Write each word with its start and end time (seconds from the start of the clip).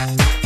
M 0.00 0.39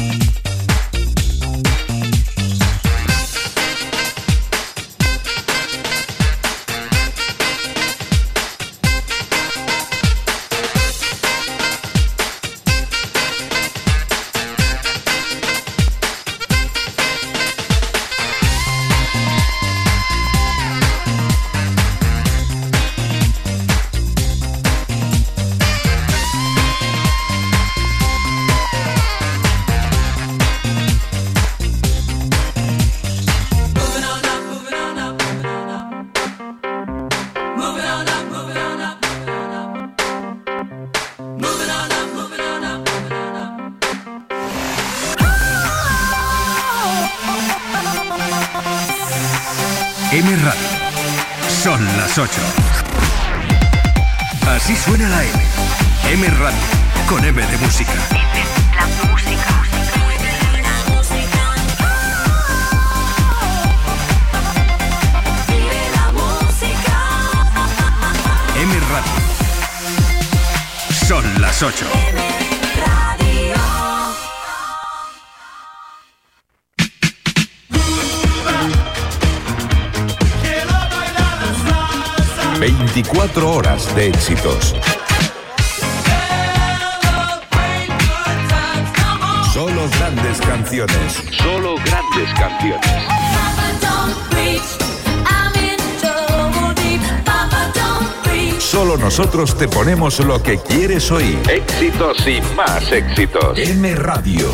nosotros 99.45 99.59
te 99.59 99.77
ponemos 99.77 100.19
lo 100.21 100.43
que 100.43 100.57
quieres 100.57 101.11
oír. 101.11 101.39
Éxitos 101.51 102.27
y 102.27 102.41
más 102.57 102.91
éxitos. 102.91 103.59
M 103.59 103.95
Radio. 103.97 104.49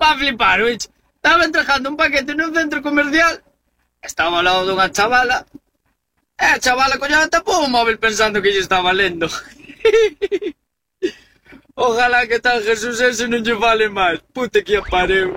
Va 0.00 0.16
flipar, 0.16 0.64
bitch. 0.64 0.88
Estaba 1.16 1.44
entregando 1.44 1.90
un 1.90 1.98
paquete 1.98 2.34
nun 2.34 2.54
centro 2.54 2.80
comercial. 2.80 3.42
Estaba 4.00 4.38
ao 4.38 4.42
lado 4.42 4.64
dunha 4.64 4.88
chavala. 4.88 5.44
E 6.40 6.46
a 6.46 6.58
chavala 6.58 6.96
coña 6.96 7.28
tapou 7.28 7.60
o 7.60 7.68
móvil 7.68 7.98
pensando 7.98 8.40
que 8.40 8.52
lle 8.56 8.64
estaba 8.64 8.96
lendo. 8.96 9.28
Ojalá 11.76 12.26
que 12.26 12.40
tal 12.40 12.64
Jesús 12.64 13.00
ese 13.04 13.28
non 13.28 13.44
lle 13.44 13.52
vale 13.52 13.92
máis. 13.92 14.24
Puta 14.32 14.64
que 14.64 14.80
apareu. 14.80 15.36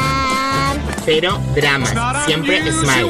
Cero 1.03 1.41
dramas, 1.55 1.93
siempre 2.25 2.61
smile. 2.71 3.09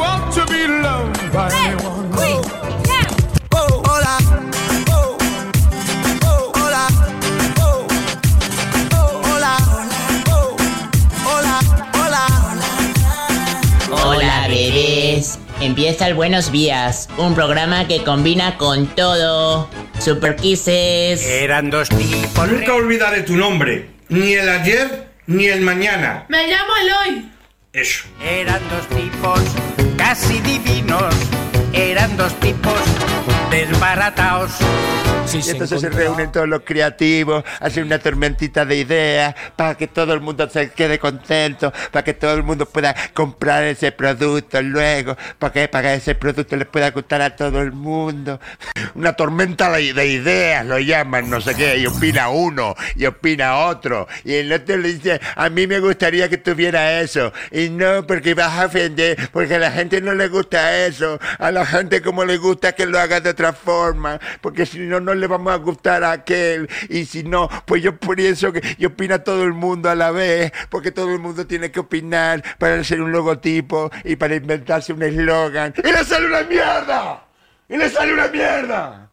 Hola, 13.91 14.47
bebés. 14.47 15.39
Empieza 15.59 16.07
el 16.07 16.13
Buenos 16.13 16.51
Días, 16.51 17.09
un 17.17 17.35
programa 17.35 17.87
que 17.87 18.03
combina 18.03 18.57
con 18.57 18.87
todo. 18.87 19.69
Super 19.99 20.35
Kisses. 20.37 21.25
Eran 21.25 21.69
dos 21.69 21.89
tipos. 21.89 22.47
Nunca 22.49 22.73
olvidaré 22.73 23.23
tu 23.23 23.35
nombre, 23.35 23.89
ni 24.09 24.33
el 24.33 24.49
ayer 24.49 25.11
ni 25.27 25.45
el 25.45 25.61
mañana. 25.61 26.25
Me 26.29 26.47
llamo 26.47 26.71
Eloy. 26.81 27.40
Eso. 27.73 28.03
Eran 28.21 28.61
dos 28.69 28.85
tipos 28.89 29.39
casi 29.97 30.41
divinos. 30.41 31.15
Eran 31.71 32.17
dos 32.17 32.37
tipos 32.41 32.73
desbaratados. 33.51 34.51
y 35.33 35.49
entonces 35.49 35.81
se 35.81 35.89
reúnen 35.89 36.31
todos 36.31 36.47
los 36.47 36.61
creativos, 36.61 37.43
hacen 37.59 37.85
una 37.85 37.99
tormentita 37.99 38.65
de 38.65 38.77
ideas 38.77 39.35
para 39.55 39.75
que 39.75 39.87
todo 39.87 40.13
el 40.13 40.21
mundo 40.21 40.49
se 40.49 40.71
quede 40.71 40.99
contento, 40.99 41.71
para 41.91 42.03
que 42.03 42.13
todo 42.13 42.33
el 42.33 42.43
mundo 42.43 42.65
pueda 42.65 42.95
comprar 43.13 43.63
ese 43.63 43.91
producto 43.91 44.61
luego, 44.61 45.15
para 45.37 45.53
que, 45.53 45.67
para 45.67 45.89
que 45.89 45.95
ese 45.95 46.15
producto 46.15 46.55
le 46.55 46.65
pueda 46.65 46.91
gustar 46.91 47.21
a 47.21 47.35
todo 47.35 47.61
el 47.61 47.71
mundo. 47.71 48.39
Una 48.95 49.13
tormenta 49.13 49.69
de, 49.71 49.93
de 49.93 50.07
ideas 50.07 50.65
lo 50.65 50.79
llaman, 50.79 51.29
no 51.29 51.41
sé 51.41 51.53
qué, 51.55 51.77
y 51.77 51.85
opina 51.85 52.29
uno, 52.29 52.75
y 52.95 53.05
opina 53.05 53.57
otro, 53.57 54.07
y 54.23 54.35
el 54.35 54.51
otro 54.51 54.77
le 54.77 54.93
dice, 54.93 55.19
a 55.35 55.49
mí 55.49 55.67
me 55.67 55.79
gustaría 55.79 56.29
que 56.29 56.37
tuviera 56.37 57.01
eso, 57.01 57.33
y 57.51 57.69
no, 57.69 58.07
porque 58.07 58.33
vas 58.33 58.57
a 58.59 58.65
ofender, 58.65 59.29
porque 59.31 59.55
a 59.55 59.59
la 59.59 59.71
gente 59.71 60.01
no 60.01 60.13
le 60.13 60.29
gusta 60.29 60.85
eso, 60.85 61.19
a 61.37 61.51
la 61.51 61.65
gente 61.65 62.01
como 62.01 62.23
le 62.25 62.37
gusta 62.37 62.73
que 62.73 62.85
lo 62.85 62.99
haga 62.99 63.19
de 63.19 63.29
otra 63.29 63.40
forma, 63.53 64.19
porque 64.41 64.65
si 64.65 64.79
no, 64.79 64.99
no 64.99 65.13
le 65.13 65.27
vamos 65.27 65.53
a 65.53 65.57
gustar 65.57 66.03
a 66.03 66.11
aquel, 66.11 66.69
y 66.89 67.05
si 67.05 67.23
no, 67.23 67.49
pues 67.65 67.81
yo 67.83 67.97
pienso 67.97 68.53
que 68.53 68.61
y 68.77 68.85
opina 68.85 69.23
todo 69.23 69.43
el 69.43 69.53
mundo 69.53 69.89
a 69.89 69.95
la 69.95 70.11
vez, 70.11 70.51
porque 70.69 70.91
todo 70.91 71.11
el 71.11 71.19
mundo 71.19 71.47
tiene 71.47 71.71
que 71.71 71.79
opinar 71.79 72.43
para 72.57 72.79
hacer 72.79 73.01
un 73.01 73.11
logotipo 73.11 73.91
y 74.03 74.15
para 74.15 74.35
inventarse 74.35 74.93
un 74.93 75.03
eslogan. 75.03 75.73
¡Y 75.83 75.91
le 75.91 76.03
sale 76.03 76.27
una 76.27 76.43
mierda! 76.43 77.25
¡Y 77.67 77.77
le 77.77 77.89
sale 77.89 78.13
una 78.13 78.27
mierda! 78.27 79.09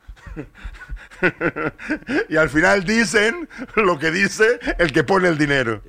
y 2.28 2.36
al 2.36 2.48
final 2.48 2.84
dicen 2.84 3.48
lo 3.74 3.98
que 3.98 4.10
dice 4.10 4.58
el 4.78 4.92
que 4.92 5.04
pone 5.04 5.28
el 5.28 5.38
dinero. 5.38 5.82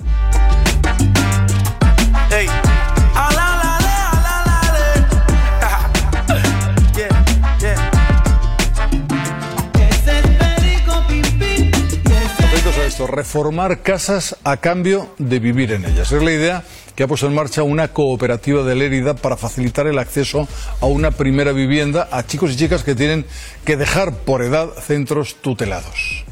Esto, 12.99 13.07
reformar 13.07 13.81
casas 13.81 14.35
a 14.43 14.57
cambio 14.57 15.07
de 15.19 15.39
vivir 15.39 15.71
en 15.71 15.85
ellas. 15.85 16.11
Es 16.11 16.21
la 16.21 16.31
idea 16.31 16.63
que 16.95 17.03
ha 17.03 17.07
puesto 17.07 17.27
en 17.27 17.33
marcha 17.33 17.63
una 17.63 17.87
cooperativa 17.89 18.63
de 18.63 18.75
Lérida 18.75 19.13
para 19.13 19.37
facilitar 19.37 19.87
el 19.87 19.99
acceso 19.99 20.49
a 20.81 20.85
una 20.85 21.11
primera 21.11 21.53
vivienda 21.53 22.09
a 22.11 22.25
chicos 22.25 22.51
y 22.51 22.57
chicas 22.57 22.83
que 22.83 22.95
tienen 22.95 23.25
que 23.63 23.77
dejar 23.77 24.13
por 24.13 24.43
edad 24.43 24.69
centros 24.81 25.35
tutelados. 25.35 26.25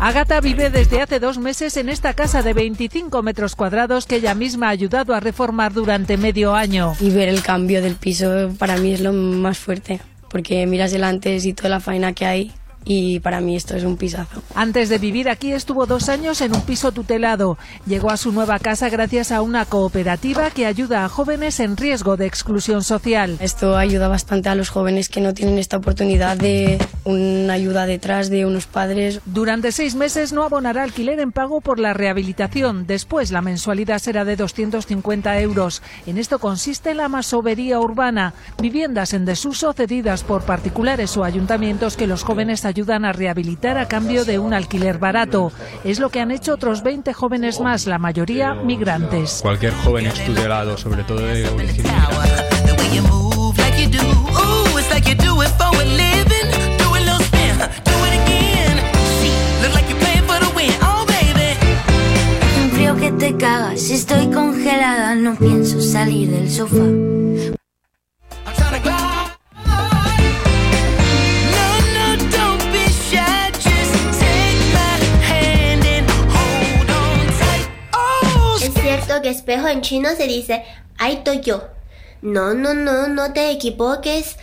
Agata 0.00 0.40
vive 0.40 0.68
desde 0.68 1.00
hace 1.00 1.20
dos 1.20 1.38
meses 1.38 1.76
en 1.76 1.88
esta 1.88 2.14
casa 2.14 2.42
de 2.42 2.52
25 2.52 3.22
metros 3.22 3.54
cuadrados 3.54 4.06
que 4.06 4.16
ella 4.16 4.34
misma 4.34 4.66
ha 4.66 4.70
ayudado 4.70 5.14
a 5.14 5.20
reformar 5.20 5.74
durante 5.74 6.16
medio 6.16 6.56
año. 6.56 6.94
Y 6.98 7.10
ver 7.10 7.28
el 7.28 7.42
cambio 7.42 7.80
del 7.82 7.94
piso 7.94 8.50
para 8.58 8.76
mí 8.78 8.92
es 8.92 9.00
lo 9.00 9.12
más 9.12 9.58
fuerte, 9.58 10.00
porque 10.28 10.66
miras 10.66 10.92
el 10.92 11.04
antes 11.04 11.46
y 11.46 11.52
toda 11.52 11.68
la 11.68 11.80
faena 11.80 12.12
que 12.12 12.26
hay 12.26 12.52
y 12.88 13.18
para 13.18 13.40
mí 13.40 13.56
esto 13.56 13.74
es 13.74 13.82
un 13.82 13.96
pisazo. 13.96 14.42
Antes 14.54 14.88
de 14.88 14.98
vivir 14.98 15.28
aquí 15.28 15.52
estuvo 15.52 15.86
dos 15.86 16.08
años 16.08 16.40
en 16.40 16.54
un 16.54 16.62
piso 16.62 16.92
tutelado. 16.92 17.58
Llegó 17.84 18.10
a 18.10 18.16
su 18.16 18.30
nueva 18.30 18.60
casa 18.60 18.88
gracias 18.88 19.32
a 19.32 19.42
una 19.42 19.64
cooperativa 19.64 20.50
que 20.52 20.66
ayuda 20.66 21.04
a 21.04 21.08
jóvenes 21.08 21.58
en 21.58 21.76
riesgo 21.76 22.16
de 22.16 22.26
exclusión 22.26 22.84
social. 22.84 23.36
Esto 23.40 23.76
ayuda 23.76 24.06
bastante 24.06 24.48
a 24.48 24.54
los 24.54 24.70
jóvenes 24.70 25.08
que 25.08 25.20
no 25.20 25.34
tienen 25.34 25.58
esta 25.58 25.78
oportunidad 25.78 26.36
de 26.36 26.78
una 27.02 27.54
ayuda 27.54 27.86
detrás 27.86 28.30
de 28.30 28.46
unos 28.46 28.66
padres. 28.66 29.20
Durante 29.24 29.72
seis 29.72 29.96
meses 29.96 30.32
no 30.32 30.44
abonará 30.44 30.84
alquiler 30.84 31.18
en 31.18 31.32
pago 31.32 31.60
por 31.60 31.80
la 31.80 31.92
rehabilitación. 31.92 32.86
Después 32.86 33.32
la 33.32 33.42
mensualidad 33.42 33.98
será 33.98 34.24
de 34.24 34.36
250 34.36 35.40
euros. 35.40 35.82
En 36.06 36.18
esto 36.18 36.38
consiste 36.38 36.94
la 36.94 37.08
masovería 37.08 37.80
urbana, 37.80 38.32
viviendas 38.62 39.12
en 39.12 39.24
desuso 39.24 39.72
cedidas 39.72 40.22
por 40.22 40.44
particulares 40.44 41.16
o 41.16 41.24
ayuntamientos 41.24 41.96
que 41.96 42.06
los 42.06 42.22
jóvenes 42.22 42.64
ayudan 42.64 42.75
a 43.04 43.12
rehabilitar 43.12 43.78
a 43.78 43.88
cambio 43.88 44.24
de 44.24 44.38
un 44.38 44.52
alquiler 44.52 44.98
barato. 44.98 45.50
Es 45.84 45.98
lo 45.98 46.10
que 46.10 46.20
han 46.20 46.30
hecho 46.30 46.52
otros 46.52 46.82
20 46.82 47.12
jóvenes 47.14 47.60
más, 47.60 47.86
la 47.86 47.98
mayoría 47.98 48.54
migrantes. 48.54 49.40
Cualquier 49.42 49.72
joven 49.72 50.06
estudiado, 50.06 50.76
sobre 50.76 51.02
todo 51.04 51.20
de 51.20 51.48
origen 51.48 51.86
Un 62.62 62.70
frío 62.72 62.96
que 62.96 63.12
te 63.12 63.36
cagas, 63.36 63.90
estoy 63.90 64.30
congelada, 64.30 65.14
no 65.14 65.34
pienso 65.36 65.80
salir 65.80 66.30
del 66.30 66.50
sofá. 66.50 67.25
Espejo 79.28 79.68
en 79.68 79.80
chino 79.80 80.08
se 80.16 80.26
dice 80.26 80.64
yo. 81.34 81.68
No, 82.22 82.54
no, 82.54 82.74
no, 82.74 83.08
no 83.08 83.32
te 83.32 83.50
equivoques. 83.50 84.36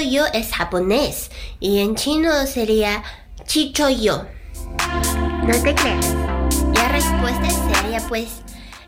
Yo 0.00 0.24
es 0.32 0.52
japonés 0.52 1.30
y 1.60 1.78
en 1.80 1.94
chino 1.94 2.46
sería 2.46 3.02
Chicho 3.46 3.88
yo. 3.90 4.24
No 5.44 5.62
te 5.62 5.74
creas. 5.74 6.14
La 6.74 6.88
respuesta 6.88 7.50
sería 7.74 8.00
pues 8.08 8.42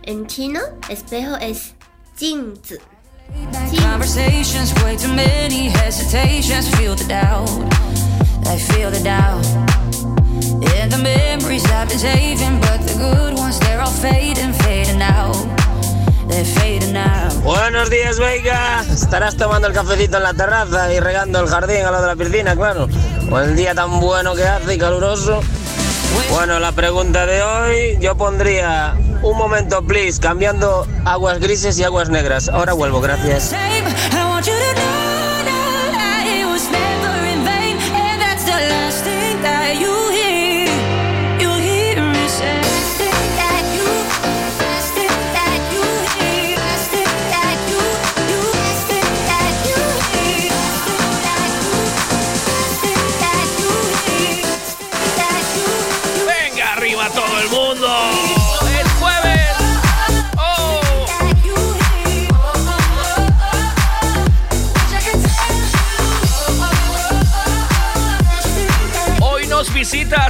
en 0.05 0.27
chino 0.27 0.61
espejo 0.89 1.37
es 1.37 1.75
Jingzi. 2.17 2.77
Conversations, 3.81 4.73
way 4.83 4.97
too 4.97 5.09
many 5.09 5.69
hesitations. 5.69 6.69
Feel 6.77 6.95
the 6.95 7.05
doubt, 7.05 7.49
I 8.47 8.59
feel 8.59 8.91
the 8.91 9.01
doubt. 9.03 9.84
And 10.77 10.91
the 10.93 10.99
memories 10.99 11.65
I've 11.67 11.89
been 11.89 11.99
saving, 11.99 12.61
but 12.61 12.81
the 12.87 12.95
good 12.99 13.35
ones, 13.39 13.59
they're 13.61 13.81
all 13.81 13.91
fading, 13.91 14.53
fading 14.53 15.03
out. 15.03 15.37
They're 16.29 16.45
fading 16.45 16.97
out. 16.97 17.33
Buenos 17.43 17.91
días, 17.91 18.19
Veiga. 18.19 18.83
Estarás 18.93 19.37
tomando 19.37 19.69
el 19.69 19.75
cafecito 19.75 20.17
en 20.17 20.23
la 20.23 20.35
terraza 20.35 20.93
y 20.93 21.01
regando 21.01 21.41
el 21.41 21.49
jardín 21.49 21.85
al 21.85 21.93
lado 21.93 22.07
de 22.07 22.15
la 22.15 22.17
piscina, 22.17 22.57
claro. 22.57 22.89
Con 23.29 23.43
el 23.43 23.57
día 23.57 23.75
tan 23.75 24.01
bueno 24.01 24.35
que 24.35 24.45
hace 24.45 24.75
y 24.75 24.79
caluroso. 24.79 25.41
Bueno, 26.31 26.59
la 26.61 26.73
pregunta 26.73 27.27
de 27.27 27.43
hoy, 27.43 27.99
yo 28.01 28.17
pondría 28.17 28.95
un 29.23 29.37
momento, 29.37 29.83
please, 29.83 30.21
cambiando 30.21 30.87
aguas 31.05 31.41
grises 31.41 31.79
y 31.79 31.85
aguas 31.85 32.09
negras. 32.09 32.49
Ahora 32.49 32.73
vuelvo, 32.73 33.01
gracias. 33.01 33.53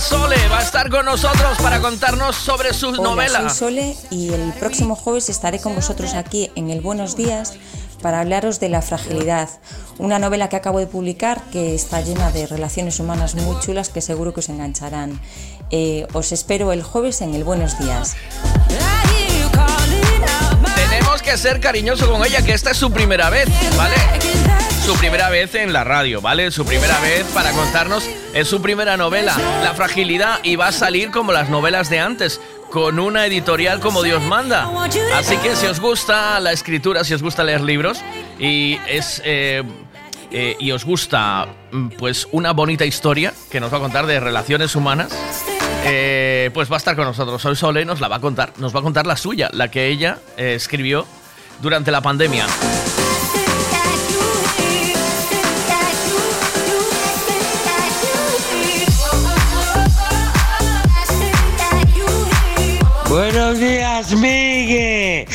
Sole, 0.01 0.37
va 0.49 0.59
a 0.59 0.63
estar 0.63 0.89
con 0.89 1.05
nosotros 1.05 1.59
para 1.59 1.81
contarnos 1.81 2.37
sobre 2.37 2.73
su 2.73 2.89
Hola, 2.89 3.03
novela. 3.03 3.49
soy 3.49 3.51
Sole 3.51 3.97
y 4.11 4.33
el 4.33 4.53
próximo 4.55 4.95
jueves 4.95 5.29
estaré 5.29 5.61
con 5.61 5.75
vosotros 5.75 6.15
aquí 6.15 6.51
en 6.55 6.71
el 6.71 6.81
Buenos 6.81 7.17
Días 7.17 7.55
para 8.01 8.21
hablaros 8.21 8.61
de 8.61 8.69
La 8.69 8.83
Fragilidad, 8.83 9.49
una 9.99 10.19
novela 10.19 10.49
que 10.49 10.57
acabo 10.57 10.79
de 10.79 10.87
publicar 10.87 11.43
que 11.51 11.75
está 11.75 12.01
llena 12.03 12.31
de 12.31 12.47
relaciones 12.47 13.01
humanas 13.01 13.35
muy 13.35 13.59
chulas 13.61 13.89
que 13.89 14.01
seguro 14.01 14.33
que 14.33 14.41
os 14.41 14.49
engancharán. 14.49 15.21
Eh, 15.71 16.07
os 16.13 16.33
espero 16.33 16.73
el 16.73 16.83
jueves 16.83 17.21
en 17.21 17.35
el 17.35 17.43
Buenos 17.45 17.79
Días. 17.79 18.17
Tenemos 20.75 21.23
que 21.23 21.37
ser 21.37 21.61
cariñosos 21.61 22.09
con 22.09 22.25
ella, 22.25 22.43
que 22.43 22.53
esta 22.53 22.71
es 22.71 22.77
su 22.77 22.93
primera 22.93 23.31
vez, 23.31 23.49
¿vale? 23.77 23.95
Su 24.85 24.95
primera 24.97 25.31
vez 25.31 25.55
en 25.55 25.73
la 25.73 25.83
radio, 25.83 26.21
¿vale? 26.21 26.51
Su 26.51 26.67
primera 26.67 27.01
vez 27.01 27.25
para 27.33 27.53
contarnos, 27.53 28.05
es 28.35 28.47
su 28.47 28.61
primera 28.61 28.99
novela, 28.99 29.35
La 29.63 29.73
Fragilidad, 29.73 30.41
y 30.43 30.57
va 30.57 30.69
a 30.69 30.73
salir 30.73 31.11
como 31.11 31.33
las 31.33 31.49
novelas 31.49 31.89
de 31.89 32.01
antes, 32.01 32.39
con 32.71 32.99
una 32.99 33.25
editorial 33.25 33.81
como 33.81 34.03
Dios 34.03 34.23
manda. 34.23 34.69
Así 35.15 35.39
que 35.39 35.57
si 35.57 35.67
os 35.67 35.81
gusta 35.81 36.39
la 36.41 36.53
escritura, 36.53 37.03
si 37.03 37.15
os 37.15 37.23
gusta 37.23 37.45
leer 37.45 37.63
libros, 37.63 38.03
y 38.39 38.79
es... 38.87 39.23
eh, 39.25 39.63
eh, 40.31 40.57
y 40.59 40.73
os 40.73 40.85
gusta 40.85 41.47
mm, 41.71 41.91
pues 41.91 42.27
una 42.33 42.53
bonita 42.53 42.85
historia 42.85 43.33
que 43.51 43.61
nos 43.61 43.73
va 43.73 43.77
a 43.77 43.81
contar 43.81 44.05
de 44.07 44.19
relaciones 44.19 44.75
humanas, 44.75 45.17
eh, 45.85 46.51
pues 46.53 46.69
va 46.71 46.75
a 46.75 46.79
estar 46.79 46.97
con 46.97 47.05
nosotros. 47.05 47.45
Hoy 47.45 47.55
Sole 47.55 47.85
nos 47.85 48.01
la 48.01 48.09
va 48.09 48.17
a 48.17 48.21
contar, 48.21 48.53
nos 48.57 48.75
va 48.75 48.81
a 48.81 48.83
contar 48.83 49.07
la 49.07 49.17
suya, 49.17 49.49
la 49.53 49.71
que 49.71 49.87
ella 49.87 50.19
escribió 50.37 51.07
durante 51.63 51.93
la 51.93 52.01
pandemia. 52.01 52.47
Buenos 63.45 63.61
días, 63.61 64.13
Migue. 64.13 65.27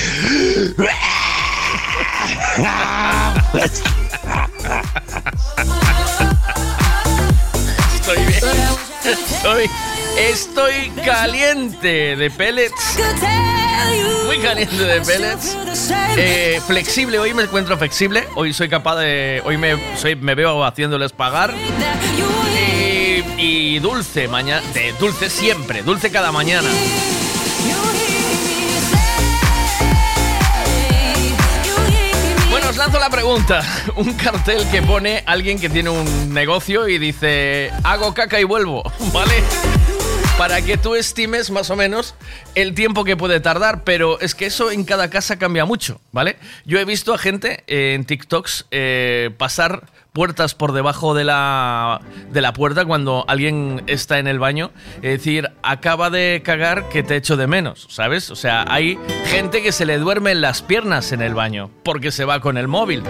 Estoy 7.94 8.17
bien. 8.25 8.44
Estoy, 9.06 9.69
estoy 10.17 10.89
caliente 11.06 12.15
de 12.15 12.31
pellets. 12.31 12.97
Muy 14.25 14.39
caliente 14.39 14.75
de 14.75 15.01
pellets. 15.01 15.56
Eh, 16.18 16.59
flexible, 16.66 17.19
hoy 17.19 17.35
me 17.35 17.44
encuentro 17.44 17.78
flexible. 17.78 18.28
Hoy 18.33 18.54
soy 18.54 18.69
capaz 18.69 18.95
de. 18.95 19.44
Hoy 19.45 19.57
me, 19.57 19.78
soy, 19.97 20.16
me 20.16 20.33
veo 20.33 20.66
haciéndoles 20.66 21.11
pagar. 21.11 21.54
Y, 22.18 23.23
y 23.37 23.78
dulce, 23.78 24.28
mañana. 24.28 24.66
Dulce 24.99 25.30
siempre, 25.30 25.83
dulce 25.83 26.09
cada 26.09 26.31
mañana. 26.31 26.69
La 32.98 33.10
pregunta. 33.10 33.62
Un 33.96 34.14
cartel 34.14 34.68
que 34.72 34.81
pone 34.81 35.24
alguien 35.28 35.60
que 35.60 35.69
tiene 35.69 35.90
un 35.90 36.34
negocio 36.34 36.88
y 36.88 36.98
dice, 36.98 37.72
hago 37.84 38.14
caca 38.14 38.40
y 38.40 38.46
vuelvo, 38.46 38.84
¿vale? 39.14 39.44
Para 40.38 40.62
que 40.62 40.78
tú 40.78 40.96
estimes 40.96 41.52
más 41.52 41.69
o 41.69 41.76
menos 41.76 42.16
el 42.56 42.74
tiempo 42.74 43.04
que 43.04 43.18
puede 43.18 43.42
tardar, 43.42 43.84
pero 43.84 44.19
es 44.22 44.34
que 44.34 44.46
eso 44.46 44.72
en 44.72 44.86
cada 44.86 45.10
casa 45.10 45.38
cambia 45.38 45.66
mucho, 45.66 46.00
¿vale? 46.12 46.38
Yo 46.66 46.80
he 46.80 46.86
visto 46.86 47.14
a 47.14 47.18
gente 47.18 47.64
eh, 47.68 47.94
en 47.94 48.06
TikToks 48.06 48.68
eh, 48.72 49.31
pasar 49.38 49.84
puertas 50.19 50.54
por 50.54 50.73
debajo 50.73 51.14
de 51.14 51.23
la, 51.23 52.02
de 52.30 52.42
la 52.42 52.52
puerta 52.52 52.83
cuando 52.83 53.23
alguien 53.30 53.83
está 53.88 54.19
en 54.19 54.28
el 54.28 54.38
baño. 54.38 54.71
Es 54.97 55.11
decir, 55.11 55.49
acaba 55.64 56.09
de 56.09 56.42
cagar 56.44 56.90
que 56.90 57.04
te 57.04 57.16
echo 57.16 57.38
de 57.38 57.47
menos, 57.47 57.88
¿sabes? 57.90 58.30
O 58.30 58.35
sea, 58.35 58.66
hay 58.68 58.99
gente 59.28 59.64
que 59.64 59.71
se 59.71 59.85
le 59.85 59.97
duermen 59.97 60.42
las 60.42 60.61
piernas 60.61 61.14
en 61.14 61.21
el 61.21 61.35
baño 61.35 61.71
porque 61.85 62.11
se 62.11 62.26
va 62.26 62.42
con 62.42 62.57
el 62.57 62.68
móvil. 62.68 63.02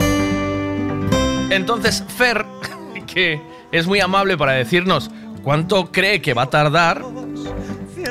Entonces, 1.49 2.03
Fer, 2.15 2.45
que 3.11 3.41
es 3.71 3.87
muy 3.87 3.99
amable 4.01 4.37
para 4.37 4.51
decirnos 4.51 5.09
cuánto 5.43 5.91
cree 5.91 6.21
que 6.21 6.35
va 6.35 6.43
a 6.43 6.49
tardar, 6.51 7.01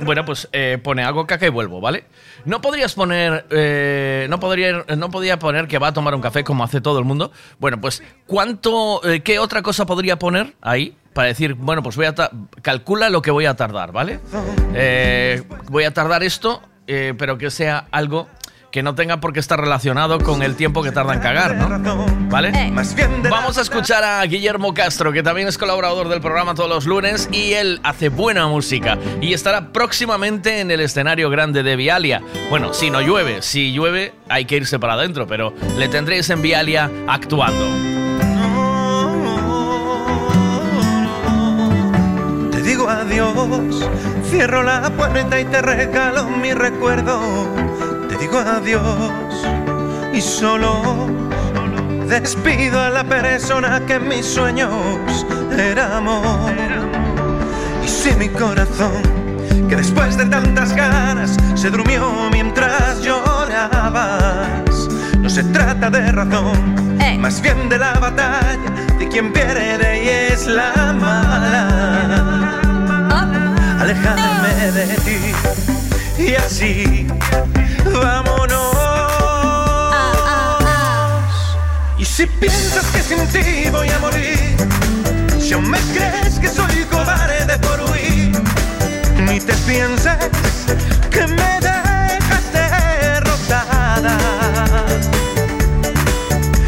bueno, 0.04 0.24
pues 0.24 0.48
eh, 0.50 0.76
pone 0.82 1.04
hago 1.04 1.24
caca 1.24 1.46
y 1.46 1.50
vuelvo, 1.50 1.80
¿vale? 1.80 2.02
No 2.44 2.60
podrías 2.60 2.94
poner, 2.94 3.46
eh, 3.50 4.26
no 4.30 4.40
podría, 4.40 4.84
no 4.96 5.10
podía 5.10 5.38
poner 5.38 5.68
que 5.68 5.78
va 5.78 5.88
a 5.88 5.92
tomar 5.92 6.14
un 6.14 6.20
café 6.20 6.44
como 6.44 6.64
hace 6.64 6.80
todo 6.80 6.98
el 6.98 7.04
mundo. 7.04 7.32
Bueno, 7.58 7.80
pues 7.80 8.02
cuánto, 8.26 9.04
eh, 9.08 9.20
qué 9.20 9.38
otra 9.38 9.62
cosa 9.62 9.86
podría 9.86 10.18
poner 10.18 10.54
ahí 10.60 10.96
para 11.12 11.28
decir, 11.28 11.54
bueno, 11.54 11.82
pues 11.82 11.96
voy 11.96 12.06
a 12.06 12.14
calcula 12.62 13.10
lo 13.10 13.22
que 13.22 13.30
voy 13.30 13.46
a 13.46 13.54
tardar, 13.54 13.90
¿vale? 13.90 14.20
Eh, 14.74 15.42
voy 15.68 15.84
a 15.84 15.92
tardar 15.92 16.22
esto, 16.22 16.62
eh, 16.86 17.14
pero 17.18 17.38
que 17.38 17.50
sea 17.50 17.86
algo 17.90 18.28
que 18.70 18.82
no 18.82 18.94
tenga 18.94 19.18
por 19.18 19.32
qué 19.32 19.40
estar 19.40 19.58
relacionado 19.58 20.18
con 20.18 20.42
el 20.42 20.54
tiempo 20.54 20.82
que 20.82 20.92
tarda 20.92 21.14
en 21.14 21.20
cagar, 21.20 21.54
¿no? 21.56 22.06
¿Vale? 22.28 22.72
Vamos 23.30 23.56
a 23.56 23.62
escuchar 23.62 24.04
a 24.04 24.22
Guillermo 24.24 24.74
Castro, 24.74 25.12
que 25.12 25.22
también 25.22 25.48
es 25.48 25.56
colaborador 25.56 26.08
del 26.08 26.20
programa 26.20 26.54
todos 26.54 26.68
los 26.68 26.84
lunes 26.84 27.28
y 27.32 27.54
él 27.54 27.80
hace 27.82 28.10
buena 28.10 28.46
música 28.46 28.98
y 29.20 29.32
estará 29.32 29.68
próximamente 29.68 30.60
en 30.60 30.70
el 30.70 30.80
escenario 30.80 31.30
grande 31.30 31.62
de 31.62 31.76
Vialia. 31.76 32.22
Bueno, 32.50 32.74
si 32.74 32.90
no 32.90 33.00
llueve, 33.00 33.40
si 33.40 33.72
llueve 33.72 34.14
hay 34.28 34.44
que 34.44 34.56
irse 34.56 34.78
para 34.78 34.94
adentro, 34.94 35.26
pero 35.26 35.54
le 35.78 35.88
tendréis 35.88 36.28
en 36.28 36.42
Vialia 36.42 36.90
actuando. 37.06 37.66
Te 42.50 42.62
digo 42.62 42.88
adiós, 42.88 43.88
cierro 44.28 44.62
la 44.62 44.90
puerta 44.90 45.40
y 45.40 45.44
te 45.46 45.62
regalo 45.62 46.28
mi 46.28 46.52
recuerdo. 46.52 47.67
Digo 48.18 48.38
adiós 48.38 49.12
y 50.12 50.20
solo 50.20 51.06
despido 52.08 52.80
a 52.80 52.90
la 52.90 53.04
persona 53.04 53.80
que 53.86 53.94
en 53.94 54.08
mis 54.08 54.26
sueños 54.26 55.24
era 55.56 55.98
amor. 55.98 56.52
Y 57.84 57.88
si 57.88 58.10
mi 58.16 58.28
corazón, 58.28 59.02
que 59.68 59.76
después 59.76 60.16
de 60.16 60.26
tantas 60.26 60.74
ganas 60.74 61.36
se 61.54 61.70
durmió 61.70 62.28
mientras 62.32 63.00
llorabas, 63.02 64.88
no 65.18 65.30
se 65.30 65.44
trata 65.44 65.88
de 65.88 66.10
razón, 66.10 66.98
más 67.20 67.40
bien 67.40 67.68
de 67.68 67.78
la 67.78 67.92
batalla 67.94 68.58
de 68.98 69.08
quien 69.08 69.32
pierde 69.32 70.04
y 70.04 70.08
es 70.32 70.46
la 70.46 70.92
mala. 70.92 72.58
Alejarme 73.80 74.72
de 74.72 74.86
ti 74.96 75.77
y 76.18 76.34
así 76.34 77.06
vámonos. 77.84 78.58
Y 81.96 82.04
si 82.04 82.26
piensas 82.26 82.84
que 82.86 83.02
sin 83.02 83.26
ti 83.28 83.70
voy 83.70 83.88
a 83.88 83.98
morir, 84.00 84.56
si 85.40 85.52
aún 85.52 85.70
me 85.70 85.78
crees 85.94 86.38
que 86.40 86.48
soy 86.48 86.84
cobarde 86.90 87.58
por 87.58 87.80
huir, 87.90 88.40
ni 89.26 89.40
te 89.40 89.54
pienses 89.68 90.16
que 91.10 91.26
me 91.26 91.60
dejas 91.60 92.52
derrotada. 92.52 94.18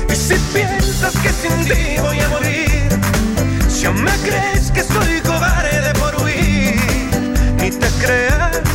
Y 0.08 0.14
si 0.14 0.34
piensas 0.52 1.14
que 1.16 1.30
sin 1.30 1.64
ti 1.64 2.00
voy 2.00 2.20
a 2.20 2.28
morir, 2.28 2.88
si 3.68 3.86
aún 3.86 4.02
me 4.02 4.12
crees 4.18 4.70
que 4.70 4.82
soy 4.82 5.20
cobarde 5.20 5.92
por 5.98 6.22
huir, 6.22 6.80
ni 7.58 7.70
te 7.70 7.88
creas 8.04 8.69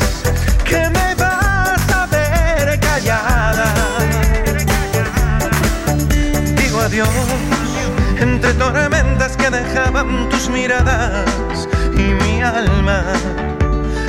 entre 8.20 8.54
tormentas 8.54 9.36
que 9.36 9.50
dejaban 9.50 10.30
tus 10.30 10.50
miradas 10.50 11.68
y 11.98 12.14
mi 12.24 12.42
alma, 12.42 13.04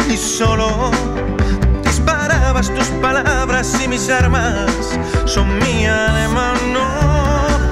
y 0.09 0.17
solo 0.17 0.91
disparabas 1.83 2.73
tus 2.75 2.87
palabras 3.03 3.77
y 3.83 3.89
mis 3.89 4.09
armas 4.11 4.99
son 5.25 5.59
mi 5.59 5.87
alemano. 5.87 6.87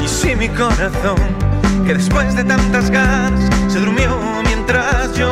Y 0.01 0.09
si 0.09 0.35
mi 0.35 0.49
corazón, 0.49 1.19
que 1.87 1.95
después 1.95 2.35
de 2.35 2.45
tantas 2.45 2.91
ganas 2.91 3.49
se 3.69 3.79
durmió 3.81 4.17
mientras 4.45 5.15
se 5.15 5.23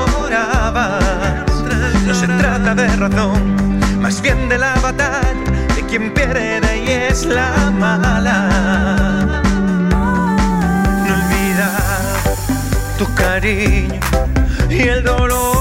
de 2.62 2.87
razón, 2.97 3.81
más 4.00 4.23
bien 4.23 4.49
de 4.49 4.57
la 4.57 4.75
batalla 4.76 5.35
de 5.75 5.85
quien 5.85 6.14
pierde 6.14 6.85
y 6.87 6.90
es 6.90 7.26
la 7.26 7.73
mala. 7.73 9.42
No 9.90 11.12
olvidar 11.12 12.23
tu 12.97 13.12
cariño 13.14 14.00
y 14.71 14.83
el 14.88 15.02
dolor. 15.02 15.59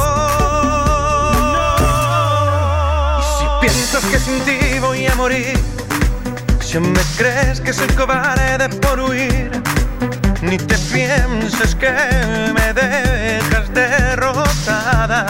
Y 3.20 3.24
si 3.40 3.46
piensas 3.62 4.06
que 4.06 4.20
sin 4.20 4.40
ti 4.42 4.80
voy 4.80 5.08
a 5.08 5.16
morir, 5.16 5.60
si 6.62 6.80
me 6.80 7.02
crees 7.18 7.60
que 7.60 7.74
soy 7.74 7.88
cobarde 7.88 8.70
por 8.78 9.00
huir, 9.00 9.52
ni 10.44 10.58
te 10.58 10.78
pienses 10.94 11.74
que 11.76 11.92
me 12.54 12.74
dejas 12.74 13.74
derrotada. 13.74 15.26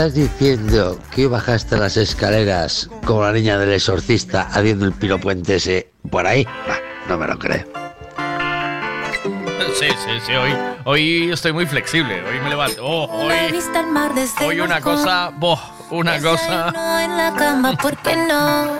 Estás 0.00 0.14
diciendo 0.14 0.98
que 1.10 1.24
hoy 1.24 1.26
bajaste 1.26 1.76
las 1.76 1.98
escaleras 1.98 2.88
como 3.04 3.22
la 3.22 3.32
niña 3.32 3.58
del 3.58 3.70
exorcista 3.74 4.48
haciendo 4.50 4.86
el 4.86 4.92
piropuente 4.92 5.56
ese 5.56 5.90
por 6.10 6.26
ahí? 6.26 6.46
Bah, 6.66 6.78
no 7.06 7.18
me 7.18 7.26
lo 7.26 7.38
creo. 7.38 7.66
Sí, 9.78 9.88
sí, 9.88 10.10
sí, 10.26 10.32
hoy, 10.32 10.52
hoy 10.84 11.30
estoy 11.30 11.52
muy 11.52 11.66
flexible, 11.66 12.14
hoy 12.24 12.40
me 12.42 12.48
levanto. 12.48 12.82
Oh, 12.82 13.26
hoy, 13.26 13.34
hoy 14.42 14.60
una 14.60 14.80
cosa, 14.80 15.32
boh, 15.36 15.60
una 15.90 16.18
cosa. 16.18 16.70
No 16.72 16.98
en 16.98 17.16
la 17.18 17.34
cama, 17.36 17.76
¿por 17.82 17.94
qué 17.98 18.16
no? 18.16 18.78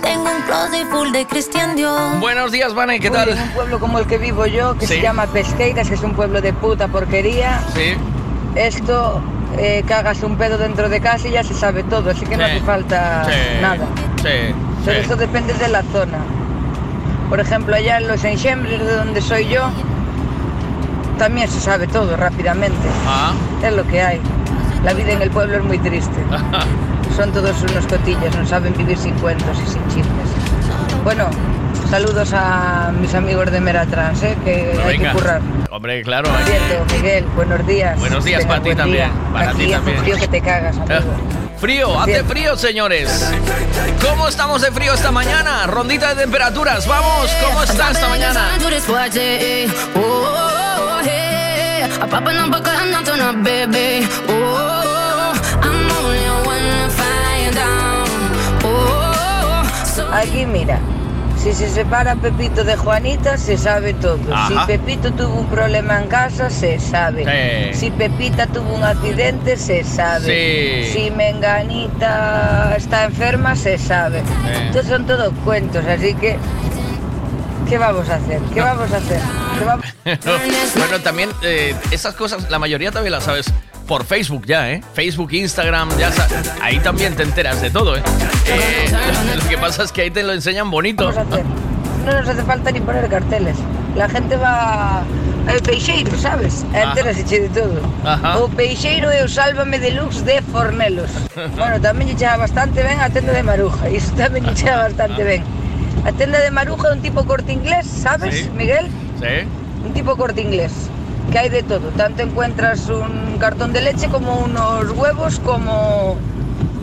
Tengo 0.00 0.22
un 0.22 0.42
closet 0.46 0.88
full 0.90 1.12
de 1.12 1.26
Cristian 1.26 1.76
Dior. 1.76 2.18
Buenos 2.18 2.50
días, 2.50 2.72
Vane, 2.72 2.98
¿qué 2.98 3.10
tal? 3.10 3.28
En 3.28 3.42
un 3.42 3.50
pueblo 3.50 3.78
como 3.78 3.98
el 3.98 4.06
que 4.06 4.16
vivo 4.16 4.46
yo, 4.46 4.74
que 4.78 4.86
Sí. 4.86 4.94
se 4.94 5.02
llama 5.02 5.26
Pesqueiras, 5.26 5.86
que 5.86 5.96
es 5.96 6.02
un 6.02 6.14
pueblo 6.14 6.40
de 6.40 6.54
puta 6.54 6.88
porquería. 6.88 7.60
Sí. 7.74 7.94
Esto, 8.54 9.22
eh, 9.56 9.82
cagas 9.86 10.22
un 10.22 10.36
pedo 10.36 10.58
dentro 10.58 10.88
de 10.88 11.00
casa 11.00 11.28
y 11.28 11.32
ya 11.32 11.42
se 11.42 11.54
sabe 11.54 11.82
todo, 11.84 12.10
así 12.10 12.24
que 12.26 12.36
no 12.36 12.44
hace 12.44 12.60
falta 12.60 13.24
Sí, 13.24 13.60
nada. 13.62 13.86
Sí, 14.22 14.54
Pero 14.84 15.00
eso 15.00 15.16
depende 15.16 15.54
de 15.54 15.68
la 15.68 15.82
zona. 15.84 16.18
Por 17.28 17.40
ejemplo, 17.40 17.74
allá 17.74 17.98
en 17.98 18.08
los 18.08 18.22
enxembres 18.24 18.78
de 18.80 18.96
donde 18.96 19.20
soy 19.20 19.48
yo, 19.48 19.70
también 21.18 21.48
se 21.48 21.60
sabe 21.60 21.86
todo 21.86 22.16
rápidamente. 22.16 22.88
Ah. 23.06 23.32
Es 23.62 23.72
lo 23.72 23.86
que 23.86 24.00
hay. 24.02 24.20
La 24.84 24.92
vida 24.94 25.12
en 25.12 25.22
el 25.22 25.30
pueblo 25.30 25.56
es 25.56 25.64
muy 25.64 25.78
triste. 25.78 26.16
Son 27.16 27.32
todos 27.32 27.60
unos 27.62 27.86
cotillas, 27.86 28.36
no 28.36 28.46
saben 28.46 28.72
vivir 28.76 28.96
sin 28.96 29.14
cuentos 29.14 29.58
y 29.62 29.66
sin 29.70 29.82
chismes. 29.88 30.28
Bueno, 31.02 31.28
saludos 31.90 32.32
a 32.32 32.92
mis 33.00 33.12
amigos 33.14 33.50
de 33.50 33.60
Meratrans, 33.60 34.22
¿eh? 34.22 34.36
que 34.44 34.78
hay 34.84 34.98
venga. 34.98 35.12
que 35.12 35.18
currar. 35.18 35.40
Hombre, 35.70 36.02
claro. 36.02 36.30
Por 36.30 36.42
cierto, 36.44 36.94
Miguel, 36.94 37.24
buenos 37.36 37.66
días. 37.66 37.98
Buenos 37.98 38.24
días 38.24 38.44
para 38.46 38.62
ti 38.62 38.74
también, 38.74 39.10
para 39.32 39.52
ti 39.52 39.70
también. 39.70 39.98
frío 39.98 40.16
que 40.16 40.28
te 40.28 40.40
cagas, 40.40 40.76
amigo. 40.78 41.12
Frío, 41.58 42.00
hace 42.00 42.24
frío, 42.24 42.56
señores. 42.56 43.32
¿Cómo 44.08 44.28
estamos 44.28 44.62
de 44.62 44.70
frío 44.70 44.94
esta 44.94 45.10
mañana? 45.10 45.66
Rondita 45.66 46.14
de 46.14 46.22
temperaturas, 46.22 46.86
vamos, 46.86 47.30
¿cómo 47.44 47.62
está 47.64 47.90
esta 47.90 48.08
mañana? 48.08 48.50
Aquí, 60.12 60.46
mira, 60.46 60.80
Si 61.42 61.52
se 61.52 61.68
separa 61.68 62.16
Pepito 62.16 62.64
de 62.64 62.76
Juanita, 62.76 63.36
se 63.38 63.56
sabe 63.56 63.94
todo. 63.94 64.18
Ajá. 64.32 64.48
Si 64.48 64.66
Pepito 64.66 65.12
tuvo 65.12 65.34
un 65.34 65.46
problema 65.46 66.02
en 66.02 66.08
casa, 66.08 66.50
se 66.50 66.78
sabe. 66.80 67.24
Sí. 67.72 67.78
Si 67.78 67.90
Pepita 67.90 68.46
tuvo 68.48 68.74
un 68.74 68.82
accidente, 68.84 69.56
se 69.56 69.84
sabe. 69.84 70.84
Sí. 70.90 70.92
Si 70.92 71.10
Menganita 71.12 72.74
está 72.76 73.04
enferma, 73.04 73.54
se 73.54 73.78
sabe. 73.78 74.22
Estos 74.66 74.86
son 74.86 75.06
todos 75.06 75.32
cuentos, 75.44 75.84
así 75.86 76.14
que... 76.14 76.36
¿Qué 77.68 77.76
vamos 77.76 78.08
a 78.08 78.14
hacer? 78.14 78.40
¿Qué 78.54 78.60
vamos 78.62 78.90
a 78.92 78.96
hacer? 78.96 79.20
¿Qué 79.58 79.64
vamos- 79.64 79.86
bueno, 80.76 81.00
también 81.04 81.28
eh, 81.42 81.74
esas 81.90 82.14
cosas, 82.14 82.50
la 82.50 82.58
mayoría 82.58 82.90
también 82.90 83.12
las 83.12 83.24
sabes 83.24 83.52
por 83.88 84.04
Facebook 84.04 84.44
ya, 84.46 84.70
¿eh? 84.70 84.82
Facebook, 84.92 85.32
Instagram, 85.32 85.88
ya 85.98 86.12
ahí 86.62 86.78
también 86.78 87.16
te 87.16 87.22
enteras 87.22 87.60
de 87.62 87.70
todo, 87.70 87.96
¿eh? 87.96 88.02
Eh, 88.46 88.92
lo 89.42 89.48
que 89.48 89.56
pasa 89.56 89.82
es 89.82 89.90
que 89.90 90.02
ahí 90.02 90.10
te 90.10 90.22
lo 90.22 90.34
enseñan 90.34 90.70
bonito. 90.70 91.10
No 91.10 92.12
nos 92.12 92.28
hace 92.28 92.42
falta 92.42 92.70
ni 92.70 92.80
poner 92.80 93.08
carteles. 93.08 93.56
La 93.96 94.08
gente 94.08 94.36
va 94.36 95.02
al 95.48 95.60
peixeiro, 95.62 96.16
sabes? 96.18 96.64
Ajá. 96.70 96.90
enterase 96.90 97.40
de 97.40 97.48
todo. 97.48 97.80
Ajá. 98.04 98.38
O 98.38 98.48
peixeiro 98.48 99.10
é 99.10 99.24
o 99.24 99.28
sálvame 99.28 99.78
deluxe 99.78 100.22
de 100.22 100.40
Fornelos. 100.42 101.10
bueno, 101.56 101.80
tamén 101.80 102.12
lle 102.12 102.16
chega 102.16 102.36
bastante 102.36 102.84
ben 102.84 103.00
a 103.00 103.08
tenda 103.08 103.32
de 103.32 103.42
Maruja. 103.42 103.88
Iso 103.88 104.12
tamén 104.14 104.44
lle 104.44 104.54
chega 104.54 104.84
bastante 104.84 105.24
ben. 105.24 105.42
A 106.04 106.12
tenda 106.12 106.38
de 106.38 106.52
Maruja 106.52 106.92
é 106.92 106.92
un 106.92 107.00
tipo 107.00 107.24
corte 107.24 107.52
inglés, 107.52 107.88
sabes, 107.88 108.44
Sí. 108.44 108.52
Miguel? 108.52 108.92
Sí. 109.20 109.48
Un 109.84 109.92
tipo 109.96 110.16
corte 110.16 110.44
inglés. 110.44 110.72
Que 111.30 111.38
hay 111.38 111.48
de 111.48 111.62
todo. 111.62 111.88
Tanto 111.90 112.22
encuentras 112.22 112.88
un 112.88 113.36
cartón 113.38 113.72
de 113.72 113.82
leche 113.82 114.08
como 114.08 114.38
unos 114.38 114.90
huevos, 114.92 115.38
como, 115.40 116.16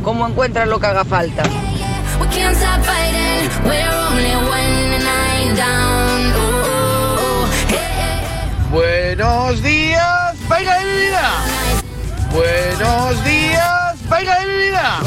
como 0.03 0.27
encuentras 0.27 0.67
lo 0.67 0.79
que 0.79 0.87
haga 0.87 1.03
falta. 1.03 1.43
Buenos 8.71 9.63
días, 9.63 10.35
baila 10.47 10.79
de 10.79 10.85
mi 10.85 11.01
vida. 11.01 11.31
Buenos 12.31 13.23
días, 13.23 14.09
baila 14.09 14.39
de 14.39 14.45
mi 14.45 14.57
vida. 14.65 14.99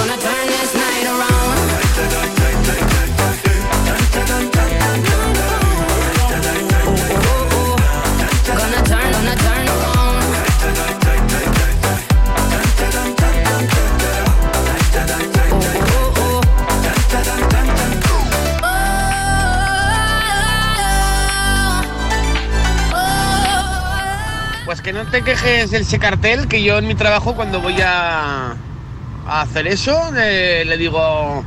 Pues 24.78 24.84
que 24.84 24.92
no 24.92 25.10
te 25.10 25.22
quejes 25.22 25.72
del 25.72 25.82
ese 25.82 25.98
cartel, 25.98 26.46
que 26.46 26.62
yo 26.62 26.78
en 26.78 26.86
mi 26.86 26.94
trabajo 26.94 27.34
cuando 27.34 27.60
voy 27.60 27.80
a, 27.80 28.52
a 29.26 29.40
hacer 29.40 29.66
eso, 29.66 30.12
eh, 30.16 30.62
le 30.64 30.76
digo 30.76 31.44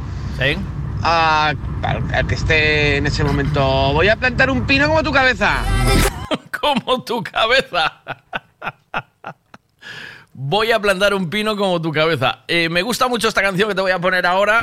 a, 1.01 1.53
al, 1.81 2.13
al 2.13 2.27
que 2.27 2.35
esté 2.35 2.97
en 2.97 3.07
ese 3.07 3.23
momento, 3.23 3.93
voy 3.93 4.09
a 4.09 4.17
plantar 4.17 4.49
un 4.49 4.67
pino 4.67 4.89
como 4.89 5.01
tu 5.01 5.13
cabeza. 5.13 5.59
como 6.59 7.05
tu 7.05 7.23
cabeza. 7.23 8.01
Voy 10.33 10.73
a 10.73 10.79
plantar 10.79 11.13
un 11.13 11.29
pino 11.29 11.55
como 11.55 11.81
tu 11.81 11.91
cabeza. 11.93 12.39
Eh, 12.49 12.67
me 12.67 12.81
gusta 12.81 13.07
mucho 13.07 13.29
esta 13.29 13.41
canción 13.41 13.69
que 13.69 13.75
te 13.75 13.81
voy 13.81 13.91
a 13.91 13.99
poner 13.99 14.25
ahora. 14.25 14.61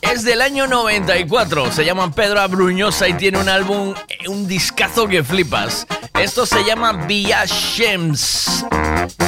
Es 0.00 0.24
del 0.24 0.40
año 0.42 0.66
94. 0.66 1.72
Se 1.72 1.84
llama 1.84 2.10
Pedro 2.12 2.40
Abruñosa 2.40 3.08
y 3.08 3.14
tiene 3.14 3.38
un 3.38 3.48
álbum, 3.48 3.94
eh, 4.08 4.28
un 4.28 4.46
discazo 4.46 5.06
que 5.06 5.22
flipas. 5.22 5.86
Esto 6.18 6.46
se 6.46 6.64
llama 6.64 6.92
Via 7.06 7.44
Shems. 7.44 8.64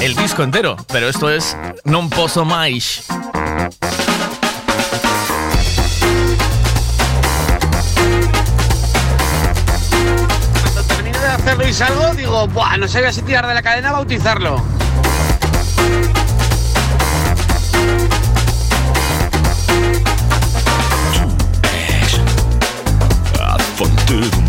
El 0.00 0.14
disco 0.14 0.42
entero, 0.42 0.76
pero 0.88 1.08
esto 1.08 1.30
es 1.30 1.56
Non 1.84 2.08
Posso 2.10 2.44
Mais. 2.44 3.04
Cuando 10.62 10.82
termino 10.88 11.18
de 11.18 11.26
hacerlo 11.26 11.68
y 11.68 11.72
salgo, 11.72 12.14
digo, 12.14 12.46
Buah, 12.48 12.76
no 12.76 12.88
sabía 12.88 13.12
si 13.12 13.22
tirar 13.22 13.46
de 13.46 13.54
la 13.54 13.62
cadena 13.62 13.90
o 13.90 13.94
bautizarlo. 13.94 14.62
A 24.08 24.45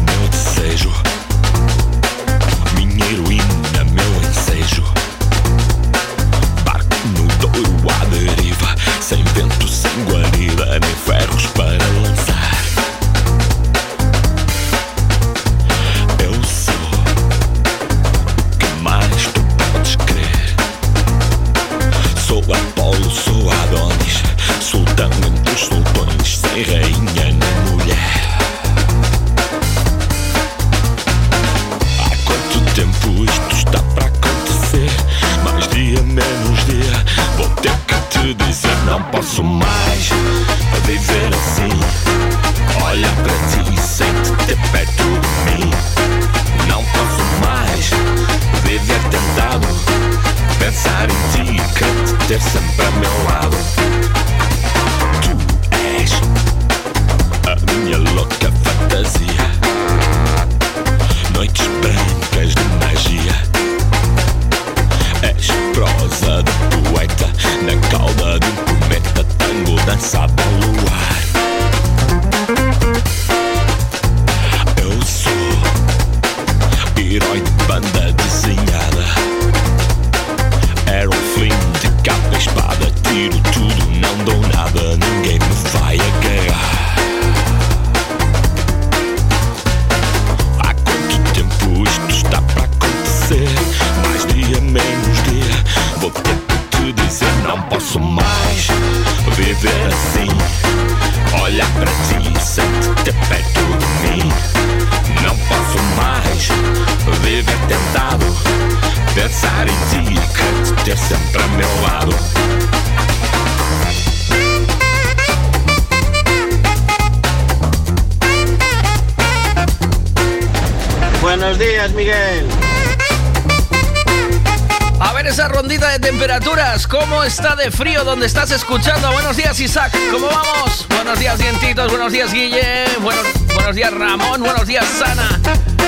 escuchando? 128.52 129.12
Buenos 129.12 129.36
días, 129.36 129.60
Isaac. 129.60 129.94
¿Cómo 130.12 130.28
vamos? 130.28 130.86
Buenos 130.90 131.20
días, 131.20 131.38
Dientitos. 131.38 131.90
Buenos 131.90 132.12
días, 132.12 132.32
Guille. 132.32 132.86
Buenos, 133.02 133.26
Buenos 133.56 133.76
días, 133.76 133.94
Ramón. 133.94 134.42
Buenos 134.42 134.68
días, 134.68 134.86
Sana. 134.86 135.40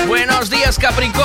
Buenos 0.06 0.50
días, 0.50 0.78
Capricornio. 0.78 1.19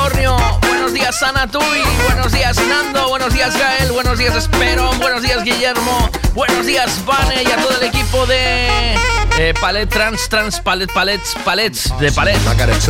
Palet 9.62 9.88
Trans, 9.89 10.28
Trans, 10.30 10.60
Palet, 10.60 10.91
Palets, 10.94 11.34
Palets, 11.44 11.91
de 12.00 12.12
Palet. 12.12 12.38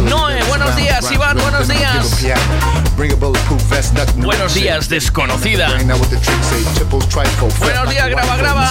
Noé, 0.09 0.43
buenos 0.43 0.75
días, 0.75 1.09
Iván. 1.11 1.37
Buenos 1.37 1.67
días. 1.67 2.21
Buenos 4.25 4.53
días, 4.53 4.89
desconocida. 4.89 5.69
Buenos 7.59 7.89
días, 7.89 8.09
graba, 8.09 8.37
graba. 8.37 8.69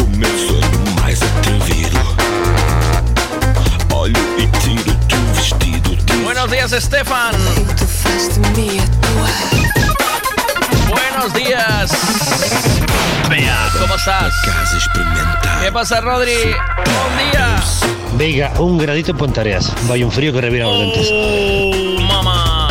O 0.00 0.16
meu 0.16 0.28
sonho 0.38 1.00
mais 1.00 1.20
atrevido. 1.22 1.98
Olho 3.94 4.14
e 4.38 4.46
tiro 4.58 4.94
tu 5.08 5.16
vestido 5.34 5.96
de 5.96 6.12
Buenos 6.24 6.50
días, 6.50 6.72
Estefan. 6.72 7.32
Buenos 11.18 11.34
días. 11.34 11.90
Bea, 13.28 13.70
¿cómo 13.80 13.96
estás? 13.96 14.32
¿Qué 15.60 15.72
pasa, 15.72 16.00
Rodri? 16.00 16.36
Buen 16.44 17.32
día. 17.32 17.56
Veiga, 18.12 18.52
un 18.60 18.78
gradito 18.78 19.10
en 19.10 19.16
Pontareas. 19.16 19.72
Vaya 19.88 20.06
un 20.06 20.12
frío 20.12 20.32
que 20.32 20.40
revira 20.40 20.66
los 20.66 20.78
lentes. 20.78 21.08
Oh, 21.12 22.00
mamá. 22.02 22.68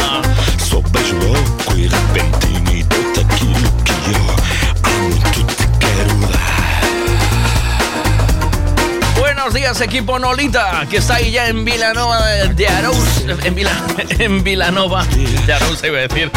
Buenos 9.20 9.54
días, 9.54 9.82
equipo 9.82 10.20
Nolita, 10.20 10.88
que 10.90 10.98
está 10.98 11.16
ahí 11.16 11.32
ya 11.32 11.50
en 11.50 11.66
Vilanova 11.66 12.26
de, 12.26 12.54
de 12.54 12.68
Arous. 12.70 13.26
En, 13.44 13.56
Vila, 13.56 13.72
en 14.20 14.42
Vilanova 14.42 15.06
de 15.46 15.54
Arous, 15.54 15.84
iba 15.84 15.98
a 15.98 16.02
decir. 16.08 16.32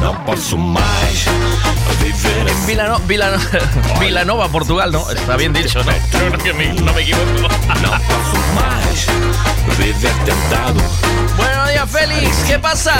Não 0.00 0.14
posso 0.24 0.56
mais 0.56 1.24
viver 2.00 2.48
En 2.48 2.66
Vilano, 2.66 2.98
Vilano, 3.00 3.38
Vilanova, 4.00 4.48
Portugal, 4.48 4.90
¿no? 4.92 5.10
Está 5.10 5.36
bien 5.36 5.52
dicho, 5.52 5.82
¿no? 5.84 5.92
Creo 6.10 6.32
que 6.38 6.52
me- 6.52 6.72
no 6.74 6.92
me 6.92 7.02
equivoco. 7.02 7.48
Não 7.82 7.98
posso 8.00 8.36
mais 8.54 9.06
viver 9.78 10.12
tentado. 10.24 10.80
Buenos 11.36 11.68
días, 11.70 11.90
Félix. 11.90 12.36
¿Qué 12.46 12.58
pasa? 12.58 12.94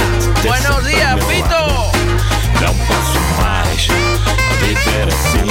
Buenos 0.44 0.86
días, 0.86 1.14
Fito. 1.24 1.90
Não 2.60 2.74
posso 2.86 3.20
mais 3.40 3.86
viver 4.60 5.08
assim. 5.08 5.46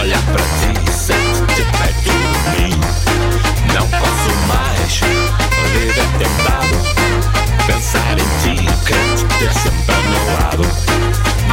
Olha 0.00 0.18
pra 0.18 0.42
ti, 0.58 0.92
sente-te 0.92 1.62
perto 1.62 2.10
de 2.56 2.62
mim. 2.62 2.80
Não 3.74 3.86
posso 3.88 4.30
mais 4.48 5.00
viver 5.72 6.08
tentado. 6.18 7.31
Pensar 7.66 8.18
em 8.18 8.24
ti, 8.56 8.64
lado. 10.40 10.62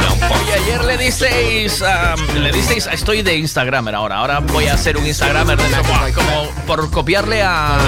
Não 0.02 0.16
posso 0.28 0.42
Oye, 0.42 0.54
ayer 0.54 0.84
le 0.84 0.96
disteis, 0.98 1.82
am, 1.82 2.18
le 2.34 2.50
disteis, 2.52 2.86
estoy 2.92 3.22
de 3.22 3.36
Instagramer 3.36 3.94
ahora, 3.94 4.16
ahora 4.16 4.40
voy 4.40 4.66
a 4.66 4.76
ser 4.76 4.96
un 4.96 5.06
Instagramer 5.06 5.56
de 5.56 5.66
eso, 5.66 5.82
buah, 5.84 6.10
como 6.12 6.50
por 6.66 6.90
copiarle 6.90 7.42
a, 7.42 7.78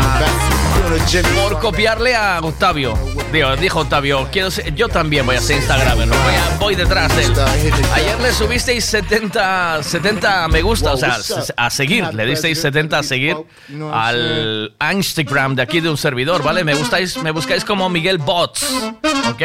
por 1.35 1.59
copiarle 1.61 2.15
a 2.15 2.41
Octavio. 2.43 2.97
Digo, 3.33 3.57
dijo 3.57 3.81
Octavio, 3.81 4.29
quiero 4.31 4.51
ser- 4.51 4.75
yo 4.75 4.89
también 4.89 5.25
voy 5.27 5.37
a 5.37 5.41
ser 5.41 5.57
Instagramer, 5.57 6.07
¿no? 6.09 6.15
voy, 6.17 6.35
a- 6.35 6.59
voy 6.59 6.75
detrás 6.75 7.15
de 7.17 7.25
él. 7.25 7.33
Ayer 7.95 8.21
le 8.21 8.33
subisteis 8.33 8.85
70, 8.85 9.83
70 9.83 10.49
me 10.49 10.63
gusta, 10.63 10.93
o 10.93 10.97
sea, 10.97 11.17
a 11.57 11.71
seguir, 11.71 12.13
le 12.15 12.27
disteis 12.27 12.61
70 12.61 12.99
a 12.99 13.03
seguir 13.03 13.37
al 13.93 14.62
Instagram 14.91 15.55
de 15.55 15.63
aquí 15.63 15.81
de 15.81 15.91
un 15.91 15.97
servidor, 15.97 16.43
¿vale? 16.43 16.65
Me 16.65 16.75
gustáis, 16.75 17.17
me 17.19 17.31
buscáis 17.31 17.65
como 17.65 17.89
Miguel 17.89 18.19
Bots, 18.19 18.67
¿ok? 19.29 19.43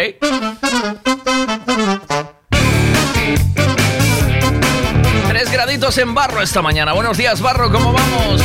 Tres 5.28 5.52
graditos 5.52 5.97
en 5.97 6.15
barro 6.15 6.41
esta 6.41 6.62
mañana. 6.62 6.93
Buenos 6.93 7.17
días, 7.17 7.41
barro, 7.41 7.71
¿cómo 7.71 7.93
vamos? 7.93 8.41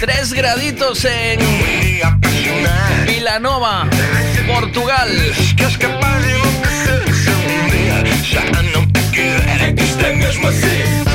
Tres 0.00 0.32
graditos 0.32 1.04
en 1.04 1.40
Vilanova, 3.06 3.86
Portugal. 4.46 5.10
É 9.58 9.72
que 9.72 11.05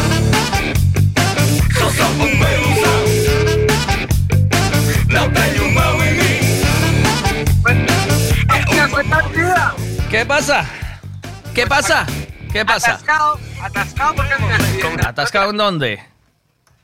¿Qué 10.12 10.26
pasa? 10.26 10.66
¿Qué 11.56 11.66
pasa? 11.66 12.06
¿Qué 12.52 12.66
pasa? 12.66 12.92
Atascado, 12.92 13.40
atascado 13.62 14.16
porque 14.16 15.06
¿Atascado 15.08 15.50
en 15.52 15.58
dónde? 15.58 16.04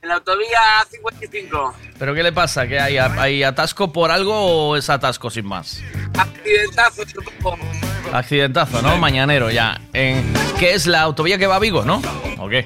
En 0.02 0.10
la 0.10 0.16
autovía 0.16 0.60
55. 0.90 1.76
¿Pero 2.00 2.16
qué 2.16 2.24
le 2.24 2.32
pasa? 2.32 2.68
¿Que 2.68 2.80
hay, 2.80 2.98
hay 2.98 3.44
atasco 3.44 3.92
por 3.92 4.12
algo 4.12 4.70
o 4.70 4.78
es 4.78 4.90
atasco 4.90 5.30
sin 5.30 5.46
más? 5.46 5.84
Accidentazo, 6.18 7.04
supongo. 7.08 7.66
Accidentazo, 8.14 8.82
¿no? 8.82 8.98
Mañanero 8.98 9.52
ya. 9.52 9.82
En, 9.92 10.34
¿Qué 10.58 10.74
es 10.74 10.88
la 10.88 11.02
autovía 11.02 11.38
que 11.38 11.48
va 11.48 11.58
a 11.58 11.60
Vigo, 11.60 11.84
no? 11.84 12.02
¿O 12.38 12.48
qué? 12.48 12.66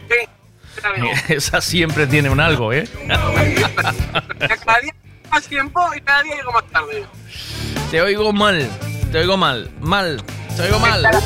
Esa 1.29 1.61
siempre 1.61 2.07
tiene 2.07 2.29
un 2.29 2.39
algo, 2.39 2.73
¿eh? 2.73 2.87
Cada 3.07 4.79
día 4.79 4.95
más 5.29 5.43
tiempo 5.47 5.81
y 5.95 6.01
cada 6.01 6.23
día 6.23 6.35
llego 6.35 6.51
más 6.51 6.65
tarde. 6.65 7.05
Te 7.89 8.01
oigo 8.01 8.33
mal, 8.33 8.69
te 9.11 9.19
oigo 9.19 9.37
mal, 9.37 9.69
mal, 9.79 10.23
te 10.55 10.63
oigo 10.63 10.79
mal. 10.79 11.01
Cada, 11.03 11.21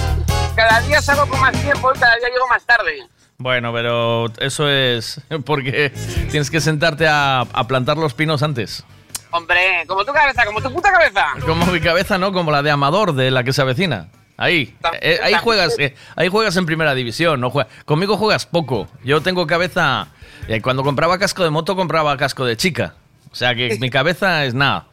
cada 0.56 0.82
día 0.82 1.02
salgo 1.02 1.28
con 1.28 1.40
más 1.40 1.54
tiempo 1.62 1.92
y 1.96 2.00
cada 2.00 2.16
día 2.18 2.30
llego 2.30 2.48
más 2.48 2.66
tarde. 2.66 3.08
Bueno, 3.38 3.74
pero 3.74 4.28
eso 4.40 4.70
es 4.70 5.20
porque 5.46 5.92
tienes 6.32 6.50
que 6.50 6.62
sentarte 6.62 7.08
a, 7.08 7.42
a 7.42 7.68
plantar 7.68 7.98
los 7.98 8.14
pinos 8.14 8.44
antes. 8.44 8.84
Hombre, 9.32 9.84
como 9.88 10.06
tu 10.06 10.14
cabeza, 10.14 10.46
como 10.46 10.62
tu 10.62 10.72
puta 10.72 10.92
cabeza. 10.92 11.26
Como 11.46 11.66
mi 11.66 11.82
cabeza, 11.82 12.18
¿no? 12.18 12.32
Como 12.32 12.52
la 12.52 12.62
de 12.62 12.72
Amador, 12.72 13.14
de 13.14 13.32
la 13.32 13.44
que 13.44 13.52
se 13.52 13.62
avecina. 13.62 14.08
Ahí, 14.38 14.76
eh, 15.02 15.20
ahí 15.24 15.34
juegas, 15.36 15.80
eh, 15.80 15.96
ahí 16.16 16.28
juegas 16.28 16.56
en 16.58 16.66
primera 16.66 16.94
división, 16.94 17.40
no 17.40 17.50
juegas. 17.50 17.72
Conmigo 17.86 18.18
juegas 18.18 18.46
poco. 18.46 18.88
Yo 19.04 19.22
tengo 19.22 19.48
cabeza. 19.48 20.08
eh, 20.48 20.62
cuando 20.62 20.84
compraba 20.84 21.18
casco 21.18 21.44
de 21.44 21.50
moto 21.50 21.76
compraba 21.76 22.18
casco 22.18 22.46
de 22.46 22.58
chica. 22.58 22.96
O 23.32 23.36
sea 23.36 23.56
que 23.56 23.78
mi 23.80 23.90
cabeza 23.90 24.46
es 24.46 24.54
nada. 24.54 24.88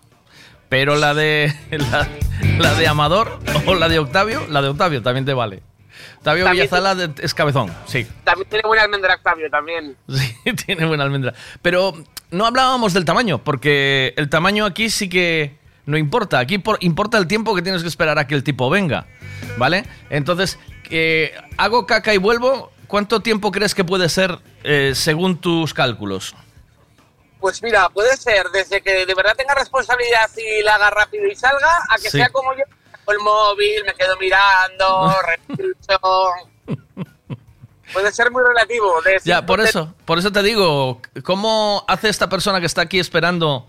Pero 0.68 0.96
la 0.96 1.12
de 1.14 1.52
la, 1.70 2.08
la 2.58 2.74
de 2.74 2.86
Amador 2.86 3.40
o 3.66 3.74
la 3.74 3.88
de 3.88 3.98
Octavio, 3.98 4.46
la 4.48 4.62
de 4.62 4.68
Octavio 4.68 5.02
también 5.02 5.24
te 5.24 5.34
vale. 5.34 5.62
Octavio 6.18 6.44
También 6.44 6.66
Villazala 6.68 7.12
es 7.20 7.34
cabezón, 7.34 7.72
sí. 7.86 8.06
También 8.24 8.48
tiene 8.48 8.66
buena 8.66 8.84
almendra 8.84 9.14
Octavio, 9.14 9.50
también. 9.50 9.96
Sí, 10.08 10.52
tiene 10.66 10.86
buena 10.86 11.04
almendra. 11.04 11.34
Pero 11.60 11.94
no 12.30 12.46
hablábamos 12.46 12.92
del 12.94 13.04
tamaño, 13.04 13.38
porque 13.38 14.14
el 14.16 14.28
tamaño 14.28 14.64
aquí 14.64 14.88
sí 14.88 15.08
que 15.08 15.58
no 15.86 15.96
importa. 15.96 16.38
Aquí 16.38 16.58
por- 16.58 16.78
importa 16.80 17.18
el 17.18 17.26
tiempo 17.26 17.54
que 17.54 17.62
tienes 17.62 17.82
que 17.82 17.88
esperar 17.88 18.18
a 18.18 18.26
que 18.26 18.34
el 18.34 18.44
tipo 18.44 18.68
venga. 18.70 19.06
¿Vale? 19.58 19.84
Entonces, 20.10 20.58
eh, 20.90 21.32
hago 21.56 21.86
caca 21.86 22.14
y 22.14 22.18
vuelvo. 22.18 22.70
¿Cuánto 22.86 23.20
tiempo 23.20 23.50
crees 23.52 23.74
que 23.74 23.84
puede 23.84 24.08
ser 24.08 24.38
eh, 24.64 24.92
según 24.94 25.38
tus 25.38 25.72
cálculos? 25.74 26.34
Pues 27.40 27.62
mira, 27.62 27.88
puede 27.88 28.16
ser 28.16 28.46
desde 28.52 28.80
que 28.82 29.04
de 29.06 29.14
verdad 29.14 29.34
tenga 29.36 29.54
responsabilidad 29.54 30.30
y 30.36 30.62
la 30.62 30.74
haga 30.76 30.90
rápido 30.90 31.26
y 31.26 31.34
salga, 31.34 31.70
a 31.88 31.96
que 31.96 32.10
Sí. 32.10 32.18
sea 32.18 32.28
como 32.28 32.52
yo, 32.54 32.62
con 33.04 33.16
el 33.16 33.20
móvil, 33.22 33.82
me 33.86 33.94
quedo 33.94 34.16
mirando. 34.18 35.12
Puede 37.92 38.12
ser 38.12 38.30
muy 38.30 38.42
relativo. 38.42 39.02
De 39.02 39.18
Ya, 39.24 39.44
por 39.44 39.60
eso, 39.60 39.94
por 40.04 40.18
eso 40.18 40.32
te 40.32 40.42
digo, 40.42 41.00
¿cómo 41.24 41.84
hace 41.88 42.08
esta 42.08 42.28
persona 42.28 42.60
que 42.60 42.66
está 42.66 42.82
aquí 42.82 42.98
esperando 42.98 43.66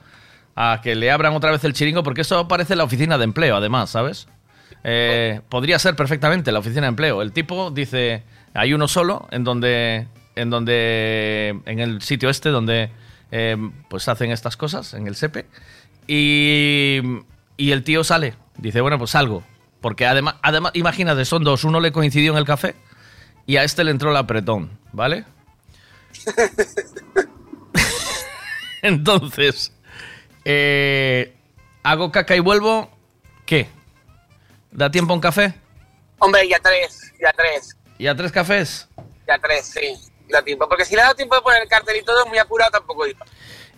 a 0.56 0.80
que 0.82 0.96
le 0.96 1.12
abran 1.12 1.34
otra 1.34 1.52
vez 1.52 1.64
el 1.64 1.74
chiringo? 1.74 2.04
Porque 2.04 2.22
eso 2.22 2.48
parece 2.48 2.76
la 2.76 2.84
oficina 2.84 3.18
de 3.18 3.24
empleo, 3.24 3.56
además, 3.56 3.90
¿sabes? 3.90 4.28
Eh, 4.84 5.42
podría 5.50 5.80
ser 5.80 5.96
perfectamente 5.96 6.52
la 6.52 6.60
oficina 6.60 6.84
de 6.84 6.90
empleo. 6.90 7.22
El 7.22 7.32
tipo 7.32 7.72
dice, 7.72 8.24
hay 8.54 8.74
uno 8.74 8.88
solo 8.88 9.28
en 9.32 9.44
donde, 9.44 10.08
en 10.36 10.50
donde, 10.50 11.60
en 11.66 11.80
el 11.80 12.02
sitio 12.02 12.30
este 12.30 12.50
donde, 12.50 12.92
eh, 13.32 13.58
pues 13.90 14.08
hacen 14.08 14.32
estas 14.32 14.58
cosas, 14.58 14.94
en 14.94 15.08
el 15.08 15.16
SEPE, 15.16 15.46
y, 16.08 17.00
y 17.58 17.72
el 17.72 17.84
tío 17.84 18.04
sale, 18.04 18.36
dice, 18.58 18.82
bueno, 18.82 18.98
pues 18.98 19.12
salgo. 19.12 19.44
Porque 19.82 20.06
además, 20.06 20.36
además, 20.42 20.72
imagínate, 20.76 21.26
son 21.26 21.44
dos, 21.44 21.66
uno 21.66 21.82
le 21.82 21.92
coincidió 21.92 22.32
en 22.32 22.38
el 22.38 22.46
café 22.46 22.76
y 23.46 23.58
a 23.58 23.66
este 23.66 23.84
le 23.84 23.92
entró 23.92 24.12
el 24.12 24.18
apretón, 24.18 24.80
¿vale? 24.94 25.26
Entonces, 28.82 29.74
eh, 30.46 31.34
hago 31.84 32.12
caca 32.12 32.36
y 32.36 32.40
vuelvo. 32.40 32.90
¿Qué? 33.46 33.68
¿Da 34.72 34.90
tiempo 34.90 35.14
a 35.14 35.16
un 35.16 35.22
café? 35.22 35.54
Hombre, 36.20 36.48
ya 36.48 36.60
tres, 36.60 37.14
ya 37.20 37.34
tres, 37.34 37.78
¿Y 37.98 38.08
a 38.08 38.16
tres 38.16 38.32
cafés? 38.32 38.88
ya 39.28 39.38
tres, 39.40 39.66
sí. 39.66 39.98
Da 40.30 40.42
tiempo. 40.42 40.68
Porque 40.68 40.86
si 40.86 40.96
le 40.96 41.02
ha 41.02 41.06
dado 41.06 41.16
tiempo 41.16 41.36
de 41.36 41.42
poner 41.42 41.62
el 41.62 41.68
cartel 41.68 41.98
y 41.98 42.04
todo, 42.04 42.26
muy 42.28 42.38
apurado 42.38 42.72
tampoco 42.72 43.06
iba. 43.06 43.26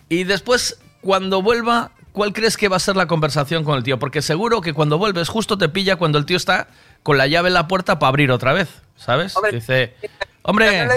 Y 0.08 0.24
después, 0.24 0.78
cuando 1.00 1.42
vuelva, 1.42 1.90
¿cuál 2.12 2.32
crees 2.32 2.56
que 2.56 2.68
va 2.68 2.76
a 2.76 2.80
ser 2.80 2.96
la 2.96 3.06
conversación 3.06 3.64
con 3.64 3.76
el 3.76 3.82
tío? 3.82 3.98
Porque 3.98 4.22
seguro 4.22 4.60
que 4.60 4.72
cuando 4.72 4.96
vuelves 4.96 5.28
justo 5.28 5.58
te 5.58 5.68
pilla 5.68 5.96
cuando 5.96 6.18
el 6.18 6.24
tío 6.26 6.36
está 6.36 6.68
con 7.02 7.18
la 7.18 7.26
llave 7.26 7.48
en 7.48 7.54
la 7.54 7.66
puerta 7.68 7.98
para 7.98 8.08
abrir 8.08 8.30
otra 8.30 8.52
vez, 8.52 8.68
¿sabes? 8.96 9.36
Hombre, 9.36 9.52
Dice, 9.52 9.94
hombre, 10.42 10.88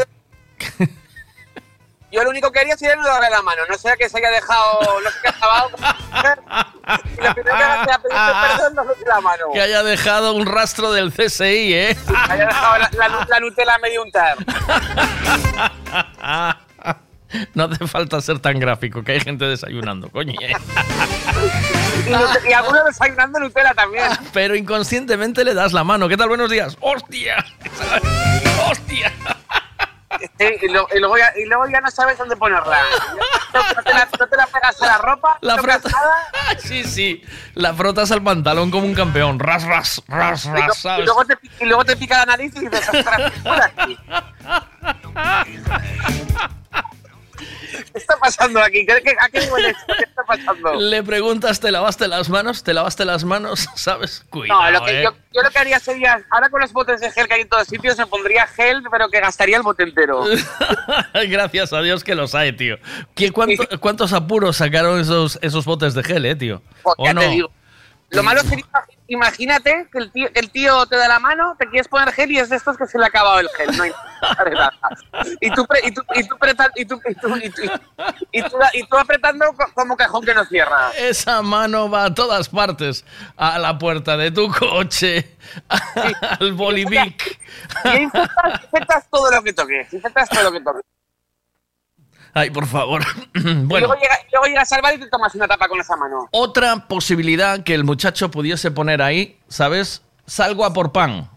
Yo 2.12 2.24
lo 2.24 2.32
único 2.32 2.52
que 2.52 2.60
haría 2.60 2.76
sería 2.76 2.96
no 2.96 3.06
darle 3.06 3.30
la 3.30 3.42
mano, 3.44 3.62
no 3.70 3.78
sea 3.78 3.96
que 3.96 4.10
se 4.10 4.18
haya 4.18 4.32
dejado, 4.32 4.80
no 5.04 5.10
sé 5.12 5.18
qué 5.22 5.30
acabado. 5.30 5.70
y 7.18 7.22
lo 7.22 7.34
primero 7.36 7.56
que 7.58 7.64
haga 7.64 7.86
sea 7.86 8.00
pedirte 8.00 8.32
perdón, 8.42 8.76
no 8.76 8.84
darle 8.84 9.06
la 9.06 9.22
mano. 9.22 9.44
que 9.54 9.62
haya 9.62 9.84
dejado 9.84 10.34
un 10.34 10.46
rastro 10.48 10.92
del 10.92 11.14
CSI, 11.14 11.74
¿eh? 11.74 11.98
haya 12.30 12.48
dejado 12.48 12.78
la, 12.80 12.90
la, 12.94 13.26
la 13.30 13.40
Nutella 13.40 13.78
medio 13.78 14.02
untar. 14.04 14.38
No 17.54 17.66
hace 17.66 17.86
falta 17.86 18.20
ser 18.22 18.40
tan 18.40 18.60
gráfico, 18.60 19.04
que 19.04 19.12
hay 19.12 19.20
gente 19.20 19.46
desayunando, 19.46 20.10
coño. 20.10 20.34
¿eh? 20.42 20.52
Y, 22.08 22.50
y 22.50 22.54
algunos 22.54 22.86
desayunando 22.86 23.38
Nutella 23.40 23.72
también. 23.76 24.06
Pero 24.34 24.56
inconscientemente 24.56 25.44
le 25.44 25.54
das 25.54 25.72
la 25.72 25.84
mano. 25.84 26.10
¿Qué 26.10 26.18
tal? 26.18 26.28
Buenos 26.28 26.50
días. 26.50 26.76
¡Hostia! 26.80 27.46
¡Hostia! 28.68 29.12
Sí, 30.40 30.48
y, 30.62 30.68
lo- 30.70 30.88
y 30.96 31.00
luego 31.00 31.18
ya, 31.18 31.32
y 31.36 31.44
luego 31.46 31.68
ya 31.68 31.82
no 31.82 31.92
sabes 31.92 32.18
dónde 32.18 32.36
ponerla. 32.38 32.80
No 33.54 33.84
te 33.84 33.94
la, 33.94 34.08
no 34.20 34.28
te 34.28 34.38
la 34.38 34.48
pegas 34.48 34.82
a 34.82 34.86
la 34.86 34.98
ropa, 34.98 35.38
La 35.42 35.58
Sí, 36.60 36.84
sí. 36.86 37.22
La 37.56 37.74
frotas 37.74 38.12
al 38.12 38.24
pantalón 38.24 38.72
como 38.72 38.86
un 38.88 38.94
campeón. 38.96 39.38
Ras, 39.40 39.66
ras, 39.66 40.02
ras, 40.08 40.46
y, 40.46 40.50
ras, 40.50 40.86
lo- 40.86 41.00
y 41.00 41.04
luego 41.06 41.26
te, 41.26 41.38
y 41.60 41.66
luego 41.66 41.84
te 41.86 41.98
pica 41.98 42.20
la 42.20 42.26
nariz 42.28 42.54
y 42.56 42.60
dices, 42.62 42.88
ostras, 42.94 43.32
¿qué 43.34 43.40
por 43.42 43.62
aquí? 43.62 44.00
¿Qué 47.72 47.86
está 48.00 48.18
pasando 48.18 48.60
aquí? 48.62 48.86
¿Qué, 48.86 49.02
qué, 49.04 49.16
¿A 49.20 49.30
qué? 49.30 49.40
¿Qué 49.40 50.04
está 50.04 50.24
pasando? 50.24 50.74
Le 50.76 51.04
preguntas, 51.04 51.60
¿te 51.60 51.72
lavaste 51.72 52.08
las 52.08 52.30
manos? 52.30 52.64
¿Te 52.64 52.74
lavaste 52.74 53.06
las 53.06 53.24
manos? 53.24 53.68
¿Sabes? 53.76 54.26
Cuidado, 54.30 54.62
No, 54.64 54.72
lo 54.72 54.86
que, 54.86 55.00
¿eh? 55.00 55.04
yo, 55.04 55.12
yo 55.34 55.42
lo 55.44 55.50
que 55.50 55.60
haría 55.60 55.80
sería, 55.80 56.22
ahora 56.32 56.50
con 56.50 56.62
los 56.62 56.74
botes 56.74 57.02
de 57.02 57.12
gel 57.12 57.28
que 57.28 57.34
hay 57.36 57.42
en 57.42 57.50
todos 57.50 57.68
sitios, 57.68 57.98
me 57.98 58.08
pondría 58.08 58.48
gel, 58.48 58.82
pero 58.92 59.10
que 59.10 59.20
gastaría 59.20 59.58
el 59.58 59.64
bote 59.64 59.84
entero. 59.84 60.24
Gracias 61.28 61.74
a 61.74 61.82
Dios 61.82 62.04
que 62.04 62.16
los 62.16 62.36
hay, 62.36 62.54
tío. 62.54 62.78
¿Qué, 63.16 63.32
cuánto- 63.32 63.80
¿Cuántos 63.80 64.14
apuros 64.14 64.58
sacaron 64.58 65.00
esos, 65.00 65.38
esos 65.42 65.66
botes 65.66 65.94
de 65.94 66.04
gel, 66.04 66.26
eh, 66.26 66.36
tío? 66.36 66.62
Pues 66.84 66.96
¿O 66.98 67.06
ya 67.06 67.14
no? 67.14 67.22
te 67.22 67.28
digo. 67.30 67.52
Lo 68.12 68.24
malo 68.24 68.42
sería, 68.42 68.66
imagínate 69.10 69.88
que 69.92 69.98
el, 70.00 70.12
tío, 70.12 70.30
el 70.34 70.50
tío 70.52 70.86
te 70.86 70.96
da 70.98 71.08
la 71.08 71.20
mano, 71.20 71.56
te 71.60 71.68
quieres 71.68 71.88
poner 71.88 72.12
gel 72.14 72.32
y 72.32 72.40
es 72.40 72.50
de 72.50 72.56
estos 72.56 72.78
que 72.78 72.88
se 72.88 72.98
le 72.98 73.04
ha 73.04 73.08
acabado 73.08 73.40
el 73.40 73.50
gel. 73.50 73.76
No 73.78 73.84
hay 73.84 73.92
nada. 74.54 74.72
Y 75.42 75.52
tú, 75.52 75.66
y 75.84 75.92
tú, 75.92 76.02
y 76.16 76.24
tú, 76.28 76.36
y 76.46 76.54
tú, 76.54 76.66
y 76.76 76.86
tú, 76.86 77.02
y 77.06 77.16
tú, 77.16 77.62
y 78.32 78.42
tú, 78.44 78.58
y 78.74 78.84
tú 78.88 78.98
apretando 78.98 79.46
co- 79.54 79.72
como 79.74 79.96
cajón 79.98 80.24
que 80.26 80.34
no 80.34 80.46
cierra. 80.46 80.92
Esa 80.98 81.42
mano 81.42 81.90
va 81.90 82.06
a 82.06 82.14
todas 82.14 82.50
partes. 82.50 83.06
A 83.38 83.58
la 83.60 83.78
puerta 83.78 84.16
de 84.18 84.32
tu 84.32 84.50
coche, 84.52 85.36
al 86.40 86.54
bolivic. 86.54 87.40
Y 87.86 87.90
infectas, 87.98 88.64
infectas 88.64 89.10
todo 89.10 89.32
lo 89.32 89.44
que 89.44 89.54
toques. 89.54 89.94
Infectas 89.94 90.30
todo 90.30 90.44
lo 90.44 90.52
que 90.52 90.62
toques. 90.62 90.84
Ay, 92.34 92.50
por 92.50 92.68
favor. 92.68 93.04
Bueno, 93.34 93.88
luego, 93.88 93.94
llega, 94.02 94.18
luego 94.32 94.46
llegas 94.48 94.72
al 94.74 94.82
bar 94.82 94.94
y 94.96 95.00
te 95.00 95.08
tomas 95.08 95.34
una 95.36 95.48
tapa 95.48 95.68
con 95.68 95.80
esa 95.80 95.96
mano. 95.96 96.28
otra 96.32 96.88
posibilidad 96.88 97.64
que 97.64 97.74
el 97.74 97.84
muchacho 97.84 98.30
pudiese 98.32 98.72
poner 98.72 99.02
ahí, 99.02 99.38
¿sabes? 99.48 100.02
Salgo 100.26 100.66
a 100.66 100.74
por 100.74 100.92
pan. 100.92 101.30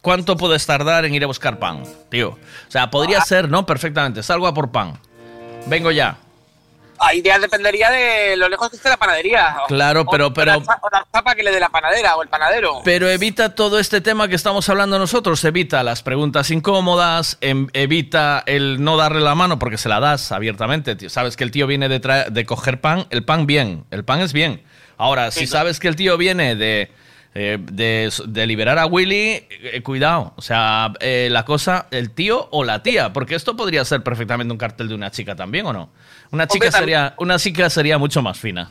¿Cuánto 0.00 0.36
puedes 0.36 0.64
tardar 0.66 1.04
en 1.04 1.14
ir 1.14 1.24
a 1.24 1.26
buscar 1.26 1.58
pan, 1.58 1.82
tío? 2.08 2.30
O 2.30 2.70
sea, 2.70 2.90
podría 2.90 3.20
ser, 3.22 3.48
¿no? 3.48 3.66
Perfectamente. 3.66 4.22
Salgo 4.22 4.46
a 4.46 4.54
por 4.54 4.70
pan. 4.70 4.98
Vengo 5.66 5.90
ya. 5.90 6.18
Ahí 7.00 7.22
ya 7.22 7.38
dependería 7.38 7.90
de 7.90 8.36
lo 8.36 8.48
lejos 8.48 8.70
que 8.70 8.76
esté 8.76 8.88
la 8.88 8.96
panadería. 8.96 9.56
O- 9.64 9.66
Claro, 9.66 10.02
o- 10.02 10.06
pero- 10.10 10.26
o 10.28 10.32
pero- 10.32 10.52
la 10.52 10.58
O 10.58 10.88
la 10.90 11.06
tapa 11.10 11.34
que 11.34 11.42
le 11.42 11.50
dé 11.50 11.60
la 11.60 11.68
panadera 11.68 12.16
o 12.16 12.22
el 12.22 12.28
panadero. 12.28 12.80
Pero 12.84 13.08
evita 13.08 13.54
todo 13.54 13.78
este 13.78 14.00
tema 14.00 14.28
que 14.28 14.34
estamos 14.34 14.68
hablando 14.68 14.98
nosotros. 14.98 15.44
Evita 15.44 15.82
las 15.82 16.02
preguntas 16.02 16.50
incómodas, 16.50 17.38
em- 17.40 17.68
evita 17.72 18.42
el 18.46 18.82
no 18.82 18.96
darle 18.96 19.20
la 19.20 19.34
mano 19.34 19.58
porque 19.58 19.78
se 19.78 19.88
la 19.88 20.00
das 20.00 20.32
abiertamente. 20.32 20.96
tío. 20.96 21.10
Sabes 21.10 21.36
que 21.36 21.44
el 21.44 21.50
tío 21.50 21.66
viene 21.66 21.88
de, 21.88 21.98
de 22.30 22.46
coger 22.46 22.80
pan, 22.80 23.06
el 23.10 23.24
pan 23.24 23.46
bien, 23.46 23.84
el 23.90 24.04
pan 24.04 24.20
es 24.20 24.32
bien. 24.32 24.62
Ahora, 24.96 25.30
si 25.30 25.46
sabes 25.46 25.78
que 25.78 25.86
el 25.88 25.94
tío 25.96 26.16
viene 26.16 26.56
de, 26.56 26.90
eh, 27.34 27.58
de, 27.60 28.12
de 28.26 28.46
liberar 28.46 28.78
a 28.78 28.86
Willy, 28.86 29.46
eh, 29.50 29.82
cuidado. 29.82 30.32
O 30.36 30.42
sea, 30.42 30.92
eh, 31.00 31.28
la 31.30 31.44
cosa, 31.44 31.86
el 31.90 32.10
tío 32.10 32.48
o 32.50 32.64
la 32.64 32.82
tía, 32.82 33.12
porque 33.12 33.34
esto 33.34 33.56
podría 33.56 33.84
ser 33.84 34.02
perfectamente 34.02 34.50
un 34.52 34.58
cartel 34.58 34.88
de 34.88 34.94
una 34.94 35.10
chica 35.10 35.36
también, 35.36 35.66
¿o 35.66 35.72
no? 35.72 35.90
Una 36.30 36.46
chica 36.46 36.70
sería, 36.72 37.14
una 37.18 37.38
chica 37.38 37.68
sería 37.70 37.98
mucho 37.98 38.22
más 38.22 38.38
fina. 38.38 38.70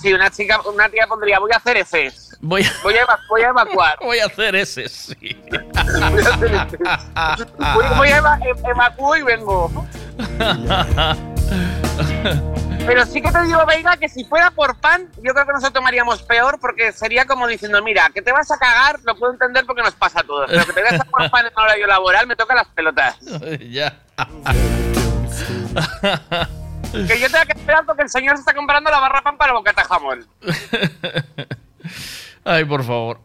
Si 0.00 0.10
una 0.12 0.30
chica, 0.30 0.58
una 0.72 0.88
tía 0.88 1.06
pondría, 1.06 1.38
voy 1.38 1.50
a 1.52 1.58
hacer 1.58 1.76
F. 1.76 2.10
Voy 2.40 2.62
a, 2.62 2.72
Voy 2.82 2.94
a, 2.94 3.06
voy 3.28 3.42
a 3.42 3.48
evacuar. 3.48 3.98
voy 4.02 4.18
a 4.20 4.24
hacer 4.26 4.56
ese, 4.56 4.88
sí. 4.88 5.36
Voy 5.50 6.22
a 6.24 6.28
hacer 6.30 6.54
F. 6.54 6.78
Voy, 7.74 7.84
voy 7.96 8.08
a 8.08 8.16
eva- 8.16 8.38
e- 8.42 8.70
evacuo 8.70 9.16
y 9.16 9.22
vengo. 9.22 9.86
Pero 12.86 13.04
sí 13.04 13.20
que 13.20 13.32
te 13.32 13.42
digo, 13.42 13.66
Veiga, 13.66 13.96
que 13.96 14.08
si 14.08 14.24
fuera 14.24 14.52
por 14.52 14.76
pan, 14.76 15.10
yo 15.16 15.32
creo 15.32 15.44
que 15.44 15.52
nos 15.52 15.62
lo 15.62 15.72
tomaríamos 15.72 16.22
peor 16.22 16.58
porque 16.60 16.92
sería 16.92 17.26
como 17.26 17.48
diciendo, 17.48 17.82
mira, 17.82 18.10
que 18.14 18.22
te 18.22 18.32
vas 18.32 18.50
a 18.50 18.58
cagar, 18.58 19.00
lo 19.04 19.16
puedo 19.16 19.32
entender 19.32 19.66
porque 19.66 19.82
nos 19.82 19.94
pasa 19.94 20.20
a 20.20 20.22
todos. 20.22 20.48
Pero 20.48 20.66
que 20.66 20.72
te 20.72 20.82
vayas 20.82 21.00
a 21.00 21.04
por 21.04 21.28
pan 21.30 21.46
en 21.46 21.52
horario 21.56 21.86
laboral, 21.86 22.26
me 22.26 22.36
toca 22.36 22.54
las 22.54 22.68
pelotas. 22.68 23.18
ya. 23.70 23.98
Que 26.92 27.18
yo 27.18 27.26
tenga 27.26 27.44
que 27.44 27.58
esperar 27.58 27.84
porque 27.84 28.04
el 28.04 28.08
señor 28.08 28.36
se 28.36 28.40
está 28.40 28.54
comprando 28.54 28.90
la 28.90 29.00
barra 29.00 29.22
pan 29.22 29.36
para 29.36 29.52
bocata 29.52 29.84
jamón. 29.84 30.26
Ay, 32.44 32.64
por 32.64 32.84
favor. 32.84 33.20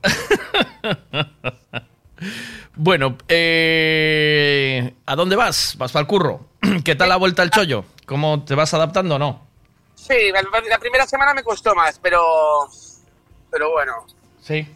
bueno, 2.76 3.15
eh, 3.28 4.95
¿a 5.06 5.15
dónde 5.15 5.36
vas? 5.36 5.76
¿Vas 5.78 5.91
para 5.91 6.02
el 6.02 6.08
curro? 6.08 6.47
¿Qué 6.84 6.95
tal 6.95 7.10
la 7.10 7.17
vuelta 7.17 7.43
al 7.43 7.52
chollo? 7.52 7.86
¿Cómo 8.08 8.43
te 8.43 8.56
vas 8.56 8.74
adaptando 8.74 9.15
o 9.15 9.19
no? 9.19 9.51
Sí, 10.08 10.32
la, 10.32 10.80
primera 10.80 11.06
semana 11.06 11.34
me 11.34 11.44
costó 11.44 11.76
más, 11.76 12.00
pero. 12.00 12.68
Pero 13.52 13.72
bueno. 13.72 14.08
Sí. 14.42 14.68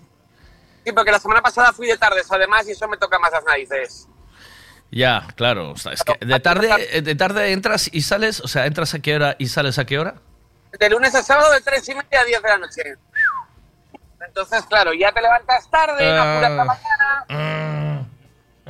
Sí, 0.83 0.91
porque 0.91 1.11
la 1.11 1.19
semana 1.19 1.41
pasada 1.41 1.73
fui 1.73 1.87
de 1.87 1.97
tardes, 1.97 2.31
además, 2.31 2.67
y 2.67 2.71
eso 2.71 2.87
me 2.87 2.97
toca 2.97 3.17
más 3.17 3.31
las 3.31 3.43
narices. 3.43 4.07
Ya, 4.91 5.25
claro. 5.35 5.71
o 5.71 5.77
sea, 5.77 5.93
es 5.93 6.03
que 6.03 6.23
de 6.23 6.39
tarde, 6.39 7.01
de 7.01 7.15
tarde 7.15 7.51
entras 7.53 7.89
y 7.91 8.03
sales, 8.03 8.39
o 8.39 8.47
sea, 8.47 8.67
entras 8.67 8.93
a 8.93 8.99
qué 8.99 9.15
hora 9.15 9.35
y 9.39 9.47
sales 9.47 9.79
a 9.79 9.85
qué 9.85 9.97
hora? 9.97 10.15
De 10.79 10.89
lunes 10.89 11.15
a 11.15 11.23
sábado, 11.23 11.51
de 11.53 11.61
3 11.61 11.89
y 11.89 11.95
media 11.95 12.21
a 12.21 12.23
10 12.23 12.41
de 12.43 12.49
la 12.49 12.57
noche. 12.59 12.83
Entonces, 14.27 14.63
claro, 14.65 14.93
ya 14.93 15.11
te 15.11 15.21
levantas 15.21 15.69
tarde, 15.71 16.05
no 16.05 16.21
apuras 16.21 16.51
la 16.51 16.65
mañana. 16.65 17.94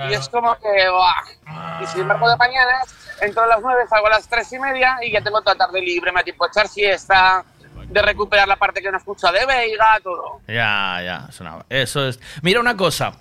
Y 0.10 0.14
es 0.14 0.28
como 0.30 0.54
que, 0.56 0.90
¡buah! 0.90 1.82
Y 1.84 1.88
sin 1.88 2.02
embargo, 2.02 2.30
de 2.30 2.36
mañana 2.38 2.80
entro 3.22 3.44
a 3.44 3.48
las 3.48 3.62
9, 3.62 3.84
salgo 3.90 4.08
a 4.08 4.10
las 4.12 4.28
3 4.28 4.52
y 4.54 4.60
media 4.60 4.98
y 5.02 5.12
ya 5.12 5.22
tengo 5.22 5.42
toda 5.42 5.56
tarde 5.56 5.80
libre, 5.82 6.12
me 6.12 6.20
da 6.20 6.24
tiempo 6.26 6.46
de 6.46 6.50
echar 6.52 6.68
siesta, 6.68 7.46
de 7.88 8.02
recuperar 8.02 8.48
la 8.48 8.58
parte 8.58 8.82
que 8.82 8.92
no 8.92 8.98
escucha 8.98 9.32
de 9.32 9.46
Veiga, 9.46 10.00
todo. 10.04 10.42
Ya, 10.48 11.00
ya. 11.04 11.30
una- 11.40 11.66
eso 11.70 12.08
es. 12.08 12.20
Mira 12.42 12.60
una 12.60 12.76
cosa. 12.76 13.14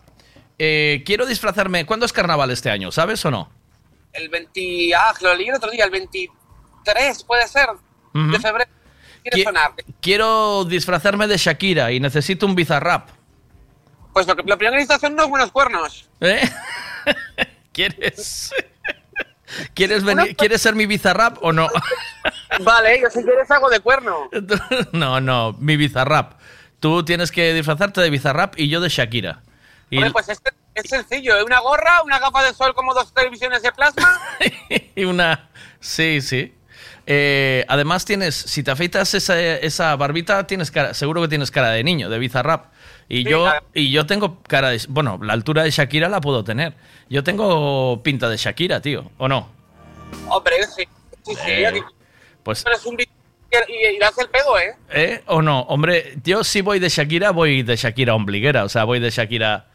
eh, 0.58 1.02
quiero 1.04 1.26
disfrazarme. 1.26 1.84
¿Cuándo 1.84 2.06
es 2.06 2.12
carnaval 2.12 2.48
este 2.52 2.70
año? 2.70 2.92
¿Sabes 2.92 3.24
o 3.24 3.30
no? 3.30 3.50
El 4.12 4.28
20. 4.28 4.94
Ah, 4.96 5.12
lo 5.20 5.34
leí 5.34 5.48
el 5.48 5.54
otro 5.56 5.68
día, 5.70 5.84
el 5.84 5.90
23 5.90 7.24
puede 7.24 7.46
ser, 7.48 7.68
Ujú. 7.70 8.30
de 8.30 8.38
febrero. 8.38 8.70
¿Quiere 9.22 9.38
Qui- 9.38 9.44
sonar? 9.44 9.72
Quiero 10.00 10.64
disfrazarme 10.64 11.26
de 11.26 11.37
Shakira 11.38 11.90
y 11.92 11.98
necesito 11.98 12.46
un 12.46 12.54
bizarrap. 12.54 13.08
Pues 14.14 14.29
lo, 14.29 14.37
que, 14.37 14.42
lo 14.44 14.57
primero 14.57 14.72
que 14.72 14.77
necesitas 14.77 15.00
son 15.00 15.12
unos 15.14 15.29
buenos 15.29 15.50
cuernos. 15.50 16.09
¿Eh? 16.20 16.48
¿Quieres? 17.72 18.55
¿Quieres, 19.74 20.05
venir, 20.05 20.37
¿Quieres 20.37 20.62
ser 20.62 20.74
mi 20.77 20.87
bizarrap 20.87 21.37
o 21.42 21.53
no? 21.53 21.68
Vale, 22.61 23.00
yo 23.00 23.11
si 23.11 23.22
quieres 23.24 23.50
hago 23.50 23.68
de 23.68 23.81
cuerno. 23.81 24.31
no, 24.92 25.20
no, 25.20 25.53
mi 25.59 25.77
bizarrap. 25.77 26.35
Tú 26.79 27.05
tienes 27.05 27.33
que 27.33 27.53
disfrazarte 27.53 28.00
de 28.00 28.11
bizarrap 28.11 28.59
y 28.59 28.68
yo 28.68 28.81
de 28.81 28.88
Shakira. 28.88 29.42
Y, 29.90 29.96
Hombre, 29.96 30.12
pues 30.12 30.29
es, 30.29 30.40
es 30.74 30.88
sencillo, 30.88 31.37
¿eh? 31.37 31.42
una 31.42 31.59
gorra, 31.59 32.03
una 32.05 32.18
gafa 32.20 32.42
de 32.44 32.55
sol 32.55 32.74
como 32.74 32.94
dos 32.94 33.12
televisiones 33.12 33.62
de 33.62 33.72
plasma. 33.72 34.20
y 34.94 35.05
una... 35.05 35.50
Sí, 35.81 36.20
sí. 36.20 36.55
Eh, 37.07 37.64
además 37.68 38.05
tienes, 38.05 38.35
si 38.35 38.62
te 38.62 38.70
afeitas 38.70 39.12
esa, 39.14 39.38
esa 39.38 39.94
barbita, 39.96 40.46
tienes 40.46 40.70
cara, 40.70 40.94
seguro 40.94 41.20
que 41.20 41.29
tienes 41.29 41.50
cara 41.50 41.70
de 41.70 41.85
niño, 41.85 42.09
de 42.09 42.18
bizarrap. 42.18 42.72
Y 43.08 43.24
Sí, 43.24 43.30
yo, 43.30 43.42
claro. 43.42 43.66
y 43.74 43.90
yo 43.90 44.06
tengo 44.06 44.42
cara 44.42 44.70
de... 44.70 44.80
Bueno, 44.88 45.18
la 45.22 45.32
altura 45.34 45.62
de 45.62 45.70
Shakira 45.70 46.08
la 46.08 46.20
puedo 46.20 46.42
tener. 46.44 46.74
Yo 47.08 47.22
tengo 47.22 48.02
pinta 48.02 48.28
de 48.28 48.36
Shakira, 48.36 48.80
tío, 48.80 49.10
¿o 49.18 49.28
no? 49.28 49.48
Hombre, 50.28 50.54
sí. 50.74 50.84
Sí, 51.24 51.34
sí. 51.34 51.40
Eh, 51.46 51.82
pues- 52.42 52.62
Pero 52.64 52.76
es 52.76 52.84
un 52.86 52.96
y, 53.00 53.06
irás 53.96 54.18
el 54.18 54.28
pedo, 54.30 54.58
¿eh? 54.58 54.74
¿Eh? 54.90 55.22
¿O 55.26 55.40
no? 55.40 55.60
Hombre, 55.62 56.14
yo 56.24 56.42
si 56.42 56.60
voy 56.60 56.80
de 56.80 56.88
Shakira, 56.88 57.30
voy 57.30 57.62
de 57.62 57.76
Shakira 57.76 58.14
ombliguera. 58.14 58.64
O 58.64 58.68
sea, 58.68 58.84
voy 58.84 58.98
de 59.00 59.10
Shakira. 59.10 59.66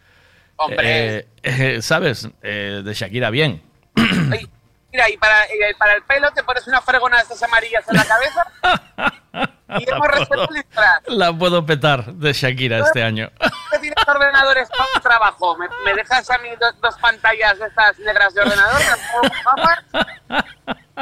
Hombre. 0.57 1.17
eh, 1.17 1.27
eh, 1.43 1.79
¿Sabes? 1.81 2.27
De 2.41 2.91
Shakira 2.93 3.29
bien. 3.29 3.61
Mira, 3.95 5.07
y 5.09 5.17
para, 5.17 5.45
y 5.45 5.73
para 5.77 5.93
el 5.93 6.01
pelo 6.03 6.29
te 6.31 6.43
pones 6.43 6.67
una 6.67 6.81
fregona 6.81 7.17
de 7.17 7.23
estas 7.23 7.41
amarillas 7.43 7.85
en 7.87 7.95
la 7.95 8.05
cabeza 8.05 9.53
y 9.77 9.89
hemos 9.89 10.07
resuelto 10.07 10.49
el 10.49 10.63
disfraz. 10.63 11.01
La 11.07 11.31
puedo 11.37 11.65
petar 11.65 12.13
de 12.13 12.33
Shakira 12.33 12.79
este 12.79 13.03
año. 13.03 13.29
¿Qué 13.71 13.79
tienes 13.79 14.07
ordenadores 14.07 14.67
para 14.69 14.85
un 14.95 15.01
trabajo? 15.01 15.57
¿Me, 15.57 15.67
me 15.85 15.93
dejas 15.93 16.29
a 16.29 16.37
mí 16.39 16.49
dos, 16.59 16.73
dos 16.81 16.95
pantallas 16.99 17.59
de 17.59 17.67
estas 17.67 17.99
negras 17.99 18.33
de 18.33 18.41
ordenador? 18.41 18.81
las 18.81 18.99
pongo 19.11 19.33
gafas, 19.45 20.45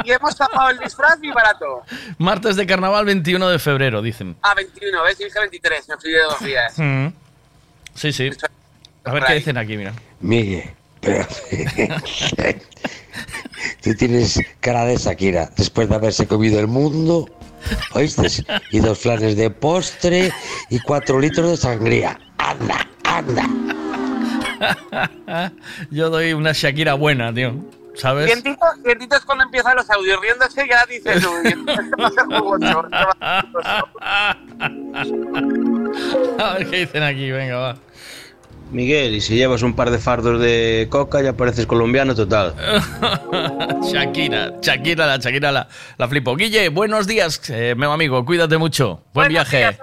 Y 0.03 0.12
hemos 0.12 0.36
tapado 0.36 0.69
el 0.69 0.80
disfraz 0.80 1.17
muy 1.19 1.32
barato. 1.32 1.84
Martes 2.17 2.56
de 2.56 2.65
carnaval 2.67 3.06
21 3.06 3.49
de 3.49 3.60
febrero, 3.60 4.01
dicen. 4.01 4.36
Ah, 4.41 4.53
21, 4.53 5.03
¿ves? 5.03 5.17
Yo 5.19 5.25
dije 5.25 5.39
23, 5.39 5.89
me 5.89 5.97
fui 5.97 6.12
de 6.12 6.21
dos 6.23 6.39
días. 6.41 6.73
Mm. 6.77 7.08
Sí, 7.93 8.12
sí. 8.12 8.30
A 9.03 9.12
ver 9.12 9.23
qué 9.23 9.34
dicen 9.36 9.58
aquí, 9.58 9.77
mira. 9.77 9.93
Miguel, 10.19 10.71
espérate. 11.01 12.62
Tú 13.82 13.95
tienes 13.95 14.39
cara 14.60 14.86
de 14.86 14.97
Shakira 14.97 15.49
después 15.56 15.89
de 15.89 15.95
haberse 15.95 16.27
comido 16.27 16.60
el 16.60 16.67
mundo, 16.67 17.27
¿oíste? 17.93 18.43
Y 18.71 18.80
dos 18.80 18.99
flanes 18.99 19.36
de 19.36 19.49
postre 19.49 20.32
y 20.69 20.80
cuatro 20.80 21.19
litros 21.19 21.49
de 21.51 21.58
sangría. 21.58 22.19
Anda, 22.38 22.88
anda. 23.03 23.43
Yo 25.91 26.10
doy 26.10 26.34
una 26.34 26.51
Shakira 26.53 26.93
buena, 26.95 27.34
tío. 27.34 27.56
¿Sabes? 27.95 28.27
Cientito, 28.27 28.65
cientito 28.84 29.15
es 29.15 29.25
cuando 29.25 29.43
empiezan 29.45 29.75
los 29.75 29.89
audios 29.89 30.21
riéndose 30.21 30.67
ya 30.69 30.86
dices, 30.86 31.19
ser 31.23 32.25
jugoso. 32.25 32.88
A 36.39 36.53
ver 36.53 36.69
qué 36.69 36.77
dicen 36.77 37.01
aquí, 37.01 37.32
venga, 37.32 37.58
va. 37.58 37.75
Miguel, 38.71 39.15
y 39.15 39.21
si 39.21 39.36
llevas 39.36 39.62
un 39.62 39.73
par 39.73 39.91
de 39.91 39.99
fardos 39.99 40.39
de 40.41 40.88
coca 40.89 41.21
ya 41.21 41.34
pareces 41.34 41.65
colombiano 41.65 42.15
total. 42.15 42.53
Shakira, 43.91 44.53
Shakira, 44.62 45.06
la 45.06 45.17
Shakira 45.17 45.51
la, 45.51 45.67
la 45.97 46.08
flipo. 46.08 46.36
Guille, 46.36 46.69
buenos 46.69 47.08
días, 47.08 47.41
eh, 47.49 47.75
meu 47.75 47.91
amigo, 47.91 48.23
cuídate 48.25 48.58
mucho. 48.58 49.01
Buen 49.13 49.30
viaje. 49.30 49.77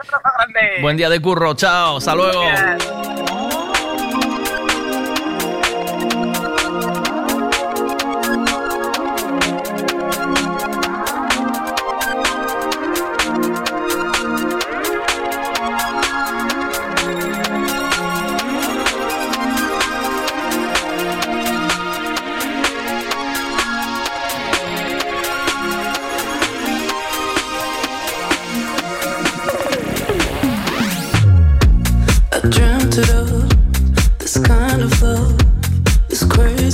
Buen 0.80 0.96
día 0.96 1.08
de 1.08 1.20
curro, 1.20 1.54
chao, 1.54 1.96
hasta 1.96 2.14
luego. 2.14 2.42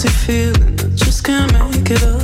Crazy 0.01 0.53
feeling. 0.53 0.81
I 0.81 0.95
just 0.95 1.25
can't 1.25 1.53
make 1.53 1.91
it 1.91 2.03
up. 2.03 2.20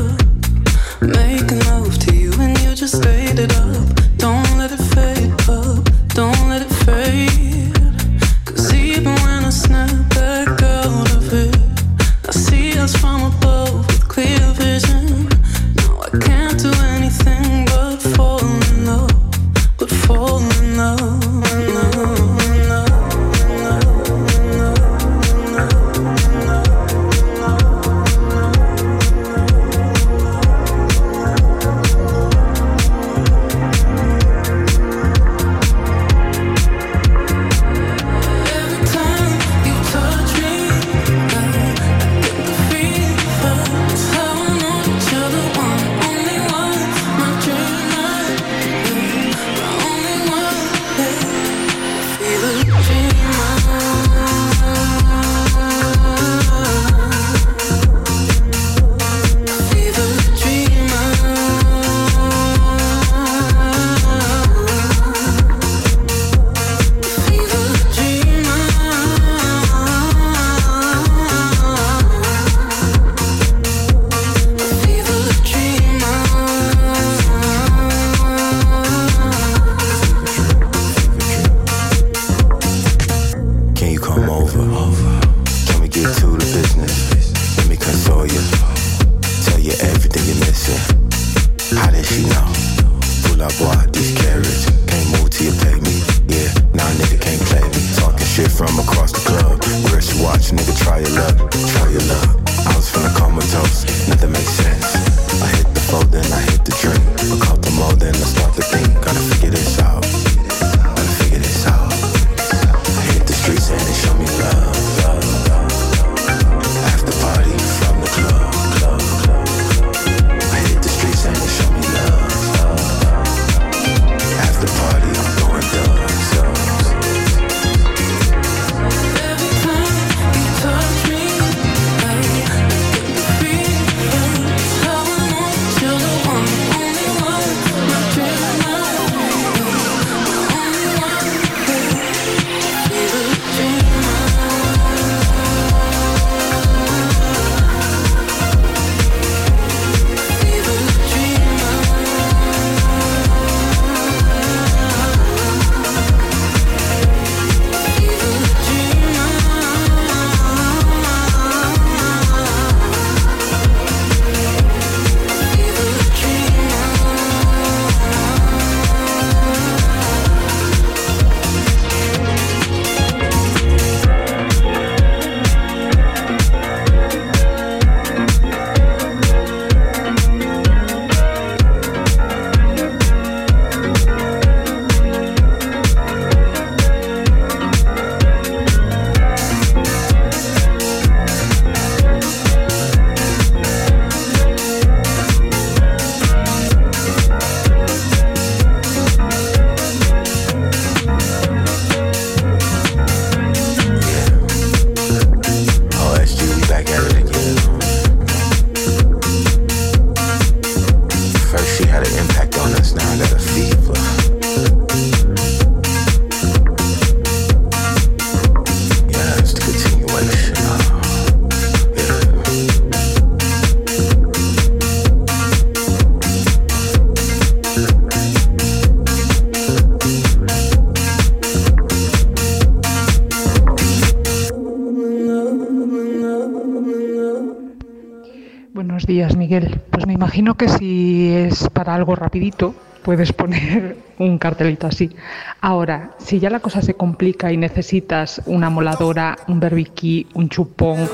Imagino 240.37 240.55
que 240.55 240.69
si 240.69 241.33
es 241.33 241.71
para 241.71 241.95
algo 241.95 242.15
rapidito, 242.15 242.75
puedes 243.03 243.33
poner 243.33 243.97
un 244.19 244.37
cartelito 244.37 244.87
así. 244.87 245.17
Ahora, 245.63 246.11
si 246.19 246.41
ya 246.41 246.51
la 246.51 246.61
cosa 246.61 246.83
se 246.83 246.93
complica 246.93 247.51
y 247.53 247.57
necesitas 247.57 248.43
una 248.45 248.69
moladora, 248.69 249.39
un 249.49 249.61
berbiquí, 249.61 250.27
un 250.35 250.51
chupón, 250.51 251.09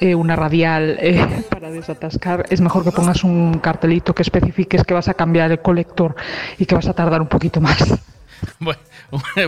eh, 0.00 0.14
una 0.14 0.36
radial 0.36 0.96
eh, 1.00 1.44
para 1.50 1.70
desatascar, 1.70 2.46
es 2.48 2.62
mejor 2.62 2.82
que 2.82 2.92
pongas 2.92 3.24
un 3.24 3.58
cartelito 3.58 4.14
que 4.14 4.22
especifiques 4.22 4.84
que 4.84 4.94
vas 4.94 5.08
a 5.08 5.12
cambiar 5.12 5.50
el 5.50 5.60
colector 5.60 6.16
y 6.56 6.64
que 6.64 6.74
vas 6.74 6.88
a 6.88 6.94
tardar 6.94 7.20
un 7.20 7.28
poquito 7.28 7.60
más. 7.60 7.76
Bueno, 8.58 8.80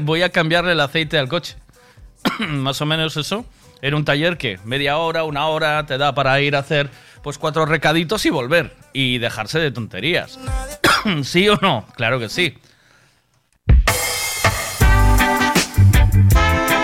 voy 0.03 0.23
a 0.23 0.29
cambiarle 0.29 0.71
el 0.71 0.81
aceite 0.81 1.19
al 1.19 1.29
coche. 1.29 1.57
Más 2.49 2.81
o 2.81 2.87
menos 2.87 3.17
eso. 3.17 3.45
En 3.83 3.95
un 3.95 4.05
taller 4.05 4.39
que 4.39 4.61
media 4.65 4.99
hora, 4.99 5.25
una 5.25 5.49
hora, 5.49 5.85
te 5.85 5.99
da 5.99 6.15
para 6.15 6.41
ir 6.41 6.55
a 6.55 6.61
hacer 6.61 6.91
pues 7.25 7.39
cuatro 7.39 7.65
recaditos 7.65 8.27
y 8.27 8.31
volver. 8.31 8.77
Y 8.93 9.17
dejarse 9.17 9.59
de 9.59 9.71
tonterías. 9.73 10.39
¿Sí 11.25 11.49
o 11.49 11.57
no? 11.57 11.87
Claro 11.97 12.21
que 12.21 12.29
sí. 12.29 12.55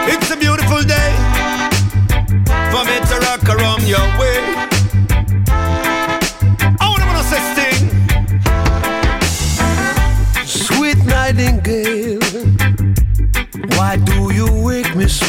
It's 0.09 0.30
a 0.30 0.36
beautiful 0.36 0.82
day 0.82 1.12
for 2.72 2.84
me 2.86 2.99
to 3.07 3.20
rock 3.20 3.49
around 3.51 3.86
your 3.86 4.01
way. 4.18 4.41
I 6.80 6.88
wanna 6.88 7.22
sting. 7.22 7.91
Sweet 10.47 11.05
nightingale, 11.05 12.18
why 13.76 13.99
do 13.99 14.32
you 14.32 14.47
wake 14.64 14.97
me 14.97 15.07
so? 15.07 15.26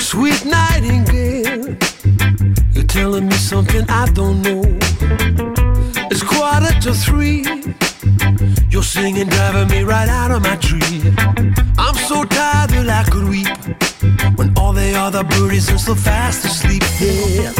Sweet 0.00 0.46
nightingale, 0.46 1.76
telling 2.90 3.28
me 3.28 3.36
something 3.36 3.84
I 3.88 4.06
don't 4.12 4.42
know. 4.42 4.62
It's 6.10 6.22
quarter 6.22 6.72
to 6.80 6.92
three. 6.92 7.44
You're 8.68 8.82
singing, 8.82 9.28
driving 9.28 9.68
me 9.68 9.84
right 9.84 10.08
out 10.08 10.32
of 10.32 10.42
my 10.42 10.56
tree. 10.56 11.00
I'm 11.78 11.94
so 11.94 12.24
tired 12.24 12.70
that 12.70 12.88
I 12.88 13.04
could 13.10 13.28
weep 13.28 13.48
when 14.36 14.52
all 14.58 14.72
the 14.72 14.92
other 14.96 15.22
birdies 15.22 15.70
are 15.70 15.78
so 15.78 15.94
fast 15.94 16.44
asleep. 16.44 16.82
Yeah, 17.00 17.52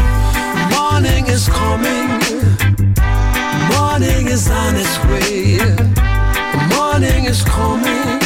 morning 0.74 1.26
is 1.28 1.49
coming, 1.49 2.09
morning 3.70 4.26
is 4.26 4.51
on 4.51 4.74
its 4.74 4.97
way. 5.11 5.59
Morning 6.74 7.24
is 7.26 7.43
coming, 7.45 8.18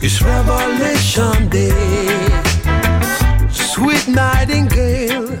it's 0.00 0.22
Revelation 0.22 1.48
Day. 1.48 1.74
Sweet 3.50 4.06
nightingale, 4.06 5.40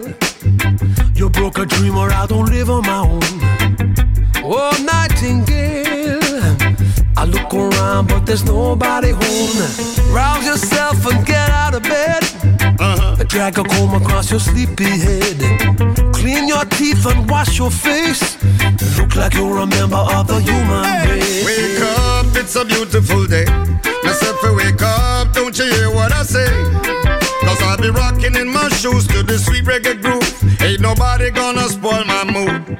Broke 1.41 1.57
a 1.57 1.65
dream 1.65 1.97
or 1.97 2.11
I 2.11 2.27
don't 2.27 2.51
live 2.51 2.69
on 2.69 2.83
my 2.83 2.99
own. 2.99 3.19
Oh, 4.45 4.69
Nightingale. 4.85 6.19
I 7.17 7.25
look 7.25 7.51
around, 7.51 8.09
but 8.09 8.27
there's 8.27 8.43
nobody 8.43 9.09
home. 9.09 10.13
Rouse 10.13 10.45
yourself 10.45 11.03
and 11.07 11.25
get 11.25 11.49
out 11.49 11.73
of 11.73 11.81
bed. 11.81 12.23
Uh-huh. 12.79 13.23
Drag 13.23 13.57
a 13.57 13.63
comb 13.63 13.95
across 13.95 14.29
your 14.29 14.39
sleepy 14.39 14.83
head. 14.83 15.39
Clean 16.13 16.47
your 16.47 16.63
teeth 16.65 17.07
and 17.07 17.27
wash 17.27 17.57
your 17.57 17.71
face. 17.71 18.37
Look 18.99 19.15
like 19.15 19.33
you're 19.33 19.57
a 19.57 19.65
member 19.65 19.95
of 19.97 20.27
the 20.27 20.39
human 20.41 21.09
race. 21.09 21.43
Wake 21.43 21.81
up, 21.81 22.27
it's 22.35 22.55
a 22.55 22.63
beautiful 22.63 23.25
day. 23.25 23.45
Myself, 24.03 24.43
wake 24.43 24.83
up, 24.83 25.33
don't 25.33 25.57
you 25.57 25.65
hear 25.65 25.89
what 25.89 26.11
I 26.11 26.21
say? 26.21 27.20
Cause 27.51 27.63
I'll 27.63 27.75
be 27.77 27.89
rocking 27.89 28.35
in 28.35 28.47
my 28.47 28.69
shoes 28.69 29.05
to 29.07 29.23
the 29.23 29.37
sweet 29.37 29.65
reggae 29.65 30.01
groove. 30.01 30.23
Ain't 30.61 30.79
nobody 30.79 31.29
gonna 31.31 31.67
spoil 31.67 32.05
my 32.05 32.23
mood. 32.23 32.79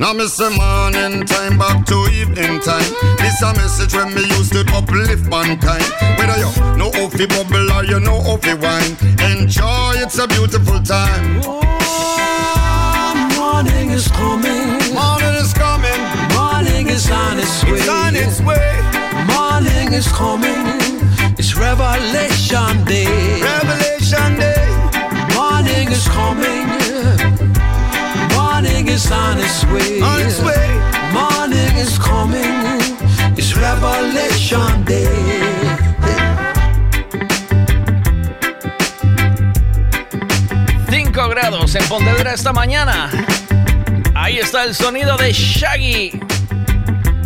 Now 0.00 0.18
say 0.26 0.50
morning 0.50 1.24
time 1.26 1.56
back 1.56 1.86
to 1.86 1.94
evening 2.10 2.58
time. 2.58 2.90
This 3.18 3.40
a 3.40 3.54
message 3.54 3.94
when 3.94 4.12
me 4.12 4.22
used 4.34 4.52
to 4.54 4.66
uplift 4.74 5.30
mankind. 5.30 5.84
Whether 6.18 6.38
you 6.42 6.50
know 6.76 6.90
how 6.90 7.08
fi 7.08 7.26
bubble 7.26 7.70
or 7.70 7.84
you 7.84 8.00
know 8.00 8.20
how 8.20 8.36
fi 8.38 8.54
wine, 8.54 8.96
enjoy. 9.30 10.02
It's 10.02 10.18
a 10.18 10.26
beautiful 10.26 10.82
time. 10.82 11.40
Oh, 11.44 11.62
morning 13.38 13.92
is 13.92 14.08
coming. 14.08 14.74
Morning 14.92 15.36
is 15.38 15.54
coming. 15.54 16.02
Morning 16.34 16.88
is 16.88 17.08
on 17.12 17.38
its 17.38 17.62
way. 17.62 17.78
It's 17.78 17.88
on 17.88 18.16
its 18.16 18.40
way. 18.40 18.74
Morning 19.30 19.92
is 19.92 20.08
coming. 20.10 20.66
It's 21.38 21.54
Revelation 21.54 22.84
Day. 22.84 23.06
Revelation 23.40 23.89
Day. 24.10 24.66
Morning 25.34 25.88
is 25.88 26.08
coming. 26.08 26.66
Morning 28.34 28.88
is 28.88 29.08
on 29.12 29.38
its 29.38 29.64
way. 29.66 30.00
On 30.02 30.20
its 30.20 30.40
way. 30.42 30.66
Morning 31.12 31.76
is 31.76 31.96
coming. 31.96 32.58
It's 33.38 33.56
Revelation 33.56 34.84
Day. 34.84 35.06
5 40.88 41.28
grados 41.28 41.76
en 41.76 41.84
Pontevedra 41.84 42.32
esta 42.32 42.52
mañana. 42.52 43.08
Ahí 44.16 44.38
está 44.38 44.64
el 44.64 44.74
sonido 44.74 45.16
de 45.18 45.32
Shaggy. 45.32 46.18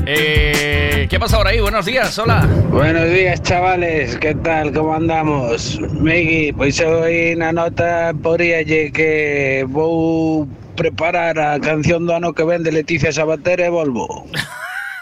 Eh, 0.06 1.06
¿Qué 1.08 1.18
pasa 1.18 1.38
por 1.38 1.46
ahí? 1.46 1.60
Buenos 1.60 1.86
días, 1.86 2.18
hola. 2.18 2.46
Buenos 2.70 3.08
días, 3.08 3.42
chavales. 3.42 4.16
¿Qué 4.18 4.34
tal? 4.34 4.72
¿Cómo 4.72 4.94
andamos? 4.94 5.80
Miki, 5.80 6.52
pois 6.52 6.78
hoy 6.80 7.34
una 7.34 7.52
nota 7.52 8.12
por 8.22 8.40
allí 8.40 8.92
que 8.92 9.64
vou 9.68 10.46
preparar 10.76 11.38
a 11.38 11.60
canción 11.60 12.06
do 12.06 12.14
ano 12.14 12.34
que 12.34 12.44
ven 12.44 12.62
de 12.62 12.72
Leticia 12.72 13.12
Sabater 13.12 13.60
e 13.60 13.68
volvo. 13.70 14.26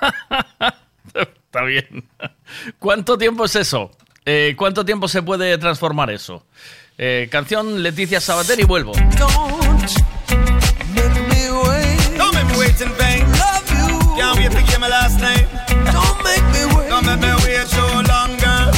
Está 1.15 1.65
bien. 1.65 2.05
¿Cuánto 2.79 3.19
tiempo 3.19 3.47
es 3.47 3.57
eso? 3.57 3.91
Eh, 4.25 4.55
¿Cuánto 4.57 4.85
tiempo 4.85 5.09
se 5.09 5.23
puede 5.23 5.59
transformar 5.59 6.11
eso? 6.11 6.47
Eh, 6.97 7.29
canción 7.31 7.83
Leticia 7.83 8.21
Sabater 8.21 8.61
y 8.61 8.65
vuelvo. 8.65 8.93
Don't 9.19 9.62
my 14.83 14.89
last 14.89 15.21
name. 15.21 15.47
Don't 15.93 16.19
make 16.25 16.43
me 16.55 16.65
wait. 16.75 16.89
Don't 16.91 17.07
make 17.07 17.21
me 17.21 17.33
wait 17.45 17.67
so 17.69 17.87
long, 18.11 18.37
girl. 18.43 18.69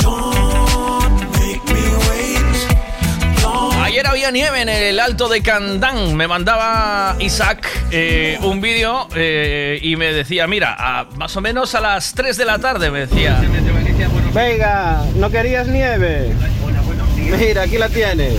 Don't 0.00 1.20
make 1.40 1.64
me 1.66 1.82
wait. 2.06 3.82
Ayer 3.82 4.06
había 4.06 4.30
nieve 4.30 4.62
en 4.62 4.68
el 4.68 5.00
alto 5.00 5.28
de 5.28 5.42
Candán. 5.42 6.14
Me 6.16 6.28
mandaba 6.28 7.16
Isaac 7.18 7.66
eh, 7.90 8.38
un 8.42 8.60
vídeo 8.60 9.08
eh, 9.16 9.80
y 9.82 9.96
me 9.96 10.12
decía, 10.12 10.46
mira, 10.46 10.76
a- 10.78 11.06
más 11.16 11.36
o 11.36 11.40
menos 11.40 11.74
a 11.74 11.80
las 11.80 12.14
3 12.14 12.36
de 12.36 12.44
la 12.44 12.58
tarde, 12.60 12.92
me 12.92 13.00
decía. 13.06 13.42
Venga, 14.32 15.04
¿no 15.16 15.28
querías 15.28 15.66
nieve? 15.66 16.32
Mira, 17.36 17.62
aquí 17.62 17.78
la 17.78 17.88
tienes. 17.88 18.38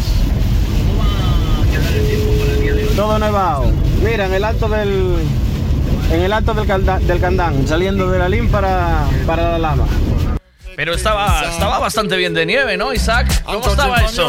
Todo 2.95 3.19
nevado. 3.19 3.65
Mira, 4.01 4.25
en 4.27 4.33
el 4.35 4.43
alto 4.45 4.69
del. 4.69 5.17
En 6.11 6.21
el 6.21 6.31
alto 6.33 6.53
del, 6.53 6.67
Calda- 6.67 6.99
del 6.99 7.19
Candán, 7.19 7.67
saliendo 7.67 8.09
de 8.09 8.19
la 8.19 8.29
LIM 8.29 8.49
para, 8.49 9.05
para 9.25 9.51
la 9.53 9.57
lama. 9.57 9.85
Pero 10.75 10.93
estaba, 10.95 11.43
estaba 11.51 11.79
bastante 11.79 12.15
bien 12.17 12.33
de 12.33 12.45
nieve, 12.45 12.77
¿no, 12.77 12.93
Isaac? 12.93 13.27
¿Cómo 13.43 13.59
estaba 13.67 13.97
eso? 14.05 14.27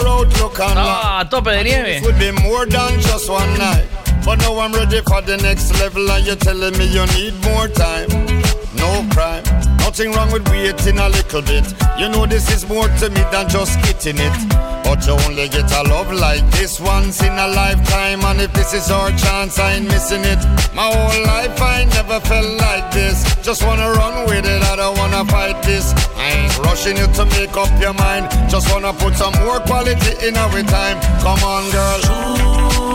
Estaba 0.69 1.21
a 1.21 1.29
tope 1.29 1.51
de 1.51 1.65
nieve. 1.65 2.01
Would 2.03 2.19
be 2.19 2.33
more 2.33 2.67
than 2.67 3.01
just 3.01 3.29
one 3.31 3.59
night. 3.59 3.85
But 4.25 4.39
now 4.41 4.59
I'm 4.59 4.73
ready 4.73 5.01
for 5.03 5.23
the 5.23 5.37
next 5.39 5.73
level, 5.81 6.11
and 6.11 6.25
you're 6.27 6.37
telling 6.37 6.77
me 6.79 6.87
you 6.87 7.05
need 7.19 7.35
more 7.45 7.69
time. 7.69 8.09
No 8.77 9.05
crime, 9.15 9.43
nothing 9.79 10.13
wrong 10.13 10.31
with 10.33 10.47
waiting 10.51 10.99
a 10.99 11.09
little 11.09 11.43
bit. 11.43 11.65
You 11.99 12.09
know 12.09 12.27
this 12.27 12.51
is 12.51 12.67
more 12.69 12.89
to 12.89 13.11
me 13.11 13.21
than 13.31 13.49
just 13.49 13.79
getting 13.83 14.17
it. 14.19 14.33
But 14.85 15.07
you 15.07 15.15
only 15.27 15.49
get 15.49 15.73
a 15.73 15.83
love 15.89 16.13
like 16.13 16.45
this 16.53 16.79
once 16.79 17.23
in 17.23 17.33
a 17.33 17.49
lifetime. 17.49 18.21
And 18.25 18.41
if 18.41 18.53
this 18.53 18.73
is 18.75 18.91
our 18.91 19.11
chance, 19.11 19.59
I 19.59 19.75
ain't 19.75 19.89
missing 19.89 20.25
it. 20.25 20.39
My 20.75 20.89
whole 20.93 21.23
life 21.25 21.61
I 21.61 21.85
never 21.97 22.21
felt 22.21 22.51
like 22.61 22.93
this. 22.93 23.17
Just 23.43 23.65
wanna 23.65 23.91
run 23.91 24.27
with 24.27 24.47
it, 24.47 24.63
I 24.63 24.77
don't 24.77 24.97
wanna 24.99 25.25
fight 25.25 25.63
this. 25.63 25.93
I 26.17 26.27
ain't 26.39 26.59
rushing 26.59 26.97
you 26.97 27.07
to 27.19 27.25
make 27.37 27.57
up 27.57 27.73
your 27.81 27.95
mind. 27.95 28.31
Just 28.51 28.71
wanna 28.73 28.93
put 28.93 29.17
some 29.17 29.35
more 29.45 29.61
quality 29.61 30.27
in 30.27 30.37
our 30.37 30.63
time. 30.63 31.01
Come 31.23 31.43
on, 31.43 31.71
girl. 31.73 32.01
Don't 32.03 32.94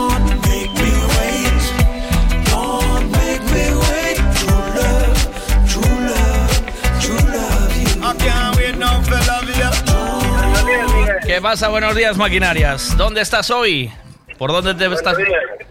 ¿Qué 11.40 11.44
pasa? 11.44 11.68
Buenos 11.68 11.96
días, 11.96 12.18
maquinarias. 12.18 12.94
¿Dónde 12.98 13.22
estás 13.22 13.50
hoy? 13.50 13.90
¿Por 14.36 14.52
dónde 14.52 14.74
te 14.74 14.92
estás? 14.92 15.16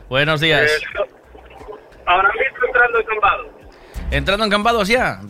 Buenos 0.10 0.42
días. 0.42 0.68
Ahora 2.08 2.30
mismo 2.30 2.66
entrando 2.66 3.00
en 3.00 3.06
Cambado. 3.06 3.60
¿Entrando 4.10 4.46
en 4.46 4.50
campados 4.50 4.88
ya? 4.88 5.22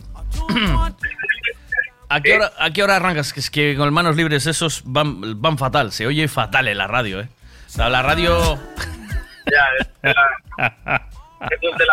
¿A 2.08 2.22
qué, 2.22 2.36
hora, 2.36 2.52
¿A 2.58 2.70
qué 2.70 2.82
hora 2.82 2.96
arrancas? 2.96 3.34
Que 3.34 3.40
es 3.40 3.50
que 3.50 3.76
con 3.76 3.92
manos 3.92 4.16
libres 4.16 4.46
esos 4.46 4.80
van, 4.86 5.42
van 5.42 5.58
fatal. 5.58 5.92
Se 5.92 6.06
oye 6.06 6.26
fatal 6.26 6.68
en 6.68 6.78
la 6.78 6.86
radio, 6.86 7.20
¿eh? 7.20 7.28
O 7.66 7.70
sea, 7.70 7.90
la 7.90 8.00
radio... 8.00 8.58
Ya, 9.44 9.66
es 10.10 10.14
la... 10.14 11.10
Es 11.50 11.60
de 11.60 11.84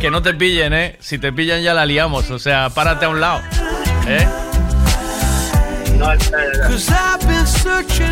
que 0.00 0.10
no 0.10 0.22
te 0.22 0.34
pillen, 0.34 0.72
¿eh? 0.72 0.96
Si 1.00 1.18
te 1.18 1.32
pillan 1.32 1.62
ya 1.62 1.74
la 1.74 1.86
liamos. 1.86 2.30
O 2.30 2.38
sea, 2.38 2.70
párate 2.70 3.06
a 3.06 3.08
un 3.08 3.20
lado. 3.20 3.40
¿Eh? 4.10 4.26
No. 5.96 6.08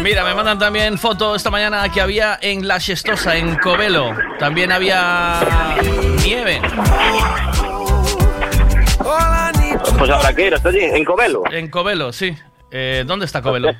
Mira, 0.01 0.23
me 0.23 0.33
mandan 0.33 0.61
también 0.61 0.97
foto 0.97 1.35
esta 1.35 1.51
mañana 1.51 1.91
que 1.91 2.01
había 2.01 2.39
en 2.41 2.69
La 2.69 2.79
Chestosa, 2.79 3.37
en 3.37 3.57
Covelo. 3.57 4.15
También 4.39 4.71
había 4.71 5.41
nieve. 6.25 6.61
Pues 9.99 10.11
habrá 10.11 10.33
que 10.37 10.47
ir 10.47 10.55
hasta 10.55 10.69
allí, 10.69 10.83
en 10.83 11.05
Covelo. 11.05 11.43
En 11.51 11.69
Covelo, 11.69 12.13
sí. 12.13 12.33
Eh, 12.71 13.03
¿Dónde 13.05 13.27
está 13.27 13.43
Covelo? 13.43 13.71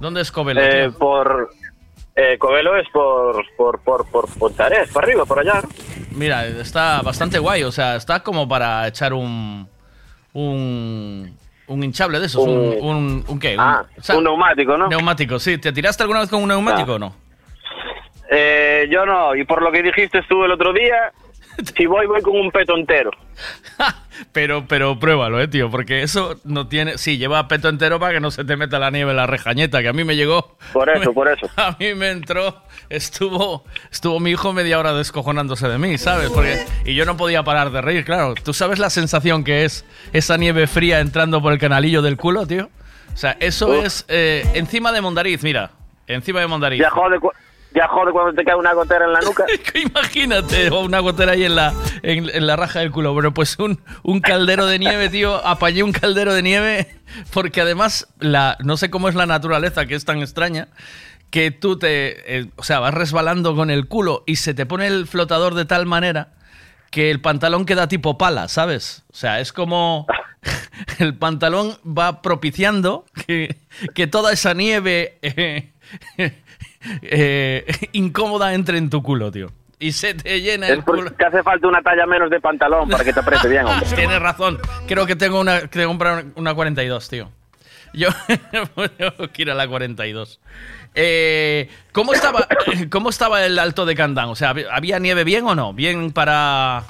¿Dónde 0.00 0.22
es 0.22 0.32
Covelo? 0.32 0.60
Eh, 0.60 0.90
por... 0.90 1.50
Eh, 2.16 2.36
Covelo 2.38 2.76
es 2.76 2.88
por, 2.92 3.44
por, 3.56 3.78
por, 3.82 4.04
por 4.06 4.28
Pontarés, 4.30 4.90
para 4.90 5.06
arriba, 5.06 5.24
por 5.24 5.38
allá. 5.38 5.62
Mira, 6.10 6.44
está 6.44 7.02
bastante 7.02 7.38
guay. 7.38 7.62
O 7.62 7.70
sea, 7.70 7.94
está 7.94 8.24
como 8.24 8.48
para 8.48 8.88
echar 8.88 9.12
un. 9.12 9.68
Un. 10.34 11.36
Un 11.66 11.84
hinchable 11.84 12.18
de 12.18 12.26
esos. 12.26 12.42
Un. 12.46 12.50
Un- 12.50 12.82
un, 12.82 13.24
un 13.28 13.38
qué? 13.38 13.54
Un- 13.54 13.60
Ah, 13.60 13.84
o 13.98 14.02
sea, 14.02 14.16
un 14.16 14.24
neumático, 14.24 14.76
¿no? 14.76 14.88
Neumático, 14.88 15.38
sí. 15.38 15.58
¿Te 15.58 15.72
tiraste 15.72 16.02
alguna 16.02 16.20
vez 16.20 16.30
con 16.30 16.42
un 16.42 16.48
neumático 16.48 16.92
Ah. 16.92 16.96
o 16.96 16.98
no? 16.98 17.14
Eh, 18.30 18.86
yo 18.90 19.06
no, 19.06 19.34
y 19.34 19.44
por 19.44 19.62
lo 19.62 19.72
que 19.72 19.82
dijiste 19.82 20.22
tú 20.28 20.44
el 20.44 20.52
otro 20.52 20.72
día, 20.72 21.12
si 21.76 21.86
voy, 21.86 22.06
voy 22.06 22.20
con 22.22 22.36
un 22.36 22.50
peto 22.50 22.76
entero. 22.76 23.10
Pero, 24.32 24.66
pero 24.66 24.98
pruébalo, 24.98 25.40
eh, 25.40 25.46
tío, 25.46 25.70
porque 25.70 26.02
eso 26.02 26.40
no 26.42 26.66
tiene. 26.66 26.98
Sí, 26.98 27.18
lleva 27.18 27.46
peto 27.46 27.68
entero 27.68 28.00
para 28.00 28.14
que 28.14 28.20
no 28.20 28.32
se 28.32 28.44
te 28.44 28.56
meta 28.56 28.80
la 28.80 28.90
nieve 28.90 29.12
en 29.12 29.16
la 29.16 29.28
rejañeta, 29.28 29.80
que 29.80 29.86
a 29.86 29.92
mí 29.92 30.02
me 30.02 30.16
llegó. 30.16 30.58
Por 30.72 30.90
eso, 30.96 31.12
por 31.12 31.28
eso. 31.28 31.48
A 31.56 31.76
mí 31.78 31.94
me 31.94 32.10
entró, 32.10 32.62
estuvo, 32.88 33.64
estuvo 33.92 34.18
mi 34.18 34.32
hijo 34.32 34.52
media 34.52 34.80
hora 34.80 34.92
descojonándose 34.92 35.68
de 35.68 35.78
mí, 35.78 35.98
¿sabes? 35.98 36.30
Porque, 36.30 36.64
y 36.84 36.96
yo 36.96 37.04
no 37.04 37.16
podía 37.16 37.44
parar 37.44 37.70
de 37.70 37.80
reír, 37.80 38.04
claro. 38.04 38.34
¿Tú 38.42 38.52
sabes 38.52 38.80
la 38.80 38.90
sensación 38.90 39.44
que 39.44 39.64
es 39.64 39.84
esa 40.12 40.36
nieve 40.36 40.66
fría 40.66 40.98
entrando 40.98 41.40
por 41.40 41.52
el 41.52 41.60
canalillo 41.60 42.02
del 42.02 42.16
culo, 42.16 42.44
tío? 42.44 42.70
O 43.14 43.16
sea, 43.16 43.36
eso 43.38 43.68
Uf. 43.68 43.84
es 43.84 44.04
eh, 44.08 44.44
encima 44.54 44.90
de 44.90 45.00
Mondariz, 45.00 45.44
mira. 45.44 45.70
Encima 46.08 46.40
de 46.40 46.48
Mondariz. 46.48 46.80
Ya 46.80 46.90
ya 47.74 47.86
jode 47.88 48.12
cuando 48.12 48.32
te 48.34 48.44
cae 48.44 48.54
una 48.54 48.72
gotera 48.72 49.04
en 49.04 49.12
la 49.12 49.20
nuca. 49.20 49.44
Imagínate, 49.74 50.70
una 50.70 51.00
gotera 51.00 51.32
ahí 51.32 51.44
en 51.44 51.54
la, 51.54 51.74
en 52.02 52.46
la 52.46 52.56
raja 52.56 52.80
del 52.80 52.90
culo. 52.90 53.12
Bueno, 53.12 53.34
pues 53.34 53.58
un, 53.58 53.80
un 54.02 54.20
caldero 54.20 54.66
de 54.66 54.78
nieve, 54.78 55.08
tío. 55.08 55.44
Apañé 55.46 55.82
un 55.82 55.92
caldero 55.92 56.32
de 56.34 56.42
nieve 56.42 56.88
porque 57.32 57.60
además, 57.60 58.08
la, 58.18 58.56
no 58.60 58.76
sé 58.76 58.90
cómo 58.90 59.08
es 59.08 59.14
la 59.14 59.26
naturaleza, 59.26 59.86
que 59.86 59.94
es 59.94 60.04
tan 60.04 60.18
extraña, 60.18 60.68
que 61.30 61.50
tú 61.50 61.78
te... 61.78 62.38
eh, 62.38 62.46
o 62.56 62.62
sea, 62.62 62.80
vas 62.80 62.94
resbalando 62.94 63.54
con 63.54 63.70
el 63.70 63.86
culo 63.86 64.24
y 64.26 64.36
se 64.36 64.54
te 64.54 64.66
pone 64.66 64.86
el 64.86 65.06
flotador 65.06 65.54
de 65.54 65.64
tal 65.64 65.86
manera 65.86 66.32
que 66.90 67.10
el 67.10 67.20
pantalón 67.20 67.66
queda 67.66 67.86
tipo 67.86 68.16
pala, 68.16 68.48
¿sabes? 68.48 69.04
O 69.12 69.16
sea, 69.16 69.40
es 69.40 69.52
como... 69.52 70.06
El 71.00 71.16
pantalón 71.16 71.76
va 71.84 72.22
propiciando 72.22 73.04
que, 73.26 73.58
que 73.94 74.06
toda 74.06 74.32
esa 74.32 74.54
nieve 74.54 75.18
eh, 75.22 75.72
eh, 77.02 77.64
incómoda 77.92 78.54
entre 78.54 78.78
en 78.78 78.90
tu 78.90 79.02
culo, 79.02 79.30
tío. 79.30 79.48
Y 79.80 79.92
se 79.92 80.14
te 80.14 80.40
llena 80.40 80.68
el 80.68 80.80
Es 80.80 80.84
culo. 80.84 81.12
hace 81.24 81.42
falta 81.42 81.68
una 81.68 81.80
talla 81.82 82.04
menos 82.04 82.30
de 82.30 82.40
pantalón 82.40 82.88
para 82.88 83.04
que 83.04 83.12
te 83.12 83.20
apriete 83.20 83.48
bien, 83.48 83.64
hombre. 83.64 83.86
Tienes 83.96 84.20
razón. 84.20 84.58
Creo 84.88 85.06
que 85.06 85.14
tengo 85.14 85.40
una, 85.40 85.68
que 85.68 85.84
comprar 85.84 86.24
una 86.34 86.52
42, 86.54 87.08
tío. 87.08 87.30
Yo 87.94 88.08
tengo 88.50 89.28
que 89.32 89.42
ir 89.42 89.50
a 89.50 89.54
la 89.54 89.68
42. 89.68 90.40
Eh, 90.94 91.70
¿cómo, 91.92 92.12
estaba, 92.12 92.48
¿Cómo 92.90 93.08
estaba 93.10 93.44
el 93.46 93.58
alto 93.58 93.86
de 93.86 93.94
Candán? 93.94 94.28
O 94.30 94.34
sea, 94.34 94.52
¿había 94.72 94.98
nieve 94.98 95.24
bien 95.24 95.44
o 95.46 95.54
no? 95.54 95.72
¿Bien 95.72 96.10
para...? 96.12 96.84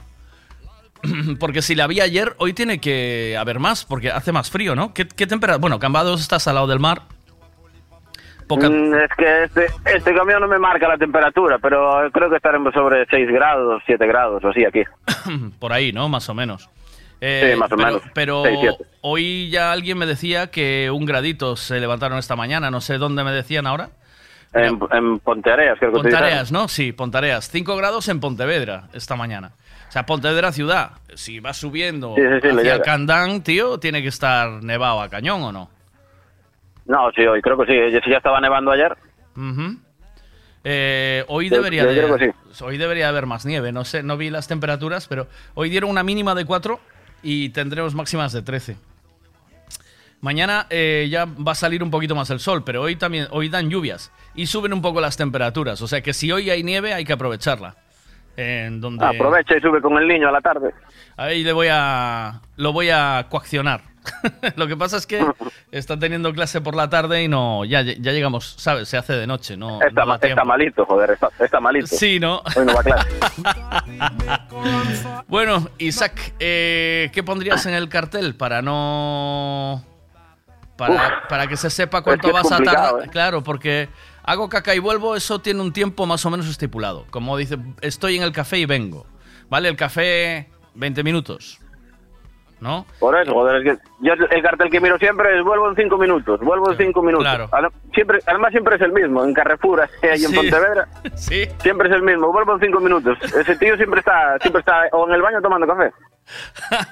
Porque 1.38 1.62
si 1.62 1.74
la 1.74 1.84
había 1.84 2.04
ayer, 2.04 2.34
hoy 2.38 2.54
tiene 2.54 2.80
que 2.80 3.36
haber 3.38 3.58
más, 3.60 3.84
porque 3.84 4.10
hace 4.10 4.32
más 4.32 4.50
frío, 4.50 4.74
¿no? 4.74 4.92
¿Qué, 4.94 5.06
qué 5.06 5.26
temperatura? 5.28 5.60
Bueno, 5.60 5.78
Cambados 5.78 6.20
estás 6.20 6.48
al 6.48 6.56
lado 6.56 6.66
del 6.66 6.80
mar. 6.80 7.02
Poca... 8.48 8.68
Mm, 8.68 8.94
es 8.94 9.10
que 9.16 9.44
este, 9.44 9.66
este 9.94 10.14
camión 10.14 10.40
no 10.40 10.48
me 10.48 10.58
marca 10.58 10.88
la 10.88 10.96
temperatura, 10.96 11.58
pero 11.58 12.10
creo 12.12 12.30
que 12.30 12.36
estaremos 12.36 12.72
sobre 12.74 13.06
6 13.06 13.28
grados, 13.30 13.82
7 13.86 14.06
grados 14.06 14.42
o 14.42 14.48
así 14.48 14.64
aquí. 14.64 14.82
Por 15.60 15.72
ahí, 15.72 15.92
¿no? 15.92 16.08
Más 16.08 16.28
o 16.28 16.34
menos. 16.34 16.68
Eh, 17.20 17.52
Sí, 17.52 17.58
más 17.58 17.70
o 17.70 17.76
pero, 17.76 17.86
menos. 17.86 18.02
Pero 18.14 18.42
hoy 19.02 19.50
ya 19.50 19.72
alguien 19.72 19.98
me 19.98 20.06
decía 20.06 20.50
que 20.50 20.90
un 20.90 21.04
gradito 21.04 21.56
se 21.56 21.78
levantaron 21.80 22.18
esta 22.18 22.36
mañana. 22.36 22.70
No 22.70 22.80
sé 22.80 22.98
dónde 22.98 23.22
me 23.24 23.32
decían 23.32 23.66
ahora. 23.66 23.90
En, 24.54 24.78
en 24.92 25.18
Ponteareas, 25.18 25.78
creo 25.78 25.92
que 25.92 25.98
te 25.98 26.02
Pontareas, 26.04 26.50
¿no? 26.50 26.68
Sí, 26.68 26.92
Pontareas. 26.92 27.50
5 27.50 27.76
grados 27.76 28.08
en 28.08 28.18
Pontevedra 28.20 28.84
esta 28.94 29.14
mañana. 29.14 29.52
O 29.88 29.92
sea, 29.92 30.06
Pontevedra 30.06 30.52
ciudad. 30.52 30.92
Si 31.14 31.40
vas 31.40 31.56
subiendo 31.58 32.14
Sí, 32.16 32.22
sí, 32.42 32.48
hacia. 32.48 32.80
Candán, 32.82 33.42
tío, 33.42 33.78
tiene 33.78 34.00
que 34.00 34.08
estar 34.08 34.62
nevado 34.62 35.02
a 35.02 35.08
cañón, 35.10 35.42
¿o 35.42 35.52
no? 35.52 35.70
No, 36.88 37.10
sí, 37.14 37.22
hoy 37.24 37.40
creo 37.40 37.56
que 37.58 37.66
sí. 37.66 38.00
Si 38.04 38.10
ya 38.10 38.16
estaba 38.16 38.40
nevando 38.40 38.72
ayer. 38.72 38.96
Eh, 40.64 41.24
hoy 41.28 41.48
debería 41.48 41.84
yo 41.84 41.88
de- 41.90 41.94
creo 42.02 42.16
que 42.18 42.64
hoy 42.64 42.76
debería 42.78 43.08
haber 43.08 43.26
más 43.26 43.46
nieve. 43.46 43.70
No 43.72 43.84
sé, 43.84 44.02
no 44.02 44.16
vi 44.16 44.30
las 44.30 44.48
temperaturas, 44.48 45.06
pero 45.06 45.28
hoy 45.54 45.70
dieron 45.70 45.90
una 45.90 46.02
mínima 46.02 46.34
de 46.34 46.44
4 46.44 46.80
y 47.22 47.50
tendremos 47.50 47.94
máximas 47.94 48.32
de 48.32 48.42
13. 48.42 48.76
Mañana 50.20 50.66
eh, 50.70 51.06
ya 51.10 51.26
va 51.26 51.52
a 51.52 51.54
salir 51.54 51.80
un 51.82 51.90
poquito 51.92 52.16
más 52.16 52.28
el 52.30 52.40
sol, 52.40 52.64
pero 52.64 52.82
hoy 52.82 52.96
también 52.96 53.28
hoy 53.30 53.48
dan 53.48 53.70
lluvias 53.70 54.10
y 54.34 54.46
suben 54.46 54.72
un 54.72 54.82
poco 54.82 55.00
las 55.00 55.16
temperaturas. 55.16 55.80
O 55.80 55.86
sea 55.86 56.00
que 56.00 56.12
si 56.12 56.32
hoy 56.32 56.50
hay 56.50 56.64
nieve 56.64 56.92
hay 56.92 57.04
que 57.04 57.12
aprovecharla. 57.12 57.76
En 58.36 58.80
donde 58.80 59.04
Aprovecha 59.04 59.56
y 59.56 59.60
sube 59.60 59.80
con 59.80 59.96
el 59.98 60.06
niño 60.06 60.28
a 60.28 60.32
la 60.32 60.40
tarde. 60.40 60.72
Ahí 61.16 61.42
le 61.42 61.52
voy 61.52 61.66
a. 61.70 62.40
Lo 62.56 62.72
voy 62.72 62.88
a 62.90 63.26
coaccionar. 63.28 63.80
Lo 64.56 64.66
que 64.66 64.76
pasa 64.76 64.96
es 64.96 65.06
que 65.06 65.24
está 65.70 65.98
teniendo 65.98 66.32
clase 66.32 66.60
por 66.60 66.74
la 66.74 66.88
tarde 66.90 67.22
y 67.22 67.28
no. 67.28 67.64
Ya, 67.64 67.82
ya 67.82 68.12
llegamos, 68.12 68.54
¿sabes? 68.58 68.88
Se 68.88 68.96
hace 68.96 69.12
de 69.14 69.26
noche, 69.26 69.56
no. 69.56 69.74
Está, 69.82 69.88
no 69.90 69.94
da 69.94 70.04
ma- 70.06 70.14
está 70.16 70.26
tiempo. 70.28 70.44
malito, 70.44 70.84
joder, 70.86 71.10
está, 71.10 71.28
está 71.40 71.60
malito. 71.60 71.86
Sí, 71.88 72.18
¿no? 72.20 72.42
Hoy 72.56 72.64
no 72.66 72.74
va 72.74 72.80
a 72.80 72.84
clase. 72.84 73.08
Bueno, 75.28 75.68
Isaac, 75.78 76.34
eh, 76.40 77.10
¿qué 77.12 77.22
pondrías 77.22 77.64
en 77.66 77.74
el 77.74 77.88
cartel 77.88 78.34
para 78.34 78.62
no. 78.62 79.84
Para, 80.76 80.94
Uf. 80.94 81.00
para 81.28 81.46
que 81.48 81.56
se 81.56 81.70
sepa 81.70 82.02
cuánto 82.02 82.28
Es 82.28 82.32
que 82.32 82.38
es 82.38 82.44
vas 82.50 82.60
a 82.60 82.62
tardar? 82.62 83.04
¿eh? 83.04 83.08
Claro, 83.10 83.42
porque 83.42 83.88
hago 84.22 84.48
caca 84.48 84.74
y 84.74 84.78
vuelvo, 84.78 85.16
eso 85.16 85.40
tiene 85.40 85.60
un 85.60 85.72
tiempo 85.72 86.06
más 86.06 86.24
o 86.24 86.30
menos 86.30 86.46
estipulado. 86.48 87.04
Como 87.10 87.36
dice, 87.36 87.58
estoy 87.80 88.16
en 88.16 88.22
el 88.22 88.32
café 88.32 88.58
y 88.58 88.66
vengo. 88.66 89.06
¿Vale? 89.50 89.68
El 89.68 89.76
café, 89.76 90.48
20 90.74 91.02
minutos. 91.02 91.58
¿No? 92.60 92.84
Por 92.98 93.16
eso, 93.20 93.32
joder, 93.32 93.64
es 93.64 93.76
que 93.78 93.82
yo 94.00 94.14
el 94.14 94.42
cartel 94.42 94.68
que 94.68 94.80
miro 94.80 94.98
siempre 94.98 95.38
es 95.38 95.44
vuelvo 95.44 95.68
en 95.70 95.76
cinco 95.76 95.96
minutos, 95.96 96.40
vuelvo 96.40 96.72
en 96.72 96.78
cinco 96.78 97.02
minutos. 97.02 97.24
Claro. 97.48 97.70
Siempre, 97.94 98.18
además 98.26 98.50
siempre 98.50 98.74
es 98.74 98.82
el 98.82 98.92
mismo, 98.92 99.24
en 99.24 99.32
Carrefour, 99.32 99.82
ahí 100.02 100.10
en 100.10 100.18
Sí. 100.30 100.34
Pontevedra, 100.34 100.88
Sí. 101.14 101.44
siempre 101.60 101.88
es 101.88 101.94
el 101.94 102.02
mismo, 102.02 102.32
vuelvo 102.32 102.54
en 102.54 102.60
cinco 102.60 102.80
minutos. 102.80 103.16
Ese 103.22 103.54
tío 103.56 103.76
siempre 103.76 104.00
está, 104.00 104.38
siempre 104.40 104.58
está 104.60 104.82
o 104.92 105.06
en 105.08 105.14
el 105.14 105.22
baño 105.22 105.40
tomando 105.40 105.66
café. 105.68 105.92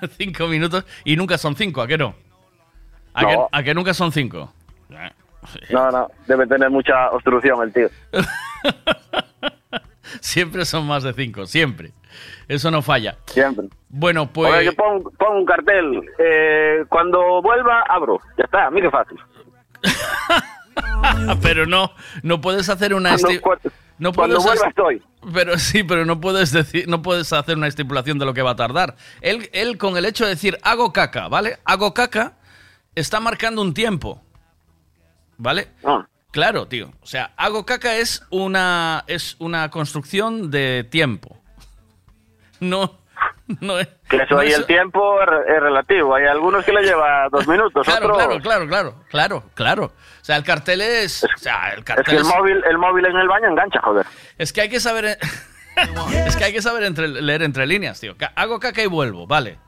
cinco 0.18 0.46
minutos 0.46 0.84
y 1.04 1.16
nunca 1.16 1.36
son 1.36 1.56
cinco, 1.56 1.82
¿a 1.82 1.86
qué 1.88 1.98
no? 1.98 2.14
¿A, 3.12 3.22
No. 3.22 3.28
Que, 3.28 3.36
a 3.50 3.62
que 3.64 3.74
nunca 3.74 3.92
son 3.92 4.12
cinco? 4.12 4.52
No, 5.70 5.90
no, 5.90 6.08
debe 6.26 6.46
tener 6.46 6.70
mucha 6.70 7.10
obstrucción 7.10 7.60
el 7.62 7.72
tío. 7.72 7.88
Siempre 10.20 10.64
son 10.64 10.86
más 10.86 11.02
de 11.02 11.12
cinco, 11.12 11.46
siempre. 11.46 11.90
Eso 12.48 12.70
no 12.70 12.82
falla. 12.82 13.16
Siempre. 13.26 13.68
Bueno, 13.88 14.32
pues... 14.32 14.52
Oye, 14.52 14.64
yo 14.66 14.74
pongo, 14.74 15.10
pongo 15.12 15.38
un 15.38 15.44
cartel. 15.46 16.02
eh, 16.18 16.84
cuando 16.88 17.40
vuelva, 17.42 17.82
abro. 17.88 18.20
Ya 18.38 18.44
está, 18.44 18.70
qué 18.74 18.90
fácil. 18.90 19.18
pero 21.42 21.66
no, 21.66 21.92
no 22.22 22.40
puedes 22.40 22.68
hacer 22.68 22.94
una... 22.94 23.16
Cuando- 23.18 23.60
no 23.98 24.12
cuando 24.12 24.40
vuelva 24.40 24.68
estoy. 24.68 25.02
Pero 25.32 25.58
sí, 25.58 25.82
pero 25.82 26.04
no 26.04 26.20
puedes 26.20 26.52
decir, 26.52 26.86
no 26.86 27.02
puedes 27.02 27.32
hacer 27.32 27.56
una 27.56 27.66
estipulación 27.66 28.18
de 28.18 28.26
lo 28.26 28.34
que 28.34 28.42
va 28.42 28.50
a 28.50 28.56
tardar. 28.56 28.96
Él, 29.22 29.48
él 29.52 29.78
con 29.78 29.96
el 29.96 30.04
hecho 30.04 30.24
de 30.24 30.30
decir 30.30 30.58
hago 30.62 30.92
caca, 30.92 31.28
¿vale? 31.28 31.58
Hago 31.64 31.94
caca, 31.94 32.34
está 32.94 33.20
marcando 33.20 33.62
un 33.62 33.72
tiempo. 33.72 34.22
¿Vale? 35.38 35.68
Ah. 35.84 36.06
Claro, 36.30 36.68
tío. 36.68 36.90
O 37.00 37.06
sea, 37.06 37.32
hago 37.36 37.64
caca 37.64 37.96
es 37.96 38.22
una 38.30 39.04
es 39.06 39.36
una 39.38 39.70
construcción 39.70 40.50
de 40.50 40.84
tiempo. 40.84 41.35
No, 42.60 42.98
no 43.60 43.78
es. 43.78 43.88
Que 44.08 44.16
eso 44.16 44.34
no 44.34 44.40
ahí 44.40 44.48
es- 44.48 44.58
el 44.58 44.66
tiempo 44.66 45.20
es, 45.20 45.26
re- 45.26 45.56
es 45.56 45.60
relativo. 45.62 46.14
Hay 46.14 46.26
algunos 46.26 46.64
que 46.64 46.72
le 46.72 46.82
lleva 46.82 47.28
dos 47.30 47.46
minutos, 47.46 47.86
Claro, 47.86 48.06
otros... 48.14 48.18
claro, 48.18 48.40
claro, 48.40 48.66
claro, 48.68 48.94
claro, 49.08 49.44
claro. 49.54 49.84
O 49.84 50.24
sea, 50.24 50.36
el 50.36 50.44
cartel 50.44 50.80
es, 50.80 51.24
o 51.24 51.28
sea, 51.38 51.70
el 51.72 51.78
Es 51.80 51.84
cartel 51.84 52.04
que 52.04 52.12
el 52.16 52.22
es- 52.22 52.26
móvil, 52.28 52.62
el 52.68 52.78
móvil 52.78 53.06
en 53.06 53.16
el 53.16 53.28
baño 53.28 53.48
engancha, 53.48 53.80
joder. 53.82 54.06
Es 54.38 54.52
que 54.52 54.62
hay 54.62 54.68
que 54.68 54.80
saber. 54.80 55.18
es 56.26 56.36
que 56.36 56.44
hay 56.44 56.52
que 56.52 56.62
saber 56.62 56.82
entre- 56.84 57.08
leer 57.08 57.42
entre 57.42 57.66
líneas, 57.66 58.00
tío. 58.00 58.14
Hago 58.34 58.58
caca 58.58 58.82
y 58.82 58.86
vuelvo, 58.86 59.26
vale. 59.26 59.58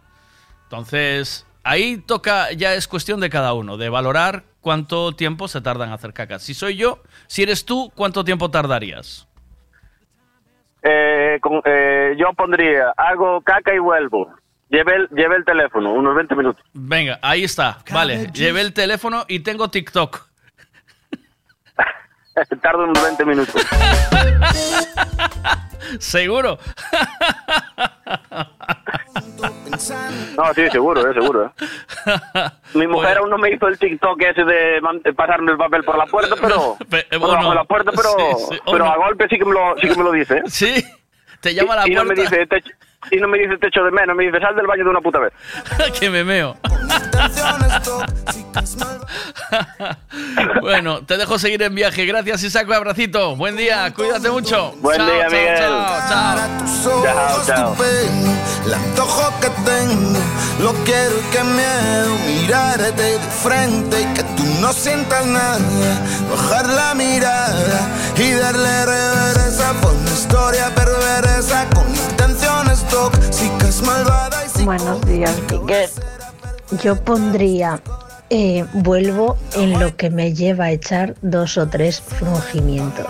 Entonces, 0.64 1.47
ahí 1.64 1.99
toca, 1.99 2.51
ya 2.53 2.74
es 2.74 2.89
cuestión 2.89 3.20
de 3.20 3.30
cada 3.30 3.53
uno, 3.53 3.76
de 3.76 3.89
valorar 3.89 4.45
cuánto 4.61 5.12
tiempo 5.14 5.49
se 5.49 5.61
tarda 5.61 5.86
en 5.86 5.93
hacer 5.93 6.12
caca. 6.12 6.39
Si 6.39 6.55
soy 6.55 6.76
yo, 6.76 7.03
si 7.26 7.43
eres 7.43 7.64
tú, 7.64 7.93
¿cuánto 7.95 8.24
tiempo 8.24 8.51
tardarías? 8.51 9.28
Eh, 10.83 11.39
con- 11.41 11.62
eh, 11.64 12.14
yo 12.18 12.33
pondría, 12.35 12.93
hago 12.97 13.41
caca 13.43 13.74
y 13.74 13.79
vuelvo. 13.79 14.33
Lleve 14.70 14.97
el, 14.97 15.09
lleve 15.09 15.37
el 15.37 15.45
teléfono, 15.45 15.93
unos 15.93 16.14
20 16.14 16.35
minutos. 16.37 16.62
Venga, 16.74 17.18
ahí 17.22 17.43
está. 17.45 17.79
Vale, 17.91 18.26
llevé 18.33 18.61
el 18.61 18.72
teléfono 18.74 19.24
y 19.26 19.41
tengo 19.41 19.68
TikTok. 19.68 20.26
Tardo 22.62 22.85
unos 22.85 23.03
20 23.03 23.24
minutos. 23.24 23.62
¿Seguro? 25.99 26.59
No, 30.37 30.55
sí, 30.55 30.68
seguro, 30.70 31.09
eh, 31.11 31.14
seguro. 31.14 31.53
eh. 31.57 32.51
Mi 32.74 32.87
mujer 32.87 33.18
aún 33.18 33.31
no 33.31 33.39
me 33.39 33.51
hizo 33.51 33.66
el 33.68 33.79
TikTok 33.79 34.20
ese 34.22 34.45
de 34.45 34.81
pasarme 35.16 35.53
el 35.53 35.59
papel 35.59 35.85
por 35.85 35.97
la 35.97 36.07
puerta, 36.07 36.35
pero... 36.41 36.76
Pe- 36.91 37.07
eh, 37.11 37.18
por 37.18 37.20
bueno, 37.31 37.55
la 37.55 37.64
puerta, 37.64 37.91
pero, 37.93 38.11
sí, 38.11 38.45
sí, 38.55 38.61
o 38.64 38.72
pero 38.72 38.85
no. 38.85 38.91
a 38.93 38.97
golpe 38.97 39.26
sí 39.29 39.39
que 39.39 39.45
me 39.45 39.53
lo, 39.53 39.76
sí 39.81 39.89
que 39.89 39.95
me 39.97 40.03
lo 40.05 40.12
dice. 40.12 40.39
¿eh? 40.39 40.43
Sí, 40.47 40.85
te 41.41 41.55
llama 41.55 41.74
a 41.74 41.76
la 41.76 41.89
y, 41.89 41.93
y 41.93 41.95
no 41.95 42.05
me 42.05 42.14
puerta. 42.14 42.22
dice, 42.37 42.47
te, 42.47 42.62
y 43.11 43.16
no 43.16 43.28
me 43.28 43.38
dice 43.38 43.56
techo 43.59 43.82
de 43.84 43.90
menos, 43.90 44.16
me 44.16 44.24
dice, 44.24 44.40
sal 44.40 44.56
del 44.56 44.66
baño 44.66 44.84
de 44.84 44.90
una 44.90 45.00
puta 45.00 45.18
vez. 45.18 45.32
que 46.00 46.11
me 46.11 46.24
meo. 46.24 46.56
bueno, 50.61 51.00
te 51.04 51.16
dejo 51.16 51.38
seguir 51.38 51.62
en 51.62 51.74
viaje. 51.74 52.04
Gracias, 52.06 52.44
Isaco. 52.44 52.72
Abracito. 52.72 53.36
Buen 53.36 53.56
día. 53.56 53.92
Cuídate 53.94 54.30
mucho. 54.30 54.72
Buen 54.78 54.98
Chao, 54.98 55.06
día, 55.06 55.26
chao, 55.28 55.38
Miguel. 55.38 55.59
Chao, 55.59 55.98
chao. 56.09 56.38
Chao, 57.02 57.42
chao. 57.46 57.76
El 58.66 58.74
antojo 58.74 59.32
que 59.40 59.48
tengo, 59.64 60.18
lo 60.61 60.72
quiero 60.84 61.14
y 61.18 61.22
que 61.32 61.42
miedo 61.44 62.14
mirarte 62.26 62.92
de 62.92 63.18
frente 63.18 64.02
y 64.02 64.04
que 64.14 64.22
tú 64.22 64.44
no 64.61 64.72
sientas 64.72 65.26
nada. 65.26 65.59
Bajar 66.30 66.68
la 66.68 66.94
mirada 66.94 67.88
y 68.16 68.30
darle 68.32 68.86
reversa 68.86 69.72
por 69.80 69.92
una 69.92 70.11
historia 70.11 70.74
perversa 70.74 71.66
con 71.74 71.86
Buenos 74.64 75.01
días, 75.03 75.35
Miguel. 75.51 75.91
Yo 76.83 76.97
pondría 77.03 77.81
eh, 78.31 78.66
vuelvo 78.74 79.39
en 79.55 79.79
lo 79.81 79.97
que 79.97 80.11
me 80.11 80.35
lleva 80.35 80.66
a 80.66 80.70
echar 80.70 81.14
dos 81.22 81.57
o 81.57 81.66
tres 81.66 82.01
frungimientos. 82.01 83.07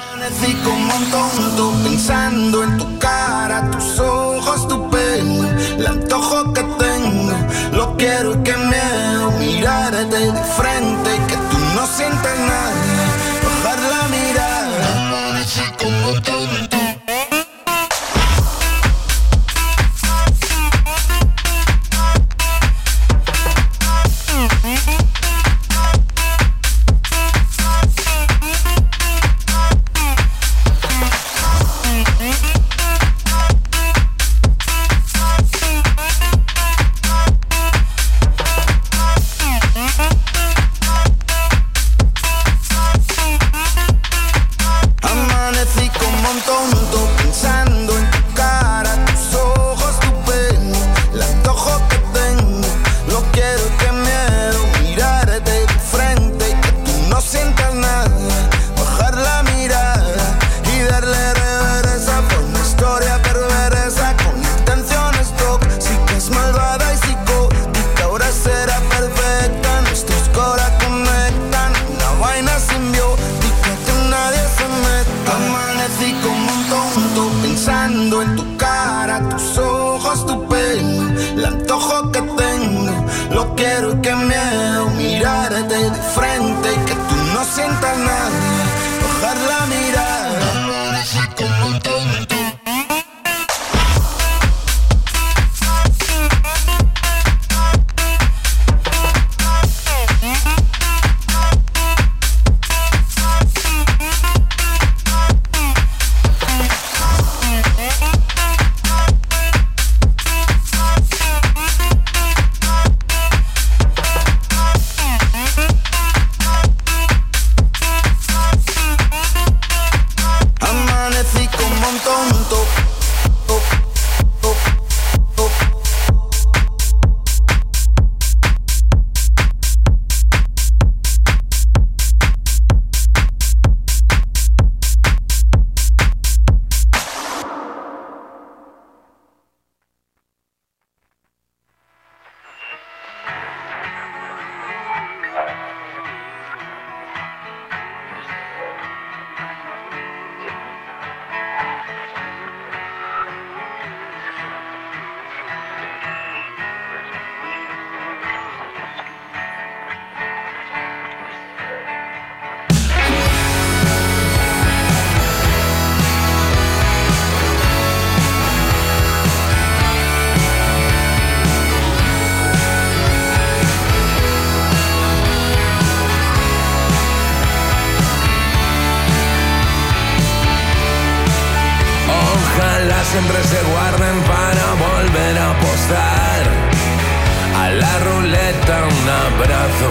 Un 188.76 189.08
abrazo. 189.08 189.90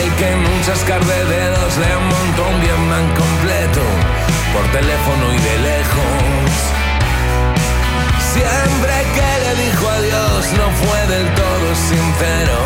El 0.00 0.10
que 0.14 0.30
en 0.32 0.38
un 0.38 0.62
chascar 0.64 1.04
de 1.04 1.24
dedos 1.24 1.76
le 1.76 1.92
montó 2.12 2.48
un 2.48 2.60
Vietnam 2.60 3.06
completo. 3.14 3.82
Por 4.54 4.64
teléfono 4.72 5.24
y 5.34 5.38
de 5.38 5.58
lejos. 5.70 6.54
Siempre 8.32 8.94
que 9.16 9.30
le 9.44 9.52
dijo 9.64 9.86
adiós 9.86 10.52
no 10.56 10.66
fue 10.80 11.00
del 11.14 11.28
todo 11.34 11.68
sincero. 11.74 12.56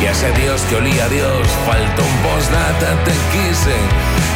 Y 0.00 0.06
a 0.06 0.12
ese 0.12 0.32
Dios 0.32 0.62
que 0.62 0.76
olía 0.76 1.04
a 1.04 1.08
Dios 1.08 1.46
faltó 1.66 2.02
un 2.02 2.16
postdata, 2.24 2.88
te 3.04 3.12
quise. 3.32 3.76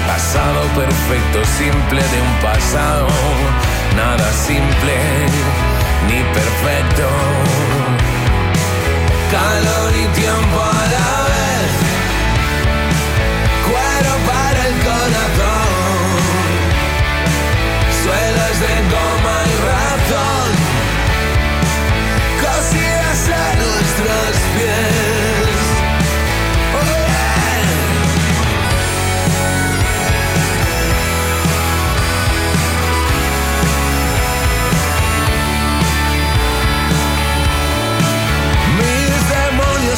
Pasado 0.07 0.61
perfecto, 0.77 1.39
simple 1.57 2.03
de 2.03 2.19
un 2.21 2.35
pasado. 2.43 3.09
Nada 3.97 4.31
simple 4.33 4.95
ni 6.07 6.23
perfecto. 6.35 7.76
Calor 9.31 9.93
y 9.97 10.07
tiempo 10.15 10.61
a 10.61 10.87
la 10.87 11.25
vez. 11.25 11.96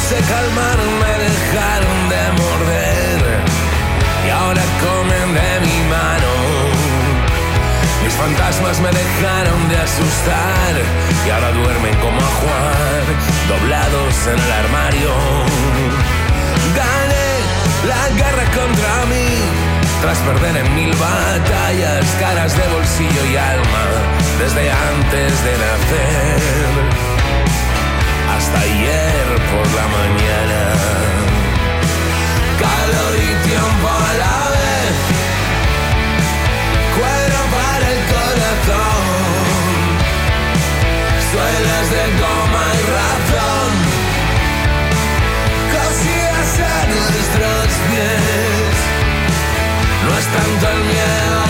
Demonios 0.08 0.18
se 0.18 0.32
calmaron, 0.32 0.98
me 0.98 1.12
dejaron 1.24 2.08
de 2.08 2.42
morder 2.42 3.20
y 4.26 4.30
ahora 4.30 4.62
comen 4.80 5.34
de 5.34 5.60
mi 5.66 5.88
mano. 5.88 6.32
Mis 8.04 8.14
fantasmas 8.14 8.80
me 8.80 8.90
dejaron 8.90 9.68
de 9.68 9.76
asustar 9.76 10.74
y 11.26 11.30
ahora 11.30 11.52
duermen 11.52 11.94
como 11.96 12.18
a 12.18 12.30
Juan, 12.40 13.04
doblados 13.48 14.26
en 14.26 14.38
el 14.38 14.52
armario. 14.52 15.10
Gané 16.74 17.28
la 17.86 18.08
guerra 18.16 18.44
contra 18.52 19.06
mí, 19.06 19.28
tras 20.00 20.18
perder 20.18 20.56
en 20.64 20.74
mil 20.74 20.94
batallas, 20.96 22.04
caras 22.20 22.56
de 22.56 22.66
bolsillo 22.68 23.24
y 23.30 23.36
alma, 23.36 23.84
desde 24.38 24.70
antes 24.70 25.44
de 25.44 25.52
nacer 25.52 27.17
hasta 28.38 28.60
ayer 28.60 29.26
por 29.50 29.66
la 29.78 29.86
mañana. 29.98 30.60
Calor 32.62 33.14
y 33.16 33.30
tiempo 33.48 33.88
a 33.88 34.12
la 34.22 34.38
vez, 34.54 34.96
cuero 36.96 37.40
para 37.56 37.86
el 37.94 38.00
corazón, 38.14 39.02
suelas 41.30 41.86
de 41.96 42.04
goma 42.22 42.64
y 42.78 42.82
razón, 42.98 43.70
cosidas 45.74 46.50
a 46.74 46.78
nuestros 46.94 47.66
pies. 47.88 48.76
No 50.04 50.10
es 50.20 50.26
tanto 50.36 50.64
el 50.74 50.80
miedo 50.92 51.47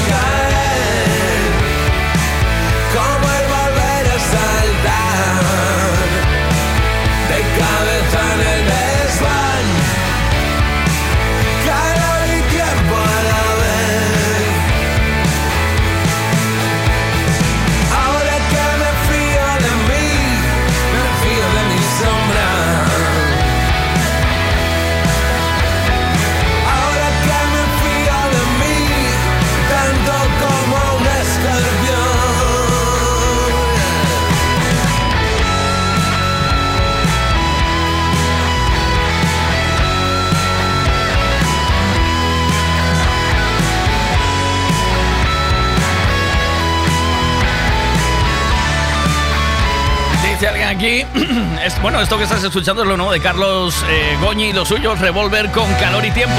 aquí, 50.69 51.05
es, 51.65 51.81
bueno, 51.81 52.01
esto 52.01 52.19
que 52.19 52.25
estás 52.25 52.45
escuchando 52.45 52.83
es 52.83 52.89
lo 52.89 52.97
nuevo 52.97 53.13
de 53.13 53.21
Carlos 53.21 53.85
eh, 53.89 54.17
Goñi 54.21 54.51
y 54.51 54.53
los 54.53 54.69
suyos, 54.69 55.01
Revolver 55.01 55.51
con 55.51 55.73
calor 55.75 56.05
y 56.05 56.11
tiempo. 56.11 56.37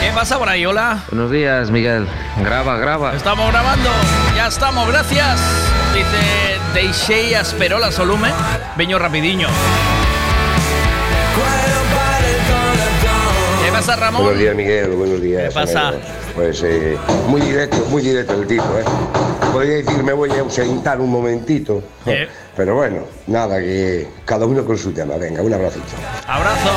¿Qué 0.00 0.10
pasa 0.12 0.38
por 0.38 0.48
ahí? 0.48 0.64
Hola. 0.64 1.02
Buenos 1.10 1.30
días, 1.30 1.70
Miguel. 1.70 2.06
Graba, 2.42 2.78
graba. 2.78 3.14
Estamos 3.14 3.50
grabando, 3.50 3.90
ya 4.36 4.46
estamos, 4.46 4.88
gracias. 4.88 5.40
Dice 5.94 6.58
Deixei 6.74 7.34
Asperola 7.34 7.90
Solume, 7.90 8.30
Veño 8.76 8.98
Rapidiño. 8.98 9.48
¿Qué 13.64 13.72
pasa, 13.72 13.96
Ramón? 13.96 14.22
Buenos 14.22 14.40
días, 14.40 14.54
Miguel. 14.54 14.90
Buenos 14.90 15.20
días. 15.20 15.48
¿Qué 15.48 15.54
pasa? 15.54 15.88
amigos. 15.88 16.06
Pues 16.34 16.62
eh, 16.62 16.96
muy 17.28 17.40
directo, 17.40 17.78
muy 17.90 18.02
directo 18.02 18.34
el 18.34 18.46
tipo, 18.46 18.64
¿eh? 18.78 18.84
Podría 19.52 19.76
decir, 19.76 20.02
me 20.02 20.12
voy 20.12 20.30
a 20.30 20.40
ausentar 20.40 21.00
un 21.00 21.10
momentito. 21.10 21.82
¿Qué? 22.04 22.28
Pero 22.56 22.74
bueno, 22.74 23.04
nada, 23.26 23.58
que 23.60 24.08
cada 24.24 24.46
uno 24.46 24.64
con 24.64 24.78
su 24.78 24.92
tema. 24.92 25.16
Venga, 25.16 25.42
un 25.42 25.52
abracito. 25.52 25.84
Abrazo. 26.26 26.70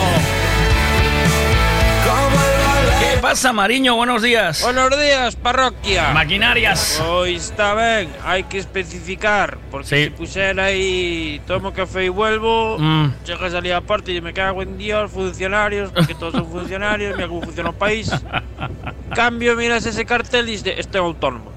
¿Qué 3.00 3.18
pasa, 3.22 3.54
Mariño? 3.54 3.96
Buenos 3.96 4.22
días. 4.22 4.62
Buenos 4.62 4.90
días, 5.00 5.36
parroquia. 5.38 6.12
Maquinarias. 6.12 7.00
Hoy 7.00 7.36
está 7.36 7.74
ben, 7.74 8.10
hai 8.26 8.44
que 8.44 8.60
especificar, 8.60 9.58
porque 9.72 9.88
Sí. 9.88 10.04
se 10.06 10.12
pusiera 10.12 10.66
aí 10.66 11.40
tomo 11.48 11.72
café 11.72 12.06
y 12.06 12.10
vuelvo, 12.10 12.78
Mm. 12.78 13.24
llegas 13.26 13.54
ali 13.54 13.72
a 13.72 13.80
parte 13.82 14.12
y 14.12 14.20
me 14.22 14.34
cago 14.34 14.62
en 14.62 14.78
Dios, 14.78 15.12
funcionarios, 15.12 15.92
porque 15.92 16.14
todos 16.16 16.34
son 16.34 16.52
funcionarios, 16.52 17.16
mira 17.16 17.28
cómo 17.30 17.42
funciona 17.42 17.70
o 17.70 17.74
país. 17.74 18.12
Cambio, 19.16 19.56
miras 19.56 19.86
ese 19.86 20.06
cartel 20.06 20.48
y 20.50 20.52
dices, 20.60 20.76
este 20.78 20.98
é 20.98 21.02
autónomo. 21.02 21.52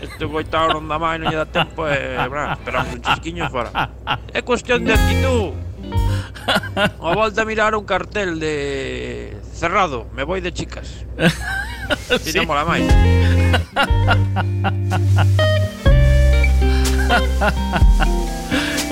Este 0.00 0.24
coitado 0.26 0.80
non 0.80 0.88
dá 0.88 0.96
máis, 0.96 1.20
non 1.20 1.28
lle 1.28 1.38
dá 1.38 1.48
tempo, 1.48 1.84
e, 1.84 2.16
bra, 2.28 2.56
esperamos 2.56 2.94
un 2.96 3.00
chisquiño 3.04 3.46
e 3.46 3.50
fora. 3.52 3.70
É 4.32 4.40
cuestión 4.40 4.84
de 4.84 4.96
actitud. 4.96 5.52
O 6.98 7.14
volta 7.14 7.42
a 7.42 7.44
mirar 7.44 7.74
un 7.74 7.84
cartel 7.84 8.40
de 8.40 9.36
cerrado, 9.52 10.06
me 10.16 10.24
voy 10.24 10.40
de 10.40 10.52
chicas. 10.52 11.04
Si 12.22 12.32
non 12.38 12.46
mola 12.46 12.64
máis. 12.64 12.86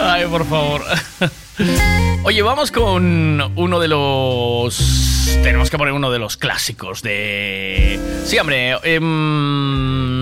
Ay, 0.00 0.26
por 0.26 0.44
favor. 0.44 0.82
Oye, 2.24 2.42
vamos 2.42 2.70
con 2.70 3.40
uno 3.56 3.80
de 3.80 3.88
los. 3.88 5.38
Tenemos 5.42 5.70
que 5.70 5.78
poner 5.78 5.94
uno 5.94 6.10
de 6.10 6.18
los 6.18 6.36
clásicos 6.36 7.02
de. 7.02 7.98
Sí, 8.24 8.38
hombre. 8.38 8.76
em, 8.82 10.17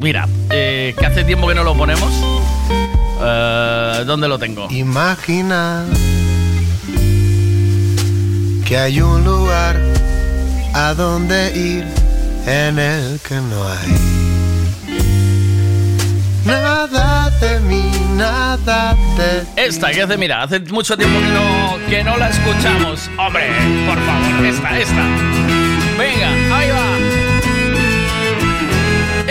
Mira, 0.00 0.26
eh, 0.50 0.94
que 0.98 1.06
hace 1.06 1.24
tiempo 1.24 1.46
que 1.46 1.54
no 1.54 1.62
lo 1.62 1.76
ponemos. 1.76 2.10
Eh, 3.22 4.02
¿Dónde 4.06 4.28
lo 4.28 4.38
tengo? 4.38 4.66
Imagina 4.70 5.84
que 8.66 8.78
hay 8.78 9.00
un 9.00 9.22
lugar 9.24 9.76
a 10.72 10.94
donde 10.94 11.52
ir 11.54 11.84
en 12.46 12.78
el 12.78 13.20
que 13.20 13.34
no 13.34 13.68
hay 13.68 14.20
nada 16.46 17.30
de 17.40 17.60
mí, 17.60 17.90
nada 18.16 18.96
de 19.16 19.66
Esta, 19.66 19.90
que 19.90 20.02
hace, 20.02 20.16
mira, 20.16 20.42
hace 20.42 20.60
mucho 20.60 20.96
tiempo 20.96 21.20
que 21.20 21.26
no, 21.26 21.78
que 21.88 22.04
no 22.04 22.16
la 22.16 22.28
escuchamos. 22.30 23.10
Hombre, 23.18 23.48
por 23.86 23.98
favor, 24.06 24.44
esta, 24.46 24.78
esta. 24.78 25.04
Venga, 25.98 26.56
ahí 26.56 26.70
va. 26.70 26.89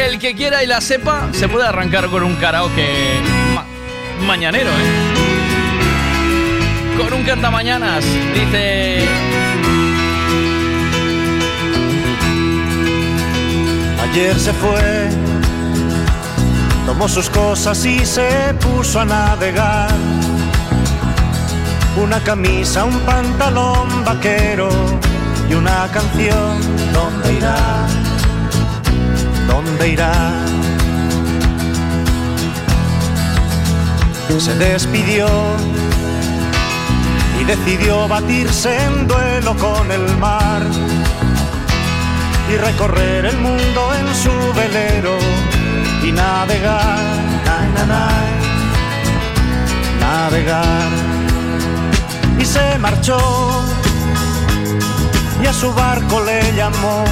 El 0.09 0.17
que 0.17 0.33
quiera 0.33 0.63
y 0.63 0.67
la 0.67 0.81
sepa, 0.81 1.29
se 1.33 1.47
puede 1.47 1.67
arrancar 1.67 2.07
con 2.09 2.23
un 2.23 2.35
karaoke 2.37 2.87
ma- 3.53 3.65
mañanero, 4.25 4.71
¿eh? 4.71 4.73
Con 6.97 7.13
un 7.13 7.23
cantamañanas, 7.23 8.03
dice... 8.33 9.05
Ayer 14.03 14.39
se 14.39 14.51
fue 14.53 15.09
tomó 16.87 17.07
sus 17.07 17.29
cosas 17.29 17.85
y 17.85 18.03
se 18.03 18.55
puso 18.59 19.01
a 19.01 19.05
navegar. 19.05 19.91
Una 22.01 22.19
camisa, 22.21 22.83
un 22.83 22.97
pantalón 23.01 24.03
vaquero 24.03 24.69
y 25.47 25.53
una 25.53 25.87
canción. 25.93 26.59
¿Dónde 26.93 27.33
irá? 27.33 27.85
¿Dónde 29.49 29.89
irá? 29.89 30.39
Se 34.39 34.55
despidió 34.55 35.27
y 37.41 37.43
decidió 37.43 38.07
batirse 38.07 38.73
en 38.85 39.05
duelo 39.05 39.53
con 39.57 39.91
el 39.91 40.17
mar 40.17 40.61
y 42.49 42.55
recorrer 42.55 43.25
el 43.25 43.37
mundo 43.37 43.81
en 43.99 44.15
su 44.15 44.31
velero 44.53 45.17
y 46.03 46.11
navegar, 46.13 46.99
na, 47.45 47.57
na, 47.75 47.85
na, 47.85 48.09
navegar. 49.99 50.89
Y 52.39 52.45
se 52.45 52.79
marchó 52.79 53.19
y 55.43 55.47
a 55.47 55.51
su 55.53 55.73
barco 55.73 56.21
le 56.23 56.55
llamó 56.55 57.03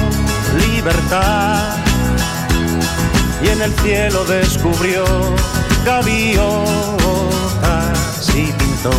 libertad 0.66 1.87
y 3.42 3.48
en 3.48 3.62
el 3.62 3.72
cielo 3.80 4.24
descubrió 4.24 5.04
gaviotas 5.84 6.38
y 8.34 8.52
pintó 8.52 8.90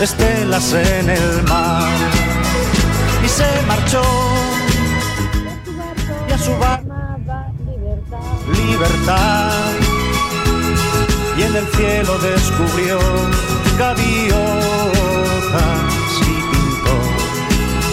estelas 0.00 0.72
en 0.72 1.10
el 1.10 1.42
mar. 1.44 1.92
Y 3.24 3.28
se 3.28 3.46
marchó. 3.66 4.02
Y 6.28 6.32
a 6.32 6.38
su 6.38 6.56
barco 6.58 6.88
libertad. 8.52 9.50
Y 11.36 11.42
en 11.42 11.56
el 11.56 11.66
cielo 11.68 12.18
descubrió 12.18 12.98
gaviotas 13.78 14.38
y 16.20 16.24
pintó 16.50 16.96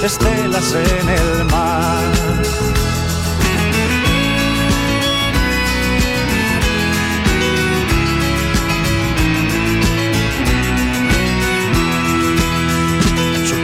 estelas 0.05 0.73
en 0.73 1.09
el 1.09 1.45
mar. 1.45 2.34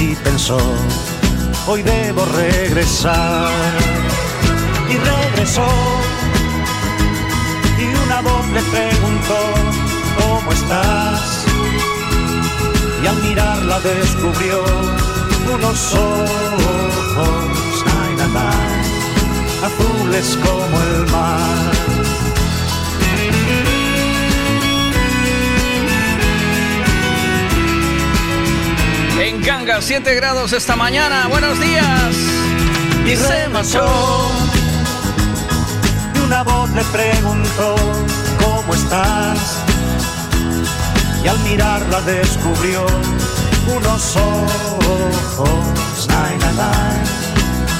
y 0.00 0.14
pensó, 0.16 0.58
hoy 1.66 1.82
debo 1.82 2.24
regresar. 2.24 3.50
Y 4.88 4.96
regresó 4.96 5.66
y 7.78 7.84
una 8.04 8.20
voz 8.22 8.46
le 8.48 8.62
preguntó, 8.62 9.38
¿cómo 10.18 10.52
estás? 10.52 11.44
Y 13.02 13.06
al 13.06 13.22
mirarla 13.22 13.80
descubrió 13.80 14.64
unos 15.54 15.94
ojos, 15.94 17.84
ay, 18.00 18.16
na, 18.16 18.26
na, 18.28 18.50
azules 19.66 20.38
como 20.42 20.82
el 20.82 21.12
mar. 21.12 21.95
En 29.18 29.42
Ganga, 29.42 29.80
7 29.80 30.14
grados 30.14 30.52
esta 30.52 30.76
mañana. 30.76 31.26
Buenos 31.28 31.58
días. 31.58 32.16
Y 33.06 33.16
se 33.16 33.48
marchó 33.48 33.86
y 36.14 36.18
una 36.18 36.42
voz 36.42 36.70
le 36.70 36.84
preguntó, 36.84 37.76
¿cómo 38.42 38.74
estás? 38.74 39.62
Y 41.24 41.28
al 41.28 41.38
mirarla 41.40 42.00
descubrió 42.02 42.84
unos 43.74 44.16
ojos, 44.16 46.08
nay, 46.08 46.36
nay, 46.38 47.02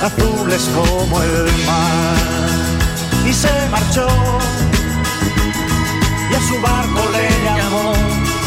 azules 0.02 0.70
como 0.74 1.22
el 1.22 1.44
mar. 1.66 3.28
Y 3.28 3.32
se 3.32 3.68
marchó 3.70 4.06
y 6.30 6.34
a 6.34 6.40
su 6.40 6.60
barco 6.62 7.02
le 7.12 7.44
llamó 7.44 7.92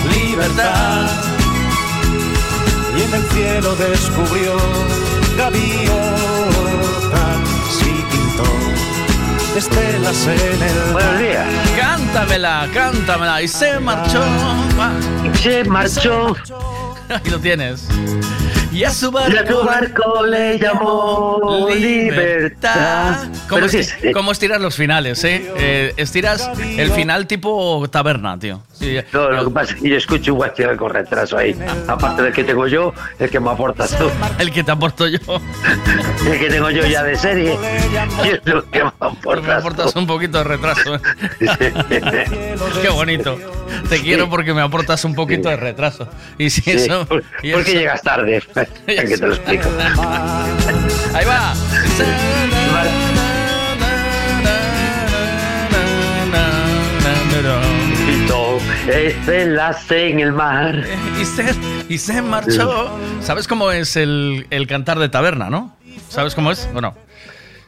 libertad. 0.09 1.28
Y 2.99 3.01
en 3.03 3.13
el 3.13 3.23
cielo 3.29 3.75
descubrió 3.77 4.57
gaviotas 5.37 5.89
y 7.81 8.03
pintó 8.11 8.43
estelas 9.57 10.27
en 10.27 10.61
el 10.61 10.91
Buenos 10.91 11.19
días. 11.19 11.47
Cántamela, 11.77 12.67
cántamela. 12.73 13.41
Y 13.41 13.47
se 13.47 13.79
marchó. 13.79 14.19
Va. 14.77 14.91
Se 15.41 15.63
marchó. 15.63 16.35
Ahí 17.09 17.31
lo 17.31 17.39
tienes. 17.39 17.87
Y 18.71 18.83
a 18.83 18.91
su 18.91 19.09
barco, 19.11 19.31
Y 19.33 19.37
a 19.37 19.45
tu 19.45 19.63
barco 19.65 20.25
le 20.27 20.59
llamó 20.59 21.67
libertad. 21.75 23.27
¿Cómo, 23.49 23.67
sí, 23.67 23.81
cómo 24.13 24.31
estiras 24.31 24.61
los 24.61 24.75
finales, 24.75 25.23
eh? 25.23 25.51
Eh, 25.57 25.93
Estiras 25.97 26.49
el 26.59 26.91
final 26.91 27.25
tipo 27.25 27.83
taberna, 27.89 28.37
tío. 28.37 28.61
Sí, 28.73 28.97
No, 29.11 29.29
lo 29.31 29.45
que 29.45 29.51
pasa 29.51 29.73
es 29.73 29.81
que 29.81 29.89
yo 29.89 29.97
escucho 29.97 30.33
un 30.33 30.37
guachín 30.37 30.77
con 30.77 30.91
retraso 30.91 31.37
ahí. 31.37 31.57
Aparte 31.87 32.21
del 32.21 32.31
que 32.33 32.43
tengo 32.43 32.67
yo, 32.67 32.93
el 33.17 33.29
que 33.29 33.39
me 33.39 33.49
aportas 33.49 33.97
tú. 33.97 34.09
El 34.39 34.51
que 34.53 34.63
te 34.63 34.71
aporto 34.71 35.07
yo. 35.07 35.17
El 36.31 36.39
que 36.39 36.49
tengo 36.49 36.69
yo 36.69 36.85
ya 36.85 37.03
de 37.03 37.17
serie. 37.17 37.57
Y 38.23 38.29
es 38.29 38.39
lo 38.45 38.69
que 38.69 38.79
me 38.83 38.85
Me 38.85 38.91
aportas 39.07 39.59
aportas 39.59 39.93
tú. 39.93 39.99
un 39.99 40.07
poquito 40.07 40.37
de 40.37 40.43
retraso. 40.43 40.95
eh. 40.95 40.99
Qué 42.81 42.89
bonito. 42.89 43.37
Te 43.89 43.99
quiero 44.01 44.29
porque 44.29 44.53
me 44.53 44.61
aportas 44.61 45.03
un 45.05 45.15
poquito 45.15 45.49
de 45.49 45.57
retraso. 45.57 46.07
Y 46.37 46.49
si 46.49 46.61
Sí, 46.61 46.71
eso. 46.71 47.01
y 47.43 47.51
porque 47.51 47.71
eso- 47.71 47.79
llegas 47.79 48.01
tarde. 48.01 48.41
Que 48.85 49.17
te 49.17 49.17
lo 49.27 49.33
explico. 49.33 49.69
Ahí 51.13 51.25
va. 51.25 51.53
Estelas 58.87 59.89
en 59.91 60.19
el 60.19 60.31
mar. 60.33 60.83
Y 61.21 61.25
se, 61.25 61.55
y 61.89 61.97
se 61.97 62.21
marchó. 62.21 62.89
¿Sabes 63.21 63.47
cómo 63.47 63.71
es 63.71 63.95
el, 63.95 64.47
el 64.49 64.67
cantar 64.67 64.99
de 64.99 65.09
taberna, 65.09 65.49
no? 65.49 65.75
¿Sabes 66.09 66.33
cómo 66.35 66.51
es 66.51 66.67
o 66.73 66.81
no? 66.81 66.95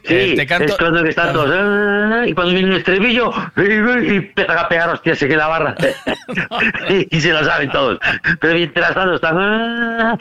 Sí, 0.04 0.14
Eh, 0.14 0.34
te 0.36 0.46
canto- 0.46 0.72
es 0.72 0.78
cuando 0.78 1.02
que 1.04 1.10
están 1.10 1.32
todos. 1.32 1.48
"Ah", 1.52 2.24
Y 2.26 2.32
cuando 2.32 2.52
viene 2.54 2.70
el 2.70 2.76
estribillo, 2.78 3.30
y, 3.56 4.16
empiezan 4.16 4.58
a 4.58 4.68
pegar 4.68 4.88
hostias 4.90 5.22
en 5.22 5.36
la 5.38 5.46
barra. 5.46 5.74
y, 7.10 7.20
se 7.20 7.32
lo 7.32 7.44
saben 7.44 7.70
todos. 7.70 7.98
Pero 8.40 8.54
mientras 8.54 8.94
tanto 8.94 9.14
están. 9.14 10.18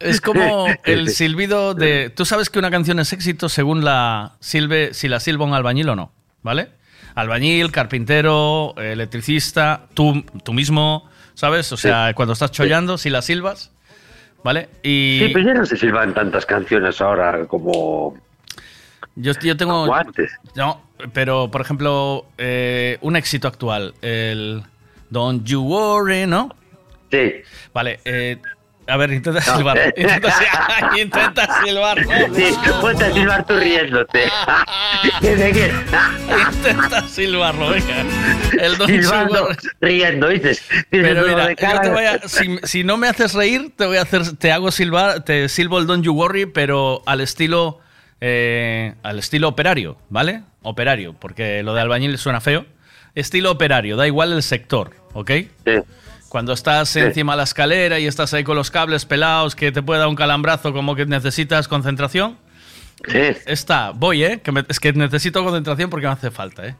Es 0.00 0.20
como 0.20 0.66
el 0.84 1.10
silbido 1.10 1.74
de. 1.74 2.10
Tú 2.10 2.24
sabes 2.24 2.50
que 2.50 2.58
una 2.58 2.70
canción 2.70 2.98
es 2.98 3.12
éxito 3.12 3.48
según 3.48 3.84
la 3.84 4.32
silbe, 4.40 4.94
si 4.94 5.08
la 5.08 5.20
silba 5.20 5.44
un 5.44 5.54
albañil 5.54 5.88
o 5.90 5.96
no, 5.96 6.12
¿vale? 6.42 6.70
Albañil, 7.14 7.72
carpintero, 7.72 8.74
electricista, 8.76 9.82
tú, 9.94 10.24
tú 10.44 10.52
mismo, 10.52 11.08
¿sabes? 11.34 11.72
O 11.72 11.76
sea, 11.76 12.12
cuando 12.14 12.34
estás 12.34 12.50
chollando, 12.50 12.98
si 12.98 13.08
la 13.10 13.22
silbas, 13.22 13.72
¿vale? 14.46 14.68
Y 14.84 15.18
Sí, 15.24 15.30
pero 15.34 15.44
ya 15.44 15.54
no 15.54 15.66
se 15.66 15.76
silban 15.76 16.14
tantas 16.14 16.46
canciones 16.46 17.00
ahora 17.00 17.46
como. 17.46 18.16
yo, 19.16 19.32
yo 19.42 19.56
tengo. 19.56 19.80
como 19.86 19.94
antes. 19.94 20.30
No, 20.54 20.82
pero 21.12 21.50
por 21.50 21.62
ejemplo, 21.62 22.26
eh, 22.38 22.96
un 23.00 23.16
éxito 23.16 23.48
actual, 23.48 23.94
el 24.02 24.62
Don't 25.10 25.44
You 25.44 25.62
Worry, 25.62 26.28
¿no? 26.28 26.54
Sí. 27.10 27.32
Vale, 27.74 27.98
eh, 28.04 28.38
a 28.88 28.96
ver, 28.96 29.12
intenta 29.12 29.40
No. 29.46 29.56
silbar. 29.56 29.94
Intenta, 29.96 30.34
intenta 31.00 31.48
silbar. 31.64 31.98
Sí, 32.36 32.54
ponte 32.80 33.04
a 33.04 33.12
silbar 33.12 33.46
tú 33.46 33.56
riéndote. 33.56 34.24
Intenta 36.48 37.08
silbarlo, 37.08 37.70
venga. 37.70 38.04
El 38.60 38.76
You 38.78 38.86
Silbando, 38.86 39.48
riendo, 39.80 40.28
dices. 40.28 40.62
Pero 40.90 41.26
mira, 41.26 41.46
de 41.46 41.52
yo 41.54 41.56
cara- 41.56 41.80
te 41.82 41.90
voy 41.90 42.04
a, 42.04 42.20
si, 42.28 42.58
si 42.64 42.84
no 42.84 42.96
me 42.96 43.08
haces 43.08 43.34
reír, 43.34 43.72
te 43.76 43.86
voy 43.86 43.96
a 43.96 44.02
hacer, 44.02 44.36
te 44.36 44.52
hago 44.52 44.70
silbar, 44.70 45.24
te 45.24 45.48
silbo 45.48 45.78
el 45.78 45.86
Don't 45.86 46.04
You 46.04 46.12
Worry, 46.14 46.46
pero 46.46 47.02
al 47.06 47.20
estilo 47.20 47.80
eh, 48.20 48.94
al 49.02 49.18
estilo 49.18 49.48
operario, 49.48 49.98
¿vale? 50.08 50.42
Operario, 50.62 51.14
porque 51.14 51.62
lo 51.62 51.74
de 51.74 51.80
albañil 51.82 52.16
suena 52.18 52.40
feo. 52.40 52.64
Estilo 53.14 53.50
operario, 53.50 53.96
da 53.96 54.06
igual 54.06 54.32
el 54.32 54.42
sector, 54.42 54.94
¿ok? 55.14 55.30
Cuando 56.28 56.52
estás 56.52 56.88
Sí. 56.90 57.00
encima 57.00 57.32
de 57.32 57.36
la 57.38 57.42
escalera 57.44 57.98
y 57.98 58.06
estás 58.06 58.34
ahí 58.34 58.44
con 58.44 58.56
los 58.56 58.70
cables 58.70 59.04
pelados, 59.06 59.54
que 59.54 59.72
te 59.72 59.82
puede 59.82 60.00
dar 60.00 60.08
un 60.08 60.16
calambrazo 60.16 60.72
como 60.72 60.94
que 60.96 61.06
necesitas 61.06 61.68
concentración. 61.68 62.36
Sí. 63.08 63.36
Está, 63.46 63.90
voy, 63.90 64.24
¿eh? 64.24 64.40
Que 64.42 64.52
me- 64.52 64.64
es 64.68 64.80
que 64.80 64.92
necesito 64.92 65.42
concentración 65.44 65.88
porque 65.90 66.06
me 66.06 66.12
hace 66.12 66.30
falta, 66.30 66.66
¿eh? 66.66 66.74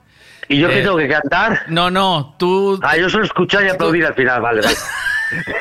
¿Y 0.49 0.59
yo 0.59 0.69
qué 0.69 0.81
Eh, 0.81 0.83
tengo 0.83 0.97
que 0.97 1.09
cantar? 1.09 1.63
No, 1.69 1.91
no, 1.91 2.35
tú. 2.39 2.79
Ah, 2.83 2.97
yo 2.97 3.09
solo 3.11 3.25
escuchar 3.25 3.65
y 3.65 3.69
aplaudir 3.69 4.05
al 4.07 4.15
final, 4.15 4.41
vale, 4.41 4.63
vale. 4.63 4.77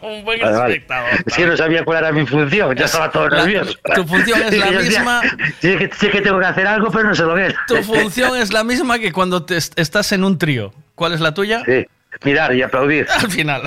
Como 0.00 0.16
un 0.16 0.24
buen 0.24 0.40
Vale, 0.40 0.56
vale. 0.56 0.74
espectador. 0.74 1.10
Es 1.26 1.34
que 1.34 1.44
no 1.46 1.56
sabía 1.56 1.84
cuál 1.84 1.98
era 1.98 2.12
mi 2.12 2.24
función, 2.24 2.76
ya 2.76 2.84
estaba 2.84 3.10
todo 3.10 3.28
La- 3.28 3.38
nervioso. 3.44 3.76
tu 3.96 4.04
función 4.06 4.40
es 4.42 4.56
la 4.58 4.70
misma- 4.70 5.20
Sí 5.60 5.76
que, 5.76 5.90
sí 5.98 6.08
que 6.08 6.20
tengo 6.20 6.38
que 6.38 6.46
hacer 6.46 6.66
algo, 6.68 6.90
pero 6.90 7.08
no 7.08 7.14
sé 7.14 7.22
lo 7.24 7.34
que 7.34 7.46
es. 7.48 7.54
Tu 7.66 7.76
función 7.82 8.36
es 8.36 8.52
la 8.52 8.62
misma 8.62 8.98
que 9.00 9.10
cuando 9.12 9.44
te 9.44 9.56
est- 9.56 9.76
estás 9.78 10.12
en 10.12 10.22
un 10.22 10.38
trío. 10.38 10.72
¿Cuál 10.94 11.14
es 11.14 11.20
la 11.20 11.34
tuya? 11.34 11.62
Sí, 11.66 11.84
mirar 12.24 12.54
y 12.54 12.62
aplaudir. 12.62 13.06
Al 13.10 13.30
final. 13.30 13.62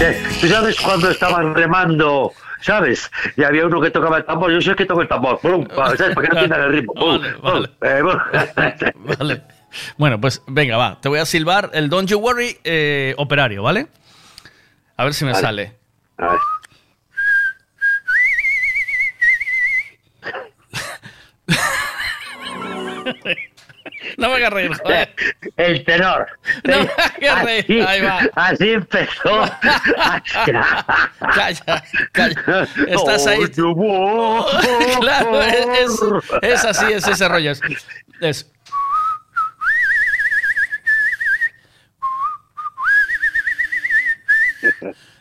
Eh, 0.00 0.22
¿Tú 0.40 0.48
sabes 0.48 0.80
cuando 0.80 1.10
estaban 1.10 1.54
remando, 1.54 2.32
sabes? 2.60 3.10
Y 3.36 3.44
había 3.44 3.66
uno 3.66 3.80
que 3.80 3.90
tocaba 3.90 4.18
el 4.18 4.24
tambor, 4.24 4.50
yo 4.50 4.60
soy 4.60 4.70
el 4.70 4.76
que 4.76 4.86
toco 4.86 5.02
el 5.02 5.08
tambor, 5.08 5.38
Pum, 5.40 5.66
¿sabes? 5.74 6.00
Para 6.14 6.28
que 6.28 6.34
no 6.34 6.40
pierdan 6.40 6.60
el 6.62 6.72
ritmo. 6.72 6.94
Pum, 6.94 7.20
pum, 7.40 7.64
eh, 7.82 8.00
pum. 8.02 9.04
Vale. 9.18 9.42
Bueno, 9.96 10.20
pues 10.20 10.42
venga, 10.46 10.76
va. 10.76 11.00
Te 11.00 11.08
voy 11.08 11.18
a 11.18 11.26
silbar 11.26 11.70
el 11.74 11.88
Don't 11.90 12.08
You 12.08 12.18
Worry 12.18 12.58
eh, 12.64 13.14
operario, 13.18 13.62
¿vale? 13.62 13.88
A 14.96 15.04
ver 15.04 15.14
si 15.14 15.24
me 15.24 15.32
Vale. 15.32 15.42
sale. 15.42 15.76
A 16.16 16.28
ver. 16.30 16.38
No 24.18 24.28
me 24.28 24.34
hagas 24.34 24.52
reír, 24.52 24.76
joder. 24.76 25.14
El 25.56 25.84
tenor. 25.84 26.26
No 26.64 26.78
me 26.80 26.90
hagas 27.28 27.44
reír. 27.44 27.64
Así, 27.64 27.80
Ahí 27.80 28.00
va. 28.02 28.20
así 28.34 28.70
empezó. 28.72 29.44
Calla, 31.34 31.84
calla. 32.12 32.68
Estás 32.88 33.26
ahí. 33.28 33.38
claro, 35.00 35.40
es, 36.42 36.64
así, 36.64 36.92
es 36.92 37.06
ese 37.06 37.28
rollo. 37.28 37.52
Es, 37.52 37.60
es- 38.20 38.50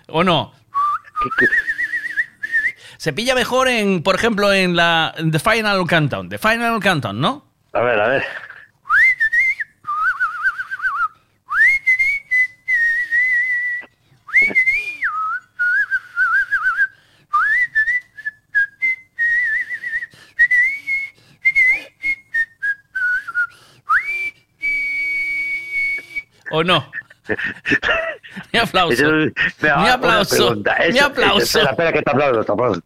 ¿O 0.07 0.23
no? 0.23 0.53
Se 2.97 3.13
pilla 3.13 3.35
mejor 3.35 3.67
en, 3.67 4.01
por 4.03 4.15
ejemplo, 4.15 4.51
en 4.53 4.75
la 4.75 5.13
en 5.17 5.31
The 5.31 5.39
Final 5.39 5.85
Countdown. 5.87 6.29
The 6.29 6.37
Final 6.37 6.79
Countdown, 6.81 7.19
¿no? 7.19 7.45
A 7.73 7.81
ver, 7.81 7.99
a 7.99 8.07
ver. 8.07 8.23
¿O 26.58 26.64
no? 26.64 26.89
Mi 28.53 28.60
aplauso. 28.60 28.93
Eso- 28.93 29.34
Mi 29.62 29.89
aplauso. 29.89 30.36
pregunta. 30.36 30.76
Mi 30.80 30.86
Eso- 30.97 31.05
aplauso. 31.05 31.43
Espera, 31.60 31.70
espera, 31.72 31.93
que 31.93 32.01
te 32.01 32.12
aplaudo, 32.12 32.43
te 32.43 32.51
aplaudo. 32.51 32.82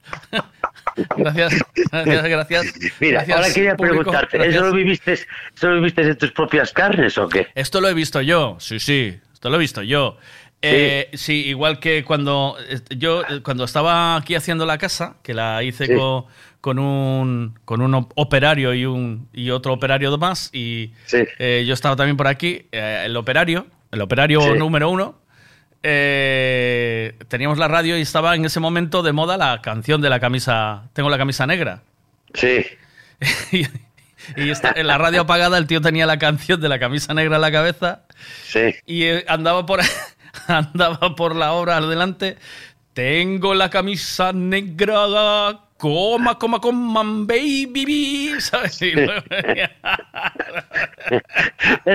Gracias, 1.18 1.54
gracias, 1.92 2.24
gracias. 2.28 2.66
Mira, 3.00 3.24
Gracias, 3.24 3.38
ahora 3.38 3.54
quería 3.54 3.76
público, 3.76 3.96
preguntarte, 3.98 4.38
gracias. 4.38 4.56
¿eso 4.56 4.66
lo 4.66 4.74
viviste, 4.74 5.14
¿eso 5.14 5.68
lo 5.70 5.76
viviste 5.76 6.02
en 6.02 6.18
tus 6.18 6.32
propias 6.32 6.72
carnes 6.74 7.18
o 7.18 7.30
qué? 7.30 7.48
Esto 7.56 7.80
lo 7.82 7.88
he 7.90 7.94
visto 7.94 8.22
yo, 8.22 8.58
sí, 8.60 8.80
sí, 8.80 9.20
esto 9.32 9.50
lo 9.50 9.56
he 9.58 9.60
visto 9.60 9.82
yo. 9.84 10.18
Eh, 10.64 11.10
sí, 11.14 11.48
igual 11.48 11.80
que 11.80 12.04
cuando 12.04 12.56
eh, 12.70 12.80
yo 12.98 13.24
eh, 13.28 13.42
cuando 13.44 13.64
estaba 13.64 14.16
aquí 14.16 14.36
haciendo 14.36 14.66
la 14.66 14.78
casa, 14.78 15.16
que 15.24 15.34
la 15.34 15.64
hice 15.64 15.88
Sí. 15.88 15.96
co- 15.96 16.28
con, 16.62 16.80
un 16.80 17.58
con 17.66 17.82
un 17.82 17.94
op- 17.96 18.14
operario 18.16 18.74
y 18.74 18.86
un 18.86 19.28
y 19.34 19.50
otro 19.50 19.74
operario 19.74 20.16
más 20.18 20.50
y 20.54 20.94
eh, 21.40 21.64
yo 21.68 21.74
estaba 21.74 21.96
también 21.96 22.16
por 22.18 22.28
aquí, 22.28 22.68
eh, 22.72 23.04
el 23.06 23.18
operario, 23.18 23.68
el 23.92 24.02
operario 24.02 24.42
Sí. 24.42 24.50
número 24.58 24.90
uno. 24.90 25.20
eh, 25.84 27.16
teníamos 27.28 27.58
la 27.58 27.68
radio 27.68 27.98
y 27.98 28.02
estaba 28.02 28.36
en 28.36 28.46
ese 28.46 28.60
momento 28.60 29.02
de 29.02 29.12
moda 29.14 29.38
la 29.38 29.62
canción 29.62 30.00
de 30.02 30.10
la 30.10 30.20
camisa. 30.20 30.84
Tengo 30.94 31.10
la 31.10 31.18
camisa 31.18 31.46
negra. 31.48 31.82
Sí. 32.34 32.64
y 33.52 33.66
y 34.36 34.50
está- 34.52 34.74
en 34.76 34.86
la 34.86 35.00
radio 35.00 35.22
apagada 35.22 35.58
el 35.58 35.66
tío 35.66 35.82
tenía 35.82 36.06
la 36.06 36.20
canción 36.20 36.62
de 36.62 36.70
la 36.70 36.78
camisa 36.78 37.14
negra 37.16 37.38
en 37.38 37.42
la 37.42 37.52
cabeza. 37.52 38.02
Sí. 38.44 38.76
Y 38.86 39.06
andaba 39.28 39.66
por 39.66 39.80
andaba 40.48 41.16
por 41.16 41.36
la 41.36 41.54
obra 41.54 41.78
adelante. 41.78 42.38
Tengo 42.94 43.54
la 43.56 43.70
camisa 43.70 44.32
negra. 44.34 45.60
Coma, 45.82 46.38
coma, 46.38 46.60
coma, 46.60 47.02
baby, 47.26 48.36
¿sabes? 48.40 48.80
El 48.84 49.10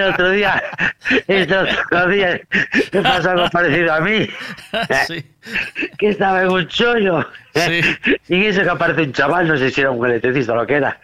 otro 0.02 0.30
día, 0.32 0.60
el 1.28 1.52
otro 1.52 2.08
día, 2.08 2.40
me 2.92 3.02
pasó 3.02 3.30
algo 3.30 3.48
parecido 3.50 3.94
a 3.94 4.00
mí. 4.00 4.26
Que 5.98 6.08
estaba 6.10 6.42
en 6.42 6.48
un 6.50 6.66
chollo. 6.68 7.26
Y 8.28 8.34
en 8.34 8.42
eso 8.42 8.62
que 8.62 8.68
aparece 8.68 9.02
un 9.02 9.12
chaval, 9.12 9.48
no 9.48 9.56
sé 9.56 9.70
si 9.70 9.80
era 9.80 9.90
un 9.90 10.04
electricista 10.04 10.52
o 10.52 10.56
lo 10.56 10.66
que 10.66 10.74
era. 10.74 10.98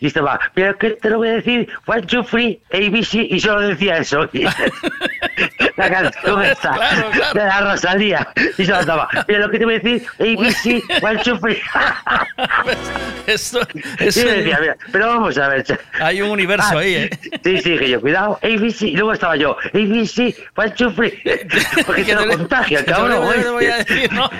Y 0.00 0.06
estaba, 0.06 0.40
pero 0.54 0.78
que 0.78 0.90
te 0.90 1.10
lo 1.10 1.18
voy 1.18 1.28
a 1.28 1.32
decir, 1.32 1.68
one, 1.86 2.02
two, 2.02 2.22
three, 2.24 2.58
ABC, 2.72 3.14
y 3.30 3.38
solo 3.40 3.60
decía 3.60 3.98
eso. 3.98 4.28
Y 4.32 4.44
la 5.76 5.90
canción 5.90 6.42
esta 6.42 6.78
de 7.34 7.40
la 7.40 7.60
Rosalía. 7.60 8.28
Y 8.56 8.64
solo 8.64 8.80
estaba, 8.80 9.08
pero 9.26 9.40
lo 9.40 9.50
que 9.50 9.58
te 9.58 9.64
voy 9.64 9.74
a 9.74 9.78
decir, 9.80 10.06
ABC, 10.18 11.02
one, 11.02 11.18
two, 11.22 11.38
three. 11.40 11.60
Eso, 13.26 13.60
Y 13.74 14.04
decía, 14.04 14.58
mira, 14.60 14.76
pero 14.90 15.08
vamos 15.08 15.36
a 15.36 15.48
ver. 15.48 15.64
Hay 16.00 16.22
un 16.22 16.30
universo 16.30 16.68
Ah, 16.72 16.78
ahí, 16.78 16.94
¿eh? 16.94 17.10
Sí, 17.44 17.58
sí, 17.58 17.70
dije 17.72 17.90
yo, 17.90 18.00
cuidado, 18.00 18.38
ABC, 18.42 18.82
y 18.82 18.96
luego 18.96 19.12
estaba 19.12 19.36
yo, 19.36 19.56
ABC, 19.74 20.34
one, 20.56 20.70
two, 20.70 20.90
three. 20.94 21.22
Porque 21.84 22.04
te 22.04 22.14
lo 22.14 22.26
contagia, 22.28 22.84
cabrón. 22.84 23.26
voy 23.52 23.66
a 23.66 23.78
decir, 23.88 24.12
¿no? 24.12 24.24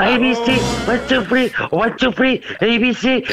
ABC, 0.00 0.88
one, 0.88 0.98
two, 1.08 1.22
three, 1.24 1.52
one, 1.70 1.92
two, 1.98 2.12
three, 2.12 2.40
ABC. 2.60 3.24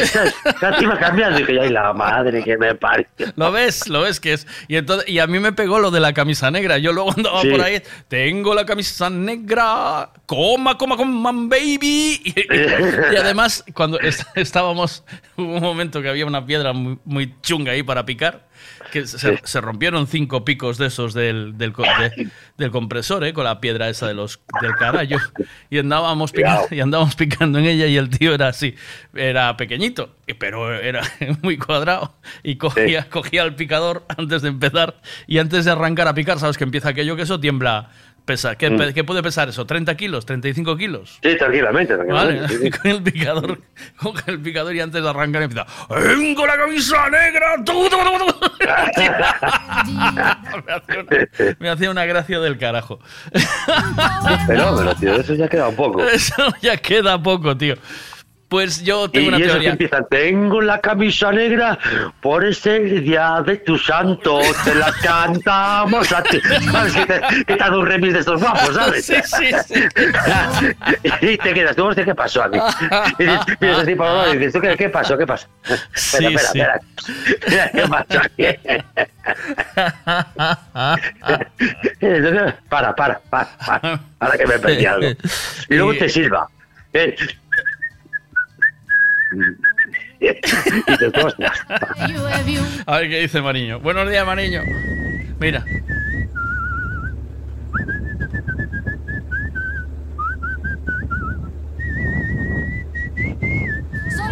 Iba 0.82 0.98
cambiando, 1.00 1.40
dije, 1.40 1.60
ay, 1.60 1.70
la 1.70 1.94
madre 1.94 2.44
que 2.44 2.58
me 2.58 2.76
parió. 2.76 3.06
Lo 3.36 3.52
ves, 3.52 3.88
lo 3.88 4.02
ves 4.02 4.20
que 4.20 4.34
es. 4.34 4.48
Y 4.68 4.76
entonces, 4.78 5.08
y 5.10 5.20
a 5.20 5.28
mí 5.28 5.40
me 5.40 5.52
pegó 5.54 5.80
lo 5.80 5.92
de 5.92 6.00
la 6.00 6.14
camisa 6.14 6.52
negra. 6.52 6.78
Yo 6.78 6.92
luego 6.94 7.12
andaba 7.16 7.42
Sí. 7.42 7.50
por 7.50 7.62
ahí, 7.62 7.82
tengo 8.08 8.54
la 8.54 8.66
camisa 8.66 9.10
negra, 9.10 10.10
coma, 10.26 10.78
coma, 10.78 10.98
coma, 10.98 11.32
baby. 11.34 12.22
Y, 12.24 12.34
y 13.14 13.16
además, 13.16 13.64
cuando 13.74 14.00
est- 14.00 14.24
estábamos, 14.36 15.04
hubo 15.38 15.56
un 15.56 15.62
momento 15.62 16.02
que 16.02 16.10
había 16.10 16.26
una 16.26 16.46
piedra 16.46 16.74
muy, 16.74 16.98
muy 17.06 17.34
chunga 17.42 17.72
ahí 17.74 17.84
para 17.84 18.06
picar, 18.06 18.46
que 18.94 19.08
se, 19.08 19.40
se 19.44 19.60
rompieron 19.62 20.06
cinco 20.06 20.46
picos 20.46 20.78
de 20.78 20.86
esos 20.88 21.14
del, 21.16 21.58
del, 21.58 21.74
de- 21.74 22.30
del 22.58 22.72
compresor, 22.72 23.24
¿eh? 23.24 23.34
con 23.34 23.44
la 23.44 23.60
piedra 23.60 23.90
esa 23.90 24.08
de 24.08 24.14
los, 24.14 24.40
del 24.62 24.76
carallo. 24.76 25.18
Y 25.72 25.80
andábamos, 25.80 26.32
picando, 26.32 26.68
y 26.70 26.80
andábamos 26.80 27.16
picando 27.16 27.58
en 27.58 27.66
ella 27.66 27.88
y 27.88 27.98
el 27.98 28.10
tío 28.10 28.34
era 28.36 28.50
así, 28.50 28.76
era 29.16 29.58
pequeñito, 29.58 30.16
pero 30.38 30.74
era 30.74 31.02
muy 31.42 31.58
cuadrado. 31.58 32.16
Y 32.44 32.58
cogía, 32.58 33.10
cogía 33.10 33.42
el 33.44 33.56
picador 33.56 34.06
antes 34.16 34.44
de 34.44 34.50
empezar 34.50 35.02
y 35.26 35.40
antes 35.40 35.66
de 35.66 35.72
arrancar 35.72 36.08
a 36.08 36.14
picar, 36.14 36.38
sabes 36.40 36.58
que 36.60 36.64
empieza 36.64 36.90
aquello 36.90 37.16
que 37.16 37.24
eso 37.24 37.40
tiembla. 37.40 37.90
Pesa, 38.26 38.56
¿qué, 38.56 38.70
Mm. 38.70 38.94
¿Qué 38.94 39.04
puede 39.04 39.22
pesar 39.22 39.50
eso? 39.50 39.68
¿30 39.68 39.98
kilos? 39.98 40.26
¿35 40.26 40.78
kilos? 40.78 41.20
Sí, 41.22 41.36
tranquilamente, 41.38 41.94
tranquilamente. 41.96 42.42
Vale, 42.42 42.48
sí, 42.48 42.58
sí. 42.64 42.70
con 42.80 42.92
el 42.92 43.04
picador, 43.04 43.60
coge 43.98 44.32
el 44.32 44.40
picador 44.40 44.74
y 44.74 44.80
antes 44.80 45.04
de 45.04 45.10
arrancar 45.10 45.42
empieza. 45.42 45.68
¡Tengo 45.90 46.46
la 46.48 46.56
camisa 46.58 47.10
negra! 47.10 47.56
¡Tu, 47.66 47.74
tu, 47.90 47.90
tu, 47.90 48.28
tu". 48.28 48.34
me, 50.64 50.72
hacía 50.72 51.00
una, 51.02 51.56
me 51.60 51.70
hacía 51.70 51.92
una 51.92 52.06
gracia 52.06 52.40
del 52.40 52.58
carajo. 52.58 53.00
Pero, 54.48 54.76
pero, 54.78 54.96
tío, 54.96 55.16
eso 55.16 55.34
ya 55.34 55.50
queda 55.50 55.68
un 55.68 55.76
poco. 55.76 56.02
Eso 56.08 56.54
ya 56.62 56.78
queda 56.78 57.22
poco, 57.22 57.58
tío. 57.58 57.76
Pues 58.54 58.84
yo 58.84 59.10
tengo 59.10 59.26
y 59.26 59.28
una 59.30 59.38
teoría. 59.40 59.72
empieza, 59.72 60.04
tengo 60.04 60.62
la 60.62 60.80
camisa 60.80 61.32
negra, 61.32 61.76
por 62.22 62.46
ese 62.46 62.82
día 62.82 63.42
de 63.44 63.58
tu 63.58 63.80
santo, 63.80 64.42
te 64.64 64.76
la 64.76 64.94
cantamos 65.04 66.12
a 66.12 66.22
ti. 66.22 66.40
¿Sabes? 66.72 66.94
Que 66.94 67.06
te, 67.08 67.46
que 67.46 67.56
te 67.56 67.70
un 67.72 67.84
remix 67.84 68.14
de 68.14 68.20
estos 68.20 68.40
guapos, 68.40 68.76
¿sabes? 68.76 69.06
Sí, 69.08 69.16
sí, 69.24 69.50
sí. 69.66 69.84
y 71.22 71.38
te 71.40 71.54
quedas, 71.56 71.76
tú, 71.76 71.86
hostia, 71.86 72.06
¿qué 72.06 72.14
pasó 72.14 72.44
aquí? 72.44 72.60
Y 73.18 73.24
dices, 73.24 73.78
así 73.80 73.96
por 73.96 74.06
lo 74.06 74.32
y 74.36 74.38
dices, 74.38 74.54
¿tú 74.54 74.62
qué, 74.62 74.78
qué 74.78 74.88
pasó? 74.88 75.18
¿Qué 75.18 75.26
pasó? 75.26 75.48
Sí, 75.96 76.24
espera, 76.24 76.40
sí. 76.40 76.60
espera, 76.60 76.82
espera. 77.26 77.72
¿Qué 77.72 77.88
pasó 77.88 78.22
aquí? 78.22 78.46
para, 82.70 82.94
para, 82.94 83.20
para, 83.20 83.50
para, 83.66 84.00
para 84.20 84.38
que 84.38 84.46
me 84.46 84.60
perdí 84.60 84.86
algo. 84.86 85.08
Y 85.70 85.74
luego 85.74 85.96
te 85.96 86.08
silba. 86.08 86.48
Y. 92.08 92.58
A 92.86 93.00
ver 93.00 93.10
qué 93.10 93.20
dice 93.22 93.42
Mariño. 93.42 93.80
Buenos 93.80 94.10
días, 94.10 94.26
Mariño. 94.26 94.62
Mira. 95.40 95.66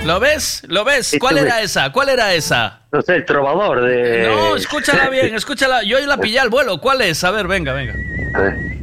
¿Lo 0.05 0.19
ves? 0.19 0.63
¿Lo 0.67 0.83
ves? 0.83 1.13
¿Y 1.13 1.19
¿Cuál 1.19 1.37
era 1.37 1.61
esa? 1.61 1.91
¿Cuál 1.91 2.09
era 2.09 2.33
esa? 2.33 2.81
No 2.91 3.01
sé, 3.01 3.15
el 3.15 3.25
trovador 3.25 3.81
de... 3.81 4.27
No, 4.27 4.55
escúchala 4.55 5.09
bien, 5.09 5.35
escúchala. 5.35 5.83
Yo 5.83 5.97
hoy 5.97 6.05
la 6.07 6.17
pillé 6.17 6.39
al 6.39 6.49
vuelo. 6.49 6.81
¿Cuál 6.81 7.01
es? 7.01 7.23
A 7.23 7.31
ver, 7.31 7.47
venga, 7.47 7.71
venga. 7.73 7.93
A 8.33 8.41
ver. 8.41 8.80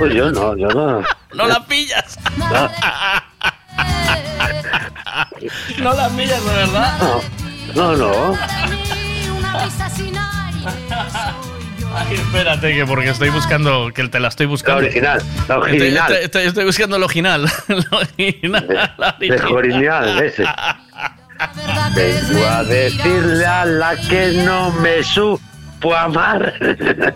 Pues 0.00 0.14
yo 0.14 0.30
no, 0.32 0.56
yo 0.56 0.68
no. 0.68 1.02
No 1.34 1.46
la 1.46 1.64
pillas. 1.66 2.18
No, 2.38 2.70
No 5.78 5.94
la 5.94 6.08
pillas, 6.08 6.44
de 6.44 6.50
verdad. 6.54 6.98
no, 7.74 7.96
no. 7.96 8.38
Ay, 11.92 12.14
espérate, 12.14 12.72
que 12.74 12.86
porque 12.86 13.08
estoy 13.10 13.30
buscando, 13.30 13.90
que 13.92 14.06
te 14.08 14.20
la 14.20 14.28
estoy 14.28 14.46
buscando. 14.46 14.80
La 14.80 14.86
original, 14.86 15.22
la 15.48 15.58
original. 15.58 16.12
estoy- 16.12 16.24
estoy- 16.24 16.44
estoy 16.46 16.64
buscando 16.64 16.96
el 16.96 17.02
original. 17.02 17.50
El 17.68 17.86
original. 17.90 18.92
la 18.96 19.16
De 19.18 19.36
original, 19.42 20.22
ese. 20.22 20.44
Vengo 21.94 22.46
a 22.48 22.62
decirle 22.64 23.46
a 23.46 23.64
la 23.64 23.96
que 23.96 24.42
no 24.46 24.70
me 24.72 25.02
supo 25.02 25.94
amar. 25.96 26.54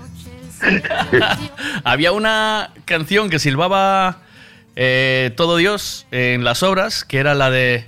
Había 1.84 2.12
una 2.12 2.70
canción 2.84 3.30
que 3.30 3.38
silbaba 3.38 4.18
eh, 4.76 5.32
Todo 5.36 5.56
Dios 5.56 6.06
en 6.10 6.44
las 6.44 6.62
obras, 6.62 7.04
que 7.04 7.18
era 7.18 7.34
la 7.34 7.50
de 7.50 7.86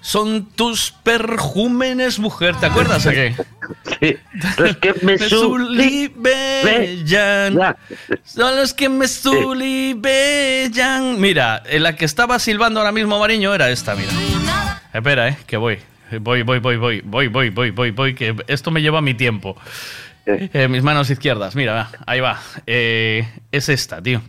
Son 0.00 0.46
tus 0.46 0.92
perjúmenes, 1.02 2.18
mujer. 2.18 2.56
¿Te 2.56 2.66
acuerdas 2.66 3.06
o 3.06 3.10
qué? 3.10 3.34
Sí. 4.00 4.16
Los 4.58 4.76
que 4.76 4.94
me 5.02 5.18
sulibellan. 5.28 6.16
Son 8.24 8.56
los 8.56 8.74
que 8.74 8.88
me 8.88 9.08
sulibellan. 9.08 10.00
Mira, 11.20 11.62
eh, 11.66 11.80
la 11.80 11.96
que 11.96 12.04
estaba 12.04 12.38
silbando 12.38 12.80
ahora 12.80 12.92
mismo 12.92 13.18
Mariño 13.18 13.54
era 13.54 13.70
esta, 13.70 13.94
mira. 13.94 14.12
Espera, 14.92 15.28
eh, 15.28 15.38
que 15.46 15.56
voy. 15.56 15.78
Voy, 16.20 16.42
voy, 16.42 16.58
voy, 16.58 16.76
voy, 16.76 17.00
voy, 17.00 17.28
voy, 17.28 17.50
voy, 17.50 17.70
voy, 17.70 17.90
voy, 17.90 18.14
que 18.14 18.36
esto 18.46 18.70
me 18.70 18.82
lleva 18.82 19.00
mi 19.00 19.14
tiempo. 19.14 19.56
Eh, 20.26 20.68
mis 20.68 20.82
manos 20.82 21.10
izquierdas, 21.10 21.54
mira, 21.54 21.74
va, 21.74 21.90
ahí 22.06 22.20
va. 22.20 22.40
Eh, 22.66 23.28
es 23.52 23.68
esta, 23.68 24.02
tío. 24.02 24.22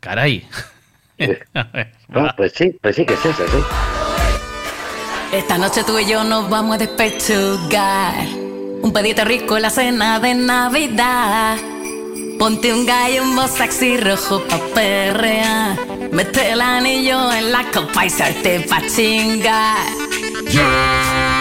Caray. 0.00 0.46
Ver, 1.18 1.46
No, 2.08 2.32
pues 2.36 2.52
sí, 2.54 2.76
pues 2.80 2.96
sí 2.96 3.04
que 3.04 3.14
es 3.14 3.24
esa, 3.24 3.46
sí. 3.48 3.58
Esta 5.32 5.58
noche 5.58 5.82
tú 5.84 5.98
y 5.98 6.06
yo 6.06 6.24
nos 6.24 6.48
vamos 6.48 6.76
a 6.76 6.78
despechugar. 6.78 8.26
Un 8.80 8.92
pedito 8.92 9.24
rico 9.24 9.56
en 9.56 9.62
la 9.62 9.70
cena 9.70 10.20
de 10.20 10.34
Navidad. 10.34 11.58
Ponte 12.38 12.72
un 12.72 12.86
gallo, 12.86 13.24
un 13.24 13.48
sexy 13.48 13.96
rojo 13.96 14.42
pa' 14.48 14.60
perrear. 14.74 15.76
Mete 16.12 16.52
el 16.52 16.60
anillo 16.60 17.32
en 17.32 17.50
la 17.50 17.64
copa 17.72 18.06
y 18.06 18.10
salte 18.10 18.60
pa' 18.60 18.86
chingar. 18.86 19.76
Tanque. 20.52 21.37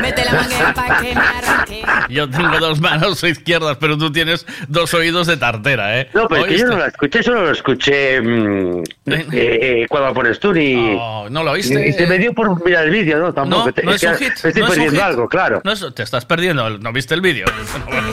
Mete 0.00 0.24
la 0.24 0.32
manguera 0.32 0.74
pa' 0.74 1.00
que 1.00 1.14
me 1.14 1.20
arranque. 1.20 1.82
Yo 2.08 2.28
tengo 2.28 2.58
dos 2.58 2.80
manos 2.80 3.22
izquierdas, 3.24 3.76
pero 3.80 3.96
tú 3.96 4.12
tienes 4.12 4.46
dos 4.68 4.92
oídos 4.94 5.26
de 5.26 5.36
tartera, 5.36 6.00
¿eh? 6.00 6.08
No, 6.14 6.28
pero 6.28 6.42
es 6.46 6.52
que 6.52 6.58
yo 6.58 6.66
no 6.66 6.76
la 6.76 6.86
escuché, 6.88 7.22
solo 7.22 7.42
lo 7.44 7.50
escuché 7.52 8.20
mm, 8.20 8.82
eh, 9.06 9.26
eh, 9.32 9.86
cuando 9.88 10.08
la 10.08 10.14
pones 10.14 10.38
tú 10.40 10.54
y... 10.54 10.96
Oh, 10.98 11.28
¿no 11.30 11.42
lo 11.42 11.52
oíste? 11.52 11.88
Y 11.88 11.92
se 11.92 12.06
me 12.06 12.18
dio 12.18 12.32
por 12.34 12.62
mirar 12.64 12.84
el 12.84 12.90
vídeo, 12.90 13.18
¿no? 13.18 13.32
Tampoco. 13.32 13.66
No, 13.66 13.72
te- 13.72 13.82
no 13.82 13.92
es 13.92 14.00
que 14.00 14.08
un 14.08 14.14
hit. 14.16 14.28
Me 14.42 14.48
estoy 14.50 14.52
no 14.62 14.68
es 14.68 14.74
perdiendo 14.74 15.04
algo, 15.04 15.28
claro. 15.28 15.60
No 15.64 15.72
es- 15.72 15.94
te 15.94 16.02
estás 16.02 16.24
perdiendo, 16.24 16.68
¿no 16.78 16.92
viste 16.92 17.14
el 17.14 17.20
vídeo? 17.20 17.46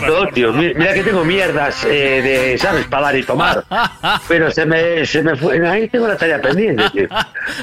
No, 0.08 0.28
tío, 0.28 0.54
mi- 0.54 0.74
mira 0.74 0.94
que 0.94 1.04
tengo 1.04 1.24
mierdas 1.26 1.84
eh, 1.86 2.22
de, 2.22 2.58
¿sabes? 2.58 2.86
Para 2.88 3.08
dar 3.08 3.18
y 3.18 3.24
tomar. 3.24 3.64
Pero 4.28 4.50
se 4.52 4.66
me, 4.66 5.06
se 5.06 5.22
me 5.24 5.36
fue. 5.36 5.66
Ahí 5.68 5.88
tengo 5.90 6.08
la 6.08 6.16
tarea 6.18 6.42
pendiente, 6.42 6.84
tío. 6.92 7.08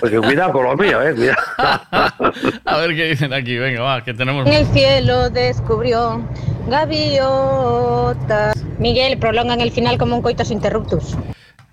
Porque 0.00 0.18
cuidado 0.18 0.52
con 0.52 0.64
lo 0.64 0.76
mío, 0.76 1.00
eh, 1.02 1.14
cuidado. 1.14 1.40
A 2.64 2.76
ver 2.78 2.94
qué 2.94 3.04
dicen 3.10 3.32
aquí, 3.32 3.53
venga, 3.59 3.82
va, 3.82 4.05
que 4.05 4.14
tenemos... 4.14 4.46
En 4.46 4.52
el 4.52 4.66
cielo 4.66 5.30
descubrió 5.30 6.20
gaviotas. 6.68 8.55
Miguel, 8.78 9.18
prolongan 9.18 9.61
el 9.61 9.70
final 9.70 9.98
como 9.98 10.16
un 10.16 10.22
coitus 10.22 10.50
interruptus. 10.50 11.16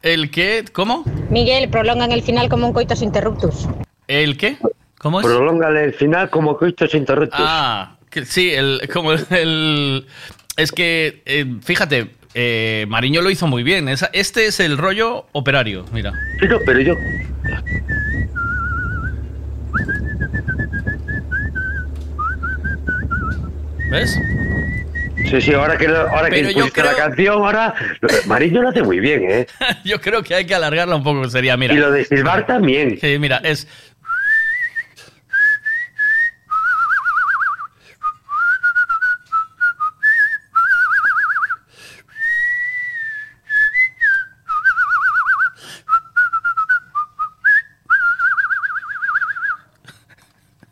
¿El 0.01 0.31
qué? 0.31 0.65
¿Cómo? 0.71 1.03
Miguel, 1.29 1.69
prolongan 1.69 2.11
el 2.11 2.21
final 2.23 2.49
como 2.49 2.67
un 2.67 2.73
coitus 2.73 3.01
interruptus. 3.01 3.67
¿El 4.07 4.37
qué? 4.37 4.57
¿Cómo 4.97 5.19
es? 5.19 5.25
Prolóngale 5.25 5.83
el 5.85 5.93
final 5.93 6.29
como 6.29 6.57
coitos 6.57 6.93
interruptus. 6.93 7.39
Ah, 7.41 7.95
que- 8.09 8.25
sí, 8.25 8.51
el, 8.51 8.81
como 8.93 9.13
el, 9.13 9.25
el- 9.31 10.05
Es 10.57 10.71
que, 10.71 11.21
eh, 11.25 11.45
fíjate, 11.63 12.07
eh, 12.33 12.85
Mariño 12.87 13.21
lo 13.21 13.29
hizo 13.29 13.47
muy 13.47 13.63
bien. 13.63 13.87
Esa- 13.89 14.09
este 14.13 14.45
es 14.47 14.59
el 14.59 14.77
rollo 14.77 15.25
operario, 15.31 15.85
mira. 15.91 16.11
Sí, 16.39 16.47
no, 16.47 16.57
pero 16.65 16.79
yo. 16.81 16.93
¿Ves? 23.91 24.17
Sí, 25.29 25.41
sí, 25.41 25.53
ahora 25.53 25.77
que, 25.77 25.85
ahora 25.85 26.29
que 26.29 26.53
yo 26.53 26.65
la 26.65 26.95
canción, 26.95 27.35
ahora. 27.35 27.75
Mariño 28.25 28.61
lo 28.61 28.69
hace 28.69 28.81
muy 28.81 29.01
bien, 29.01 29.29
¿eh? 29.29 29.47
Yo 29.83 29.99
creo 29.99 30.23
que 30.23 30.33
hay 30.33 30.45
que 30.45 30.55
alargarla 30.55 30.95
un 30.95 31.03
poco, 31.03 31.29
sería, 31.29 31.57
mira. 31.57 31.73
Y 31.73 31.77
lo 31.77 31.91
de 31.91 32.05
silbar 32.05 32.45
también. 32.47 32.97
Sí, 32.99 33.19
mira, 33.19 33.41
es... 33.43 33.67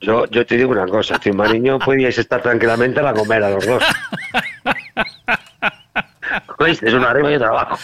Yo, 0.10 0.26
yo 0.32 0.44
te 0.44 0.58
digo 0.58 0.72
una 0.72 0.88
cosa, 0.88 1.20
tío, 1.20 1.36
Mariño, 1.36 1.78
podíais 1.78 2.18
estar 2.18 2.42
tranquilamente 2.42 3.00
a 3.00 3.04
la 3.04 3.12
gomera 3.12 3.48
los 3.52 3.64
dos. 3.64 3.84
¿Oíste? 6.58 6.88
Es 6.88 6.96
una 6.96 7.12
arriba 7.12 7.32
y 7.32 7.36
otra 7.36 7.50
abajo. 7.50 7.78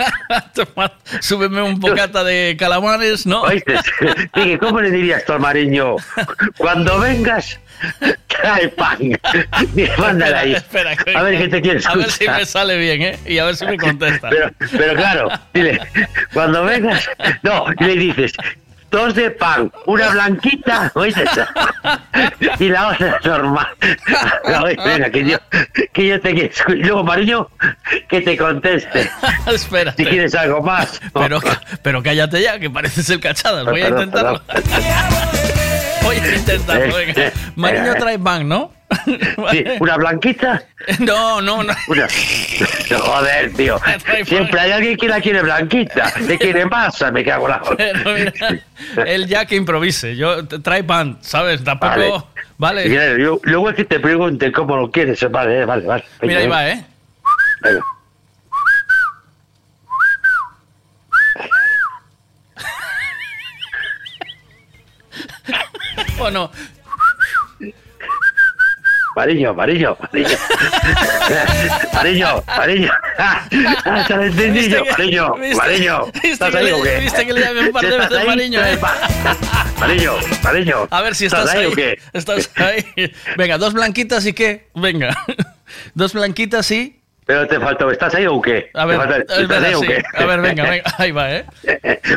Toma, 0.54 0.90
súbeme 1.20 1.60
un 1.60 1.78
bocata 1.78 2.24
de 2.24 2.56
calamares, 2.58 3.26
¿no? 3.26 3.42
¿Oíste? 3.42 3.78
Dije, 4.34 4.58
¿cómo 4.58 4.80
le 4.80 4.90
dirías 4.90 5.26
tú 5.26 5.34
a 5.34 5.38
Mariño? 5.38 5.96
Cuando 6.56 6.98
vengas, 6.98 7.60
trae 8.26 8.68
pan. 8.68 8.96
Mira, 9.74 9.98
mándale 9.98 10.34
ahí. 10.34 10.54
Espera, 10.54 10.94
espera, 10.94 11.20
A 11.20 11.22
ver 11.24 11.38
qué 11.42 11.48
te 11.48 11.60
quieres 11.60 11.86
A 11.86 11.94
ver 11.94 12.10
si 12.10 12.26
me 12.26 12.46
sale 12.46 12.78
bien, 12.78 13.02
¿eh? 13.02 13.18
Y 13.26 13.36
a 13.36 13.44
ver 13.44 13.54
si 13.54 13.66
me 13.66 13.76
contesta. 13.76 14.30
Pero, 14.30 14.50
pero 14.72 14.94
claro, 14.94 15.28
dile, 15.52 15.78
cuando 16.32 16.64
vengas, 16.64 17.06
no, 17.42 17.66
le 17.80 17.96
dices, 17.96 18.32
dos 18.90 19.14
de 19.14 19.30
pan, 19.30 19.70
una 19.86 20.10
blanquita, 20.10 20.90
¿oíste? 20.94 21.24
Y 22.58 22.68
la 22.68 22.88
otra 22.88 23.20
normal. 23.24 23.66
No, 24.48 24.64
venga, 24.64 25.10
que 25.10 25.24
yo, 25.24 25.38
que 25.92 26.06
yo 26.06 26.20
te 26.20 26.34
quiero 26.34 26.52
y 26.68 26.82
Luego, 26.82 27.04
Mariño, 27.04 27.48
que 28.08 28.20
te 28.20 28.36
conteste. 28.36 29.10
Espera. 29.46 29.92
Si 29.96 30.04
quieres 30.04 30.34
algo 30.34 30.62
más. 30.62 31.00
Pero, 31.12 31.40
pero 31.82 32.02
cállate 32.02 32.42
ya, 32.42 32.58
que 32.58 32.70
pareces 32.70 33.08
el 33.10 33.20
cachadas. 33.20 33.64
Voy 33.64 33.82
a 33.82 33.88
intentarlo. 33.88 34.40
Voy 36.06 36.16
a 36.16 36.36
intentarlo, 36.36 36.96
venga. 36.96 37.32
Mariño 37.56 37.94
trae 37.96 38.16
ban, 38.16 38.48
¿no? 38.48 38.72
Sí, 39.50 39.64
¿Una 39.80 39.96
blanquita? 39.96 40.62
No, 41.00 41.40
no, 41.40 41.62
no. 41.64 41.72
Una... 41.88 42.06
Joder, 43.00 43.52
tío. 43.54 43.80
Siempre 44.24 44.60
hay 44.60 44.70
alguien 44.70 44.96
que 44.96 45.08
la 45.08 45.20
quiere 45.20 45.42
blanquita. 45.42 46.12
Le 46.20 46.38
quiere 46.38 46.64
masa, 46.66 47.10
me 47.10 47.24
cago 47.24 47.46
en 47.46 47.50
la 47.50 47.62
Pero 47.76 48.14
mira, 48.14 48.32
él 49.04 49.26
ya 49.26 49.44
que 49.44 49.56
improvise. 49.56 50.16
Yo 50.16 50.46
trae 50.46 50.84
pan, 50.84 51.18
¿sabes? 51.20 51.64
Tampoco. 51.64 52.28
Vale. 52.58 52.84
Quieres, 52.84 53.18
yo- 53.18 53.40
luego 53.42 53.70
es 53.70 53.76
que 53.76 53.84
te 53.84 53.98
pregunten 54.00 54.52
cómo 54.52 54.76
lo 54.76 54.90
quieres. 54.90 55.20
Vale, 55.30 55.62
eh, 55.62 55.64
vale, 55.64 55.84
vale. 55.86 56.04
Mira, 56.22 56.40
ahí 56.40 56.46
va, 56.46 56.68
¿eh? 56.68 56.84
venga. 57.62 57.80
Bueno, 66.18 66.50
Mariño, 69.14 69.54
Mariño, 69.54 69.96
Mariño. 70.12 70.36
Mariño, 71.94 72.42
Mariño. 72.46 72.92
Ah, 73.18 73.48
se 74.06 74.14
lo 74.16 74.22
entendí 74.24 74.60
¿Viste 74.60 75.10
yo, 75.10 75.34
Mariño. 75.56 76.12
que- 76.12 76.30
¿Estás 76.32 76.54
ahí 76.54 76.70
o 76.72 76.82
qué? 76.82 76.98
viste 77.00 77.26
que 77.26 77.32
le 77.32 77.40
llamé 77.40 77.60
un 77.60 77.72
par 77.72 77.82
de 77.86 77.90
¿Estás 77.96 78.10
veces? 78.10 78.26
Mariño, 78.26 78.60
eh? 78.66 78.78
Mariño, 79.80 80.12
Mariño. 80.42 80.88
a 80.90 81.00
ver 81.02 81.14
si 81.14 81.26
estás, 81.26 81.48
ahí 81.48 81.64
o 81.66 81.72
qué? 81.72 81.98
Estás 82.12 82.50
ahí. 82.56 82.84
Venga, 83.38 83.56
dos 83.58 83.72
blanquitas 83.72 84.26
y 84.26 84.32
qué. 84.34 84.68
Venga. 84.74 85.16
Dos 85.94 86.12
blanquitas, 86.12 86.66
sí. 86.66 87.00
Pero 87.24 87.48
te 87.48 87.58
faltó, 87.58 87.90
¿estás 87.90 88.14
ahí 88.14 88.26
o 88.26 88.40
qué? 88.40 88.70
A 88.74 88.84
ver, 88.84 88.98
falta- 88.98 89.16
es 89.16 89.22
¿Estás 89.22 89.48
verdad, 89.48 89.64
ahí 89.64 89.74
o 89.74 89.80
sí. 89.80 89.86
qué? 89.88 90.02
A 90.14 90.24
ver, 90.26 90.40
venga, 90.40 90.62
venga, 90.70 90.94
ahí 90.98 91.10
va, 91.12 91.32
¿eh? 91.32 91.46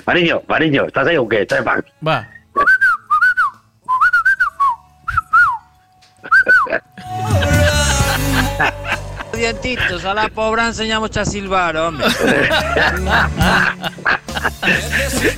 Mariño, 0.05 0.41
Mariño, 0.47 0.85
¿estás 0.85 1.07
ahí 1.07 1.15
o 1.17 1.27
qué? 1.29 1.45
Pan. 1.63 1.83
Va. 2.05 2.29
Dientitos, 9.33 10.03
a 10.05 10.13
la 10.13 10.27
pobre 10.27 10.65
enseñamos 10.65 11.15
a 11.15 11.25
silbar, 11.25 11.77
hombre. 11.77 12.07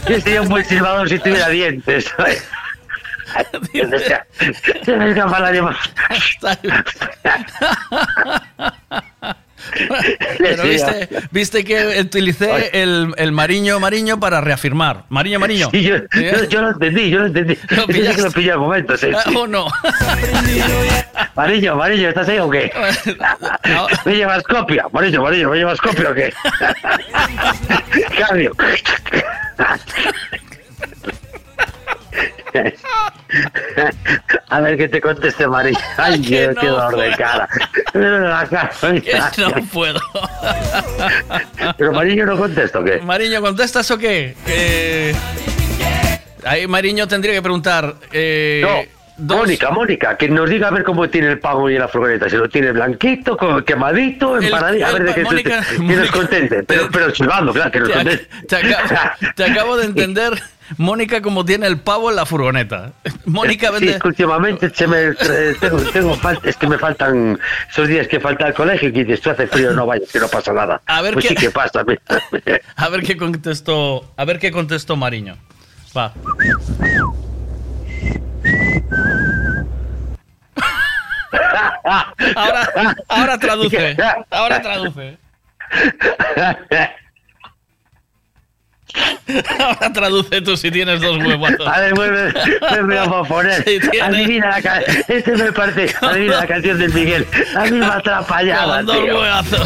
Yo 0.07 0.19
sería 0.19 0.41
un 0.41 0.49
buen 0.49 0.65
silbador 0.65 1.07
si 1.07 1.19
tuviera 1.19 1.49
dientes. 1.49 2.11
¿sabes? 2.17 2.43
Se 4.83 4.95
me 4.97 5.09
escapa 5.09 5.39
la 5.39 5.51
lengua. 5.51 5.77
Pero 10.37 10.63
viste, 10.63 11.09
viste 11.31 11.63
que 11.63 11.99
utilicé 12.01 12.69
el, 12.81 13.13
el 13.17 13.31
mariño 13.31 13.79
mariño 13.79 14.19
para 14.19 14.41
reafirmar. 14.41 15.05
Mariño 15.09 15.39
mariño. 15.39 15.69
Sí, 15.71 15.83
yo, 15.83 15.97
yo, 16.13 16.43
yo 16.45 16.61
lo 16.61 16.71
entendí, 16.71 17.09
yo 17.09 17.19
lo 17.19 17.25
entendí. 17.27 17.57
Yo 17.69 17.85
sé 17.85 18.15
que 18.15 18.21
lo 18.21 18.31
pillé 18.31 18.51
al 18.51 18.59
momento, 18.59 18.97
sí. 18.97 19.07
Ah, 19.15 19.23
¿O 19.35 19.47
no? 19.47 19.67
Mariño, 21.35 21.75
Mariño, 21.75 22.09
¿estás 22.09 22.27
ahí 22.29 22.39
o 22.39 22.49
qué? 22.49 22.71
¿Me 24.05 24.15
llevas 24.15 24.43
copia? 24.43 24.85
Mariño, 24.91 25.21
Mariño, 25.21 25.49
¿me 25.49 25.57
llevas 25.57 25.79
copia 25.79 26.09
o 26.09 26.13
qué? 26.13 26.33
Cambio. 28.17 28.51
A 34.49 34.59
ver 34.61 34.77
que 34.77 34.87
te 34.89 34.99
conteste 35.01 35.47
Mariño. 35.47 35.79
Ay, 35.97 36.21
qué, 36.27 36.47
no 36.53 36.61
qué 36.61 36.67
dolor 36.67 36.89
de 36.91 36.95
puedo. 36.97 37.09
la 37.09 37.17
cara. 37.17 37.49
No 39.37 39.51
puedo. 39.71 39.99
Pero 41.77 41.91
Mariño 41.93 42.25
no 42.25 42.37
contesta 42.37 42.79
o 42.79 42.83
qué? 42.83 42.99
Mariño, 42.99 43.41
¿contestas 43.41 43.89
o 43.91 43.97
qué? 43.97 44.35
Que- 44.45 45.15
Ahí 46.43 46.65
Mariño 46.67 47.07
tendría 47.07 47.33
que 47.33 47.41
preguntar. 47.41 47.95
eh, 48.11 48.61
No. 48.63 49.00
Dos- 49.21 49.37
Mónica, 49.37 49.71
Mónica, 49.71 50.17
que 50.17 50.27
nos 50.29 50.49
diga 50.49 50.67
a 50.67 50.71
ver 50.71 50.83
cómo 50.83 51.09
tiene 51.09 51.27
el 51.29 51.39
pavo 51.39 51.69
y 51.69 51.77
la 51.77 51.87
furgoneta. 51.87 52.29
Si 52.29 52.35
lo 52.35 52.49
tiene 52.49 52.71
blanquito, 52.71 53.37
quemadito, 53.65 54.39
empanadito. 54.39 54.85
A 54.85 54.91
ver 54.91 55.03
de 55.05 55.13
qué 55.13 55.23
Mónica- 55.23 55.63
que 55.65 55.79
nos 55.95 56.11
contente. 56.11 56.63
Pero, 56.63 56.89
pero 56.91 57.13
silbando, 57.15 57.53
claro, 57.53 57.71
que 57.71 57.79
nos 57.79 57.89
contente. 57.89 58.27
te 58.47 58.55
acabo, 58.55 58.99
te 59.35 59.43
acabo 59.43 59.77
de 59.77 59.85
entender, 59.85 60.33
Mónica, 60.77 61.21
cómo 61.21 61.43
tiene 61.45 61.67
el 61.67 61.79
pavo 61.79 62.09
en 62.09 62.15
la 62.15 62.25
furgoneta. 62.25 62.93
Mónica 63.25 63.67
Sí, 63.67 63.73
vende. 63.73 63.91
es 63.95 64.01
que 64.01 64.07
últimamente 64.07 64.69
se 64.73 64.87
me, 64.87 64.97
eh, 65.19 65.55
tengo, 65.59 65.77
tengo 65.91 66.15
falta, 66.15 66.47
es 66.49 66.55
que 66.57 66.67
me 66.67 66.77
faltan 66.77 67.39
esos 67.69 67.87
días 67.87 68.07
que 68.07 68.19
falta 68.19 68.47
el 68.47 68.53
colegio 68.53 68.89
y 68.89 68.93
que 68.93 69.03
dices, 69.03 69.21
tú 69.21 69.29
hace 69.31 69.47
frío, 69.47 69.71
no 69.73 69.85
vayas, 69.85 70.09
que 70.11 70.19
no 70.19 70.27
pasa 70.29 70.53
nada. 70.53 70.81
A 70.85 71.01
ver 71.01 71.13
pues 71.13 71.23
qué- 71.27 71.29
sí 71.29 71.35
que 71.35 71.51
pasa. 71.51 71.83
A 72.77 72.89
ver 72.89 73.03
qué 73.03 73.17
contestó. 73.17 74.11
A 74.17 74.25
ver 74.25 74.39
qué 74.39 74.51
contestó 74.51 74.95
Mariño. 74.95 75.37
Va. 75.95 76.13
Ahora, 82.35 82.95
ahora 83.07 83.37
traduce. 83.37 83.97
Ahora 84.29 84.61
traduce. 84.61 85.17
Ahora 89.59 89.93
traduce 89.93 90.41
tú 90.41 90.57
si 90.57 90.69
tienes 90.69 90.99
dos 90.99 91.17
huevazos. 91.17 91.65
A 91.65 91.79
ver, 91.79 91.93
vuelve, 91.93 92.33
vuelve 92.59 92.99
a 92.99 93.23
poner. 93.23 93.63
Adivina 94.01 94.49
la 94.49 94.61
ca- 94.61 94.81
Este 94.81 95.31
me 95.37 95.53
parece, 95.53 95.95
adivina 96.05 96.41
la 96.41 96.47
canción 96.47 96.77
del 96.77 96.93
Miguel. 96.93 97.25
La 97.53 97.61
misma 97.63 97.95
atrapallada, 97.95 98.77
Con 98.77 98.85
dos 98.87 99.03
tío. 99.05 99.17
huevazos. 99.17 99.61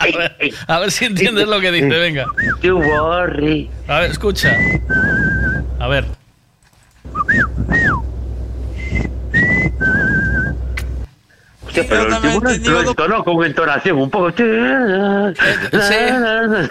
A 0.00 0.06
ver, 0.06 0.56
a 0.66 0.78
ver 0.78 0.90
si 0.90 1.04
entiendes 1.04 1.46
lo 1.46 1.60
que 1.60 1.70
dice, 1.72 1.88
venga. 1.88 2.24
You 2.62 2.78
worry. 2.78 3.70
A 3.88 4.00
ver, 4.00 4.10
escucha. 4.12 4.56
A 5.78 5.88
ver. 5.88 6.06
Pero 11.74 12.02
el 12.06 12.12
último 12.14 12.40
lo 12.82 12.90
entonó 12.90 13.24
con 13.24 13.44
entonación 13.44 13.98
un 13.98 14.10
poco. 14.10 14.30
Sí, 14.36 14.42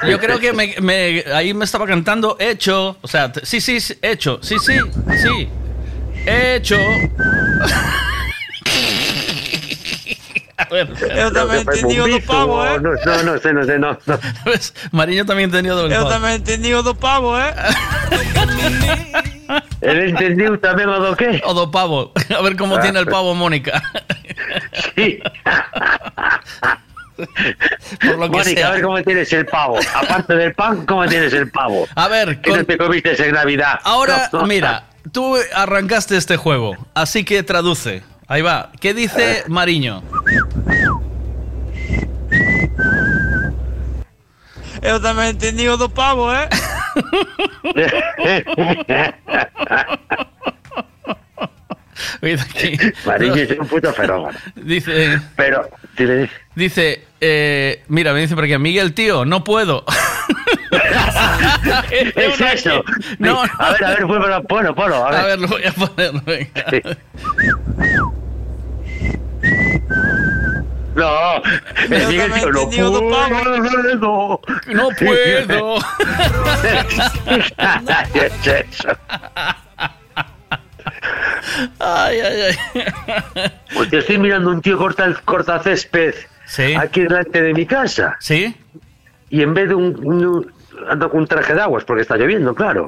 yo 0.10 0.20
creo 0.20 0.40
que 0.40 0.54
me, 0.54 0.76
me- 0.82 1.24
ahí 1.34 1.54
me 1.54 1.66
estaba 1.66 1.86
cantando 1.88 2.38
hecho. 2.40 2.98
O 3.02 3.08
sea, 3.08 3.32
sí, 3.44 3.60
sí, 3.62 3.80
sí, 3.82 3.96
hecho. 4.02 4.40
Sí, 4.42 4.58
sí, 4.60 4.74
sí. 5.18 5.50
Hecho. 6.26 6.78
A 10.58 10.66
ver. 10.66 10.88
Yo 11.18 11.32
también 11.32 11.58
he 11.58 11.62
entendido 11.62 12.08
dos 12.08 12.22
pavos, 12.22 12.68
¿eh? 12.70 12.80
No, 12.82 12.92
no, 12.94 13.24
no 13.24 13.40
sé, 13.40 13.52
no 13.54 13.64
sé, 13.66 13.80
no. 13.80 13.98
no. 14.06 14.20
¿Ves? 14.46 14.74
Mariño 14.92 15.26
también 15.26 15.50
ha 15.50 15.54
tenido 15.54 15.76
doble 15.76 15.96
Yo 15.96 16.02
pavo. 16.02 16.12
también 16.12 16.34
he 16.34 16.36
entendido 16.36 16.84
dos 16.84 16.98
pavos, 16.98 17.42
¿eh? 17.42 17.54
¿El 19.82 20.10
entendido 20.10 20.58
también 20.60 20.90
o 20.90 21.00
do 21.00 21.16
qué? 21.16 21.42
O 21.46 21.54
do 21.54 21.70
pavo. 21.72 22.12
A 22.38 22.42
ver 22.42 22.56
cómo 22.56 22.76
Ah, 22.78 22.82
tiene 22.82 23.00
el 23.00 23.06
pavo 23.08 23.34
Mónica. 23.36 23.82
Sí. 24.96 25.20
Por 27.16 28.18
lo 28.18 28.32
que 28.32 28.38
Mónica, 28.38 28.44
sea. 28.44 28.68
a 28.70 28.72
ver 28.72 28.82
cómo 28.82 29.02
tienes 29.04 29.32
el 29.34 29.46
pavo. 29.46 29.78
Aparte 29.96 30.36
del 30.36 30.54
pan, 30.56 30.86
¿cómo 30.86 31.06
tienes 31.08 31.34
el 31.34 31.52
pavo? 31.52 31.88
A 31.96 32.08
ver, 32.08 32.42
Que 32.42 32.50
con- 32.50 32.60
no 32.60 32.66
te 32.66 32.78
comiste 32.78 33.28
en 33.28 33.34
Navidad. 33.36 33.80
Ahora, 33.84 34.30
No, 34.34 34.42
no. 34.42 34.48
mira, 34.48 34.86
tú 35.12 35.38
arrancaste 35.54 36.18
este 36.18 36.38
juego, 36.38 36.76
así 36.96 37.24
que 37.24 37.44
traduce. 37.44 38.02
Ahí 38.28 38.42
va. 38.42 38.72
¿Qué 38.80 38.94
dice 38.94 39.44
Mariño? 39.48 40.02
Yo 44.82 45.00
también 45.02 45.28
he 45.28 45.30
entendido 45.32 45.78
dos 45.78 45.92
pavos, 45.92 46.36
¿eh? 46.36 46.50
Mariño 53.06 53.36
es 53.36 53.60
un 53.60 53.68
puto 53.68 53.94
fenómeno. 53.94 54.38
Dice, 54.56 55.20
Pero, 55.36 55.70
dile, 55.98 56.30
dice, 56.56 57.06
eh, 57.20 57.84
mira, 57.88 58.14
me 58.14 58.22
dice 58.22 58.36
por 58.36 58.44
aquí, 58.44 58.58
Miguel, 58.58 58.94
tío, 58.94 59.26
no 59.26 59.44
puedo. 59.44 59.86
es 61.92 62.42
eso. 62.42 62.84
No, 63.20 63.42
A 63.42 63.72
ver, 63.72 63.86
a 63.86 63.90
ver, 63.92 64.06
vuelvo 64.06 64.48
ponlo, 64.48 64.76
ponlo. 64.76 65.06
A 65.06 65.12
ver. 65.12 65.20
A 65.20 65.26
ver, 65.26 65.40
lo 65.40 65.48
voy 65.48 65.64
a 65.64 65.72
poner, 65.72 66.12
venga. 66.26 66.66
Sí. 66.70 66.82
No, 70.96 71.42
el 71.90 71.90
Miguel 72.08 72.32
tío, 72.70 72.90
no 72.92 73.00
puedo. 73.00 74.42
No 74.68 74.90
puedo. 75.00 75.78
es 78.14 78.48
eso. 78.48 78.90
Ay, 81.80 82.20
ay, 82.20 82.42
ay. 82.76 83.52
Pues 83.74 83.90
yo 83.92 84.00
estoy 84.00 84.18
mirando 84.18 84.50
un 84.50 84.62
tío 84.62 84.78
corta 84.78 85.06
el 85.06 85.20
corta 85.22 85.60
césped 85.60 86.14
aquí 86.76 87.02
delante 87.02 87.42
de 87.42 87.54
mi 87.54 87.66
casa. 87.66 88.18
¿Sí? 88.20 88.56
Y 89.30 89.42
en 89.42 89.54
vez 89.54 89.70
de 89.70 89.76
un, 89.76 89.98
un- 90.06 90.52
ando 90.90 91.10
con 91.10 91.22
un 91.22 91.28
traje 91.28 91.54
de 91.54 91.62
aguas 91.62 91.84
porque 91.86 92.02
está 92.02 92.18
lloviendo, 92.18 92.54
claro. 92.54 92.88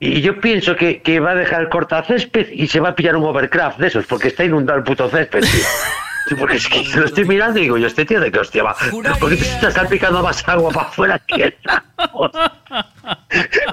Y 0.00 0.20
yo 0.20 0.40
pienso 0.40 0.76
que, 0.76 1.02
que 1.02 1.18
va 1.18 1.32
a 1.32 1.34
dejar 1.34 1.62
el 1.62 1.68
cortacésped 1.68 2.50
y 2.52 2.68
se 2.68 2.78
va 2.78 2.90
a 2.90 2.94
pillar 2.94 3.16
un 3.16 3.24
overcraft 3.24 3.78
de 3.80 3.88
esos, 3.88 4.06
porque 4.06 4.28
está 4.28 4.44
inundado 4.44 4.78
el 4.78 4.84
puto 4.84 5.08
césped, 5.10 5.40
tío. 5.40 5.50
Sí, 6.28 6.34
porque 6.38 6.56
es 6.56 6.68
que 6.68 6.84
lo 6.94 7.06
estoy 7.06 7.24
mirando 7.24 7.58
y 7.58 7.62
digo, 7.62 7.78
yo 7.78 7.86
este 7.86 8.04
tío 8.04 8.20
de 8.20 8.30
qué 8.30 8.38
hostia 8.40 8.62
va. 8.62 8.76
Porque 9.18 9.36
te 9.36 9.42
está 9.48 9.70
salpicando 9.70 10.22
más 10.22 10.46
agua 10.48 10.70
para 10.72 10.88
afuera 10.88 11.18
que 11.26 11.42
el 11.44 11.54
agua. 11.96 12.30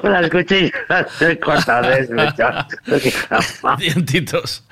Con 0.02 0.12
las 0.12 0.30
cuchillas 0.30 1.20
del 1.20 1.40
cortacésped, 1.40 2.30
chaval. 2.36 2.68
Dientitos. 3.78 4.64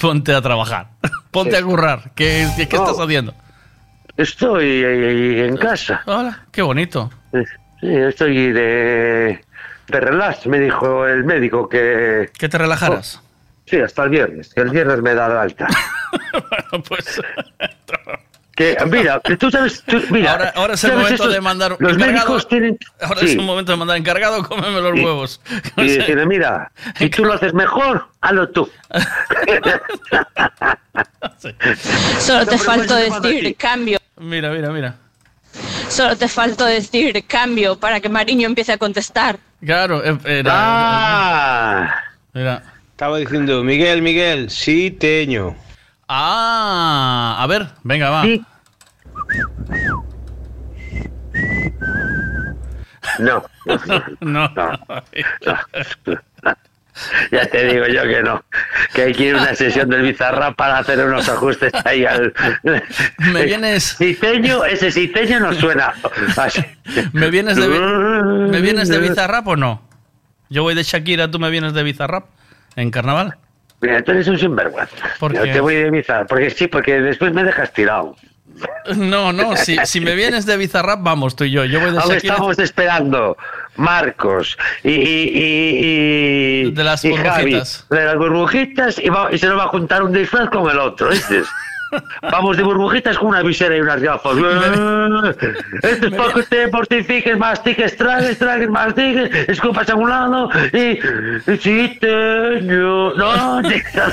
Ponte 0.00 0.34
a 0.34 0.42
trabajar. 0.42 0.88
Ponte 1.30 1.56
a 1.56 1.62
currar. 1.62 2.12
¿Qué, 2.14 2.46
qué, 2.56 2.68
qué 2.68 2.76
No. 2.76 2.84
estás 2.84 3.00
haciendo? 3.04 3.34
Estoy 4.16 4.84
en 4.84 5.56
casa. 5.56 6.02
Hola, 6.06 6.44
qué 6.52 6.62
bonito. 6.62 7.10
Sí, 7.80 7.88
estoy 7.88 8.52
de, 8.52 9.40
de 9.88 10.00
relax, 10.00 10.46
me 10.46 10.60
dijo 10.60 11.06
el 11.06 11.24
médico 11.24 11.68
que... 11.68 12.30
Que 12.38 12.48
te 12.48 12.58
relajaras. 12.58 13.20
Sí, 13.66 13.76
hasta 13.80 14.04
el 14.04 14.10
viernes, 14.10 14.52
que 14.52 14.60
el 14.60 14.70
viernes 14.70 15.00
me 15.02 15.14
da 15.14 15.28
la 15.28 15.42
alta. 15.42 15.66
bueno, 16.32 16.84
pues... 16.88 17.20
Que, 18.56 18.76
mira, 18.88 19.20
que 19.24 19.36
tú 19.36 19.50
sabes, 19.50 19.82
tú- 19.82 20.00
mira, 20.10 20.30
ahora, 20.30 20.52
ahora 20.54 20.74
es 20.74 20.84
el 20.84 20.90
¿sabes 20.90 21.02
momento 21.04 21.28
de 21.28 21.40
mandar 21.40 21.76
Los 21.80 21.94
encargado. 21.94 22.14
médicos 22.28 22.46
tienen... 22.48 22.78
Ahora 23.00 23.18
sí, 23.22 23.26
es 23.26 23.36
un 23.36 23.46
momento 23.46 23.72
de 23.72 23.78
mandar 23.78 23.96
encargado, 23.96 24.44
cómeme 24.44 24.80
los 24.80 24.92
huevos. 24.92 25.40
y 25.76 25.88
decirle, 25.88 26.24
mira, 26.24 26.70
si 26.96 27.10
tú 27.10 27.24
lo 27.24 27.32
haces 27.32 27.52
mejor, 27.52 28.06
hazlo 28.20 28.48
tú. 28.50 28.70
Solo 32.20 32.46
te 32.46 32.56
No, 32.56 32.62
faltó 32.62 32.94
decir 32.94 33.56
cambio. 33.56 33.98
Mira, 34.18 34.50
mira, 34.50 34.70
mira. 34.70 34.94
Solo 35.88 36.16
te 36.16 36.28
faltó 36.28 36.64
decir 36.64 37.24
cambio 37.26 37.76
para 37.80 37.98
que 37.98 38.08
Mariño 38.08 38.46
empiece 38.46 38.72
a 38.72 38.78
contestar. 38.78 39.36
Claro, 39.64 40.04
eh, 40.04 40.16
era... 40.24 40.52
Ah. 40.54 41.94
Mira. 42.32 42.62
Estaba 42.94 43.18
diciendo, 43.18 43.64
Miguel, 43.64 44.02
Miguel, 44.02 44.50
sí, 44.50 44.92
teño. 44.92 45.56
Ah, 46.06 47.36
a 47.40 47.46
ver, 47.48 47.66
venga, 47.82 48.08
va. 48.08 48.24
No. 53.18 53.44
No. 54.20 54.50
Ya 57.32 57.46
te 57.46 57.66
digo 57.66 57.86
yo 57.86 58.02
que 58.02 58.22
no. 58.22 58.44
Que 58.94 59.02
hay 59.02 59.12
que 59.12 59.24
ir 59.24 59.34
a 59.34 59.38
una 59.42 59.54
sesión 59.54 59.88
del 59.90 60.02
Bizarrap 60.02 60.56
para 60.56 60.78
hacer 60.78 61.04
unos 61.04 61.28
ajustes 61.28 61.72
ahí 61.84 62.04
al. 62.04 62.32
Me 63.32 63.44
vienes. 63.44 63.96
Cisteño, 63.98 64.64
ese 64.64 64.90
cisteño 64.92 65.40
no 65.40 65.52
suena. 65.52 65.94
así. 66.36 66.64
¿Me 67.12 67.30
vienes 67.30 67.56
de, 67.56 67.68
¿me 67.68 68.60
vienes 68.60 68.88
de 68.88 68.98
Bizarrap 68.98 69.46
o 69.48 69.56
no? 69.56 69.82
Yo 70.48 70.62
voy 70.62 70.74
de 70.74 70.84
Shakira, 70.84 71.30
¿tú 71.30 71.38
me 71.38 71.50
vienes 71.50 71.74
de 71.74 71.82
Bizarrap? 71.82 72.26
¿En 72.76 72.90
carnaval? 72.90 73.36
Mira, 73.80 74.02
tú 74.02 74.12
eres 74.12 74.26
un 74.28 74.38
sinvergüenza. 74.38 74.94
¿Por 75.20 75.34
Yo 75.34 75.42
qué? 75.42 75.52
te 75.52 75.60
voy 75.60 75.74
de 75.74 75.90
Bizarrap. 75.90 76.28
Porque 76.28 76.50
sí, 76.50 76.66
porque 76.68 77.00
después 77.00 77.32
me 77.34 77.44
dejas 77.44 77.72
tirado. 77.72 78.16
No, 78.96 79.32
no, 79.32 79.56
si, 79.56 79.76
si 79.84 80.00
me 80.00 80.14
vienes 80.14 80.46
de 80.46 80.56
Bizarrap, 80.56 81.00
vamos 81.02 81.34
tú 81.36 81.44
y 81.44 81.50
yo. 81.50 81.64
Yo 81.64 81.80
voy 81.80 81.90
de 81.90 81.98
Aún 81.98 82.12
estamos 82.12 82.58
esperando 82.60 83.36
Marcos 83.76 84.56
y, 84.84 84.90
y, 84.90 84.94
y- 84.94 86.66
y- 86.68 86.70
De 86.70 86.84
las 86.84 87.02
Javi, 87.02 87.16
burbujitas. 87.16 87.86
de 87.90 88.04
las 88.04 88.16
burbujitas 88.16 88.98
y, 89.00 89.08
va- 89.08 89.28
y 89.32 89.38
se 89.38 89.48
nos 89.48 89.58
va 89.58 89.64
a 89.64 89.68
juntar 89.68 90.02
un 90.04 90.12
disfraz 90.12 90.48
con 90.50 90.70
el 90.70 90.78
otro, 90.78 91.08
¿viste? 91.10 91.42
Vamos 92.22 92.56
de 92.56 92.62
burbujitas 92.62 93.18
con 93.18 93.28
una 93.28 93.42
visera 93.42 93.76
y 93.76 93.80
unas 93.80 94.00
gafas. 94.00 94.32
Esto 95.82 96.06
es 96.06 96.34
que 96.34 96.42
te 96.44 96.68
mortifiques, 96.68 97.38
mastiques, 97.38 97.96
tragues, 97.96 98.38
tragues, 98.38 98.68
mastiques, 98.70 99.48
escupas 99.48 99.88
a 99.90 99.94
un 99.94 100.08
lado 100.10 100.48
y... 100.72 100.98
y 101.50 101.56
si 101.58 101.98
te... 102.00 102.60
yo- 102.66 103.12
No, 103.16 103.62
Chao. 103.92 104.10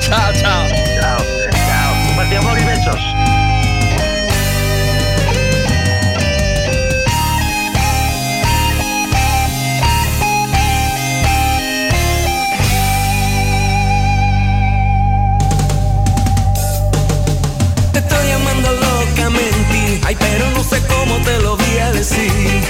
Chao, 0.00 0.32
chao. 0.42 0.66
Chao, 1.00 1.18
chao. 1.70 2.26
Y 2.30 2.34
amor 2.36 2.56
y 2.58 2.64
besos. 2.64 3.39
Ay, 20.10 20.16
pero 20.18 20.50
no 20.50 20.62
sé 20.64 20.78
cómo 20.88 21.14
te 21.24 21.38
lo 21.38 21.56
voy 21.56 21.78
a 21.78 21.92
decir. 21.92 22.60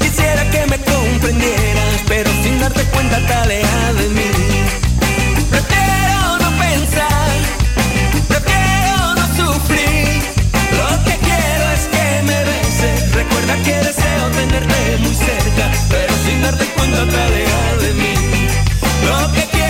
Quisiera 0.00 0.48
que 0.50 0.64
me 0.66 0.78
comprendieras, 0.78 1.94
pero 2.06 2.30
sin 2.42 2.60
darte 2.60 2.84
cuenta 2.94 3.16
te 3.26 3.34
alejas 3.34 3.94
de 4.00 4.08
mí. 4.18 4.30
Prefiero 5.50 6.18
no 6.42 6.50
pensar, 6.64 7.32
prefiero 8.28 8.96
no 9.18 9.26
sufrir. 9.38 10.06
Lo 10.80 10.90
que 11.06 11.14
quiero 11.26 11.64
es 11.76 11.84
que 11.94 12.06
me 12.28 12.38
beses. 12.50 13.12
Recuerda 13.12 13.54
que 13.66 13.74
deseo 13.88 14.24
tenerte 14.40 14.98
muy 14.98 15.14
cerca, 15.14 15.64
pero 15.90 16.12
sin 16.24 16.42
darte 16.42 16.64
cuenta 16.76 17.00
te 17.12 17.20
alejas 17.28 17.76
de 17.84 17.92
mí. 18.00 18.14
Lo 19.08 19.32
que 19.34 19.42
quiero 19.50 19.61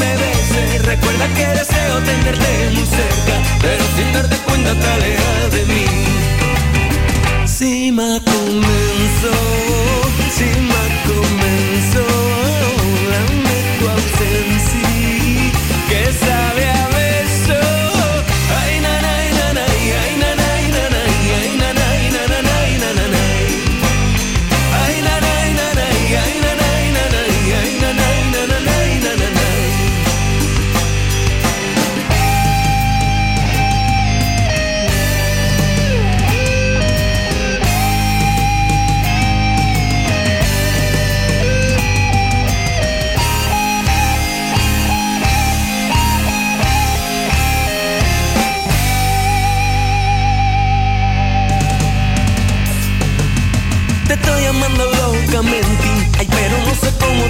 me 0.00 0.16
beses. 0.16 0.84
Recuerda 0.86 1.26
que 1.36 1.46
deseo 1.58 1.94
tenerte 2.02 2.70
muy 2.74 2.86
cerca, 2.86 3.34
pero 3.60 3.84
sin 3.96 4.12
darte 4.12 4.36
cuenta 4.46 4.74
te 4.74 4.86
alejas 4.96 5.52
de 5.52 5.64
mí. 5.66 5.84
Si 7.46 7.92
me 7.92 8.20
comenzó, 8.32 9.36
si 10.36 10.48
me 10.70 10.84
comenzó, 11.08 12.06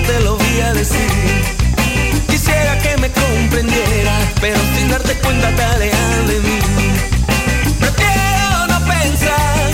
te 0.07 0.21
lo 0.21 0.37
voy 0.37 0.61
a 0.61 0.73
decir. 0.75 1.11
Quisiera 2.29 2.79
que 2.79 2.97
me 2.99 3.11
comprendieras, 3.11 4.25
pero 4.41 4.59
sin 4.77 4.89
darte 4.89 5.15
cuenta 5.19 5.55
te 5.55 5.63
alejas 5.63 6.29
de 6.29 6.41
mí. 6.41 6.59
Prefiero 7.81 8.67
no 8.69 8.79
pensar, 8.87 9.71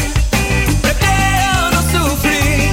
prefiero 0.82 1.70
no 1.74 1.81
sufrir. 1.94 2.70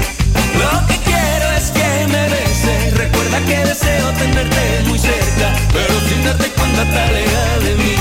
Lo 0.62 0.88
que 0.88 0.98
quiero 1.10 1.48
es 1.60 1.72
que 1.72 2.08
me 2.14 2.24
beses. 2.30 2.94
Recuerda 2.98 3.40
que 3.42 3.58
deseo 3.66 4.08
tenerte 4.14 4.64
muy 4.88 5.00
cerca, 5.00 5.48
pero 5.74 5.94
sin 6.08 6.24
darte 6.24 6.50
cuenta 6.52 6.84
te 6.84 7.00
alejas 7.00 7.64
de 7.64 7.76
mí. 7.76 7.96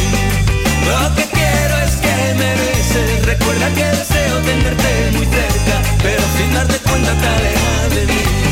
Lo 0.90 1.14
que 1.16 1.24
quiero 1.36 1.76
es 1.86 1.96
que 2.04 2.34
me 2.40 2.50
beses. 2.62 3.26
Recuerda 3.26 3.68
que 3.74 3.84
deseo 3.84 4.36
tenerte 4.42 4.90
muy 5.12 5.26
cerca, 5.26 5.76
pero 6.02 6.22
sin 6.36 6.52
darte 6.54 6.78
cuenta 6.88 7.12
te 7.20 7.26
alejas 7.26 7.94
de 7.94 8.06
mí. 8.06 8.45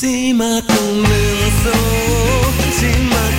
Si 0.00 0.32
me 0.32 0.62
comenzó, 0.62 1.72
si 2.70 2.86
me 2.86 3.16
comenzó, 3.16 3.37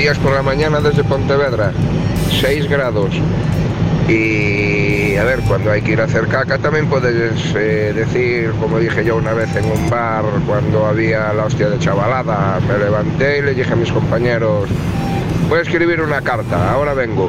días 0.00 0.18
por 0.18 0.32
la 0.32 0.40
mañana 0.40 0.80
desde 0.80 1.04
Pontevedra, 1.04 1.72
6 2.40 2.70
grados. 2.70 3.10
Y 4.08 5.14
a 5.16 5.24
ver, 5.24 5.40
cuando 5.40 5.70
hay 5.70 5.82
que 5.82 5.92
ir 5.92 6.00
a 6.00 6.04
hacer 6.04 6.26
caca 6.26 6.56
también 6.56 6.86
puedes 6.86 7.54
eh, 7.54 7.92
decir, 7.94 8.50
como 8.58 8.78
dije 8.78 9.04
yo 9.04 9.16
una 9.16 9.34
vez 9.34 9.54
en 9.56 9.66
un 9.66 9.90
bar 9.90 10.24
cuando 10.46 10.86
había 10.86 11.34
la 11.34 11.44
hostia 11.44 11.68
de 11.68 11.78
chavalada, 11.78 12.60
me 12.66 12.78
levanté 12.78 13.40
y 13.40 13.42
le 13.42 13.54
dije 13.54 13.74
a 13.74 13.76
mis 13.76 13.92
compañeros, 13.92 14.70
voy 15.50 15.58
a 15.58 15.62
escribir 15.62 16.00
una 16.00 16.22
carta, 16.22 16.72
ahora 16.72 16.94
vengo. 16.94 17.28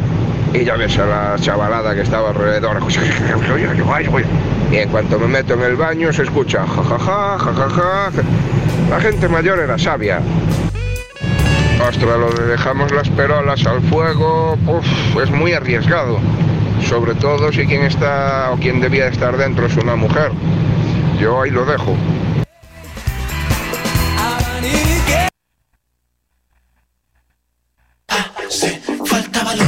Y 0.54 0.64
ya 0.64 0.78
ves 0.78 0.98
a 0.98 1.06
la 1.06 1.36
chavalada 1.42 1.94
que 1.94 2.02
estaba 2.02 2.30
alrededor. 2.30 2.78
Y 4.72 4.76
en 4.78 4.90
cuanto 4.90 5.20
me 5.20 5.28
meto 5.28 5.56
en 5.56 5.62
el 5.64 5.76
baño 5.76 6.14
se 6.14 6.24
escucha 6.24 6.66
jajaja, 6.66 7.38
jajaja. 7.38 8.12
La 8.90 9.00
gente 9.02 9.28
mayor 9.28 9.60
era 9.60 9.78
sabia. 9.78 10.22
Ostras, 11.88 12.20
lo 12.20 12.32
de 12.32 12.46
dejamos 12.46 12.92
las 12.92 13.10
perolas 13.10 13.66
al 13.66 13.82
fuego, 13.82 14.58
uf, 14.68 14.86
es 15.22 15.32
muy 15.32 15.54
arriesgado. 15.54 16.20
Sobre 16.88 17.16
todo 17.16 17.52
si 17.52 17.66
quien 17.66 17.84
está 17.84 18.52
o 18.52 18.58
quien 18.58 18.80
debía 18.80 19.08
estar 19.08 19.36
dentro 19.36 19.66
es 19.66 19.76
una 19.78 19.96
mujer. 19.96 20.32
Yo 21.20 21.42
ahí 21.42 21.50
lo 21.50 21.66
dejo. 21.66 21.98
Hace 28.08 28.80
falta 29.06 29.44
valor, 29.44 29.68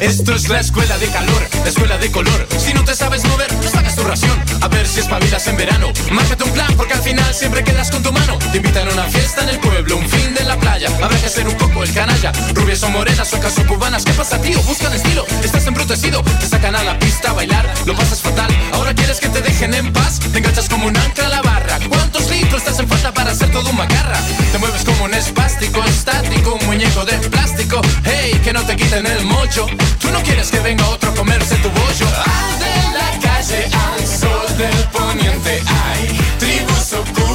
esto 0.00 0.34
es 0.34 0.48
la 0.48 0.60
escuela 0.60 0.96
de 0.98 1.08
calor, 1.08 1.48
la 1.62 1.68
escuela 1.68 1.98
de 1.98 2.10
color. 2.10 2.46
Si 2.58 2.72
no 2.72 2.84
te 2.84 2.94
sabes 2.94 3.24
mover, 3.26 3.52
no 3.52 3.68
sacas 3.68 3.94
tu 3.94 4.02
ración. 4.02 4.38
A 4.62 4.68
ver 4.68 4.86
si 4.86 5.00
espabilas 5.00 5.46
en 5.46 5.56
verano. 5.56 5.92
Márcate 6.10 6.44
un 6.44 6.50
plan, 6.52 6.74
porque 6.76 6.94
al 6.94 7.02
final 7.02 7.34
siempre 7.34 7.62
quedas 7.62 7.90
con 7.90 8.02
tu 8.02 8.12
mano. 8.12 8.38
Te 8.50 8.56
invitan 8.56 8.88
a 8.88 8.92
una 8.92 9.04
fiesta 9.04 9.42
en 9.42 9.50
el 9.50 9.60
pueblo, 9.60 9.96
un 9.98 10.08
fin 10.08 10.34
de 10.34 10.44
la 10.44 10.56
playa. 10.58 10.88
Habrá 11.02 11.20
que 11.20 11.28
ser 11.28 11.46
un 11.46 11.56
poco 11.56 11.82
el 11.82 11.92
canalla. 11.92 12.32
Rubias 12.54 12.82
o 12.82 12.88
morenas, 12.88 13.32
o 13.32 13.66
cubanas. 13.66 14.04
¿Qué 14.04 14.12
pasa, 14.12 14.40
tío? 14.40 14.60
Buscan 14.62 14.92
estilo. 14.94 15.26
Estás 15.44 15.66
amortecido. 15.66 16.22
Te 16.22 16.46
sacan 16.46 16.74
a 16.74 16.82
la 16.82 16.98
pista 16.98 17.30
a 17.30 17.32
bailar, 17.34 17.68
lo 17.84 17.94
pasas 17.94 18.20
fatal. 18.20 18.50
Ahora 18.72 18.94
quieres 18.94 19.20
que 19.20 19.28
te 19.28 19.42
dejen 19.42 19.74
en 19.74 19.92
paz, 19.92 20.20
te 20.20 20.38
enganchas 20.38 20.68
como 20.68 20.86
un 20.86 20.96
ancla 20.96 21.26
a 21.26 21.28
la 21.28 21.42
barra. 21.42 21.78
¿Cuántos 21.88 22.30
litros 22.30 22.64
te 22.64 22.70
hacen 22.70 22.88
falta 22.88 23.12
para 23.12 23.32
hacer 23.32 23.50
todo 23.52 23.68
un 23.68 23.76
macarra? 23.76 24.18
Te 24.52 24.58
mueves 24.58 24.84
como 24.84 25.04
un 25.04 25.14
espástico, 25.14 25.84
estático, 25.84 26.54
un 26.54 26.66
muñeco 26.66 27.04
de 27.04 27.12
plástico. 27.28 27.80
Hey, 28.04 28.40
que 28.42 28.52
no 28.52 28.62
te 28.64 28.76
quiten 28.76 29.06
el 29.06 29.24
mocho. 29.24 29.66
Tú 29.98 30.10
no 30.10 30.22
quieres 30.22 30.50
que 30.50 30.60
venga 30.60 30.88
otro 30.88 31.10
a 31.10 31.14
comerse 31.14 31.56
tu 31.56 31.68
bollo. 31.70 32.06
Al 32.06 32.58
de 32.58 32.98
la 32.98 33.10
calle 33.20 33.68
al 33.88 34.06
sol 34.06 34.56
del 34.58 34.88
poniente 34.88 35.62
hay 35.66 36.20
tribus 36.38 36.92
ocultas 36.92 37.29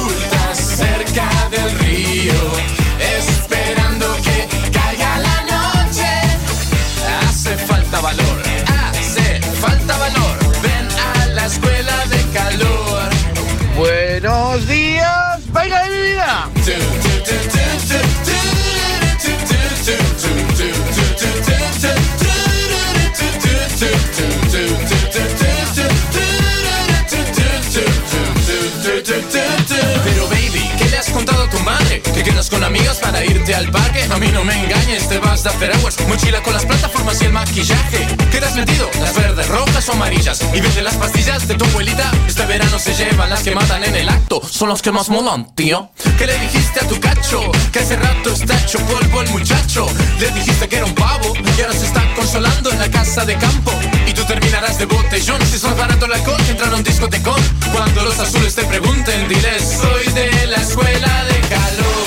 con 32.50 32.62
amigas 32.64 32.98
para 32.98 33.24
irte 33.24 33.54
al 33.54 33.70
parque? 33.70 34.02
A 34.02 34.16
mí 34.18 34.28
no 34.32 34.44
me 34.44 34.54
engañes, 34.54 35.08
te 35.08 35.18
vas 35.18 35.42
de 35.42 35.50
hours 35.50 35.96
Mochila 36.08 36.42
con 36.42 36.52
las 36.52 36.64
plataformas 36.64 37.20
y 37.22 37.24
el 37.24 37.32
maquillaje. 37.32 38.06
Quedas 38.30 38.54
metido, 38.54 38.88
las 39.00 39.14
verdes, 39.14 39.48
rojas 39.48 39.88
o 39.88 39.92
amarillas. 39.92 40.40
Y 40.54 40.60
vete 40.60 40.82
las 40.82 40.94
pastillas 40.94 41.46
de 41.48 41.54
tu 41.54 41.64
abuelita. 41.64 42.10
Este 42.26 42.44
verano 42.46 42.78
se 42.78 42.94
llevan 42.94 43.30
las 43.30 43.42
que 43.42 43.54
matan 43.54 43.84
en 43.84 43.94
el 43.96 44.08
acto. 44.08 44.42
Son 44.48 44.68
los 44.68 44.82
que 44.82 44.92
más 44.92 45.08
molan, 45.08 45.54
tío. 45.54 45.90
¿Qué 46.18 46.26
le 46.26 46.38
dijiste 46.38 46.80
a 46.80 46.88
tu 46.88 46.98
cacho? 47.00 47.40
Que 47.72 47.80
hace 47.80 47.96
rato 47.96 48.30
está 48.30 48.58
hecho 48.60 48.78
polvo 48.80 49.22
el 49.22 49.30
muchacho. 49.30 49.86
Le 50.20 50.30
dijiste 50.30 50.68
que 50.68 50.76
era 50.76 50.86
un 50.86 50.94
pavo 50.94 51.32
Y 51.56 51.60
ahora 51.60 51.72
se 51.72 51.86
está 51.86 52.02
consolando 52.14 52.70
en 52.70 52.78
la 52.78 52.90
casa 52.90 53.24
de 53.24 53.36
campo. 53.36 53.72
Y 54.06 54.12
tú 54.12 54.24
terminarás 54.24 54.78
de 54.78 54.86
botellón. 54.86 55.40
Si 55.46 55.56
es 55.56 55.62
más 55.64 55.76
barato 55.76 56.06
el 56.06 56.12
alcohol 56.12 56.36
que 56.44 56.62
a 56.62 56.74
un 56.74 56.82
discotecón 56.82 57.40
Cuando 57.72 58.02
los 58.02 58.18
azules 58.18 58.54
te 58.54 58.64
pregunten 58.64 59.28
Diles, 59.28 59.78
soy 59.80 60.12
de 60.12 60.46
la 60.46 60.56
escuela 60.56 61.24
de 61.24 61.40
Calor 61.48 62.05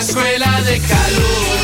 escuela 0.00 0.62
de 0.62 0.78
calor 0.80 1.60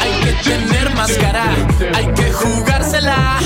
Hay 0.00 0.20
que 0.24 0.32
tener 0.42 0.94
máscara, 0.94 1.54
hay 1.94 2.06
que 2.14 2.32
jugársela. 2.32 3.38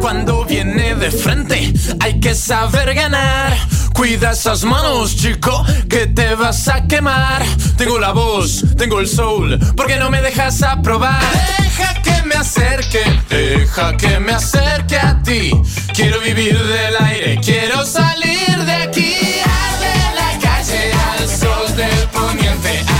Cuando 0.00 0.44
viene 0.44 0.94
de 0.94 1.10
frente, 1.10 1.72
hay 2.00 2.20
que 2.20 2.34
saber 2.34 2.94
ganar. 2.94 3.73
Cuida 3.94 4.32
esas 4.32 4.64
manos, 4.64 5.16
chico, 5.16 5.64
que 5.88 6.08
te 6.08 6.34
vas 6.34 6.66
a 6.68 6.86
quemar. 6.86 7.42
Tengo 7.76 7.98
la 7.98 8.12
voz, 8.12 8.64
tengo 8.76 8.98
el 8.98 9.06
soul, 9.08 9.58
porque 9.76 9.96
no 9.96 10.10
me 10.10 10.20
dejas 10.20 10.62
aprobar. 10.62 11.22
Deja 11.58 12.02
que 12.02 12.22
me 12.26 12.34
acerque, 12.34 13.02
deja 13.30 13.96
que 13.96 14.18
me 14.18 14.32
acerque 14.32 14.96
a 14.96 15.22
ti. 15.22 15.52
Quiero 15.94 16.20
vivir 16.20 16.58
del 16.58 16.96
aire, 17.00 17.40
quiero 17.40 17.86
salir 17.86 18.58
de 18.66 18.74
aquí. 18.74 19.16
Arde 19.44 19.94
la 20.16 20.38
calle 20.40 20.92
al 20.92 21.28
sol 21.28 21.76
del 21.76 22.08
poniente. 22.08 22.93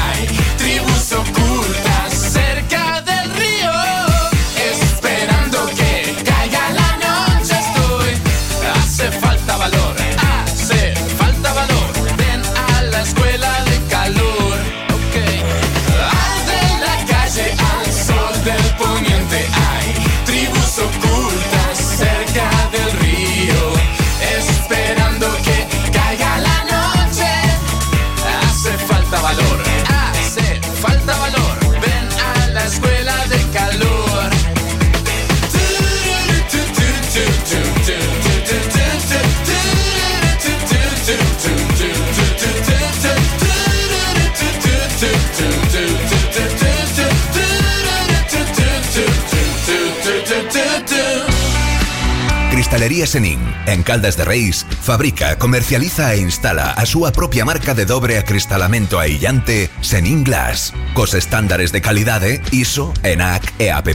Cristalería 52.74 53.06
Senin, 53.06 53.38
en 53.66 53.84
Caldas 53.84 54.16
de 54.16 54.24
Reis, 54.24 54.66
fabrica, 54.82 55.38
comercializa 55.38 56.12
e 56.12 56.18
instala 56.18 56.74
a 56.74 56.82
súa 56.82 57.14
propia 57.14 57.46
marca 57.46 57.70
de 57.70 57.86
dobre 57.86 58.18
acristalamento 58.18 58.98
aillante 58.98 59.70
Senin 59.78 60.26
Glass, 60.26 60.74
cos 60.90 61.14
estándares 61.14 61.70
de 61.70 61.78
calidade 61.78 62.42
ISO, 62.50 62.90
ENAC 63.06 63.46
e 63.62 63.70
AP+. 63.70 63.94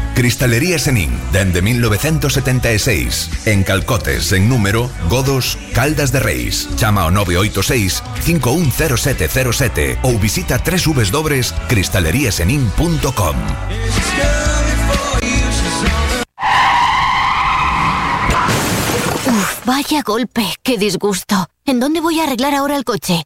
Cristalería 0.21 0.77
Senin, 0.77 1.09
dende 1.31 1.63
1976, 1.63 3.47
en 3.47 3.63
Calcotes, 3.63 4.31
en 4.33 4.47
número, 4.47 4.91
Godos, 5.09 5.57
Caldas 5.73 6.11
de 6.11 6.19
Reis. 6.19 6.69
Chama 6.75 7.01
ao 7.01 7.09
986 7.09 8.03
510707 8.21 9.97
ou 10.05 10.21
visita 10.21 10.61
www.cristaleriasenin.com. 10.61 13.35
Uf, 19.25 19.65
vaya 19.65 20.03
golpe, 20.05 20.45
qué 20.61 20.77
disgusto. 20.77 21.47
¿En 21.65 21.79
dónde 21.79 21.99
voy 21.99 22.19
a 22.19 22.25
arreglar 22.25 22.53
ahora 22.53 22.77
el 22.77 22.83
coche? 22.83 23.25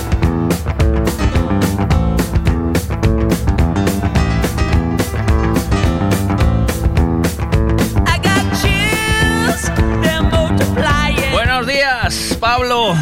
Buenos 11.61 11.75
días, 11.77 12.37
Pablo. 12.41 12.95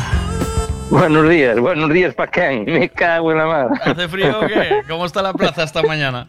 Buenos 0.89 1.29
días, 1.29 1.57
buenos 1.61 1.89
días 1.93 2.13
para 2.13 2.29
quién. 2.29 2.65
Me 2.65 2.89
cago 2.89 3.31
en 3.31 3.37
la 3.37 3.45
mar. 3.45 3.69
¿Hace 3.85 4.09
frío 4.09 4.37
o 4.37 4.47
qué? 4.47 4.81
¿Cómo 4.85 5.05
está 5.05 5.21
la 5.21 5.31
plaza 5.31 5.63
esta 5.63 5.81
mañana? 5.81 6.27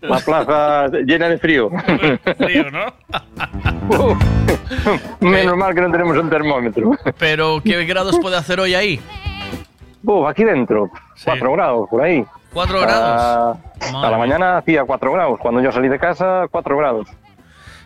La 0.00 0.18
plaza 0.18 0.88
llena 1.04 1.28
de 1.28 1.38
frío. 1.38 1.70
Frío, 2.36 2.64
¿no? 2.72 2.86
Menos 5.20 5.56
mal 5.56 5.72
que 5.72 5.82
no 5.82 5.92
tenemos 5.92 6.16
un 6.18 6.28
termómetro. 6.28 6.90
Pero, 7.16 7.60
¿qué 7.64 7.84
grados 7.84 8.18
puede 8.18 8.36
hacer 8.36 8.58
hoy 8.58 8.74
ahí? 8.74 9.00
Uf, 10.02 10.26
aquí 10.28 10.42
dentro, 10.42 10.90
4 11.24 11.52
grados, 11.52 11.88
por 11.88 12.02
ahí. 12.02 12.24
¿Cuatro 12.52 12.80
Ah, 12.82 13.54
grados? 13.78 14.04
A 14.04 14.10
la 14.10 14.18
mañana 14.18 14.58
hacía 14.58 14.82
4 14.82 15.12
grados. 15.12 15.38
Cuando 15.38 15.60
yo 15.62 15.70
salí 15.70 15.86
de 15.88 16.00
casa, 16.00 16.48
4 16.50 16.76
grados. 16.76 17.06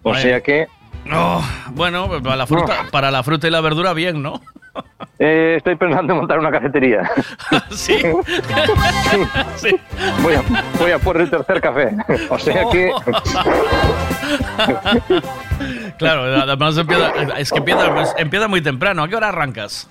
O 0.03 0.13
Madre. 0.13 0.23
sea 0.23 0.41
que 0.41 0.67
No, 1.05 1.43
bueno, 1.71 2.09
para 2.23 2.37
la 2.37 2.47
fruta, 2.47 2.87
para 2.91 3.11
la 3.11 3.23
fruta 3.23 3.49
y 3.49 3.51
la 3.51 3.61
verdura 3.61 3.93
bien, 3.93 4.23
¿no? 4.23 4.41
eh, 5.19 5.55
estoy 5.57 5.77
pensando 5.77 6.13
en 6.13 6.19
montar 6.21 6.39
una 6.39 6.51
cafetería. 6.51 7.11
sí. 7.71 7.99
sí. 9.57 9.77
Voy 10.23 10.35
a, 10.35 10.43
voy 10.79 10.91
a 10.93 10.99
por 10.99 11.21
el 11.21 11.31
tercer 11.31 11.61
café. 11.61 11.97
O 12.29 12.39
sea 12.39 12.65
que 12.71 12.93
Claro, 15.99 16.23
además 16.23 16.77
empieza, 16.77 17.11
es 17.39 17.51
que 17.51 17.59
empieza, 17.59 17.95
pues, 17.95 18.15
empieza 18.17 18.49
muy 18.49 18.63
temprano. 18.63 19.03
¿A 19.03 19.09
qué 19.09 19.17
hora 19.17 19.29
arrancas? 19.29 19.91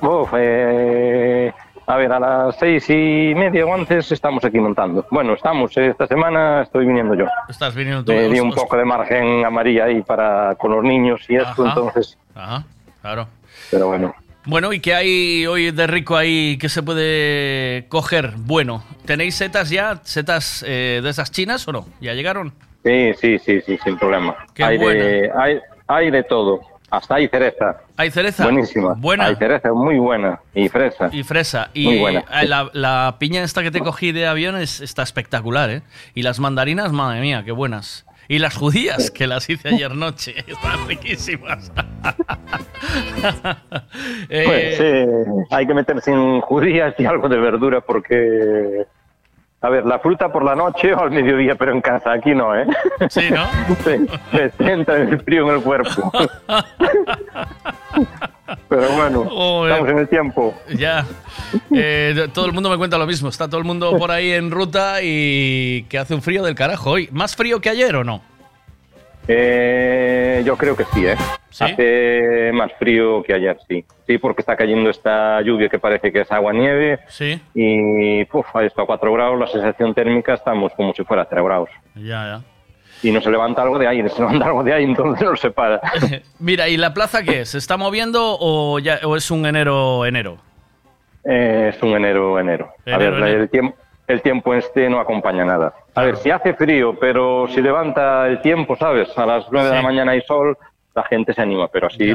Uf, 0.00 0.30
eh, 0.36 1.52
a 1.86 1.96
ver, 1.96 2.12
a 2.12 2.20
las 2.20 2.56
seis 2.58 2.88
y 2.90 3.34
media 3.34 3.66
o 3.66 3.74
antes 3.74 4.10
estamos 4.12 4.44
aquí 4.44 4.58
montando. 4.58 5.06
Bueno, 5.10 5.34
estamos, 5.34 5.76
eh, 5.76 5.88
esta 5.88 6.06
semana 6.06 6.62
estoy 6.62 6.86
viniendo 6.86 7.14
yo. 7.14 7.26
Estás 7.48 7.74
viniendo 7.74 8.04
tú. 8.04 8.12
Me 8.12 8.28
di 8.28 8.38
os- 8.40 8.44
un 8.46 8.52
poco 8.52 8.76
de 8.76 8.84
margen 8.84 9.44
a 9.44 9.50
María 9.50 9.84
ahí 9.84 10.02
para 10.02 10.54
con 10.56 10.72
los 10.72 10.84
niños 10.84 11.20
y 11.28 11.36
esto, 11.36 11.66
entonces, 11.66 12.16
Ajá, 12.34 12.64
claro. 13.00 13.26
pero 13.70 13.88
bueno. 13.88 14.14
Bueno, 14.44 14.72
¿y 14.72 14.80
qué 14.80 14.92
hay 14.94 15.46
hoy 15.46 15.70
de 15.70 15.86
rico 15.86 16.16
ahí 16.16 16.58
que 16.58 16.68
se 16.68 16.82
puede 16.82 17.86
coger? 17.88 18.32
Bueno, 18.36 18.82
¿tenéis 19.06 19.36
setas 19.36 19.70
ya? 19.70 20.00
¿Setas 20.02 20.64
eh, 20.66 21.00
de 21.02 21.10
esas 21.10 21.30
chinas 21.30 21.66
o 21.68 21.72
no? 21.72 21.86
¿Ya 22.00 22.12
llegaron? 22.14 22.52
Sí, 22.84 23.12
sí, 23.20 23.38
sí, 23.38 23.60
sí, 23.60 23.78
sin 23.84 23.96
problema. 23.98 24.34
Qué 24.54 24.64
hay, 24.64 24.78
de, 24.78 25.30
hay, 25.38 25.60
hay 25.86 26.10
de 26.10 26.24
todo. 26.24 26.60
Hasta 26.92 27.14
hay 27.14 27.26
cereza. 27.28 27.76
¿Hay 27.96 28.10
cereza? 28.10 28.44
Buenísima. 28.44 28.94
Buena. 28.98 29.24
Hay 29.24 29.36
cereza 29.36 29.72
muy 29.72 29.98
buena. 29.98 30.38
Y 30.54 30.68
fresa. 30.68 31.08
Y 31.10 31.22
fresa. 31.22 31.70
Y 31.72 31.86
Muy 31.86 31.98
buena. 32.00 32.20
eh, 32.40 32.46
la, 32.46 32.68
la 32.74 33.16
piña 33.18 33.42
esta 33.42 33.62
que 33.62 33.70
te 33.70 33.80
cogí 33.80 34.12
de 34.12 34.26
avión 34.26 34.56
es- 34.56 34.80
está 34.82 35.02
espectacular, 35.02 35.70
¿eh? 35.70 35.82
Y 36.14 36.20
las 36.22 36.38
mandarinas, 36.38 36.92
madre 36.92 37.22
mía, 37.22 37.42
qué 37.46 37.52
buenas. 37.52 38.04
Y 38.28 38.38
las 38.40 38.56
judías, 38.56 39.10
que 39.10 39.26
las 39.26 39.48
hice 39.48 39.68
ayer 39.70 39.94
noche, 39.94 40.34
están 40.46 40.86
riquísimas. 40.86 41.72
Eh, 44.28 44.42
Pues 44.46 44.76
sí, 44.76 45.46
hay 45.50 45.66
que 45.66 45.74
meter 45.74 46.00
sin 46.00 46.40
judías 46.40 46.94
y 46.98 47.04
algo 47.06 47.28
de 47.28 47.38
verdura 47.38 47.80
porque... 47.80 48.84
A 49.62 49.68
ver, 49.68 49.86
la 49.86 49.98
fruta 50.00 50.32
por 50.32 50.44
la 50.44 50.54
noche 50.56 50.92
o 50.92 51.00
al 51.00 51.10
mediodía, 51.12 51.54
pero 51.54 51.72
en 51.72 51.80
casa. 51.80 52.12
Aquí 52.12 52.34
no, 52.34 52.54
¿eh? 52.56 52.66
Sí, 53.08 53.30
¿no? 53.30 53.46
Se, 53.84 54.00
se 54.32 54.50
sienta 54.64 54.96
el 54.96 55.20
frío 55.20 55.48
en 55.48 55.54
el 55.56 55.62
cuerpo. 55.62 56.10
Pero 58.68 58.88
bueno, 58.92 59.24
Joder. 59.30 59.70
estamos 59.72 59.90
en 59.92 59.98
el 59.98 60.08
tiempo. 60.08 60.54
Ya. 60.76 61.06
Eh, 61.74 62.28
todo 62.34 62.46
el 62.46 62.52
mundo 62.52 62.70
me 62.70 62.76
cuenta 62.76 62.98
lo 62.98 63.06
mismo. 63.06 63.28
Está 63.28 63.46
todo 63.48 63.58
el 63.58 63.64
mundo 63.66 63.96
por 63.98 64.10
ahí 64.10 64.32
en 64.32 64.50
ruta 64.50 64.96
y 65.02 65.84
que 65.88 65.98
hace 65.98 66.14
un 66.14 66.22
frío 66.22 66.42
del 66.42 66.54
carajo 66.54 66.90
hoy. 66.90 67.08
¿Más 67.12 67.36
frío 67.36 67.60
que 67.60 67.70
ayer 67.70 67.94
o 67.96 68.04
no? 68.04 68.20
Eh, 69.28 70.42
yo 70.44 70.56
creo 70.56 70.76
que 70.76 70.84
sí, 70.86 71.06
¿eh? 71.06 71.16
Hace 71.60 72.50
más 72.52 72.72
frío 72.78 73.22
que 73.22 73.34
ayer, 73.34 73.56
sí. 73.68 73.84
Sí, 74.06 74.18
porque 74.18 74.42
está 74.42 74.56
cayendo 74.56 74.90
esta 74.90 75.40
lluvia 75.42 75.68
que 75.68 75.78
parece 75.78 76.12
que 76.12 76.22
es 76.22 76.32
agua-nieve. 76.32 77.00
Sí. 77.08 77.40
Y, 77.54 78.24
puf, 78.24 78.46
ha 78.54 78.64
estado 78.64 78.84
a 78.84 78.86
4 78.86 79.12
grados, 79.12 79.38
la 79.38 79.46
sensación 79.46 79.94
térmica 79.94 80.34
estamos 80.34 80.72
como 80.74 80.92
si 80.92 81.04
fuera 81.04 81.24
3 81.24 81.44
grados. 81.44 81.70
Ya, 81.94 82.02
ya. 82.02 82.40
Y 83.02 83.10
no 83.10 83.20
se 83.20 83.30
levanta 83.30 83.62
algo 83.62 83.78
de 83.78 83.88
aire, 83.88 84.08
se 84.08 84.20
levanta 84.20 84.46
algo 84.46 84.62
de 84.62 84.72
aire, 84.72 84.84
entonces 84.90 85.28
no 85.28 85.36
se 85.36 85.50
para. 85.50 85.80
Mira, 86.38 86.68
¿y 86.68 86.76
la 86.76 86.94
plaza 86.94 87.22
qué 87.22 87.40
es? 87.42 87.50
¿Se 87.50 87.58
está 87.58 87.76
moviendo 87.76 88.36
o, 88.40 88.78
ya, 88.78 89.00
o 89.04 89.16
es 89.16 89.30
un 89.30 89.46
enero-enero? 89.46 90.38
Eh, 91.24 91.70
es 91.74 91.82
un 91.82 91.90
enero, 91.90 92.38
enero. 92.38 92.72
A 92.86 92.96
ver, 92.98 93.14
enero. 93.14 93.42
el 93.42 93.50
tiempo. 93.50 93.76
El 94.12 94.22
tiempo 94.22 94.54
este 94.54 94.88
no 94.90 95.00
acompaña 95.00 95.44
nada. 95.44 95.72
A 95.94 96.02
ver, 96.04 96.16
si 96.18 96.30
hace 96.30 96.54
frío, 96.54 96.96
pero 97.00 97.46
si 97.48 97.60
levanta 97.62 98.26
el 98.28 98.40
tiempo, 98.42 98.76
¿sabes? 98.76 99.16
A 99.16 99.24
las 99.26 99.46
9 99.50 99.68
de 99.68 99.74
la 99.74 99.80
Sí. 99.80 99.86
mañana 99.86 100.12
hay 100.12 100.20
sol, 100.22 100.56
la 100.94 101.02
gente 101.04 101.32
se 101.32 101.40
anima, 101.42 101.68
pero 101.68 101.86
así, 101.86 102.14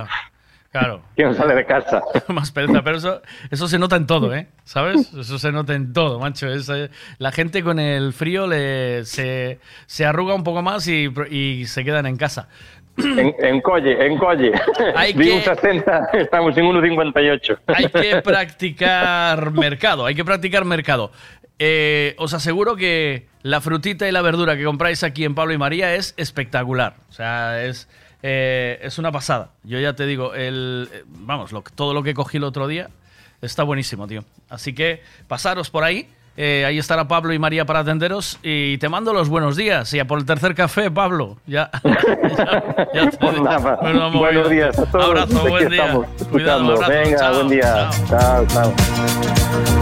Claro. 0.72 1.02
¿quién 1.15 1.34
sale 1.34 1.56
de 1.56 1.65
casa? 1.65 2.02
Más 2.28 2.52
pereza, 2.52 2.82
pero 2.84 2.98
eso, 2.98 3.22
eso 3.49 3.68
se 3.68 3.80
nota 3.80 3.95
en 3.95 4.06
todo, 4.06 4.34
¿eh? 4.36 4.48
¿Sabes? 4.64 5.11
Eso 5.14 5.40
se 5.40 5.52
nota 5.52 5.74
en 5.74 5.91
todo, 5.94 6.19
macho. 6.19 6.48
Es, 6.48 6.69
eh, 6.69 6.90
la 7.18 7.32
gente 7.32 7.64
con 7.64 7.80
el 7.80 8.14
frío 8.14 8.45
le, 8.48 9.03
se, 9.06 9.60
se 9.88 10.06
arruga 10.06 10.36
un 10.36 10.44
poco 10.44 10.61
más 10.61 10.88
y, 10.88 11.10
y 11.32 11.65
se 11.65 11.84
quedan 11.84 12.06
en 12.06 12.18
casa. 12.18 12.48
En, 12.98 13.36
en 13.40 13.61
Colle, 13.61 14.03
en 14.07 14.18
Colle. 14.18 14.52
Hay 14.95 15.14
Vi 15.14 15.26
que- 15.30 15.34
un 15.36 15.41
60, 15.41 16.10
estamos 16.14 16.57
en 16.57 16.65
1,58. 16.65 17.60
Hay 17.68 17.90
que 17.90 18.22
practicar 18.24 19.52
mercado, 19.52 20.06
hay 20.07 20.15
que 20.15 20.26
practicar 20.26 20.65
mercado. 20.65 21.11
Eh, 21.60 22.16
os 22.20 22.34
aseguro 22.34 22.76
que 22.76 23.28
la 23.42 23.62
frutita 23.62 24.08
y 24.08 24.12
la 24.12 24.22
verdura 24.22 24.56
que 24.58 24.64
compráis 24.64 25.04
aquí 25.04 25.24
en 25.26 25.34
Pablo 25.36 25.54
y 25.54 25.58
María 25.58 25.96
es 25.96 26.14
espectacular. 26.18 26.96
O 27.10 27.14
sea, 27.14 27.64
es, 27.64 27.88
eh, 28.24 28.80
es 28.82 28.98
una 29.00 29.12
pasada. 29.12 29.50
Yo 29.64 29.80
ya 29.80 29.94
te 29.94 30.06
digo, 30.06 30.34
el, 30.36 30.88
vamos, 31.08 31.52
lo, 31.52 31.62
todo 31.64 31.94
lo 31.94 32.04
que 32.04 32.14
cogí 32.14 32.38
el 32.38 32.44
otro 32.44 32.68
día 32.68 32.90
está 33.42 33.64
buenísimo, 33.64 34.08
tío. 34.08 34.24
Así 34.50 34.74
que 34.74 35.02
pasaros 35.28 35.70
por 35.72 35.84
ahí. 35.84 36.08
eh, 36.40 36.66
ahí 36.68 36.78
estará 36.78 37.08
Pablo 37.08 37.34
y 37.34 37.40
María 37.40 37.66
para 37.66 37.80
atenderos. 37.80 38.38
Y 38.44 38.78
te 38.78 38.90
mando 38.90 39.12
los 39.12 39.28
buenos 39.28 39.56
días. 39.56 39.92
Y 39.96 40.00
a 40.00 40.06
por 40.06 40.20
el 40.20 40.26
tercer 40.26 40.54
café, 40.54 40.92
Pablo. 40.92 41.38
Ya. 41.48 41.72
ya, 41.84 42.86
ya 42.94 43.10
te- 43.10 43.18
Pues 43.18 43.42
nada, 43.42 43.76
vamos 43.82 44.14
buenos 44.20 44.48
días 44.50 44.78
a 44.78 44.86
todos. 44.92 45.06
Abrazo, 45.06 45.48
buen 45.50 45.70
día. 45.70 46.00
Cuidado, 46.32 46.72
abrazo. 46.74 46.92
Venga, 46.92 47.18
Chao, 47.18 47.34
buen 47.36 47.50
día. 47.50 47.90
chao. 48.08 48.46
chao. 48.48 48.74
chao. 48.74 49.77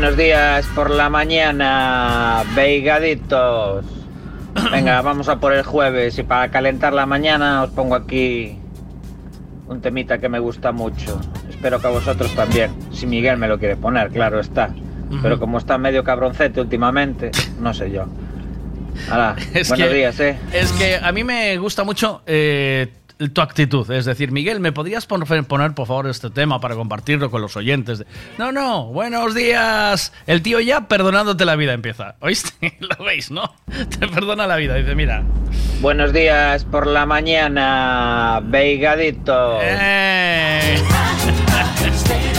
Buenos 0.00 0.16
días 0.16 0.64
por 0.76 0.90
la 0.90 1.10
mañana, 1.10 2.44
veigaditos. 2.54 3.84
Venga, 4.70 5.02
vamos 5.02 5.28
a 5.28 5.40
por 5.40 5.52
el 5.52 5.64
jueves 5.64 6.16
y 6.20 6.22
para 6.22 6.52
calentar 6.52 6.92
la 6.92 7.04
mañana 7.04 7.64
os 7.64 7.70
pongo 7.70 7.96
aquí 7.96 8.60
un 9.66 9.80
temita 9.80 10.18
que 10.18 10.28
me 10.28 10.38
gusta 10.38 10.70
mucho. 10.70 11.20
Espero 11.50 11.80
que 11.80 11.88
a 11.88 11.90
vosotros 11.90 12.32
también. 12.36 12.70
Si 12.92 13.08
Miguel 13.08 13.38
me 13.38 13.48
lo 13.48 13.58
quiere 13.58 13.74
poner, 13.74 14.10
claro 14.10 14.38
está. 14.38 14.70
Pero 15.20 15.40
como 15.40 15.58
está 15.58 15.78
medio 15.78 16.04
cabroncete 16.04 16.60
últimamente, 16.60 17.32
no 17.58 17.74
sé 17.74 17.90
yo. 17.90 18.04
Hala, 19.10 19.34
Es 19.52 19.68
buenos 19.68 19.88
que- 19.88 19.94
días, 19.94 20.20
¿eh? 20.20 20.38
Es 20.52 20.70
que 20.74 20.94
a 21.02 21.10
mí 21.10 21.24
me 21.24 21.58
gusta 21.58 21.82
mucho 21.82 22.22
eh, 22.24 22.86
tu 23.32 23.40
actitud. 23.40 23.90
Es 23.90 24.04
decir, 24.04 24.30
Miguel, 24.30 24.60
¿me 24.60 24.70
podrías 24.72 25.06
pon- 25.06 25.24
poner, 25.46 25.74
por 25.74 25.86
favor, 25.88 26.06
este 26.06 26.30
tema 26.30 26.60
para 26.60 26.76
compartirlo 26.76 27.30
con 27.30 27.40
los 27.42 27.56
oyentes? 27.56 28.04
No, 28.38 28.52
no, 28.52 28.84
buenos 28.86 29.34
días. 29.34 30.12
El 30.26 30.40
tío 30.42 30.60
ya 30.60 30.82
perdonándote 30.88 31.44
la 31.44 31.56
vida 31.56 31.72
empieza. 31.72 32.14
¿Oíste? 32.20 32.76
Lo 32.80 33.04
veis, 33.04 33.30
¿no? 33.30 33.54
Te 33.98 34.06
perdona 34.08 34.46
la 34.46 34.56
vida. 34.56 34.74
Dice, 34.76 34.94
mira. 34.94 35.24
Buenos 35.80 36.12
días 36.12 36.64
por 36.64 36.86
la 36.86 37.06
mañana, 37.06 38.40
veigadito. 38.44 39.58
Eh. 39.62 40.80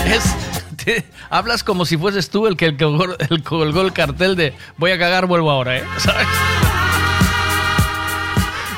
Es- 0.05 0.35
te- 0.83 1.03
hablas 1.29 1.63
como 1.63 1.85
si 1.85 1.97
fueses 1.97 2.29
tú 2.29 2.47
el 2.47 2.57
que 2.57 2.65
el 2.65 2.77
colgó 2.77 3.03
el, 3.05 3.77
el 3.85 3.93
cartel 3.93 4.35
de 4.35 4.53
voy 4.77 4.91
a 4.91 4.97
cagar, 4.97 5.25
vuelvo 5.27 5.51
ahora, 5.51 5.77
¿eh? 5.77 5.83
¿Sabes? 5.97 6.27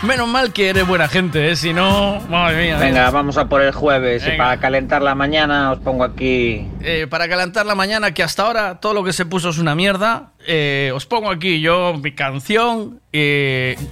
Menos 0.03 0.27
mal 0.27 0.51
que 0.51 0.69
eres 0.69 0.87
buena 0.87 1.07
gente, 1.07 1.51
¿eh? 1.51 1.55
Si 1.55 1.73
no, 1.73 2.19
madre 2.27 2.63
mía. 2.63 2.77
Venga, 2.79 3.11
vamos 3.11 3.37
a 3.37 3.45
por 3.45 3.61
el 3.61 3.71
jueves 3.71 4.25
y 4.27 4.35
para 4.35 4.59
calentar 4.59 5.03
la 5.03 5.13
mañana 5.13 5.71
os 5.71 5.79
pongo 5.79 6.03
aquí. 6.03 6.67
Eh, 6.81 7.05
para 7.07 7.29
calentar 7.29 7.67
la 7.67 7.75
mañana, 7.75 8.11
que 8.11 8.23
hasta 8.23 8.41
ahora 8.43 8.79
todo 8.79 8.95
lo 8.95 9.03
que 9.03 9.13
se 9.13 9.27
puso 9.27 9.49
es 9.49 9.59
una 9.59 9.75
mierda, 9.75 10.31
eh, 10.47 10.91
os 10.95 11.05
pongo 11.05 11.29
aquí 11.29 11.61
yo 11.61 11.93
mi 12.01 12.13
canción. 12.13 12.99
eh, 13.13 13.75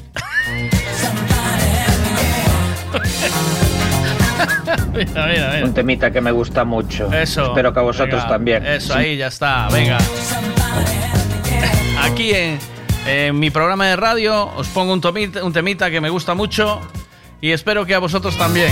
mira, 4.94 5.28
mira, 5.28 5.52
mira. 5.54 5.66
Un 5.66 5.74
temita 5.74 6.12
que 6.12 6.22
me 6.22 6.32
gusta 6.32 6.64
mucho. 6.66 7.12
Eso. 7.14 7.48
Espero 7.48 7.74
que 7.74 7.80
a 7.80 7.84
vosotros 7.84 8.16
venga, 8.22 8.28
también. 8.28 8.66
Eso, 8.66 8.96
ahí 8.96 9.18
ya 9.18 9.28
está, 9.28 9.68
venga. 9.70 9.98
Aquí 12.02 12.32
en, 12.34 12.58
en 13.08 13.40
mi 13.40 13.50
programa 13.50 13.88
de 13.88 13.96
radio 13.96 14.46
os 14.56 14.68
pongo 14.68 14.94
un, 14.94 15.02
tomita- 15.02 15.44
un 15.44 15.54
temita 15.54 15.90
que 15.90 16.00
me 16.02 16.10
gusta 16.10 16.34
mucho 16.36 16.80
y 17.42 17.52
espero 17.52 17.86
que 17.86 17.96
a 17.96 18.00
vosotros 18.00 18.38
también. 18.38 18.72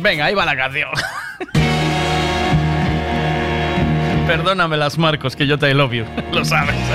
Venga, 0.00 0.26
ahí 0.26 0.34
va 0.34 0.44
la 0.44 0.56
canción. 0.56 0.90
Perdóname 4.26 4.76
las 4.76 4.98
Marcos, 4.98 5.36
que 5.36 5.46
yo 5.46 5.56
te 5.58 5.72
love 5.72 5.92
you, 5.92 6.04
lo 6.32 6.44
sabes. 6.44 6.74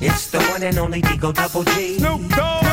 It's 0.00 0.30
the 0.30 0.38
one 0.52 0.62
and 0.62 0.78
only 0.78 1.00
Digo 1.02 1.32
Double 1.34 1.64
G. 1.64 1.98
Snoop 1.98 2.20
Dogg. 2.34 2.64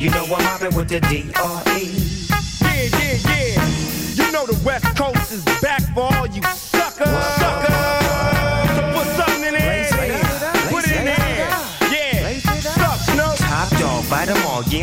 You 0.00 0.10
know 0.10 0.24
I'm 0.24 0.44
mobbing 0.44 0.74
with 0.76 0.88
the 0.88 1.00
D.R.E. 1.00 1.84
Yeah, 2.60 2.98
yeah, 2.98 3.18
yeah. 3.26 3.37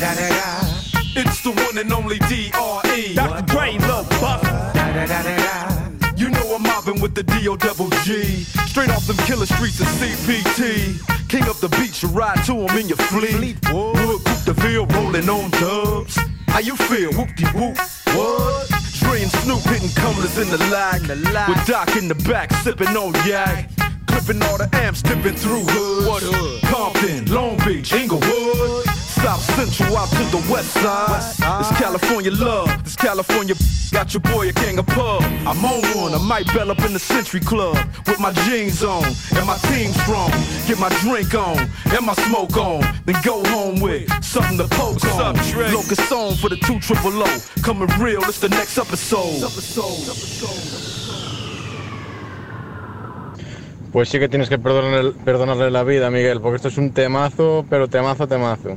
It's 0.00 1.42
the 1.42 1.50
one 1.50 1.76
and 1.76 1.92
only 1.92 2.20
D.R.E. 2.20 3.14
Dr. 3.14 3.42
Dre, 3.46 3.72
Lil 3.78 4.04
Buster. 4.20 4.54
You 6.16 6.30
know 6.30 6.54
I'm 6.54 6.62
mobbing 6.62 7.00
with 7.00 7.16
the 7.16 7.24
D.O. 7.24 7.56
double 7.56 7.90
G. 8.04 8.44
Straight 8.70 8.90
off 8.90 9.08
them 9.08 9.16
killer 9.26 9.46
streets 9.46 9.80
of 9.80 9.88
CPT. 9.88 11.28
King 11.28 11.42
up 11.48 11.56
the 11.56 11.68
beach, 11.70 12.04
you 12.04 12.10
ride 12.10 12.44
to 12.44 12.54
him 12.54 12.78
in 12.78 12.86
your 12.86 12.96
fleet. 12.96 13.56
Wood, 13.72 14.24
Coupe 14.24 14.44
de 14.44 14.52
Ville, 14.52 14.86
rolling 14.86 15.28
on 15.28 15.50
dubs. 15.50 16.16
How 16.46 16.60
you 16.60 16.76
feel? 16.76 17.12
Whoop-de-whoop. 17.14 17.76
What? 18.14 18.68
Dre 19.00 19.22
and 19.22 19.32
Snoop 19.42 19.62
hitting 19.62 19.90
cumblers 19.96 20.38
in 20.38 20.48
the 20.48 20.58
lag. 20.70 21.02
With 21.48 21.66
Doc 21.66 21.96
in 21.96 22.06
the 22.06 22.14
back, 22.14 22.52
sipping 22.62 22.96
on 22.96 23.14
yak. 23.26 23.68
Clipping 24.06 24.40
all 24.42 24.58
the 24.58 24.68
amps, 24.74 25.02
dipping 25.02 25.34
through 25.34 25.64
hood. 25.64 26.06
What 26.06 26.22
hood? 26.22 26.62
Compton, 26.70 27.26
Long 27.34 27.58
Beach, 27.66 27.92
Inglewood. 27.92 28.97
South 29.22 29.42
Central 29.56 29.96
out 29.96 30.08
to 30.10 30.24
the 30.30 30.42
west 30.50 30.70
side. 30.74 31.60
It's 31.60 31.70
California 31.78 32.30
love. 32.30 32.68
This 32.84 32.96
California 32.96 33.54
got 33.92 34.14
your 34.14 34.20
boy 34.20 34.48
a 34.48 34.52
gang 34.52 34.78
of 34.78 34.86
pub. 34.86 35.22
I'm 35.46 35.64
on 35.64 35.82
one. 35.96 36.14
I 36.14 36.18
might 36.18 36.46
bell 36.54 36.70
up 36.70 36.78
in 36.80 36.92
the 36.92 36.98
Century 36.98 37.40
Club 37.40 37.76
with 38.06 38.20
my 38.20 38.32
jeans 38.44 38.84
on 38.84 39.04
and 39.04 39.46
my 39.46 39.58
team 39.68 39.92
strong. 40.04 40.30
Get 40.66 40.78
my 40.78 40.88
drink 41.00 41.34
on 41.34 41.58
and 41.58 42.06
my 42.06 42.14
smoke 42.26 42.56
on. 42.56 42.80
Then 43.06 43.16
go 43.24 43.44
home 43.48 43.80
with 43.80 44.08
something 44.24 44.58
to 44.58 44.68
poke 44.68 45.04
on. 45.04 45.34
Locust 45.74 46.12
on 46.12 46.34
for 46.36 46.48
the 46.48 46.56
two 46.56 46.78
triple 46.80 47.22
O. 47.22 47.40
Coming 47.62 47.88
real. 47.98 48.22
It's 48.24 48.40
the 48.40 48.48
next 48.48 48.78
episode. 48.78 49.42
Pues 53.92 54.10
sí 54.10 54.18
que 54.18 54.28
tienes 54.28 54.48
que 54.50 54.58
perdonarle, 54.58 55.12
perdonarle 55.24 55.70
la 55.70 55.82
vida, 55.82 56.10
Miguel, 56.10 56.40
porque 56.42 56.56
esto 56.56 56.68
es 56.68 56.76
un 56.76 56.92
temazo, 56.92 57.64
pero 57.70 57.88
temazo, 57.88 58.28
temazo. 58.28 58.76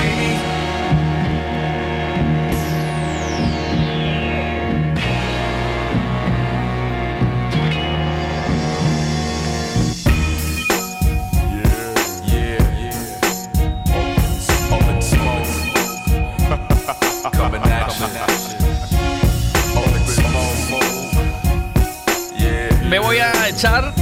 Me 22.91 22.99
voy 22.99 23.17
a 23.19 23.47
echar 23.47 23.93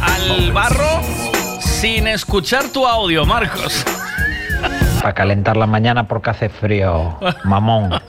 al 0.00 0.52
barro 0.52 1.02
sin 1.58 2.06
escuchar 2.06 2.68
tu 2.72 2.86
audio, 2.86 3.26
Marcos. 3.26 3.84
Para 5.02 5.12
calentar 5.12 5.56
la 5.56 5.66
mañana 5.66 6.06
porque 6.06 6.30
hace 6.30 6.48
frío. 6.48 7.18
Mamón. 7.42 8.00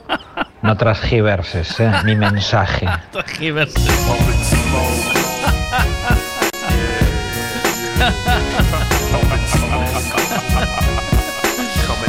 No 0.62 0.76
transgiverses, 0.76 1.80
¿eh? 1.80 1.90
Mi 2.04 2.14
mensaje. 2.14 2.86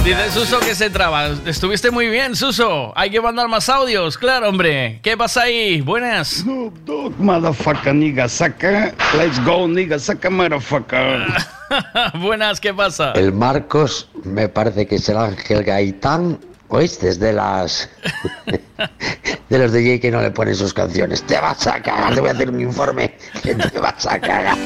Dice 0.03 0.31
Suso 0.31 0.59
que 0.59 0.73
se 0.73 0.89
traba. 0.89 1.27
Estuviste 1.45 1.91
muy 1.91 2.07
bien, 2.07 2.35
Suso. 2.35 2.91
Hay 2.95 3.11
que 3.11 3.21
mandar 3.21 3.47
más 3.47 3.69
audios, 3.69 4.17
claro, 4.17 4.49
hombre. 4.49 4.99
¿Qué 5.03 5.15
pasa 5.15 5.43
ahí? 5.43 5.81
Buenas. 5.81 6.43
Motherfucker, 7.19 7.93
nigga, 7.93 8.27
saca. 8.27 8.95
Let's 9.15 9.43
go, 9.45 9.67
nigga, 9.67 9.99
saca, 9.99 10.31
motherfucker. 10.31 11.27
Buenas, 12.19 12.59
¿qué 12.59 12.73
pasa? 12.73 13.11
El 13.11 13.31
Marcos 13.31 14.09
me 14.23 14.49
parece 14.49 14.87
que 14.87 14.95
es 14.95 15.07
el 15.07 15.17
Ángel 15.17 15.63
Gaitán. 15.63 16.39
¿Oíste? 16.69 17.09
Es 17.09 17.19
de 17.19 17.33
las. 17.33 17.87
de 19.49 19.59
los 19.59 19.71
DJ 19.71 19.99
que 19.99 20.09
no 20.09 20.19
le 20.19 20.31
ponen 20.31 20.55
sus 20.55 20.73
canciones. 20.73 21.21
Te 21.23 21.37
vas 21.39 21.67
a 21.67 21.79
cagar, 21.79 22.15
te 22.15 22.21
voy 22.21 22.29
a 22.29 22.33
hacer 22.33 22.49
un 22.49 22.59
informe 22.59 23.15
que 23.43 23.53
te 23.53 23.79
vas 23.79 24.07
a 24.07 24.19
cagar. 24.19 24.57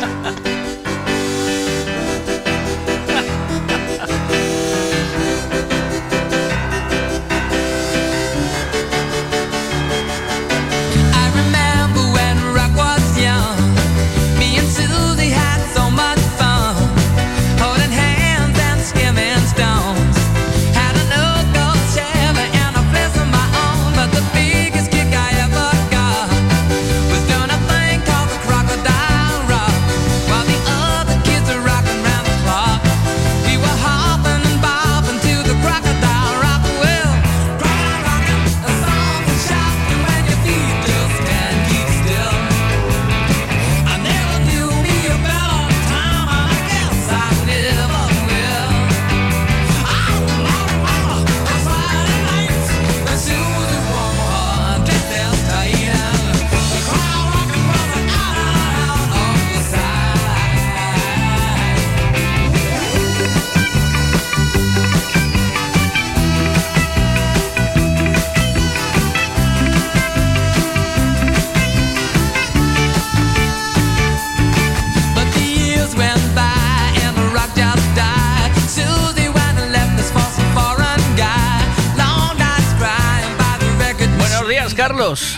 Carlos. 84.96 85.38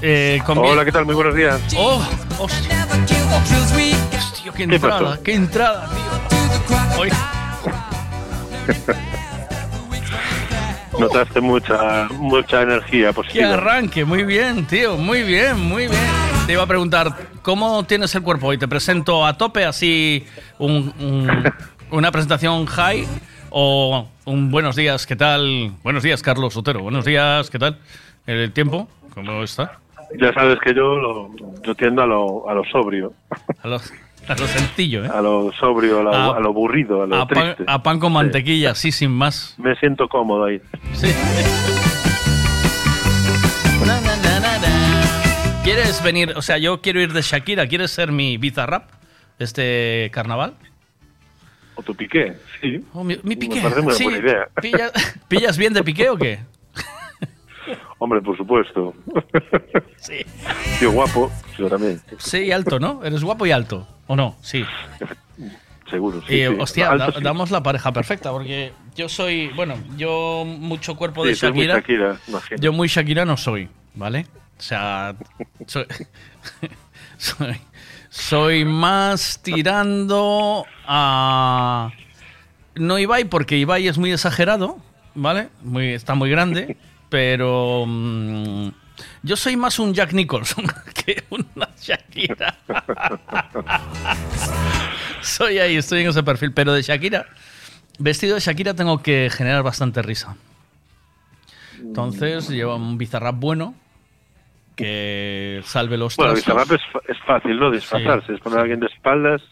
Eh, 0.00 0.40
Hola, 0.46 0.82
¿qué 0.82 0.90
tal? 0.90 1.04
Muy 1.04 1.14
buenos 1.14 1.34
días. 1.34 1.60
Oh, 1.76 2.02
hostia. 2.38 2.86
Hostia, 4.16 4.50
qué 4.52 4.66
¿Qué 4.66 4.74
entrada, 4.76 5.18
qué 5.22 5.34
entrada, 5.34 5.90
tío. 5.90 6.98
Hoy- 6.98 7.10
Notaste 10.98 11.42
mucha, 11.42 12.08
mucha 12.18 12.62
energía 12.62 13.08
Qué 13.08 13.12
positiva. 13.12 13.52
arranque, 13.54 14.06
muy 14.06 14.22
bien, 14.24 14.64
tío, 14.66 14.96
muy 14.96 15.22
bien, 15.22 15.60
muy 15.60 15.88
bien. 15.88 16.00
Te 16.46 16.54
iba 16.54 16.62
a 16.62 16.66
preguntar, 16.66 17.14
¿cómo 17.42 17.84
tienes 17.84 18.14
el 18.14 18.22
cuerpo 18.22 18.46
hoy? 18.46 18.56
¿Te 18.56 18.68
presento 18.68 19.26
a 19.26 19.36
tope 19.36 19.66
así 19.66 20.24
un- 20.58 20.94
un- 20.98 21.52
una 21.90 22.10
presentación 22.10 22.64
high 22.66 23.06
o 23.50 24.08
un 24.24 24.50
buenos 24.50 24.76
días, 24.76 25.04
qué 25.06 25.14
tal? 25.16 25.74
Buenos 25.82 26.02
días, 26.02 26.22
Carlos 26.22 26.54
Sotero, 26.54 26.80
buenos 26.80 27.04
días, 27.04 27.50
¿qué 27.50 27.58
tal? 27.58 27.78
¿El 28.26 28.52
tiempo? 28.52 28.88
¿Cómo 29.14 29.42
está? 29.42 29.78
Ya 30.20 30.32
sabes 30.32 30.58
que 30.60 30.74
yo, 30.74 30.96
lo, 30.96 31.30
yo 31.62 31.74
tiendo 31.74 32.02
a 32.02 32.06
lo, 32.06 32.48
a 32.48 32.54
lo 32.54 32.64
sobrio. 32.64 33.12
A 33.62 33.68
lo, 33.68 33.76
a 33.76 34.34
lo 34.34 34.46
sencillo, 34.46 35.04
¿eh? 35.04 35.10
A 35.12 35.20
lo 35.20 35.52
sobrio, 35.52 36.00
a 36.00 36.02
lo, 36.02 36.14
A- 36.14 36.36
a 36.36 36.40
lo 36.40 36.52
a 37.02 37.06
lo 37.06 37.16
A 37.16 37.26
pan, 37.28 37.54
triste. 37.54 37.64
a 37.66 37.82
pan 37.82 37.98
con 37.98 38.12
mantequilla, 38.12 38.70
así 38.72 38.92
sin 38.92 39.10
más. 39.10 39.54
Me 39.58 39.74
siento 39.76 40.08
cómodo 40.08 40.44
ahí. 40.44 40.60
Sí. 40.94 41.08
¿Quieres 45.62 46.02
venir? 46.02 46.32
O 46.36 46.42
sea, 46.42 46.58
yo 46.58 46.80
quiero 46.80 47.00
ir 47.00 47.12
de 47.12 47.22
Shakira. 47.22 47.66
¿Quieres 47.66 47.90
ser 47.90 48.12
mi 48.12 48.36
bizarrap 48.36 48.90
este 49.38 50.10
carnaval? 50.12 50.54
¿O 51.74 51.82
tu 51.82 51.94
piqué? 51.94 52.36
Sí. 52.60 52.84
Oh, 52.92 53.02
mi, 53.02 53.18
mi 53.22 53.34
piqué. 53.36 53.56
Me 53.56 53.62
parece 53.62 53.80
una 53.80 53.94
sí. 53.94 54.04
buena 54.04 54.18
idea. 54.18 54.48
¿Pilla- 54.60 54.92
¿Pillas 55.28 55.56
bien 55.56 55.72
de 55.72 55.82
piqué 55.82 56.10
o 56.10 56.16
qué? 56.16 56.40
Hombre, 58.04 58.20
por 58.20 58.36
supuesto. 58.36 58.92
Sí. 59.96 60.18
Tío 60.78 60.92
guapo, 60.92 61.32
yo 61.56 61.66
también. 61.70 61.98
Sí, 62.18 62.40
y 62.40 62.52
alto, 62.52 62.78
¿no? 62.78 63.02
¿Eres 63.02 63.24
guapo 63.24 63.46
y 63.46 63.52
alto? 63.52 63.88
¿O 64.06 64.14
no? 64.14 64.36
Sí. 64.42 64.62
Seguro, 65.88 66.20
sí. 66.28 66.44
hostia, 66.44 66.90
Alto, 66.90 67.06
da- 67.06 67.12
sí. 67.18 67.24
damos 67.24 67.50
la 67.50 67.62
pareja 67.62 67.90
perfecta, 67.92 68.30
porque 68.30 68.72
yo 68.94 69.08
soy, 69.08 69.48
bueno, 69.56 69.76
yo 69.96 70.44
mucho 70.46 70.94
cuerpo 70.96 71.24
Sí, 71.24 71.32
de 71.46 71.52
muy 71.52 71.66
Shakira. 71.66 72.18
Yo 72.60 72.72
muy 72.74 72.88
Shakira 72.88 73.24
no 73.24 73.38
soy, 73.38 73.70
¿vale? 73.94 74.26
O 74.58 74.62
sea, 74.62 75.14
soy, 75.66 75.86
soy, 77.16 77.56
soy 78.10 78.64
más 78.66 79.40
tirando 79.42 80.66
a... 80.86 81.90
No 82.74 82.98
Ibai, 82.98 83.24
porque 83.24 83.56
Ibai 83.56 83.88
es 83.88 83.96
muy 83.96 84.12
exagerado, 84.12 84.76
¿vale? 85.14 85.48
Muy, 85.62 85.94
está 85.94 86.14
muy 86.14 86.28
grande, 86.28 86.76
pero... 87.08 87.84
mm, 87.86 88.68
yo 89.22 89.36
soy 89.36 89.56
más 89.56 89.78
un 89.78 89.94
Jack 89.94 90.12
Nicholson 90.12 90.64
que 91.04 91.24
una 91.30 91.68
Shakira. 91.80 92.56
soy 95.20 95.58
ahí, 95.58 95.76
estoy 95.76 96.02
en 96.02 96.08
ese 96.08 96.22
perfil, 96.22 96.52
pero 96.52 96.72
de 96.72 96.82
Shakira, 96.82 97.26
vestido 97.98 98.34
de 98.34 98.40
Shakira 98.40 98.74
tengo 98.74 99.02
que 99.02 99.30
generar 99.32 99.62
bastante 99.62 100.02
risa. 100.02 100.36
Entonces 101.78 102.48
lleva 102.48 102.76
un 102.76 102.98
bizarrap 102.98 103.36
bueno 103.36 103.74
que 104.76 105.60
salve 105.64 105.96
los 105.96 106.16
Bueno. 106.16 106.34
Bizarrap 106.34 106.70
es, 106.72 106.80
es 107.08 107.18
fácil, 107.26 107.58
¿no? 107.58 107.70
Disfrazarse, 107.70 108.34
es 108.34 108.40
poner 108.40 108.58
a 108.58 108.62
alguien 108.62 108.80
de 108.80 108.86
espaldas. 108.86 109.42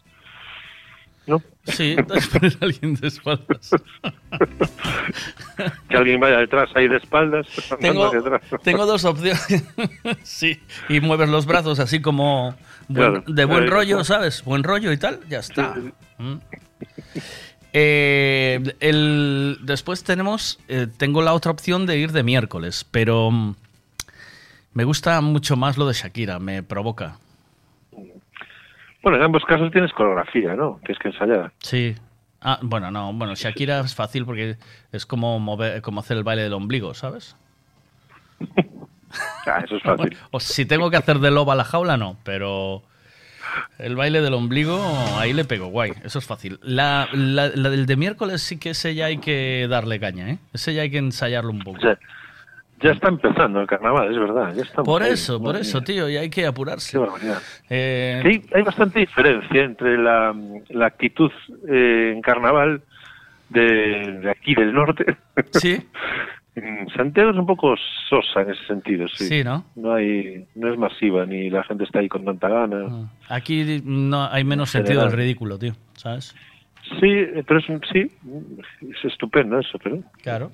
¿No? 1.27 1.41
Sí, 1.65 1.95
poner 2.33 2.57
a 2.61 2.65
alguien 2.65 2.95
de 2.95 3.09
espaldas. 3.09 3.71
Que 5.89 5.97
alguien 5.97 6.19
vaya 6.19 6.39
detrás 6.39 6.71
ahí 6.75 6.89
de 6.89 6.97
espaldas. 6.97 7.47
andando 7.71 8.11
Tengo, 8.11 8.41
tengo 8.63 8.87
dos 8.87 9.05
opciones. 9.05 9.47
sí, 10.23 10.59
y 10.89 11.01
mueves 11.01 11.29
los 11.29 11.47
brazos 11.47 11.79
así 11.79 12.01
como 12.01 12.57
buen- 12.89 13.23
Claro. 13.23 13.25
de 13.27 13.45
buen 13.45 13.69
rollo, 13.69 14.01
está. 14.01 14.15
¿sabes? 14.15 14.43
Buen 14.45 14.65
rollo 14.65 14.91
y 14.93 14.97
tal, 14.97 15.21
ya 15.29 15.39
está. 15.41 15.75
Mm. 16.19 16.35
Eh, 17.75 18.75
el, 18.81 19.59
después 19.63 20.03
tenemos, 20.05 20.59
eh, 20.69 20.87
tengo 20.97 21.23
la 21.23 21.33
otra 21.33 21.53
opción 21.53 21.87
de 21.87 21.99
ir 21.99 22.13
de 22.13 22.23
miércoles, 22.23 22.85
pero 22.91 23.31
mm, 23.31 23.55
me 24.75 24.85
gusta 24.85 25.21
mucho 25.21 25.57
más 25.57 25.77
lo 25.79 25.87
de 25.87 25.95
Shakira, 25.95 26.39
me 26.39 26.63
provoca. 26.63 27.19
Bueno, 29.03 29.19
en 29.19 29.25
ambos 29.25 29.45
casos 29.45 29.71
tienes 29.73 29.93
coreografía, 29.93 30.55
¿no? 30.55 30.81
Que 30.85 30.93
es 30.93 30.99
que 30.99 31.09
ensayar. 31.09 31.53
Sí. 31.61 31.95
Ah, 32.41 32.59
bueno, 32.63 32.91
no, 32.91 33.13
bueno, 33.13 33.35
Shakira 33.35 33.81
es 33.81 33.95
fácil 33.95 34.25
porque 34.25 34.57
es 34.93 35.07
como 35.07 35.39
mover, 35.39 35.81
como 35.83 36.01
hacer 36.01 36.17
el 36.17 36.25
baile 36.25 36.43
del 36.43 36.53
ombligo, 36.55 36.95
¿sabes? 36.95 37.37
Ah, 39.47 39.61
eso 39.63 39.77
es 39.77 39.83
fácil. 39.83 40.17
O 40.31 40.41
si 40.41 40.65
tengo 40.65 40.91
que 40.91 40.97
hacer 40.97 41.19
de 41.19 41.31
loba 41.31 41.55
la 41.55 41.65
jaula, 41.65 41.99
no, 41.99 42.17
pero 42.25 42.83
el 43.79 43.95
baile 43.95 44.23
del 44.23 44.33
ombligo, 44.33 44.81
ahí 45.19 45.35
le 45.35 45.45
pego, 45.45 45.67
guay, 45.67 45.93
eso 46.03 46.19
es 46.19 46.25
fácil. 46.27 46.59
La, 46.63 47.07
la- 47.13 47.51
la 47.55 47.69
del 47.69 47.85
de 47.85 47.97
miércoles 47.97 48.41
sí 48.41 48.59
que 48.59 48.71
ese 48.71 48.95
ya 48.95 49.07
hay 49.07 49.19
que 49.19 49.67
darle 49.69 50.01
caña, 50.01 50.31
¿eh? 50.31 50.39
Ese 50.55 50.73
ya 50.73 50.81
hay 50.83 50.91
que 50.91 50.97
ensayarlo 50.97 51.51
un 51.51 51.59
poco. 51.59 51.79
Ya, 51.83 51.99
ya 52.83 52.91
está 52.93 53.09
empezando 53.09 53.61
el 53.61 53.67
carnaval, 53.67 54.11
es 54.13 54.19
verdad. 54.19 54.55
Ya 54.55 54.63
estamos 54.63 54.85
Por 54.87 55.03
ahí. 55.03 55.13
eso, 55.13 55.41
por 55.41 55.57
eso, 55.57 55.81
tío, 55.83 56.09
y 56.09 56.17
hay 56.17 56.29
que 56.31 56.47
apurarse. 56.47 56.93
Qué 56.93 56.99
barbaridad. 56.99 57.39
Eh, 57.71 58.23
Sí, 58.25 58.43
hay 58.55 58.63
bastante 58.63 59.01
diferencia 59.01 59.63
entre 59.63 59.99
la, 59.99 60.35
la 60.71 60.87
actitud 60.87 61.31
eh, 61.69 62.13
en 62.15 62.23
carnaval 62.23 62.83
de, 63.49 64.19
de 64.23 64.31
aquí 64.31 64.55
del 64.55 64.73
norte. 64.73 65.17
Sí. 65.53 65.79
Santiago 66.95 67.31
es 67.31 67.37
un 67.39 67.47
poco 67.47 67.75
sosa 68.11 68.43
en 68.43 68.51
ese 68.51 68.63
sentido, 68.67 69.09
sí. 69.09 69.25
Sí, 69.25 69.43
¿no? 69.43 69.65
No 69.75 69.95
hay, 69.95 70.47
no 70.55 70.71
es 70.71 70.79
masiva 70.79 71.25
ni 71.25 71.49
la 71.49 71.65
gente 71.65 71.85
está 71.85 72.01
ahí 72.01 72.11
con 72.11 72.27
tanta 72.27 72.47
gana. 72.49 73.09
Aquí 73.31 73.81
no 73.87 74.29
hay 74.31 74.45
menos 74.45 74.75
En 74.75 74.83
sentido 74.85 75.03
del 75.05 75.13
ridículo, 75.13 75.59
tío, 75.59 75.73
¿sabes? 75.95 76.35
Sí, 77.01 77.27
pero 77.47 77.59
es 77.61 77.67
sí, 77.93 78.11
es 78.83 79.05
estupendo 79.05 79.59
eso, 79.59 79.79
pero 79.83 79.99
Claro. 80.23 80.51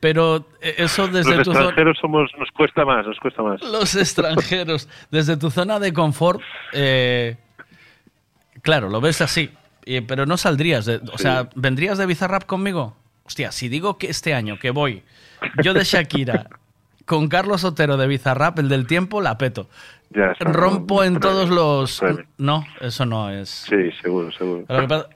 Pero 0.00 0.46
eh, 0.62 0.74
eso 0.78 1.08
desde 1.08 1.36
los 1.36 1.44
tu 1.44 1.52
zona... 1.52 1.64
extranjeros 1.66 1.98
somos, 2.00 2.30
nos 2.38 2.50
cuesta 2.52 2.84
más, 2.84 3.06
nos 3.06 3.18
cuesta 3.18 3.42
más. 3.42 3.60
Los 3.62 3.94
extranjeros, 3.96 4.88
desde 5.10 5.36
tu 5.36 5.50
zona 5.50 5.78
de 5.80 5.92
confort, 5.92 6.40
eh, 6.72 7.36
claro, 8.62 8.88
lo 8.88 9.00
ves 9.00 9.20
así, 9.20 9.50
eh, 9.86 10.02
pero 10.06 10.24
no 10.26 10.36
saldrías, 10.36 10.86
de, 10.86 10.96
o 10.96 11.18
Sí. 11.18 11.24
sea, 11.24 11.48
¿vendrías 11.54 11.98
de 11.98 12.06
Bizarrap 12.06 12.44
conmigo? 12.44 12.96
Hostia, 13.24 13.52
si 13.52 13.68
digo 13.68 13.98
que 13.98 14.08
este 14.08 14.34
año 14.34 14.58
que 14.58 14.70
voy, 14.70 15.02
yo 15.62 15.74
de 15.74 15.84
Shakira, 15.84 16.46
con 17.10 17.26
Carlos 17.26 17.64
Otero 17.64 17.96
de 17.96 18.06
Bizarrap, 18.06 18.60
el 18.60 18.68
del 18.68 18.86
tiempo, 18.86 19.20
la 19.20 19.36
peto. 19.36 19.68
Ya, 20.10 20.26
eso 20.30 20.44
no- 20.44 20.52
Rompo 20.52 21.02
en 21.02 21.18
todos 21.18 21.48
los... 21.50 22.00
no- 22.00 22.18
No, 22.38 22.64
eso 22.80 23.04
no 23.04 23.30
es... 23.30 23.48
Sí, 23.68 23.90
seguro, 24.00 24.30
seguro. 24.30 24.64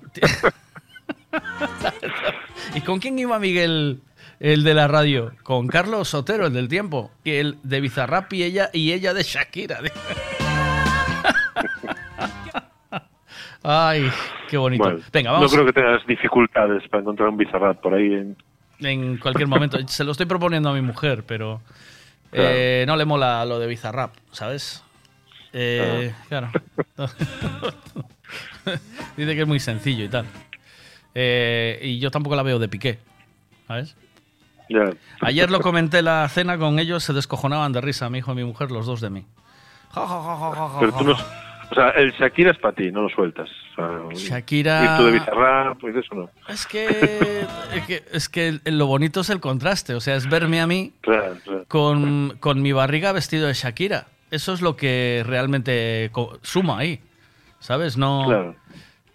¿Y 2.74 2.80
con 2.80 2.98
quién 2.98 3.16
iba 3.16 3.38
Miguel, 3.38 4.00
el 4.40 4.64
de 4.64 4.74
la 4.74 4.88
radio? 4.88 5.30
Con 5.44 5.68
Carlos 5.68 6.08
Sotero, 6.08 6.46
el 6.46 6.52
del 6.52 6.66
tiempo. 6.66 7.12
Y 7.22 7.30
el 7.34 7.58
de 7.62 7.80
Bizarrap 7.80 8.32
y 8.32 8.42
ella, 8.42 8.70
y 8.72 8.90
ella 8.92 9.14
de 9.14 9.22
Shakira. 9.22 9.78
Ay, 13.62 14.10
qué 14.48 14.56
bonito. 14.58 14.82
Bueno, 14.82 14.98
Venga, 15.12 15.30
vamos. 15.30 15.52
No 15.52 15.56
creo 15.56 15.66
que 15.72 15.72
tengas 15.80 16.04
dificultades 16.08 16.86
para 16.88 17.02
encontrar 17.02 17.28
un 17.28 17.36
bizarrap 17.36 17.80
por 17.80 17.94
ahí. 17.94 18.12
En... 18.12 18.36
En 18.84 19.18
cualquier 19.18 19.48
momento. 19.48 19.78
Se 19.88 20.04
lo 20.04 20.12
estoy 20.12 20.26
proponiendo 20.26 20.68
a 20.68 20.74
mi 20.74 20.80
mujer, 20.80 21.24
pero 21.26 21.60
eh, 22.32 22.84
no 22.86 22.96
le 22.96 23.04
mola 23.04 23.44
lo 23.44 23.58
de 23.58 23.66
Bizarrap, 23.66 24.12
¿sabes? 24.32 24.82
Eh, 25.52 26.12
claro. 26.28 26.50
Dice 29.16 29.34
que 29.34 29.40
es 29.42 29.46
muy 29.46 29.60
sencillo 29.60 30.04
y 30.04 30.08
tal. 30.08 30.26
Eh, 31.14 31.78
y 31.82 31.98
yo 32.00 32.10
tampoco 32.10 32.34
la 32.34 32.42
veo 32.42 32.58
de 32.58 32.68
piqué, 32.68 32.98
¿sabes? 33.68 33.96
Ayer 35.20 35.50
lo 35.50 35.60
comenté 35.60 35.98
en 35.98 36.06
la 36.06 36.28
cena 36.28 36.58
con 36.58 36.78
ellos, 36.78 37.04
se 37.04 37.12
descojonaban 37.12 37.72
de 37.72 37.80
risa, 37.80 38.10
mi 38.10 38.18
hijo 38.18 38.32
y 38.32 38.36
mi 38.36 38.44
mujer, 38.44 38.70
los 38.70 38.86
dos 38.86 39.00
de 39.00 39.10
mí. 39.10 39.24
Pero 39.94 40.92
tú 40.98 41.04
no... 41.04 41.43
O 41.70 41.74
sea, 41.74 41.88
el 41.90 42.12
Shakira 42.12 42.50
es 42.52 42.58
para 42.58 42.74
ti, 42.74 42.90
no 42.92 43.02
lo 43.02 43.08
sueltas. 43.08 43.48
O 43.76 44.10
sea, 44.14 44.38
Shakira- 44.38 44.84
Ir 44.84 44.96
tú 44.98 45.04
de 45.06 45.12
bizarrap, 45.12 45.78
pues 45.80 45.96
eso 45.96 46.14
no. 46.14 46.30
Es 46.48 46.66
que, 46.66 47.46
es 47.74 47.86
que, 47.86 48.02
es 48.12 48.28
que 48.28 48.60
lo 48.66 48.86
bonito 48.86 49.20
es 49.20 49.30
el 49.30 49.40
contraste, 49.40 49.94
o 49.94 50.00
sea, 50.00 50.14
es 50.16 50.28
verme 50.28 50.60
a 50.60 50.66
mí 50.66 50.92
Claro, 51.00 51.36
claro. 51.42 51.64
con, 51.68 52.36
con 52.40 52.62
mi 52.62 52.72
barriga 52.72 53.12
vestido 53.12 53.46
de 53.48 53.54
Shakira. 53.54 54.06
Eso 54.30 54.52
es 54.52 54.60
lo 54.62 54.76
que 54.76 55.22
realmente 55.26 56.10
suma 56.42 56.78
ahí, 56.78 57.00
¿sabes? 57.60 57.96
No. 57.96 58.24
Claro. 58.26 58.56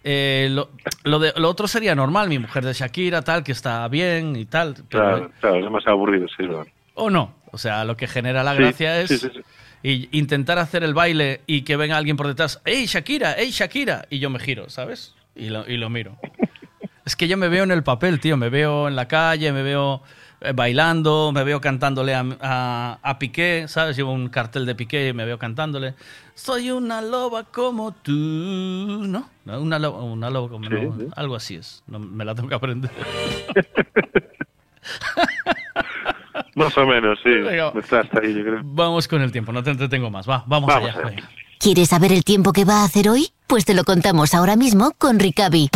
Eh, 0.02 0.48
lo, 0.50 0.70
lo 1.04 1.18
de, 1.18 1.32
lo 1.36 1.48
otro 1.50 1.68
sería 1.68 1.94
normal, 1.94 2.28
mi 2.28 2.38
mujer 2.38 2.64
de 2.64 2.72
Shakira, 2.72 3.22
tal, 3.22 3.42
que 3.44 3.52
está 3.52 3.86
bien 3.88 4.34
y 4.36 4.46
tal. 4.46 4.74
pero- 4.88 4.88
Claro, 4.88 5.30
claro, 5.40 5.56
es 5.56 5.64
demasiado 5.64 5.96
aburrido, 5.96 6.26
sí, 6.28 6.36
es 6.44 6.48
verdad. 6.48 6.66
o 6.94 7.10
no. 7.10 7.34
O 7.52 7.58
sea, 7.58 7.84
lo 7.84 7.96
que 7.96 8.06
genera 8.06 8.42
la 8.44 8.52
Sí, 8.52 8.58
gracia 8.62 9.00
es 9.00 9.08
sí, 9.08 9.18
sí, 9.18 9.28
sí. 9.34 9.40
Y 9.82 10.08
intentar 10.16 10.58
hacer 10.58 10.82
el 10.84 10.94
baile 10.94 11.40
y 11.46 11.62
que 11.62 11.76
venga 11.76 11.96
alguien 11.96 12.16
por 12.16 12.26
detrás, 12.26 12.60
¡Ey, 12.64 12.86
Shakira! 12.86 13.32
¡Ey, 13.34 13.50
Shakira! 13.50 14.06
Y 14.10 14.18
yo 14.18 14.28
me 14.30 14.38
giro, 14.38 14.68
¿sabes? 14.68 15.14
Y 15.34 15.48
lo, 15.50 15.68
y 15.68 15.76
lo 15.76 15.88
miro. 15.90 16.18
es 17.04 17.16
que 17.16 17.28
yo 17.28 17.36
me 17.36 17.48
veo 17.48 17.64
en 17.64 17.70
el 17.70 17.82
papel, 17.82 18.20
tío. 18.20 18.36
Me 18.36 18.48
veo 18.50 18.88
en 18.88 18.96
la 18.96 19.08
calle, 19.08 19.52
me 19.52 19.62
veo 19.62 20.02
eh, 20.42 20.52
bailando, 20.54 21.32
me 21.32 21.44
veo 21.44 21.60
cantándole 21.60 22.14
a, 22.14 22.24
a- 22.40 22.98
a 23.02 23.18
Piqué, 23.18 23.64
¿sabes? 23.68 23.96
Llevo 23.96 24.12
un 24.12 24.28
cartel 24.28 24.66
de 24.66 24.74
Piqué 24.74 25.08
y 25.08 25.12
me 25.12 25.24
veo 25.24 25.38
cantándole. 25.38 25.94
Soy 26.34 26.70
una 26.70 27.00
loba 27.02 27.44
como 27.44 27.92
tú, 27.92 28.12
¿no? 28.12 29.28
No, 29.44 29.60
Una 29.60 29.78
loba, 29.78 30.02
una 30.02 30.30
loba 30.30 30.48
como 30.48 30.68
Sí, 30.68 30.74
no, 30.74 30.96
sí. 30.98 31.06
algo 31.16 31.36
así 31.36 31.54
es. 31.56 31.82
No, 31.86 31.98
me 31.98 32.24
la 32.24 32.34
tengo 32.34 32.48
que 32.48 32.54
aprender. 32.54 32.90
Más 36.64 36.76
o 36.78 36.86
menos, 36.86 37.18
sí. 37.24 37.30
Está 37.78 38.00
hasta 38.00 38.20
ahí, 38.20 38.34
yo 38.34 38.42
creo. 38.42 38.60
Vamos 38.64 39.08
con 39.08 39.22
el 39.22 39.32
tiempo, 39.32 39.52
no 39.52 39.62
te 39.62 39.70
entretengo 39.70 40.10
más. 40.10 40.28
Va, 40.28 40.44
vamos, 40.46 40.68
Vamos 40.68 40.90
allá. 40.96 41.16
¿Quieres 41.58 41.88
saber 41.90 42.12
el 42.12 42.24
tiempo 42.24 42.52
que 42.52 42.64
va 42.64 42.82
a 42.82 42.84
hacer 42.84 43.08
hoy? 43.08 43.28
Pues 43.46 43.64
te 43.64 43.74
lo 43.74 43.84
contamos 43.84 44.34
ahora 44.34 44.56
mismo 44.56 44.92
con 44.96 45.18
Ricavi. 45.18 45.68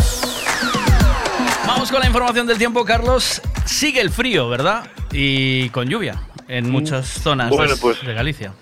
Vamos 1.67 1.91
con 1.91 2.01
la 2.01 2.07
información 2.07 2.47
del 2.47 2.59
tiempo, 2.59 2.85
Carlos. 2.85 3.43
Sigue 3.67 4.01
el 4.01 4.11
frío, 4.11 4.49
¿verdad? 4.49 4.87
Y 5.13 5.69
con 5.71 5.89
lluvia 5.89 6.21
en 6.49 6.71
muchas 6.71 7.07
zonas 7.07 7.51
Mm. 7.51 7.57
Bueno, 7.57 7.75
de, 7.75 7.81
pues- 7.81 8.05
de 8.07 8.15
Galicia. 8.15 8.53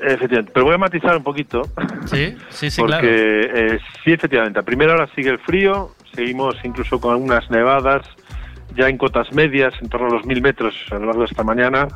Efectivamente, 0.00 0.50
pero 0.52 0.66
voy 0.66 0.74
a 0.74 0.78
matizar 0.78 1.16
un 1.16 1.22
poquito. 1.22 1.62
Sí, 2.06 2.34
sí, 2.50 2.70
sí, 2.72 2.80
porque 2.80 2.98
claro. 3.52 3.74
eh, 3.74 3.80
sí, 4.04 4.12
efectivamente, 4.12 4.58
a 4.58 4.62
primera 4.62 4.94
hora 4.94 5.08
sigue 5.14 5.30
el 5.30 5.38
frío, 5.38 5.94
seguimos 6.12 6.56
incluso 6.64 7.00
con 7.00 7.12
algunas 7.12 7.48
nevadas 7.52 8.02
ya 8.74 8.88
en 8.88 8.98
cotas 8.98 9.32
medias, 9.32 9.74
en 9.80 9.88
torno 9.88 10.08
a 10.08 10.10
los 10.10 10.26
mil 10.26 10.42
metros 10.42 10.74
a 10.90 10.94
lo 10.94 11.06
largo 11.06 11.20
de 11.20 11.26
esta 11.26 11.44
mañana, 11.44 11.88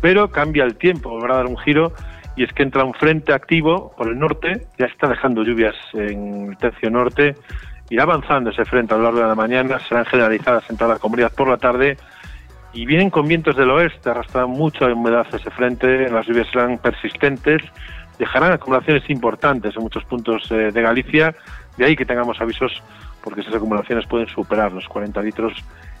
pero 0.00 0.30
cambia 0.30 0.64
el 0.64 0.76
tiempo, 0.76 1.10
volverá 1.10 1.34
a 1.34 1.36
dar 1.38 1.46
un 1.46 1.58
giro 1.58 1.92
y 2.36 2.44
es 2.44 2.52
que 2.52 2.62
entra 2.62 2.84
un 2.84 2.94
frente 2.94 3.32
activo 3.32 3.94
por 3.96 4.08
el 4.08 4.18
norte, 4.18 4.66
ya 4.78 4.86
está 4.86 5.08
dejando 5.08 5.42
lluvias 5.42 5.76
en 5.92 6.50
el 6.50 6.56
tercio 6.56 6.90
norte, 6.90 7.36
irá 7.90 8.02
avanzando 8.02 8.50
ese 8.50 8.64
frente 8.64 8.94
a 8.94 8.96
lo 8.96 9.04
largo 9.04 9.20
de 9.20 9.26
la 9.26 9.34
mañana, 9.34 9.78
serán 9.80 10.04
generalizadas 10.06 10.68
en 10.70 10.76
toda 10.76 10.94
la 10.94 11.00
comunidad 11.00 11.32
por 11.32 11.48
la 11.48 11.58
tarde 11.58 11.96
y 12.72 12.86
vienen 12.86 13.10
con 13.10 13.28
vientos 13.28 13.56
del 13.56 13.70
oeste, 13.70 14.10
arrastran 14.10 14.50
mucha 14.50 14.86
humedad 14.86 15.26
ese 15.32 15.50
frente, 15.50 16.10
las 16.10 16.26
lluvias 16.26 16.48
serán 16.50 16.78
persistentes, 16.78 17.62
dejarán 18.18 18.52
acumulaciones 18.52 19.08
importantes 19.10 19.76
en 19.76 19.82
muchos 19.82 20.04
puntos 20.04 20.50
eh, 20.50 20.70
de 20.72 20.82
Galicia, 20.82 21.34
de 21.76 21.84
ahí 21.84 21.96
que 21.96 22.04
tengamos 22.04 22.40
avisos 22.40 22.82
porque 23.22 23.40
esas 23.40 23.54
acumulaciones 23.54 24.06
pueden 24.06 24.26
superar 24.28 24.72
los 24.72 24.86
40 24.86 25.22
litros 25.22 25.52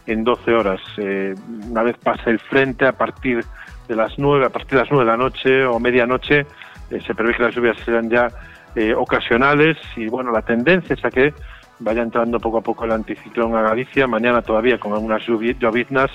en 0.06 0.24
12 0.24 0.52
horas. 0.52 0.80
Eh, 0.98 1.34
una 1.70 1.82
vez 1.82 1.96
pase 1.98 2.30
el 2.30 2.38
frente, 2.38 2.86
a 2.86 2.92
partir 2.92 3.44
de 3.88 3.96
las 3.96 4.18
9, 4.18 4.46
a 4.46 4.50
partir 4.50 4.72
de 4.72 4.84
las 4.84 4.90
9 4.90 5.04
de 5.04 5.10
la 5.10 5.16
noche 5.16 5.64
o 5.64 5.78
medianoche, 5.78 6.46
eh, 6.90 7.00
se 7.06 7.14
prevé 7.14 7.34
que 7.34 7.42
las 7.42 7.54
lluvias 7.54 7.76
serán 7.84 8.10
ya 8.10 8.28
eh, 8.74 8.94
ocasionales 8.94 9.76
y 9.96 10.08
bueno, 10.08 10.32
la 10.32 10.42
tendencia 10.42 10.94
es 10.94 11.04
a 11.04 11.10
que 11.10 11.32
vaya 11.78 12.02
entrando 12.02 12.40
poco 12.40 12.58
a 12.58 12.60
poco 12.60 12.84
el 12.84 12.92
anticiclón 12.92 13.54
a 13.56 13.62
Galicia, 13.62 14.06
mañana 14.06 14.42
todavía 14.42 14.78
con 14.78 14.92
algunas 14.92 15.22
lloviznas, 15.26 16.10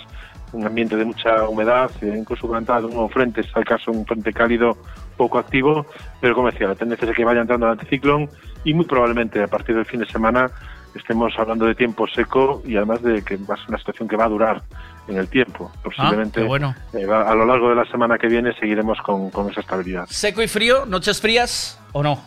un 0.51 0.65
ambiente 0.65 0.95
de 0.95 1.05
mucha 1.05 1.47
humedad, 1.47 1.91
eh, 2.01 2.15
incluso 2.17 2.47
con 2.47 2.57
entrada 2.57 2.81
de 2.81 2.87
un 2.87 2.93
nuevo 2.93 3.09
frente, 3.09 3.41
está 3.41 3.59
el 3.59 3.65
caso 3.65 3.91
un 3.91 4.05
frente 4.05 4.33
cálido 4.33 4.77
poco 5.15 5.37
activo, 5.37 5.85
pero 6.19 6.33
como 6.33 6.49
decía, 6.49 6.67
la 6.67 6.75
tendencia 6.75 7.05
es 7.05 7.11
a 7.11 7.13
que 7.13 7.23
vaya 7.23 7.41
entrando 7.41 7.65
el 7.65 7.73
anticiclón 7.73 8.29
y 8.63 8.73
muy 8.73 8.85
probablemente 8.85 9.41
a 9.43 9.47
partir 9.47 9.75
del 9.75 9.85
fin 9.85 9.99
de 9.99 10.05
semana 10.07 10.49
estemos 10.95 11.33
hablando 11.37 11.65
de 11.65 11.75
tiempo 11.75 12.07
seco 12.07 12.61
y 12.65 12.75
además 12.77 13.01
de 13.01 13.21
que 13.23 13.37
va 13.37 13.55
a 13.55 13.57
ser 13.57 13.69
una 13.69 13.77
situación 13.77 14.07
que 14.07 14.15
va 14.15 14.25
a 14.25 14.29
durar 14.29 14.61
en 15.07 15.17
el 15.17 15.27
tiempo. 15.27 15.71
Posiblemente 15.83 16.41
Ah, 16.41 16.45
bueno. 16.45 16.75
eh, 16.93 17.05
va- 17.05 17.29
a 17.29 17.35
lo 17.35 17.45
largo 17.45 17.69
de 17.69 17.75
la 17.75 17.85
semana 17.85 18.17
que 18.17 18.27
viene 18.27 18.53
seguiremos 18.59 18.99
con, 18.99 19.29
con 19.31 19.49
esa 19.49 19.61
estabilidad. 19.61 20.05
¿Seco 20.07 20.41
y 20.41 20.47
frío? 20.47 20.85
¿Noches 20.85 21.19
frías 21.21 21.79
o 21.93 22.03
no? 22.03 22.19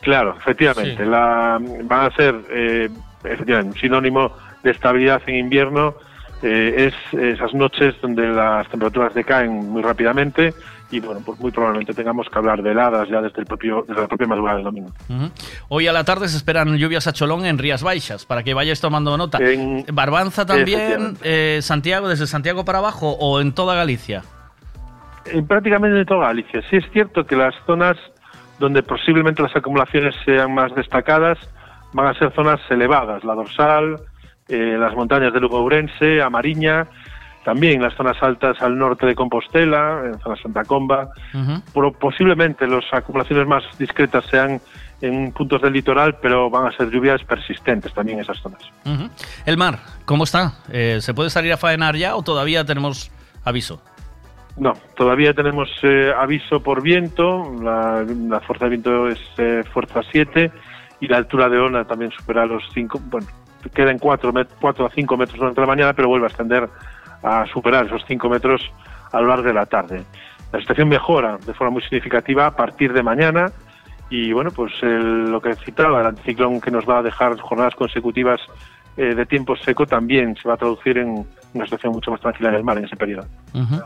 Claro, 0.00 0.36
efectivamente. 0.38 1.02
Sí. 1.04 1.08
La, 1.10 1.58
van 1.84 2.06
a 2.06 2.16
ser 2.16 2.34
eh, 2.50 2.88
efectivamente, 3.24 3.74
un 3.74 3.80
sinónimo 3.80 4.32
de 4.62 4.70
estabilidad 4.70 5.20
en 5.26 5.36
invierno. 5.36 5.94
eh, 6.42 6.90
es 7.12 7.20
esas 7.20 7.52
noches 7.52 7.94
donde 8.00 8.26
las 8.28 8.66
temperaturas 8.68 9.12
decaen 9.12 9.68
muy 9.70 9.82
rápidamente 9.82 10.54
y 10.90 11.00
bueno, 11.00 11.20
pues 11.24 11.38
muy 11.38 11.50
probablemente 11.50 11.94
tengamos 11.94 12.28
que 12.28 12.38
hablar 12.38 12.62
de 12.62 12.72
heladas 12.72 13.08
ya 13.08 13.20
desde 13.20 13.40
el 13.40 13.46
propio 13.46 13.84
desde 13.86 14.00
la 14.02 14.08
propia 14.08 14.26
madrugada 14.26 14.56
del 14.56 14.64
domingo. 14.64 14.90
Hoy 15.68 15.86
a 15.86 15.92
la 15.92 16.04
tarde 16.04 16.28
se 16.28 16.36
esperan 16.36 16.76
lluvias 16.76 17.06
a 17.06 17.12
Cholón 17.12 17.46
en 17.46 17.58
Rías 17.58 17.82
Baixas, 17.82 18.26
para 18.26 18.42
que 18.42 18.54
vayáis 18.54 18.80
tomando 18.80 19.16
nota. 19.16 19.38
Barbanza 19.92 20.46
también, 20.46 21.16
eh, 21.22 21.60
Santiago, 21.62 22.08
desde 22.08 22.26
Santiago 22.26 22.64
para 22.64 22.78
abajo 22.78 23.16
o 23.18 23.40
en 23.40 23.52
toda 23.52 23.74
Galicia. 23.74 24.22
En 25.26 25.46
prácticamente 25.46 26.00
en 26.00 26.06
toda 26.06 26.26
Galicia. 26.26 26.62
Sí 26.68 26.76
es 26.76 26.84
cierto 26.92 27.24
que 27.24 27.36
las 27.36 27.54
zonas 27.66 27.96
donde 28.58 28.82
posiblemente 28.82 29.42
las 29.42 29.54
acumulaciones 29.56 30.14
sean 30.24 30.54
más 30.54 30.74
destacadas 30.74 31.38
van 31.92 32.06
a 32.06 32.14
ser 32.14 32.32
zonas 32.34 32.60
elevadas, 32.70 33.24
la 33.24 33.34
dorsal, 33.34 33.96
eh, 34.48 34.76
las 34.78 34.94
montañas 34.94 35.32
de 35.32 35.40
Lugo 35.40 35.58
Ourense, 35.58 36.20
Amariña, 36.22 36.86
también 37.44 37.80
las 37.82 37.94
zonas 37.94 38.16
altas 38.22 38.60
al 38.60 38.76
norte 38.78 39.06
de 39.06 39.14
Compostela, 39.14 40.02
en 40.04 40.18
zona 40.20 40.36
Santa 40.36 40.64
Comba. 40.64 41.08
Pro- 41.72 41.92
posiblemente 41.92 42.66
las 42.66 42.84
acumulaciones 42.92 43.46
más 43.46 43.64
discretas 43.78 44.24
sean 44.26 44.60
en 45.00 45.32
puntos 45.32 45.62
del 45.62 45.72
litoral, 45.72 46.16
pero 46.20 46.50
van 46.50 46.66
a 46.66 46.72
ser 46.76 46.90
lluvias 46.90 47.24
persistentes 47.24 47.92
también 47.94 48.18
en 48.18 48.24
esas 48.24 48.36
zonas. 48.38 48.60
El 49.46 49.56
mar, 49.56 49.78
¿cómo 50.04 50.24
está? 50.24 50.52
Eh, 50.70 50.98
¿Se 51.00 51.14
puede 51.14 51.30
salir 51.30 51.52
a 51.52 51.56
faenar 51.56 51.96
ya 51.96 52.14
o 52.16 52.22
todavía 52.22 52.64
tenemos 52.64 53.10
aviso? 53.44 53.80
No, 54.58 54.74
todavía 54.96 55.32
tenemos 55.32 55.70
eh, 55.82 56.12
aviso 56.14 56.60
por 56.62 56.82
viento, 56.82 57.50
la, 57.62 58.04
la 58.28 58.40
fuerza 58.40 58.66
de 58.66 58.70
viento 58.70 59.08
es 59.08 59.18
eh, 59.38 59.64
fuerza 59.72 60.02
7 60.12 60.52
y 61.00 61.08
la 61.08 61.16
altura 61.16 61.48
de 61.48 61.58
onda 61.58 61.84
también 61.86 62.10
supera 62.10 62.44
los 62.44 62.62
5, 62.74 63.00
bueno, 63.04 63.26
quedan 63.72 63.98
4, 63.98 64.32
4 64.60 64.86
a 64.86 64.90
5 64.90 65.16
metros 65.16 65.38
durante 65.38 65.60
la 65.62 65.66
mañana, 65.66 65.92
pero 65.94 66.08
vuelve 66.08 66.26
a 66.26 66.28
ascender 66.28 66.68
a 67.22 67.46
superar 67.52 67.86
esos 67.86 68.02
5 68.06 68.28
metros 68.28 68.62
a 69.12 69.20
lo 69.20 69.28
largo 69.28 69.44
de 69.44 69.54
la 69.54 69.66
tarde. 69.66 70.02
La 70.52 70.60
situación 70.60 70.88
mejora 70.88 71.38
de 71.46 71.54
forma 71.54 71.72
muy 71.74 71.82
significativa 71.82 72.46
a 72.46 72.56
partir 72.56 72.92
de 72.92 73.02
mañana 73.02 73.46
y 74.08 74.32
bueno, 74.32 74.50
pues 74.50 74.72
el- 74.82 75.30
lo 75.30 75.40
que 75.40 75.54
citaba, 75.54 76.00
el 76.00 76.06
anticiclón 76.06 76.60
que 76.60 76.70
nos 76.70 76.84
va 76.88 76.98
a 76.98 77.02
dejar 77.02 77.38
jornadas 77.38 77.74
consecutivas 77.74 78.40
eh, 78.96 79.14
de 79.14 79.24
tiempo 79.24 79.54
seco 79.56 79.86
también 79.86 80.36
se 80.36 80.48
va 80.48 80.54
a 80.54 80.56
traducir 80.56 80.98
en 80.98 81.24
una 81.54 81.64
situación 81.64 81.92
mucho 81.92 82.10
más 82.10 82.20
tranquila 82.20 82.48
en 82.50 82.54
el 82.56 82.64
mar 82.64 82.76
en 82.78 82.84
ese 82.84 82.96
periodo. 82.96 83.24
Ujú. 83.54 83.80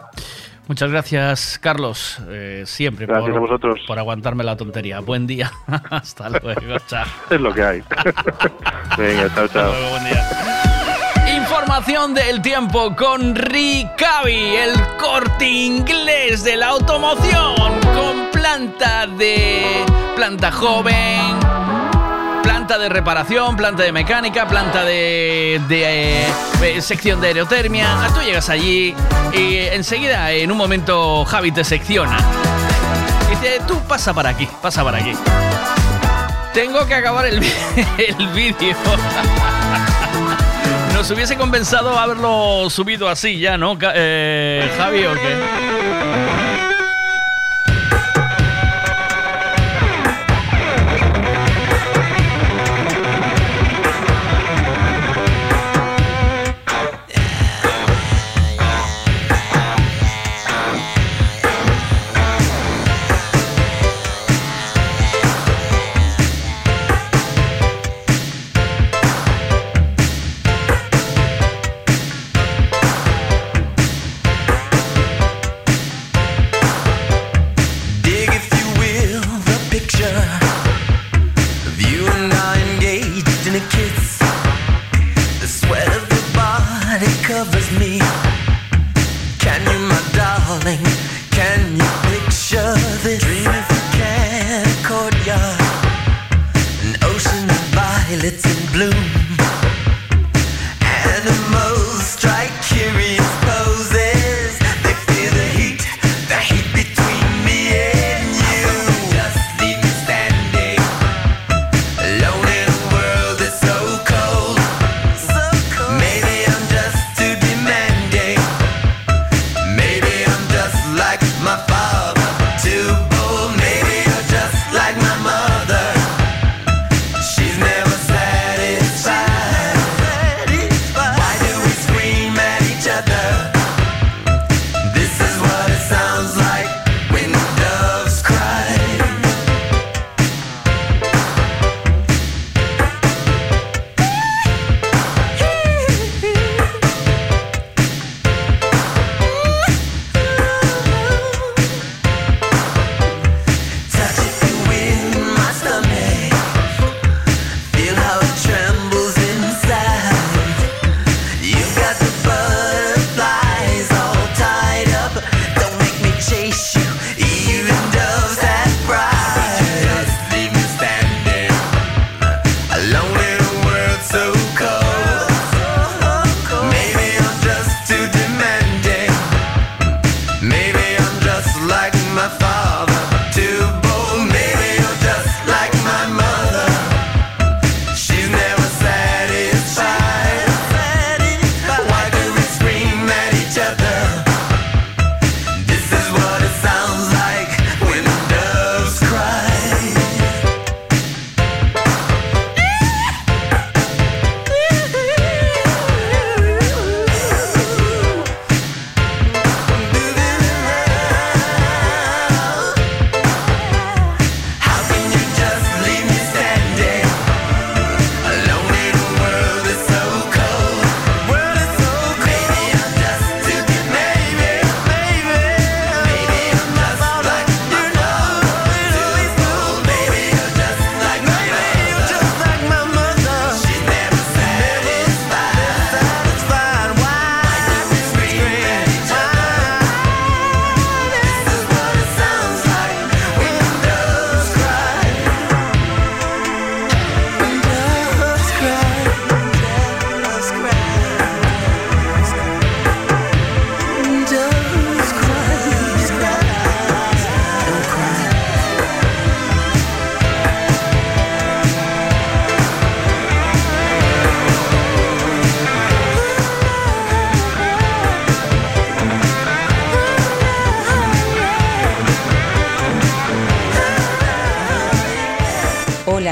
Muchas 0.66 0.90
gracias, 0.90 1.58
Carlos, 1.62 2.22
eh, 2.30 2.62
siempre 2.64 3.04
Gracias 3.04 3.28
por, 3.28 3.36
a 3.36 3.40
vosotros. 3.40 3.80
por 3.86 3.98
aguantarme 3.98 4.44
la 4.44 4.56
tontería. 4.56 5.00
Buen 5.00 5.26
día. 5.26 5.50
Hasta 5.90 6.30
luego. 6.30 6.78
Chao. 6.86 7.04
Es 7.28 7.38
lo 7.40 7.52
que 7.52 7.62
hay. 7.62 7.82
Venga, 8.98 9.28
chao, 9.34 9.48
chao. 9.48 9.72
Del 11.86 12.40
tiempo 12.40 12.96
con 12.96 13.34
Ricavi, 13.34 14.56
el 14.56 14.72
corte 14.96 15.46
inglés 15.46 16.42
de 16.42 16.56
la 16.56 16.68
automoción, 16.68 17.54
con 17.94 18.30
planta 18.32 19.06
de 19.06 19.84
planta 20.16 20.50
joven, 20.50 21.38
planta 22.42 22.78
de 22.78 22.88
reparación, 22.88 23.54
planta 23.54 23.82
de 23.82 23.92
mecánica, 23.92 24.48
planta 24.48 24.82
de, 24.82 25.60
de, 25.68 26.26
eh, 26.62 26.80
sección 26.80 27.20
de 27.20 27.28
aerotermia. 27.28 27.86
Tú 28.14 28.22
llegas 28.22 28.48
allí 28.48 28.94
y 29.34 29.56
enseguida, 29.58 30.32
en 30.32 30.50
un 30.50 30.56
momento, 30.56 31.26
Javi 31.26 31.52
te 31.52 31.64
secciona. 31.64 32.16
Dice, 33.28 33.60
tú 33.68 33.78
pasa 33.86 34.14
para 34.14 34.30
aquí, 34.30 34.48
pasa 34.62 34.82
para 34.82 34.98
aquí. 34.98 35.12
Tengo 36.54 36.86
que 36.86 36.94
acabar 36.94 37.26
el, 37.26 37.42
el 37.98 38.28
vídeo. 38.28 38.74
Nos 41.04 41.10
hubiese 41.10 41.36
compensado 41.36 41.98
haberlo 41.98 42.70
subido 42.70 43.10
así 43.10 43.38
ya, 43.38 43.58
¿no, 43.58 43.76
eh, 43.94 44.72
Javi? 44.78 45.04
¿O 45.04 45.12
qué? 45.12 46.73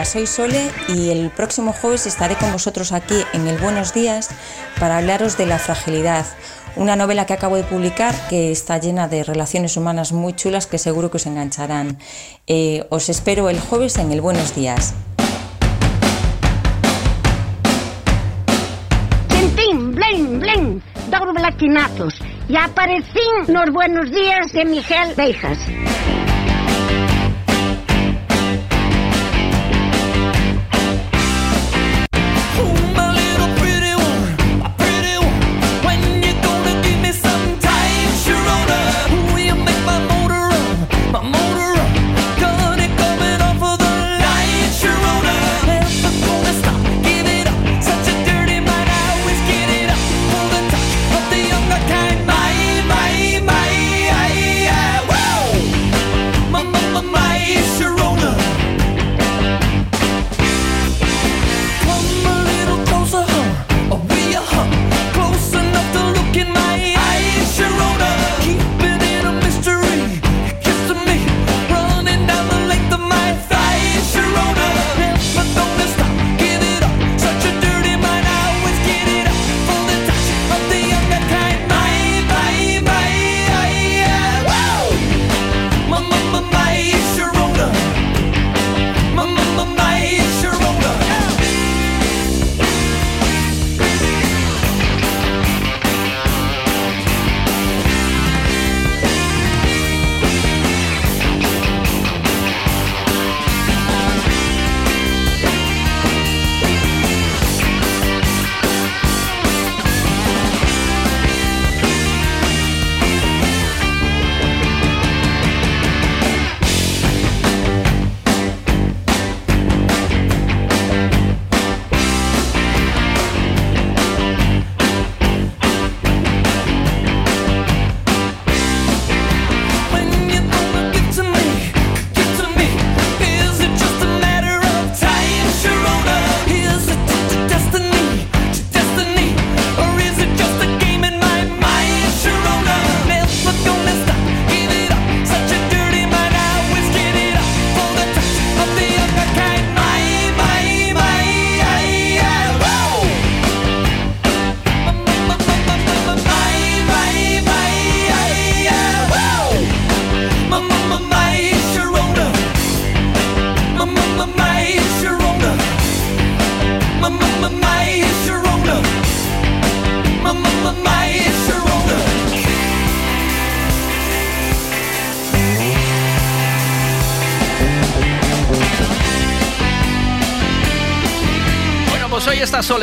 Soy 0.04 0.26
Sole 0.26 0.70
y 0.88 1.10
el 1.10 1.30
próximo 1.30 1.72
jueves 1.72 2.06
estaré 2.06 2.34
con 2.36 2.52
vosotros 2.52 2.92
aquí 2.92 3.16
en 3.32 3.46
el 3.46 3.58
Buenos 3.58 3.94
Días 3.94 4.30
para 4.80 4.98
hablaros 4.98 5.36
de 5.36 5.46
La 5.46 5.58
Fragilidad, 5.58 6.26
una 6.76 6.96
novela 6.96 7.24
que 7.26 7.34
acabo 7.34 7.56
de 7.56 7.62
publicar 7.62 8.14
que 8.28 8.50
está 8.50 8.78
llena 8.78 9.06
de 9.06 9.22
relaciones 9.22 9.76
humanas 9.76 10.12
muy 10.12 10.34
chulas 10.34 10.66
que 10.66 10.78
seguro 10.78 11.10
que 11.10 11.18
os 11.18 11.26
engancharán. 11.26 11.98
Eh, 12.46 12.84
os 12.90 13.08
espero 13.08 13.48
el 13.48 13.60
jueves 13.60 13.96
en 13.96 14.12
el 14.12 14.20
Buenos 14.20 14.54
Días. 14.54 14.94
Tintín. 19.28 19.92
Y 22.48 23.52
los 23.52 23.70
buenos 23.72 24.10
días 24.10 24.52
de 24.52 24.64
Miguel 24.64 25.14
Beijas. 25.16 25.58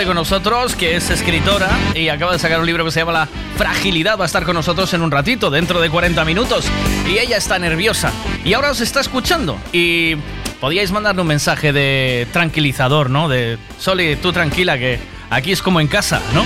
Con 0.05 0.15
nosotros, 0.15 0.76
que 0.76 0.95
es 0.95 1.09
escritora 1.09 1.67
y 1.93 2.07
acaba 2.07 2.31
de 2.31 2.39
sacar 2.39 2.61
un 2.61 2.65
libro 2.65 2.85
que 2.85 2.91
se 2.91 3.01
llama 3.01 3.11
La 3.11 3.27
Fragilidad. 3.57 4.17
Va 4.17 4.23
a 4.23 4.27
estar 4.27 4.45
con 4.45 4.55
nosotros 4.55 4.93
en 4.93 5.01
un 5.01 5.11
ratito, 5.11 5.49
dentro 5.49 5.81
de 5.81 5.89
40 5.89 6.23
minutos. 6.23 6.65
Y 7.05 7.17
ella 7.17 7.35
está 7.35 7.59
nerviosa. 7.59 8.13
Y 8.45 8.53
ahora 8.53 8.71
os 8.71 8.80
está 8.80 9.01
escuchando. 9.01 9.59
Y 9.73 10.15
podíais 10.61 10.91
mandarle 10.91 11.21
un 11.21 11.27
mensaje 11.27 11.73
de 11.73 12.27
tranquilizador, 12.31 13.09
¿no? 13.09 13.27
De 13.27 13.57
Sole, 13.77 14.15
tú 14.15 14.31
tranquila, 14.31 14.77
que 14.77 14.99
aquí 15.30 15.51
es 15.51 15.61
como 15.61 15.81
en 15.81 15.88
casa, 15.88 16.21
¿no? 16.34 16.45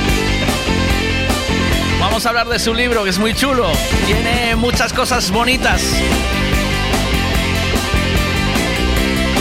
Vamos 2.00 2.26
a 2.26 2.30
hablar 2.30 2.48
de 2.48 2.58
su 2.58 2.74
libro, 2.74 3.04
que 3.04 3.12
es 3.12 3.20
muy 3.20 3.36
chulo. 3.36 3.72
Tiene 4.08 4.56
muchas 4.56 4.94
cosas 4.94 5.30
bonitas. 5.30 5.82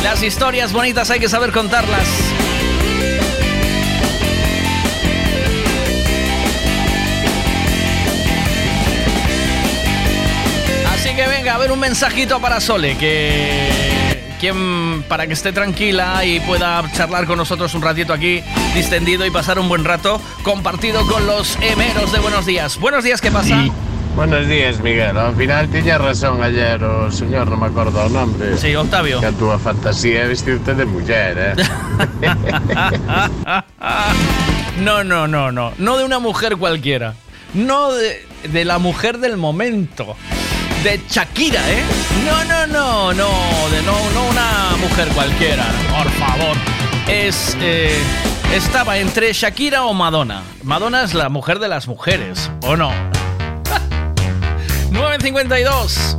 Las 0.04 0.22
historias 0.22 0.72
bonitas 0.72 1.10
hay 1.10 1.18
que 1.18 1.30
saber 1.30 1.50
contarlas. 1.50 2.31
Ver 11.62 11.70
un 11.70 11.78
mensajito 11.78 12.40
para 12.40 12.60
Sole, 12.60 12.98
que 12.98 14.34
quien 14.40 15.04
para 15.04 15.28
que 15.28 15.32
esté 15.32 15.52
tranquila 15.52 16.24
y 16.24 16.40
pueda 16.40 16.82
charlar 16.92 17.24
con 17.26 17.38
nosotros 17.38 17.72
un 17.74 17.82
ratito 17.82 18.12
aquí 18.12 18.42
distendido 18.74 19.24
y 19.24 19.30
pasar 19.30 19.60
un 19.60 19.68
buen 19.68 19.84
rato 19.84 20.20
compartido 20.42 21.06
con 21.06 21.24
los 21.24 21.56
emeros 21.60 22.10
de 22.10 22.18
Buenos 22.18 22.46
Días. 22.46 22.80
Buenos 22.80 23.04
días, 23.04 23.20
¿qué 23.20 23.30
pasa? 23.30 23.62
Buenos 24.16 24.48
días, 24.48 24.80
Miguel. 24.80 25.16
Al 25.16 25.36
final 25.36 25.68
tiña 25.68 25.98
razón 25.98 26.42
ayer 26.42 26.82
o 26.82 27.12
señor, 27.12 27.46
non 27.46 27.62
me 27.62 27.70
acordo 27.70 28.02
o 28.02 28.10
nombre. 28.10 28.58
Sí, 28.58 28.74
Octavio. 28.74 29.22
Que 29.22 29.30
a 29.30 29.32
túa 29.32 29.54
fantasía 29.54 30.26
é 30.26 30.26
vestirte 30.26 30.74
de 30.74 30.84
muller, 30.84 31.38
eh? 31.38 31.54
No, 34.82 35.04
no, 35.04 35.28
no, 35.28 35.52
no. 35.52 35.70
No 35.78 35.96
de 35.96 36.02
una 36.02 36.18
mujer 36.18 36.58
cualquiera. 36.58 37.14
No 37.54 37.94
de, 37.94 38.26
de 38.50 38.64
la 38.64 38.82
mujer 38.82 39.22
del 39.22 39.36
momento. 39.36 40.16
De 40.82 41.00
Shakira, 41.08 41.60
¿eh? 41.70 41.82
No, 42.26 42.44
no, 42.44 42.66
no, 42.66 43.14
no. 43.14 43.28
De 43.70 43.82
no, 43.82 44.10
no 44.10 44.24
una 44.30 44.76
mujer 44.80 45.08
cualquiera. 45.08 45.64
Por 45.96 46.10
favor. 46.12 46.56
Es. 47.08 47.56
eh, 47.60 47.96
estaba 48.54 48.98
entre 48.98 49.32
Shakira 49.32 49.84
o 49.84 49.94
Madonna. 49.94 50.42
Madonna 50.64 51.02
es 51.04 51.14
la 51.14 51.28
mujer 51.28 51.60
de 51.60 51.68
las 51.68 51.86
mujeres, 51.86 52.50
¿o 52.62 52.76
no? 52.76 52.90
952. 54.90 56.11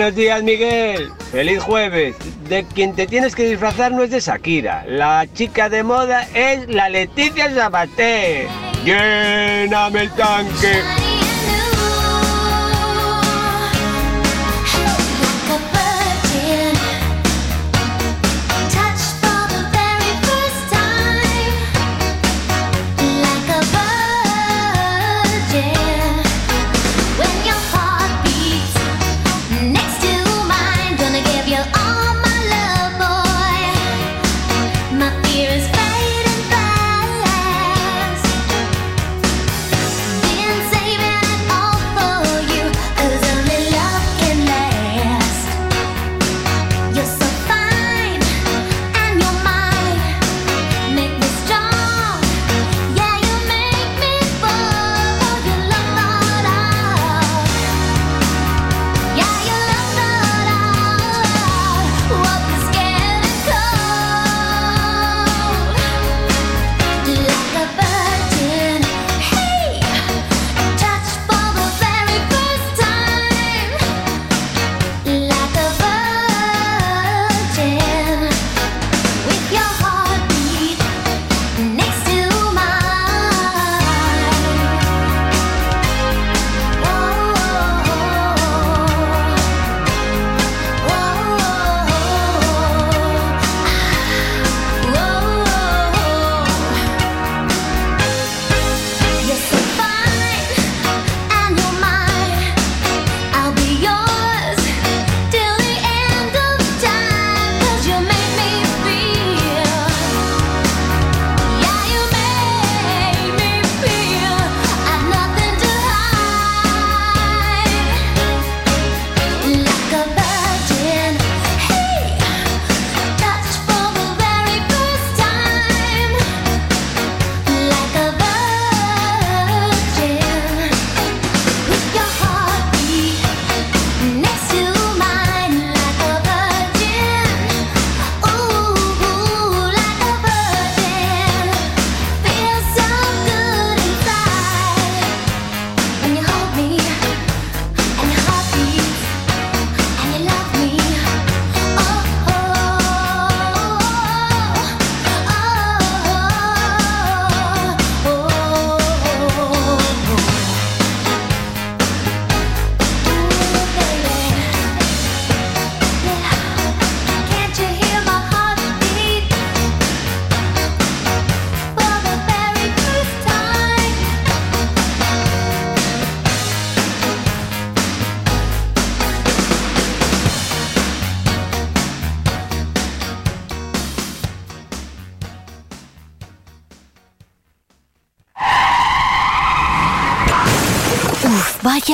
Buenos 0.00 0.16
días, 0.16 0.42
Miguel. 0.42 1.10
Feliz 1.30 1.62
jueves. 1.62 2.16
De 2.48 2.64
quien 2.64 2.94
te 2.94 3.06
tienes 3.06 3.34
que 3.34 3.44
disfrazar 3.44 3.92
no 3.92 4.02
es 4.02 4.10
de 4.10 4.20
Shakira. 4.20 4.82
La 4.88 5.26
chica 5.34 5.68
de 5.68 5.82
moda 5.82 6.26
es 6.32 6.66
la 6.70 6.88
Leticia 6.88 7.54
Sabater. 7.54 8.48
Lléname 8.82 10.04
el 10.04 10.10
tanque. 10.12 10.99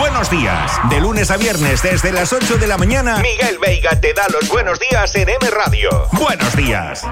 buenos 0.00 0.30
días. 0.30 0.80
De 0.88 0.98
lunes 0.98 1.30
a 1.30 1.36
viernes 1.36 1.82
desde 1.82 2.10
las 2.10 2.32
8 2.32 2.56
de 2.56 2.66
la 2.66 2.78
mañana, 2.78 3.18
Miguel 3.18 3.58
Veiga 3.58 4.00
te 4.00 4.14
da 4.14 4.26
los 4.28 4.48
buenos 4.48 4.78
días 4.80 5.14
en 5.14 5.28
M 5.28 5.50
Radio. 5.50 6.08
Buenos 6.12 6.56
días. 6.56 7.04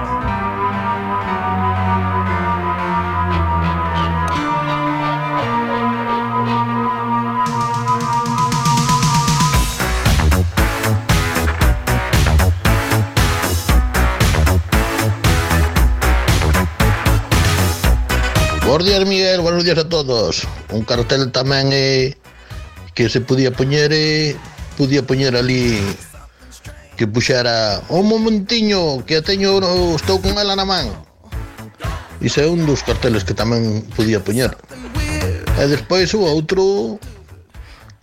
Buenos 18.65 18.85
días, 18.85 19.05
Miguel. 19.05 19.41
Buenos 19.41 19.63
días 19.63 19.77
a 19.77 19.87
todos. 19.87 20.47
Un 20.69 20.83
cartel 20.85 21.31
también. 21.31 21.69
Eh, 21.71 22.17
que 22.99 23.07
se 23.07 23.21
podía 23.21 23.55
poñer 23.55 23.95
e 23.95 24.35
podía 24.75 24.99
poñer 25.07 25.31
ali 25.39 25.79
que 26.99 27.07
puxera 27.07 27.79
un 27.87 28.11
momentiño 28.11 29.07
que 29.07 29.15
a 29.15 29.23
teño 29.23 29.55
estou 29.95 30.19
con 30.19 30.35
ela 30.35 30.51
na 30.51 30.67
man. 30.67 30.91
Iso 32.19 32.43
é 32.43 32.47
un 32.51 32.67
dos 32.67 32.83
carteles 32.83 33.23
que 33.23 33.31
tamén 33.31 33.87
podía 33.95 34.19
poñer. 34.19 34.51
E 35.55 35.63
despois 35.71 36.11
o 36.11 36.27
outro 36.27 36.99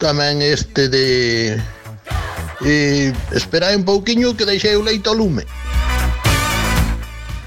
tamén 0.01 0.41
este 0.41 0.89
de 0.89 1.61
e, 2.65 3.13
esperai 3.37 3.77
un 3.77 3.85
pouquiño 3.85 4.33
que 4.33 4.49
deixei 4.49 4.81
o 4.81 4.87
leito 4.89 5.13
ao 5.13 5.21
lume. 5.21 5.45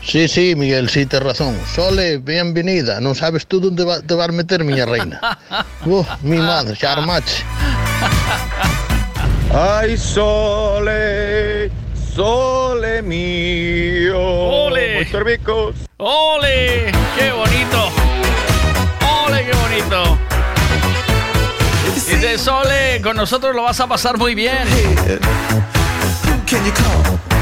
Sí, 0.01 0.27
sí, 0.27 0.55
Miguel, 0.55 0.89
sí, 0.89 1.05
tes 1.05 1.21
razón. 1.21 1.57
Sole, 1.75 2.17
bienvenida. 2.17 2.99
Non 2.99 3.15
sabes 3.15 3.45
tú 3.45 3.59
va, 3.61 4.01
te 4.01 4.15
vas 4.15 4.31
meter, 4.31 4.63
miña 4.63 4.85
reina. 4.85 5.19
Oh, 5.85 6.05
mi 6.21 6.37
madre, 6.37 6.75
xa 6.75 6.93
armache. 6.93 7.43
Ay, 9.53 9.97
sole, 9.97 11.71
sole 12.15 13.01
mío. 13.01 14.19
Ole. 14.19 14.95
Moitos 14.95 15.23
bicos. 15.23 15.75
¡Ole! 15.97 16.91
¡Qué 17.17 17.31
bonito! 17.31 17.91
¡Ole, 19.25 19.45
qué 19.45 19.51
bonito! 19.51 20.17
Dice 21.93 22.37
Sole, 22.37 23.01
con 23.03 23.17
nosotros 23.17 23.55
lo 23.55 23.63
vas 23.63 23.79
a 23.79 23.87
pasar 23.87 24.17
muy 24.17 24.33
bien. 24.33 24.67
Can 26.45 26.65
you 26.65 26.71
call? 26.71 27.38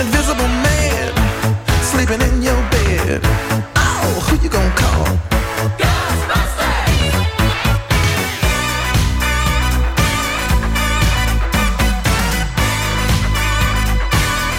Invisible 0.00 0.48
man 0.48 1.12
sleeping 1.82 2.22
in 2.22 2.42
your 2.42 2.56
bed. 2.70 3.20
Oh, 3.76 4.24
who 4.24 4.42
you 4.42 4.48
gonna 4.48 4.74
call? 4.74 5.06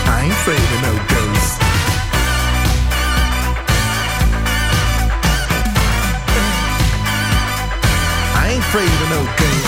I 0.05 0.21
ain't 0.23 0.31
afraid 0.31 0.61
of 0.75 0.81
no 0.85 0.93
ghosts. 1.09 1.57
I 8.37 8.39
ain't 8.51 8.63
afraid 8.63 8.85
of 8.85 9.09
no 9.09 9.21
ghosts. 9.37 9.60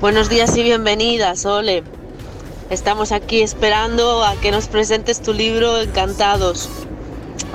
Buenos 0.00 0.30
días 0.30 0.56
y 0.56 0.62
bienvenidas, 0.62 1.44
Ole. 1.44 1.82
Estamos 2.70 3.12
aquí 3.12 3.42
esperando 3.42 4.24
a 4.24 4.34
que 4.36 4.50
nos 4.50 4.66
presentes 4.66 5.20
tu 5.20 5.34
libro 5.34 5.78
Encantados. 5.78 6.70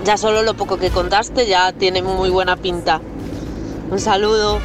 Ya 0.04 0.16
solo 0.16 0.44
lo 0.44 0.54
poco 0.54 0.78
que 0.78 0.92
contaste 0.92 1.48
ya 1.48 1.74
tiene 1.74 2.04
muy 2.04 2.30
buena 2.30 2.56
pinta. 2.56 3.02
Un 3.90 4.00
saludo. 4.00 4.60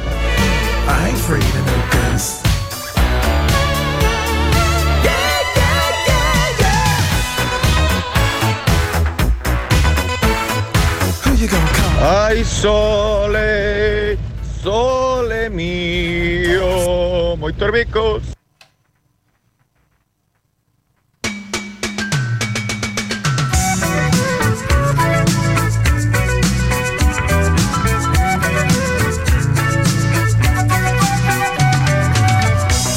Ay, 11.99 12.45
sole, 12.45 14.19
sole 14.61 15.49
mío. 15.49 17.35
Moitos 17.37 17.71
bicos. 17.71 18.23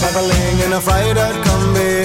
Traveling 0.00 0.58
in 0.66 0.72
a 0.72 0.80
freighter 0.80 1.32
combi 1.44 2.04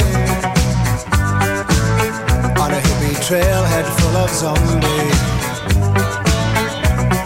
On 2.63 2.71
a 2.71 2.79
hippie 2.79 3.17
trailhead 3.25 3.85
full 3.97 4.17
of 4.17 4.29
zombies 4.31 5.38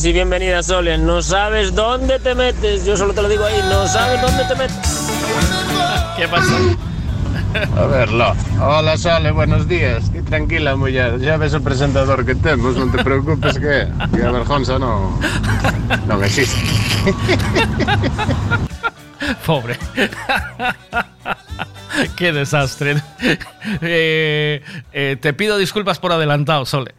Buenos 0.00 0.14
días 0.14 0.14
y 0.14 0.14
bienvenida, 0.14 0.62
Sole. 0.62 0.96
No 0.96 1.20
sabes 1.20 1.74
dónde 1.74 2.18
te 2.20 2.34
metes. 2.34 2.86
Yo 2.86 2.96
solo 2.96 3.12
te 3.12 3.20
lo 3.20 3.28
digo 3.28 3.44
ahí. 3.44 3.60
No 3.68 3.86
sabes 3.86 4.22
dónde 4.22 4.46
te 4.46 4.56
metes. 4.56 5.10
¿Qué 6.16 6.26
pasa? 6.26 6.56
A 7.76 7.84
verlo. 7.84 8.34
Hola, 8.62 8.96
Sole, 8.96 9.30
buenos 9.30 9.68
días. 9.68 10.08
Que 10.08 10.22
tranquila, 10.22 10.74
muller. 10.74 11.20
Ya 11.20 11.36
ves 11.36 11.52
o 11.52 11.60
presentador 11.60 12.24
que 12.24 12.34
temos, 12.34 12.80
non 12.80 12.88
te 12.88 13.04
preocupes 13.04 13.60
que, 13.60 13.92
que 13.92 14.20
a 14.24 14.32
vergonza 14.32 14.80
non, 14.80 15.20
non 16.08 16.24
existe. 16.24 16.56
Pobre. 19.44 19.76
Qué 22.16 22.32
desastre. 22.32 23.04
Eh, 23.84 24.64
eh, 24.96 25.20
te 25.20 25.36
pido 25.36 25.60
disculpas 25.60 26.00
por 26.00 26.16
adelantado, 26.16 26.64
Sole. 26.64 26.96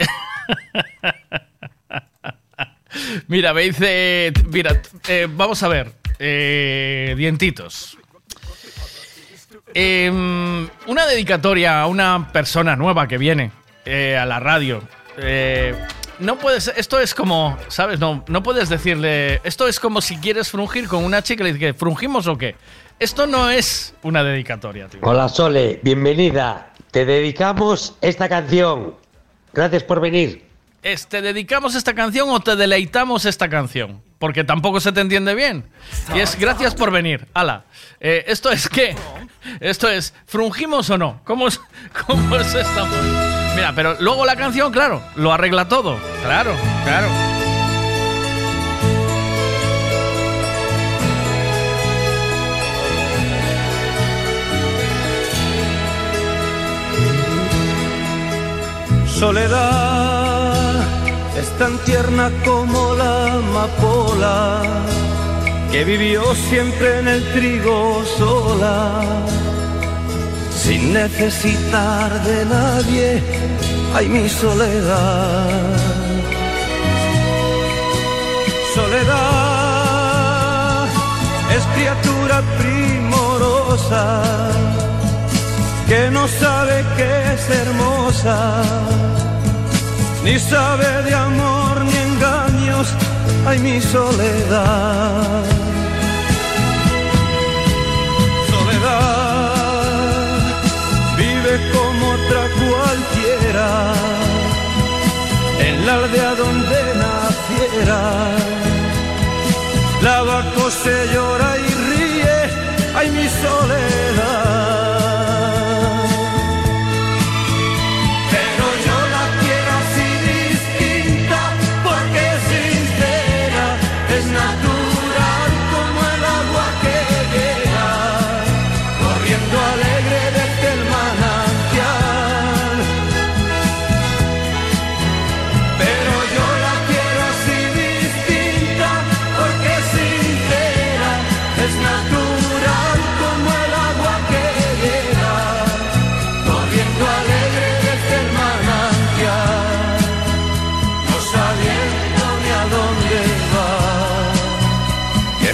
Mira, 3.27 3.53
me 3.53 3.63
dice. 3.63 4.33
Mira, 4.49 4.81
eh, 5.07 5.27
vamos 5.29 5.61
a 5.63 5.67
ver. 5.67 5.91
Eh, 6.19 7.15
dientitos. 7.17 7.97
Em, 9.73 10.67
una 10.87 11.05
dedicatoria 11.05 11.81
a 11.81 11.87
una 11.87 12.31
persona 12.31 12.75
nueva 12.75 13.07
que 13.07 13.17
viene 13.17 13.51
eh, 13.85 14.17
a 14.17 14.25
la 14.25 14.39
radio. 14.39 14.81
Eh, 15.17 15.73
no 16.19 16.37
puedes. 16.37 16.67
Esto 16.75 16.99
es 16.99 17.15
como. 17.15 17.57
¿Sabes? 17.69 17.99
No, 17.99 18.23
no 18.27 18.43
puedes 18.43 18.69
decirle. 18.69 19.41
Esto 19.43 19.67
es 19.67 19.79
como 19.79 20.01
si 20.01 20.17
quieres 20.17 20.49
frungir 20.49 20.87
con 20.87 21.03
una 21.03 21.23
chica 21.23 21.43
y 21.43 21.47
le 21.47 21.53
dices, 21.53 21.75
¿frungimos 21.77 22.27
o 22.27 22.37
qué? 22.37 22.55
Esto 22.99 23.25
no 23.25 23.49
es 23.49 23.95
una 24.03 24.23
dedicatoria, 24.23 24.87
tío. 24.87 24.99
Hola 25.03 25.27
Sole, 25.27 25.79
bienvenida. 25.81 26.71
Te 26.91 27.05
dedicamos 27.05 27.95
esta 28.01 28.29
canción. 28.29 28.93
Gracias 29.53 29.83
por 29.83 29.99
venir. 30.01 30.50
¿Te 30.81 31.21
dedicamos 31.21 31.75
esta 31.75 31.93
canción 31.93 32.29
o 32.29 32.39
te 32.39 32.55
deleitamos 32.55 33.25
esta 33.25 33.49
canción? 33.49 34.01
Porque 34.17 34.43
tampoco 34.43 34.79
se 34.79 34.91
te 34.91 35.01
entiende 35.01 35.35
bien. 35.35 35.69
Y 36.15 36.19
es 36.19 36.37
gracias 36.39 36.73
por 36.73 36.89
venir. 36.89 37.27
Ala. 37.33 37.65
Eh, 37.99 38.23
¿Esto 38.27 38.51
es 38.51 38.67
qué? 38.67 38.95
Esto 39.59 39.87
es, 39.87 40.13
¿frungimos 40.25 40.89
o 40.89 40.97
no? 40.97 41.21
¿Cómo 41.23 41.47
es, 41.47 41.61
cómo 42.07 42.35
es 42.35 42.53
esta? 42.55 42.85
Mira, 43.55 43.73
pero 43.75 43.95
luego 43.99 44.25
la 44.25 44.35
canción, 44.35 44.71
claro, 44.71 45.03
lo 45.15 45.31
arregla 45.31 45.67
todo. 45.67 45.99
Claro, 46.23 46.55
claro. 46.83 47.07
Soledad 59.07 59.90
tan 61.61 61.77
tierna 61.85 62.31
como 62.43 62.95
la 62.95 63.33
amapola 63.33 64.63
que 65.71 65.83
vivió 65.83 66.23
siempre 66.49 66.99
en 67.01 67.07
el 67.07 67.23
trigo 67.33 68.03
sola, 68.17 69.01
sin 70.57 70.91
necesitar 70.91 72.09
de 72.23 72.45
nadie. 72.45 73.21
Ay, 73.93 74.09
mi 74.09 74.27
soledad. 74.27 75.49
Soledad 78.73 80.07
es 81.55 81.63
criatura 81.75 82.41
primorosa 82.57 84.03
que 85.87 86.09
no 86.09 86.27
sabe 86.27 86.83
que 86.97 87.09
es 87.33 87.43
hermosa, 87.61 88.63
ni 90.23 90.39
sabe 90.39 91.03
de 91.03 91.13
amor 91.13 91.83
ni 91.83 91.95
engaños, 92.09 92.87
ay 93.47 93.59
mi 93.59 93.81
soledad. 93.81 95.43
Soledad 98.49 99.51
vive 101.17 101.53
como 101.73 102.03
otra 102.17 102.43
cualquiera, 102.61 103.93
en 105.67 105.85
la 105.85 105.93
aldea 105.95 106.35
donde 106.35 106.79
naciera. 107.05 108.01
Lava, 110.03 110.43
cose, 110.55 110.95
llora 111.13 111.57
y 111.57 111.69
ríe, 111.89 112.37
ay 112.95 113.09
mi 113.11 113.27
soledad. 113.43 114.50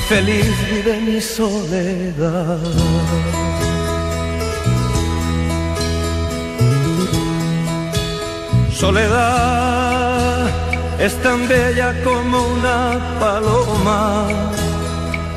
Feliz 0.09 0.55
vive 0.69 1.01
mi 1.01 1.19
soledad. 1.19 2.59
Soledad 8.71 10.47
es 10.99 11.13
tan 11.23 11.47
bella 11.47 11.93
como 12.03 12.37
una 12.55 12.99
paloma 13.19 14.27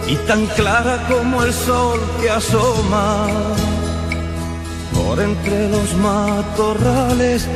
y 0.06 0.14
tan 0.28 0.46
clara 0.58 1.04
como 1.08 1.42
el 1.42 1.52
sol 1.52 2.00
que 2.20 2.30
asoma 2.30 3.26
por 4.94 5.20
entre 5.20 5.68
los 5.68 5.94
matorrales. 5.94 7.48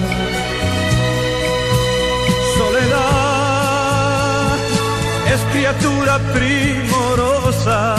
es 5.35 5.41
criatura 5.53 6.19
primorosa 6.33 7.97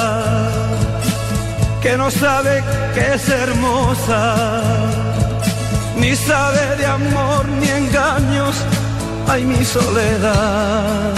que 1.81 1.95
no 1.95 2.11
sabe 2.11 2.63
que 2.93 3.13
es 3.13 3.29
hermosa, 3.29 4.35
ni 5.95 6.15
sabe 6.15 6.75
de 6.77 6.85
amor 6.85 7.47
ni 7.59 7.69
engaños, 7.69 8.55
ay 9.27 9.45
mi 9.45 9.63
soledad. 9.63 11.13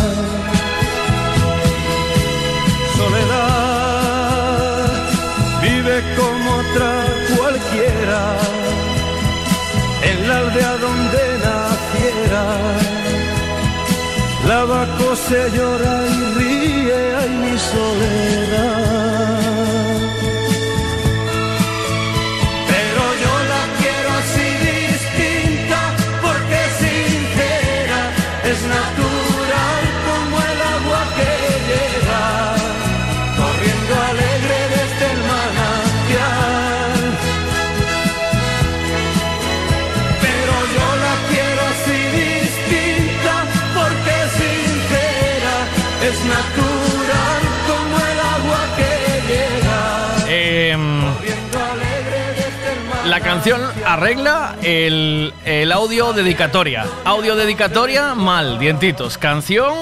Soledad 2.97 4.11
vive 5.63 6.03
como 6.15 6.55
otra 6.57 6.91
cualquiera, 7.35 8.21
en 10.03 10.27
la 10.27 10.37
aldea 10.37 10.77
donde 10.77 11.21
naciera. 11.45 13.00
Lava, 14.47 14.87
cose, 14.97 15.51
llora 15.55 16.03
y 16.07 16.23
ríe, 16.37 17.15
ay 17.15 17.29
mi 17.29 17.57
soledad. 17.59 19.50
La 53.11 53.19
canción 53.19 53.61
arregla 53.85 54.55
el, 54.63 55.33
el 55.43 55.73
audio 55.73 56.13
dedicatoria. 56.13 56.85
Audio 57.03 57.35
dedicatoria, 57.35 58.15
mal, 58.15 58.57
dientitos. 58.57 59.17
Canción 59.17 59.73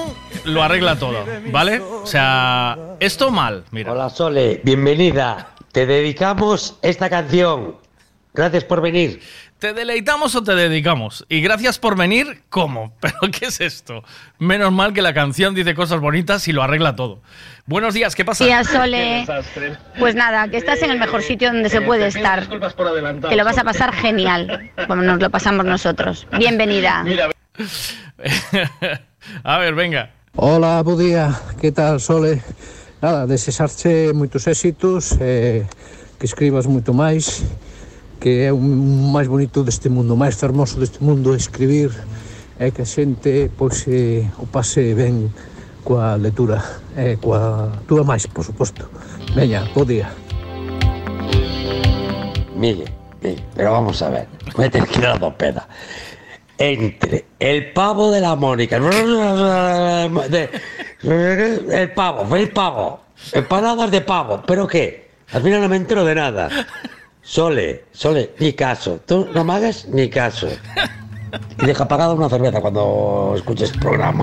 lo 0.42 0.64
arregla 0.64 0.96
todo, 0.96 1.24
¿vale? 1.52 1.78
O 1.78 2.06
sea, 2.06 2.76
esto 2.98 3.30
mal, 3.30 3.62
mira. 3.70 3.92
Hola 3.92 4.10
Sole, 4.10 4.60
bienvenida. 4.64 5.50
Te 5.70 5.86
dedicamos 5.86 6.74
esta 6.82 7.08
canción. 7.08 7.76
Gracias 8.34 8.64
por 8.64 8.80
venir. 8.80 9.22
¿Te 9.60 9.74
deleitamos 9.74 10.34
o 10.36 10.42
te 10.42 10.54
dedicamos? 10.54 11.26
Y 11.28 11.42
gracias 11.42 11.78
por 11.78 11.94
venir, 11.94 12.40
¿cómo? 12.48 12.94
¿Pero 13.00 13.14
qué 13.30 13.46
es 13.46 13.60
esto? 13.60 14.02
Menos 14.38 14.72
mal 14.72 14.94
que 14.94 15.02
la 15.02 15.12
canción 15.12 15.54
dice 15.54 15.74
cosas 15.74 16.00
bonitas 16.00 16.48
y 16.48 16.52
lo 16.52 16.62
arregla 16.62 16.96
todo. 16.96 17.20
Buenos 17.66 17.92
días, 17.92 18.14
¿qué 18.14 18.24
pasa? 18.24 18.42
Días, 18.46 18.68
Sole. 18.68 19.26
Pues 19.98 20.14
nada, 20.14 20.48
que 20.48 20.56
estás 20.56 20.80
en 20.80 20.90
el 20.90 20.98
mejor 20.98 21.22
sitio 21.22 21.52
donde 21.52 21.68
se 21.68 21.82
puede 21.82 22.06
estar. 22.06 22.48
Que 22.48 23.36
lo 23.36 23.44
vas 23.44 23.58
a 23.58 23.64
pasar 23.64 23.92
genial, 23.92 24.70
como 24.88 25.02
nos 25.02 25.20
lo 25.20 25.28
pasamos 25.28 25.66
nosotros. 25.66 26.26
Bienvenida. 26.38 27.04
A 29.44 29.58
ver, 29.58 29.74
venga. 29.74 30.10
Hola, 30.36 30.80
bo 30.82 30.96
día, 30.96 31.38
que 31.60 31.70
tal, 31.70 32.00
Sole? 32.00 32.40
Nada, 33.02 33.26
desexarche 33.26 34.14
moitos 34.14 34.46
éxitos, 34.46 35.18
eh, 35.20 35.66
que 36.18 36.24
escribas 36.24 36.64
moito 36.64 36.92
máis, 36.96 37.44
que 38.20 38.44
é 38.44 38.52
o 38.52 38.60
máis 38.60 39.26
bonito 39.26 39.64
deste 39.64 39.88
mundo, 39.88 40.12
o 40.12 40.20
máis 40.20 40.36
fermoso 40.36 40.76
deste 40.76 41.00
mundo 41.02 41.32
escribir 41.34 41.88
é 42.60 42.70
que 42.70 42.84
a 42.84 42.84
xente 42.84 43.48
pois 43.56 43.88
eh, 43.88 44.28
o 44.36 44.44
pase 44.44 44.92
ben 44.92 45.32
coa 45.80 46.20
lectura 46.20 46.60
e 46.92 47.16
eh, 47.16 47.16
coa 47.16 47.72
túa 47.88 48.04
máis, 48.04 48.28
por 48.28 48.44
suposto. 48.44 48.84
Veña, 49.32 49.64
bo 49.72 49.88
día. 49.88 50.12
Mire, 52.52 52.84
mire, 53.24 53.40
pero 53.56 53.72
vamos 53.72 53.96
a 54.04 54.12
ver, 54.12 54.28
vete 54.52 54.84
que 54.84 55.00
ir 55.00 55.06
a 55.08 55.16
peda. 55.32 55.64
Entre 56.60 57.24
el 57.40 57.72
pavo 57.72 58.12
de 58.12 58.20
la 58.20 58.36
Mónica, 58.36 58.78
de, 58.78 60.50
el 61.72 61.92
pavo, 61.96 62.36
el 62.36 62.50
pavo, 62.52 63.00
empanadas 63.32 63.90
de 63.90 64.02
pavo, 64.02 64.42
pero 64.46 64.68
qué? 64.68 65.08
Al 65.32 65.40
final 65.40 65.62
no 65.62 65.68
me 65.70 65.76
entero 65.76 66.04
de 66.04 66.14
nada. 66.14 66.50
Sole, 67.22 67.84
Sole, 67.92 68.34
ni 68.38 68.52
caso, 68.54 69.00
tú 69.06 69.28
no 69.32 69.44
me 69.44 69.52
hagas 69.54 69.86
ni 69.86 70.08
caso. 70.08 70.48
Y 71.62 71.66
deja 71.66 71.86
pagada 71.86 72.14
una 72.14 72.28
cerveza 72.28 72.60
cuando 72.60 73.34
escuches 73.36 73.72
el 73.72 73.78
programa. 73.78 74.22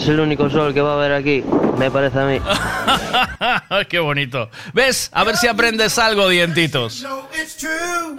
Es 0.00 0.08
el 0.08 0.20
único 0.20 0.48
sol 0.48 0.72
que 0.72 0.80
va 0.80 0.92
a 0.92 0.94
haber 0.94 1.12
aquí, 1.12 1.44
me 1.76 1.90
parece 1.90 2.18
a 2.18 2.24
mí. 2.24 2.40
Qué 3.88 3.98
bonito. 3.98 4.50
¿Ves? 4.72 5.10
A 5.12 5.24
ver 5.24 5.36
si 5.36 5.46
aprendes 5.46 5.98
algo, 5.98 6.28
dientitos. 6.28 7.06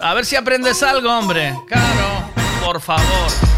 A 0.01 0.13
ver 0.13 0.25
si 0.25 0.35
aprendes 0.35 0.83
algo, 0.83 1.11
hombre. 1.11 1.53
Claro. 1.67 2.31
por 2.63 2.79
favor. 2.81 3.50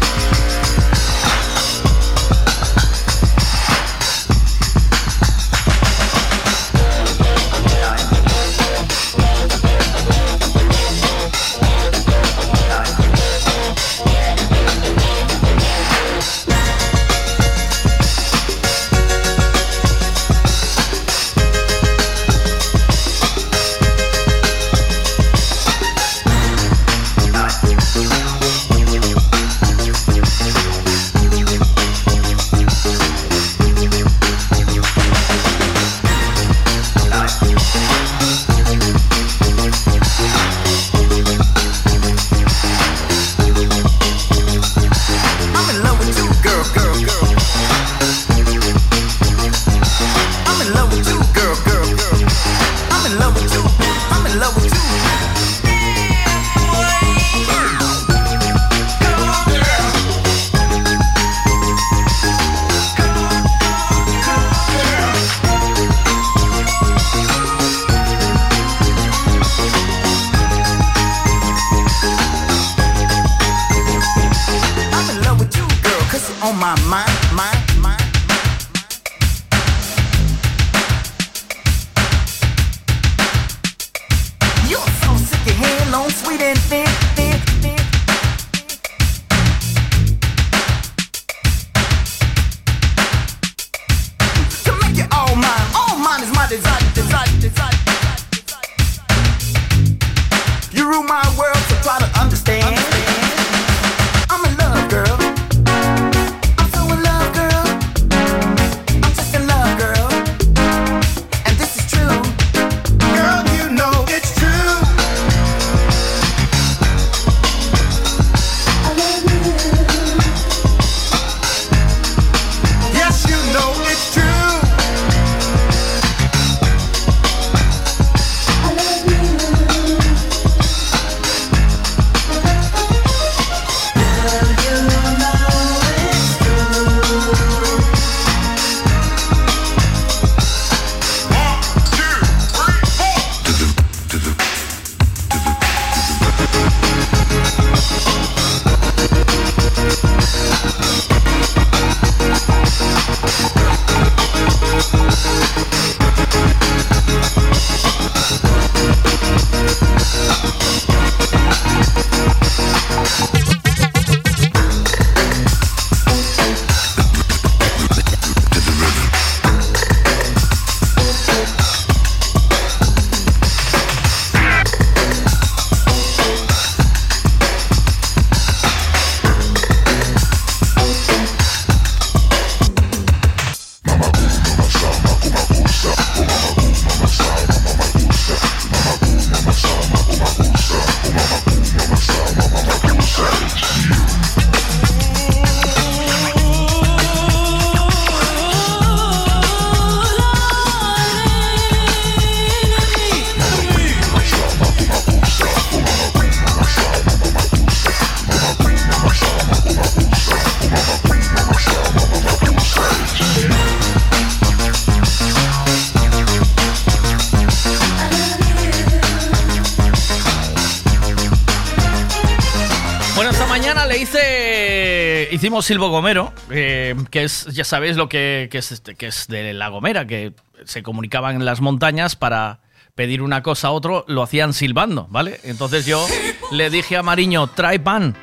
Silvo 225.64 225.88
Gomero, 225.88 226.32
eh, 226.50 226.94
que 227.10 227.24
es, 227.24 227.46
ya 227.46 227.64
sabéis 227.64 227.96
lo 227.96 228.08
que, 228.08 228.50
es, 228.52 228.70
este- 228.70 228.94
que 228.96 229.06
es 229.06 229.26
de 229.28 229.54
La 229.54 229.68
Gomera, 229.68 230.06
que 230.06 230.34
se 230.64 230.82
comunicaban 230.82 231.36
en 231.36 231.44
las 231.46 231.60
montañas 231.62 232.16
para 232.16 232.60
pedir 232.94 233.22
una 233.22 233.42
cosa 233.42 233.68
a 233.68 233.70
otro, 233.70 234.04
lo 234.06 234.22
hacían 234.22 234.52
silbando, 234.52 235.06
¿vale? 235.10 235.40
Entonces 235.42 235.86
yo 235.86 236.06
le 236.52 236.68
dije 236.68 236.98
a 236.98 237.02
Mariño, 237.02 237.46
trae 237.46 237.80
pan. 237.80 238.14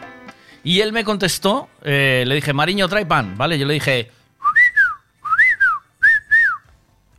Y 0.64 0.82
él 0.82 0.94
me 0.94 1.04
contestó, 1.04 1.68
eh, 1.84 2.24
le 2.28 2.36
dije, 2.36 2.54
Mariño, 2.54 2.88
trae 2.88 3.08
pan, 3.08 3.36
¿vale? 3.38 3.58
Yo 3.58 3.66
le 3.66 3.74
dije. 3.74 4.12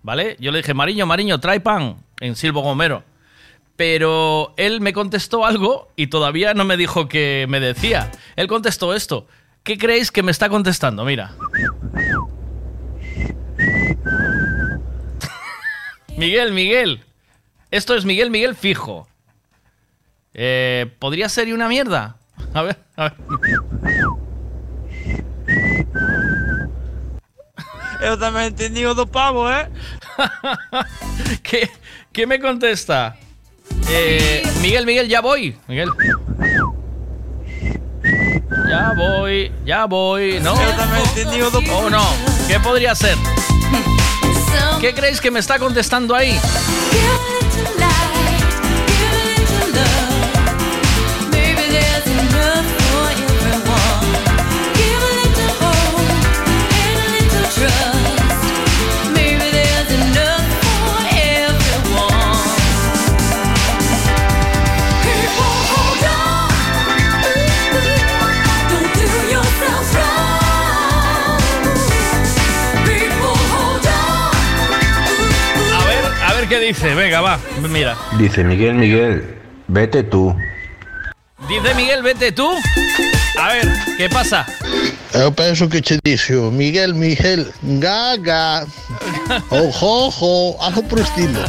¿Vale? 0.04 0.36
Yo 0.38 0.52
le 0.52 0.58
dije, 0.58 0.72
Mariño, 0.72 1.04
Mariño, 1.04 1.40
trae 1.40 1.58
pan 1.60 1.96
en 2.20 2.36
Silvo 2.36 2.60
Gomero 2.62 3.04
pero 3.74 4.54
él 4.58 4.80
me 4.80 4.92
contestó 4.92 5.44
algo 5.44 5.90
y 5.96 6.06
todavía 6.08 6.54
no 6.54 6.64
me 6.64 6.76
dijo 6.76 7.08
que 7.08 7.46
me 7.48 7.58
decía. 7.58 8.12
Él 8.36 8.46
contestó 8.46 8.94
esto. 8.94 9.26
¿Qué 9.62 9.78
creéis 9.78 10.10
que 10.10 10.22
me 10.22 10.30
está 10.30 10.48
contestando? 10.48 11.04
Mira. 11.04 11.32
Miguel, 16.16 16.52
Miguel. 16.52 17.04
Esto 17.70 17.94
es 17.94 18.04
Miguel, 18.04 18.30
Miguel 18.30 18.56
fijo. 18.56 19.08
Eh, 20.34 20.92
¿Podría 20.98 21.28
ser 21.28 21.48
y 21.48 21.52
una 21.52 21.68
mierda? 21.68 22.16
A 22.54 22.62
ver, 22.62 22.78
a 22.96 23.04
ver. 23.04 23.14
Yo 28.02 28.18
también 28.18 28.46
entendí 28.46 28.82
dos 28.82 29.08
pavos, 29.08 29.52
¿eh? 29.54 29.68
¿Qué, 31.42 31.70
qué 32.12 32.26
me 32.26 32.40
contesta? 32.40 33.16
Eh, 33.88 34.42
Miguel, 34.60 34.86
Miguel, 34.86 35.08
ya 35.08 35.20
voy. 35.20 35.56
Miguel. 35.68 35.88
Ya 38.68 38.92
voy, 38.96 39.52
ya 39.64 39.86
voy. 39.86 40.40
No. 40.40 40.54
Oh, 41.72 41.90
no. 41.90 42.04
¿Qué 42.48 42.58
podría 42.60 42.94
ser? 42.94 43.16
¿Qué 44.80 44.94
creéis 44.94 45.20
que 45.20 45.30
me 45.30 45.40
está 45.40 45.58
contestando 45.58 46.14
ahí? 46.14 46.38
Qué 76.52 76.60
dice. 76.60 76.94
Venga, 76.94 77.22
va, 77.22 77.38
mira. 77.70 77.96
Dice 78.18 78.44
Miguel, 78.44 78.74
Miguel, 78.74 79.38
vete 79.68 80.02
tú. 80.02 80.36
Dice 81.48 81.74
Miguel, 81.74 82.02
vete 82.02 82.30
tú. 82.30 82.46
A 83.40 83.48
ver, 83.54 83.68
¿qué 83.96 84.08
pasa? 84.10 84.44
Eu 85.14 85.32
penso 85.32 85.68
que 85.68 85.80
che 85.82 85.98
dixo 86.02 86.50
Miguel, 86.50 86.94
Miguel, 86.94 87.52
gaga 87.62 88.64
Ojo, 89.50 90.06
ojo, 90.06 90.56
algo 90.58 90.82
por 90.88 91.00
estilo 91.00 91.40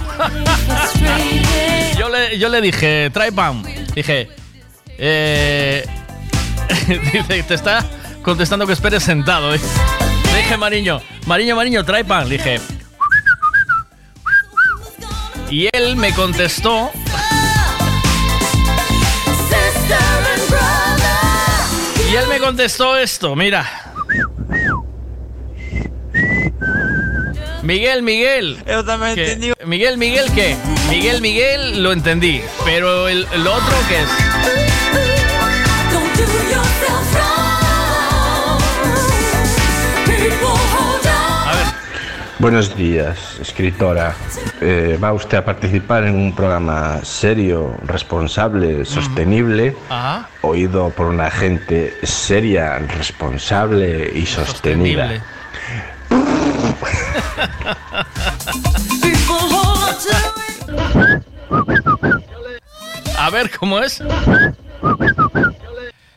Yo 1.98 2.10
le, 2.10 2.38
yo 2.38 2.50
le 2.50 2.62
dije, 2.62 3.10
trae 3.14 3.32
pan. 3.32 3.64
Dije, 3.96 4.30
eh, 4.98 5.86
dice, 7.14 7.44
te 7.44 7.54
está 7.54 7.86
contestando 8.22 8.66
que 8.66 8.74
esperes 8.74 9.04
sentado. 9.04 9.54
¿eh? 9.54 9.60
Le 10.32 10.38
dije, 10.38 10.58
Mariño, 10.58 11.02
Mariño, 11.26 11.56
Mariño, 11.56 11.84
trae 11.84 12.06
pan. 12.06 12.28
Le 12.30 12.38
dije. 12.38 12.60
Y 15.54 15.70
él 15.72 15.96
me 15.98 16.12
contestó. 16.16 16.90
Y 22.10 22.16
él 22.16 22.28
me 22.28 22.40
contestó 22.40 22.98
esto, 22.98 23.36
mira. 23.36 23.64
Miguel, 27.62 28.02
Miguel. 28.02 28.64
Yo 28.66 28.84
también 28.84 29.12
entendí. 29.12 29.54
Miguel, 29.64 30.00
Miguel, 30.00 30.32
¿qué? 30.34 30.58
Miguel, 30.90 31.22
Miguel, 31.22 31.84
lo 31.84 31.92
entendí. 31.92 32.42
Pero 32.66 33.08
el, 33.08 33.28
el 33.32 33.46
otro, 33.46 33.76
¿qué 33.88 34.02
es? 34.02 34.73
Buenos 42.40 42.76
días, 42.76 43.38
escritora. 43.40 44.16
Eh, 44.60 44.98
¿Va 45.02 45.14
usted 45.14 45.38
a 45.38 45.46
participar 45.46 46.04
en 46.06 46.16
un 46.16 46.36
programa 46.36 47.00
serio, 47.04 47.78
responsable, 47.86 48.86
sostenible, 48.86 49.76
Ajá. 49.90 50.28
oído 50.42 50.90
por 50.90 51.08
una 51.08 51.30
gente 51.30 51.94
seria, 52.04 52.80
responsable 52.80 54.12
y 54.16 54.26
sostenida? 54.26 55.22
A 63.18 63.30
ver, 63.30 63.50
¿cómo 63.58 63.80
es? 63.80 64.02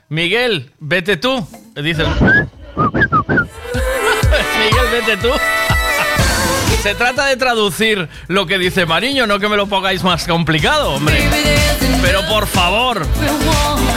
Miguel, 0.09 0.71
vete 0.81 1.17
tú. 1.17 1.47
Dice. 1.75 2.03
el- 2.03 2.09
Miguel, 4.59 4.87
vete 4.93 5.17
tú. 5.19 5.31
Se 6.87 6.95
trata 6.95 7.27
de 7.27 7.37
traducir 7.37 8.09
lo 8.29 8.47
que 8.47 8.59
dice 8.59 8.87
Mariño, 8.87 9.27
no 9.27 9.41
que 9.41 9.49
me 9.49 9.57
lo 9.57 9.67
pongáis 9.67 10.05
más 10.05 10.25
complicado, 10.25 10.93
hombre. 10.93 11.19
Pero 12.01 12.25
por 12.29 12.47
favor, 12.47 13.05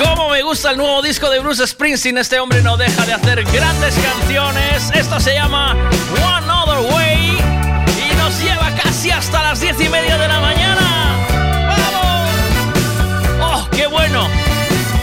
¿cómo 0.04 0.30
me 0.30 0.42
gusta 0.42 0.72
el 0.72 0.78
nuevo 0.78 1.00
disco 1.04 1.30
de 1.30 1.38
Bruce 1.38 1.68
Springsteen? 1.68 2.18
Este 2.18 2.40
hombre 2.40 2.64
no 2.64 2.78
deja 2.78 3.06
de 3.06 3.14
hacer 3.14 3.44
grandes 3.44 3.94
canciones. 3.94 4.90
Esto 4.96 5.20
se 5.20 5.36
llama 5.36 5.74
One 5.74 6.52
Other 6.52 6.92
Way 6.92 7.38
y 8.10 8.16
nos 8.18 8.42
lleva 8.42 8.72
casi 8.84 9.12
hasta 9.12 9.44
las 9.44 9.62
diez 9.62 9.80
y 9.80 9.88
media 9.88 10.18
de 10.18 10.28
la 10.28 10.40
mañana. 10.40 11.28
¡Oh, 13.40 13.68
qué 13.70 13.86
bueno! 13.86 14.49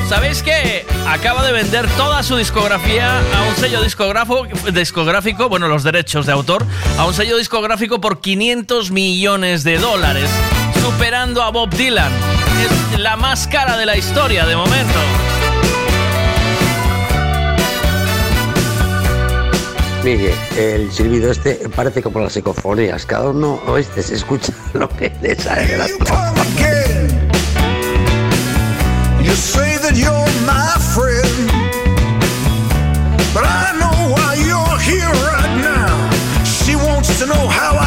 ¿Sabéis 0.09 0.41
que 0.41 0.86
acaba 1.09 1.44
de 1.44 1.51
vender 1.51 1.89
toda 1.97 2.23
su 2.23 2.36
discografía 2.36 3.18
a 3.18 3.43
un 3.49 3.57
sello 3.57 3.83
discográfico, 3.83 4.47
discográfico, 4.73 5.49
bueno, 5.49 5.67
los 5.67 5.83
derechos 5.83 6.26
de 6.26 6.33
autor, 6.33 6.65
a 6.97 7.07
un 7.07 7.12
sello 7.12 7.36
discográfico 7.36 8.01
por 8.01 8.20
500 8.20 8.93
millones 8.93 9.65
de 9.65 9.78
dólares, 9.78 10.31
superando 10.81 11.43
a 11.43 11.51
Bob 11.51 11.70
Dylan? 11.70 12.12
Es 12.93 13.01
la 13.01 13.17
más 13.17 13.49
cara 13.49 13.76
de 13.76 13.85
la 13.85 13.97
historia 13.97 14.47
de 14.47 14.55
momento. 14.55 14.99
Miguel, 20.05 20.35
el 20.57 20.93
silbido 20.93 21.33
este 21.33 21.68
parece 21.75 22.01
como 22.01 22.20
las 22.20 22.33
psicofonías. 22.33 23.05
Cada 23.07 23.31
uno, 23.31 23.60
oíste, 23.67 24.05
se 24.05 24.15
escucha 24.15 24.52
lo 24.73 24.89
que 24.89 25.10
le 25.20 25.35
sale 25.35 25.67
de 25.67 25.78
la 25.78 25.86
You 29.26 29.33
say 29.33 29.76
that 29.86 29.97
you're 29.97 30.26
my 30.42 30.74
friend, 30.94 31.47
but 33.32 33.44
I 33.47 33.70
know 33.78 34.10
why 34.10 34.34
you're 34.34 34.78
here 34.82 35.15
right 35.31 35.55
now. 35.62 36.42
She 36.42 36.74
wants 36.74 37.20
to 37.20 37.26
know 37.26 37.47
how 37.47 37.76
I've 37.78 37.85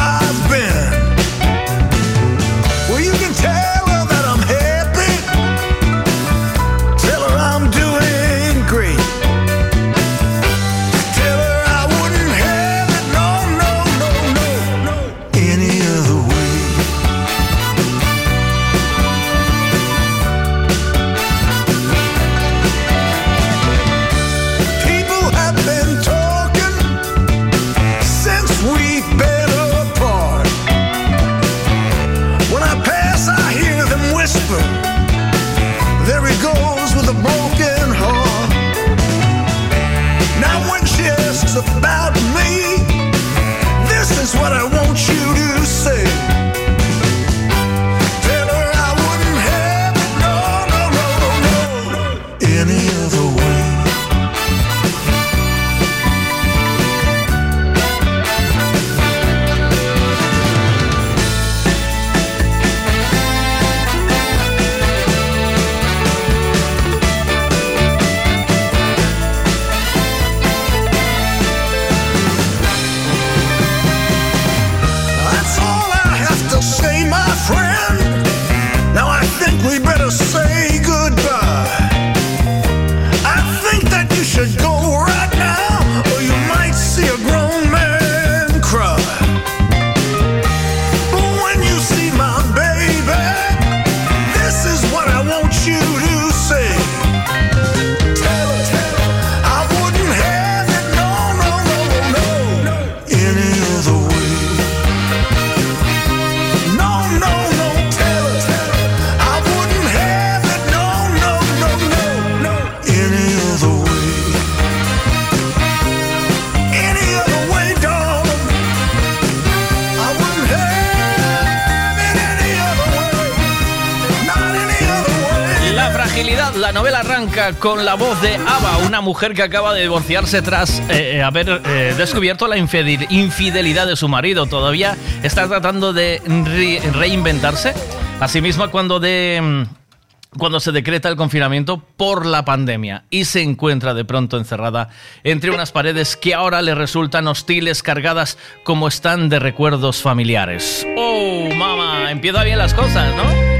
novela 126.80 127.00
arranca 127.00 127.52
con 127.54 127.84
la 127.84 127.94
voz 127.94 128.22
de 128.22 128.36
Ava, 128.36 128.78
una 128.86 129.02
mujer 129.02 129.34
que 129.34 129.42
acaba 129.42 129.74
de 129.74 129.82
divorciarse 129.82 130.40
tras 130.40 130.80
eh, 130.88 131.16
eh, 131.16 131.22
haber 131.22 131.60
eh, 131.66 131.94
descubierto 131.98 132.48
la 132.48 132.56
infidel- 132.56 133.06
infidelidad 133.10 133.86
de 133.86 133.96
su 133.96 134.08
marido. 134.08 134.46
Todavía 134.46 134.96
está 135.22 135.46
tratando 135.46 135.92
de 135.92 136.22
re- 136.26 136.80
reinventarse. 136.92 137.74
Asimismo, 138.18 138.70
cuando 138.70 138.98
de... 138.98 139.40
mm, 139.42 140.38
Cuando 140.38 140.58
se 140.58 140.72
decreta 140.72 141.10
el 141.10 141.16
confinamiento 141.16 141.82
por 141.98 142.24
la 142.24 142.46
pandemia 142.46 143.04
y 143.10 143.26
se 143.26 143.42
encuentra 143.42 143.92
de 143.92 144.06
pronto 144.06 144.38
encerrada 144.38 144.88
entre 145.22 145.50
unas 145.50 145.72
paredes 145.72 146.16
que 146.16 146.32
ahora 146.32 146.62
le 146.62 146.74
resultan 146.74 147.26
hostiles, 147.28 147.82
cargadas 147.82 148.38
como 148.64 148.88
están 148.88 149.28
de 149.28 149.38
recuerdos 149.38 150.00
familiares. 150.00 150.86
¡Oh, 150.96 151.46
mamá! 151.54 152.10
empieza 152.10 152.42
bien 152.42 152.56
las 152.58 152.72
cosas, 152.72 153.14
¿no? 153.16 153.59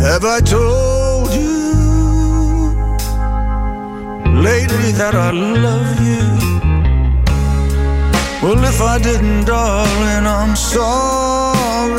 Have 0.00 0.24
I 0.24 0.40
told 0.40 1.32
you 1.34 1.72
lately 4.40 4.92
that 4.92 5.14
I 5.14 5.30
love 5.32 6.00
you? 6.00 6.24
Well, 8.40 8.62
if 8.64 8.80
I 8.80 8.98
didn't, 8.98 9.46
darling, 9.46 10.26
I'm 10.26 10.54
sorry. 10.54 11.98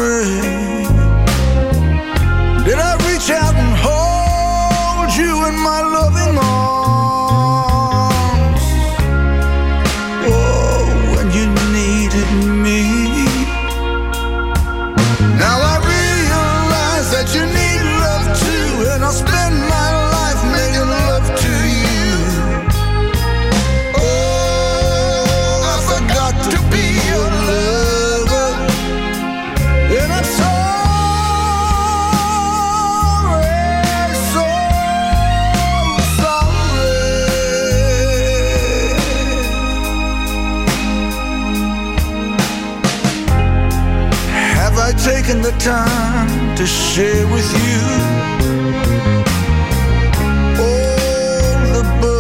Did 2.64 2.80
I 2.80 2.96
reach 3.10 3.30
out 3.32 3.56
and 3.56 3.76
hold 3.86 5.10
you 5.18 5.46
in 5.48 5.56
my 5.60 5.82
loving 5.82 6.38
arms? 6.38 6.69
Time 45.60 46.56
to 46.56 46.66
share 46.66 47.26
with 47.28 47.46
you? 47.54 48.10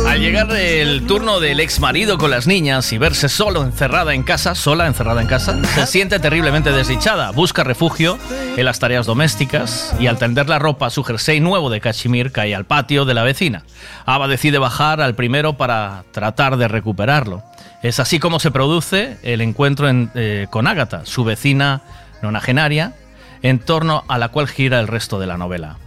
Al 0.07 0.19
llegar 0.19 0.51
el 0.51 1.05
turno 1.07 1.39
del 1.39 1.59
ex 1.61 1.79
marido 1.79 2.17
con 2.17 2.29
las 2.31 2.45
niñas 2.45 2.91
y 2.91 2.97
verse 2.97 3.29
solo 3.29 3.63
encerrada 3.63 4.13
en 4.13 4.23
casa, 4.23 4.53
sola 4.55 4.87
encerrada 4.87 5.21
en 5.21 5.27
casa, 5.27 5.57
se 5.75 5.85
siente 5.87 6.19
terriblemente 6.19 6.71
desdichada. 6.71 7.31
Busca 7.31 7.63
refugio 7.63 8.17
en 8.57 8.65
las 8.65 8.79
tareas 8.79 9.05
domésticas 9.05 9.95
y 9.99 10.07
al 10.07 10.17
tender 10.17 10.49
la 10.49 10.59
ropa, 10.59 10.89
su 10.89 11.03
jersey 11.05 11.39
nuevo 11.39 11.69
de 11.69 11.79
cachemir 11.79 12.31
cae 12.33 12.53
al 12.53 12.65
patio 12.65 13.05
de 13.05 13.13
la 13.13 13.23
vecina. 13.23 13.63
Ava 14.05 14.27
decide 14.27 14.57
bajar 14.57 14.99
al 14.99 15.15
primero 15.15 15.53
para 15.53 16.03
tratar 16.11 16.57
de 16.57 16.67
recuperarlo. 16.67 17.43
Es 17.81 17.99
así 18.01 18.19
como 18.19 18.39
se 18.41 18.51
produce 18.51 19.17
el 19.23 19.39
encuentro 19.39 19.87
en- 19.87 20.11
eh, 20.15 20.47
con 20.49 20.67
Ágata, 20.67 21.05
su 21.05 21.23
vecina 21.23 21.81
nonagenaria, 22.21 22.93
en 23.41 23.59
torno 23.59 24.03
a 24.07 24.17
la 24.17 24.29
cual 24.29 24.47
gira 24.47 24.79
el 24.79 24.87
resto 24.87 25.19
de 25.19 25.27
la 25.27 25.37
novela. 25.37 25.77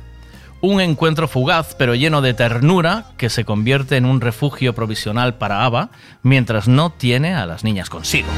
Un 0.60 0.80
encuentro 0.80 1.26
fugaz 1.26 1.74
pero 1.76 1.94
lleno 1.94 2.22
de 2.22 2.34
ternura 2.34 3.06
que 3.16 3.30
se 3.30 3.44
convierte 3.44 3.96
en 3.96 4.04
un 4.04 4.20
refugio 4.20 4.74
provisional 4.74 5.34
para 5.34 5.64
Ava 5.64 5.90
mientras 6.22 6.68
no 6.68 6.90
tiene 6.90 7.34
a 7.34 7.46
las 7.46 7.64
niñas 7.64 7.90
consigo. 7.90 8.28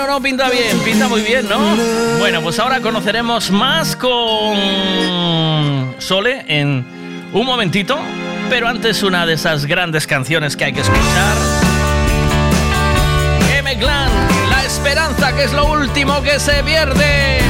¿Pinta 0.00 0.06
bien 0.06 0.06
o 0.06 0.06
no 0.06 0.22
pinta 0.22 0.48
bien? 0.50 0.78
Pinta 0.80 1.08
muy 1.08 1.20
bien, 1.22 1.48
¿no? 1.48 1.58
Bueno, 2.18 2.40
pues 2.40 2.58
ahora 2.58 2.80
conoceremos 2.80 3.50
más 3.50 3.96
con 3.96 4.56
Sole 5.98 6.44
en 6.48 6.84
un 7.32 7.46
momentito, 7.46 7.98
pero 8.48 8.68
antes 8.68 9.02
una 9.02 9.26
de 9.26 9.34
esas 9.34 9.66
grandes 9.66 10.06
canciones 10.06 10.56
que 10.56 10.64
hay 10.64 10.72
que 10.72 10.80
escuchar. 10.80 11.36
M. 13.58 13.78
Clan, 13.78 14.10
La 14.48 14.64
Esperanza, 14.64 15.34
que 15.34 15.44
es 15.44 15.52
lo 15.52 15.66
último 15.70 16.22
que 16.22 16.40
se 16.40 16.62
pierde. 16.62 17.40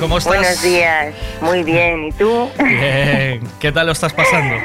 ¿Cómo 0.00 0.18
estás? 0.18 0.36
Buenos 0.36 0.62
días, 0.62 1.14
muy 1.40 1.62
bien. 1.62 2.06
¿Y 2.06 2.12
tú? 2.12 2.50
Bien, 2.58 3.42
¿qué 3.60 3.70
tal 3.70 3.86
lo 3.86 3.92
estás 3.92 4.12
pasando? 4.12 4.56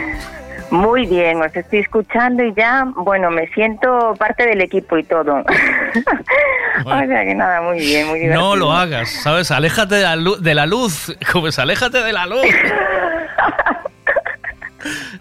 Muy 0.72 1.06
bien, 1.06 1.40
os 1.44 1.56
estoy 1.56 1.80
escuchando 1.80 2.44
y 2.44 2.52
ya, 2.56 2.86
bueno, 2.96 3.30
me 3.30 3.48
siento 3.50 4.16
parte 4.18 4.48
del 4.48 4.62
equipo 4.62 4.98
y 4.98 5.04
todo. 5.04 5.36
o 6.86 6.90
sea 6.90 7.24
que 7.24 7.36
nada, 7.36 7.62
muy 7.62 7.78
bien, 7.78 8.08
muy 8.08 8.20
divertido. 8.20 8.50
No 8.50 8.56
lo 8.56 8.74
hagas, 8.74 9.10
¿sabes? 9.10 9.52
Aléjate 9.52 9.96
de 9.96 10.02
la 10.02 10.16
luz, 10.16 10.42
de 10.42 10.56
la 10.56 10.66
luz. 10.66 11.16
como 11.32 11.48
es, 11.48 11.60
aléjate 11.60 12.02
de 12.02 12.12
la 12.12 12.26
luz. 12.26 12.42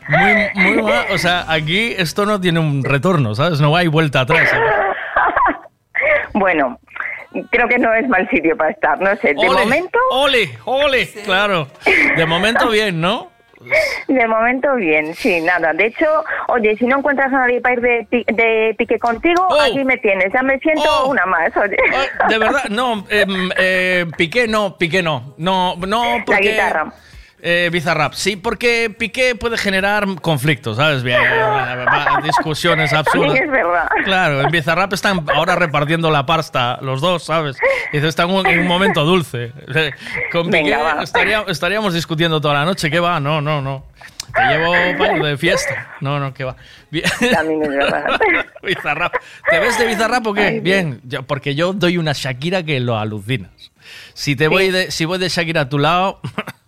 Muy, 0.08 0.48
muy 0.54 0.82
mal, 0.82 1.06
o 1.12 1.18
sea, 1.18 1.44
aquí 1.46 1.94
esto 1.98 2.24
no 2.24 2.40
tiene 2.40 2.58
un 2.58 2.82
retorno, 2.82 3.34
¿sabes? 3.34 3.60
No 3.60 3.76
hay 3.76 3.86
vuelta 3.86 4.22
atrás. 4.22 4.48
Bueno, 6.32 6.78
creo 7.50 7.68
que 7.68 7.78
no 7.78 7.92
es 7.94 8.08
mal 8.08 8.28
sitio 8.30 8.56
para 8.56 8.70
estar, 8.70 9.00
no 9.00 9.14
sé, 9.16 9.28
de 9.34 9.48
Ole, 9.48 9.60
momento, 9.64 9.98
Ole, 10.10 10.50
ole, 10.64 11.08
claro. 11.24 11.68
De 12.16 12.26
momento 12.26 12.68
bien, 12.70 13.00
¿no? 13.00 13.30
de 14.08 14.26
momento 14.26 14.74
bien, 14.74 15.14
sí, 15.14 15.40
nada. 15.40 15.72
De 15.72 15.86
hecho, 15.86 16.06
oye, 16.48 16.76
si 16.76 16.84
no 16.86 16.98
encuentras 16.98 17.32
a 17.32 17.38
nadie 17.38 17.60
para 17.62 17.74
ir 17.74 17.80
de, 17.80 18.06
pi- 18.10 18.26
de 18.32 18.74
pique 18.76 18.98
contigo, 18.98 19.46
Oh. 19.48 19.58
aquí 19.60 19.82
me 19.84 19.96
tienes, 19.96 20.30
ya 20.34 20.42
me 20.42 20.58
siento 20.58 21.06
una 21.08 21.24
más, 21.24 21.56
oye. 21.56 21.76
De 22.28 22.38
verdad, 22.38 22.64
no, 22.68 23.06
em, 23.08 23.50
eh, 23.56 24.04
Piqué 24.18 24.46
no, 24.48 24.76
Piqué 24.76 25.02
no. 25.02 25.34
No, 25.38 25.76
no, 25.76 26.16
porque... 26.26 26.50
guitarra. 26.50 26.92
Eh, 27.46 27.68
Bizarrap, 27.70 28.14
sí, 28.14 28.36
porque 28.36 28.88
Piqué 28.98 29.34
puede 29.34 29.58
generar 29.58 30.06
conflictos, 30.22 30.78
¿sabes? 30.78 31.02
Bien, 31.02 31.20
discusiones 32.22 32.90
absurdas. 32.94 33.36
Sí, 33.36 33.42
es 33.44 33.50
verdad. 33.50 33.86
Claro, 34.04 34.40
en 34.40 34.50
Bizarrap 34.50 34.92
están 34.94 35.26
ahora 35.34 35.54
repartiendo 35.54 36.10
la 36.10 36.24
pasta, 36.24 36.78
los 36.80 37.02
dos, 37.02 37.24
¿sabes? 37.24 37.58
Y 37.92 37.98
están 37.98 38.30
en 38.30 38.36
un- 38.36 38.46
en 38.46 38.60
un 38.60 38.66
momento 38.66 39.04
dulce. 39.04 39.52
Con 40.32 40.46
Piqué 40.46 40.62
Venga, 40.62 41.02
estaría- 41.02 41.44
estaríamos 41.46 41.92
discutiendo 41.92 42.40
toda 42.40 42.54
la 42.54 42.64
noche, 42.64 42.90
¿qué 42.90 42.98
va? 42.98 43.20
No, 43.20 43.42
no, 43.42 43.60
no. 43.60 43.84
Te 44.34 44.40
llevo 44.48 44.74
ir 44.74 45.22
de 45.22 45.36
fiesta. 45.36 45.94
No, 46.00 46.18
no, 46.18 46.32
¿qué 46.32 46.44
va? 46.44 46.56
Bien. 46.90 47.04
También 47.30 47.62
es 47.62 47.68
verdad. 47.68 48.04
Bizarrap. 48.62 49.14
¿Te 49.50 49.58
ves 49.60 49.78
de 49.78 49.86
Bizarrap 49.86 50.26
o 50.26 50.32
qué? 50.32 50.60
Bien, 50.60 51.00
yo- 51.04 51.22
porque 51.24 51.54
yo 51.54 51.74
doy 51.74 51.98
una 51.98 52.12
Shakira 52.14 52.62
que 52.62 52.80
lo 52.80 52.98
alucinas. 52.98 53.50
Si 54.14 54.34
te 54.34 54.48
voy 54.48 54.70
de, 54.70 54.90
si 54.90 55.04
voy 55.04 55.18
de 55.18 55.28
Shakira 55.28 55.60
a 55.62 55.68
tu 55.68 55.78
lado, 55.78 56.20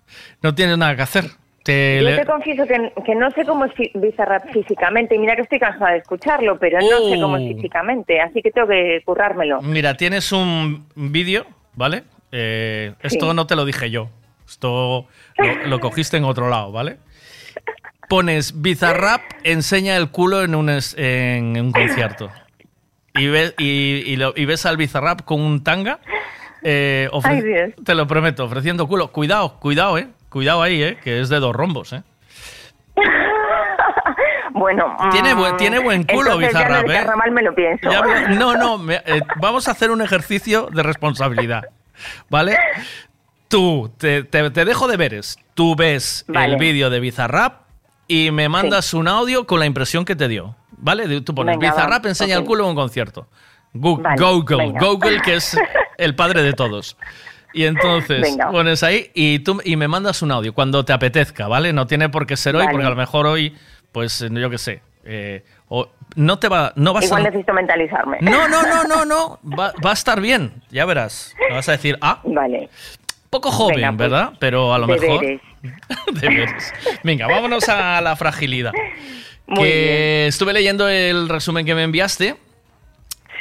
no 0.47 0.55
tienes 0.55 0.79
nada 0.79 0.95
que 0.97 1.03
hacer. 1.03 1.25
Te 1.65 1.97
Yo 2.01 2.03
le- 2.11 2.17
te 2.19 2.25
confieso 2.27 2.65
que, 2.67 2.93
que 3.05 3.15
no 3.17 3.29
sé 3.33 3.45
cómo 3.45 3.65
es 3.65 3.73
Bizarrap 3.95 4.53
físicamente, 4.53 5.17
y 5.17 5.19
mira 5.19 5.35
que 5.35 5.43
estoy 5.43 5.59
cansada 5.59 5.91
de 5.93 5.99
escucharlo, 5.99 6.59
pero 6.61 6.79
no 6.79 7.09
sé 7.11 7.21
cómo 7.21 7.37
es 7.37 7.43
Oh. 7.45 7.57
físicamente, 7.57 8.21
así 8.21 8.41
que 8.41 8.53
tengo 8.53 8.69
que 8.69 9.03
currármelo. 9.05 9.61
Mira, 9.63 9.97
tienes 9.97 10.31
un 10.31 10.87
vídeo, 10.95 11.45
¿vale? 11.75 12.05
Eh, 12.31 12.93
esto 13.03 13.31
Sí. 13.31 13.37
no 13.37 13.47
te 13.49 13.57
lo 13.57 13.65
dije 13.65 13.91
yo. 13.91 14.09
Esto 14.49 15.07
lo, 15.39 15.67
lo 15.67 15.81
cogiste 15.81 16.17
en 16.17 16.25
otro 16.25 16.49
lado, 16.49 16.71
¿vale? 16.71 16.99
Pones 18.09 18.63
Bizarrap 18.63 19.23
enseña 19.43 19.97
el 19.97 20.11
culo 20.11 20.45
en 20.45 20.55
un, 20.55 20.71
es- 20.71 20.95
en 20.97 21.59
un 21.61 21.73
concierto. 21.73 22.31
Y, 23.15 23.27
ves 23.27 23.55
y, 23.59 24.05
y 24.07 24.15
lo- 24.17 24.35
y 24.37 24.45
ves 24.45 24.67
al 24.67 24.77
Bizarrap 24.77 25.23
con 25.23 25.41
un 25.41 25.65
tanga. 25.65 25.99
eh, 26.63 27.09
Ay, 27.25 27.43
Dios. 27.43 27.71
Te 27.85 27.95
lo 27.97 28.07
prometo, 28.07 28.45
ofreciendo 28.45 28.87
culo. 28.87 29.11
Cuidado, 29.11 29.59
cuidado, 29.59 29.99
¿eh? 29.99 30.07
Cuidado 30.37 30.61
ahí, 30.61 30.83
¿eh? 30.83 30.99
Que 31.03 31.19
es 31.23 31.31
de 31.31 31.41
dos 31.41 31.57
rombos, 31.57 31.95
¿eh? 31.95 32.03
Bueno, 34.53 34.95
Tiene 35.11 35.35
mm, 35.35 35.39
buen- 35.39 35.57
tiene 35.57 35.79
buen 35.79 36.03
culo, 36.05 36.39
ya 36.39 36.49
Bizarrap, 36.49 36.85
¿eh? 36.91 36.93
Carnaval 36.93 37.31
me 37.31 37.43
lo 37.43 37.55
pienso. 37.55 37.91
Ya 37.91 38.03
me- 38.03 38.35
no, 38.37 38.55
no, 38.55 38.77
me- 38.89 38.97
eh, 39.07 39.23
vamos 39.41 39.67
a 39.67 39.71
hacer 39.71 39.91
un 39.91 40.03
ejercicio 40.03 40.69
de 40.71 40.83
responsabilidad, 40.83 41.63
¿vale? 42.29 42.59
Tú, 43.49 43.91
te, 43.97 44.25
te- 44.25 44.51
te 44.51 44.65
dejo 44.67 44.89
deberes. 44.89 45.39
Tú 45.55 45.75
ves 45.75 46.27
Vale. 46.29 46.53
el 46.53 46.61
vídeo 46.61 46.91
de 46.91 47.01
Bizarrap 47.01 47.63
y 48.09 48.31
me 48.31 48.51
mandas 48.51 48.93
un 48.93 49.09
audio 49.09 49.47
con 49.47 49.59
la 49.59 49.65
impresión 49.65 50.05
que 50.05 50.17
te 50.17 50.29
dio, 50.29 50.55
¿vale? 50.73 51.23
Tú 51.23 51.35
pones 51.35 51.57
Venga, 51.59 51.71
va, 51.73 51.77
Bizarrap 51.77 52.05
enseña 52.07 52.37
el 52.37 52.45
culo 52.45 52.65
en 52.65 52.71
un 52.71 52.77
concierto. 52.77 53.27
Vale, 53.73 54.21
Google, 54.21 54.57
venga. 54.67 54.81
Google, 54.87 55.21
que 55.23 55.37
es 55.37 55.57
el 55.97 56.15
padre 56.15 56.43
de 56.43 56.53
todos. 56.53 56.99
Y 57.57 57.65
entonces 57.65 58.21
Venga. 58.21 58.51
pones 58.51 58.83
ahí 58.83 59.11
y 59.15 59.39
tú 59.39 59.61
y 59.65 59.77
me 59.77 59.89
mandas 59.89 60.21
un 60.21 60.31
audio 60.31 60.53
cuando 60.53 60.85
te 60.85 60.93
apetezca, 60.93 61.49
¿vale? 61.49 61.73
No 61.73 61.87
tiene 61.87 62.11
por 62.11 62.27
qué 62.27 62.37
ser 62.37 62.55
hoy, 62.55 62.61
Vale. 62.67 62.73
porque 62.73 62.87
a 62.87 62.91
lo 62.91 62.97
mejor 62.97 63.27
hoy, 63.27 63.57
pues 63.93 64.21
eh, 64.21 64.29
yo 64.31 64.51
qué 64.51 64.59
sé, 64.59 64.83
eh, 65.07 65.43
o 65.69 65.89
no 66.17 66.39
te 66.39 66.49
va, 66.49 66.75
no 66.77 66.93
vas 66.93 67.07
Igual 67.07 67.23
a, 67.23 67.31
necesito 67.31 67.55
mentalizarme. 67.55 68.19
no, 68.21 68.47
no, 68.47 68.63
no, 68.63 68.85
no, 68.85 69.05
no. 69.07 69.39
Va, 69.59 69.73
va 69.85 69.91
a 69.91 69.95
estar 69.95 70.21
bien, 70.21 70.53
ya 70.71 70.85
verás. 70.85 71.35
Me 71.49 71.55
vas 71.57 71.67
a 71.71 71.73
decir, 71.73 71.97
ah, 72.03 72.21
Vale. 72.25 72.69
poco 73.31 73.51
joven, 73.51 73.77
Venga, 73.77 73.89
pues, 73.97 73.99
¿verdad? 74.11 74.33
Pero 74.39 74.75
a 74.75 74.79
lo 74.79 74.87
mejor. 74.87 75.25
deberes. 76.13 76.73
Venga, 77.05 77.27
vámonos 77.27 77.67
a 77.71 78.03
la 78.03 78.17
fragilidad. 78.17 78.73
Muy 79.47 79.63
que 79.63 80.27
estuve 80.27 80.53
leyendo 80.53 80.89
el 80.91 81.29
resumen 81.31 81.65
que 81.65 81.75
me 81.75 81.85
enviaste. 81.85 82.37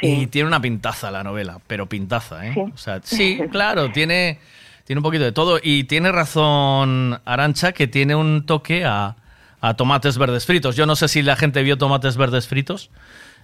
Y 0.02 0.26
tiene 0.26 0.48
una 0.48 0.60
pintaza 0.60 1.10
la 1.10 1.24
novela, 1.24 1.58
pero 1.66 1.86
pintaza, 1.86 2.46
¿eh? 2.46 2.52
Sí. 2.54 2.60
O 2.60 2.76
sea, 2.76 3.00
sí, 3.02 3.40
claro, 3.50 3.90
tiene, 3.92 4.38
tiene 4.84 4.98
un 4.98 5.02
poquito 5.04 5.24
de 5.24 5.32
todo. 5.32 5.58
Y 5.62 5.84
tiene 5.84 6.12
razón 6.12 7.20
Arancha 7.24 7.72
que 7.72 7.86
tiene 7.86 8.14
un 8.14 8.46
toque 8.46 8.84
a, 8.84 9.16
a 9.60 9.74
tomates 9.74 10.18
verdes 10.18 10.44
fritos. 10.46 10.76
Yo 10.76 10.86
no 10.86 10.96
sé 10.96 11.08
si 11.08 11.22
la 11.22 11.36
gente 11.36 11.62
vio 11.62 11.78
tomates 11.78 12.16
verdes 12.16 12.46
fritos, 12.48 12.90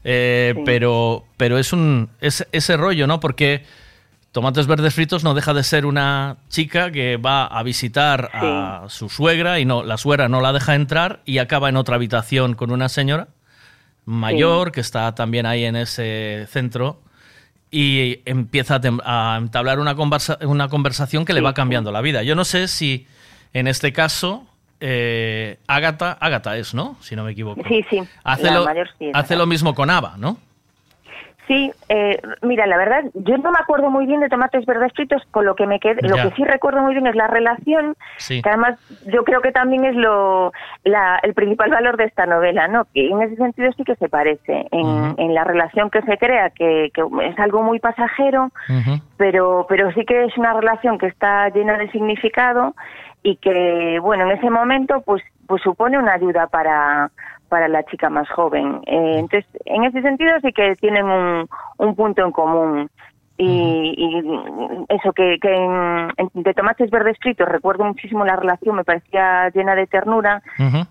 eh, 0.04 0.52
Sí. 0.56 0.62
pero, 0.66 1.24
pero 1.36 1.58
es 1.58 1.72
un 1.72 2.08
es, 2.20 2.46
ese 2.52 2.76
rollo, 2.76 3.06
¿no? 3.06 3.20
Porque 3.20 3.64
Tomates 4.32 4.66
Verdes 4.66 4.94
Fritos 4.94 5.24
no 5.24 5.34
deja 5.34 5.52
de 5.52 5.62
ser 5.62 5.84
una 5.84 6.38
chica 6.48 6.90
que 6.90 7.18
va 7.18 7.44
a 7.44 7.62
visitar 7.62 8.30
a 8.32 8.84
su 8.88 9.10
suegra 9.10 9.60
y 9.60 9.66
no 9.66 9.82
la 9.82 9.98
suegra 9.98 10.26
no 10.30 10.40
la 10.40 10.54
deja 10.54 10.74
entrar 10.74 11.20
y 11.26 11.36
acaba 11.36 11.68
en 11.68 11.76
otra 11.76 11.96
habitación 11.96 12.54
con 12.54 12.70
una 12.70 12.88
señora 12.88 13.28
mayor 14.04 14.72
que 14.72 14.80
está 14.80 15.14
también 15.14 15.46
ahí 15.46 15.64
en 15.64 15.76
ese 15.76 16.46
centro 16.50 17.00
y 17.70 18.20
empieza 18.26 18.80
a, 19.04 19.34
a 19.34 19.38
entablar 19.38 19.78
una, 19.78 19.94
conversa- 19.94 20.38
una 20.46 20.68
conversación 20.68 21.24
que 21.24 21.32
le 21.32 21.40
va 21.40 21.54
cambiando 21.54 21.90
la 21.92 22.00
vida. 22.00 22.22
Yo 22.22 22.34
no 22.34 22.44
sé 22.44 22.68
si 22.68 23.06
en 23.54 23.66
este 23.66 23.92
caso 23.92 24.46
eh, 24.80 25.58
Ágata, 25.68 26.12
Ágata 26.20 26.56
es, 26.56 26.74
¿no? 26.74 26.96
Si 27.00 27.14
no 27.16 27.24
me 27.24 27.32
equivoco. 27.32 27.62
Sí, 27.68 27.84
sí. 27.88 28.00
Hace, 28.24 28.44
la 28.44 28.54
lo, 28.54 28.64
mayor 28.64 28.88
sí 28.98 29.10
hace 29.14 29.36
lo 29.36 29.46
mismo 29.46 29.74
con 29.74 29.88
Ava, 29.90 30.16
¿no? 30.18 30.38
Sí, 31.52 31.70
eh, 31.90 32.18
mira, 32.40 32.64
la 32.66 32.78
verdad, 32.78 33.04
yo 33.12 33.36
no 33.36 33.50
me 33.52 33.58
acuerdo 33.60 33.90
muy 33.90 34.06
bien 34.06 34.20
de 34.20 34.30
tomates 34.30 34.64
verdes 34.64 34.90
fritos, 34.94 35.22
con 35.32 35.44
lo 35.44 35.54
que 35.54 35.66
me 35.66 35.80
quedé, 35.80 36.00
lo 36.08 36.16
que 36.16 36.30
sí 36.34 36.44
recuerdo 36.44 36.80
muy 36.80 36.94
bien 36.94 37.06
es 37.06 37.14
la 37.14 37.26
relación, 37.26 37.94
Sí. 38.16 38.40
que 38.40 38.48
además 38.48 38.78
yo 39.12 39.22
creo 39.24 39.42
que 39.42 39.52
también 39.52 39.84
es 39.84 39.94
lo 39.94 40.50
la- 40.84 41.20
el 41.22 41.34
principal 41.34 41.68
valor 41.70 41.98
de 41.98 42.04
esta 42.04 42.24
novela, 42.24 42.68
¿no? 42.68 42.86
Que 42.94 43.06
en 43.10 43.20
ese 43.20 43.36
sentido 43.36 43.70
sí 43.72 43.84
que 43.84 43.96
se 43.96 44.08
parece, 44.08 44.66
en, 44.70 45.14
en 45.18 45.34
la 45.34 45.44
relación 45.44 45.90
que 45.90 46.00
se 46.00 46.16
crea, 46.16 46.48
que, 46.50 46.90
que 46.94 47.02
es 47.24 47.38
algo 47.38 47.62
muy 47.62 47.78
pasajero, 47.80 48.50
pero 49.18 49.66
pero 49.68 49.92
sí 49.92 50.06
que 50.06 50.24
es 50.24 50.38
una 50.38 50.54
relación 50.54 50.96
que 50.96 51.06
está 51.08 51.50
llena 51.50 51.76
de 51.76 51.90
significado 51.90 52.74
y 53.22 53.36
que 53.36 53.98
bueno 54.00 54.24
en 54.24 54.38
ese 54.38 54.48
momento 54.48 55.02
pues 55.02 55.22
pues 55.46 55.60
supone 55.62 55.98
una 55.98 56.14
ayuda 56.14 56.46
para 56.46 57.10
para 57.52 57.68
la 57.68 57.82
chica 57.84 58.08
más 58.08 58.28
joven. 58.30 58.80
Eh, 58.86 59.18
entonces 59.18 59.44
en 59.66 59.84
ese 59.84 60.00
sentido 60.00 60.32
sí 60.42 60.50
que 60.54 60.74
tienen 60.76 61.04
un, 61.04 61.46
un 61.76 61.94
punto 61.94 62.24
en 62.24 62.32
común. 62.32 62.88
Y, 63.38 63.94
y 63.96 64.22
eso 64.88 65.12
que, 65.12 65.38
que 65.40 65.52
en, 65.52 66.08
en- 66.16 66.30
de 66.44 66.54
tomates 66.54 66.90
verdes 66.90 67.16
fritos 67.20 67.48
recuerdo 67.48 67.82
muchísimo 67.84 68.24
la 68.24 68.36
relación 68.36 68.76
me 68.76 68.84
parecía 68.84 69.50
llena 69.54 69.74
de 69.74 69.86
ternura. 69.86 70.42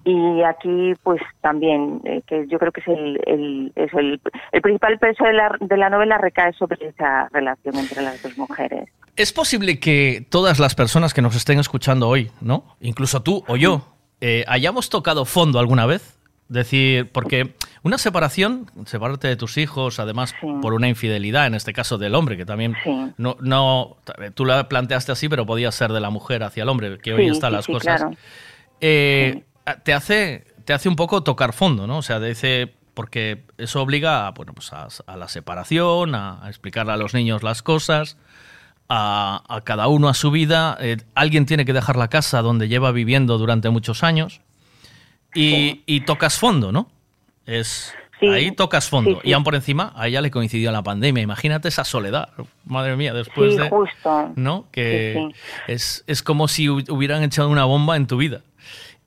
Y 0.04 0.42
aquí 0.44 0.94
pues 1.04 1.22
también 1.42 2.02
eh, 2.04 2.22
que 2.28 2.48
yo 2.48 2.60
creo 2.60 2.72
que 2.72 2.82
es 2.82 2.88
el, 2.88 3.20
el, 3.26 3.72
es 3.76 3.94
el, 3.94 4.20
el 4.52 4.62
principal 4.62 5.00
peso 5.00 5.24
de 5.24 5.34
la, 5.34 5.56
de 5.60 5.78
la 5.78 5.90
novela 5.90 6.18
recae 6.18 6.52
sobre 6.54 6.88
esa 6.88 7.30
relación 7.32 7.76
entre 7.78 8.02
las 8.04 8.22
dos 8.22 8.38
mujeres. 8.38 8.90
Es 9.16 9.32
posible 9.34 9.80
que 9.80 10.26
todas 10.30 10.60
las 10.60 10.76
personas 10.76 11.14
que 11.14 11.22
nos 11.22 11.36
estén 11.36 11.60
escuchando 11.60 12.08
hoy, 12.10 12.32
¿no? 12.42 12.64
Incluso 12.82 13.22
tú 13.22 13.44
o 13.48 13.56
yo, 13.56 13.82
eh, 14.20 14.44
hayamos 14.48 14.90
tocado 14.90 15.26
fondo 15.26 15.60
alguna 15.60 15.86
vez. 15.86 16.18
Decir, 16.52 17.10
porque 17.14 17.56
una 17.82 17.98
separación, 17.98 18.70
separarte 18.86 19.30
de 19.30 19.38
tus 19.38 19.58
hijos, 19.58 20.00
además 20.02 20.36
por 20.62 20.74
una 20.74 20.90
infidelidad, 20.90 21.48
en 21.48 21.56
este 21.56 21.72
caso 21.72 21.98
del 21.98 22.14
hombre, 22.14 22.36
que 22.36 22.46
también 22.46 22.76
no, 23.18 23.38
no, 23.40 23.96
tú 24.34 24.44
la 24.44 24.68
planteaste 24.68 25.14
así, 25.14 25.30
pero 25.30 25.46
podía 25.46 25.72
ser 25.72 25.94
de 25.94 26.02
la 26.02 26.10
mujer 26.10 26.44
hacia 26.44 26.64
el 26.64 26.70
hombre, 26.70 26.98
que 26.98 27.14
hoy 27.14 27.28
están 27.30 27.54
las 27.54 27.68
cosas. 27.68 28.02
claro. 28.02 28.18
Eh, 28.82 29.44
Te 29.84 29.94
hace, 29.94 30.44
te 30.66 30.74
hace 30.74 30.90
un 30.90 30.98
poco 30.98 31.24
tocar 31.24 31.54
fondo, 31.54 31.88
¿no? 31.88 32.00
O 32.00 32.02
sea, 32.02 32.20
dice, 32.20 32.74
porque 32.96 33.44
eso 33.58 33.82
obliga 33.82 34.28
a, 34.28 34.32
bueno, 34.32 34.54
pues 34.54 34.74
a, 34.74 34.90
a 35.08 35.16
la 35.16 35.30
separación, 35.30 36.16
a, 36.16 36.44
a 36.44 36.50
explicarle 36.50 36.92
a 36.92 36.98
los 36.98 37.14
niños 37.14 37.44
las 37.44 37.62
cosas, 37.64 38.18
a, 38.90 39.42
a 39.48 39.62
cada 39.62 39.88
uno 39.88 40.10
a 40.10 40.14
su 40.14 40.32
vida. 40.32 40.78
Eh, 40.82 40.98
alguien 41.16 41.46
tiene 41.46 41.64
que 41.64 41.72
dejar 41.72 41.96
la 41.96 42.10
casa 42.10 42.42
donde 42.42 42.68
lleva 42.68 42.92
viviendo 42.92 43.38
durante 43.38 43.70
muchos 43.70 44.04
años 44.04 44.42
y, 45.34 45.82
y 45.85 46.01
tocas 46.01 46.38
fondo, 46.38 46.72
¿no? 46.72 46.90
Es, 47.45 47.93
Ahí 48.22 48.51
tocas 48.51 48.88
fondo. 48.88 49.14
Sí, 49.16 49.19
sí. 49.24 49.30
Y 49.30 49.34
aún 49.34 49.43
por 49.43 49.56
encima, 49.56 49.93
a 49.95 50.08
ella 50.08 50.22
le 50.22 50.30
coincidió 50.30 50.72
la 50.72 50.84
pandemia. 50.84 51.24
Imagínate 51.24 51.69
esa 51.69 51.84
soledad. 51.84 52.30
Madre 52.66 52.95
mía, 52.95 53.16
después 53.16 53.58
de. 53.58 53.68
justo. 53.69 54.32
¿No? 54.35 54.68
Que 54.72 55.32
Es, 55.68 56.03
es 56.06 56.22
como 56.22 56.48
si 56.48 56.68
hu- 56.68 56.88
hubieran 56.92 57.24
echado 57.24 57.50
una 57.50 57.66
bomba 57.66 57.95
en 57.95 58.06
tu 58.06 58.18
vida. 58.18 58.42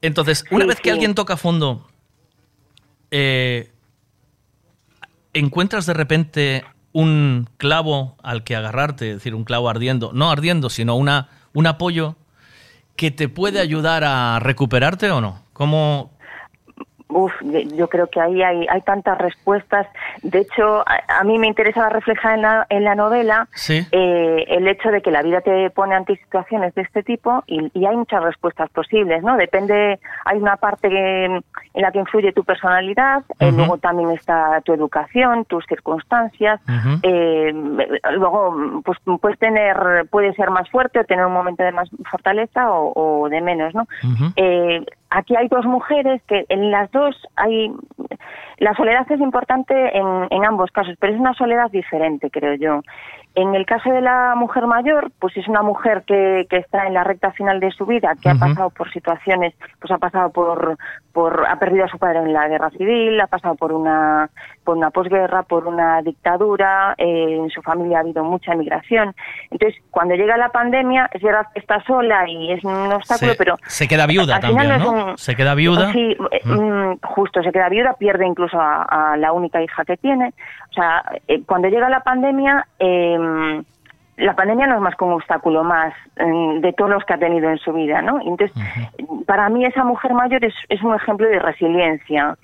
Entonces, 0.03 0.45
una 0.51 0.67
vez 0.67 0.81
que 0.81 0.91
alguien 0.91 1.15
toca 1.15 1.37
fondo, 1.37 1.87
eh, 3.13 3.71
encuentras 5.33 5.87
de 5.87 5.95
repente 5.95 6.65
un 6.93 7.49
clavo 7.57 8.17
al 8.23 8.45
que 8.45 8.57
agarrarte, 8.57 9.11
es 9.11 9.17
decir, 9.17 9.35
un 9.35 9.45
clavo 9.45 9.69
ardiendo, 9.69 10.11
no 10.13 10.31
ardiendo, 10.31 10.71
sino 10.71 10.97
una, 10.97 11.29
un 11.53 11.67
apoyo 11.67 12.17
que 12.97 13.11
te 13.11 13.29
puede 13.29 13.61
ayudar 13.61 14.05
a 14.05 14.39
recuperarte 14.41 15.11
o 15.11 15.21
no? 15.21 15.43
¿Cómo, 15.53 16.13
Uf, 17.09 17.33
yo 17.77 17.89
creo 17.89 18.07
que 18.09 18.21
ahí 18.21 18.43
hay, 18.43 18.67
hay 18.69 18.81
tantas 18.81 19.19
respuestas. 19.19 19.87
De 20.23 20.41
hecho, 20.41 20.81
a, 20.81 21.21
a 21.21 21.25
mí 21.25 21.39
me 21.39 21.47
interesaba 21.47 21.91
reflejar 21.91 22.35
en 22.37 22.43
la, 22.43 22.67
en 22.71 22.83
la 22.83 22.95
novela 22.95 23.47
Sí. 23.55 23.87
eh, 23.93 24.45
el 24.49 24.67
hecho 24.67 24.91
de 24.91 25.03
que 25.03 25.11
la 25.11 25.23
vida 25.23 25.41
te 25.43 25.69
pone 25.71 25.95
ante 25.95 26.17
situaciones 26.17 26.75
de 26.75 26.83
este 26.83 27.03
tipo 27.03 27.45
y, 27.47 27.71
y 27.79 27.85
hay 27.87 27.97
muchas 27.97 28.23
respuestas 28.25 28.71
posibles, 28.71 29.23
¿no? 29.23 29.37
Depende, 29.37 30.01
hay 30.25 30.39
una 30.39 30.57
parte 30.57 30.89
que- 30.89 31.25
en 31.27 31.83
la 31.83 31.93
que 31.93 31.99
influye 31.99 32.33
tu 32.33 32.43
personalidad, 32.45 33.23
eh, 33.39 33.53
luego 33.53 33.79
también 33.79 34.11
está 34.11 34.61
tu 34.63 34.73
educación, 34.73 35.45
tus 35.45 35.65
circunstancias, 35.67 36.61
eh, 37.03 37.53
luego 38.17 38.81
pues 38.85 38.99
puedes 39.21 39.39
tener, 39.39 40.07
puedes 40.11 40.35
ser 40.37 40.51
más 40.51 40.69
fuerte 40.71 41.01
o 41.01 41.05
tener 41.05 41.27
un 41.27 41.33
momento 41.33 41.63
de 41.63 41.73
más 41.73 41.89
fortaleza 42.11 42.71
o, 42.71 42.93
o 43.25 43.29
de 43.29 43.41
menos, 43.41 43.75
¿no? 43.75 43.87
Eh, 44.37 44.85
aquí 45.11 45.37
hay 45.37 45.49
dos 45.49 45.65
mujeres 45.65 46.23
que 46.27 46.45
en 46.49 46.71
las 46.71 46.91
dos 46.95 47.15
hay 47.37 47.71
la 48.59 48.73
soledad 48.75 49.11
es 49.11 49.21
importante 49.21 49.75
en, 49.97 50.07
en 50.31 50.47
ambos 50.47 50.71
casos, 50.71 50.95
pero 50.99 51.13
es 51.13 51.21
una 51.21 51.35
soledad 51.35 51.71
diferente, 51.71 52.31
creo 52.31 52.55
yo. 52.55 52.81
En 53.37 53.55
el 53.55 53.67
caso 53.67 53.91
de 53.91 54.01
la 54.01 54.35
mujer 54.37 54.67
mayor, 54.67 55.11
pues 55.19 55.37
es 55.37 55.49
una 55.49 55.63
mujer 55.63 56.05
que, 56.07 56.47
que 56.49 56.59
está 56.59 56.87
en 56.87 56.95
la 56.95 57.03
recta 57.03 57.33
final 57.33 57.59
de 57.59 57.71
su 57.73 57.85
vida, 57.85 58.15
que 58.23 58.29
ha 58.31 58.35
pasado 58.37 58.71
por 58.71 58.93
situaciones, 58.93 59.55
pues 59.81 59.91
ha 59.91 59.99
pasado 59.99 60.31
por, 60.31 60.77
por, 61.13 61.45
ha 61.49 61.57
perdido 61.59 61.85
a 61.85 61.89
su 61.89 61.99
padre 61.99 62.21
en 62.21 62.33
la 62.33 62.47
guerra 62.47 62.71
civil, 62.71 63.21
ha 63.21 63.27
pasado 63.27 63.57
por 63.57 63.73
una, 63.73 64.31
por 64.63 64.77
una 64.77 64.91
posguerra, 64.91 65.43
por 65.43 65.67
una 65.67 66.01
dictadura, 66.03 66.95
eh, 66.97 67.37
en 67.41 67.51
su 67.51 67.61
familia 67.63 67.99
ha 67.99 68.01
habido 68.03 68.23
mucha 68.23 68.53
emigración. 68.53 69.15
Entonces, 69.51 69.81
cuando 69.91 70.15
llega 70.15 70.37
la 70.37 70.51
pandemia, 70.51 71.11
es 71.13 71.21
verdad 71.23 71.47
que 71.53 71.59
está 71.61 71.83
sola 71.85 72.29
y 72.29 72.53
es 72.53 72.63
un 72.65 72.93
obstáculo, 72.93 73.33
se, 73.33 73.37
pero 73.39 73.57
se 73.67 73.89
queda 73.89 74.07
viuda 74.07 74.37
al 74.37 74.43
final 74.43 74.69
también, 74.69 74.95
no 74.95 75.11
un- 75.11 75.19
Se 75.19 75.35
queda 75.35 75.55
viuda. 75.55 75.93
Sí, 75.93 76.17
eh, 76.31 76.41
mm, 76.45 76.99
justo, 77.03 77.43
se 77.43 77.51
queda 77.51 77.69
viuda, 77.69 77.95
pierde 77.95 78.27
incluso 78.27 78.61
a, 78.61 78.83
a 79.13 79.17
la 79.17 79.33
única 79.33 79.61
hija 79.61 79.85
que 79.85 79.97
tiene. 79.97 80.33
O 80.71 80.73
sea, 80.75 81.05
eh, 81.29 81.43
cuando 81.47 81.69
llega 81.69 81.89
la 81.89 82.01
pandemia, 82.01 82.67
eh, 82.79 83.19
la 84.17 84.37
pandemia 84.37 84.67
no 84.67 84.77
es 84.77 84.81
más 84.81 84.95
que 84.95 85.05
un 85.05 85.15
obstáculo 85.15 85.65
más 85.65 85.93
mm, 86.19 86.61
de 86.61 86.73
todos 86.73 86.91
los 86.91 87.05
que 87.05 87.15
ha 87.15 87.19
tenido 87.19 87.51
en 87.51 87.59
su 87.59 87.73
vida, 87.73 88.01
¿no? 88.01 88.21
Entonces, 88.21 88.53
para 89.27 89.49
mí 89.49 89.65
esa 89.65 89.85
mujer 89.85 90.15
mayor 90.15 90.45
es, 90.45 90.55
es 90.69 90.83
un 90.83 90.95
ejemplo 90.95 91.27
de 91.27 91.39
resiliencia. 91.39 92.37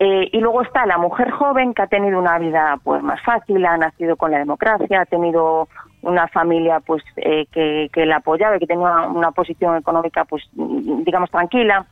Eh, 0.00 0.28
y 0.32 0.38
luego 0.38 0.62
está 0.62 0.86
la 0.86 0.96
mujer 0.96 1.30
joven 1.32 1.74
que 1.74 1.82
ha 1.82 1.88
tenido 1.88 2.20
una 2.20 2.38
vida 2.38 2.78
pues 2.84 3.02
más 3.02 3.20
fácil, 3.22 3.66
ha 3.66 3.76
nacido 3.76 4.16
con 4.16 4.30
la 4.30 4.38
democracia, 4.38 5.00
ha 5.00 5.06
tenido 5.06 5.68
una 6.02 6.28
familia 6.28 6.78
pues 6.78 7.02
eh, 7.16 7.46
que, 7.50 7.90
que 7.92 8.06
la 8.06 8.18
apoyaba 8.18 8.56
y 8.56 8.60
que 8.60 8.68
tenía 8.68 8.86
una, 8.86 9.08
una 9.08 9.30
posición 9.32 9.76
económica 9.76 10.24
pues 10.24 10.44
mm, 10.54 11.02
digamos 11.02 11.32
tranquila 11.32 11.84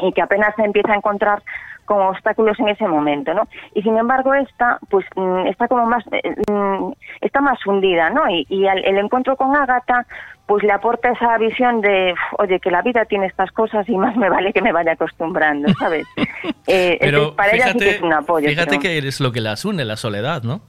y 0.00 0.12
que 0.12 0.22
apenas 0.22 0.54
se 0.56 0.64
empieza 0.64 0.92
a 0.92 0.96
encontrar 0.96 1.42
con 1.86 2.02
obstáculos 2.02 2.58
en 2.60 2.68
ese 2.68 2.86
momento, 2.86 3.32
¿no? 3.32 3.48
Y 3.74 3.82
sin 3.82 3.96
embargo 3.96 4.34
esta, 4.34 4.78
pues 4.90 5.06
mm, 5.16 5.46
está 5.46 5.66
como 5.68 5.86
más, 5.86 6.04
eh, 6.12 6.34
mm, 6.50 6.92
está 7.22 7.40
más 7.40 7.58
hundida, 7.66 8.10
¿no? 8.10 8.28
Y, 8.28 8.46
y 8.50 8.66
al- 8.66 8.84
el 8.84 8.98
encuentro 8.98 9.36
con 9.36 9.56
Ágata, 9.56 10.06
pues 10.46 10.62
le 10.62 10.72
aporta 10.72 11.10
esa 11.10 11.38
visión 11.38 11.80
de, 11.80 12.12
"Uf, 12.12 12.40
oye, 12.40 12.60
que 12.60 12.70
la 12.70 12.82
vida 12.82 13.04
tiene 13.06 13.26
estas 13.26 13.50
cosas 13.52 13.88
y 13.88 13.96
más 13.96 14.14
me 14.16 14.28
vale 14.28 14.52
que 14.52 14.62
me 14.62 14.72
vaya 14.72 14.92
acostumbrando, 14.92 15.72
¿sabes? 15.74 16.06
Eh, 16.68 16.98
Pero 17.00 17.34
para 17.34 17.52
ella 17.52 17.72
sí 17.72 17.78
que 17.78 17.90
es 17.90 18.02
un 18.02 18.12
apoyo. 18.12 18.48
fíjate 18.48 18.70
pero- 18.70 18.80
que 18.82 18.98
es 18.98 19.20
lo 19.20 19.32
que 19.32 19.40
las 19.40 19.64
une, 19.64 19.84
la 19.84 19.96
soledad, 19.96 20.42
¿no? 20.42 20.60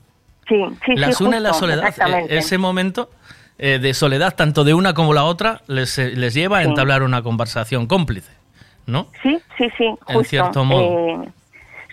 sí, 0.47 0.63
sí, 0.85 0.95
las 0.95 1.17
sí, 1.17 1.23
une 1.25 1.39
la 1.41 1.49
justo, 1.49 1.65
soledad. 1.65 1.83
Eh, 1.85 1.89
Exactamente. 1.89 2.37
Ese 2.37 2.57
momento 2.57 3.09
eh, 3.59 3.79
de 3.79 3.93
soledad, 3.95 4.35
tanto 4.35 4.63
de 4.63 4.73
una 4.75 4.93
como 4.93 5.13
la 5.15 5.23
otra, 5.23 5.61
les, 5.67 5.97
les 5.97 6.33
lleva 6.35 6.59
a 6.59 6.61
Sí. 6.63 6.69
entablar 6.69 7.01
una 7.03 7.21
conversación 7.23 7.87
cómplice, 7.87 8.31
¿no? 8.87 9.07
Sí, 9.21 9.39
sí, 9.57 9.69
sí, 9.77 9.85
En 9.85 9.97
justo. 10.15 10.23
cierto 10.23 10.63
modo. 10.65 10.81
Eh, 10.81 11.29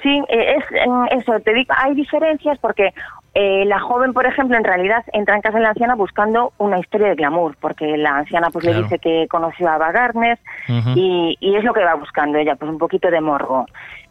sí, 0.03 0.23
eh, 0.29 0.57
es 0.57 0.65
en 0.73 1.19
eso, 1.19 1.39
te 1.41 1.53
digo, 1.53 1.75
hay 1.77 1.95
diferencias 1.95 2.59
porque 2.59 2.95
eh, 3.35 3.65
la 3.67 3.81
joven, 3.81 4.13
por 4.13 4.27
ejemplo, 4.27 4.57
en 4.57 4.65
realidad 4.65 5.05
entra 5.13 5.35
en 5.35 5.43
casa 5.43 5.59
de 5.59 5.65
la 5.65 5.71
anciana 5.71 5.97
buscando 5.97 6.53
una 6.59 6.79
historia 6.79 7.09
de 7.09 7.17
glamour, 7.17 7.57
porque 7.61 7.97
la 7.97 8.19
anciana 8.19 8.49
pues 8.51 8.65
le 8.65 8.75
dice 8.75 8.99
que 9.01 9.27
conoció 9.29 9.69
a 9.69 9.75
Ava 9.75 9.91
Gardner 9.91 10.39
Ujú. 10.69 10.91
y, 10.95 11.37
y 11.41 11.57
es 11.57 11.65
lo 11.65 11.75
que 11.75 11.85
va 11.85 11.95
buscando 11.95 12.39
ella, 12.39 12.55
pues 12.55 12.71
un 12.71 12.79
poquito 12.79 13.11
de 13.11 13.21
morbo. 13.21 13.67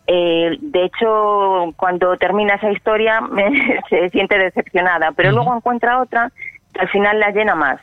Eh, 0.08 0.58
de 0.60 0.84
hecho, 0.84 1.74
cuando 1.78 2.18
termina 2.18 2.56
esa 2.56 2.70
historia 2.72 3.22
se 3.90 4.10
siente 4.10 4.38
decepcionada, 4.38 5.14
pero 5.14 5.32
luego 5.32 5.56
encuentra 5.56 6.02
otra 6.02 6.30
que 6.74 6.82
al 6.82 6.90
final 6.90 7.20
la 7.20 7.30
llena 7.32 7.56
más. 7.56 7.80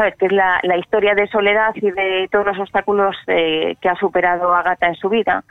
¿Sabes? 0.00 0.16
Que 0.16 0.26
es 0.26 0.32
la, 0.32 0.58
la 0.62 0.78
historia 0.78 1.14
de 1.14 1.26
soledad 1.28 1.74
y 1.74 1.90
de 1.90 2.26
todos 2.32 2.46
los 2.46 2.58
obstáculos 2.58 3.14
eh, 3.26 3.76
que 3.82 3.88
ha 3.90 3.94
superado 3.96 4.54
Agatha 4.54 4.86
en 4.88 4.94
su 4.94 5.10
vida. 5.10 5.44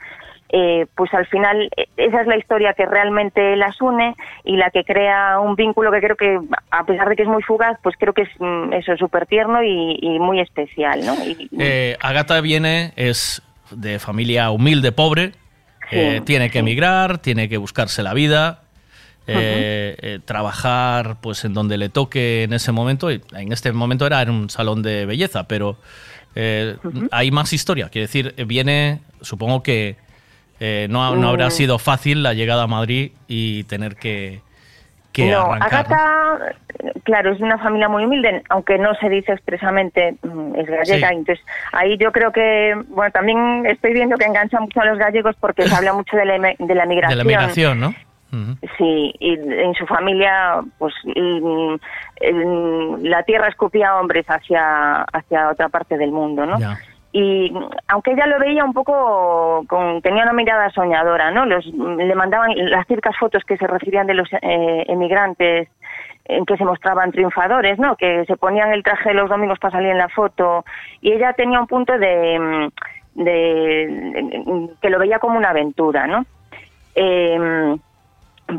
Eh, 0.52 0.86
pues 0.96 1.14
al 1.14 1.26
final 1.26 1.70
eh, 1.76 1.86
esa 1.96 2.22
es 2.22 2.26
la 2.26 2.36
historia 2.36 2.74
que 2.74 2.84
realmente 2.84 3.54
las 3.54 3.80
une 3.80 4.16
y 4.42 4.56
la 4.56 4.70
que 4.70 4.82
crea 4.82 5.38
un 5.38 5.54
vínculo 5.54 5.92
que 5.92 6.00
creo 6.00 6.16
que, 6.16 6.40
a 6.72 6.84
pesar 6.84 7.08
de 7.08 7.14
que 7.14 7.22
es 7.22 7.28
muy 7.28 7.42
fugaz, 7.44 7.78
pues 7.84 7.94
creo 7.96 8.12
que 8.12 8.22
es 8.22 8.30
mm, 8.40 8.72
eso, 8.72 8.96
súper 8.96 9.26
tierno 9.26 9.62
y, 9.62 9.98
y 10.02 10.18
muy 10.18 10.40
especial, 10.40 11.06
¿no? 11.06 11.14
Y- 11.24 11.48
Eh, 11.60 11.96
Agatha 12.02 12.40
viene, 12.40 12.92
es 12.96 13.40
de 13.70 14.00
familia 14.00 14.50
humilde, 14.50 14.90
pobre, 14.90 15.30
eh, 15.92 16.20
tiene 16.24 16.50
que 16.50 16.58
emigrar, 16.58 17.18
tiene 17.18 17.48
que 17.48 17.56
buscarse 17.56 18.02
la 18.02 18.12
vida, 18.14 18.62
eh, 19.32 19.96
eh, 20.02 20.18
trabajar 20.24 21.16
pues 21.20 21.44
en 21.44 21.54
donde 21.54 21.78
le 21.78 21.88
toque 21.88 22.44
en 22.44 22.52
ese 22.52 22.72
momento. 22.72 23.10
y 23.10 23.22
En 23.32 23.52
este 23.52 23.72
momento 23.72 24.06
era 24.06 24.22
en 24.22 24.30
un 24.30 24.50
salón 24.50 24.82
de 24.82 25.06
belleza, 25.06 25.44
pero 25.44 25.76
eh, 26.34 26.76
hay 27.10 27.30
más 27.30 27.52
historia. 27.52 27.88
Quiere 27.88 28.06
decir, 28.06 28.34
viene, 28.46 29.00
supongo 29.20 29.62
que 29.62 29.96
eh, 30.60 30.86
no, 30.90 31.16
no 31.16 31.28
habrá 31.28 31.46
Mm. 31.48 31.52
sido 31.52 31.78
fácil 31.78 32.22
la 32.22 32.34
llegada 32.34 32.64
a 32.64 32.66
Madrid 32.66 33.12
y 33.28 33.64
tener 33.64 33.96
que, 33.96 34.42
que 35.12 35.30
no, 35.30 35.52
arrancar. 35.52 35.88
¿no? 35.88 35.96
Agatha, 35.96 36.54
claro, 37.02 37.32
es 37.32 37.38
de 37.38 37.44
una 37.44 37.58
familia 37.58 37.88
muy 37.88 38.04
humilde, 38.04 38.42
aunque 38.50 38.78
no 38.78 38.94
se 38.96 39.08
dice 39.08 39.32
expresamente 39.32 40.16
mm, 40.22 40.54
es 40.56 40.66
gallega. 40.66 41.08
Sí. 41.08 41.14
Entonces, 41.14 41.44
ahí 41.72 41.96
yo 41.98 42.12
creo 42.12 42.30
que, 42.30 42.74
bueno, 42.88 43.10
también 43.10 43.64
estoy 43.66 43.92
viendo 43.94 44.16
que 44.18 44.26
engancha 44.26 44.60
mucho 44.60 44.80
a 44.80 44.84
los 44.84 44.98
gallegos 44.98 45.34
porque 45.40 45.66
se 45.66 45.74
habla 45.74 45.94
mucho 45.94 46.16
de 46.16 46.26
la, 46.26 46.34
de 46.38 46.74
la 46.74 46.82
de 46.82 46.88
migración. 46.88 47.18
la 47.18 47.24
migración, 47.24 47.80
¿no? 47.80 47.94
Sí, 48.78 49.12
y 49.18 49.32
en 49.34 49.74
su 49.74 49.86
familia, 49.86 50.60
pues 50.78 50.94
en- 51.04 51.78
la 53.02 53.22
tierra 53.24 53.48
escupía 53.48 53.96
hombres 53.96 54.26
hacia, 54.28 55.02
hacia 55.02 55.48
otra 55.50 55.68
parte 55.68 55.96
del 55.98 56.12
mundo, 56.12 56.46
¿no? 56.46 56.58
Y 57.12 57.52
aunque 57.88 58.12
ella 58.12 58.26
lo 58.26 58.38
veía 58.38 58.64
un 58.64 58.72
poco, 58.72 59.64
con, 59.68 60.00
tenía 60.00 60.22
una 60.22 60.32
mirada 60.32 60.70
soñadora, 60.70 61.32
¿no? 61.32 61.44
Los, 61.44 61.66
le 61.66 62.14
mandaban 62.14 62.52
las 62.70 62.86
circas 62.86 63.16
fotos 63.18 63.42
que 63.44 63.56
se 63.56 63.66
recibían 63.66 64.06
de 64.06 64.14
los 64.14 64.28
eh, 64.32 64.84
emigrantes 64.86 65.68
en 66.26 66.46
que 66.46 66.56
se 66.56 66.64
mostraban 66.64 67.10
triunfadores, 67.10 67.80
¿no? 67.80 67.96
Que 67.96 68.24
se 68.26 68.36
ponían 68.36 68.72
el 68.72 68.84
traje 68.84 69.12
los 69.12 69.28
domingos 69.28 69.58
para 69.58 69.72
salir 69.72 69.90
en 69.90 69.98
la 69.98 70.08
foto 70.08 70.64
y 71.00 71.10
ella 71.10 71.32
tenía 71.32 71.58
un 71.58 71.66
punto 71.66 71.98
de, 71.98 72.70
de, 73.14 73.24
de- 73.24 74.68
que 74.80 74.90
lo 74.90 75.00
veía 75.00 75.18
como 75.18 75.36
una 75.36 75.50
aventura, 75.50 76.06
¿no? 76.06 76.24
Eh, 76.94 77.76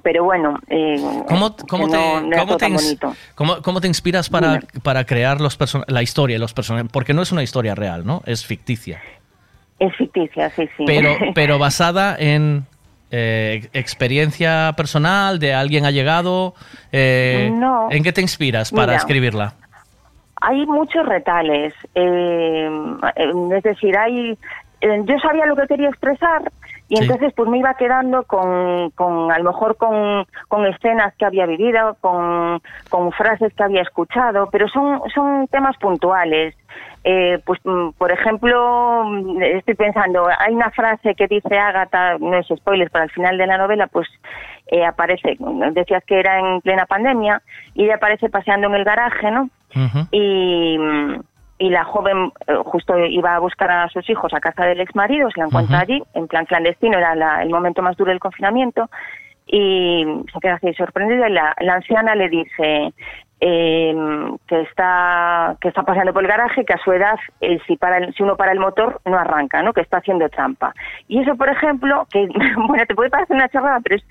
pero 0.01 0.23
bueno, 0.23 0.57
eh, 0.69 0.95
¿Cómo, 1.27 1.55
cómo 1.69 1.85
que 1.87 1.91
te, 1.91 1.97
no- 1.97 2.21
no 2.21 2.27
era 2.27 2.39
cómo 2.45 2.57
te 2.57 2.97
cómo- 3.35 3.61
cómo 3.61 3.81
te 3.81 3.87
inspiras 3.87 4.29
para, 4.29 4.59
para 4.83 5.03
crear 5.05 5.41
los 5.41 5.57
la 5.87 6.01
historia, 6.01 6.39
los 6.39 6.53
personajes? 6.53 6.89
Porque 6.91 7.13
no 7.13 7.21
es 7.21 7.31
una 7.31 7.43
historia 7.43 7.75
real, 7.75 8.05
¿no? 8.05 8.21
Es 8.25 8.45
ficticia. 8.45 9.01
Es 9.79 9.95
ficticia, 9.95 10.49
sí, 10.51 10.69
sí. 10.77 10.83
Pero, 10.85 11.15
pero 11.35 11.57
basada 11.59 12.15
en 12.17 12.65
eh, 13.11 13.67
experiencia 13.73 14.73
personal 14.77 15.39
de 15.39 15.53
alguien 15.53 15.85
allegado. 15.85 16.53
eh, 16.91 17.51
No. 17.53 17.87
¿En 17.91 18.03
qué 18.03 18.13
te 18.13 18.21
inspiras 18.21 18.71
para 18.71 18.87
Mira. 18.93 18.97
escribirla? 18.97 19.53
Hay 20.43 20.65
muchos 20.65 21.05
retales, 21.05 21.73
eh, 21.93 22.69
eh, 23.15 23.31
es 23.57 23.63
decir, 23.63 23.95
hay, 23.95 24.31
eh, 24.81 25.01
yo 25.05 25.19
sabía 25.19 25.45
lo 25.45 25.55
que 25.55 25.67
quería 25.67 25.89
expresar 25.89 26.41
Y 26.91 26.97
Sí. 26.97 27.03
entonces 27.03 27.31
pues 27.37 27.49
me 27.49 27.57
iba 27.57 27.73
quedando 27.75 28.23
con, 28.23 28.89
con 28.91 29.31
a 29.31 29.37
lo 29.37 29.45
mejor 29.45 29.77
con, 29.77 30.25
con 30.49 30.65
escenas 30.65 31.15
que 31.15 31.23
había 31.23 31.45
vivido, 31.45 31.95
con, 32.01 32.61
con 32.89 33.13
frases 33.13 33.53
que 33.53 33.63
había 33.63 33.81
escuchado, 33.81 34.49
pero 34.51 34.67
son, 34.67 35.01
son 35.15 35.47
temas 35.47 35.77
puntuales. 35.77 36.53
Eh, 37.05 37.39
pues, 37.45 37.61
mm, 37.63 37.91
por 37.97 38.11
ejemplo, 38.11 39.05
mm, 39.05 39.41
estoy 39.41 39.75
pensando, 39.75 40.27
hay 40.37 40.53
una 40.53 40.69
frase 40.71 41.15
que 41.15 41.27
dice 41.27 41.57
Ágata, 41.57 42.17
no 42.19 42.35
es 42.35 42.47
spoiler, 42.47 42.89
pero 42.91 43.03
al 43.03 43.11
final 43.11 43.37
de 43.37 43.47
la 43.47 43.57
novela, 43.57 43.87
pues 43.87 44.09
eh, 44.67 44.85
aparece, 44.85 45.37
decías 45.71 46.03
que 46.03 46.19
era 46.19 46.39
en 46.39 46.59
plena 46.59 46.85
pandemia, 46.85 47.41
y 47.73 47.85
ella 47.85 47.95
aparece 47.95 48.29
paseando 48.29 48.67
en 48.67 48.75
el 48.75 48.83
garaje, 48.83 49.31
¿no? 49.31 49.49
y, 50.11 50.77
y 51.61 51.69
la 51.69 51.83
joven 51.83 52.31
eh, 52.47 52.55
justo 52.65 52.97
iba 52.97 53.35
a 53.35 53.39
buscar 53.39 53.69
a 53.71 53.87
sus 53.89 54.09
hijos 54.09 54.33
a 54.33 54.39
casa 54.39 54.65
del 54.65 54.79
ex 54.81 54.95
marido, 54.95 55.29
se 55.29 55.39
la 55.39 55.45
encuentra 55.45 55.79
allí, 55.81 56.01
en 56.15 56.27
plan 56.27 56.45
clandestino, 56.45 56.97
era 56.97 57.13
la- 57.15 57.43
el 57.43 57.49
momento 57.49 57.81
más 57.83 57.95
duro 57.97 58.09
del 58.09 58.19
confinamiento, 58.19 58.89
y 59.45 60.03
se 60.33 60.39
queda 60.39 60.55
así 60.55 60.73
sorprendida 60.73 61.29
y 61.29 61.33
la, 61.33 61.53
la 61.59 61.73
anciana 61.75 62.15
le 62.15 62.29
dice 62.29 62.93
eh, 63.43 63.95
que 64.47 64.61
está 64.61 65.55
que 65.59 65.67
está 65.69 65.81
paseando 65.83 66.13
por 66.13 66.21
el 66.23 66.29
garaje 66.29 66.63
que 66.63 66.73
a 66.73 66.77
su 66.77 66.91
edad 66.93 67.17
eh, 67.41 67.57
si 67.65 67.75
para 67.75 67.97
el- 67.97 68.13
si 68.13 68.21
uno 68.21 68.35
para 68.37 68.51
el 68.51 68.59
motor 68.59 69.01
no 69.05 69.17
arranca 69.17 69.61
no 69.63 69.73
que 69.73 69.81
está 69.81 69.97
haciendo 69.97 70.29
trampa. 70.29 70.73
Y 71.07 71.19
eso 71.21 71.35
por 71.35 71.49
ejemplo 71.49 72.07
que 72.11 72.27
bueno 72.67 72.85
te 72.85 72.93
puede 72.95 73.09
parecer 73.09 73.35
una 73.35 73.49
chorrada 73.49 73.79
pero 73.83 73.95
es 73.95 74.03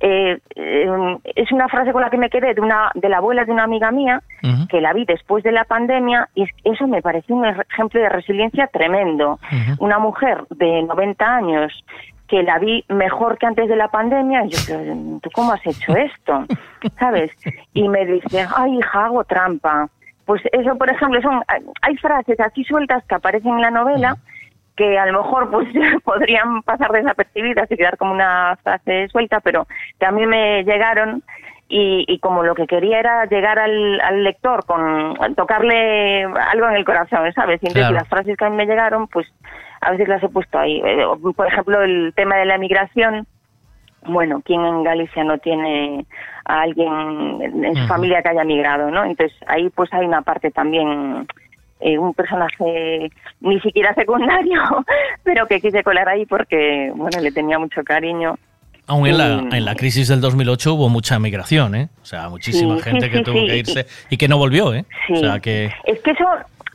eh, 0.00 0.38
eh, 0.56 1.16
es 1.36 1.52
una 1.52 1.68
frase 1.68 1.92
con 1.92 2.00
la 2.00 2.08
que 2.10 2.16
me 2.16 2.30
quedé 2.30 2.54
de 2.54 2.60
una 2.62 2.90
de 2.94 3.08
la 3.10 3.18
abuela 3.18 3.44
de 3.44 3.52
una 3.52 3.64
amiga 3.64 3.90
mía 3.90 4.22
que 4.70 4.80
la 4.80 4.92
vi 4.94 5.04
después 5.04 5.44
de 5.44 5.52
la 5.52 5.64
pandemia 5.64 6.28
y 6.34 6.44
es- 6.44 6.54
eso 6.64 6.86
me 6.86 7.02
pareció 7.02 7.36
un 7.36 7.44
ejemplo 7.46 8.00
de 8.00 8.08
resiliencia 8.08 8.68
tremendo. 8.68 9.38
Una 9.80 9.98
mujer 9.98 10.44
de 10.50 10.82
90 10.82 11.26
años 11.36 11.72
que 12.28 12.42
la 12.42 12.58
vi 12.58 12.84
mejor 12.88 13.38
que 13.38 13.46
antes 13.46 13.68
de 13.68 13.76
la 13.76 13.88
pandemia, 13.88 14.44
y 14.44 14.50
yo, 14.50 14.76
¿tú 15.22 15.30
cómo 15.32 15.52
has 15.52 15.66
hecho 15.66 15.96
esto? 15.96 16.44
¿Sabes? 16.98 17.30
Y 17.72 17.88
me 17.88 18.04
dice, 18.06 18.46
ay, 18.56 18.78
hija, 18.78 19.06
hago 19.06 19.24
trampa. 19.24 19.88
Pues 20.26 20.42
eso, 20.52 20.76
por 20.76 20.90
ejemplo, 20.90 21.20
son 21.22 21.42
hay 21.80 21.96
frases 21.96 22.38
así 22.40 22.62
sueltas 22.64 23.02
que 23.06 23.14
aparecen 23.14 23.52
en 23.54 23.62
la 23.62 23.70
novela 23.70 24.16
que 24.76 24.96
a 24.98 25.06
lo 25.06 25.22
mejor 25.24 25.50
pues 25.50 25.66
podrían 26.04 26.62
pasar 26.62 26.92
desapercibidas 26.92 27.70
y 27.70 27.76
quedar 27.76 27.96
como 27.96 28.12
una 28.12 28.56
frase 28.62 29.08
suelta, 29.08 29.40
pero 29.40 29.66
que 29.98 30.06
a 30.06 30.12
mí 30.12 30.24
me 30.26 30.62
llegaron 30.64 31.22
y, 31.68 32.04
y 32.06 32.18
como 32.20 32.44
lo 32.44 32.54
que 32.54 32.66
quería 32.66 33.00
era 33.00 33.24
llegar 33.26 33.58
al, 33.58 34.00
al 34.00 34.22
lector 34.22 34.64
con 34.66 35.16
tocarle 35.34 36.24
algo 36.24 36.68
en 36.68 36.76
el 36.76 36.84
corazón, 36.84 37.30
¿sabes? 37.34 37.60
Y 37.62 37.66
entonces 37.66 37.88
Claro. 37.88 37.94
las 37.96 38.08
frases 38.08 38.36
que 38.36 38.44
a 38.44 38.50
mí 38.50 38.56
me 38.56 38.66
llegaron, 38.66 39.08
pues 39.08 39.26
a 39.80 39.90
veces 39.92 40.08
las 40.08 40.22
he 40.22 40.28
puesto 40.28 40.58
ahí. 40.58 40.80
Eh, 40.84 41.04
Por 41.34 41.46
ejemplo, 41.46 41.82
el 41.82 42.12
tema 42.14 42.36
de 42.36 42.46
la 42.46 42.56
emigración, 42.56 43.26
bueno, 44.06 44.42
¿quién 44.44 44.64
en 44.64 44.82
Galicia 44.82 45.24
no 45.24 45.38
tiene 45.38 46.06
a 46.44 46.62
alguien 46.62 47.42
en 47.64 47.76
su 47.76 47.86
familia 47.86 48.22
que 48.22 48.30
haya 48.30 48.44
migrado, 48.44 48.90
no? 48.90 49.04
Entonces 49.04 49.36
ahí 49.46 49.68
pues 49.70 49.92
hay 49.92 50.06
una 50.06 50.22
parte 50.22 50.50
también, 50.50 51.26
eh, 51.80 51.98
un 51.98 52.14
personaje 52.14 53.10
ni 53.40 53.60
siquiera 53.60 53.94
secundario, 53.94 54.60
pero 55.22 55.46
que 55.46 55.60
quise 55.60 55.82
colar 55.82 56.08
ahí 56.08 56.26
porque, 56.26 56.90
bueno, 56.94 57.20
le 57.20 57.32
tenía 57.32 57.58
mucho 57.58 57.82
cariño. 57.84 58.36
Aún 58.86 59.06
en 59.06 59.18
la, 59.18 59.56
en 59.56 59.64
la 59.66 59.74
crisis 59.74 60.08
del 60.08 60.22
2008 60.22 60.72
hubo 60.72 60.88
mucha 60.88 61.18
migración, 61.18 61.74
¿eh? 61.74 61.90
O 62.00 62.06
sea, 62.06 62.30
muchísima 62.30 62.76
Sí, 62.76 62.80
sí, 62.80 62.90
gente 62.90 63.10
que 63.10 63.18
sí, 63.18 63.22
tuvo 63.22 63.34
que 63.34 63.56
irse 63.58 63.86
y 64.08 64.16
que 64.16 64.28
no 64.28 64.38
volvió, 64.38 64.72
¿eh? 64.72 64.86
Sí. 65.06 65.12
O 65.12 65.16
sea, 65.18 65.40
que... 65.40 65.70
Es 65.84 66.00
que 66.00 66.12
eso, 66.12 66.24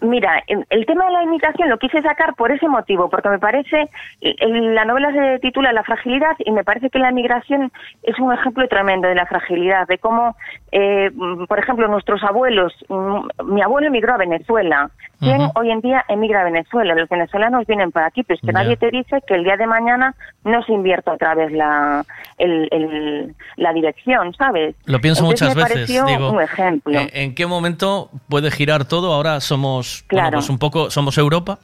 mira, 0.04 0.44
el 0.48 0.86
tema 0.86 1.06
de 1.06 1.12
la 1.12 1.24
imitación 1.24 1.70
lo 1.70 1.78
quise 1.80 2.02
sacar 2.02 2.36
por 2.36 2.52
ese 2.52 2.68
motivo, 2.68 3.10
porque 3.10 3.30
me 3.30 3.40
parece, 3.40 3.90
el- 4.22 4.76
la 4.76 4.86
novela 4.86 5.12
se 5.12 5.40
titula 5.40 5.74
La 5.74 5.84
fragilidad 5.84 6.36
y 6.40 6.52
me 6.52 6.64
parece 6.64 6.90
que 6.90 7.00
la 7.00 7.12
migración 7.12 7.72
es 8.04 8.20
un 8.20 8.34
ejemplo 8.34 8.68
tremendo 8.68 9.08
de 9.08 9.16
la 9.16 9.26
fragilidad, 9.26 9.88
de 9.88 9.98
cómo, 9.98 10.36
eh, 10.76 11.12
por 11.48 11.60
ejemplo, 11.60 11.88
nuestros 11.88 12.24
abuelos, 12.24 12.74
mm, 12.90 13.52
mi 13.54 13.62
abuelo 13.62 13.88
emigró 13.88 14.16
a 14.16 14.18
Venezuela, 14.18 14.90
¿quién 15.20 15.40
hoy 15.56 15.70
en 15.70 15.82
día 15.82 16.04
emigra 16.10 16.42
a 16.42 16.46
Venezuela? 16.46 16.96
Los 16.96 17.08
venezolanos 17.10 17.68
vienen 17.68 17.92
para 17.92 18.08
aquí, 18.08 18.24
pero 18.24 18.36
es 18.36 18.42
que 18.46 18.52
nadie 18.52 18.76
te 18.76 18.90
dice 18.90 19.22
que 19.28 19.36
el 19.36 19.44
día 19.44 19.56
de 19.56 19.68
mañana 19.68 20.16
no 20.44 20.64
se 20.64 20.74
invierta 20.74 21.14
otra 21.14 21.36
vez 21.36 21.52
la, 21.52 22.04
el- 22.40 22.68
el- 22.72 23.36
la 23.56 23.72
dirección, 23.72 24.34
¿sabes? 24.34 24.76
Lo 24.86 25.00
pienso 25.00 25.24
Entonces 25.24 25.48
muchas 25.48 25.56
me 25.56 25.64
veces, 25.80 26.06
digo, 26.08 26.32
un 26.32 26.42
ejemplo. 26.42 27.00
¿en, 27.14 27.36
qué 27.36 27.46
momento 27.46 28.10
puede 28.28 28.50
girar 28.50 28.86
todo? 28.86 29.14
Ahora 29.14 29.40
somos, 29.42 30.04
bueno, 30.10 30.24
Claro. 30.24 30.38
pues 30.40 30.50
un 30.50 30.58
poco, 30.58 30.90
somos 30.90 31.18
Europa 31.20 31.60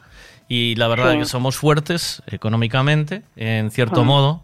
y 0.48 0.76
la 0.76 0.88
verdad 0.88 1.12
Sí. 1.12 1.18
es 1.18 1.20
que 1.20 1.26
somos 1.26 1.58
fuertes 1.58 2.22
económicamente, 2.28 3.24
en 3.36 3.72
cierto 3.72 4.04
modo, 4.04 4.44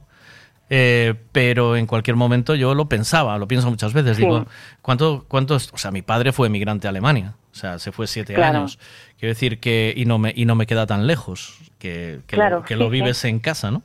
eh, 0.69 1.13
pero 1.31 1.75
en 1.75 1.85
cualquier 1.87 2.15
momento 2.15 2.55
yo 2.55 2.73
lo 2.73 2.89
pensaba, 2.89 3.37
lo 3.37 3.47
pienso 3.47 3.69
muchas 3.69 3.93
veces, 3.93 4.17
Sí. 4.17 4.23
digo, 4.23 4.45
¿cuánto, 4.81 5.25
cuántos, 5.27 5.69
o 5.73 5.77
sea, 5.77 5.91
mi 5.91 6.01
padre 6.01 6.31
fue 6.31 6.47
emigrante 6.47 6.87
a 6.87 6.89
Alemania, 6.89 7.35
o 7.51 7.55
sea, 7.55 7.79
se 7.79 7.91
fue 7.91 8.07
siete 8.07 8.33
Claro. 8.33 8.59
años, 8.59 8.79
quiero 9.19 9.33
decir 9.33 9.59
que, 9.59 9.93
y 9.95 10.05
no 10.05 10.17
me, 10.17 10.33
y 10.35 10.45
no 10.45 10.55
me 10.55 10.65
queda 10.65 10.85
tan 10.87 11.07
lejos, 11.07 11.57
que, 11.79 12.21
que 12.27 12.35
Claro, 12.35 12.57
lo, 12.57 12.63
que 12.63 12.73
sí, 12.73 12.79
lo 12.79 12.85
sí. 12.85 12.91
vives 12.91 13.23
en 13.25 13.39
casa, 13.39 13.69
¿no? 13.71 13.83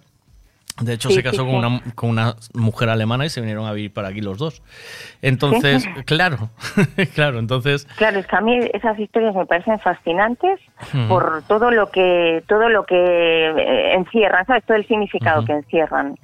De 0.81 0.95
hecho, 0.95 1.09
Sí, 1.09 1.15
se 1.17 1.23
casó 1.23 1.45
sí. 1.45 1.51
con, 1.51 1.55
una, 1.65 1.81
con 1.95 2.11
una 2.11 2.35
mujer 2.55 2.89
alemana 2.89 3.27
y 3.27 3.29
se 3.31 3.41
vinieron 3.41 3.67
a 3.67 3.73
vivir 3.73 3.93
para 3.93 4.09
aquí 4.09 4.21
los 4.21 4.39
dos. 4.39 4.63
Entonces, 5.23 5.83
Sí. 5.83 5.91
claro, 6.05 6.51
claro, 7.15 7.39
entonces, 7.39 7.85
Claro, 7.97 8.19
es 8.19 8.27
que 8.27 8.37
a 8.37 8.41
mí 8.41 8.59
esas 8.73 8.99
historias 8.99 9.35
me 9.35 9.47
parecen 9.47 9.79
fascinantes 9.81 10.61
por 11.09 11.43
todo 11.47 11.71
lo 11.71 11.91
que 11.91 12.43
todo 12.49 12.69
lo 12.69 12.85
que 12.85 12.97
eh, 12.97 13.95
encierran, 13.95 14.47
¿sabes? 14.47 14.65
Todo 14.65 14.77
el 14.77 14.87
significado 14.87 15.45
que 15.45 15.53
encierran. 15.53 16.17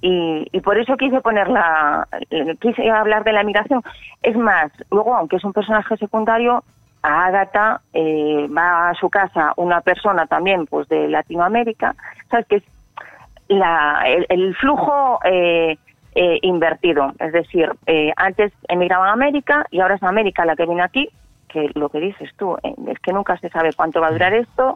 y, 0.00 0.46
y 0.52 0.60
por 0.60 0.78
eso 0.78 0.96
quise 0.96 1.20
ponerla, 1.20 2.06
eh, 2.30 2.54
quise 2.60 2.90
hablar 2.90 3.24
de 3.24 3.32
la 3.32 3.42
migración. 3.42 3.82
Es 4.22 4.36
más, 4.36 4.70
luego, 4.90 5.14
aunque 5.16 5.36
es 5.36 5.44
un 5.44 5.52
personaje 5.52 5.96
secundario, 5.96 6.62
a 7.04 7.24
Ágata 7.26 7.80
eh, 7.94 8.46
va 8.56 8.90
a 8.90 8.94
su 8.94 9.10
casa 9.10 9.52
una 9.56 9.80
persona 9.80 10.26
también 10.26 10.66
pues 10.66 10.86
de 10.88 11.08
Latinoamérica, 11.08 11.96
¿sabes? 12.30 12.46
Que 12.46 12.56
es 12.56 12.62
la, 13.54 14.02
el, 14.06 14.26
el 14.28 14.54
flujo 14.56 15.18
eh, 15.24 15.76
eh, 16.14 16.38
invertido. 16.42 17.12
Es 17.18 17.32
decir, 17.32 17.70
eh, 17.86 18.12
antes 18.16 18.52
emigraban 18.68 19.08
a 19.08 19.12
América 19.12 19.64
y 19.70 19.80
ahora 19.80 19.94
es 19.96 20.02
América 20.02 20.44
la 20.44 20.56
que 20.56 20.66
viene 20.66 20.82
aquí, 20.82 21.08
que 21.48 21.70
lo 21.74 21.88
que 21.88 22.00
dices 22.00 22.30
tú, 22.38 22.56
eh, 22.62 22.74
es 22.88 22.98
que 23.00 23.12
nunca 23.12 23.36
se 23.38 23.48
sabe 23.50 23.72
cuánto 23.74 24.00
va 24.00 24.08
a 24.08 24.12
durar 24.12 24.32
esto 24.34 24.74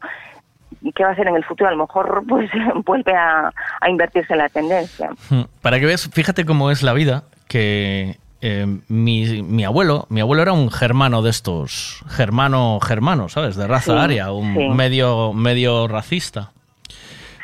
y 0.83 0.93
qué 0.93 1.05
va 1.05 1.11
a 1.11 1.13
hacer 1.13 1.29
en 1.29 1.37
el 1.37 1.45
futuro. 1.45 1.69
A 1.69 1.73
lo 1.73 1.79
mejor 1.87 2.25
pues 2.29 2.51
vuelve 2.85 3.15
a, 3.15 3.53
a 3.81 3.91
invertirse 3.91 4.35
la 4.37 4.49
tendencia. 4.49 5.11
hmm, 5.31 5.43
para 5.63 5.79
que 5.81 5.87
veas, 5.87 6.09
fíjate 6.13 6.45
cómo 6.45 6.71
es 6.71 6.83
la 6.83 6.93
vida, 6.93 7.25
que 7.49 8.17
eh, 8.43 8.67
mi, 8.89 9.43
mi 9.43 9.65
abuelo, 9.65 10.07
mi 10.11 10.21
abuelo 10.21 10.43
era 10.43 10.53
un 10.53 10.71
germano 10.71 11.23
de 11.23 11.31
estos, 11.31 12.05
germano, 12.09 12.79
germano, 12.81 13.29
¿sabes? 13.29 13.57
De 13.57 13.67
raza 13.67 13.93
Sí, 13.95 13.99
aria, 13.99 14.33
un 14.33 14.55
sí. 14.55 14.69
medio, 14.69 15.33
medio 15.33 15.89
racista. 15.89 16.51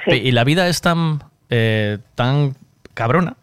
Y 0.07 0.33
la 0.33 0.45
vida 0.45 0.69
es 0.69 0.81
tan, 0.81 1.23
eh, 1.51 1.99
tan 2.15 2.57
cabrona 2.95 3.37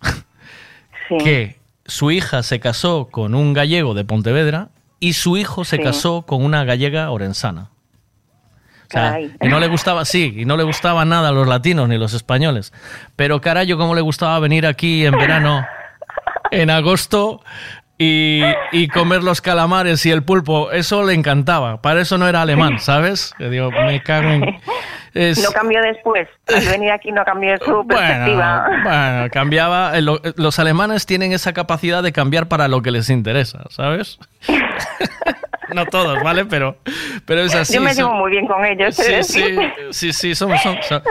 que 1.23 1.57
su 1.85 2.11
hija 2.11 2.43
se 2.43 2.59
casó 2.59 3.07
con 3.09 3.33
un 3.33 3.53
gallego 3.53 3.93
de 3.93 4.03
Pontevedra 4.05 4.69
y 4.99 5.13
su 5.13 5.37
hijo 5.37 5.63
se 5.65 5.77
Sí. 5.77 5.83
casó 5.83 6.23
con 6.23 6.43
una 6.43 6.63
gallega 6.65 7.09
orensana. 7.11 7.69
O 8.87 8.91
sea, 8.91 9.19
y 9.21 9.47
no 9.47 9.59
le 9.59 9.67
gustaba, 9.67 10.03
sí, 10.03 10.33
y 10.37 10.45
no 10.45 10.57
le 10.57 10.63
gustaba 10.63 11.05
nada 11.05 11.29
a 11.29 11.31
los 11.31 11.47
latinos 11.47 11.87
ni 11.87 11.97
los 11.99 12.13
españoles. 12.15 12.73
Pero 13.15 13.39
carajo, 13.39 13.77
cómo 13.77 13.93
le 13.93 14.01
gustaba 14.01 14.39
venir 14.39 14.65
aquí 14.65 15.05
en 15.05 15.11
verano, 15.15 15.63
en 16.49 16.71
agosto, 16.71 17.43
y, 17.99 18.41
y 18.71 18.87
comer 18.87 19.23
los 19.23 19.41
calamares 19.41 20.03
y 20.07 20.11
el 20.11 20.23
pulpo. 20.23 20.71
Eso 20.71 21.03
le 21.05 21.13
encantaba. 21.13 21.81
Para 21.83 22.01
eso 22.01 22.17
no 22.17 22.27
era 22.27 22.41
alemán, 22.41 22.79
¿sabes? 22.79 23.33
Digo, 23.37 23.69
me 23.71 24.01
cago 24.01 24.29
en... 24.29 24.59
es- 25.13 25.43
No 25.43 25.51
cambió 25.51 25.81
después. 25.81 26.27
Al 26.47 26.65
venir 26.71 26.91
aquí 26.91 27.11
no 27.11 27.23
cambió 27.25 27.57
su 27.57 27.85
perspectiva. 27.87 28.65
bueno, 28.67 28.83
bueno, 28.83 29.29
cambiaba. 29.31 29.97
eh, 29.97 30.01
lo- 30.01 30.21
Los 30.35 30.59
alemanes 30.59 31.05
tienen 31.05 31.31
esa 31.33 31.53
capacidad 31.53 32.01
de 32.03 32.11
cambiar 32.11 32.47
para 32.47 32.67
lo 32.67 32.81
que 32.81 32.91
les 32.91 33.09
interesa, 33.09 33.63
¿sabes? 33.69 34.19
no 35.73 35.85
todos, 35.85 36.21
¿vale? 36.23 36.45
Pero, 36.45 36.77
pero 37.25 37.41
es 37.41 37.53
así. 37.53 37.73
Yo 37.75 37.81
me 37.81 37.93
son- 37.93 38.05
llevo 38.05 38.15
muy 38.17 38.31
bien 38.31 38.47
con 38.47 38.65
ellos. 38.65 38.95
Sí, 38.95 39.03
¿eh? 39.13 39.23
sí, 39.23 39.55
sí, 39.91 40.13
sí, 40.13 40.35
son, 40.35 40.57
son, 40.57 40.77
son, 40.87 41.01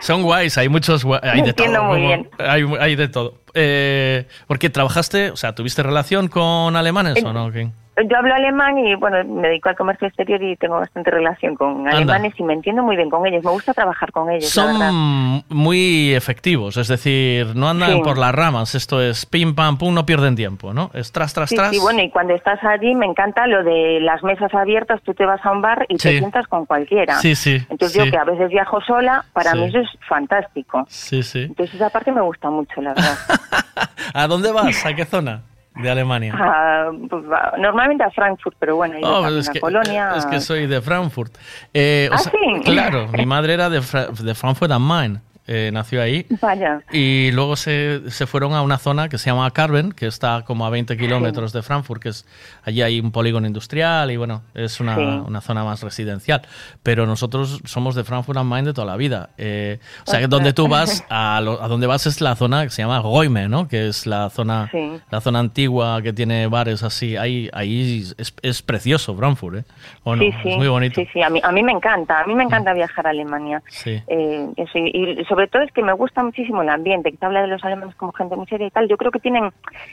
son 0.00 0.22
guays, 0.22 0.58
hay 0.58 0.68
muchos 0.68 1.04
gua- 1.04 1.20
hay 1.22 1.42
de 1.42 1.50
entiendo 1.50 1.78
todo. 1.78 1.88
muy 1.88 1.96
como- 1.98 2.08
bien. 2.08 2.28
Hay, 2.38 2.64
hay 2.80 2.96
de 2.96 3.08
todo. 3.08 3.34
Eh, 3.54 4.26
porque 4.46 4.70
trabajaste, 4.70 5.30
o 5.30 5.36
sea, 5.36 5.54
¿tuviste 5.54 5.82
relación 5.82 6.28
con 6.28 6.74
alemanes 6.76 7.22
o 7.24 7.32
no? 7.32 7.50
¿Qué? 7.52 7.68
Yo 8.08 8.16
hablo 8.16 8.34
alemán 8.34 8.78
y 8.78 8.94
bueno, 8.94 9.16
me 9.24 9.48
dedico 9.48 9.68
al 9.68 9.76
comercio 9.76 10.06
exterior 10.08 10.42
y 10.42 10.56
tengo 10.56 10.76
bastante 10.76 11.10
relación 11.10 11.54
con 11.54 11.88
alemanes 11.88 12.34
y 12.38 12.42
me 12.42 12.52
entiendo 12.54 12.82
muy 12.82 12.96
bien 12.96 13.10
con 13.10 13.26
ellos. 13.26 13.42
Me 13.44 13.50
gusta 13.50 13.72
trabajar 13.74 14.12
con 14.12 14.30
ellos. 14.30 14.54
la. 14.56 14.62
Son 14.90 15.44
muy 15.48 16.14
efectivos, 16.14 16.76
es 16.76 16.88
decir, 16.88 17.54
no 17.56 17.68
andan 17.68 17.92
Sí. 17.94 18.00
por 18.02 18.18
las 18.18 18.34
ramas. 18.34 18.74
Esto 18.74 19.00
es 19.00 19.26
pim, 19.26 19.54
pam, 19.54 19.78
pum, 19.78 19.94
no 19.94 20.04
pierden 20.06 20.36
tiempo, 20.36 20.72
¿no? 20.74 20.90
Es 20.94 21.12
tras, 21.12 21.32
tras, 21.34 21.48
Sí, 21.50 21.56
tras. 21.56 21.70
sí, 21.70 21.78
bueno, 21.80 22.02
y 22.02 22.10
cuando 22.10 22.34
estás 22.34 22.62
allí 22.64 22.94
me 22.94 23.06
encanta 23.06 23.46
lo 23.46 23.62
de 23.64 24.00
las 24.00 24.22
mesas 24.22 24.52
abiertas, 24.54 25.00
tú 25.02 25.14
te 25.14 25.24
vas 25.26 25.44
a 25.44 25.50
un 25.52 25.62
bar 25.62 25.86
y 25.88 25.96
te 25.96 26.18
sientas 26.18 26.46
con 26.46 26.66
cualquiera. 26.66 27.16
Sí, 27.20 27.34
sí, 27.34 27.56
Entonces 27.70 28.04
yo 28.04 28.10
que 28.10 28.16
a 28.18 28.24
veces 28.24 28.48
viajo 28.50 28.80
sola, 28.82 29.24
para 29.32 29.54
mí 29.54 29.64
eso 29.66 29.78
es 29.78 29.88
fantástico. 30.08 30.84
Sí, 30.88 31.22
sí. 31.22 31.42
Entonces 31.42 31.74
esa 31.76 31.90
parte 31.90 32.12
me 32.12 32.20
gusta 32.20 32.50
mucho, 32.50 32.80
la 32.82 32.94
verdad. 32.94 33.16
¿A 34.14 34.26
dónde 34.26 34.52
vas? 34.52 34.84
¿A 34.86 34.94
qué 34.94 35.04
zona 35.04 35.42
de 35.82 35.90
Alemania? 35.90 36.34
Ah, 36.38 36.90
pues, 37.08 37.24
normalmente 37.58 38.02
a 38.04 38.10
Frankfurt, 38.10 38.56
pero 38.58 38.76
bueno, 38.76 38.98
ido 38.98 39.08
Oh, 39.20 39.26
es, 39.28 39.48
a 39.48 39.52
que, 39.52 39.60
Colonia. 39.60 40.12
es 40.16 40.26
que 40.26 40.40
soy 40.40 40.66
de 40.66 40.80
Frankfurt. 40.80 41.36
Eh, 41.74 42.08
o 42.10 42.14
¿Ah, 42.14 42.18
sea, 42.18 42.32
sí? 42.32 42.60
Claro, 42.64 43.08
mi 43.08 43.26
madre 43.26 43.54
era 43.54 43.68
de, 43.70 43.80
Fra- 43.82 44.06
de 44.08 44.34
Frankfurt 44.34 44.70
am 44.72 44.82
Main. 44.86 45.20
Eh, 45.48 45.70
nació 45.72 46.00
ahí. 46.02 46.26
Vaya. 46.40 46.82
Y 46.92 47.30
luego 47.32 47.56
se, 47.56 48.08
se 48.10 48.26
fueron 48.26 48.52
a 48.54 48.62
una 48.62 48.78
zona 48.78 49.08
que 49.08 49.18
se 49.18 49.30
llama 49.30 49.50
Carven, 49.50 49.90
que 49.92 50.06
está 50.06 50.44
como 50.46 50.64
a 50.66 50.70
20 50.70 50.96
kilómetros 50.96 51.52
de 51.52 51.62
Frankfurt, 51.62 52.00
que 52.02 52.10
es 52.10 52.26
allí 52.62 52.82
hay 52.82 53.00
un 53.00 53.10
polígono 53.10 53.46
industrial 53.46 54.10
y 54.10 54.16
bueno, 54.16 54.42
es 54.54 54.78
una, 54.80 54.94
Sí. 54.94 55.02
una 55.02 55.40
zona 55.40 55.64
más 55.64 55.82
residencial. 55.82 56.42
Pero 56.82 57.06
nosotros 57.06 57.60
somos 57.64 57.94
de 57.94 58.04
Frankfurt 58.04 58.38
am 58.38 58.46
Main 58.48 58.64
de 58.64 58.72
toda 58.74 58.86
la 58.86 58.96
vida. 58.96 59.30
Eh, 59.38 59.78
o 60.06 60.10
sea, 60.10 60.20
que 60.20 60.26
donde 60.28 60.52
tú 60.52 60.68
vas, 60.68 61.04
a, 61.10 61.40
lo- 61.40 61.62
a 61.62 61.68
donde 61.68 61.86
vas 61.86 62.06
es 62.06 62.20
la 62.20 62.36
zona 62.36 62.62
que 62.64 62.70
se 62.70 62.82
llama 62.82 62.98
Goime, 63.00 63.48
¿no? 63.48 63.66
Que 63.68 63.88
es 63.88 64.06
la 64.06 64.30
zona, 64.30 64.68
Sí. 64.70 65.00
la 65.10 65.20
zona 65.20 65.38
antigua 65.40 66.02
que 66.02 66.12
tiene 66.12 66.46
bares 66.46 66.82
así. 66.82 67.16
Ahí, 67.16 67.48
ahí 67.52 68.04
es, 68.18 68.34
es 68.42 68.62
precioso 68.62 69.16
Frankfurt, 69.16 69.58
¿eh? 69.58 69.64
¿O 70.04 70.14
no? 70.14 70.22
Sí, 70.22 70.30
sí, 70.42 70.50
Es 70.50 70.56
muy 70.58 70.68
bonito. 70.68 71.00
Sí, 71.00 71.08
sí, 71.12 71.22
a 71.22 71.30
mí, 71.30 71.40
a 71.42 71.50
mí 71.52 71.62
me 71.62 71.72
encanta, 71.72 72.20
a 72.20 72.26
mí 72.26 72.34
me 72.34 72.44
encanta 72.44 72.72
viajar 72.74 73.06
a 73.06 73.10
Alemania. 73.10 73.62
Sí. 73.68 74.02
Eh, 74.06 74.46
eso, 74.56 74.78
y, 74.78 75.20
y 75.20 75.24
sobre 75.38 75.50
todo 75.50 75.62
es 75.62 75.70
que 75.70 75.84
me 75.84 75.92
gusta 75.92 76.24
muchísimo 76.24 76.62
el 76.62 76.68
ambiente, 76.68 77.12
que 77.12 77.16
se 77.16 77.24
habla 77.24 77.42
de 77.42 77.46
los 77.46 77.62
alemanes 77.62 77.94
como 77.94 78.10
gente 78.10 78.34
muy 78.34 78.44
seria 78.46 78.66
y 78.66 78.70
tal. 78.72 78.88
Yo 78.88 78.96
creo 78.96 79.12
que 79.12 79.20
tienen 79.20 79.52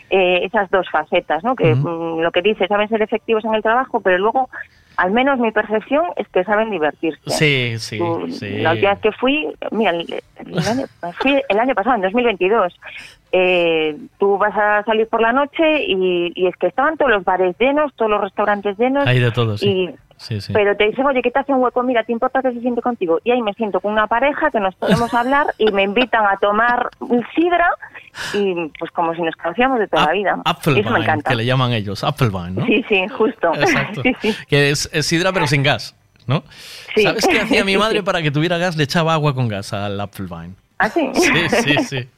eh, 0.09 0.39
esas 0.41 0.71
dos 0.71 0.89
facetas, 0.89 1.43
¿no? 1.43 1.55
Que 1.55 1.75
mm, 1.75 2.21
lo 2.21 2.31
que 2.31 2.41
dice, 2.41 2.67
saben 2.67 2.89
ser 2.89 3.03
efectivos 3.03 3.45
en 3.45 3.53
el 3.53 3.61
trabajo, 3.61 3.99
pero 3.99 4.17
luego, 4.17 4.49
al 4.97 5.11
menos 5.11 5.37
mi 5.37 5.51
percepción 5.51 6.03
es 6.15 6.27
que 6.29 6.43
saben 6.45 6.71
divertirse. 6.71 7.19
Sí, 7.29 7.75
sí, 7.77 7.99
sí. 8.31 8.57
La 8.57 8.71
última 8.71 8.93
vez 8.93 9.01
que 9.01 9.11
fui, 9.11 9.47
mira, 9.69 9.91
el, 9.91 10.15
el 10.39 10.67
año, 10.67 10.87
fui 11.21 11.39
el 11.47 11.59
año 11.59 11.75
pasado, 11.75 11.95
en 11.97 12.01
2022. 12.01 12.73
Eh, 13.31 13.95
tú 14.17 14.39
vas 14.39 14.57
a 14.57 14.83
salir 14.83 15.07
por 15.07 15.21
la 15.21 15.31
noche 15.31 15.83
y, 15.85 16.31
y 16.33 16.47
es 16.47 16.55
que 16.55 16.65
estaban 16.65 16.97
todos 16.97 17.11
los 17.11 17.23
bares 17.23 17.55
llenos, 17.59 17.93
todos 17.95 18.09
los 18.09 18.21
restaurantes 18.21 18.79
llenos. 18.79 19.05
Hay 19.05 19.19
de 19.19 19.29
todo, 19.29 19.59
sí. 19.59 19.69
Y, 19.69 20.04
Sí, 20.17 20.39
sí. 20.41 20.53
Pero 20.53 20.75
te 20.77 20.85
dicen, 20.85 21.05
oye, 21.05 21.21
que 21.21 21.29
te 21.31 21.39
hace 21.39 21.51
un 21.53 21.61
hueco, 21.61 21.83
mira, 21.83 22.03
¿te 22.03 22.11
importa 22.11 22.41
que 22.41 22.51
se 22.53 22.61
siente 22.61 22.81
contigo? 22.81 23.19
Y 23.23 23.31
ahí 23.31 23.41
me 23.41 23.53
siento 23.53 23.79
con 23.81 23.91
una 23.91 24.07
pareja 24.07 24.49
que 24.49 24.59
nos 24.59 24.73
podemos 24.75 25.13
hablar 25.13 25.47
y 25.57 25.71
me 25.71 25.83
invitan 25.83 26.25
a 26.25 26.37
tomar 26.37 26.89
sidra 27.35 27.69
y 28.33 28.71
pues 28.79 28.91
como 28.91 29.13
si 29.13 29.21
nos 29.21 29.35
conociéramos 29.35 29.79
de 29.79 29.87
toda 29.87 30.05
la 30.07 30.11
vida. 30.13 30.37
Eso 30.65 30.89
me 30.91 30.99
encanta. 30.99 31.29
que 31.29 31.35
le 31.35 31.45
llaman 31.45 31.73
ellos, 31.73 32.03
Apfelwein, 32.03 32.55
¿no? 32.55 32.65
Sí, 32.65 32.83
sí, 32.87 33.07
justo. 33.09 33.53
Exacto. 33.55 34.01
Sí. 34.21 34.35
Que 34.47 34.69
es, 34.69 34.89
es 34.93 35.05
sidra 35.05 35.33
pero 35.33 35.47
sin 35.47 35.61
gas, 35.63 35.95
¿no? 36.27 36.43
¿Sabes 36.95 37.27
qué 37.27 37.41
hacía 37.41 37.65
mi 37.65 37.77
madre 37.77 38.01
para 38.03 38.21
que 38.21 38.31
tuviera 38.31 38.57
gas? 38.57 38.75
Le 38.77 38.83
echaba 38.83 39.13
agua 39.13 39.35
con 39.35 39.47
gas 39.47 39.73
al 39.73 39.99
Apfelwein. 39.99 40.55
¿Ah, 40.77 40.89
sí? 40.89 41.09
Sí, 41.13 41.49
sí, 41.49 41.77
sí. 41.83 42.09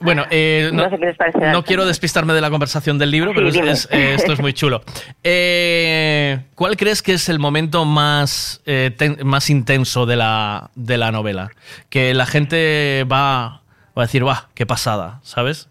Bueno, 0.00 0.24
eh, 0.30 0.70
no, 0.72 0.84
No 0.84 0.90
sé 0.90 0.98
qué 0.98 1.06
les 1.06 1.16
parece 1.16 1.38
no 1.38 1.46
esto. 1.46 1.64
quiero 1.64 1.84
despistarme 1.86 2.32
de 2.32 2.40
la 2.40 2.50
conversación 2.50 2.98
del 2.98 3.10
libro, 3.10 3.30
Sí, 3.30 3.34
pero 3.36 3.48
es- 3.70 3.88
eh, 3.92 4.14
esto 4.14 4.32
es 4.32 4.40
muy 4.40 4.52
chulo. 4.52 4.82
Eh, 5.22 6.38
¿Cuál 6.54 6.76
crees 6.76 7.02
que 7.02 7.12
es 7.14 7.28
el 7.28 7.38
momento 7.38 7.84
más, 7.84 8.62
eh, 8.66 8.90
ten- 8.96 9.18
más 9.24 9.48
intenso 9.50 10.06
de 10.06 10.16
la, 10.16 10.70
de 10.74 10.98
la 10.98 11.12
novela? 11.12 11.50
Que 11.88 12.14
la 12.14 12.26
gente 12.26 13.04
va, 13.10 13.62
va 13.96 14.02
a 14.02 14.02
decir, 14.02 14.22
¡guau, 14.24 14.36
qué 14.54 14.66
pasada! 14.66 15.20
¿Sabes? 15.22 15.68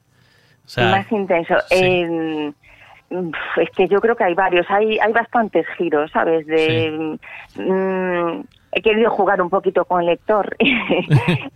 O 0.66 0.70
sea, 0.70 0.92
Más 0.92 1.12
intenso. 1.12 1.56
Pf, 3.10 3.62
es 3.64 3.70
que 3.76 3.88
yo 3.88 4.00
creo 4.00 4.16
que 4.16 4.24
hay 4.24 4.36
varios, 4.36 4.66
hay, 4.70 5.00
hay 5.00 5.12
bastantes 5.12 5.66
giros, 5.78 6.12
¿sabes? 6.12 6.46
De, 6.46 7.18
mm, 7.56 8.42
he 8.72 8.82
querido 8.82 9.10
jugar 9.10 9.42
un 9.42 9.50
poquito 9.50 9.86
con 9.86 10.02
el 10.02 10.08
lector. 10.08 10.56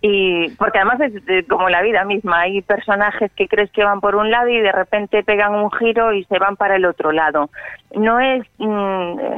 Y 0.06 0.50
porque 0.56 0.78
además 0.78 1.00
es 1.00 1.48
como 1.48 1.70
la 1.70 1.80
vida 1.80 2.04
misma, 2.04 2.40
hay 2.40 2.60
personajes 2.60 3.32
que 3.32 3.48
crees 3.48 3.70
que 3.70 3.84
van 3.84 4.00
por 4.00 4.16
un 4.16 4.30
lado 4.30 4.48
y 4.48 4.60
de 4.60 4.70
repente 4.70 5.22
pegan 5.22 5.54
un 5.54 5.70
giro 5.72 6.12
y 6.12 6.24
se 6.24 6.38
van 6.38 6.56
para 6.56 6.76
el 6.76 6.84
otro 6.84 7.10
lado. 7.10 7.48
No 7.96 8.20
es 8.20 8.44
mm, 8.58 8.66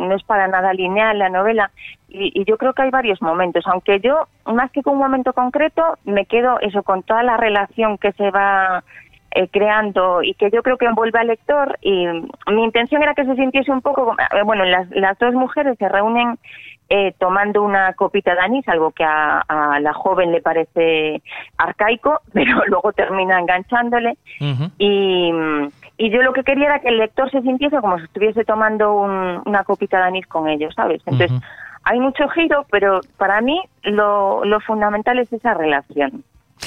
no 0.08 0.14
es 0.16 0.24
para 0.24 0.48
nada 0.48 0.72
lineal 0.72 1.18
la 1.18 1.28
novela. 1.28 1.70
Y, 2.08 2.32
y 2.34 2.44
yo 2.44 2.56
creo 2.56 2.72
que 2.72 2.82
hay 2.82 2.90
varios 2.90 3.22
momentos, 3.22 3.64
aunque 3.66 4.00
yo 4.00 4.26
más 4.44 4.70
que 4.72 4.82
con 4.82 4.94
un 4.94 5.00
momento 5.00 5.32
concreto 5.32 5.98
me 6.04 6.26
quedo 6.26 6.58
eso 6.60 6.82
con 6.82 7.04
toda 7.04 7.22
la 7.22 7.36
relación 7.36 7.96
que 7.98 8.12
se 8.12 8.30
va 8.30 8.82
eh, 9.36 9.48
creando 9.48 10.22
y 10.22 10.32
que 10.32 10.50
yo 10.50 10.62
creo 10.62 10.78
que 10.78 10.86
envuelve 10.86 11.18
al 11.18 11.26
lector. 11.26 11.78
Y 11.82 12.06
mi 12.06 12.64
intención 12.64 13.02
era 13.02 13.12
que 13.14 13.26
se 13.26 13.36
sintiese 13.36 13.70
un 13.70 13.82
poco 13.82 14.16
eh, 14.18 14.42
bueno 14.44 14.64
las, 14.64 14.88
las 14.92 15.18
dos 15.18 15.34
mujeres 15.34 15.76
se 15.78 15.88
reúnen 15.90 16.38
eh, 16.88 17.14
tomando 17.18 17.62
una 17.62 17.92
copita 17.94 18.34
de 18.34 18.40
anís 18.40 18.68
algo 18.68 18.92
que 18.92 19.02
a, 19.04 19.40
a 19.40 19.80
la 19.80 19.92
joven 19.92 20.30
le 20.32 20.40
parece 20.40 21.20
arcaico 21.58 22.20
pero 22.32 22.64
luego 22.66 22.92
termina 22.92 23.38
enganchándole. 23.40 24.16
Y, 24.78 25.30
y 25.98 26.10
yo 26.10 26.22
lo 26.22 26.32
que 26.32 26.42
quería 26.44 26.66
era 26.66 26.78
que 26.80 26.88
el 26.88 26.98
lector 26.98 27.30
se 27.30 27.40
sintiese 27.42 27.80
como 27.80 27.98
si 27.98 28.04
estuviese 28.04 28.44
tomando 28.44 28.92
un- 28.94 29.42
una 29.44 29.64
copita 29.64 29.98
de 29.98 30.04
anís 30.04 30.26
con 30.26 30.48
ellos 30.48 30.74
sabes 30.74 31.02
entonces 31.06 31.32
hay 31.84 31.98
mucho 32.00 32.28
giro 32.28 32.66
pero 32.70 33.00
para 33.16 33.40
mí 33.40 33.60
lo, 33.82 34.44
lo 34.44 34.60
fundamental 34.60 35.18
es 35.18 35.32
esa 35.32 35.54
relación 35.54 36.22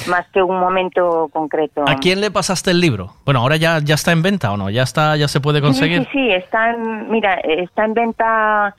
más 0.08 0.26
que 0.30 0.42
un 0.42 0.58
momento 0.60 1.30
concreto. 1.34 1.84
¿A 1.88 1.96
quién 1.96 2.22
le 2.22 2.32
pasaste 2.32 2.72
el 2.72 2.80
libro? 2.80 3.10
Bueno, 3.26 3.42
ahora 3.42 3.58
ya, 3.58 3.80
ya 3.84 3.96
está 3.96 4.12
en 4.12 4.22
venta 4.22 4.52
o 4.54 4.56
no, 4.58 4.70
ya 4.70 4.84
está, 4.84 5.18
ya 5.18 5.28
se 5.28 5.42
puede 5.42 5.62
conseguir. 5.62 6.04
Sí, 6.04 6.06
sí, 6.06 6.20
sí, 6.20 6.32
está 6.32 6.70
en, 6.72 7.10
mira, 7.12 7.34
está 7.44 7.84
en 7.86 7.94
venta, 7.96 8.76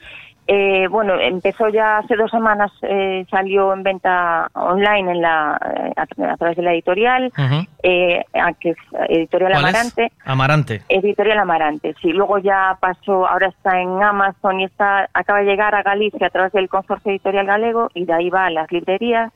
eh, 0.52 0.88
bueno, 0.88 1.14
empezó 1.20 1.68
ya 1.68 1.98
hace 1.98 2.16
dos 2.16 2.28
semanas, 2.30 2.72
eh, 2.82 3.24
salió 3.30 3.72
en 3.72 3.84
venta 3.84 4.48
online 4.54 5.12
en 5.12 5.22
la, 5.22 5.60
eh, 5.76 5.92
a, 5.96 6.02
a 6.32 6.36
través 6.36 6.56
de 6.56 6.62
la 6.64 6.72
editorial, 6.72 7.30
eh, 7.84 8.24
a- 8.34 8.52
que 8.54 8.70
es 8.70 8.76
Editorial. 9.08 9.52
Amarante. 9.54 10.10
Amarante. 10.24 10.82
Editorial 10.88 11.38
Amarante, 11.38 11.94
sí. 12.02 12.12
Luego 12.12 12.38
ya 12.38 12.76
pasó, 12.80 13.28
ahora 13.28 13.46
está 13.46 13.80
en 13.80 14.02
Amazon 14.02 14.58
y 14.60 14.64
está 14.64 15.08
acaba 15.14 15.38
de 15.38 15.44
llegar 15.46 15.72
a 15.76 15.82
Galicia 15.84 16.26
a 16.26 16.30
través 16.30 16.52
del 16.52 16.68
Consorcio 16.68 17.12
Editorial 17.12 17.46
Galego 17.46 17.88
y 17.94 18.04
de 18.04 18.12
ahí 18.12 18.28
va 18.28 18.46
a 18.46 18.50
las 18.50 18.70
librerías. 18.72 19.32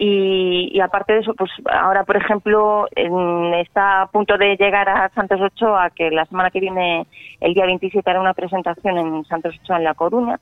Y, 0.00 0.70
y 0.72 0.80
aparte 0.80 1.12
de 1.14 1.20
eso, 1.20 1.34
pues 1.34 1.50
ahora, 1.72 2.04
por 2.04 2.16
ejemplo, 2.16 2.86
en- 2.94 3.52
está 3.54 4.02
a 4.02 4.06
punto 4.06 4.38
de 4.38 4.56
llegar 4.56 4.88
a 4.88 5.08
Santos 5.14 5.40
Ochoa, 5.40 5.90
que 5.90 6.10
la 6.10 6.24
semana 6.26 6.50
que 6.50 6.60
viene, 6.60 7.04
el 7.40 7.52
día 7.54 7.66
27, 7.66 8.08
hará 8.08 8.20
una 8.20 8.32
presentación 8.34 8.96
en 8.96 9.24
Santos 9.24 9.56
Ochoa, 9.62 9.78
en 9.78 9.84
La 9.84 9.94
Coruña. 9.94 10.38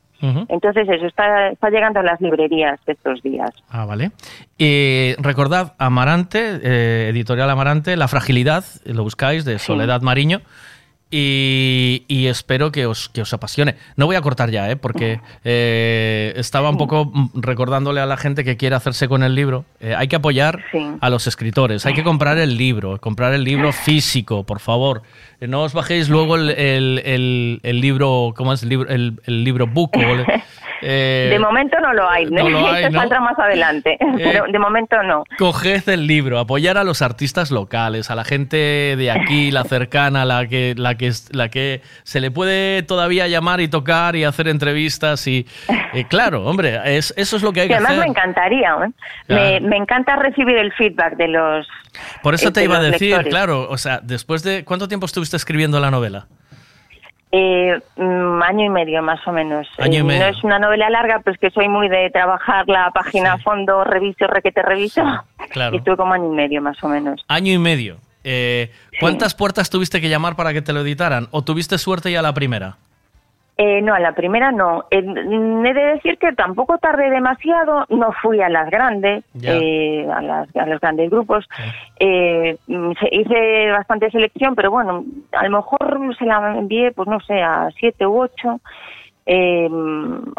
Entonces, 0.48 0.88
eso 0.88 1.06
está, 1.06 1.48
está 1.48 1.68
llegando 1.70 2.00
a 2.00 2.02
las 2.02 2.20
librerías 2.20 2.78
de 2.86 2.92
estos 2.94 3.22
días. 3.22 3.50
Ah, 3.70 3.84
vale. 3.86 4.10
Y 4.58 5.14
recordad, 5.18 5.74
Amarante, 5.78 6.58
eh, 6.62 7.08
editorial 7.10 7.48
Amarante, 7.50 7.96
La 7.96 8.08
Fragilidad, 8.08 8.64
eh, 8.84 8.92
lo 8.94 9.02
buscáis, 9.02 9.44
de 9.44 9.58
Soledad 9.58 10.00
Mariño. 10.02 10.40
Y, 11.08 12.04
y 12.08 12.26
espero 12.26 12.72
que 12.72 12.84
os, 12.86 13.08
que 13.08 13.20
os 13.22 13.32
apasione. 13.32 13.76
No 13.94 14.06
voy 14.06 14.16
a 14.16 14.20
cortar 14.22 14.50
ya, 14.50 14.68
¿eh? 14.70 14.76
porque 14.76 15.20
eh, 15.44 16.32
estaba 16.36 16.68
un 16.68 16.76
poco 16.78 17.12
recordándole 17.34 18.00
a 18.00 18.06
la 18.06 18.16
gente 18.16 18.42
que 18.42 18.56
quiere 18.56 18.74
hacerse 18.74 19.06
con 19.06 19.22
el 19.22 19.34
libro. 19.36 19.64
Eh, 19.80 19.94
hay 19.96 20.08
que 20.08 20.16
apoyar 20.16 20.64
a 21.00 21.08
los 21.10 21.26
escritores, 21.28 21.86
hay 21.86 21.94
que 21.94 22.02
comprar 22.02 22.38
el 22.38 22.56
libro, 22.56 23.00
comprar 23.00 23.32
el 23.34 23.44
libro 23.44 23.72
físico, 23.72 24.44
por 24.44 24.58
favor. 24.58 25.02
Eh, 25.40 25.46
No 25.46 25.62
os 25.62 25.72
bajéis 25.74 26.08
luego 26.08 26.34
el, 26.36 26.50
el- 26.50 27.02
el- 27.04 27.60
el 27.62 27.80
libro, 27.80 28.34
¿cómo 28.36 28.52
es? 28.52 28.62
El 28.64 28.68
libro, 28.70 28.90
el, 28.90 29.20
libro 29.44 29.66
book. 29.68 29.92
o 29.96 30.00
eh, 30.82 31.28
de 31.30 31.38
momento 31.38 31.78
no 31.80 31.92
lo 31.92 32.08
hay, 32.08 32.26
no 32.26 32.48
lo 32.48 32.58
hay, 32.68 32.84
Esto 32.84 32.92
¿no? 32.94 33.00
saldrá 33.00 33.20
más 33.20 33.38
adelante, 33.38 33.96
pero 34.16 34.44
de 34.50 34.58
momento 34.58 35.02
no. 35.02 35.24
Coged 35.38 35.88
el 35.88 36.06
libro, 36.06 36.38
apoyar 36.38 36.78
a 36.78 36.84
los 36.84 37.02
artistas 37.02 37.50
locales, 37.50 38.10
a 38.10 38.14
la 38.14 38.24
gente 38.24 38.56
de 38.96 39.10
aquí, 39.10 39.50
la 39.50 39.64
cercana, 39.64 40.24
la 40.24 40.46
que, 40.46 40.74
la 40.76 40.96
que, 40.96 41.12
la 41.32 41.48
que 41.48 41.82
se 42.02 42.20
le 42.20 42.30
puede 42.30 42.82
todavía 42.82 43.26
llamar 43.28 43.60
y 43.60 43.68
tocar 43.68 44.16
y 44.16 44.24
hacer 44.24 44.48
entrevistas 44.48 45.26
y 45.26 45.46
eh, 45.94 46.04
claro, 46.08 46.44
hombre, 46.46 46.80
es, 46.96 47.12
eso 47.16 47.36
es 47.36 47.42
lo 47.42 47.52
que 47.52 47.60
hay 47.62 47.66
Que 47.68 47.74
que 47.74 47.74
además 47.74 47.92
hacer. 47.92 48.04
me 48.04 48.10
encantaría, 48.10 48.70
¿eh? 48.86 48.90
Claro. 49.26 49.60
me, 49.60 49.60
me 49.60 49.76
encanta 49.76 50.16
recibir 50.16 50.56
el 50.56 50.72
feedback 50.72 51.16
de 51.16 51.28
los 51.28 51.66
Por 52.22 52.34
eso 52.34 52.48
eh, 52.48 52.52
te 52.52 52.64
iba 52.64 52.76
a 52.76 52.82
decir, 52.82 53.10
lectores. 53.10 53.30
claro, 53.30 53.68
o 53.70 53.78
sea, 53.78 54.00
después 54.02 54.42
de 54.42 54.64
¿cuánto 54.64 54.88
tiempo 54.88 55.06
estuviste 55.06 55.36
escribiendo 55.36 55.80
la 55.80 55.90
novela? 55.90 56.26
Eh, 57.38 57.78
mm, 57.96 58.42
año 58.42 58.64
y 58.64 58.68
medio 58.70 59.02
más 59.02 59.20
o 59.26 59.32
menos. 59.32 59.68
Año 59.78 59.98
y 59.98 60.00
Eh, 60.00 60.04
medio. 60.04 60.20
No 60.20 60.26
es 60.26 60.42
una 60.42 60.58
novela 60.58 60.88
larga, 60.88 61.20
pero 61.22 61.34
es 61.34 61.38
que 61.40 61.50
soy 61.50 61.68
muy 61.68 61.88
de 61.90 62.08
trabajar 62.10 62.66
la 62.66 62.90
página 62.92 63.34
a 63.34 63.38
fondo, 63.38 63.84
reviso, 63.84 64.26
requete, 64.26 64.62
reviso. 64.62 65.02
Claro. 65.50 65.74
Y 65.74 65.78
estuve 65.78 65.96
como 65.98 66.14
año 66.14 66.32
y 66.32 66.34
medio 66.36 66.62
más 66.62 66.82
o 66.82 66.88
menos. 66.88 67.22
Año 67.28 67.52
y 67.52 67.58
medio. 67.58 67.98
Eh, 68.24 68.72
¿Cuántas 69.00 69.34
puertas 69.34 69.68
tuviste 69.68 70.00
que 70.00 70.08
llamar 70.08 70.34
para 70.34 70.52
que 70.54 70.62
te 70.62 70.72
lo 70.72 70.80
editaran? 70.80 71.28
¿O 71.30 71.42
tuviste 71.44 71.76
suerte 71.78 72.10
ya 72.10 72.22
la 72.22 72.32
primera? 72.32 72.78
Eh, 73.58 73.80
no, 73.80 73.94
a 73.94 74.00
la 74.00 74.12
primera 74.12 74.52
no. 74.52 74.84
Eh, 74.90 74.98
he 74.98 75.72
de 75.74 75.84
decir 75.94 76.18
que 76.18 76.32
tampoco 76.32 76.76
tardé 76.76 77.08
demasiado, 77.08 77.86
no 77.88 78.12
fui 78.20 78.42
a 78.42 78.50
las 78.50 78.68
grandes, 78.70 79.24
eh, 79.54 80.06
a, 80.12 80.20
las- 80.20 80.54
a 80.56 80.66
los 80.66 80.78
grandes 80.80 81.08
grupos. 81.10 81.48
Eh, 81.98 82.58
mm, 82.66 82.92
se- 83.00 83.08
hice 83.14 83.70
bastante 83.72 84.10
selección, 84.10 84.54
pero 84.54 84.70
bueno, 84.70 85.04
a 85.32 85.44
lo 85.48 85.56
mejor 85.56 86.14
se 86.18 86.26
la 86.26 86.54
envié, 86.58 86.92
pues 86.92 87.08
no 87.08 87.18
sé, 87.20 87.40
a 87.42 87.70
siete 87.78 88.06
u 88.06 88.20
ocho. 88.20 88.60
Eh, 89.28 89.68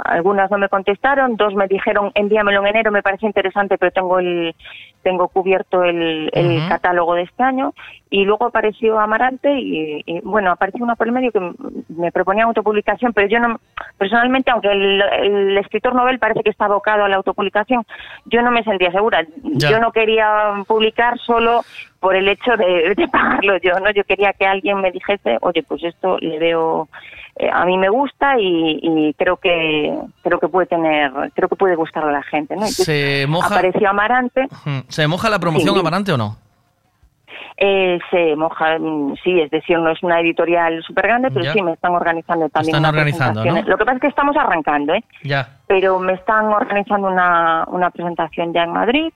algunas 0.06 0.50
no 0.50 0.58
me 0.58 0.70
contestaron, 0.70 1.36
dos 1.36 1.54
me 1.56 1.68
dijeron 1.68 2.12
envíamelo 2.16 2.62
en 2.62 2.68
enero, 2.68 2.90
me 2.92 3.04
parece 3.04 3.26
interesante, 3.26 3.78
pero 3.78 3.92
tengo 3.92 4.20
el 4.20 4.56
tengo 5.04 5.28
cubierto 5.28 5.84
el, 5.84 6.30
el 6.34 6.68
catálogo 6.68 7.16
de 7.16 7.24
este 7.24 7.44
año. 7.44 7.74
Y 8.10 8.24
luego 8.24 8.46
apareció 8.46 9.00
Amarante 9.00 9.54
y, 9.60 10.04
y, 10.06 10.20
bueno 10.22 10.52
apareció 10.52 10.84
una 10.84 10.96
por 10.96 11.08
el 11.08 11.14
medio 11.14 11.32
que 11.32 11.52
me 11.90 12.12
proponía 12.12 12.46
autopublicación, 12.46 13.12
pero 13.14 13.28
yo 13.28 13.40
no 13.40 13.60
personalmente 13.98 14.52
aunque 14.52 14.72
el, 14.72 15.02
el 15.02 15.58
escritor 15.58 15.94
novel 15.94 16.20
parece 16.20 16.42
que 16.44 16.50
está 16.50 16.66
abocado 16.66 17.04
a 17.04 17.10
la 17.10 17.18
autopublicación, 17.18 17.84
yo 18.26 18.42
no 18.42 18.52
me 18.52 18.64
sentía 18.64 18.92
segura, 18.92 19.26
Ya. 19.44 19.70
yo 19.72 19.80
no 19.80 19.92
quería 19.92 20.64
publicar 20.68 21.18
solo 21.20 21.62
por 22.00 22.16
el 22.16 22.28
hecho 22.30 22.56
de, 22.56 22.94
de 22.96 23.08
pagarlo 23.08 23.58
yo, 23.58 23.80
no 23.80 23.92
yo 23.92 24.04
quería 24.06 24.32
que 24.34 24.46
alguien 24.46 24.80
me 24.80 24.92
dijese 24.92 25.38
oye 25.42 25.64
pues 25.64 25.84
esto 25.84 26.18
le 26.20 26.40
veo 26.40 26.88
eh, 27.40 27.50
a 27.54 27.66
mí 27.66 27.78
me 27.78 27.90
gusta 27.90 28.40
y, 28.40 28.80
y 28.82 29.14
creo 29.14 29.38
que 29.38 29.96
creo 30.24 30.40
que 30.40 30.48
puede 30.48 30.68
tener 30.68 31.12
creo 31.36 31.50
que 31.50 31.56
puede 31.56 31.76
gustarle 31.76 32.10
a 32.10 32.14
la 32.14 32.24
gente 32.24 32.56
¿no? 32.56 32.62
Entonces, 32.62 32.86
¿Se 32.86 33.26
moja, 33.28 33.48
apareció 33.56 33.90
Amarante 33.90 34.48
¿Se 34.88 35.08
moja 35.08 35.30
la 35.30 35.40
promoción 35.40 35.74
Sí. 35.74 35.80
Amarante 35.80 36.12
o 36.14 36.18
no? 36.18 36.36
eh, 37.58 37.98
se 38.12 38.36
moja 38.36 38.78
mm, 38.80 39.16
sí 39.24 39.40
es 39.42 39.50
decir 39.50 39.80
no 39.80 39.90
es 39.92 40.02
una 40.04 40.20
editorial 40.20 40.82
súper 40.84 41.08
grande 41.08 41.30
pero 41.32 41.44
Ya. 41.46 41.54
sí 41.54 41.62
me 41.62 41.74
están 41.74 41.94
organizando 41.94 42.50
también 42.50 42.76
Están 42.76 42.90
organizando. 42.90 43.44
¿no? 43.46 43.62
lo 43.64 43.78
que 43.78 43.86
pasa 43.86 43.96
es 43.96 44.02
que 44.02 44.08
estamos 44.08 44.36
arrancando 44.38 44.94
¿eh? 44.94 45.04
Ya. 45.24 45.58
pero 45.68 46.00
me 46.00 46.14
están 46.14 46.46
organizando 46.46 47.08
una, 47.08 47.66
una 47.68 47.90
presentación 47.90 48.54
ya 48.54 48.64
en 48.64 48.72
Madrid 48.74 49.12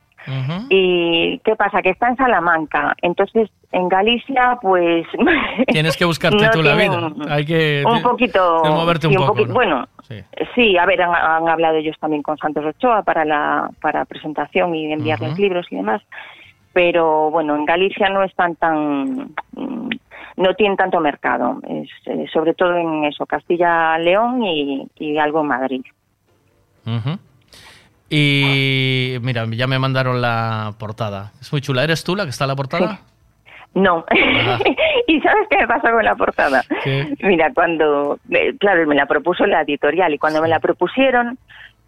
Y 0.70 1.40
qué 1.40 1.56
pasa 1.56 1.82
que 1.82 1.90
está 1.90 2.10
en 2.10 2.16
Salamanca 2.16 2.96
entonces 3.02 3.50
en 3.72 3.90
Galicia 3.90 4.58
pues 4.62 5.06
Tienes 5.68 5.98
que 5.98 6.06
buscarte 6.06 6.46
no 6.46 6.52
tú 6.52 6.62
la 6.62 6.76
vida. 6.76 7.12
Hay 7.30 7.46
que 7.46 7.84
un 7.86 8.02
poquito 8.02 8.62
moverte 8.66 9.08
sí, 9.08 9.16
un 9.16 9.26
poco. 9.26 9.46
bueno 9.48 9.88
Sí. 10.08 10.22
Sí, 10.56 10.78
a 10.78 10.86
ver, 10.86 11.02
han, 11.02 11.16
han 11.16 11.48
hablado 11.48 11.78
ellos 11.78 11.96
también 12.00 12.22
con 12.22 12.38
Santos 12.38 12.66
Ochoa 12.66 13.04
para 13.04 13.24
la 13.24 13.70
para 13.82 14.06
presentación 14.06 14.76
y 14.76 14.92
enviarles 14.92 15.40
libros 15.40 15.66
y 15.70 15.78
demás, 15.78 16.02
pero 16.74 17.32
bueno, 17.32 17.56
en 17.56 17.66
Galicia 17.66 18.10
no 18.10 18.24
están 18.24 18.56
tan 18.56 19.34
no 20.38 20.54
tienen 20.56 20.78
tanto 20.78 21.00
mercado, 21.00 21.60
es, 21.68 21.90
eh, 22.06 22.26
sobre 22.34 22.54
todo 22.54 22.76
en 22.76 23.06
eso, 23.06 23.26
Castilla-León 23.26 24.44
y, 24.44 24.88
y 24.98 25.18
algo 25.18 25.42
en 25.42 25.48
Madrid. 25.48 25.82
Ujú. 26.86 27.20
Y 28.14 29.16
mira, 29.22 29.46
ya 29.50 29.68
me 29.68 29.80
mandaron 29.80 30.22
la 30.22 30.74
portada. 30.78 31.32
Es 31.40 31.50
muy 31.54 31.62
chula. 31.62 31.86
¿Eres 31.86 32.04
tú 32.04 32.14
la 32.14 32.26
que 32.26 32.32
está 32.32 32.44
en 32.44 32.50
la 32.50 32.56
portada? 32.58 33.00
No. 33.74 34.04
¿Y 35.08 35.22
sabes 35.22 35.48
qué 35.50 35.60
me 35.60 35.68
pasó 35.68 35.90
con 35.92 36.04
la 36.04 36.16
portada? 36.16 36.62
¿Qué? 36.84 37.16
Mira, 37.22 37.54
cuando, 37.54 38.20
eh, 38.30 38.54
claro, 38.60 38.86
me 38.86 38.96
la 38.96 39.06
propuso 39.06 39.46
la 39.46 39.62
editorial 39.62 40.14
y 40.14 40.18
cuando 40.18 40.42
me 40.42 40.50
la 40.50 40.60
propusieron, 40.60 41.38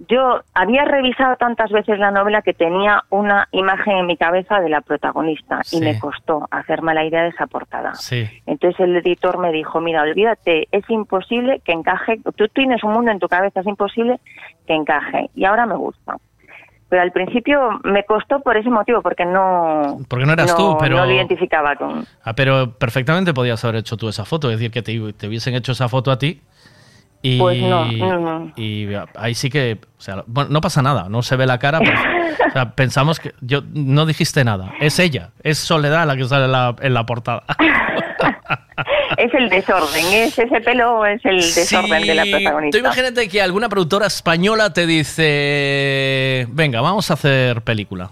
yo 0.09 0.41
había 0.53 0.85
revisado 0.85 1.35
tantas 1.37 1.71
veces 1.71 1.99
la 1.99 2.11
novela 2.11 2.41
que 2.41 2.53
tenía 2.53 3.03
una 3.09 3.47
imagen 3.51 3.97
en 3.97 4.05
mi 4.05 4.17
cabeza 4.17 4.59
de 4.59 4.69
la 4.69 4.81
protagonista 4.81 5.59
Sí. 5.63 5.77
y 5.77 5.81
me 5.81 5.99
costó 5.99 6.47
hacerme 6.51 6.93
la 6.93 7.05
idea 7.05 7.23
de 7.23 7.29
esa 7.29 7.47
portada. 7.47 7.93
Sí. 7.95 8.27
Entonces 8.45 8.79
el 8.79 8.95
editor 8.97 9.37
me 9.37 9.51
dijo, 9.51 9.79
mira, 9.81 10.01
olvídate, 10.01 10.67
es 10.71 10.89
imposible 10.89 11.61
que 11.65 11.71
encaje, 11.73 12.19
tú 12.35 12.47
tienes 12.49 12.83
un 12.83 12.93
mundo 12.93 13.11
en 13.11 13.19
tu 13.19 13.27
cabeza, 13.27 13.59
es 13.61 13.67
imposible 13.67 14.19
que 14.67 14.73
encaje. 14.73 15.29
Y 15.35 15.45
ahora 15.45 15.65
me 15.65 15.75
gusta. 15.75 16.17
Pero 16.89 17.01
al 17.01 17.11
principio 17.11 17.79
me 17.83 18.03
costó 18.05 18.41
por 18.41 18.55
ese 18.55 18.69
motivo, 18.69 19.01
porque 19.01 19.25
no, 19.25 19.97
Porque 20.07 20.25
no 20.27 20.33
eras 20.33 20.55
tú, 20.55 20.77
pero- 20.79 20.97
no 20.97 21.05
lo 21.07 21.11
identificaba 21.11 21.75
con... 21.75 22.05
Ah, 22.23 22.33
pero 22.33 22.73
perfectamente 22.77 23.33
podías 23.33 23.63
haber 23.65 23.77
hecho 23.77 23.97
tú 23.97 24.09
esa 24.09 24.25
foto. 24.25 24.51
Es 24.51 24.59
decir, 24.59 24.69
que 24.69 24.83
te, 24.83 25.13
te 25.13 25.27
hubiesen 25.27 25.55
hecho 25.55 25.71
esa 25.71 25.89
foto 25.89 26.11
a 26.11 26.19
ti. 26.19 26.41
Y, 27.25 27.39
Pues 27.39 27.61
no, 27.61 27.85
no, 27.85 28.19
no. 28.19 28.51
y 28.57 28.89
ahí 29.15 29.33
sí 29.33 29.49
que, 29.49 29.79
o 29.97 30.01
sea, 30.01 30.25
bueno, 30.27 30.49
no 30.49 30.59
pasa 30.59 30.81
nada, 30.81 31.07
no 31.07 31.23
se 31.23 31.37
ve 31.37 31.47
la 31.47 31.57
cara, 31.57 31.79
o 31.79 32.51
sea, 32.51 32.71
pensamos 32.75 33.21
que 33.21 33.33
yo 33.39 33.61
no 33.73 34.05
dijiste 34.05 34.43
nada, 34.43 34.73
es 34.81 34.99
ella, 34.99 35.29
es 35.41 35.57
Soledad 35.57 36.05
la 36.05 36.17
que 36.17 36.25
sale 36.25 36.45
en 36.45 36.51
la, 36.51 36.75
en 36.81 36.93
la 36.93 37.05
portada. 37.05 37.43
Es 39.17 39.31
el 39.35 39.47
desorden, 39.47 40.05
es 40.11 40.37
ese 40.39 40.61
pelo, 40.61 41.05
es 41.05 41.23
el 41.23 41.37
desorden 41.37 42.01
de 42.01 42.15
la 42.15 42.23
protagonista. 42.23 42.77
Tú 42.77 42.83
imagínate 42.83 43.29
que 43.29 43.41
alguna 43.41 43.69
productora 43.69 44.07
española 44.07 44.73
te 44.73 44.87
dice, 44.87 46.47
venga, 46.49 46.81
vamos 46.81 47.11
a 47.11 47.13
hacer 47.13 47.61
película. 47.61 48.09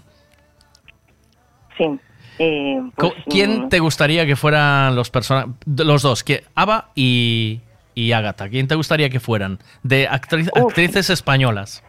Sí. 1.77 1.99
eh, 2.38 2.80
pues, 2.95 3.14
¿Quién 3.27 3.64
mm, 3.64 3.69
te 3.69 3.80
gustaría 3.80 4.25
que 4.27 4.35
fueran 4.35 4.95
los 4.95 5.09
personajes, 5.09 5.51
los 5.65 6.03
dos, 6.03 6.23
que 6.23 6.43
Ava 6.53 6.90
y, 6.93 7.61
y 7.95 8.11
Agatha? 8.13 8.49
¿Quién 8.49 8.67
te 8.67 8.75
gustaría 8.75 9.09
que 9.09 9.19
fueran? 9.19 9.59
De 9.83 10.07
actriz- 10.09 10.49
actrices 10.55 11.09
españolas. 11.09 11.83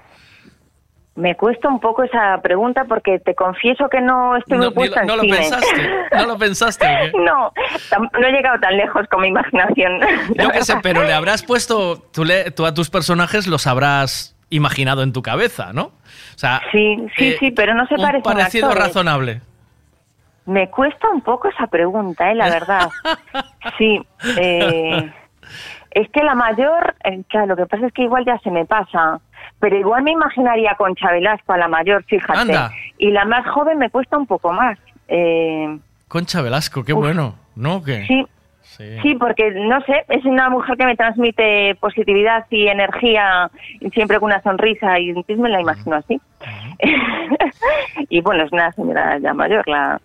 Me 1.14 1.36
cuesta 1.36 1.68
un 1.68 1.78
poco 1.78 2.02
esa 2.05 2.40
pregunta 2.42 2.84
porque 2.89 3.18
te 3.18 3.34
confieso 3.34 3.86
que 3.90 4.00
no 4.00 4.34
estoy 4.36 4.56
No, 4.56 4.64
muy 4.66 4.74
puesta 4.74 5.02
en 5.02 5.06
no 5.08 5.16
lo 5.16 5.22
cine. 5.22 5.36
pensaste, 5.36 5.90
no 6.16 6.26
lo 6.26 6.39
pensaste. 6.39 6.86
no, 7.14 7.52
no 8.18 8.26
he 8.26 8.32
llegado 8.32 8.58
tan 8.60 8.76
lejos 8.78 9.06
con 9.10 9.20
mi 9.20 9.28
imaginación. 9.28 10.00
Yo 10.39 10.48
qué 10.50 10.64
sé, 10.64 10.74
pero 10.82 11.02
le 11.05 11.12
habrás 11.12 11.42
puesto, 11.42 11.98
tú, 12.14 12.24
le- 12.24 12.50
tú 12.50 12.64
a 12.64 12.72
tus 12.72 12.89
personajes 12.89 13.47
los 13.47 13.66
habrás 13.66 14.34
imaginado 14.48 15.02
en 15.02 15.12
tu 15.12 15.20
cabeza, 15.20 15.74
¿no? 15.74 15.82
O 15.84 16.39
sea, 16.39 16.62
Sí, 16.72 16.97
sí, 17.18 17.28
eh, 17.28 17.36
sí, 17.40 17.50
pero 17.50 17.74
no 17.74 17.86
se 17.89 17.94
un 17.97 18.00
parecen 18.02 18.22
parecido 18.22 18.68
actores. 18.68 18.86
razonable. 18.89 19.40
Me 20.47 20.70
cuesta 20.70 21.08
un 21.10 21.20
poco 21.20 21.48
esa 21.48 21.66
pregunta, 21.66 22.31
eh, 22.32 22.34
la 22.34 22.48
verdad. 22.48 22.89
Sí, 23.78 24.00
eh, 24.39 25.12
es 25.94 26.08
que 26.10 26.22
la 26.22 26.34
mayor, 26.34 26.94
eh, 27.04 27.22
claro, 27.28 27.48
lo 27.48 27.56
que 27.56 27.66
pasa 27.66 27.86
es 27.86 27.92
que 27.92 28.02
igual 28.02 28.24
ya 28.24 28.38
se 28.38 28.50
me 28.50 28.64
pasa, 28.64 29.20
pero 29.60 29.76
igual 29.76 30.02
me 30.02 30.12
imaginaría 30.12 30.74
con 30.76 30.94
Velasco 30.94 31.52
a 31.52 31.58
la 31.58 31.68
mayor, 31.68 32.02
fíjate. 32.04 32.38
Anda. 32.38 32.72
Y 32.98 33.10
la 33.10 33.24
más 33.24 33.46
joven 33.48 33.78
me 33.78 33.90
cuesta 33.90 34.16
un 34.16 34.26
poco 34.26 34.52
más. 34.52 34.78
Eh, 35.08 35.78
Concha 36.08 36.40
Velasco, 36.42 36.84
qué 36.84 36.92
Uf. 36.92 37.00
bueno, 37.00 37.34
¿no? 37.56 37.82
¿Qué? 37.82 38.06
sí, 38.06 38.26
sí, 39.02 39.14
porque 39.16 39.50
no 39.50 39.80
sé, 39.82 40.04
es 40.08 40.24
una 40.24 40.48
mujer 40.48 40.76
que 40.76 40.86
me 40.86 40.96
transmite 40.96 41.74
positividad 41.80 42.46
y 42.50 42.68
energía, 42.68 43.50
y 43.80 43.90
siempre 43.90 44.18
con 44.18 44.26
una 44.26 44.42
sonrisa, 44.42 44.98
y 44.98 45.12
me 45.12 45.48
la 45.48 45.60
imagino 45.60 45.96
así. 45.96 46.20
y 48.08 48.20
bueno, 48.20 48.44
es 48.44 48.52
una 48.52 48.72
señora 48.72 49.18
ya 49.18 49.34
mayor, 49.34 49.66
la. 49.68 50.00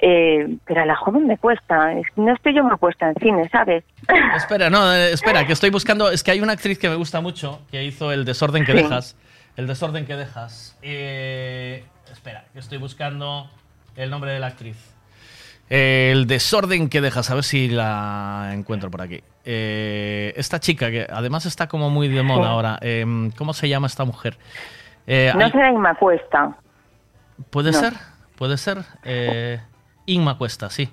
Eh, 0.00 0.56
pero 0.64 0.82
a 0.82 0.86
la 0.86 0.94
joven 0.96 1.26
me 1.26 1.36
cuesta, 1.38 1.92
es- 1.92 2.06
no 2.16 2.32
estoy 2.32 2.54
yo 2.54 2.62
muy 2.62 2.76
puesta 2.76 3.08
en 3.08 3.14
cine, 3.16 3.48
¿sabes? 3.50 3.82
Espera, 4.36 4.70
no, 4.70 4.94
eh, 4.94 5.12
espera, 5.12 5.44
que 5.46 5.52
estoy 5.52 5.70
buscando. 5.70 6.08
Es 6.10 6.22
que 6.22 6.30
hay 6.30 6.40
una 6.40 6.52
actriz 6.52 6.78
que 6.78 6.88
me 6.88 6.94
gusta 6.94 7.20
mucho 7.20 7.60
que 7.70 7.82
hizo 7.84 8.12
El 8.12 8.24
desorden 8.24 8.64
que 8.64 8.72
Sí. 8.72 8.78
dejas. 8.82 9.16
El 9.56 9.66
desorden 9.66 10.06
que 10.06 10.14
dejas. 10.16 10.78
Eh, 10.82 11.84
espera, 12.12 12.44
que 12.52 12.60
estoy 12.60 12.78
buscando 12.78 13.50
el 13.96 14.08
nombre 14.10 14.30
de 14.30 14.38
la 14.38 14.46
actriz. 14.48 14.76
El 15.68 16.26
desorden 16.28 16.88
que 16.88 17.00
dejas, 17.00 17.30
a 17.30 17.34
ver 17.34 17.44
si 17.44 17.68
la 17.68 18.50
encuentro 18.54 18.90
por 18.90 19.02
aquí. 19.02 19.22
Eh, 19.44 20.32
esta 20.36 20.60
chica, 20.60 20.90
que 20.90 21.06
además 21.10 21.44
está 21.44 21.66
como 21.66 21.90
muy 21.90 22.06
de 22.08 22.22
moda 22.22 22.44
Sí. 22.44 22.48
ahora. 22.48 22.78
eh, 22.82 23.30
¿Cómo 23.36 23.52
se 23.52 23.68
llama 23.68 23.86
esta 23.88 24.04
mujer? 24.04 24.38
Eh, 25.06 25.32
no 25.34 25.44
hay- 25.44 25.50
será 25.50 25.70
Inma 25.72 25.94
Cuesta. 25.96 26.56
¿Puede 27.50 27.72
no. 27.72 27.78
ser? 27.80 27.94
¿Puede 28.36 28.56
ser? 28.56 28.78
Eh, 29.04 29.60
Inma 30.12 30.36
Cuesta, 30.38 30.70
sí. 30.70 30.88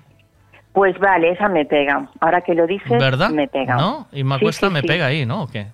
Pues 0.72 0.98
vale, 0.98 1.30
esa 1.30 1.48
me 1.48 1.64
pega. 1.64 2.10
Ahora 2.20 2.42
que 2.42 2.54
lo 2.54 2.66
dices, 2.66 2.90
¿Verdad? 2.90 3.30
me 3.30 3.48
pega. 3.48 3.76
¿No? 3.76 4.08
Inma 4.12 4.36
Sí, 4.38 4.44
Cuesta 4.44 4.68
sí, 4.68 4.72
me 4.74 4.80
sí. 4.82 4.86
pega 4.86 5.06
ahí, 5.06 5.24
¿no? 5.24 5.44
¿O 5.44 5.48
qué? 5.48 5.68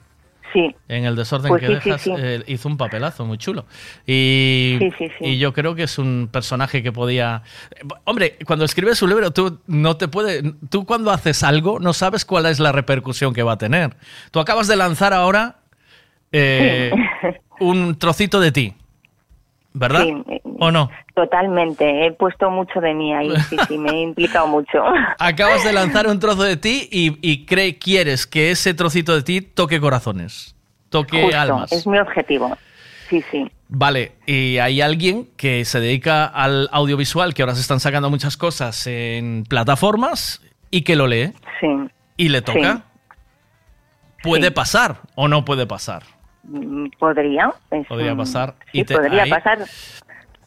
Sí. 0.52 0.76
En 0.86 1.06
el 1.06 1.16
desorden 1.16 1.48
Pues 1.48 1.62
que 1.62 1.68
dejas 1.68 2.06
eh, 2.06 2.42
hizo 2.46 2.68
un 2.68 2.76
papelazo 2.76 3.24
muy 3.24 3.38
chulo. 3.38 3.64
Y, 4.06 4.76
Sí, 4.78 4.90
sí, 4.98 5.08
sí. 5.18 5.24
y 5.24 5.38
yo 5.38 5.52
creo 5.54 5.74
que 5.74 5.84
es 5.84 5.98
un 5.98 6.28
personaje 6.30 6.82
que 6.82 6.92
podía... 6.92 7.42
Hombre, 8.04 8.36
cuando 8.46 8.64
escribes 8.66 9.00
un 9.02 9.08
libro, 9.08 9.30
tú 9.32 9.60
no 9.66 9.96
te 9.96 10.08
puede... 10.08 10.42
Tú 10.68 10.84
cuando 10.84 11.10
haces 11.10 11.42
algo 11.42 11.80
no 11.80 11.94
sabes 11.94 12.24
cuál 12.26 12.44
es 12.46 12.60
la 12.60 12.70
repercusión 12.70 13.32
que 13.32 13.42
va 13.42 13.52
a 13.52 13.58
tener. 13.58 13.96
Tú 14.30 14.40
acabas 14.40 14.68
de 14.68 14.76
lanzar 14.76 15.14
ahora 15.14 15.56
eh, 16.32 16.92
un 17.58 17.98
trocito 17.98 18.38
de 18.38 18.52
ti, 18.52 18.74
¿verdad? 19.74 20.02
Sí, 20.04 20.14
eh, 20.28 20.40
¿O 20.58 20.70
no? 20.70 20.90
Totalmente, 21.14 22.06
he 22.06 22.12
puesto 22.12 22.50
mucho 22.50 22.80
de 22.80 22.94
mí 22.94 23.12
ahí, 23.14 23.32
sí, 23.48 23.56
sí, 23.68 23.78
me 23.78 23.90
he 23.90 24.02
implicado 24.02 24.46
mucho. 24.46 24.82
Acabas 25.18 25.64
de 25.64 25.72
lanzar 25.72 26.06
un 26.06 26.18
trozo 26.18 26.42
de 26.42 26.56
ti 26.56 26.88
y, 26.90 27.18
y 27.22 27.44
cree, 27.46 27.78
quieres 27.78 28.26
que 28.26 28.50
ese 28.50 28.74
trocito 28.74 29.14
de 29.14 29.22
ti 29.22 29.40
toque 29.40 29.80
corazones, 29.80 30.54
toque 30.88 31.22
Justo, 31.22 31.38
almas. 31.38 31.72
es 31.72 31.86
mi 31.86 31.98
objetivo. 31.98 32.56
Sí, 33.08 33.22
sí. 33.30 33.50
Vale, 33.68 34.12
y 34.26 34.58
hay 34.58 34.80
alguien 34.82 35.28
que 35.36 35.64
se 35.64 35.80
dedica 35.80 36.26
al 36.26 36.68
audiovisual, 36.72 37.32
que 37.34 37.42
ahora 37.42 37.54
se 37.54 37.60
están 37.62 37.80
sacando 37.80 38.10
muchas 38.10 38.36
cosas 38.36 38.86
en 38.86 39.44
plataformas 39.48 40.42
y 40.70 40.82
que 40.82 40.96
lo 40.96 41.06
lee. 41.06 41.32
Sí. 41.60 41.66
Y 42.18 42.28
le 42.28 42.42
toca. 42.42 42.74
Sí. 42.76 42.82
Puede 44.22 44.48
Sí. 44.48 44.50
pasar 44.52 45.00
o 45.14 45.28
no 45.28 45.44
puede 45.44 45.66
pasar. 45.66 46.02
Podría. 46.98 47.52
es 47.70 47.86
Podría 47.86 48.16
pasar. 48.16 48.54
Sí, 48.72 48.80
Y 48.80 48.84
te- 48.84 48.94
podría 48.94 49.22
ahí- 49.24 49.30
pasar. 49.30 49.58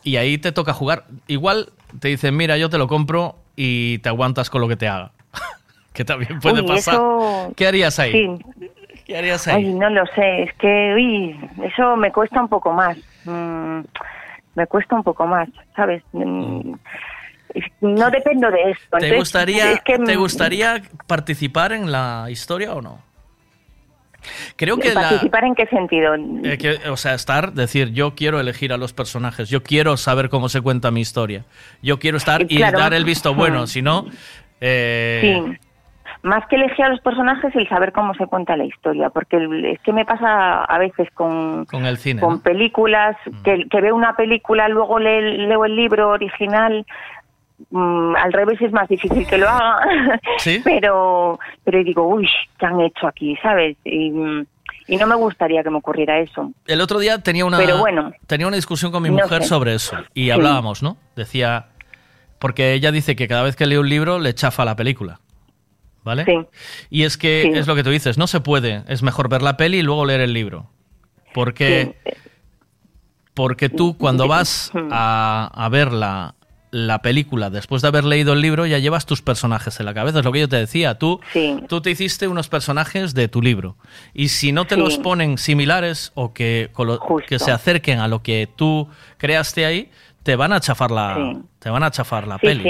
Y 0.04 0.18
ahí 0.18 0.38
te 0.38 0.52
toca 0.52 0.74
jugar. 0.74 1.06
Igual 1.28 1.70
te 2.00 2.10
dicen, 2.10 2.36
mira, 2.38 2.58
yo 2.58 2.70
te 2.70 2.78
lo 2.78 2.88
compro 2.88 3.36
y 3.56 3.98
te 4.00 4.10
aguantas 4.10 4.50
con 4.50 4.62
lo 4.62 4.68
que 4.68 4.76
te 4.76 4.88
haga. 4.88 5.12
que 5.94 6.06
también 6.06 6.40
puede 6.40 6.62
Uy, 6.62 6.68
pasar. 6.68 6.96
eso- 6.96 7.54
¿Qué 7.56 7.68
harías 7.68 7.98
ahí? 8.00 8.12
Sí. 8.12 8.66
¿Qué 9.06 9.18
harías 9.18 9.48
ahí? 9.48 9.64
Ay, 9.66 9.74
no 9.74 9.90
lo 9.90 10.04
sé, 10.08 10.44
es 10.44 10.54
que, 10.56 10.94
uy, 10.96 11.50
eso 11.64 11.96
me 11.96 12.12
cuesta 12.12 12.42
un 12.42 12.50
poco 12.50 12.74
más. 12.74 12.98
Mm, 13.26 13.82
me 14.56 14.68
cuesta 14.68 14.96
un 14.96 15.04
poco 15.04 15.28
más, 15.28 15.48
¿sabes? 15.76 16.02
Mm, 16.12 16.74
No 17.82 18.10
dependo 18.12 18.50
de 18.52 18.72
esto. 18.72 18.98
¿Te 18.98 19.06
entonces, 19.08 19.18
gustaría, 19.18 19.72
es 19.74 19.82
que, 19.82 19.98
¿Te 20.00 20.18
mm, 20.18 20.20
gustaría 20.20 20.82
participar 21.08 21.72
en 21.72 21.92
la 21.92 22.26
historia 22.30 22.74
o 22.74 22.82
no? 22.82 23.00
Creo 24.56 24.78
que 24.78 24.94
la, 24.94 25.02
¿Participar 25.02 25.44
en 25.46 25.56
qué 25.56 25.66
sentido? 25.68 26.16
eh, 26.16 26.58
que, 26.58 26.90
o 26.90 26.98
sea, 26.98 27.14
estar, 27.14 27.54
decir, 27.54 27.92
yo 27.94 28.16
quiero 28.16 28.40
elegir 28.40 28.74
a 28.74 28.78
los 28.78 28.94
personajes, 28.94 29.50
yo 29.50 29.64
quiero 29.64 29.98
saber 29.98 30.30
cómo 30.30 30.50
se 30.50 30.62
cuenta 30.62 30.92
mi 30.92 31.02
historia, 31.02 31.44
yo 31.82 32.00
quiero 32.00 32.18
estar 32.18 32.42
y 32.48 32.58
Claro. 32.58 32.78
dar 32.80 32.94
el 32.94 33.04
visto 33.06 33.34
bueno, 33.34 33.68
si 33.68 33.82
no, 33.82 34.06
eh, 34.62 35.42
Sí. 35.46 35.58
Más 36.24 36.44
que 36.48 36.56
elegir 36.56 36.84
a 36.86 36.90
los 36.90 37.02
personajes, 37.02 37.56
el 37.56 37.70
saber 37.70 37.92
cómo 37.92 38.16
se 38.16 38.26
cuenta 38.26 38.58
la 38.58 38.66
historia, 38.66 39.10
porque 39.12 39.38
es 39.72 39.80
que 39.82 39.94
me 39.94 40.06
pasa 40.06 40.64
a 40.64 40.78
veces 40.80 41.08
con, 41.14 41.66
con 41.66 41.86
el 41.86 41.98
cine. 41.98 42.20
con 42.20 42.30
¿no? 42.32 42.36
Mm. 42.38 42.42
películas, 42.42 43.16
que, 43.44 43.66
que 43.70 43.82
veo 43.82 43.96
una 43.96 44.16
película, 44.16 44.68
luego 44.68 44.98
le- 44.98 45.38
leo 45.46 45.66
el 45.66 45.76
libro 45.76 46.10
original, 46.10 46.84
mm, 47.70 48.16
al 48.16 48.34
revés 48.34 48.62
es 48.62 48.72
más 48.72 48.88
difícil 48.90 49.26
que 49.28 49.38
lo 49.38 49.48
haga, 49.50 49.80
¿Sí? 50.38 50.62
pero 50.64 51.40
pero 51.64 51.84
digo, 51.84 52.08
uy, 52.08 52.28
¿qué 52.60 52.66
han 52.66 52.80
hecho 52.82 53.08
aquí? 53.08 53.36
¿Sabes? 53.42 53.78
Y, 53.84 54.12
mm, 54.12 54.46
y 54.88 54.98
no 54.98 55.08
me 55.08 55.16
gustaría 55.16 55.64
que 55.64 55.70
me 55.70 55.78
ocurriera 55.78 56.20
eso. 56.20 56.52
El 56.68 56.80
otro 56.82 57.00
día 57.00 57.18
tenía 57.20 57.46
una, 57.46 57.58
Pero 57.58 57.80
bueno. 57.80 58.12
tenía 58.28 58.48
una 58.48 58.56
discusión 58.56 58.92
con 58.92 59.02
mi 59.04 59.10
No 59.10 59.16
mujer 59.16 59.42
sé. 59.44 59.48
sobre 59.50 59.74
eso 59.74 59.98
y 60.14 60.26
Sí. 60.26 60.32
hablábamos, 60.32 60.84
¿no? 60.84 60.98
Decía, 61.16 61.68
porque 62.40 62.74
ella 62.74 62.92
dice 62.92 63.16
que 63.16 63.28
cada 63.28 63.42
vez 63.44 63.56
que 63.56 63.66
lee 63.66 63.78
un 63.78 63.90
libro 63.90 64.20
le 64.20 64.34
chafa 64.36 64.64
la 64.66 64.76
película. 64.76 65.20
¿Vale? 66.04 66.24
Sí. 66.26 66.38
Y 66.92 67.02
es 67.04 67.18
que 67.18 67.48
es 67.58 67.66
lo 67.66 67.74
que 67.74 67.82
tú 67.84 67.90
dices, 67.90 68.20
no 68.20 68.28
se 68.28 68.40
puede, 68.40 68.84
es 68.88 69.02
mejor 69.02 69.28
ver 69.28 69.42
la 69.42 69.58
peli 69.58 69.80
y 69.80 69.82
luego 69.82 70.06
leer 70.06 70.22
el 70.22 70.34
libro. 70.34 70.68
Porque, 71.34 71.96
porque 73.34 73.70
tú 73.70 73.98
cuando 73.98 74.28
vas 74.28 74.72
a, 74.92 75.50
a 75.52 75.70
ver 75.70 75.92
la, 76.76 76.86
la 76.96 77.02
película 77.02 77.50
después 77.50 77.82
de 77.82 77.88
haber 77.88 78.04
leído 78.04 78.34
el 78.34 78.42
libro 78.42 78.66
ya 78.66 78.78
llevas 78.80 79.06
tus 79.06 79.22
personajes 79.22 79.80
en 79.80 79.86
la 79.86 79.94
cabeza, 79.94 80.20
es 80.20 80.26
lo 80.26 80.32
que 80.32 80.40
yo 80.40 80.50
te 80.50 80.58
decía, 80.58 80.98
tú, 80.98 81.20
tú 81.68 81.82
te 81.82 81.92
hiciste 81.92 82.28
unos 82.28 82.48
personajes 82.48 83.14
de 83.14 83.28
tu 83.28 83.42
libro 83.42 83.76
y 84.14 84.30
si 84.30 84.52
no 84.52 84.66
te 84.66 84.76
Sí. 84.76 84.82
los 84.82 84.98
ponen 84.98 85.38
similares 85.38 86.12
o 86.16 86.34
que, 86.34 86.70
lo- 86.78 87.00
que 87.28 87.40
se 87.40 87.52
acerquen 87.52 88.00
a 88.00 88.08
lo 88.08 88.22
que 88.24 88.48
tú 88.56 88.88
creaste 89.18 89.66
ahí, 89.66 89.90
te 90.24 90.36
van 90.36 90.54
a 90.54 90.60
chafar 90.60 90.92
la, 90.92 91.16
Sí. 91.16 91.40
te 91.60 91.70
van 91.70 91.84
a 91.84 91.92
chafar 91.92 92.28
la 92.28 92.38
peli. 92.38 92.64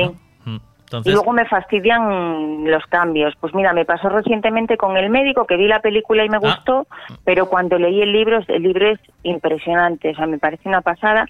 Entonces, 0.86 1.12
Y 1.12 1.16
luego 1.16 1.34
me 1.34 1.46
fastidian 1.46 2.70
los 2.70 2.86
cambios. 2.86 3.34
Pues 3.40 3.54
mira, 3.56 3.74
me 3.74 3.86
pasó 3.86 4.08
recientemente 4.10 4.78
con 4.78 4.96
el 4.98 5.10
médico 5.10 5.46
que 5.46 5.58
vi 5.58 5.68
la 5.68 5.80
película 5.80 6.24
Ah. 6.24 6.26
y 6.26 6.30
me 6.30 6.38
gustó, 6.38 6.88
pero 7.24 7.48
cuando 7.48 7.78
leí 7.80 8.02
el 8.02 8.12
libro, 8.12 8.40
el 8.48 8.62
libro 8.64 8.90
es 8.90 9.00
impresionante, 9.24 10.12
o 10.12 10.16
sea, 10.16 10.28
me 10.28 10.38
parece 10.38 10.70
una 10.70 10.82
pasada 10.82 11.26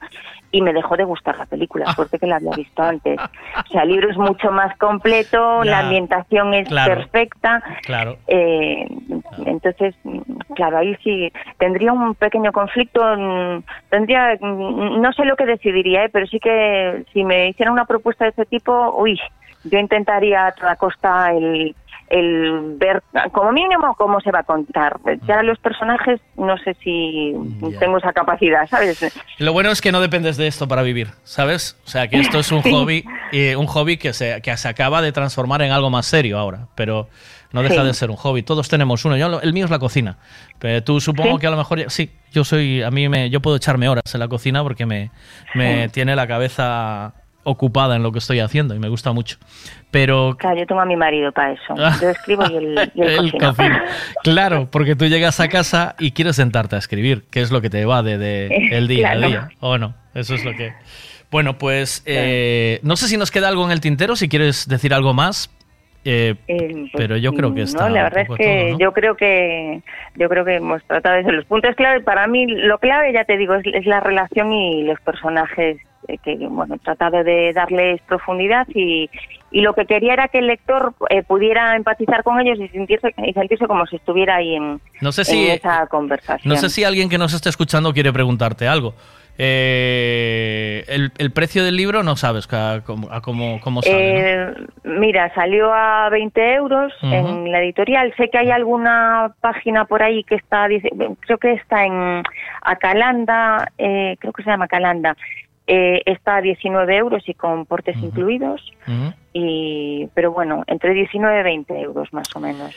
y 0.51 0.61
me 0.61 0.73
dejó 0.73 0.97
de 0.97 1.05
gustar 1.05 1.37
la 1.37 1.43
Ah. 1.43 1.47
película, 1.49 1.85
porque 1.95 2.19
que 2.19 2.27
la 2.27 2.35
había 2.35 2.51
visto 2.51 2.83
antes. 2.83 3.17
O 3.19 3.67
sea, 3.71 3.83
el 3.83 3.89
libro 3.89 4.09
es 4.11 4.17
mucho 4.17 4.51
más 4.51 4.77
completo, 4.77 5.63
Ya. 5.63 5.71
la 5.71 5.79
ambientación 5.79 6.53
es 6.53 6.67
Claro. 6.67 6.95
perfecta. 6.95 7.63
claro. 7.85 8.17
Eh, 8.27 8.85
entonces, 9.45 9.95
claro, 10.55 10.77
ahí 10.79 10.95
sí 11.03 11.31
tendría 11.57 11.93
un 11.93 12.13
pequeño 12.15 12.51
conflicto. 12.51 13.01
mm, 13.17 13.63
Tendría, 13.89 14.37
mm, 14.39 15.01
no 15.01 15.13
sé 15.13 15.23
lo 15.25 15.35
que 15.37 15.45
decidiría, 15.45 16.03
¿eh? 16.05 16.09
pero 16.11 16.27
sí 16.27 16.39
que 16.39 17.05
si 17.13 17.23
me 17.23 17.47
hicieran 17.49 17.71
una 17.73 17.85
propuesta 17.85 18.25
de 18.25 18.31
ese 18.31 18.45
tipo, 18.45 18.93
uy, 18.97 19.17
yo 19.65 19.77
intentaría 19.79 20.47
a 20.47 20.51
toda 20.53 20.75
costa 20.77 21.31
el, 21.33 21.75
el 22.09 22.75
ver, 22.77 23.01
como 23.31 23.51
mínimo, 23.51 23.95
cómo 23.97 24.19
se 24.21 24.31
va 24.31 24.39
a 24.39 24.43
contar. 24.43 24.97
Ya 25.27 25.41
los 25.43 25.57
personajes, 25.59 26.21
no 26.37 26.57
sé 26.59 26.75
si 26.83 27.33
tengo 27.79 27.97
esa 27.97 28.13
capacidad, 28.13 28.67
¿sabes? 28.67 29.11
Lo 29.39 29.53
bueno 29.53 29.71
es 29.71 29.81
que 29.81 29.91
no 29.91 29.99
dependes 30.01 30.37
de 30.37 30.47
esto 30.47 30.67
para 30.67 30.81
vivir, 30.83 31.09
¿sabes? 31.23 31.77
O 31.85 31.87
sea, 31.89 32.07
que 32.07 32.19
esto 32.19 32.39
es 32.39 32.51
un 32.51 32.61
Sí. 32.63 32.71
hobby, 32.71 33.05
eh, 33.31 33.55
un 33.55 33.65
hobby 33.67 33.97
que 33.97 34.13
se, 34.13 34.41
que 34.41 34.55
se 34.55 34.67
acaba 34.67 35.01
de 35.01 35.11
transformar 35.11 35.61
en 35.61 35.71
algo 35.71 35.89
más 35.89 36.05
serio 36.05 36.37
ahora, 36.37 36.67
pero 36.75 37.09
no 37.51 37.63
deja 37.63 37.81
Sí. 37.81 37.87
de 37.87 37.93
ser 37.93 38.09
un 38.11 38.17
hobby. 38.17 38.43
Todos 38.43 38.67
tenemos 38.69 39.03
uno. 39.05 39.15
Yo, 39.17 39.39
el 39.41 39.53
mío 39.53 39.65
es 39.65 39.71
la 39.71 39.79
cocina. 39.79 40.17
Pero 40.59 40.83
tú 40.83 40.99
supongo 40.99 41.35
¿Sí? 41.35 41.39
que 41.41 41.47
a 41.47 41.51
lo 41.51 41.57
mejor 41.57 41.89
sí, 41.89 42.11
yo 42.31 42.43
soy 42.43 42.83
a 42.83 42.91
mí 42.91 43.07
me 43.09 43.29
yo 43.29 43.39
puedo 43.41 43.55
echarme 43.57 43.87
horas 43.89 44.03
en 44.13 44.19
la 44.19 44.27
cocina 44.27 44.61
porque 44.63 44.85
me, 44.85 45.09
me 45.53 45.87
tiene 45.89 46.15
la 46.15 46.27
cabeza 46.27 47.13
ocupada 47.45 47.95
en 47.95 48.03
lo 48.03 48.11
que 48.11 48.19
estoy 48.19 48.41
haciendo 48.41 48.75
y 48.75 48.79
me 48.79 48.89
gusta 48.89 49.13
mucho. 49.13 49.37
Pero 49.91 50.35
Claro, 50.37 50.57
yo 50.57 50.67
tengo 50.67 50.81
a 50.81 50.85
mi 50.85 50.97
marido 50.97 51.31
para 51.31 51.53
eso. 51.53 51.75
Yo 52.01 52.09
escribo 52.09 52.43
y 52.51 52.55
él, 52.57 52.91
y 52.93 53.01
él 53.01 53.07
Él 53.19 53.31
cocina. 53.31 53.47
cocina. 53.49 53.85
Claro, 54.23 54.67
porque 54.69 54.95
tú 54.95 55.05
llegas 55.05 55.39
a 55.39 55.47
casa 55.47 55.95
y 55.99 56.11
quieres 56.11 56.35
sentarte 56.35 56.75
a 56.75 56.79
escribir, 56.79 57.23
que 57.31 57.39
es 57.41 57.51
lo 57.51 57.61
que 57.61 57.69
te 57.69 57.79
evade 57.79 58.17
de 58.17 58.47
el 58.71 58.87
día 58.89 59.11
Claro. 59.13 59.25
a 59.25 59.27
día. 59.29 59.49
¿O 59.61 59.77
no? 59.77 59.95
Eso 60.13 60.35
es 60.35 60.43
lo 60.43 60.51
que. 60.53 60.73
Bueno, 61.31 61.57
pues 61.57 62.03
eh, 62.05 62.79
no 62.83 62.95
sé 62.95 63.07
si 63.07 63.17
nos 63.17 63.31
queda 63.31 63.47
algo 63.47 63.65
en 63.65 63.71
el 63.71 63.81
tintero, 63.81 64.15
si 64.15 64.27
quieres 64.29 64.67
decir 64.67 64.93
algo 64.93 65.13
más. 65.13 65.49
eh, 66.05 66.35
Eh, 66.47 66.67
pues, 66.71 66.91
pero 66.95 67.17
yo 67.17 67.33
creo 67.33 67.49
que 67.53 67.61
no, 67.61 67.65
está. 67.65 67.89
la 67.89 68.03
un 68.03 68.03
verdad 68.09 68.25
es 68.29 68.37
que 68.37 68.59
todo, 68.67 68.71
¿no? 68.73 68.79
yo 68.79 68.91
creo 68.93 69.15
que 69.17 69.81
yo 70.15 70.29
creo 70.29 70.45
que 70.45 70.55
hemos 70.55 70.83
tratado 70.85 71.15
de 71.23 71.31
los 71.31 71.45
puntos 71.45 71.75
clave. 71.75 72.01
Para 72.01 72.27
mí 72.27 72.45
lo 72.47 72.77
clave, 72.79 73.11
ya 73.13 73.25
te 73.25 73.37
digo, 73.37 73.55
es, 73.55 73.65
es 73.65 73.85
la 73.85 73.99
relación 74.01 74.53
y 74.53 74.83
los 74.83 74.99
personajes 75.01 75.77
que 76.23 76.35
bueno 76.49 76.75
he 76.75 76.79
tratado 76.79 77.23
de 77.23 77.51
darles 77.53 78.01
profundidad 78.03 78.67
y, 78.73 79.09
y 79.51 79.61
lo 79.61 79.73
que 79.73 79.85
quería 79.85 80.13
era 80.13 80.27
que 80.27 80.39
el 80.39 80.47
lector 80.47 80.93
eh, 81.09 81.23
pudiera 81.23 81.75
empatizar 81.75 82.23
con 82.23 82.39
ellos 82.39 82.59
y 82.59 82.67
sentirse 82.69 83.13
y 83.17 83.33
sentirse 83.33 83.67
como 83.67 83.85
si 83.85 83.95
estuviera 83.97 84.35
ahí 84.37 84.55
en, 84.55 84.79
No 85.01 85.11
sé 85.11 85.21
en 85.21 85.25
si- 85.27 85.49
esa 85.49 85.87
conversación. 85.87 86.51
No 86.53 86.59
sé 86.59 86.69
si 86.69 86.83
alguien 86.83 87.09
que 87.09 87.17
nos 87.17 87.33
esté 87.33 87.49
escuchando 87.49 87.93
quiere 87.93 88.11
preguntarte 88.13 88.67
algo. 88.67 88.93
Eh, 89.37 90.85
el, 90.87 91.11
el 91.17 91.31
precio 91.31 91.63
del 91.65 91.75
libro 91.75 92.03
no 92.03 92.15
sabes 92.15 92.47
a, 92.53 92.81
cómo, 92.85 93.11
a 93.11 93.19
cómo, 93.21 93.59
cómo 93.61 93.81
sale. 93.81 93.95
¿no? 93.95 94.51
Eh, 94.51 94.53
mira, 94.85 95.33
salió 95.35 95.73
a 95.73 96.09
20 96.09 96.53
euros 96.55 96.93
en 97.01 97.51
la 97.51 97.59
editorial. 97.61 98.13
Sé 98.17 98.29
que 98.29 98.37
hay 98.37 98.51
alguna 98.51 99.33
página 99.41 99.85
por 99.85 100.03
ahí 100.03 100.23
que 100.23 100.35
está, 100.35 100.67
dice- 100.69 100.89
creo 101.21 101.37
que 101.37 101.51
está 101.53 101.85
en 101.85 102.23
Acalanda, 102.61 103.71
eh, 103.77 104.15
creo 104.19 104.31
que 104.33 104.43
se 104.43 104.49
llama 104.49 104.65
Acalanda. 104.65 105.15
Eh, 105.67 106.01
está 106.05 106.37
a 106.37 106.41
19 106.41 106.95
euros 106.95 107.23
y 107.27 107.33
con 107.33 107.65
portes 107.65 107.97
incluidos. 107.97 108.61
Y, 109.33 110.07
pero 110.13 110.31
bueno, 110.31 110.63
entre 110.67 110.93
19 110.93 111.39
y 111.39 111.43
20 111.43 111.81
euros 111.81 112.13
más 112.13 112.27
o 112.35 112.39
menos. 112.39 112.75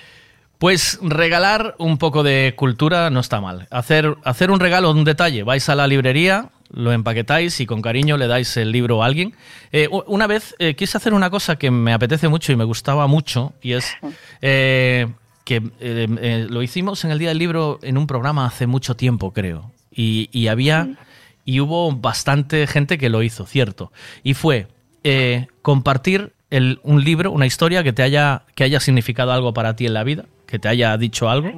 Pues 0.59 0.99
regalar 1.03 1.77
un 1.79 1.99
poco 1.99 2.25
de 2.25 2.55
cultura 2.57 3.11
no 3.11 3.21
está 3.21 3.41
mal. 3.41 3.69
Hacer, 3.71 4.17
hacer 4.25 4.51
un 4.51 4.59
regalo, 4.59 4.91
un 4.91 5.05
detalle. 5.05 5.45
Vais 5.45 5.69
a 5.69 5.77
la 5.77 5.87
librería, 5.87 6.47
lo 6.73 6.93
empaquetáis 6.93 7.61
y 7.61 7.67
con 7.67 7.81
cariño 7.81 8.17
le 8.17 8.27
dais 8.27 8.57
el 8.57 8.73
libro 8.73 9.03
a 9.03 9.07
alguien. 9.07 9.35
Eh, 9.71 9.89
una 10.07 10.27
vez 10.27 10.57
eh, 10.59 10.75
quise 10.75 10.97
hacer 10.97 11.15
una 11.15 11.31
cosa 11.31 11.57
que 11.57 11.71
me 11.71 11.93
apetece 11.93 12.29
mucho 12.29 12.51
y 12.51 12.57
me 12.57 12.65
gustaba 12.65 13.07
mucho 13.07 13.53
y 13.63 13.75
es 13.75 13.97
eh, 14.43 15.07
que 15.45 15.61
lo 16.51 16.63
hicimos 16.63 17.05
en 17.05 17.13
el 17.13 17.21
Día 17.21 17.29
del 17.29 17.39
Libro 17.39 17.79
en 17.83 17.97
un 17.97 18.09
programa 18.09 18.45
hace 18.45 18.67
mucho 18.67 18.97
tiempo, 18.97 19.33
creo. 19.33 19.71
Y, 19.93 20.29
y 20.33 20.49
había 20.49 20.89
y 21.51 21.61
hubo 21.61 21.91
bastante 21.93 22.67
gente 22.67 22.99
que 22.99 23.09
lo 23.09 23.23
hizo, 23.23 23.47
cierto. 23.47 23.91
Y 24.23 24.35
fue 24.35 24.67
eh, 25.03 25.47
compartir 25.63 26.35
el- 26.51 26.79
un 26.83 27.03
libro, 27.05 27.31
una 27.33 27.47
historia 27.47 27.83
que 27.83 27.95
te 27.95 28.03
haya, 28.03 28.43
que 28.55 28.65
haya 28.65 28.81
significado 28.81 29.33
algo 29.33 29.55
para 29.55 29.75
ti 29.75 29.87
en 29.87 29.95
la 29.95 30.05
vida, 30.05 30.27
que 30.47 30.59
te 30.59 30.69
haya 30.69 30.95
dicho 30.99 31.31
algo. 31.31 31.49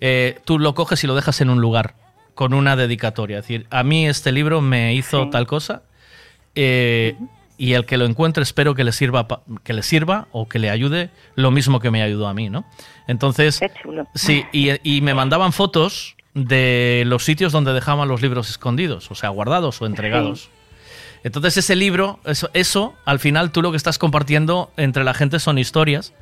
Eh, 0.00 0.38
tú 0.44 0.60
lo 0.60 0.74
coges 0.76 1.02
y 1.02 1.08
lo 1.08 1.16
dejas 1.16 1.40
en 1.40 1.50
un 1.50 1.60
lugar 1.60 1.94
con 2.34 2.54
una 2.54 2.76
dedicatoria. 2.76 3.38
Es 3.38 3.44
decir, 3.44 3.66
a 3.70 3.82
mí 3.82 4.06
este 4.06 4.30
libro 4.30 4.60
me 4.60 4.94
hizo 4.94 5.22
tal 5.30 5.46
cosa 5.48 5.82
eh, 6.54 7.16
y 7.56 7.72
el 7.72 7.86
que 7.86 7.96
lo 7.96 8.04
encuentre 8.04 8.42
espero 8.42 8.74
que 8.74 8.84
le 8.84 8.92
sirva 8.92 9.26
pa- 9.26 9.42
que 9.64 9.72
le 9.72 9.82
sirva 9.82 10.28
o 10.32 10.48
que 10.48 10.58
le 10.60 10.70
ayude 10.70 11.10
lo 11.34 11.50
mismo 11.50 11.80
que 11.80 11.90
me 11.90 12.02
ayudó 12.02 12.28
a 12.28 12.34
mí, 12.34 12.50
¿no? 12.50 12.64
Entonces, 13.08 13.60
sí, 14.14 14.44
y, 14.52 14.70
y 14.96 15.00
me 15.00 15.14
mandaban 15.14 15.52
fotos 15.52 16.16
de 16.34 17.04
los 17.06 17.24
sitios 17.24 17.52
donde 17.52 17.72
dejaban 17.72 18.08
los 18.08 18.20
libros 18.22 18.50
escondidos, 18.50 19.10
o 19.10 19.14
sea, 19.14 19.28
guardados 19.30 19.80
o 19.80 19.86
entregados. 19.86 20.50
Entonces 21.22 21.56
ese 21.56 21.76
libro, 21.76 22.18
eso, 22.24 22.50
eso, 22.52 22.94
al 23.04 23.18
final 23.18 23.50
tú 23.50 23.62
lo 23.62 23.70
que 23.70 23.76
estás 23.76 23.98
compartiendo 23.98 24.70
entre 24.76 25.04
la 25.04 25.14
gente 25.14 25.38
son 25.38 25.58
historias, 25.58 26.12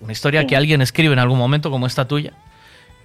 una 0.00 0.12
historia 0.12 0.42
Sí. 0.42 0.46
que 0.46 0.56
alguien 0.56 0.80
escribe 0.82 1.12
en 1.12 1.18
algún 1.18 1.38
momento 1.38 1.70
como 1.70 1.86
esta 1.86 2.06
tuya, 2.08 2.32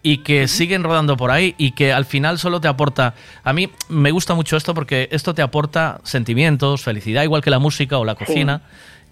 y 0.03 0.19
que 0.19 0.47
siguen 0.47 0.83
rodando 0.83 1.15
por 1.17 1.29
ahí 1.29 1.53
y 1.57 1.71
que 1.73 1.93
al 1.93 2.05
final 2.05 2.39
solo 2.39 2.59
te 2.61 2.67
aporta... 2.67 3.13
A 3.43 3.53
mí 3.53 3.69
me 3.89 4.09
gusta 4.11 4.33
mucho 4.33 4.57
esto 4.57 4.73
porque 4.73 5.07
esto 5.11 5.35
te 5.35 5.41
aporta 5.43 5.99
sentimientos, 6.03 6.81
felicidad, 6.83 7.21
igual 7.23 7.41
que 7.43 7.49
la 7.51 7.59
música 7.59 7.97
o 7.99 8.05
la 8.05 8.13
Sí. 8.13 8.25
cocina. 8.25 8.61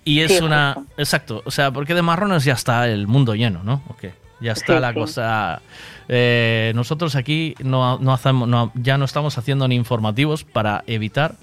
Y 0.04 0.22
es 0.22 0.38
Sí, 0.38 0.44
una... 0.44 0.78
Exacto, 0.98 1.44
o 1.46 1.52
sea, 1.52 1.72
porque 1.72 1.94
de 1.94 2.02
marrones 2.02 2.44
ya 2.44 2.54
está 2.54 2.88
el 2.88 3.06
mundo 3.06 3.36
lleno, 3.36 3.62
¿no? 3.64 3.84
Ok, 3.90 4.06
Ya 4.42 4.54
está 4.54 4.76
Sí, 4.76 4.80
la 4.82 4.90
sí. 4.90 4.96
cosa... 4.96 5.62
eh, 6.08 6.72
nosotros 6.76 7.16
aquí 7.16 7.56
no, 7.64 8.00
no 8.00 8.14
hacemos, 8.14 8.48
no- 8.48 8.72
ya 8.76 8.98
no 8.98 9.06
estamos 9.06 9.38
haciendo 9.38 9.68
ni 9.68 9.76
informativos 9.76 10.44
para 10.44 10.84
evitar 10.88 11.36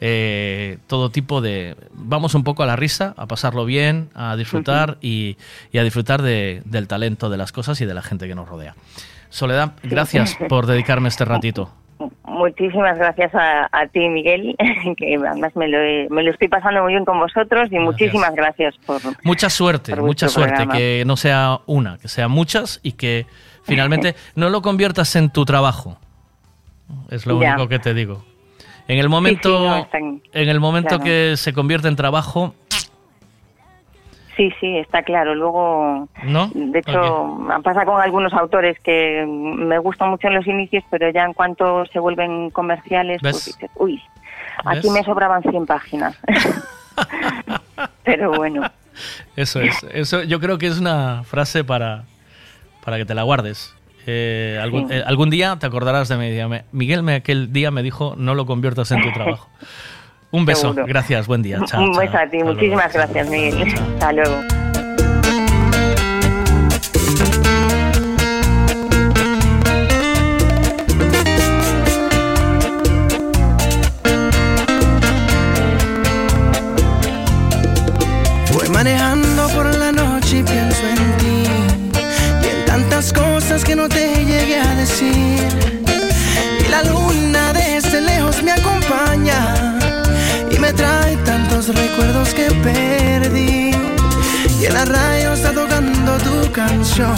eh, 0.00 0.78
todo 0.88 1.10
tipo 1.10 1.40
de... 1.40 1.76
Vamos 1.92 2.34
un 2.34 2.42
poco 2.42 2.62
a 2.64 2.66
la 2.66 2.74
risa, 2.76 3.14
a 3.16 3.26
pasarlo 3.26 3.64
bien, 3.64 4.10
a 4.14 4.34
disfrutar 4.36 4.98
y, 5.00 5.36
y 5.72 5.78
a 5.78 5.84
disfrutar 5.84 6.22
de- 6.22 6.62
del 6.64 6.88
talento 6.88 7.30
de 7.30 7.36
las 7.36 7.52
cosas 7.52 7.80
y 7.80 7.84
de 7.86 7.94
la 7.94 8.02
gente 8.02 8.26
que 8.26 8.34
nos 8.34 8.48
rodea. 8.48 8.74
Soledad, 9.30 9.72
gracias 9.84 10.36
por 10.48 10.66
dedicarme 10.66 11.08
este 11.08 11.24
ratito. 11.24 11.70
Muchísimas 12.24 12.96
gracias 12.98 13.34
a, 13.34 13.68
a 13.72 13.86
ti, 13.88 14.08
Miguel, 14.08 14.56
que 14.96 15.16
además 15.16 15.54
me 15.56 15.68
lo, 15.68 15.78
he- 15.78 16.08
me 16.10 16.22
lo 16.22 16.30
estoy 16.30 16.48
pasando 16.48 16.82
muy 16.82 16.92
bien 16.92 17.04
con 17.04 17.18
vosotros 17.18 17.68
y 17.70 17.78
muchísimas 17.78 18.34
gracias 18.34 18.74
por... 18.86 19.00
Mucha 19.24 19.50
suerte, 19.50 19.94
por 19.94 20.04
mucha 20.04 20.28
suerte, 20.28 20.54
programa. 20.56 20.76
que 20.78 21.04
no 21.06 21.16
sea 21.16 21.60
una, 21.66 21.98
que 21.98 22.08
sean 22.08 22.30
muchas 22.30 22.80
y 22.82 22.92
que 22.92 23.26
finalmente 23.64 24.14
no 24.34 24.50
lo 24.50 24.62
conviertas 24.62 25.14
en 25.16 25.30
tu 25.30 25.44
trabajo. 25.44 25.98
Es 27.10 27.26
lo 27.26 27.40
Ya. 27.40 27.50
único 27.54 27.68
que 27.68 27.78
te 27.78 27.94
digo. 27.94 28.24
En 28.88 28.98
el 28.98 29.08
momento, 29.08 29.48
Sí, 29.48 29.56
sí, 29.64 29.68
no, 29.68 29.76
está 29.76 29.98
en- 29.98 30.22
en 30.32 30.48
el 30.48 30.60
momento 30.60 30.88
claro. 30.88 31.04
que 31.04 31.34
se 31.36 31.52
convierte 31.52 31.88
en 31.88 31.96
trabajo, 31.96 32.54
Sí, 34.42 34.52
sí, 34.58 34.76
está 34.78 35.02
claro. 35.04 35.36
Luego, 35.36 36.08
¿no? 36.24 36.50
de 36.52 36.78
hecho, 36.80 37.38
pasa 37.62 37.84
con 37.84 38.00
algunos 38.00 38.32
autores 38.32 38.76
que 38.80 39.24
me 39.26 39.78
gustan 39.78 40.10
mucho 40.10 40.26
en 40.26 40.34
los 40.34 40.46
inicios, 40.48 40.82
pero 40.90 41.08
ya 41.10 41.22
en 41.24 41.32
cuanto 41.32 41.86
se 41.86 42.00
vuelven 42.00 42.50
comerciales, 42.50 43.22
¿Ves? 43.22 43.32
pues 43.32 43.44
dices, 43.46 43.70
uy, 43.76 44.02
aquí 44.64 44.88
¿Ves? 44.88 44.90
me 44.90 45.04
sobraban 45.04 45.42
100 45.42 45.64
páginas. 45.66 46.18
pero 48.02 48.32
bueno, 48.32 48.62
Eso 49.36 49.60
es. 49.60 49.80
Eso 49.92 50.24
yo 50.24 50.40
creo 50.40 50.58
que 50.58 50.66
es 50.66 50.80
una 50.80 51.22
frase 51.22 51.62
para, 51.62 52.02
para 52.84 52.96
que 52.96 53.04
te 53.04 53.14
la 53.14 53.22
guardes. 53.22 53.76
Eh, 54.06 54.58
algún, 54.60 54.88
Sí. 54.88 54.94
eh, 54.94 55.04
algún 55.06 55.30
día 55.30 55.56
te 55.60 55.66
acordarás 55.66 56.08
de 56.08 56.16
mí. 56.16 56.60
Miguel 56.72 57.04
me, 57.04 57.14
aquel 57.14 57.52
día 57.52 57.70
me 57.70 57.84
dijo, 57.84 58.14
no 58.16 58.34
lo 58.34 58.44
conviertas 58.46 58.90
en 58.90 59.02
tu 59.02 59.12
trabajo. 59.12 59.48
Un 60.32 60.44
beso. 60.44 60.68
Seguro. 60.68 60.86
Gracias. 60.86 61.26
Buen 61.26 61.42
día. 61.42 61.60
Chao, 61.66 61.84
un 61.84 61.92
chao. 61.92 62.00
beso 62.00 62.16
a 62.18 62.26
ti. 62.26 62.38
Muchísimas 62.42 62.92
gracias, 62.92 63.28
Miguel. 63.28 63.74
Hasta 63.94 64.12
luego. 64.12 64.61
Recuerdos 91.74 92.34
que 92.34 92.50
perdí. 92.62 93.70
Y 94.60 94.66
en 94.66 94.74
la 94.74 94.84
radio 94.84 95.32
está 95.32 95.52
tocando 95.52 96.18
tu 96.18 96.52
canción, 96.52 97.16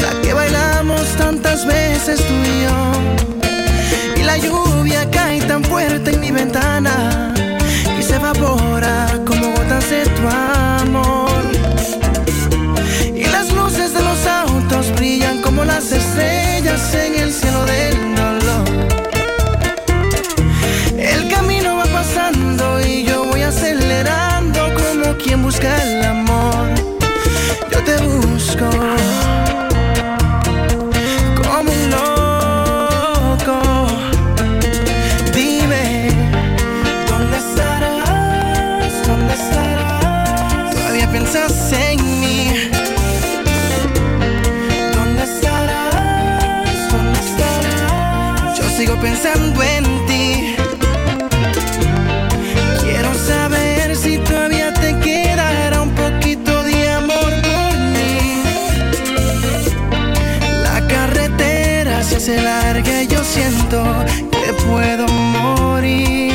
la 0.00 0.20
que 0.22 0.32
bailamos 0.32 1.02
tantas 1.16 1.66
veces 1.66 2.18
tú 2.26 2.34
y 2.34 2.62
yo. 2.64 4.20
Y 4.20 4.22
la 4.22 4.36
lluvia 4.38 5.10
cae 5.10 5.40
tan 5.42 5.64
fuerte 5.64 6.12
en 6.12 6.20
mi 6.20 6.30
ventana 6.30 7.32
y 7.98 8.02
se 8.02 8.16
evapora 8.16 9.20
como 9.26 9.50
gotas 9.52 9.90
de 9.90 10.02
tu 10.16 10.28
amor. 10.28 11.42
Y 13.14 13.24
las 13.24 13.52
luces 13.52 13.92
de 13.92 14.02
los 14.02 14.26
autos 14.26 14.92
brillan 14.96 15.40
como 15.42 15.64
las 15.64 15.90
estrellas 15.90 16.94
en 16.94 17.14
el 17.22 17.32
cielo 17.32 17.64
del 17.64 18.05
pensando 49.06 49.62
en 49.62 49.84
ti. 50.08 50.56
Quiero 52.82 53.10
saber 53.14 53.94
si 53.94 54.18
todavía 54.18 54.72
te 54.72 54.90
quedará 55.06 55.82
un 55.88 55.92
poquito 56.02 56.52
de 56.64 56.76
amor 57.00 57.32
por 57.48 57.72
mí. 57.94 58.42
La 60.66 60.78
carretera 60.94 62.02
se 62.02 62.16
hace 62.16 62.42
larga 62.42 63.02
y 63.02 63.06
yo 63.06 63.22
siento 63.22 63.78
que 64.34 64.52
puedo 64.66 65.06
morir. 65.38 66.34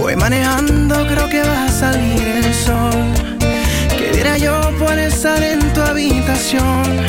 Voy 0.00 0.16
manejando, 0.16 0.94
creo 1.10 1.28
que 1.28 1.42
va 1.42 1.64
a 1.66 1.72
salir 1.84 2.26
el 2.40 2.52
sol. 2.66 3.04
¿Qué 3.96 4.06
diré 4.16 4.40
yo 4.40 4.56
por 4.80 4.98
estar 4.98 5.40
en 5.42 5.60
tu 5.72 5.80
habitación? 5.82 7.05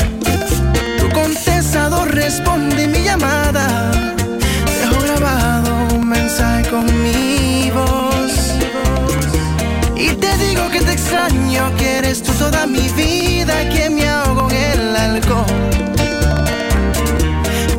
Llamada. 3.08 3.66
Dejo 4.78 4.98
grabado 5.06 5.70
un 5.94 6.08
mensaje 6.08 6.68
con 6.68 6.84
mi 7.04 7.70
voz. 7.70 8.34
Y 9.96 10.08
te 10.22 10.30
digo 10.44 10.68
que 10.72 10.80
te 10.80 10.92
extraño, 10.92 11.62
que 11.78 11.88
eres 11.98 12.22
tú 12.22 12.32
toda 12.32 12.66
mi 12.66 12.86
vida, 13.02 13.54
que 13.74 13.88
me 13.90 14.06
ahogo 14.08 14.50
en 14.50 14.80
el 14.80 14.96
alcohol. 14.96 15.60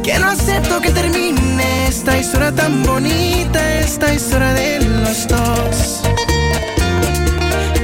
Que 0.04 0.18
no 0.20 0.28
acepto 0.30 0.82
que 0.82 0.92
termine 0.92 1.88
esta 1.88 2.18
historia 2.18 2.52
tan 2.52 2.84
bonita, 2.84 3.60
esta 3.80 4.14
historia 4.14 4.54
de 4.54 4.70
los 5.04 5.28
dos. 5.28 6.02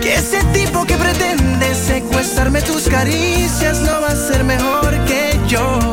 Que 0.02 0.16
ese 0.16 0.40
tipo 0.58 0.86
que 0.86 0.96
pretende 0.98 1.68
secuestrarme 1.76 2.62
tus 2.62 2.84
caricias 2.88 3.80
no 3.82 4.02
va 4.02 4.10
a 4.10 4.20
ser 4.30 4.44
mejor 4.44 4.92
que 5.06 5.22
yo. 5.48 5.85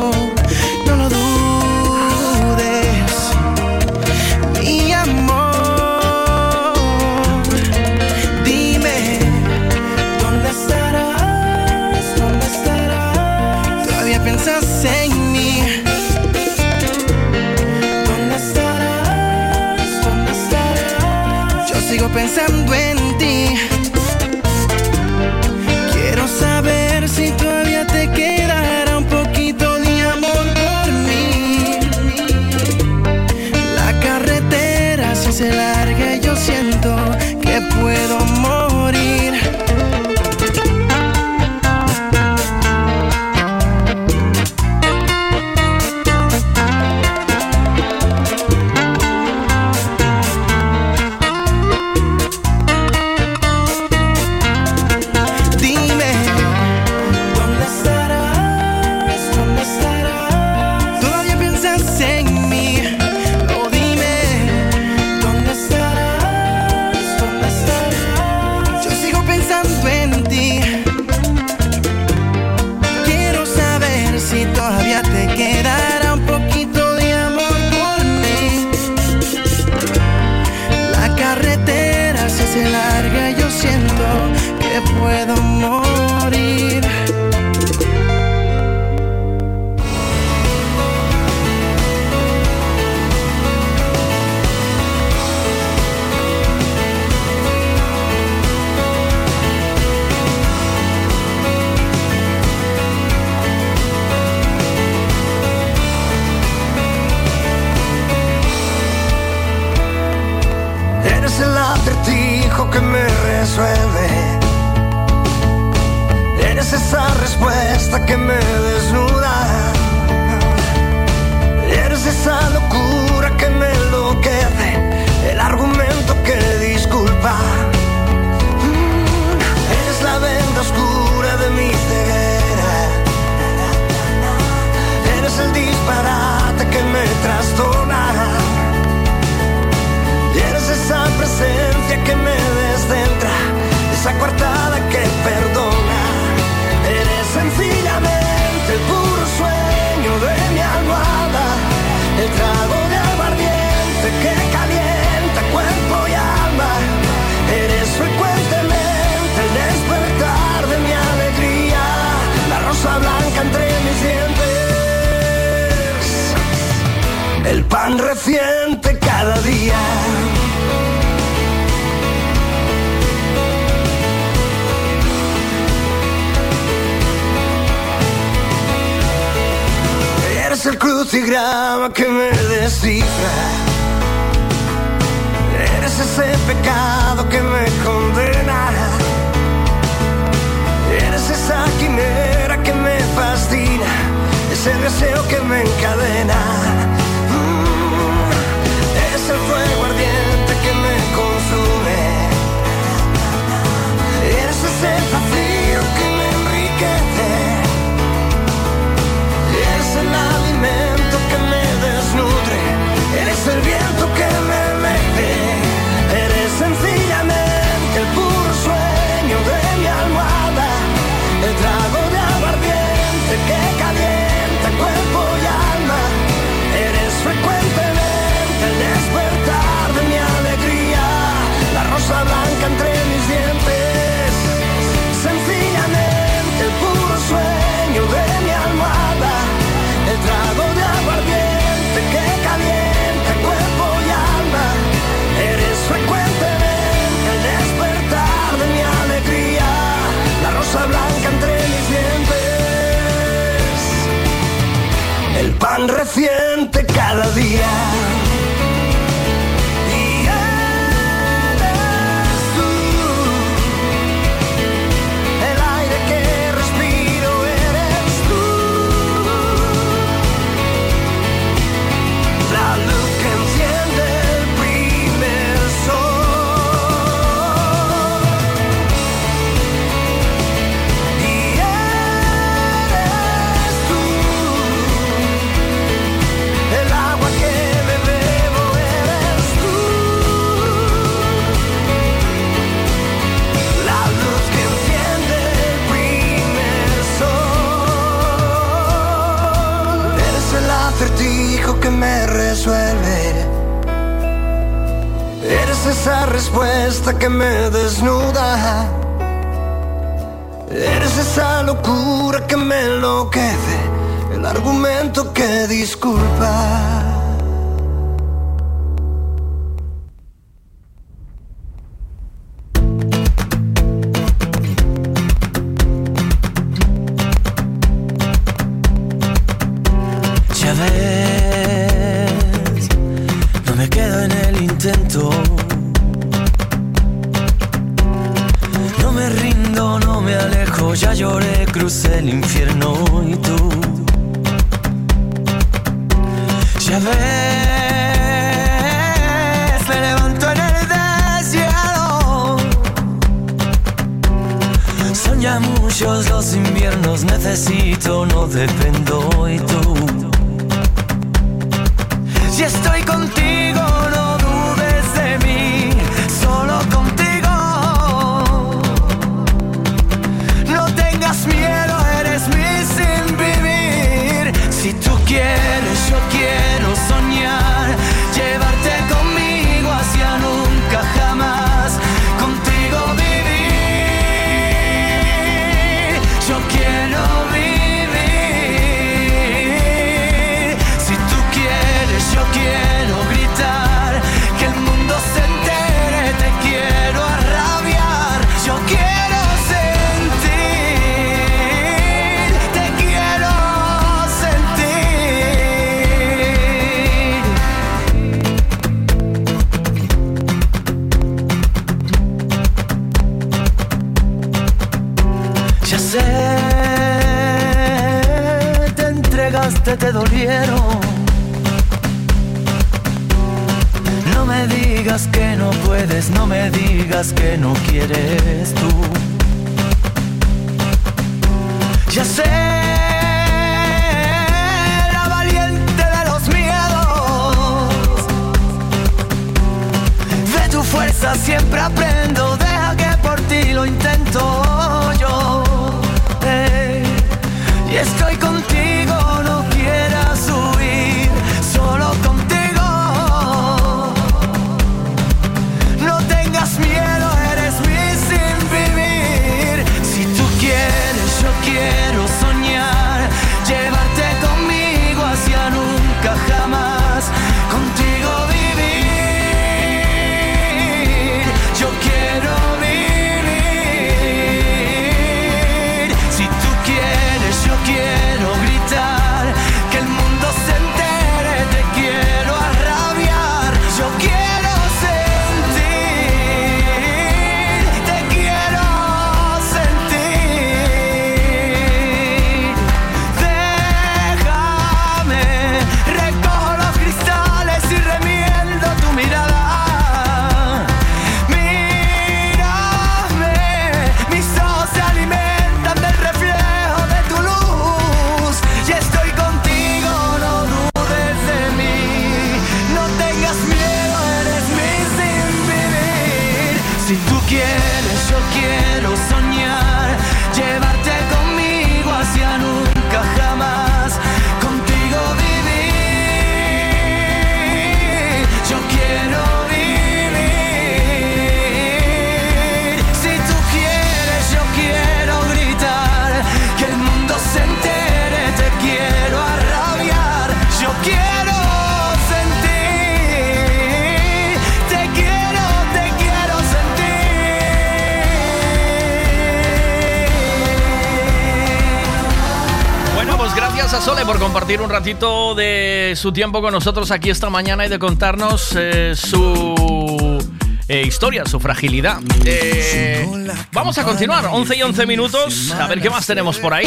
De 555.63 556.15
su 556.17 556.33
tiempo 556.33 556.61
con 556.61 556.73
nosotros 556.73 557.11
aquí 557.13 557.31
esta 557.31 557.49
mañana 557.49 557.87
y 557.87 557.89
de 557.89 557.99
contarnos 557.99 558.75
eh, 558.77 559.15
su 559.15 560.45
eh, 560.89 561.03
historia, 561.07 561.45
su 561.47 561.61
fragilidad. 561.61 562.19
Eh, 562.45 563.27
vamos 563.73 563.97
a 563.99 564.03
continuar, 564.03 564.47
11 564.51 564.77
y 564.77 564.83
11 564.83 565.07
minutos, 565.07 565.71
a 565.71 565.87
ver 565.87 566.01
qué 566.01 566.11
más 566.11 566.27
tenemos 566.27 566.59
por 566.59 566.75
ahí. 566.75 566.87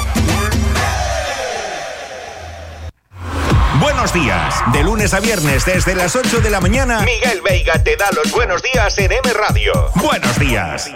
Buenos 3.81 4.13
días. 4.13 4.61
De 4.73 4.83
lunes 4.83 5.11
a 5.15 5.19
viernes 5.19 5.65
desde 5.65 5.95
las 5.95 6.15
8 6.15 6.41
de 6.41 6.51
la 6.51 6.61
mañana. 6.61 7.01
Miguel 7.01 7.41
Veiga 7.41 7.83
te 7.83 7.95
da 7.95 8.11
los 8.11 8.31
buenos 8.31 8.61
días 8.61 8.95
en 8.99 9.11
M 9.11 9.33
Radio. 9.33 9.73
Buenos 9.95 10.37
días. 10.37 10.91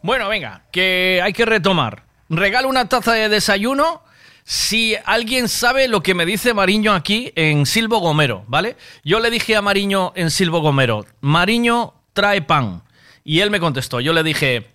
Bueno, 0.00 0.30
venga, 0.30 0.62
que 0.72 1.20
hay 1.22 1.34
que 1.34 1.44
retomar. 1.44 2.04
Regalo 2.30 2.68
una 2.68 2.88
taza 2.88 3.12
de 3.12 3.28
desayuno 3.28 4.02
Si 4.42 4.96
alguien 5.04 5.48
sabe 5.48 5.86
lo 5.86 6.02
que 6.02 6.14
me 6.14 6.24
dice 6.24 6.54
Mariño 6.54 6.94
aquí 6.94 7.32
en 7.36 7.66
Silvo 7.66 7.98
Gomero, 7.98 8.44
¿vale? 8.46 8.76
Yo 9.04 9.20
le 9.20 9.28
dije 9.28 9.54
a 9.54 9.60
Mariño 9.60 10.12
en 10.16 10.30
Silvo 10.30 10.60
Gomero, 10.60 11.04
Mariño 11.20 11.92
trae 12.14 12.40
pan. 12.40 12.84
Y 13.22 13.40
él 13.40 13.50
me 13.50 13.60
contestó, 13.60 14.00
yo 14.00 14.14
le 14.14 14.22
dije, 14.22 14.70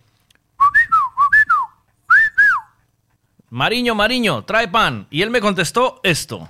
Mariño, 3.51 3.93
Mariño, 3.95 4.43
trae 4.45 4.67
pan. 4.69 5.07
Y 5.11 5.21
él 5.21 5.29
me 5.29 5.41
contestó 5.41 5.99
esto. 6.03 6.49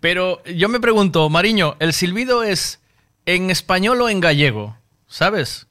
Pero 0.00 0.42
yo 0.44 0.68
me 0.68 0.80
pregunto, 0.80 1.28
Mariño, 1.30 1.76
¿el 1.80 1.92
silbido 1.92 2.42
es 2.42 2.80
en 3.26 3.50
español 3.50 4.00
o 4.02 4.08
en 4.08 4.20
gallego? 4.20 4.76
¿Sabes? 5.06 5.66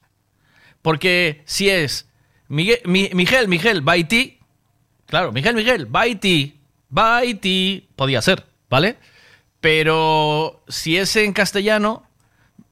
Porque 0.82 1.42
si 1.46 1.70
es 1.70 2.08
Miguel, 2.48 2.80
Mi- 2.84 3.10
Miguel, 3.14 3.48
Miguel, 3.48 3.80
Baiti, 3.80 4.38
claro, 5.06 5.32
Miguel, 5.32 5.54
Miguel, 5.54 5.86
Baiti, 5.86 6.60
Baiti, 6.88 7.88
podía 7.96 8.20
ser, 8.20 8.44
¿vale? 8.68 8.98
Pero 9.60 10.62
si 10.68 10.98
es 10.98 11.16
en 11.16 11.32
castellano, 11.32 12.06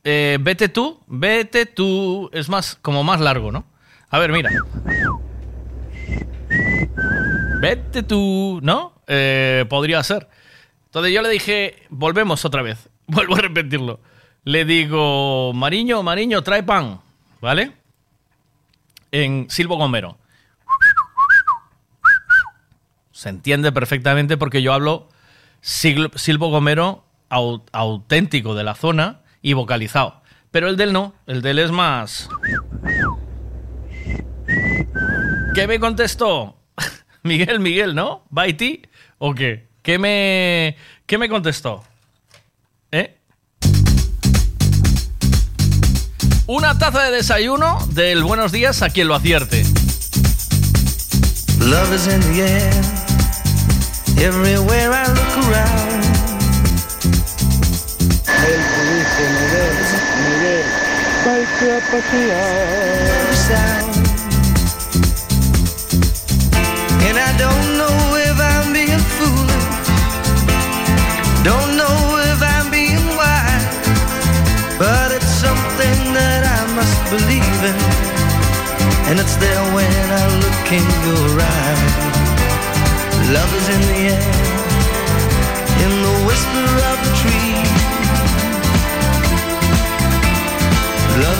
eh, 0.04 0.38
vete 0.40 0.68
tú, 0.68 1.00
vete 1.06 1.66
tú, 1.66 2.28
es 2.32 2.48
más, 2.48 2.76
como 2.82 3.04
más 3.04 3.20
largo, 3.20 3.52
¿no? 3.52 3.64
A 4.10 4.18
ver, 4.18 4.32
mira. 4.32 4.50
Vete 7.60 8.02
tú, 8.02 8.60
¿no? 8.62 8.94
Eh, 9.06 9.64
podría 9.68 10.02
ser. 10.02 10.28
Entonces 10.86 11.12
yo 11.12 11.22
le 11.22 11.28
dije, 11.30 11.82
volvemos 11.88 12.44
otra 12.44 12.62
vez, 12.62 12.88
vuelvo 13.06 13.36
a 13.36 13.38
repetirlo. 13.40 14.00
Le 14.44 14.64
digo, 14.64 15.52
Mariño, 15.54 16.02
Mariño, 16.02 16.42
trae 16.42 16.62
pan, 16.62 17.00
¿vale? 17.40 17.72
En 19.12 19.48
Silvo 19.48 19.76
Gomero. 19.76 20.18
Se 23.12 23.28
entiende 23.28 23.70
perfectamente 23.70 24.36
porque 24.36 24.62
yo 24.62 24.72
hablo 24.72 25.08
Silvo 25.60 26.48
Gomero 26.48 27.04
au- 27.30 27.62
auténtico 27.70 28.54
de 28.56 28.64
la 28.64 28.74
zona 28.74 29.20
y 29.42 29.52
vocalizado. 29.52 30.22
Pero 30.50 30.68
el 30.68 30.76
del 30.76 30.92
no, 30.92 31.14
el 31.26 31.42
del 31.42 31.58
es 31.58 31.70
más... 31.70 32.28
¿Qué 35.54 35.66
me 35.66 35.78
contestó? 35.78 36.56
Miguel, 37.22 37.60
Miguel, 37.60 37.94
¿no? 37.94 38.24
¿Baiti? 38.30 38.82
¿O 39.18 39.34
qué? 39.34 39.68
¿Qué 39.82 39.98
me, 39.98 40.76
qué 41.06 41.18
me 41.18 41.28
contestó? 41.28 41.84
¿Eh? 42.90 43.18
Una 46.46 46.78
taza 46.78 47.04
de 47.04 47.10
desayuno 47.16 47.78
del 47.90 48.22
buenos 48.22 48.52
días 48.52 48.82
a 48.82 48.90
quien 48.90 49.08
lo 49.08 49.14
acierte. 49.14 49.64
Love 51.58 51.94
is 51.94 52.06
in 52.06 52.20
the 52.20 52.42
air. 52.42 52.72
Everywhere 54.18 54.92
I 54.92 55.06
look 55.08 55.38
around. 55.48 56.02
Sound. 63.34 63.94
Oh. 66.34 67.06
And 67.06 67.16
I 67.18 67.30
don't 67.38 67.68
know 67.78 67.96
if 68.28 68.36
I'm 68.52 68.72
being 68.72 69.04
foolish. 69.16 69.68
Don't 71.46 71.76
know 71.80 71.98
if 72.30 72.40
I'm 72.42 72.68
being 72.70 73.06
wise. 73.14 73.66
But 74.78 75.12
it's 75.12 75.32
something 75.44 75.98
that 76.18 76.42
I 76.58 76.60
must 76.74 76.98
believe 77.14 77.60
in. 77.70 77.78
And 79.08 79.20
it's 79.22 79.36
there 79.36 79.64
when 79.76 80.06
I 80.22 80.24
look 80.42 80.66
in 80.78 80.86
your 81.06 81.30
eyes. 81.54 81.94
Love 83.30 83.52
is 83.54 83.68
in 83.74 83.82
the 83.90 84.00
air, 84.18 84.34
in 85.84 85.92
the 86.06 86.16
whisper 86.26 86.68
of 86.90 86.96
the 87.06 87.12
tree. 87.22 87.51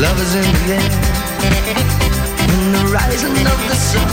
Love 0.00 0.18
is 0.22 0.34
in 0.34 0.42
the 0.42 0.72
air, 0.72 0.90
in 2.54 2.72
the 2.72 2.84
rising 2.90 3.36
of 3.52 3.60
the 3.68 3.76
sun. 3.76 4.08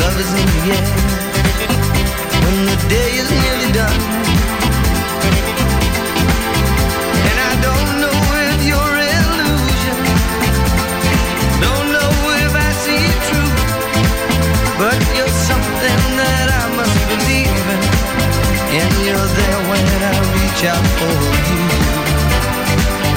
Love 0.00 0.16
is 0.24 0.32
in 0.40 0.48
the 0.54 0.62
air, 0.76 0.88
when 2.42 2.56
the 2.72 2.78
day 2.88 3.10
is 3.20 3.28
nearly 3.30 3.70
done. 3.80 4.00
And 7.28 7.36
I 7.50 7.52
don't 7.66 7.92
know 8.00 8.18
if 8.48 8.58
you're 8.64 8.96
illusion, 9.12 9.96
don't 11.60 11.88
know 11.96 12.12
if 12.44 12.52
I 12.66 12.70
see 12.84 13.02
it 13.12 13.20
true, 13.28 13.52
but 14.80 14.98
you're 15.16 15.36
something 15.50 16.00
that 16.16 16.48
I 16.48 16.64
must 16.80 16.96
believe 17.12 17.66
in, 17.76 17.82
and 18.80 18.92
you're 19.04 19.30
there 19.40 19.60
when 19.68 19.84
I 20.00 20.16
reach 20.32 20.64
out 20.64 20.86
for. 20.96 21.45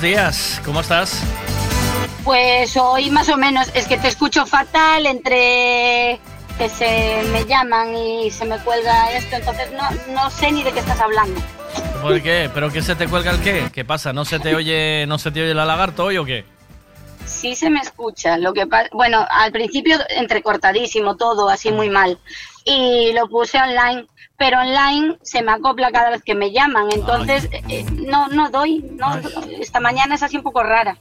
Buenos 0.00 0.16
días, 0.16 0.62
¿cómo 0.64 0.80
estás? 0.80 1.22
pues 2.24 2.74
hoy 2.78 3.10
más 3.10 3.28
o 3.28 3.36
menos, 3.36 3.70
es 3.74 3.86
que 3.86 3.98
te 3.98 4.08
escucho 4.08 4.46
fatal 4.46 5.04
entre 5.04 6.18
que 6.56 6.68
se 6.70 7.22
me 7.30 7.44
llaman 7.44 7.94
y 7.94 8.30
se 8.30 8.46
me 8.46 8.58
cuelga 8.60 9.12
esto, 9.12 9.36
entonces 9.36 9.68
no, 9.72 10.14
no 10.14 10.30
sé 10.30 10.52
ni 10.52 10.62
de 10.62 10.72
qué 10.72 10.78
estás 10.78 10.98
hablando. 11.00 11.38
¿Por 12.00 12.22
qué? 12.22 12.50
¿Pero 12.54 12.72
qué 12.72 12.80
se 12.80 12.94
te 12.94 13.08
cuelga 13.08 13.32
el 13.32 13.40
qué? 13.40 13.68
¿Qué 13.74 13.84
pasa? 13.84 14.14
¿No 14.14 14.24
se 14.24 14.38
te 14.38 14.54
oye, 14.54 15.04
no 15.06 15.18
se 15.18 15.32
te 15.32 15.42
oye 15.42 15.52
la 15.52 15.66
lagarto 15.66 16.04
hoy 16.04 16.16
o 16.16 16.24
qué? 16.24 16.46
Sí 17.26 17.54
se 17.54 17.68
me 17.68 17.80
escucha, 17.80 18.38
lo 18.38 18.54
que 18.54 18.66
pasa, 18.66 18.88
bueno, 18.92 19.26
al 19.30 19.52
principio 19.52 19.98
entrecortadísimo 20.08 21.18
todo, 21.18 21.50
así 21.50 21.72
muy 21.72 21.90
mal, 21.90 22.18
y 22.70 23.12
lo 23.12 23.28
puse 23.28 23.58
online, 23.60 24.06
pero 24.36 24.60
online 24.60 25.16
se 25.22 25.42
me 25.42 25.52
acopla 25.52 25.90
cada 25.90 26.10
vez 26.10 26.22
que 26.22 26.34
me 26.34 26.52
llaman, 26.52 26.86
entonces 26.92 27.48
eh, 27.68 27.84
no, 28.06 28.28
no 28.28 28.50
doy, 28.50 28.78
no, 28.92 29.16
esta 29.60 29.80
mañana 29.80 30.14
es 30.14 30.22
así 30.22 30.36
un 30.36 30.42
poco 30.42 30.62
rara. 30.62 30.96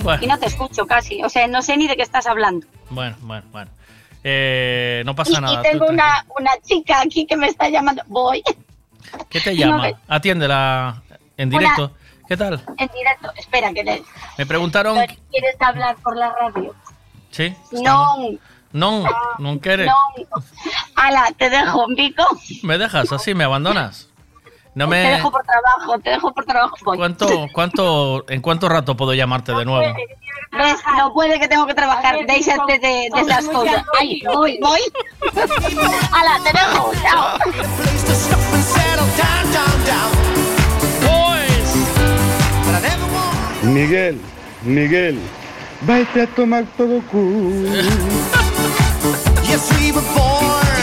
Bueno. 0.00 0.22
Y 0.22 0.26
no 0.26 0.38
te 0.38 0.46
escucho 0.46 0.84
casi. 0.86 1.22
O 1.22 1.28
sea, 1.28 1.46
no 1.46 1.62
sé 1.62 1.76
ni 1.76 1.86
de 1.86 1.96
qué 1.96 2.02
estás 2.02 2.26
hablando. 2.26 2.66
Bueno, 2.90 3.14
bueno, 3.20 3.44
bueno. 3.52 3.70
Eh, 4.24 5.02
no 5.04 5.12
Y, 5.12 5.14
pasa 5.14 5.38
y 5.38 5.40
nada. 5.40 5.62
tengo 5.62 5.86
tú 5.86 5.92
una, 5.92 6.24
una 6.38 6.50
chica 6.64 7.00
aquí 7.00 7.24
que 7.26 7.36
me 7.36 7.46
está 7.46 7.68
llamando. 7.68 8.02
Voy 8.06 8.42
¿Qué 9.28 9.40
te 9.40 9.50
no 9.54 9.56
llama? 9.60 9.82
ves. 9.82 9.94
Atiéndela 10.08 11.02
en 11.36 11.48
Una- 11.48 11.58
directo. 11.58 11.92
¿Qué 12.28 12.36
tal? 12.36 12.54
en 12.78 12.88
directo. 12.88 13.32
Espera, 13.36 13.72
que 13.72 13.84
le... 13.84 14.02
Me 14.38 14.46
preguntaron. 14.46 14.96
¿Quieres 15.30 15.56
hablar 15.60 15.96
por 16.02 16.16
la 16.16 16.30
radio? 16.32 16.74
Sí. 17.30 17.54
No, 17.72 18.16
No, 18.72 19.04
no 19.38 19.60
quieres. 19.60 19.86
no. 19.86 20.42
Ala, 20.96 21.30
te 21.36 21.50
dejo, 21.50 21.86
Pico. 21.96 22.24
¿Me 22.62 22.78
dejas 22.78 23.10
así? 23.12 23.34
¿Me 23.34 23.44
abandonas? 23.44 24.08
No 24.74 24.86
Te 24.86 24.90
me. 24.90 24.96
dejo 25.10 25.30
por 25.30 25.42
trabajo, 25.44 25.98
te 25.98 26.10
dejo 26.10 26.32
por 26.32 26.44
trabajo. 26.46 26.76
Voy. 26.84 26.96
¿Cuánto, 26.96 27.46
cuánto, 27.52 28.24
¿En 28.30 28.40
cuánto 28.40 28.68
rato 28.70 28.96
puedo 28.96 29.12
llamarte 29.12 29.52
de 29.52 29.66
nuevo? 29.66 29.94
¿Ves? 30.52 30.76
No 30.96 31.12
puede 31.12 31.38
que 31.38 31.48
tengo 31.48 31.66
que 31.66 31.74
trabajar. 31.74 32.16
Déjate 32.26 32.78
de, 32.78 33.08
de 33.14 33.20
esas 33.20 33.46
cosas. 33.48 33.84
Ay, 34.00 34.22
voy, 34.26 34.58
voy. 34.62 34.80
Ala, 36.12 36.38
te 36.42 36.52
dejo. 36.58 36.92
Chao. 37.02 37.38
Miguel, 43.62 44.18
Miguel, 44.64 45.18
váyate 45.82 46.22
a 46.22 46.26
tomar 46.26 46.64
todo 46.76 47.00
cu. 47.10 47.20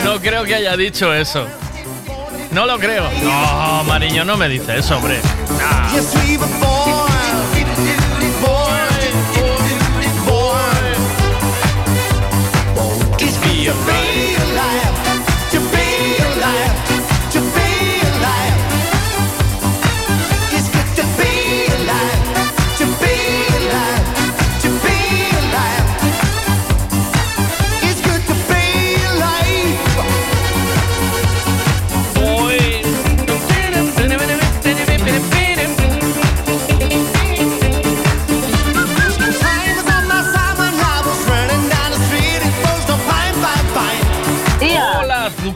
No 0.03 0.19
creo 0.19 0.43
que 0.43 0.55
haya 0.55 0.75
dicho 0.77 1.13
eso. 1.13 1.47
No 2.51 2.65
lo 2.65 2.77
creo. 2.79 3.09
No, 3.23 3.83
Mariño, 3.83 4.25
no 4.25 4.37
me 4.37 4.47
dice 4.47 4.77
eso, 4.77 4.97
hombre. 4.97 5.19
Nah. 5.57 5.89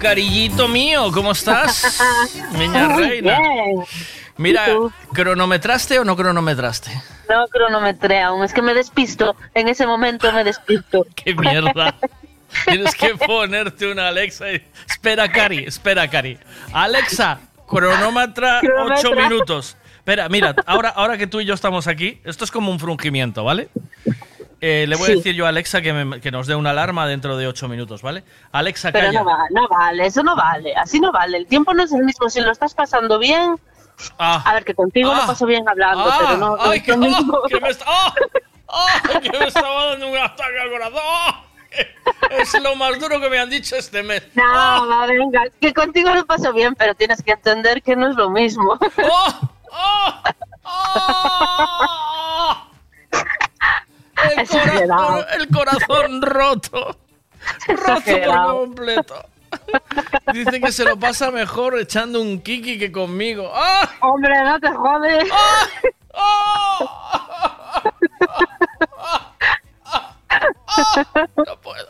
Azucarillito 0.04 0.68
mío, 0.68 1.12
¿cómo 1.14 1.32
estás? 1.32 1.98
Niña 2.58 2.94
reina. 2.98 3.40
bien. 3.40 3.84
Mira. 4.36 4.66
¿cronometraste 5.14 5.98
o 6.00 6.04
no 6.04 6.18
cronometraste? 6.18 6.92
No 7.30 7.48
cronometré 7.48 8.22
aún, 8.22 8.44
es 8.44 8.52
que 8.52 8.62
me 8.62 8.74
despisto. 8.74 9.36
En 9.54 9.70
ese 9.70 9.88
momento 9.88 10.32
me 10.34 10.44
despisto. 10.44 11.06
¡Qué 11.16 11.34
mierda! 11.34 11.96
Tienes 12.66 12.96
que 12.96 13.16
ponerte 13.28 13.90
una 13.90 14.10
Alexa 14.10 14.52
y... 14.52 14.66
Espera, 14.90 15.32
Cari, 15.32 15.60
espera, 15.60 16.10
Cari. 16.10 16.38
Alexa, 16.74 17.40
cronómetra 17.66 18.60
Cronometra. 18.60 19.10
8 19.10 19.16
minutos. 19.16 19.78
Espera, 20.00 20.28
mira, 20.28 20.54
ahora, 20.66 20.90
ahora 20.90 21.18
que 21.18 21.28
tú 21.28 21.40
y 21.40 21.46
yo 21.46 21.54
estamos 21.54 21.88
aquí, 21.88 22.20
esto 22.26 22.44
es 22.44 22.52
como 22.52 22.72
un 22.72 22.80
frungimiento, 22.80 23.46
¿vale? 23.46 23.70
Eh, 24.66 24.86
le 24.88 24.96
voy 24.96 25.12
a 25.12 25.16
decir 25.16 25.36
yo 25.36 25.46
a 25.46 25.50
Alexa 25.50 25.82
que, 25.82 25.92
me- 25.92 26.22
que 26.22 26.32
nos 26.32 26.48
dé 26.48 26.56
una 26.56 26.70
alarma 26.70 27.06
dentro 27.06 27.36
de 27.36 27.48
8 27.48 27.68
minutos, 27.68 28.02
¿vale? 28.02 28.24
Alexa, 28.54 28.94
Pero 28.94 29.08
calla. 29.08 29.20
no, 29.20 29.26
va, 29.26 29.38
no 29.50 29.68
vale, 29.68 30.06
eso 30.06 30.24
no 30.24 30.38
vale. 30.38 30.74
Así 30.76 31.02
no 31.02 31.12
vale. 31.12 31.38
El 31.38 31.48
tiempo 31.48 31.74
no 31.74 31.84
es 31.84 31.92
el 31.92 32.04
mismo. 32.06 32.30
Si 32.30 32.40
lo 32.40 32.50
estás 32.50 32.74
pasando 32.74 33.20
bien. 33.20 33.58
A 34.20 34.54
ver, 34.54 34.64
que 34.64 34.74
contigo 34.74 35.14
lo 35.14 35.26
paso 35.28 35.46
bien 35.46 35.68
hablando, 35.68 36.06
Ah, 36.10 36.18
pero 36.22 36.38
no. 36.38 36.58
ay, 36.62 36.78
es 36.78 36.84
que, 36.86 36.92
lo 36.92 36.98
mismo. 37.00 37.38
oh, 37.44 37.48
que 37.50 37.60
me 37.60 37.70
está, 37.72 37.86
oh, 37.88 38.14
oh, 38.68 39.20
que 39.22 39.38
me 39.38 39.48
estaba 39.48 39.86
dando 39.88 40.08
un 40.10 40.18
ataque 40.18 40.60
al 40.62 40.70
corazón. 40.72 41.02
oh, 41.04 41.44
es 42.40 42.64
lo 42.64 42.76
más 42.78 42.98
duro 43.00 43.20
que 43.20 43.30
me 43.30 43.40
han 43.40 43.50
dicho 43.50 43.76
este 43.76 44.02
mes. 44.02 44.24
No, 44.34 44.44
va, 44.88 45.06
venga, 45.08 45.42
que 45.60 45.74
contigo 45.74 46.10
lo 46.16 46.26
paso 46.26 46.54
bien, 46.54 46.74
pero 46.76 46.96
tienes 46.96 47.22
que 47.22 47.32
entender 47.34 47.82
que 47.84 47.98
no 47.98 48.08
es 48.10 48.16
lo 48.16 48.30
mismo. 48.30 48.80
El, 54.38 54.48
corazón, 54.48 55.26
el 55.40 55.48
corazón 55.50 56.22
roto. 56.22 56.98
Roto 57.68 58.02
por 58.26 58.46
completo. 58.52 59.26
Dice 60.34 60.60
que 60.62 60.72
se 60.72 60.84
lo 60.84 60.98
pasa 60.98 61.30
mejor 61.32 61.78
echando 61.80 62.22
un 62.22 62.42
kiki 62.42 62.80
que 62.80 62.92
conmigo. 62.92 63.52
¡Ah! 63.54 63.90
Hombre, 64.02 64.34
no 64.44 64.60
te 64.60 64.72
jodes. 64.72 65.30
No 71.46 71.58
puedo. 71.62 71.88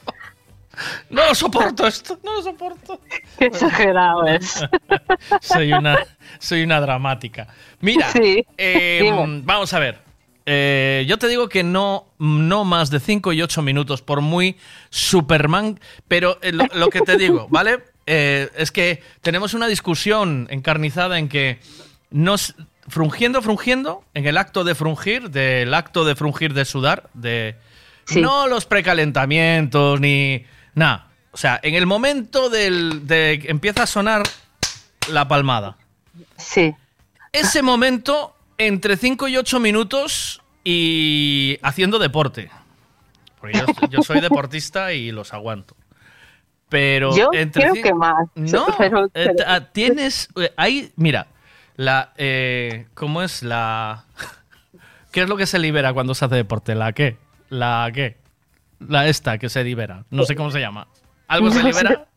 No 1.10 1.28
lo 1.28 1.36
soporto 1.36 1.88
esto, 1.88 2.20
no 2.24 2.34
lo 2.36 2.42
soporto. 2.42 3.00
Qué 3.38 3.46
exagerado 3.46 4.26
es. 4.26 4.66
soy 5.42 5.72
una, 5.72 5.98
soy 6.40 6.64
una 6.64 6.82
dramática. 6.82 7.48
Mira, 7.80 8.10
Sí, 8.12 8.46
eh, 8.58 9.00
dime. 9.04 9.42
vamos 9.44 9.72
a 9.74 9.80
ver. 9.80 10.03
Eh, 10.46 11.06
yo 11.08 11.18
te 11.18 11.28
digo 11.28 11.48
que 11.48 11.64
no, 11.64 12.08
no 12.20 12.66
más 12.66 12.90
de 12.90 13.00
5 13.00 13.34
y 13.34 13.42
8 13.42 13.62
minutos, 13.62 14.02
por 14.02 14.22
muy 14.22 14.58
Superman, 14.90 15.80
pero 16.08 16.38
eh, 16.42 16.52
lo, 16.52 16.66
lo 16.74 16.90
que 16.90 17.02
te 17.02 17.18
digo, 17.18 17.48
¿vale? 17.50 17.84
Eh, 18.06 18.50
es 18.58 18.72
que 18.72 19.02
tenemos 19.22 19.54
una 19.54 19.68
discusión 19.68 20.48
encarnizada 20.50 21.18
en 21.18 21.30
que 21.30 21.60
nos, 22.10 22.56
frungiendo, 22.88 23.42
frungiendo, 23.42 24.04
en 24.14 24.26
el 24.26 24.38
acto 24.38 24.64
de 24.64 24.76
frungir, 24.76 25.30
del 25.30 25.74
acto 25.74 26.04
de 26.04 26.16
frungir 26.16 26.54
de 26.54 26.66
sudar, 26.66 27.10
de 27.14 27.56
no 28.16 28.48
los 28.48 28.66
precalentamientos 28.66 30.00
ni 30.00 30.46
nada. 30.76 31.08
O 31.32 31.38
sea, 31.38 31.60
en 31.64 31.76
el 31.76 31.86
momento 31.86 32.50
del, 32.50 33.08
de 33.08 33.40
que 33.42 33.50
empieza 33.50 33.84
a 33.84 33.88
sonar 33.88 34.24
la 35.10 35.28
palmada. 35.28 35.78
Sí. 36.38 36.76
Ese 37.32 37.64
momento, 37.64 38.33
entre 38.58 38.98
5 38.98 39.28
y 39.28 39.38
8 39.38 39.60
minutos 39.60 40.42
y 40.64 41.58
haciendo 41.62 42.00
deporte. 42.00 42.50
Porque 43.40 43.58
yo, 43.60 43.66
yo 43.90 44.02
soy 44.02 44.22
deportista 44.22 44.94
y 44.94 45.12
los 45.12 45.34
aguanto. 45.34 45.76
Pero 46.70 47.16
Yo 47.16 47.30
entre 47.34 47.64
creo 47.70 47.74
que 47.84 47.94
más. 47.94 48.28
No, 48.36 48.66
Pero- 48.78 49.06
eh, 49.14 49.34
pero- 49.38 49.64
tienes 49.74 50.30
eh, 50.38 50.52
ahí, 50.58 50.92
mira, 50.96 51.28
la 51.76 52.14
eh, 52.18 52.88
¿cómo 52.94 53.22
es 53.22 53.44
la 53.44 54.06
qué 55.12 55.22
es 55.22 55.30
lo 55.30 55.38
que 55.38 55.46
se 55.46 55.60
libera 55.60 55.94
cuando 55.94 56.16
se 56.16 56.26
hace 56.26 56.36
deporte? 56.36 56.74
La 56.76 56.94
qué? 56.94 57.18
La 57.50 57.90
qué? 57.94 58.18
La 58.80 59.08
esta 59.08 59.38
que 59.38 59.50
se 59.50 59.64
libera. 59.64 60.06
No 60.10 60.24
sé 60.24 60.36
cómo 60.36 60.50
se 60.52 60.60
llama. 60.60 60.88
¿Algo 61.28 61.52
se 61.52 61.64
libera? 61.64 62.08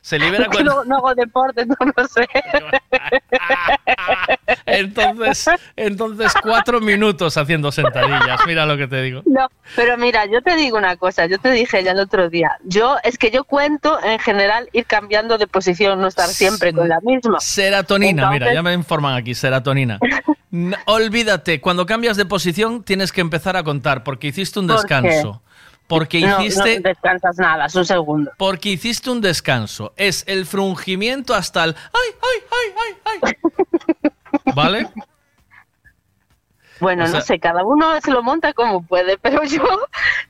Se 0.00 0.18
libera 0.18 0.46
cuando 0.52 0.76
no, 0.76 0.84
no 0.84 0.96
hago 0.96 1.14
deporte, 1.14 1.66
no 1.66 1.76
lo 1.96 2.08
sé. 2.08 2.28
entonces 4.66 5.50
entonces 5.76 6.32
cuatro 6.42 6.80
minutos 6.80 7.36
haciendo 7.36 7.72
sentadillas. 7.72 8.40
Mira 8.46 8.66
lo 8.66 8.76
que 8.76 8.86
te 8.86 9.02
digo. 9.02 9.22
No, 9.26 9.48
pero 9.76 9.96
mira, 9.96 10.26
yo 10.26 10.42
te 10.42 10.56
digo 10.56 10.76
una 10.76 10.96
cosa, 10.96 11.26
yo 11.26 11.38
te 11.38 11.50
dije 11.50 11.82
ya 11.82 11.92
el 11.92 12.00
otro 12.00 12.28
día, 12.28 12.58
yo 12.64 12.96
es 13.02 13.18
que 13.18 13.30
yo 13.30 13.44
cuento 13.44 13.98
en 14.02 14.18
general 14.18 14.68
ir 14.72 14.86
cambiando 14.86 15.38
de 15.38 15.46
posición, 15.46 16.00
no 16.00 16.08
estar 16.08 16.28
siempre 16.28 16.72
con 16.72 16.88
la 16.88 17.00
misma. 17.00 17.40
Serotonina, 17.40 18.30
mira, 18.30 18.52
ya 18.52 18.62
me 18.62 18.72
informan 18.72 19.14
aquí, 19.14 19.34
serotonina. 19.34 19.98
Olvídate, 20.86 21.60
cuando 21.60 21.86
cambias 21.86 22.16
de 22.16 22.26
posición 22.26 22.82
tienes 22.82 23.12
que 23.12 23.20
empezar 23.20 23.56
a 23.56 23.62
contar 23.62 24.04
porque 24.04 24.28
hiciste 24.28 24.60
un 24.60 24.66
¿Por 24.66 24.76
descanso. 24.76 25.42
Porque 25.98 26.20
No, 26.20 26.40
hiciste 26.42 26.76
no 26.80 26.88
descansas 26.88 27.36
nada, 27.38 27.66
es 27.66 27.74
un 27.74 27.84
segundo. 27.84 28.30
porque 28.38 28.70
hiciste 28.70 29.10
un 29.10 29.20
descanso. 29.20 29.92
Es 29.96 30.24
el 30.26 30.46
frungimiento 30.46 31.34
hasta 31.34 31.64
el 31.64 31.74
ay, 31.92 32.10
ay, 32.22 32.74
ay, 32.76 32.94
ay, 33.22 33.34
ay. 34.42 34.52
¿Vale? 34.54 34.88
Bueno, 36.80 37.04
O 37.04 37.06
sea- 37.06 37.20
no 37.20 37.24
sé, 37.24 37.38
cada 37.38 37.62
uno 37.64 38.00
se 38.00 38.10
lo 38.10 38.22
monta 38.24 38.52
como 38.54 38.82
puede, 38.84 39.16
pero 39.22 39.44
yo 39.44 39.62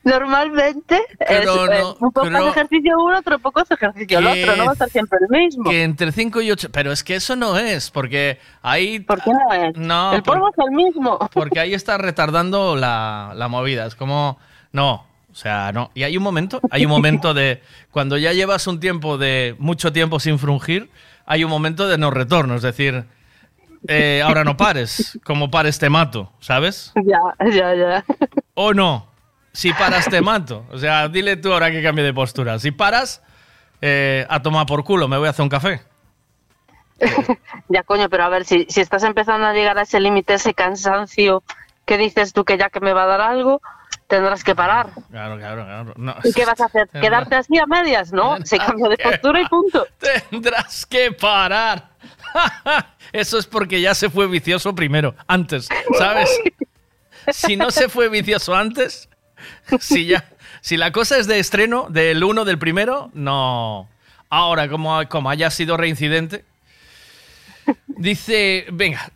normalmente 0.04 1.00
es, 1.20 1.40
Crono- 1.48 1.72
eh, 1.72 1.82
un 2.00 2.12
poco 2.12 2.26
hace 2.26 2.48
ejercicio 2.48 2.96
uno, 2.98 3.18
otro 3.20 3.38
poco 3.38 3.60
hace 3.60 3.74
ejercicio 3.74 4.18
el 4.18 4.26
otro, 4.26 4.56
no 4.56 4.64
va 4.64 4.70
a 4.70 4.72
estar 4.74 4.90
siempre 4.90 5.18
el 5.22 5.28
mismo. 5.38 5.64
Que 5.70 5.82
entre 5.82 6.12
5 6.12 6.42
y 6.42 6.50
8, 6.50 6.68
pero 6.70 6.92
es 6.92 7.02
que 7.04 7.14
eso 7.14 7.36
no 7.36 7.56
es, 7.56 7.90
porque 7.90 8.38
ahí 8.60 9.00
¿Por 9.00 9.22
qué 9.22 9.30
no 9.30 9.52
es? 9.54 9.76
No, 9.76 10.12
el 10.12 10.22
polvo 10.22 10.48
es 10.50 10.58
el 10.58 10.72
mismo. 10.72 11.18
Porque 11.32 11.58
ahí 11.60 11.72
está 11.72 11.96
retardando 11.96 12.76
la, 12.76 13.32
la 13.34 13.48
movida. 13.48 13.86
Es 13.86 13.94
como, 13.94 14.38
no, 14.72 15.06
o 15.32 15.34
sea, 15.34 15.72
no. 15.72 15.90
Y 15.94 16.02
hay 16.02 16.16
un 16.16 16.22
momento, 16.22 16.60
hay 16.70 16.84
un 16.84 16.90
momento 16.90 17.32
de, 17.32 17.62
cuando 17.90 18.18
ya 18.18 18.32
llevas 18.32 18.66
un 18.66 18.80
tiempo 18.80 19.16
de, 19.16 19.56
mucho 19.58 19.92
tiempo 19.92 20.20
sin 20.20 20.38
frungir, 20.38 20.90
hay 21.24 21.42
un 21.42 21.50
momento 21.50 21.88
de 21.88 21.96
no 21.96 22.10
retorno. 22.10 22.54
Es 22.54 22.62
decir, 22.62 23.04
eh, 23.88 24.22
ahora 24.24 24.44
no 24.44 24.56
pares. 24.56 25.18
Como 25.24 25.50
pares 25.50 25.78
te 25.78 25.88
mato, 25.88 26.30
¿sabes? 26.40 26.92
Ya, 27.04 27.20
ya, 27.50 27.74
ya. 27.74 28.04
O 28.54 28.74
no. 28.74 29.08
Si 29.52 29.72
paras 29.72 30.08
te 30.08 30.20
mato. 30.20 30.66
O 30.70 30.78
sea, 30.78 31.08
dile 31.08 31.36
tú 31.36 31.52
ahora 31.52 31.70
que 31.70 31.82
cambie 31.82 32.04
de 32.04 32.12
postura. 32.12 32.58
Si 32.58 32.70
paras, 32.70 33.22
eh, 33.80 34.26
a 34.28 34.42
tomar 34.42 34.66
por 34.66 34.84
culo, 34.84 35.08
me 35.08 35.16
voy 35.16 35.26
a 35.26 35.30
hacer 35.30 35.42
un 35.42 35.48
café. 35.48 35.80
Ya, 37.68 37.82
coño, 37.82 38.08
pero 38.08 38.24
a 38.24 38.28
ver, 38.28 38.44
si, 38.44 38.66
si 38.68 38.80
estás 38.80 39.02
empezando 39.02 39.46
a 39.46 39.52
llegar 39.52 39.78
a 39.78 39.82
ese 39.82 39.98
límite, 39.98 40.34
ese 40.34 40.54
cansancio 40.54 41.42
que 41.84 41.98
dices 41.98 42.32
tú 42.32 42.44
que 42.44 42.58
ya 42.58 42.70
que 42.70 42.80
me 42.80 42.92
va 42.92 43.04
a 43.04 43.06
dar 43.06 43.20
algo, 43.20 43.60
tendrás 44.12 44.44
que 44.44 44.54
parar. 44.54 44.90
Claro, 45.10 45.38
claro, 45.38 45.64
claro. 45.64 45.94
No, 45.96 46.14
¿Y 46.22 46.34
qué 46.34 46.44
vas 46.44 46.60
a 46.60 46.66
hacer? 46.66 46.86
¿Quedarte 46.88 47.34
así 47.34 47.58
a 47.58 47.64
medias? 47.64 48.12
No, 48.12 48.36
se 48.44 48.58
cambia 48.58 48.90
de 48.90 48.98
postura 48.98 49.40
y 49.40 49.46
punto. 49.46 49.86
Tendrás 50.30 50.84
que 50.84 51.12
parar. 51.12 51.88
Eso 53.12 53.38
es 53.38 53.46
porque 53.46 53.80
ya 53.80 53.94
se 53.94 54.10
fue 54.10 54.26
vicioso 54.26 54.74
primero, 54.74 55.14
antes, 55.26 55.68
¿sabes? 55.98 56.28
Si 57.28 57.54
no 57.54 57.70
se 57.70 57.88
fue 57.88 58.08
vicioso 58.08 58.52
antes, 58.52 59.08
si 59.78 60.06
ya, 60.06 60.24
si 60.60 60.76
la 60.76 60.90
cosa 60.90 61.18
es 61.18 61.28
de 61.28 61.38
estreno 61.38 61.86
del 61.88 62.24
uno 62.24 62.44
del 62.44 62.58
primero, 62.58 63.12
no. 63.14 63.88
Ahora, 64.28 64.68
como, 64.68 65.08
como 65.08 65.30
haya 65.30 65.48
sido 65.50 65.76
reincidente, 65.76 66.44
dice, 67.86 68.66
venga. 68.72 69.12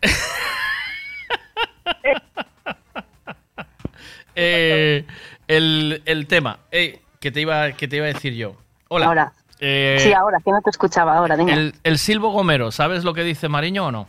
Eh, 4.39 5.03
el, 5.47 6.03
el 6.05 6.27
tema 6.27 6.59
eh, 6.71 7.01
que, 7.19 7.31
te 7.31 7.41
iba, 7.41 7.71
que 7.71 7.87
te 7.87 7.95
iba 7.97 8.05
a 8.05 8.09
decir 8.09 8.33
yo. 8.33 8.55
Hola. 8.87 9.07
Ahora. 9.07 9.33
Eh, 9.59 9.97
Sí, 9.99 10.13
ahora, 10.13 10.37
que 10.45 10.51
no 10.51 10.61
te 10.61 10.69
escuchaba 10.69 11.17
ahora, 11.17 11.35
dime. 11.35 11.51
el, 11.51 11.73
el 11.83 11.97
Silvo 11.97 12.29
Gomero, 12.29 12.71
¿sabes 12.71 13.03
lo 13.03 13.15
que 13.15 13.23
dice 13.23 13.49
Mariño 13.49 13.87
o 13.87 13.91
no? 13.91 14.07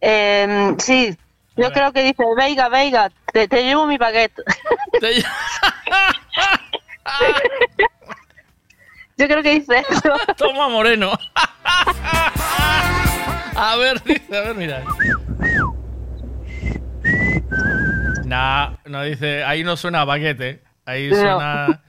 Eh, 0.00 0.74
sí, 0.78 1.16
yo 1.56 1.70
creo 1.70 1.92
que 1.92 2.02
dice, 2.02 2.24
Veiga, 2.36 2.68
Veiga, 2.68 3.12
te, 3.32 3.46
te 3.46 3.62
llevo 3.62 3.86
mi 3.86 3.96
baguette. 3.96 4.34
yo 9.16 9.28
creo 9.28 9.42
que 9.44 9.60
dice 9.60 9.84
eso. 9.88 10.12
Toma 10.36 10.68
Moreno. 10.68 11.12
A 13.56 13.76
ver, 13.76 14.02
dice, 14.02 14.36
a 14.36 14.40
ver, 14.40 14.56
mira. 14.56 14.82
Nah, 18.34 18.70
no 18.86 19.02
dice, 19.04 19.44
ahí 19.44 19.62
no 19.62 19.76
suena 19.76 20.00
a 20.00 20.04
baguete. 20.04 20.60
Ahí 20.86 21.08
No. 21.08 21.16
suena. 21.16 21.80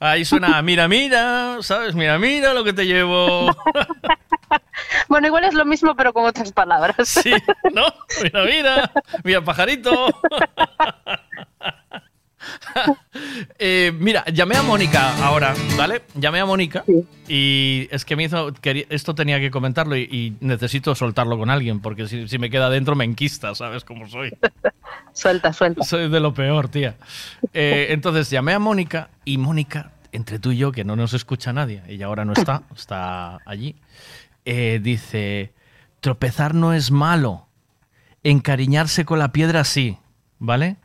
Ahí 0.00 0.24
suena, 0.26 0.60
mira, 0.60 0.86
mira, 0.86 1.56
¿sabes? 1.62 1.94
Mira, 1.94 2.18
mira 2.18 2.52
lo 2.52 2.62
que 2.62 2.72
te 2.74 2.84
llevo. 2.86 3.50
Bueno, 5.08 5.26
igual 5.28 5.44
es 5.44 5.54
lo 5.54 5.64
mismo, 5.64 5.94
pero 5.96 6.12
con 6.12 6.24
otras 6.24 6.50
palabras. 6.52 6.96
Sí, 7.08 7.32
¿no? 7.72 7.84
Mira, 8.22 8.44
mira, 8.44 8.92
mira, 9.22 9.40
pajarito. 9.44 10.08
Eh, 13.58 13.92
mira, 13.98 14.24
llamé 14.26 14.56
a 14.56 14.62
Mónica 14.62 15.14
ahora, 15.24 15.54
¿vale? 15.78 16.02
Llamé 16.14 16.40
a 16.40 16.46
Mónica 16.46 16.84
y 17.28 17.86
es 17.90 18.04
que 18.04 18.16
me 18.16 18.24
hizo. 18.24 18.52
quería- 18.54 18.86
esto 18.90 19.14
tenía 19.14 19.38
que 19.40 19.50
comentarlo 19.50 19.96
y, 19.96 20.02
y 20.02 20.36
necesito 20.40 20.94
soltarlo 20.94 21.38
con 21.38 21.48
alguien 21.50 21.80
porque 21.80 22.06
si, 22.08 22.28
si 22.28 22.38
me 22.38 22.50
queda 22.50 22.68
dentro 22.70 22.96
me 22.96 23.04
enquista, 23.04 23.54
¿sabes 23.54 23.84
cómo 23.84 24.08
soy? 24.08 24.36
Suelta, 25.12 25.52
suelta. 25.52 25.84
Soy 25.84 26.08
de 26.10 26.20
lo 26.20 26.34
peor, 26.34 26.68
tía. 26.68 26.96
Eh, 27.52 27.86
entonces 27.90 28.28
llamé 28.30 28.52
a 28.52 28.58
Mónica 28.58 29.10
y 29.24 29.38
Mónica, 29.38 29.92
entre 30.12 30.38
tú 30.38 30.50
y 30.52 30.56
yo, 30.58 30.72
que 30.72 30.84
no 30.84 30.96
nos 30.96 31.14
escucha 31.14 31.52
nadie, 31.52 31.82
ella 31.88 32.06
ahora 32.06 32.24
no 32.24 32.32
está, 32.32 32.62
está 32.76 33.38
allí, 33.46 33.76
eh, 34.44 34.80
dice: 34.82 35.52
tropezar 36.00 36.54
no 36.54 36.72
es 36.74 36.90
malo, 36.90 37.46
encariñarse 38.22 39.04
con 39.04 39.18
la 39.18 39.32
piedra 39.32 39.64
sí, 39.64 39.98
¿vale? 40.38 40.76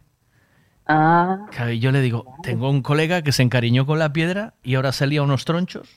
Ah, 0.92 1.46
y 1.72 1.78
yo 1.78 1.92
le 1.92 2.02
digo, 2.02 2.26
tengo 2.42 2.68
un 2.68 2.82
colega 2.82 3.22
que 3.22 3.32
se 3.32 3.44
encariñó 3.44 3.86
con 3.86 4.00
la 4.00 4.12
piedra 4.12 4.56
y 4.64 4.74
ahora 4.74 4.92
salía 4.92 5.22
unos 5.22 5.46
tronchos. 5.46 5.88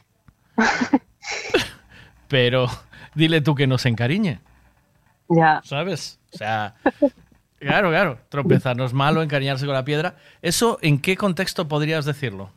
Pero 2.28 2.68
dile 3.14 3.40
tú 3.40 3.54
que 3.54 3.66
no 3.66 3.78
se 3.78 3.88
encariñe, 3.88 4.40
ya. 5.30 5.62
¿sabes? 5.64 6.20
O 6.34 6.36
sea, 6.36 6.74
claro, 7.58 7.88
claro, 7.88 8.18
tropezar 8.28 8.76
no 8.76 8.84
es 8.84 8.92
malo, 8.92 9.22
encariñarse 9.22 9.64
con 9.64 9.74
la 9.74 9.86
piedra. 9.86 10.16
¿Eso 10.42 10.78
en 10.82 11.00
qué 11.00 11.16
contexto 11.16 11.68
podrías 11.68 12.04
decirlo? 12.04 12.52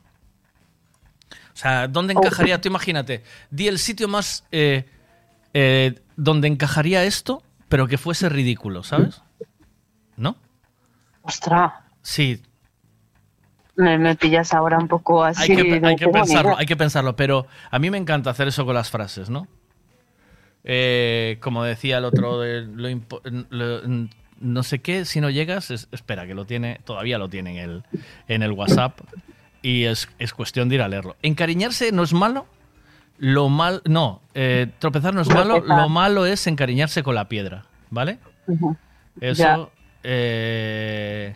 O 1.30 1.58
sea, 1.58 1.88
¿dónde 1.88 2.12
encajaría? 2.12 2.60
Tú 2.60 2.68
imagínate, 2.68 3.24
di 3.50 3.70
el 3.70 3.80
sitio 3.80 4.10
más 4.10 4.46
eh, 4.52 4.90
eh, 5.54 6.02
donde 6.18 6.50
encajaría 6.50 7.06
esto, 7.06 7.44
pero 7.70 7.88
que 7.88 7.98
fuese 7.98 8.28
ridículo, 8.28 8.84
¿sabes? 8.84 9.22
¿No? 10.18 10.36
Ostras, 11.22 11.85
Sí, 12.06 12.40
me, 13.75 13.98
me 13.98 14.16
pillas 14.16 14.53
ahora 14.53 14.77
un 14.77 14.88
poco 14.88 15.24
así. 15.24 15.42
hay 15.42 15.48
que, 15.64 15.69
hay 15.90 15.95
que 15.98 16.06
pensarlo, 16.27 16.51
hay 16.59 16.66
que 16.67 16.75
pensarlo, 16.77 17.16
pero 17.16 17.48
a 17.72 17.80
mí 17.80 17.90
me 17.90 17.98
encanta 17.98 18.30
hacer 18.30 18.48
eso 18.48 18.64
con 18.66 18.75
las 18.75 18.92
frases, 18.92 19.30
¿no? 19.30 19.48
Eh, 20.64 21.38
como 21.42 21.64
decía 21.64 21.98
el 21.98 22.06
otro, 22.06 22.40
de 22.40 22.61
lo 22.61 22.90
impo- 22.90 23.22
lo- 23.50 23.82
no 24.40 24.64
sé 24.64 24.80
qué, 24.80 25.06
si 25.06 25.19
no 25.22 25.30
llegas, 25.30 25.72
es- 25.72 25.88
espera, 25.92 26.25
que 26.27 26.35
lo 26.35 26.45
tiene, 26.45 26.80
todavía 26.85 27.17
lo 27.17 27.27
tiene 27.30 27.51
en 27.61 27.69
el, 27.69 27.84
en 28.27 28.43
el 28.43 28.51
WhatsApp 28.51 29.00
y 29.61 29.84
es, 29.85 30.08
es 30.19 30.34
cuestión 30.34 30.69
de 30.69 30.75
ir 30.75 30.82
a 30.82 30.88
leerlo. 30.88 31.16
Encariñarse 31.22 31.92
no 31.92 32.03
es 32.03 32.14
malo, 32.14 32.45
lo 33.17 33.50
mal, 33.50 33.82
no, 33.85 34.22
eh, 34.34 34.67
tropezar 34.80 35.14
no 35.14 35.22
es 35.22 35.30
malo, 35.30 35.59
lo 35.84 35.90
malo 35.90 36.25
es 36.25 36.45
encariñarse 36.48 37.01
con 37.03 37.16
la 37.16 37.27
piedra, 37.30 37.66
¿vale? 37.90 38.19
Eso. 39.22 39.72
Eh, 40.03 41.34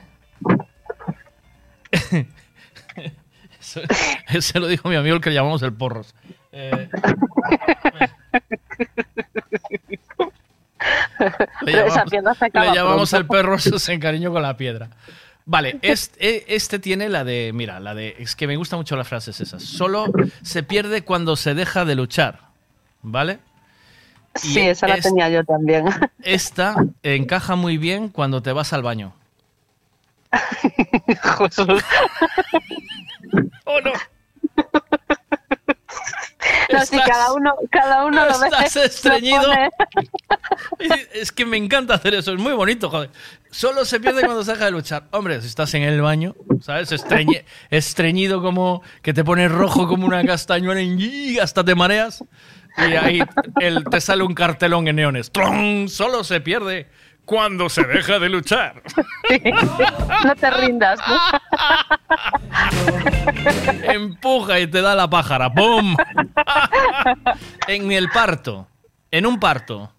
eso, 3.60 3.82
eso 4.30 4.60
lo 4.60 4.68
dijo 4.68 4.90
mi 4.90 4.96
amigo 4.96 5.16
el 5.16 5.22
que 5.22 5.32
llamamos 5.32 5.62
el 5.62 5.74
porros. 5.74 6.16
Eh, 6.52 6.90
le 11.62 11.74
llamamos, 11.74 13.12
le 13.12 13.18
al 13.18 13.26
perro, 13.28 13.60
se 13.60 13.94
encariñó 13.94 14.32
con 14.32 14.42
la 14.42 14.58
piedra. 14.58 14.90
Vale, 15.46 15.80
este, 15.82 16.56
este 16.56 16.78
tiene 16.78 17.10
la 17.10 17.24
de. 17.24 17.52
Mira, 17.54 17.80
la 17.80 17.96
de. 17.96 18.16
Es 18.20 18.36
que 18.36 18.46
me 18.46 18.56
gustan 18.56 18.78
mucho 18.78 18.96
las 18.96 19.08
frases 19.08 19.42
esas. 19.42 19.64
Solo 19.64 20.06
se 20.44 20.62
pierde 20.62 21.02
cuando 21.02 21.36
se 21.36 21.56
deja 21.56 21.86
de 21.86 21.96
luchar. 21.96 22.42
¿Vale? 23.02 23.40
Y 24.44 24.48
Sí, 24.48 24.60
esa 24.60 24.88
la 24.88 24.98
tenía 24.98 25.28
yo 25.30 25.44
también. 25.44 25.86
Esta 26.22 26.76
encaja 27.02 27.56
muy 27.56 27.78
bien 27.78 28.10
cuando 28.10 28.44
te 28.44 28.52
vas 28.52 28.74
al 28.74 28.84
baño. 28.84 29.14
¿O 33.66 33.82
no? 33.82 33.92
No, 36.72 36.86
sí, 36.86 36.98
cada 37.06 37.34
uno, 37.34 37.56
cada 37.72 38.06
uno 38.06 38.26
lo 38.26 38.40
ve. 38.40 38.48
Estás 38.48 38.76
estreñido. 38.76 39.52
Es 41.14 41.32
que 41.32 41.46
me 41.46 41.58
encanta 41.58 41.94
hacer 41.96 42.14
eso, 42.16 42.34
es 42.34 42.40
muy 42.40 42.54
bonito, 42.54 42.90
joder. 42.90 43.10
Solo 43.52 43.86
se 43.86 44.00
pierde 44.00 44.22
cuando 44.24 44.44
se 44.44 44.52
deja 44.54 44.66
de 44.66 44.72
luchar. 44.72 45.04
Hombre, 45.12 45.42
si 45.42 45.48
estás 45.48 45.74
en 45.74 45.84
el 45.84 46.02
baño, 46.02 46.36
¿sabes? 46.62 46.92
Estreñe- 46.92 47.44
estreñido 47.70 48.42
como 48.42 48.82
que 49.02 49.14
te 49.14 49.24
pones 49.24 49.52
rojo 49.52 49.88
como 49.88 50.06
una 50.06 50.24
castañuela 50.26 50.82
y 50.82 51.40
hasta 51.40 51.64
te 51.64 51.76
mareas. 51.76 52.24
Y 52.78 52.94
ahí 52.96 53.20
el- 53.60 53.84
te 53.86 54.00
sale 54.02 54.24
un 54.24 54.34
cartelón 54.34 54.88
en 54.88 54.96
neones. 54.98 55.32
¡Tron! 55.32 55.90
Solo 55.90 56.24
se 56.24 56.40
pierde 56.42 56.88
cuando 57.30 57.70
se 57.70 57.84
deja 57.84 58.18
de 58.18 58.28
luchar. 58.28 58.82
No 60.26 60.36
te 60.36 60.50
rindas. 60.50 61.00
¿no? 61.08 61.16
Empuja 63.84 64.60
y 64.60 64.66
te 64.66 64.82
da 64.82 64.96
la 64.96 65.08
pájara. 65.08 65.54
¡Pum! 65.54 65.96
en 67.68 67.92
el 67.92 68.10
parto. 68.10 68.68
En 69.12 69.28
un 69.28 69.40
parto. 69.40 69.92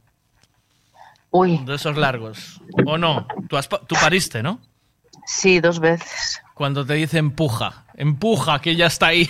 Uy. 1.30 1.58
De 1.58 1.76
esos 1.76 1.96
largos. 1.96 2.60
¿O 2.84 2.98
no? 2.98 3.28
Tú, 3.48 3.56
has 3.56 3.68
pa- 3.68 3.78
tú 3.86 3.94
pariste, 4.00 4.42
¿no? 4.42 4.58
Sí, 5.24 5.60
dos 5.60 5.78
veces. 5.78 6.42
Cuando 6.54 6.84
te 6.84 6.94
dice 6.94 7.18
empuja. 7.18 7.84
Empuja, 7.94 8.60
que 8.60 8.74
ya 8.74 8.86
está 8.86 9.06
ahí. 9.06 9.28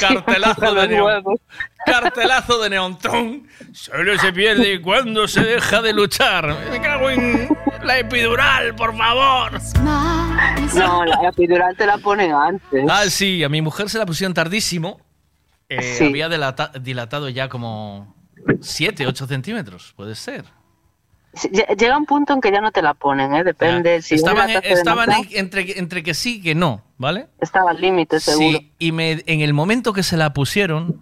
Cartelazo 0.00 0.74
de 0.74 0.88
neón. 0.88 1.24
Cartelazo 1.86 2.58
de 2.62 2.70
neón. 2.70 2.98
¡Tron! 2.98 3.46
Solo 3.72 4.18
se 4.18 4.32
pierde 4.32 4.80
cuando 4.80 5.26
se 5.28 5.42
deja 5.42 5.82
de 5.82 5.92
luchar. 5.92 6.56
Me 6.70 6.80
cago 6.80 7.10
en 7.10 7.48
la 7.82 7.98
epidural, 7.98 8.74
por 8.74 8.96
favor. 8.96 9.60
No, 10.74 11.04
la 11.04 11.28
epidural 11.28 11.76
te 11.76 11.86
la 11.86 11.98
ponen 11.98 12.32
antes. 12.32 12.84
Ah, 12.88 13.04
sí, 13.08 13.42
a 13.44 13.48
mi 13.48 13.60
mujer 13.62 13.88
se 13.90 13.98
la 13.98 14.06
pusieron 14.06 14.34
tardísimo. 14.34 15.00
Eh, 15.68 15.96
Sí. 15.98 16.04
Había 16.06 16.28
dilata- 16.28 16.72
dilatado 16.80 17.28
ya 17.28 17.48
como 17.48 18.14
7, 18.60 19.06
8 19.06 19.26
centímetros, 19.26 19.92
puede 19.96 20.14
ser. 20.14 20.44
Llega 21.76 21.96
un 21.98 22.06
punto 22.06 22.32
en 22.32 22.40
que 22.40 22.52
ya 22.52 22.60
no 22.60 22.70
te 22.70 22.80
la 22.80 22.94
ponen, 22.94 23.34
¿eh? 23.34 23.42
Depende. 23.42 24.00
Si 24.02 24.14
estaban 24.14 24.48
en- 24.50 25.26
entre, 25.32 25.78
entre 25.78 26.02
que 26.04 26.14
sí 26.14 26.36
y 26.36 26.42
que 26.42 26.54
no, 26.54 26.83
¿vale? 26.98 27.28
Estaba 27.40 27.70
al 27.70 27.80
límite, 27.80 28.20
seguro. 28.20 28.58
Sí, 28.58 28.72
y 28.78 28.92
me, 28.92 29.22
en 29.26 29.40
el 29.40 29.52
momento 29.52 29.92
que 29.92 30.02
se 30.02 30.16
la 30.16 30.32
pusieron, 30.32 30.98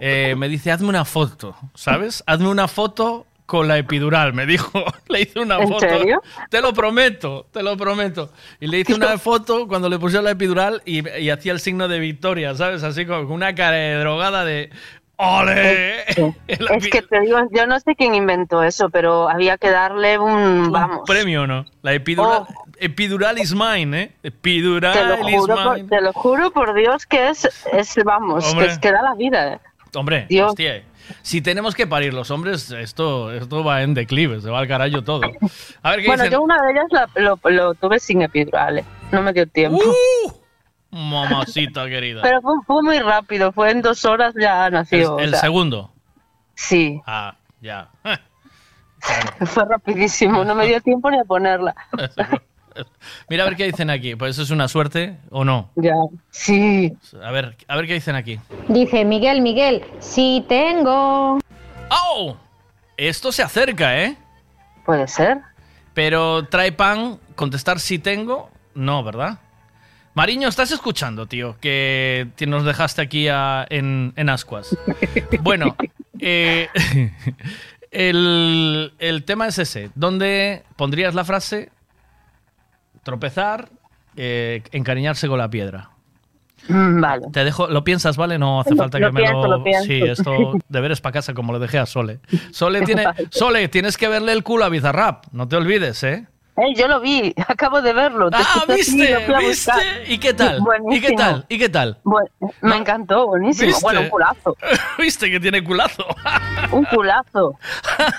eh, 0.00 0.34
me 0.36 0.48
dice, 0.48 0.70
hazme 0.72 0.88
una 0.88 1.04
foto, 1.04 1.56
¿sabes? 1.74 2.22
Hazme 2.26 2.48
una 2.48 2.68
foto 2.68 3.26
con 3.46 3.68
la 3.68 3.78
epidural, 3.78 4.32
me 4.32 4.46
dijo. 4.46 4.84
Le 5.08 5.22
hice 5.22 5.40
una 5.40 5.58
¿En 5.58 5.68
foto. 5.68 5.80
serio? 5.80 6.22
Te 6.48 6.60
lo 6.60 6.72
prometo, 6.72 7.46
te 7.52 7.62
lo 7.62 7.76
prometo. 7.76 8.30
Y 8.60 8.66
le 8.66 8.80
hice 8.80 8.94
una 8.94 9.18
foto 9.18 9.68
cuando 9.68 9.90
le 9.90 9.98
pusieron 9.98 10.24
la 10.24 10.30
epidural 10.30 10.80
y, 10.86 11.06
y 11.18 11.28
hacía 11.28 11.52
el 11.52 11.60
signo 11.60 11.86
de 11.86 11.98
victoria, 11.98 12.54
¿sabes? 12.54 12.82
Así 12.82 13.04
con 13.04 13.30
una 13.30 13.54
cara 13.54 13.76
de 13.76 13.94
drogada 13.96 14.44
de 14.44 14.70
¡Ole! 15.16 16.04
Es 16.46 16.88
que 16.88 17.02
te 17.02 17.20
digo, 17.20 17.38
yo 17.52 17.66
no 17.66 17.78
sé 17.78 17.94
quién 17.94 18.14
inventó 18.14 18.62
eso, 18.62 18.90
pero 18.90 19.28
había 19.28 19.56
que 19.56 19.70
darle 19.70 20.18
un, 20.18 20.72
vamos, 20.72 21.02
Premio, 21.06 21.46
¿no? 21.46 21.64
La 21.82 21.92
epidural, 21.92 22.46
epidural 22.84 23.38
is 23.38 23.54
mine, 23.54 24.00
¿eh? 24.02 24.12
Epidural 24.22 24.92
te 24.92 25.04
lo 25.04 25.28
is 25.28 25.36
juro, 25.36 25.54
por, 25.56 25.74
mine. 25.76 25.88
te 25.88 26.00
lo 26.00 26.12
juro 26.12 26.50
por 26.50 26.74
Dios 26.74 27.06
que 27.06 27.28
es, 27.28 27.48
es 27.72 27.94
vamos, 28.04 28.44
Hombre. 28.50 28.66
que 28.66 28.72
es 28.72 28.78
que 28.78 28.92
da 28.92 29.02
la 29.02 29.14
vida. 29.14 29.54
eh. 29.54 29.60
Hombre, 29.94 30.26
Dios. 30.28 30.50
hostia. 30.50 30.82
Si 31.22 31.42
tenemos 31.42 31.74
que 31.74 31.86
parir 31.86 32.14
los 32.14 32.30
hombres, 32.30 32.70
esto, 32.70 33.32
esto 33.32 33.64
va 33.64 33.82
en 33.82 33.92
declive, 33.92 34.40
se 34.40 34.48
va 34.50 34.60
al 34.60 34.68
carajo 34.68 35.02
todo. 35.02 35.22
A 35.82 35.90
ver 35.90 36.00
qué 36.00 36.06
Bueno, 36.06 36.22
dicen. 36.22 36.38
yo 36.38 36.42
una 36.42 36.56
de 36.62 36.70
ellas 36.72 36.86
la- 36.90 37.08
lo, 37.22 37.38
lo 37.50 37.74
tuve 37.74 37.98
sin 38.00 38.22
epidural, 38.22 38.78
eh. 38.78 38.84
no 39.10 39.20
me 39.20 39.32
dio 39.32 39.46
tiempo. 39.46 39.78
Uh, 39.78 40.32
Mamacita 40.96 41.86
querida. 41.86 42.22
Pero 42.22 42.40
fue, 42.40 42.54
fue 42.66 42.82
muy 42.82 42.98
rápido, 43.00 43.50
fue 43.52 43.70
en 43.70 43.82
dos 43.82 44.04
horas 44.04 44.34
ya 44.38 44.70
nació. 44.70 45.18
el 45.18 45.28
o 45.28 45.30
sea, 45.32 45.40
segundo. 45.40 45.90
Sí, 46.54 47.00
Ah, 47.06 47.34
ya. 47.60 47.88
fue 49.46 49.64
rapidísimo, 49.64 50.44
no 50.44 50.54
me 50.54 50.66
dio 50.66 50.80
tiempo 50.80 51.10
ni 51.10 51.18
a 51.18 51.24
ponerla. 51.24 51.74
Mira 53.28 53.44
a 53.44 53.46
ver 53.48 53.56
qué 53.56 53.64
dicen 53.64 53.90
aquí. 53.90 54.14
Pues 54.16 54.32
eso 54.32 54.42
es 54.42 54.50
una 54.50 54.68
suerte 54.68 55.16
o 55.30 55.44
no. 55.44 55.70
Ya. 55.76 55.94
Sí. 56.30 56.92
A 57.22 57.30
ver, 57.30 57.56
a 57.68 57.76
ver 57.76 57.86
qué 57.86 57.94
dicen 57.94 58.14
aquí. 58.16 58.38
Dice 58.68 59.04
Miguel, 59.04 59.40
Miguel, 59.42 59.82
sí 60.00 60.44
tengo. 60.48 61.38
¡Oh! 61.90 62.36
Esto 62.96 63.32
se 63.32 63.42
acerca, 63.42 64.00
¿eh? 64.02 64.16
Puede 64.84 65.08
ser. 65.08 65.38
Pero 65.94 66.46
trae 66.46 66.72
pan, 66.72 67.18
contestar 67.34 67.78
si 67.80 67.98
tengo, 67.98 68.50
no, 68.74 69.02
¿verdad? 69.04 69.38
Mariño, 70.14 70.48
¿estás 70.48 70.70
escuchando, 70.72 71.26
tío? 71.26 71.56
Que 71.60 72.28
nos 72.46 72.64
dejaste 72.64 73.00
aquí 73.02 73.28
a- 73.28 73.66
en, 73.70 74.12
en 74.16 74.28
Ascuas. 74.28 74.76
Bueno, 75.42 75.74
eh, 76.20 76.68
el, 77.90 78.92
el 78.98 79.24
tema 79.24 79.46
es 79.48 79.58
ese. 79.58 79.90
¿Dónde 79.94 80.64
pondrías 80.76 81.14
la 81.14 81.24
frase? 81.24 81.70
Tropezar, 83.02 83.68
eh, 84.16 84.62
encariñarse 84.72 85.28
con 85.28 85.38
la 85.38 85.48
piedra. 85.50 85.90
Mm, 86.68 87.00
Vale. 87.00 87.26
Te 87.32 87.44
dejo, 87.44 87.66
lo 87.66 87.82
piensas, 87.82 88.16
¿vale? 88.16 88.38
No 88.38 88.60
hace 88.60 88.76
falta 88.76 88.98
lo 88.98 89.08
que 89.08 89.12
me 89.12 89.28
lo. 89.28 89.58
lo. 89.58 89.64
Sí, 89.82 90.00
esto 90.02 90.52
deberes 90.68 91.00
para 91.00 91.14
casa, 91.14 91.34
como 91.34 91.52
lo 91.52 91.58
dejé 91.58 91.78
a 91.78 91.86
Sole. 91.86 92.20
Sole 92.52 92.82
tiene. 92.82 93.04
Sole, 93.30 93.68
tienes 93.68 93.96
que 93.96 94.08
verle 94.08 94.32
el 94.32 94.42
culo 94.42 94.64
a 94.64 94.68
Bizarrap. 94.68 95.26
No 95.32 95.48
te 95.48 95.56
olvides, 95.56 96.02
¿eh? 96.04 96.26
Eh, 96.56 96.74
yo 96.76 96.86
lo 96.86 97.00
vi, 97.00 97.34
acabo 97.48 97.80
de 97.80 97.92
verlo. 97.92 98.28
Ah, 98.32 98.64
¿viste? 98.68 99.18
¿Viste? 99.38 99.72
¿Y 100.06 100.18
qué 100.18 100.34
tal? 100.34 100.56
¿Y 100.56 100.58
qué 100.58 100.60
Buenísimo. 100.60 101.18
tal? 101.18 101.46
¿Y 101.48 101.58
qué 101.58 101.68
tal? 101.68 101.98
Me 102.60 102.76
encantó, 102.76 103.26
buenísimo. 103.26 103.68
¿Viste? 103.68 103.82
Bueno, 103.82 104.00
un 104.02 104.08
culazo. 104.10 104.56
¿Viste 104.98 105.30
que 105.30 105.40
tiene 105.40 105.64
culazo? 105.64 106.04
Un 106.72 106.84
culazo. 106.86 107.58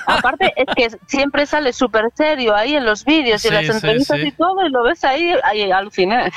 Aparte, 0.06 0.54
es 0.56 0.68
que 0.76 0.98
siempre 1.08 1.48
sale 1.48 1.74
súper 1.74 2.06
serio 2.14 2.56
ahí 2.56 2.76
en 2.76 2.86
los 2.86 3.04
vídeos 3.04 3.44
y 3.44 3.48
en 3.48 3.54
las 3.56 3.70
entrevistas 3.70 4.20
sí. 4.20 4.28
y 4.28 4.32
todo, 4.32 4.64
y 4.64 4.70
lo 4.70 4.84
ves 4.84 5.04
ahí, 5.04 5.34
ahí 5.44 5.72
aluciné. 5.72 6.32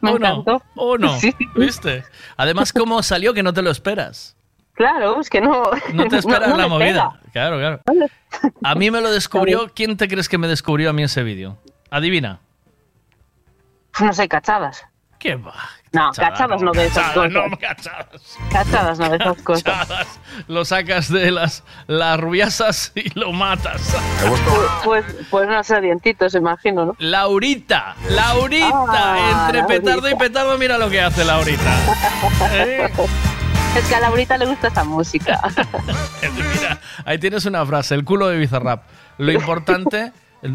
Me 0.00 0.12
encantó. 0.12 0.62
¿O 0.76 0.96
no? 0.96 1.18
¿Viste? 1.56 2.04
Además, 2.36 2.72
¿cómo 2.72 3.02
salió 3.02 3.34
que 3.34 3.42
no 3.42 3.52
te 3.52 3.62
lo 3.62 3.70
esperas? 3.70 4.33
Claro, 4.74 5.20
es 5.20 5.30
que 5.30 5.40
no. 5.40 5.62
No 5.92 6.08
te 6.08 6.16
esperas 6.18 6.48
no 6.48 6.56
la 6.56 6.66
movida. 6.68 7.10
pega. 7.10 7.20
Claro, 7.32 7.58
claro. 7.58 7.80
A 8.62 8.74
mí 8.74 8.90
me 8.90 9.00
lo 9.00 9.10
descubrió. 9.12 9.70
¿Quién 9.74 9.96
te 9.96 10.08
crees 10.08 10.28
que 10.28 10.38
me 10.38 10.48
descubrió 10.48 10.90
a 10.90 10.92
mí 10.92 11.02
ese 11.04 11.22
vídeo? 11.22 11.58
Adivina. 11.90 12.40
No 14.00 14.12
sé, 14.12 14.28
cachadas. 14.28 14.84
¿Qué 15.20 15.36
va? 15.36 15.54
No, 15.92 16.10
cachadas 16.12 16.60
no 16.60 16.72
de 16.72 16.86
esas 16.86 17.12
cosas. 17.12 17.30
no, 17.32 17.56
cachadas. 17.56 18.36
Cachadas 18.52 18.98
no 18.98 19.08
de 19.10 19.16
esas 19.16 19.42
cosas. 19.42 19.62
Cachadas. 19.62 20.20
Lo 20.48 20.64
sacas 20.64 21.08
de 21.10 21.30
las, 21.30 21.62
las 21.86 22.18
rubiasas 22.20 22.90
y 22.96 23.16
lo 23.18 23.32
matas. 23.32 23.96
Pues, 24.84 25.04
pues 25.30 25.48
no 25.48 25.62
sé, 25.62 25.80
dientitos, 25.80 26.34
imagino, 26.34 26.84
¿no? 26.86 26.96
Laurita, 26.98 27.94
Laurita, 28.10 28.68
Ah, 28.90 29.46
entre 29.46 29.60
Laurita. 29.60 29.66
petardo 29.66 30.10
y 30.10 30.14
petardo, 30.16 30.58
mira 30.58 30.76
lo 30.78 30.90
que 30.90 31.00
hace 31.00 31.24
Laurita. 31.24 31.76
¿Eh? 32.52 32.90
Es 33.76 33.84
que 33.88 33.94
a 33.94 34.00
Laurita 34.00 34.36
le 34.38 34.46
gusta 34.46 34.68
esa 34.68 34.84
música. 34.84 35.40
Mira, 36.54 36.78
ahí 37.04 37.18
tienes 37.18 37.44
una 37.46 37.64
frase, 37.66 37.94
el 37.94 38.04
culo 38.04 38.28
de 38.28 38.38
Bizarrap. 38.38 38.84
Lo 39.18 39.32
importante, 39.32 40.12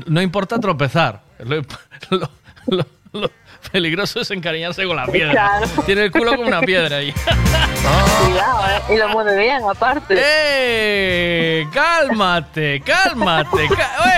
no 0.07 0.21
importa 0.21 0.59
tropezar. 0.59 1.21
Lo, 1.39 1.55
lo- 2.09 2.29
lo- 2.67 2.85
lo 3.11 3.31
peligroso 3.71 4.21
es 4.21 4.29
encariñarse 4.31 4.85
con 4.85 4.95
la 4.95 5.05
piedra. 5.07 5.31
Claro. 5.31 5.67
Tiene 5.85 6.05
el 6.05 6.11
culo 6.11 6.35
como 6.35 6.47
una 6.47 6.61
piedra 6.61 6.97
ahí. 6.97 7.11
Cuidado, 8.23 8.59
¿eh? 8.69 8.93
Y 8.93 8.97
lo 8.97 9.09
mueve 9.09 9.37
bien, 9.37 9.61
aparte. 9.69 10.15
¡Eh! 10.17 11.67
¡Cálmate! 11.73 12.81
¡Cálmate! 12.85 13.65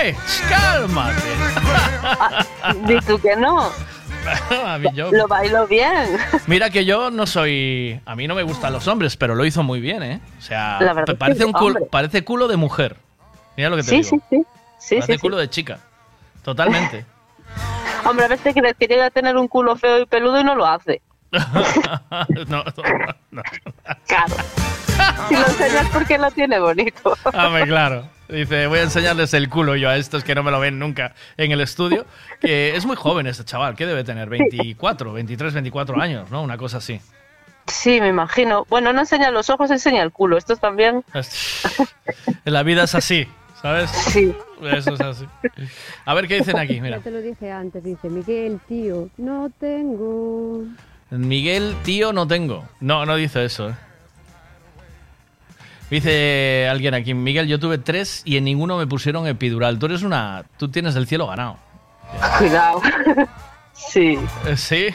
¡Eh! 0.02 0.14
¡Cálmate! 0.48 1.22
Di 2.86 2.98
tú 3.00 3.18
que 3.18 3.34
no. 3.36 3.70
A 4.66 4.78
mí 4.78 4.86
yo- 4.94 5.10
Lo 5.12 5.26
bailó 5.28 5.66
bien. 5.66 6.16
Mira 6.46 6.70
que 6.70 6.84
yo 6.84 7.10
no 7.10 7.26
soy. 7.26 8.00
A 8.06 8.14
mí 8.16 8.26
no 8.28 8.34
me 8.34 8.42
gustan 8.42 8.72
los 8.72 8.86
hombres, 8.88 9.16
pero 9.16 9.34
lo 9.34 9.44
hizo 9.44 9.62
muy 9.62 9.80
bien, 9.80 10.02
¿eh? 10.02 10.20
O 10.38 10.42
sea, 10.42 10.78
parece, 11.18 11.44
un 11.44 11.52
culo, 11.52 11.86
parece 11.86 12.24
culo 12.24 12.48
de 12.48 12.56
mujer. 12.56 12.96
Mira 13.56 13.68
lo 13.70 13.76
que 13.76 13.82
te 13.82 13.88
Sí, 13.90 13.96
digo. 13.96 14.08
sí, 14.08 14.20
sí. 14.30 14.42
Sí, 14.78 14.94
parece 14.96 15.12
sí, 15.12 15.18
sí. 15.18 15.18
culo 15.18 15.36
de 15.36 15.50
chica. 15.50 15.78
Totalmente. 16.42 17.04
Hombre, 18.04 18.24
a 18.24 18.28
veces 18.28 18.54
crees 18.54 18.76
que 18.76 18.86
llega 18.86 19.06
a 19.06 19.10
tener 19.10 19.36
un 19.36 19.46
culo 19.48 19.76
feo 19.76 20.00
y 20.00 20.06
peludo 20.06 20.40
y 20.40 20.44
no 20.44 20.54
lo 20.54 20.66
hace. 20.66 21.00
no, 21.32 22.44
no, 22.48 22.64
no. 23.30 23.42
Claro. 24.06 24.34
Si 25.28 25.34
lo 25.34 25.46
enseñas 25.46 25.88
porque 25.92 26.18
lo 26.18 26.30
tiene 26.30 26.58
bonito. 26.58 27.16
Hombre, 27.32 27.66
claro. 27.66 28.04
Dice, 28.32 28.66
voy 28.66 28.78
a 28.78 28.82
enseñarles 28.82 29.34
el 29.34 29.50
culo 29.50 29.76
yo 29.76 29.90
a 29.90 29.96
estos 29.96 30.24
que 30.24 30.34
no 30.34 30.42
me 30.42 30.50
lo 30.50 30.58
ven 30.58 30.78
nunca 30.78 31.14
en 31.36 31.52
el 31.52 31.60
estudio. 31.60 32.06
Que 32.40 32.74
es 32.74 32.86
muy 32.86 32.96
joven 32.96 33.26
este 33.26 33.44
chaval. 33.44 33.76
¿Qué 33.76 33.84
debe 33.86 34.04
tener? 34.04 34.28
24, 34.30 35.12
23, 35.12 35.52
24 35.52 36.00
años, 36.00 36.30
¿no? 36.30 36.42
Una 36.42 36.56
cosa 36.56 36.78
así. 36.78 36.98
Sí, 37.66 38.00
me 38.00 38.08
imagino. 38.08 38.66
Bueno, 38.70 38.92
no 38.92 39.00
enseña 39.00 39.30
los 39.30 39.50
ojos, 39.50 39.70
enseña 39.70 40.02
el 40.02 40.12
culo. 40.12 40.38
Estos 40.38 40.60
también. 40.60 41.04
La 42.44 42.62
vida 42.62 42.84
es 42.84 42.94
así, 42.94 43.28
¿sabes? 43.60 43.90
Sí. 43.90 44.34
Eso 44.62 44.94
es 44.94 45.00
así. 45.00 45.26
A 46.04 46.14
ver 46.14 46.26
qué 46.26 46.36
dicen 46.36 46.58
aquí, 46.58 46.80
mira. 46.80 46.96
Ya 46.98 47.02
te 47.02 47.10
lo 47.10 47.20
dije 47.20 47.50
antes, 47.50 47.84
dice 47.84 48.08
Miguel, 48.08 48.60
tío, 48.66 49.10
no 49.18 49.50
tengo. 49.60 50.64
Miguel, 51.10 51.76
tío, 51.82 52.12
no 52.12 52.26
tengo. 52.26 52.66
No, 52.80 53.04
no 53.04 53.16
dice 53.16 53.44
eso, 53.44 53.70
¿eh? 53.70 53.74
Dice 55.92 56.68
alguien 56.70 56.94
aquí, 56.94 57.12
Miguel, 57.12 57.46
yo 57.48 57.60
tuve 57.60 57.76
tres 57.76 58.22
y 58.24 58.38
en 58.38 58.44
ninguno 58.44 58.78
me 58.78 58.86
pusieron 58.86 59.26
epidural. 59.26 59.78
Tú 59.78 59.84
eres 59.84 60.02
una... 60.02 60.42
Tú 60.56 60.70
tienes 60.70 60.96
el 60.96 61.06
cielo 61.06 61.26
ganado. 61.26 61.58
Cuidado. 62.38 62.80
Sí. 63.74 64.18
Eh, 64.46 64.56
¿Sí? 64.56 64.86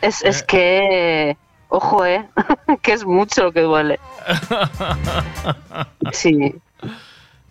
Es, 0.00 0.24
es 0.24 0.42
que. 0.42 1.36
Ojo, 1.68 2.06
eh. 2.06 2.26
que 2.82 2.92
es 2.92 3.04
mucho 3.04 3.44
lo 3.44 3.52
que 3.52 3.60
duele. 3.60 4.00
Sí. 6.12 6.54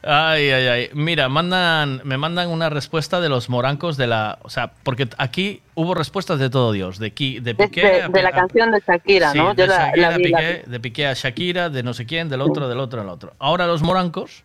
Ay, 0.05 0.49
ay, 0.51 0.67
ay. 0.67 0.89
Mira, 0.93 1.29
mandan, 1.29 2.01
me 2.03 2.17
mandan 2.17 2.49
una 2.49 2.69
respuesta 2.69 3.21
de 3.21 3.29
los 3.29 3.49
morancos 3.49 3.95
de 3.95 4.07
la... 4.07 4.37
O 4.41 4.49
sea, 4.49 4.73
porque 4.83 5.07
aquí 5.17 5.61
hubo 5.75 5.93
respuestas 5.95 6.39
de 6.39 6.49
todo 6.49 6.73
Dios. 6.73 6.99
De, 6.99 7.11
Ki- 7.13 7.39
de 7.39 7.55
Piqué... 7.55 7.81
de, 7.81 8.01
a- 8.03 8.07
de 8.09 8.21
la 8.21 8.29
a- 8.29 8.33
canción 8.33 8.71
de 8.71 8.81
Shakira, 8.85 9.31
Sí, 9.31 9.37
¿no? 9.37 9.53
de 9.53 9.65
la, 9.67 9.77
Shakira 9.87 10.11
la 10.11 10.17
la 10.17 10.23
Piqué, 10.23 10.63
de 10.67 10.79
Piqué 10.81 11.07
a 11.07 11.13
Shakira, 11.13 11.69
de 11.69 11.83
no 11.83 11.93
sé 11.93 12.05
quién, 12.05 12.27
del 12.27 12.41
otro, 12.41 12.67
del 12.67 12.79
otro, 12.79 12.99
del 12.99 13.09
otro. 13.09 13.33
Ahora 13.39 13.65
los 13.65 13.81
morancos 13.81 14.43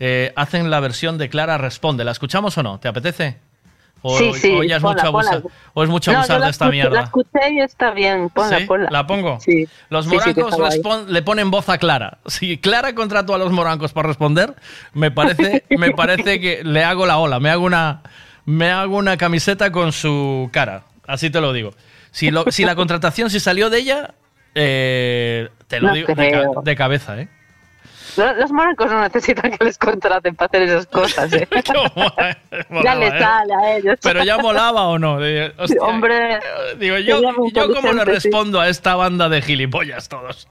eh, 0.00 0.32
hacen 0.34 0.70
la 0.70 0.80
versión 0.80 1.18
de 1.18 1.28
Clara 1.28 1.56
Responde. 1.56 2.02
¿La 2.04 2.10
escuchamos 2.10 2.58
o 2.58 2.62
no? 2.64 2.80
¿Te 2.80 2.88
apetece? 2.88 3.38
O, 4.02 4.16
Sí, 4.16 4.32
sí, 4.34 4.54
o 4.56 4.62
ya 4.62 4.76
es 4.76 4.82
ponla, 4.82 5.02
mucho 5.02 5.06
abusar, 5.08 5.42
o 5.74 5.82
es 5.84 5.88
mucho 5.90 6.10
abusar 6.12 6.40
de 6.40 6.50
esta 6.50 6.66
escuché- 6.66 6.70
mierda. 6.70 6.90
La 6.90 7.02
escuché 7.02 7.52
y 7.52 7.60
está 7.60 7.90
bien. 7.90 8.30
Ponla, 8.30 8.58
¿Sí? 8.58 8.64
ponla. 8.64 8.88
¿La 8.90 9.06
pongo? 9.06 9.38
Sí. 9.40 9.68
Los 9.90 10.06
morancos 10.06 10.54
respon- 10.58 11.06
le 11.06 11.22
ponen 11.22 11.50
voz 11.50 11.68
a 11.68 11.76
Clara. 11.76 12.18
Si 12.26 12.56
Clara 12.58 12.94
contrató 12.94 13.34
a 13.34 13.38
los 13.38 13.52
morancos 13.52 13.92
para 13.92 14.08
responder, 14.08 14.54
me 14.94 15.10
parece, 15.10 15.64
me 15.76 15.90
parece 15.90 16.40
que 16.40 16.64
le 16.64 16.82
hago 16.82 17.04
la 17.04 17.18
ola. 17.18 17.40
Me 17.40 17.50
hago 17.50 17.64
una, 17.66 18.00
me 18.46 18.70
hago 18.70 18.96
una 18.96 19.16
camiseta 19.18 19.70
con 19.70 19.92
su 19.92 20.48
cara. 20.52 20.84
Así 21.06 21.28
te 21.28 21.40
lo 21.42 21.52
digo. 21.52 21.72
Si, 22.10 22.30
lo- 22.30 22.44
si 22.50 22.64
la 22.64 22.74
contratación 22.76 23.28
si 23.30 23.38
salió 23.38 23.68
de 23.68 23.78
ella, 23.78 24.14
eh, 24.54 25.48
te 25.68 25.78
lo 25.80 25.88
No 25.88 25.94
digo 25.94 26.14
de 26.64 26.74
cabeza, 26.76 27.20
¿eh? 27.20 27.28
Los, 28.16 28.52
morancos 28.52 28.90
no 28.90 29.00
necesitan 29.00 29.50
que 29.50 29.64
les 29.64 29.78
contraten 29.78 30.34
para 30.34 30.46
hacer 30.46 30.62
esas 30.62 30.86
cosas, 30.86 31.32
¿eh? 31.32 31.48
ya 31.64 32.64
Molaba, 32.68 32.94
les 32.96 33.14
¿eh? 33.14 33.18
sale 33.18 33.54
a 33.54 33.76
ellos. 33.76 33.98
Pero 34.02 34.24
ya 34.24 34.38
molaba 34.38 34.88
o 34.88 34.98
no. 34.98 35.14
Hostia, 35.58 35.82
Hombre. 35.82 36.40
Digo, 36.78 36.98
yo, 36.98 37.20
yo 37.52 37.74
cómo 37.74 37.92
le 37.92 38.04
respondo 38.04 38.60
a 38.60 38.68
esta 38.68 38.94
banda 38.96 39.28
de 39.28 39.42
gilipollas 39.42 40.08
todos. 40.08 40.48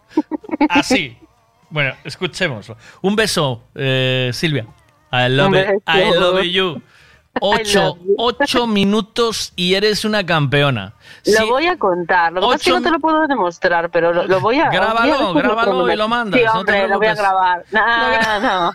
Así. 0.70 1.18
Bueno, 1.72 1.94
escuchémoslo. 2.04 2.78
Un 3.04 3.16
beso, 3.16 3.62
eh, 3.76 4.32
Silvia. 4.34 4.66
I 5.12 5.30
love, 5.30 5.54
it. 5.54 5.84
I 5.88 6.12
love 6.18 6.42
you. 6.44 6.82
Ocho, 7.42 7.98
ocho 8.18 8.68
minutos 8.68 9.54
y 9.56 9.76
eres 9.76 10.04
una 10.06 10.26
campeona. 10.26 10.94
Lo 11.26 11.34
Sí, 11.34 11.50
voy 11.50 11.68
a 11.68 11.78
contar. 11.78 12.32
Lo 12.34 12.42
que 12.42 12.46
pasa 12.48 12.56
es 12.58 12.64
que 12.64 12.72
Ocho 12.72 12.80
no 12.80 12.86
te 12.86 12.92
lo 12.92 13.00
puedo 13.00 13.28
demostrar, 13.28 13.90
pero 13.92 14.14
lo, 14.14 14.26
lo 14.28 14.40
voy 14.40 14.60
a. 14.60 14.70
Grábalo, 14.70 15.34
grábalo 15.34 15.92
y 15.92 15.96
lo 15.96 16.08
mandas, 16.08 16.40
Sí, 16.40 16.46
no 16.46 16.52
te 16.54 16.58
hombre, 16.60 16.88
lo 16.88 16.98
voy 16.98 17.08
a 17.08 17.16
grabar. 17.16 17.66
No, 17.72 18.40
no. 18.40 18.72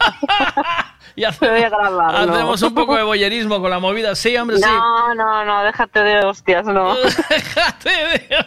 y 1.17 1.25
hace- 1.25 1.45
Lo 1.47 1.53
voy 1.53 1.63
a 1.63 1.69
grabar. 1.69 2.27
no. 2.27 2.33
hacemos 2.35 2.63
un 2.63 2.75
poco 2.75 2.97
de 2.97 3.03
boyerismo 3.03 3.61
con 3.61 3.71
la 3.71 3.79
movida. 3.79 4.15
Sí, 4.15 4.37
hombre, 4.37 4.59
sí. 4.59 4.65
No, 4.65 5.15
no, 5.15 5.45
no, 5.45 5.63
déjate 5.65 6.01
de 6.03 6.25
hostias, 6.25 6.65
no. 6.67 6.95
déjate 6.97 7.91
de. 7.91 8.47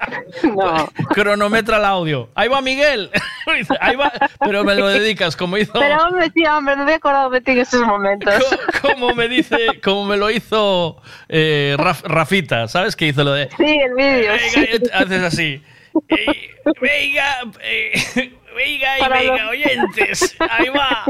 No. 0.42 0.88
Cronometra 1.14 1.76
el 1.78 1.84
audio. 1.84 2.28
Ahí 2.34 2.48
va 2.48 2.60
Miguel. 2.60 3.10
Ahí 3.80 3.96
va. 3.96 4.12
Pero 4.40 4.64
me 4.64 4.74
lo 4.74 4.86
dedicas, 4.88 5.36
como 5.36 5.56
hizo. 5.58 5.72
Pero 5.74 6.02
hombre, 6.04 6.30
sí, 6.34 6.44
hombre, 6.46 6.76
no 6.76 6.84
me 6.84 6.92
he 6.92 6.94
acordado 6.94 7.30
de 7.30 7.40
ti 7.40 7.52
en 7.52 7.58
esos 7.58 7.86
momentos. 7.86 8.34
como 8.82 9.14
me 9.14 9.28
dice, 9.28 9.80
como 9.82 10.06
me 10.06 10.16
lo 10.16 10.30
hizo 10.30 11.00
eh, 11.28 11.76
Raf- 11.78 12.02
Rafita, 12.04 12.68
¿sabes? 12.68 12.96
Que 12.96 13.08
hizo 13.08 13.24
lo 13.24 13.32
de. 13.32 13.48
Sí, 13.56 13.64
el 13.80 13.94
vídeo. 13.94 14.32
sí. 14.50 14.66
Haces 14.92 15.22
así. 15.22 15.62
Eh, 16.08 16.50
venga, 16.80 17.40
eh, 17.62 17.92
venga 18.56 18.98
y 18.98 19.08
venga, 19.12 19.42
los- 19.44 19.50
oyentes. 19.50 20.36
Ahí 20.38 20.68
va. 20.68 21.04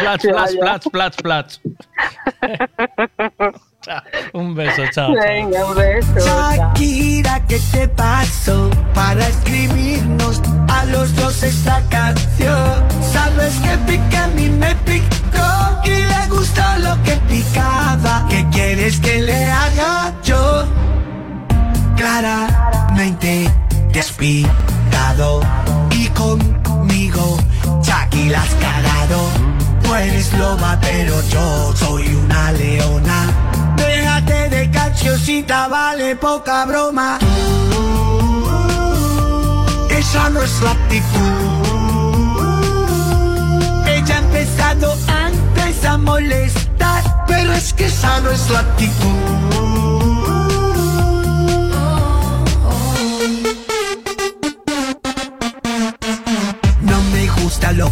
Plats, 0.00 0.26
plats, 0.26 0.56
plats, 0.56 0.88
plats, 0.90 1.16
plats. 1.22 1.60
Chao. 3.90 4.02
Un 4.34 4.54
beso, 4.54 4.82
chao. 4.92 5.12
Venga, 5.12 5.66
un 5.66 5.74
beso. 5.74 6.14
Shakira, 6.14 7.44
¿qué 7.46 7.58
te 7.72 7.88
pasó 7.88 8.70
para 8.94 9.26
escribirnos 9.26 10.40
a 10.68 10.84
los 10.84 11.14
dos 11.16 11.42
esta 11.42 11.82
canción? 11.88 12.84
Sabes 13.12 13.54
que 13.56 13.76
pica 13.88 14.24
a 14.24 14.28
mí 14.28 14.48
me 14.48 14.74
picó 14.86 15.80
y 15.84 15.90
le 15.90 16.26
gustó 16.28 16.62
lo 16.78 17.02
que 17.02 17.16
picaba. 17.28 18.26
¿Qué 18.28 18.46
quieres 18.52 19.00
que 19.00 19.22
le 19.22 19.44
haga 19.44 20.14
yo? 20.22 20.66
Claramente 21.96 23.50
te 23.92 24.00
has 24.00 24.12
picado 24.12 25.40
y 25.90 26.06
conmigo 26.10 27.38
Shakira 27.82 28.38
la 28.38 28.42
has 28.42 28.54
cagado. 28.54 29.20
Tú 29.82 29.94
eres 29.94 30.32
loba, 30.34 30.78
pero 30.80 31.20
yo 31.28 31.74
soy 31.74 32.14
una 32.14 32.52
leona. 32.52 33.49
De 34.70 34.78
cancioncita, 34.78 35.68
vale 35.68 36.16
poca 36.16 36.64
broma. 36.64 37.18
Esa 39.90 40.30
no 40.30 40.42
es 40.42 40.60
la 40.62 40.70
actitud. 40.72 41.06
Ella 43.86 44.14
ha 44.14 44.18
empezado 44.18 44.96
antes 45.08 45.84
a 45.84 45.96
molestar, 45.98 47.24
pero 47.26 47.52
es 47.52 47.72
que 47.72 47.86
esa 47.86 48.20
no 48.20 48.30
es 48.30 48.50
la 48.50 48.60
actitud. 48.60 49.89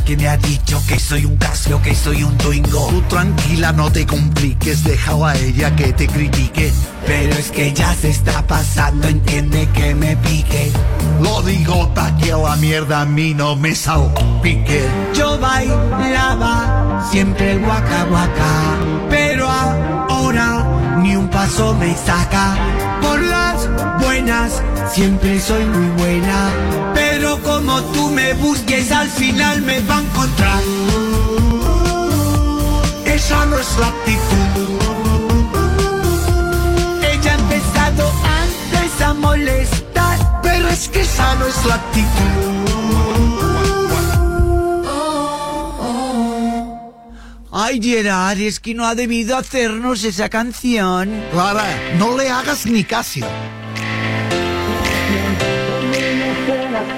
Que 0.09 0.17
me 0.17 0.27
ha 0.27 0.39
dicho, 0.39 0.83
que 0.89 0.99
soy 0.99 1.27
un 1.27 1.37
casio, 1.37 1.83
que 1.83 1.95
soy 1.95 2.23
un 2.23 2.35
twingo. 2.39 2.87
Tú 2.89 3.03
tranquila, 3.11 3.73
no 3.73 3.93
te 3.93 4.07
compliques, 4.07 4.83
deja 4.83 5.13
a 5.13 5.37
ella 5.37 5.77
que 5.77 5.93
te 5.93 6.07
critique. 6.07 6.73
Pero 7.07 7.35
es 7.35 7.51
que 7.51 7.75
ya 7.75 7.95
se 7.95 8.09
está 8.09 8.47
pasando, 8.47 9.07
entiende 9.07 9.69
que 9.75 9.95
me 9.95 10.17
pique. 10.17 10.73
Lo 11.21 11.43
digo 11.43 11.93
pa' 11.93 12.11
la 12.43 12.57
mierda 12.57 13.03
a 13.03 13.05
mí 13.05 13.35
no 13.35 13.55
me 13.55 13.75
salpique. 13.75 14.83
Yo 15.15 15.39
bailaba 15.39 17.07
siempre 17.11 17.59
guaca 17.59 18.05
guaca, 18.05 18.79
pero 19.11 19.47
ahora 19.47 20.97
ni 21.03 21.17
un 21.17 21.29
paso 21.29 21.75
me 21.75 21.95
saca. 21.95 22.57
Por 23.03 23.21
las 23.21 23.69
buenas 24.01 24.63
siempre 24.91 25.39
soy 25.39 25.65
muy 25.67 25.89
buena, 25.99 26.51
pero 27.19 27.43
como 27.43 27.83
tú 27.93 28.11
me 28.11 28.33
busques 28.35 28.93
al 28.93 29.09
final 29.09 29.61
me 29.63 29.81
va 29.81 29.99
a 29.99 30.01
encontrar. 30.03 30.63
Esa 33.05 33.45
no 33.47 33.59
es 33.59 33.77
la 33.81 33.89
actitud. 33.89 34.69
Ella 37.13 37.33
ha 37.33 37.39
empezado 37.39 38.13
antes 38.45 39.03
a 39.03 39.15
molestar, 39.15 40.41
pero 40.45 40.69
es 40.69 40.89
que 40.89 41.01
esa 41.01 41.35
no 41.37 41.47
es 41.47 41.65
la 41.65 41.75
actitud. 41.75 42.09
Ay, 47.51 47.81
Gerard, 47.83 48.39
es 48.39 48.61
que 48.61 48.75
no 48.75 48.87
ha 48.87 48.95
debido 48.95 49.37
hacernos 49.37 50.05
esa 50.05 50.29
canción. 50.29 51.25
Clara, 51.33 51.67
no 51.99 52.17
le 52.17 52.29
hagas 52.29 52.67
ni 52.67 52.85
caso. 52.85 53.27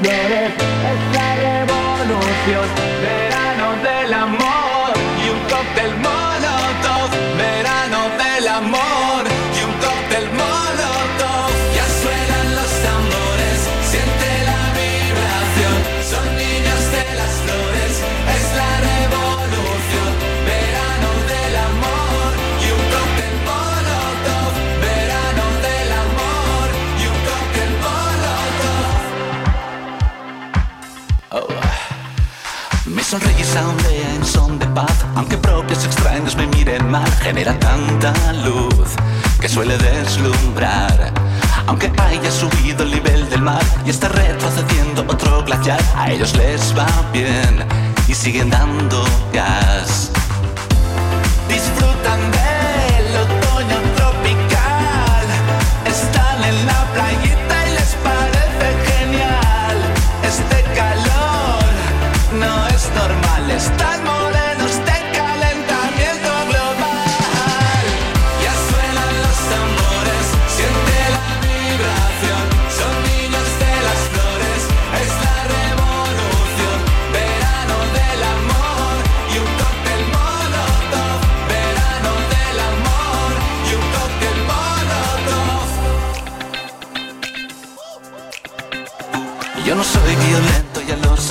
Es 0.02 1.12
la 1.12 1.34
revolución, 1.36 2.66
verano 3.02 3.74
del 3.82 4.14
amor 4.14 4.94
y 5.22 5.28
un 5.28 5.40
cóctel 5.40 5.94
molotov, 5.96 7.10
verano 7.36 8.08
del 8.16 8.48
amor 8.48 8.89
Ondea 33.58 34.14
en 34.14 34.24
son 34.24 34.60
de 34.60 34.66
paz, 34.66 35.04
aunque 35.16 35.36
propios 35.36 35.84
extraños 35.84 36.36
me 36.36 36.46
miren 36.46 36.88
mal, 36.88 37.10
genera 37.20 37.58
tanta 37.58 38.12
luz 38.44 38.94
que 39.40 39.48
suele 39.48 39.76
deslumbrar. 39.76 41.12
Aunque 41.66 41.90
haya 41.98 42.30
subido 42.30 42.84
el 42.84 42.92
nivel 42.92 43.28
del 43.28 43.42
mar 43.42 43.62
y 43.84 43.90
está 43.90 44.08
retrocediendo 44.08 45.02
otro 45.02 45.42
glaciar, 45.44 45.80
a 45.96 46.12
ellos 46.12 46.36
les 46.36 46.76
va 46.78 46.86
bien 47.12 47.66
y 48.06 48.14
siguen 48.14 48.50
dando 48.50 49.04
gas. 49.32 50.12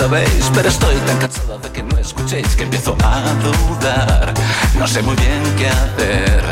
Pero 0.10 0.70
estoy 0.70 0.96
tan 1.06 1.18
cansado 1.20 1.60
de 1.60 1.70
que 1.72 1.84
no 1.84 1.98
escuchéis 1.98 2.56
que 2.56 2.64
empiezo 2.64 2.96
a 3.04 3.22
dudar. 3.44 4.34
No 4.78 4.88
sé 4.88 5.04
muy 5.04 5.16
bien 5.16 5.42
qué 5.58 5.70
hacer. 5.70 6.44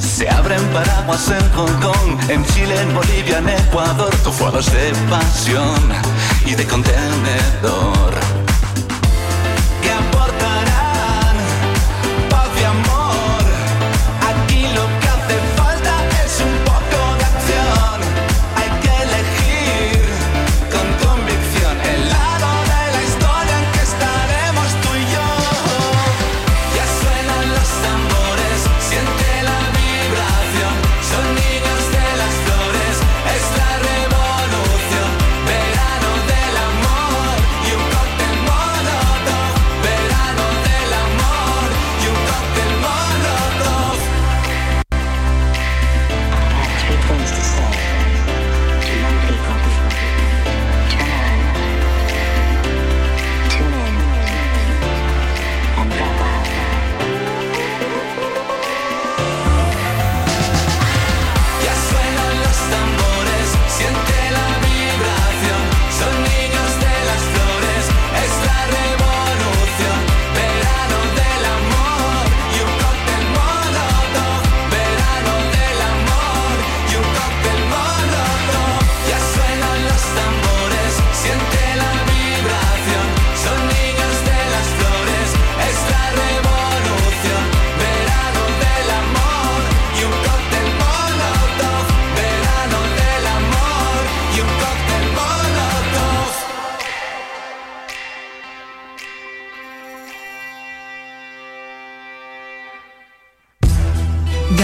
Se 0.00 0.28
abren 0.28 0.62
paraguas 0.68 1.28
en 1.28 1.50
Hong 1.52 1.80
Kong, 1.80 2.30
en 2.30 2.44
Chile, 2.46 2.80
en 2.80 2.94
Bolivia, 2.94 3.38
en 3.38 3.48
Ecuador, 3.50 4.14
tufados 4.22 4.72
de 4.72 4.92
pasión 5.10 5.82
y 6.46 6.54
de 6.54 6.64
contenedor. 6.66 8.03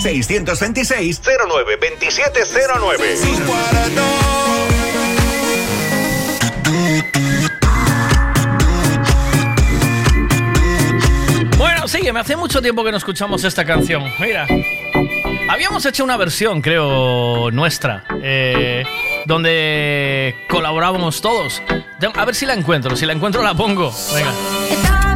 626 0.00 1.20
09 1.24 1.76
2709. 2.00 3.16
Bueno, 11.58 11.86
sigue, 11.88 12.12
me 12.12 12.20
hace 12.20 12.36
mucho 12.36 12.62
tiempo 12.62 12.82
que 12.84 12.90
no 12.90 12.96
escuchamos 12.96 13.44
esta 13.44 13.64
canción. 13.64 14.04
Mira. 14.18 14.46
Habíamos 15.50 15.84
hecho 15.84 16.04
una 16.04 16.16
versión, 16.16 16.62
creo, 16.62 17.50
nuestra, 17.50 18.04
eh, 18.22 18.84
donde 19.26 20.36
colaborábamos 20.48 21.20
todos. 21.20 21.60
A 22.14 22.24
ver 22.24 22.34
si 22.36 22.46
la 22.46 22.54
encuentro, 22.54 22.94
si 22.94 23.04
la 23.04 23.12
encuentro 23.14 23.42
la 23.42 23.52
pongo. 23.54 23.92
Venga. 24.14 25.09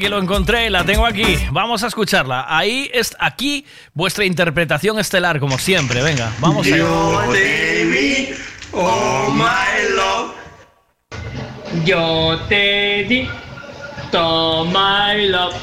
Que 0.00 0.08
lo 0.08 0.18
encontré, 0.18 0.68
la 0.70 0.84
tengo 0.84 1.06
aquí. 1.06 1.36
Vamos 1.52 1.84
a 1.84 1.86
escucharla. 1.86 2.46
Ahí 2.48 2.90
es 2.92 3.14
aquí 3.20 3.64
vuestra 3.94 4.24
interpretación 4.24 4.98
estelar, 4.98 5.38
como 5.38 5.58
siempre. 5.58 6.02
Venga, 6.02 6.32
vamos 6.40 6.66
a 6.66 6.70
Yo 6.70 7.22
te 7.30 7.84
vi, 7.84 8.28
oh 8.72 9.30
my 9.30 9.94
love. 9.94 10.32
Yo 11.84 12.40
te 12.48 13.04
di, 13.08 13.28
toma 14.10 15.14
my 15.14 15.28
love. 15.28 15.54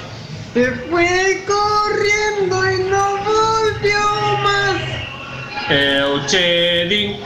Se 0.53 0.71
fue 0.89 1.43
corriendo 1.45 2.71
y 2.71 2.83
no 2.83 3.17
volvió 3.17 4.37
más. 4.43 4.77
Eu 5.69 6.25
te 6.27 6.85
di 6.87 7.19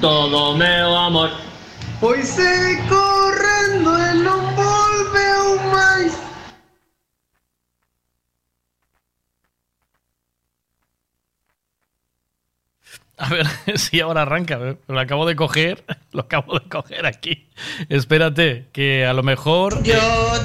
todo 0.00 0.56
meu 0.56 0.96
amor. 0.96 1.30
Foi 2.00 2.22
se 2.22 2.82
correndo 2.88 3.90
e 3.98 4.14
non 4.14 4.54
volveu 4.54 5.58
máis. 5.70 6.27
A 13.18 13.28
ver 13.28 13.46
si 13.78 14.00
ahora 14.00 14.22
arranca. 14.22 14.58
¿eh? 14.62 14.76
Lo 14.86 15.00
acabo 15.00 15.26
de 15.26 15.36
coger. 15.36 15.84
Lo 16.12 16.22
acabo 16.22 16.58
de 16.58 16.68
coger 16.68 17.06
aquí. 17.06 17.48
Espérate, 17.88 18.68
que 18.72 19.04
a 19.06 19.12
lo 19.12 19.22
mejor. 19.22 19.82
Yo 19.82 19.98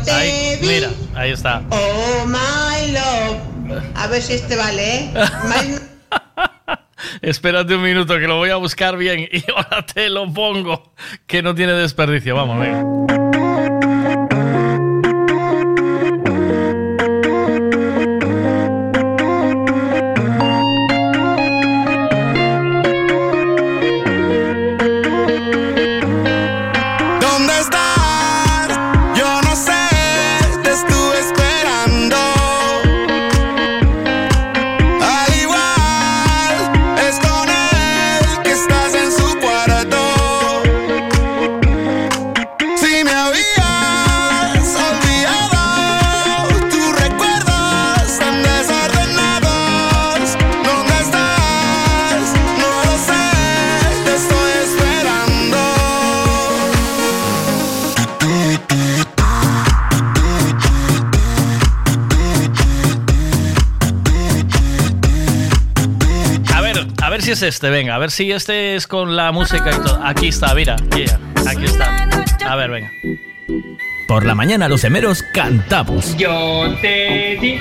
te 0.03 0.11
Ahí, 0.11 0.58
vi. 0.61 0.68
Mira, 0.68 0.90
ahí 1.16 1.32
está. 1.32 1.61
Oh 1.69 2.26
my 2.26 2.92
love. 2.92 3.82
A 3.95 4.08
ver 4.08 4.22
si 4.22 4.34
este 4.34 4.56
vale, 4.56 5.06
¿eh? 5.06 5.14
Espérate 7.22 7.76
un 7.76 7.84
minuto, 7.84 8.16
que 8.18 8.27
lo 8.27 8.38
voy 8.38 8.50
a 8.50 8.56
buscar 8.56 8.98
bien 8.98 9.27
y 9.32 9.43
ahora 9.52 9.85
te 9.85 10.10
lo 10.10 10.32
pongo. 10.34 10.93
Que 11.27 11.42
no 11.42 11.53
tiene 11.53 11.74
desperdicio. 11.74 12.35
Vamos, 12.35 12.60
venga. 12.60 14.02
este? 67.43 67.69
Venga, 67.69 67.95
a 67.95 67.99
ver 67.99 68.11
si 68.11 68.31
este 68.31 68.75
es 68.75 68.88
con 68.88 69.15
la 69.15 69.31
música 69.31 69.69
y 69.72 69.83
todo. 69.83 69.99
Aquí 70.03 70.30
está, 70.30 70.53
mira, 70.53 70.75
yeah, 70.95 71.19
aquí 71.47 71.65
está. 71.65 72.07
A 72.47 72.55
ver, 72.55 72.72
venga. 72.72 72.91
Por 74.07 74.25
la 74.25 74.35
mañana 74.35 74.67
los 74.67 74.83
emeros 74.83 75.23
cantamos. 75.33 76.15
Yo 76.17 76.75
te 76.81 77.38
di 77.41 77.59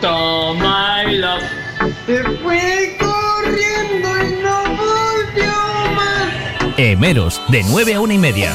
todo 0.00 0.54
my 0.54 1.16
love. 1.16 1.42
Se 2.06 2.22
fue 2.42 2.96
corriendo 2.98 4.08
y 4.22 4.42
no 4.42 4.62
volvió 4.76 5.52
más. 5.94 6.78
Emeros, 6.78 7.40
de 7.48 7.62
9 7.64 7.94
a 7.94 8.00
1 8.00 8.12
y 8.12 8.18
media. 8.18 8.52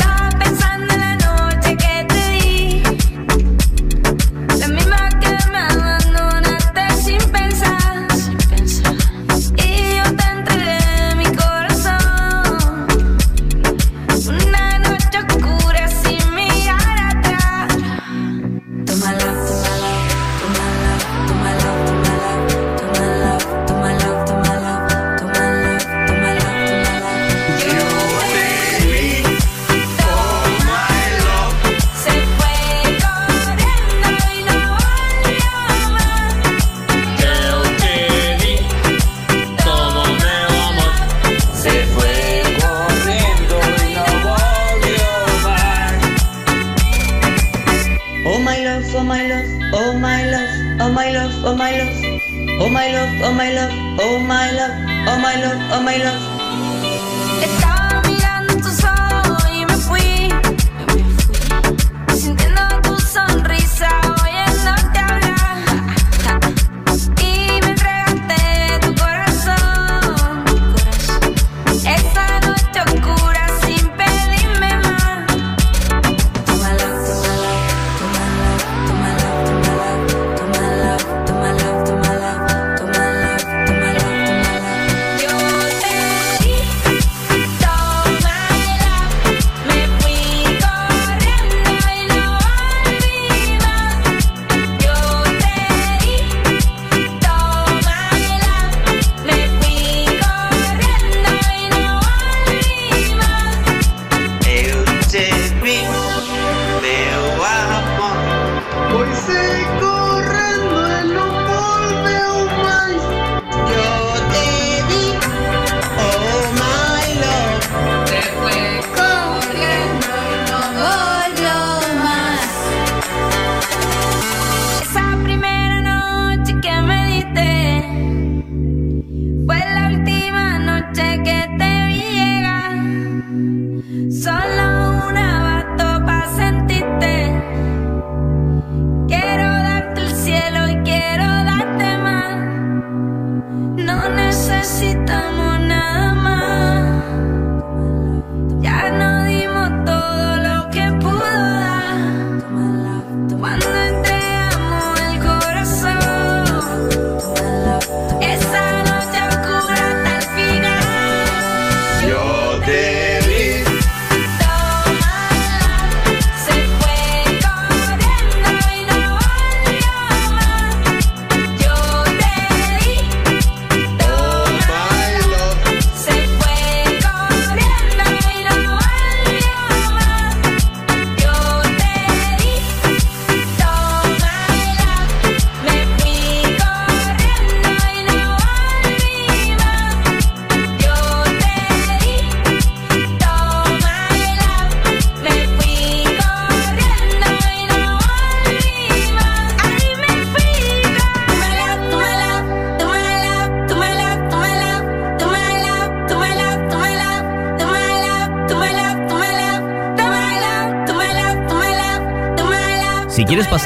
I 55.95 56.03
love 56.03 56.24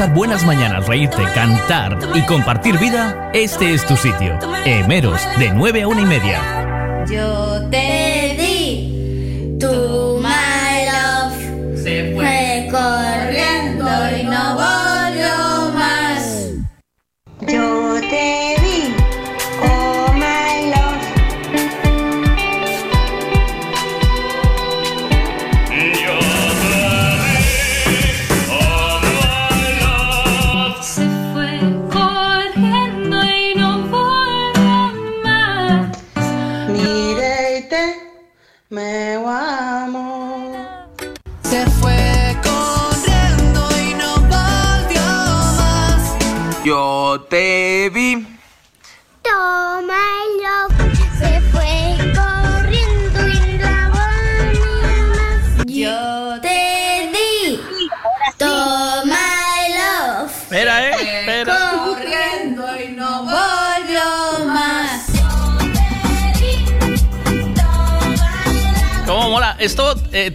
buenas 0.08 0.45
mañanas, 0.45 0.88
reírte, 0.88 1.24
cantar 1.36 1.98
y 2.16 2.22
compartir 2.26 2.78
vida, 2.80 3.30
este 3.34 3.74
es 3.74 3.86
tu 3.86 3.98
sitio. 3.98 4.38
Emeros, 4.66 5.22
de 5.38 5.52
9 5.52 5.84
a 5.84 5.88
1 5.88 6.02
y 6.02 6.06
media 6.06 6.59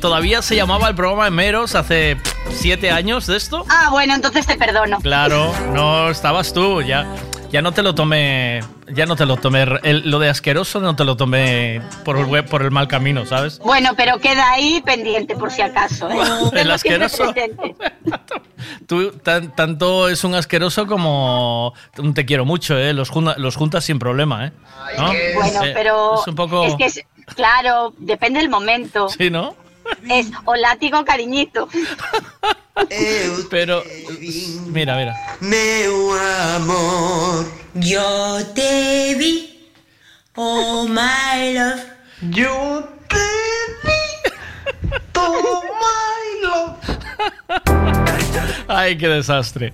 todavía 0.05 0.43
se 0.43 0.55
llamaba 0.55 0.87
el 0.91 0.95
programa 0.95 1.25
de 1.25 1.31
Meros 1.31 1.75
hace 1.75 2.19
siete 2.51 2.91
años 2.91 3.27
de 3.27 3.39
esto. 3.39 3.65
Ah, 3.71 3.89
bueno, 3.91 4.15
entonces 4.15 4.47
te 4.47 4.55
perdono. 4.59 4.99
Claro, 5.01 5.51
no 5.73 6.11
estabas 6.11 6.53
tú, 6.53 6.83
ya, 6.83 7.07
ya 7.51 7.63
no 7.63 7.73
te 7.73 7.83
lo 7.83 7.95
tomé, 7.95 8.61
ya 8.89 9.07
no 9.07 9.17
te 9.17 9.25
lo 9.25 9.39
tomé, 9.39 9.63
el- 9.83 10.11
lo 10.11 10.19
de 10.19 10.29
asqueroso 10.29 10.79
no 10.81 10.95
te 10.95 11.05
lo 11.07 11.17
tomé 11.17 11.81
por 12.05 12.19
el, 12.19 12.27
web- 12.27 12.47
por 12.47 12.61
el 12.61 12.71
mal 12.71 12.87
camino, 12.87 13.25
¿sabes? 13.25 13.59
Bueno, 13.61 13.93
pero 13.97 14.19
queda 14.19 14.51
ahí 14.51 14.83
pendiente 14.85 15.37
por 15.37 15.51
si 15.51 15.63
acaso. 15.63 16.11
¿eh? 16.11 16.19
El 16.53 16.71
asqueroso. 16.71 17.33
Tú 18.87 19.11
tan- 19.23 19.57
tanto 19.57 20.11
es 20.11 20.23
un 20.23 20.35
asqueroso 20.35 20.87
como 20.87 21.73
un 21.97 22.13
te 22.13 22.27
quiero 22.27 22.45
mucho, 22.45 22.77
¿eh? 22.77 22.93
Los, 22.93 23.11
los 23.39 23.57
juntas 23.57 23.85
sin 23.87 23.99
problema, 23.99 24.49
¿eh? 24.49 24.53
¿No? 24.99 25.07
Bueno, 25.35 25.61
pero 25.73 26.21
Es 26.21 26.27
un 26.29 26.35
poco... 26.35 26.67
es 26.67 26.75
que 26.75 26.85
es- 26.85 27.01
claro, 27.35 27.95
depende 27.97 28.41
del 28.41 28.51
momento. 28.51 29.09
Sí, 29.09 29.31
¿no? 29.31 29.57
Es 30.11 30.31
o 30.45 30.55
látigo 30.55 30.99
o 31.01 31.05
cariñito. 31.05 31.69
Pero... 33.51 33.83
Mira, 34.67 34.97
mira. 34.97 35.15
Meu 35.41 36.13
amor, 36.57 37.47
yo 37.75 38.45
te 38.55 39.15
vi, 39.19 39.71
oh 40.35 40.87
my 40.89 41.55
love. 41.55 41.81
Yo 42.31 42.89
te 43.09 43.17
vi, 43.85 44.01
oh 45.15 45.63
my 45.81 46.43
love. 46.47 46.77
Ay, 48.69 48.97
qué 48.99 49.09
desastre. 49.09 49.73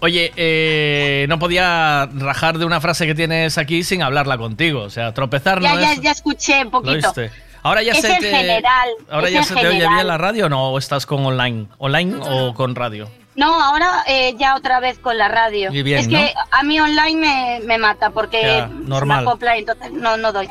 Oye, 0.00 0.32
eh, 0.36 1.26
no 1.28 1.38
podía 1.38 2.08
rajar 2.12 2.58
de 2.58 2.64
una 2.64 2.80
frase 2.80 3.06
que 3.06 3.14
tienes 3.14 3.56
aquí 3.56 3.84
sin 3.84 4.02
hablarla 4.02 4.36
contigo. 4.36 4.80
O 4.80 4.90
sea, 4.90 5.14
tropezar 5.14 5.60
Ya, 5.60 5.74
no 5.74 5.80
ya, 5.80 5.92
es... 5.92 6.00
ya 6.00 6.10
escuché 6.10 6.58
un 6.58 6.64
¿Lo 6.64 6.70
poquito. 6.72 6.94
viste? 6.96 7.30
Ahora 7.62 7.82
ya 7.82 7.92
es 7.92 8.00
se 8.00 8.12
en 8.12 8.20
te... 8.20 8.30
general. 8.30 8.88
Ahora 9.10 9.30
ya 9.30 9.42
se 9.44 9.54
te 9.54 9.66
oye 9.68 9.88
bien 9.88 10.06
la 10.06 10.18
radio 10.18 10.48
no? 10.48 10.70
¿O 10.70 10.78
estás 10.78 11.06
con 11.06 11.24
online? 11.24 11.66
¿Online 11.78 12.16
o 12.20 12.54
con 12.54 12.74
radio? 12.74 13.08
No, 13.34 13.62
ahora 13.62 14.04
eh, 14.06 14.34
ya 14.38 14.56
otra 14.56 14.80
vez 14.80 14.98
con 14.98 15.16
la 15.16 15.28
radio. 15.28 15.72
Y 15.72 15.82
bien, 15.82 16.00
es 16.00 16.08
que 16.08 16.34
a 16.50 16.62
mí 16.62 16.78
online 16.80 17.16
me, 17.20 17.60
me 17.66 17.78
mata 17.78 18.10
porque 18.10 18.42
Ya, 18.42 18.66
normal. 18.68 19.26
y 19.56 19.58
entonces 19.60 19.92
no, 19.92 20.16
no 20.16 20.32
doy. 20.32 20.48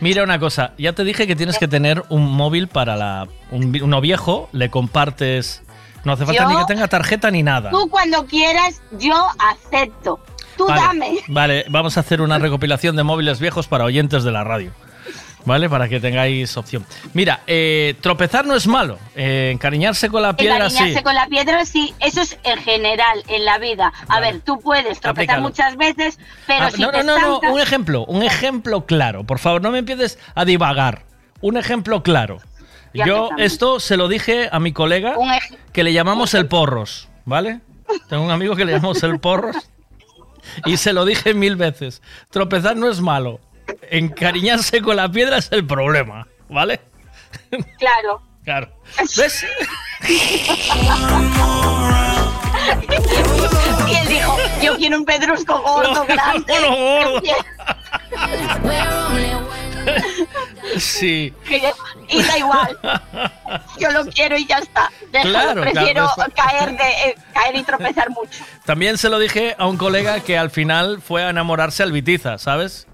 Mira 0.00 0.22
una 0.22 0.38
cosa, 0.38 0.72
ya 0.78 0.92
te 0.94 1.04
dije 1.04 1.26
que 1.26 1.36
tienes 1.36 1.58
que 1.58 1.68
tener 1.68 2.02
un 2.08 2.30
móvil 2.30 2.68
para 2.68 2.96
la 2.96 3.26
un 3.50 3.76
uno 3.82 4.00
viejo, 4.00 4.48
le 4.52 4.70
compartes, 4.70 5.62
no 6.04 6.12
hace 6.12 6.24
falta 6.24 6.42
Yo- 6.44 6.48
ni 6.48 6.56
que 6.56 6.64
tenga 6.66 6.88
tarjeta 6.88 7.30
ni 7.30 7.42
nada. 7.42 7.70
Tú 7.70 7.88
cuando 7.90 8.24
quieras, 8.26 8.80
yo 8.92 9.14
acepto. 9.38 10.20
Tú 10.56 10.66
Vale, 10.66 10.80
dame. 10.80 11.18
Vale, 11.28 11.64
vamos 11.68 11.96
a 11.96 12.00
hacer 12.00 12.20
una 12.20 12.38
recopilación 12.38 12.96
de 12.96 13.02
móviles 13.02 13.40
viejos 13.40 13.66
para 13.66 13.84
oyentes 13.84 14.24
de 14.24 14.30
la 14.30 14.44
radio. 14.44 14.72
¿Vale? 15.46 15.70
Para 15.70 15.88
que 15.88 16.00
tengáis 16.00 16.54
opción. 16.56 16.84
Mira, 17.14 17.40
eh, 17.46 17.94
tropezar 18.00 18.44
no 18.46 18.54
es 18.54 18.66
malo. 18.66 18.98
eh, 19.16 19.50
encariñarse 19.52 20.08
con 20.10 20.22
la 20.22 20.36
piedra 20.36 20.68
sí. 20.68 20.76
Encariñarse 20.76 21.02
con 21.02 21.14
la 21.14 21.26
piedra, 21.28 21.64
sí, 21.64 21.94
eso 22.00 22.20
es 22.20 22.38
en 22.44 22.58
general, 22.58 23.22
en 23.28 23.44
la 23.46 23.58
vida. 23.58 23.92
A 24.08 24.20
ver, 24.20 24.40
tú 24.40 24.60
puedes 24.60 25.00
tropezar 25.00 25.40
muchas 25.40 25.76
veces, 25.76 26.18
pero 26.46 26.66
Ah, 26.66 26.70
si 26.70 26.82
no, 26.82 26.90
te 26.90 27.02
no, 27.04 27.18
no, 27.18 27.40
no, 27.40 27.52
un 27.52 27.60
ejemplo, 27.60 28.04
un 28.04 28.22
ejemplo 28.22 28.84
claro. 28.84 29.24
Por 29.24 29.38
favor, 29.38 29.62
no 29.62 29.70
me 29.70 29.78
empieces 29.78 30.18
a 30.34 30.44
divagar. 30.44 31.04
Un 31.40 31.56
ejemplo 31.56 32.02
claro. 32.02 32.38
Ya 32.92 33.06
Yo 33.06 33.30
esto 33.38 33.80
se 33.80 33.96
lo 33.96 34.08
dije 34.08 34.48
a 34.52 34.58
mi 34.60 34.72
colega 34.72 35.14
que 35.72 35.84
le 35.84 35.92
llamamos 35.92 36.34
el 36.34 36.46
porros, 36.48 37.08
¿vale? 37.24 37.60
Tengo 38.08 38.24
un 38.24 38.30
amigo 38.30 38.56
que 38.56 38.64
le 38.64 38.72
llamamos 38.72 39.02
el 39.04 39.18
porros 39.20 39.56
y 40.66 40.76
se 40.76 40.92
lo 40.92 41.04
dije 41.04 41.32
mil 41.32 41.56
veces. 41.56 42.02
Tropezar 42.30 42.76
no 42.76 42.90
es 42.90 43.00
malo. 43.00 43.40
Encariñarse 43.90 44.80
con 44.82 44.96
la 44.96 45.10
piedra 45.10 45.38
es 45.38 45.50
el 45.52 45.66
problema, 45.66 46.26
¿vale? 46.48 46.80
Claro. 47.78 48.22
Claro. 48.44 48.68
¿Ves? 49.16 49.44
y 53.88 53.94
él 53.94 54.08
dijo, 54.08 54.36
yo 54.62 54.76
quiero 54.76 54.98
un 54.98 55.04
pedrusco 55.04 55.60
gordo, 55.60 56.04
grande. 56.08 56.52
uno 56.58 56.76
gordo. 56.76 57.22
Sí. 60.78 61.32
Y 62.08 62.22
da 62.22 62.38
igual. 62.38 62.78
Yo 63.78 63.90
lo 63.90 64.04
quiero 64.06 64.36
y 64.36 64.46
ya 64.46 64.58
está. 64.58 64.90
Déjalo, 65.10 65.32
Claro, 65.32 65.60
prefiero 65.62 66.08
claro, 66.14 66.32
caer, 66.36 66.70
de, 66.76 66.84
eh, 67.08 67.14
caer 67.32 67.56
y 67.56 67.62
tropezar 67.64 68.10
mucho. 68.10 68.44
También 68.64 68.98
se 68.98 69.08
lo 69.08 69.18
dije 69.18 69.56
a 69.58 69.66
un 69.66 69.76
colega 69.76 70.20
que 70.20 70.38
al 70.38 70.50
final 70.50 71.00
fue 71.02 71.24
a 71.24 71.30
enamorarse 71.30 71.82
al 71.82 71.92
Vitiza, 71.92 72.38
¿sabes? 72.38 72.86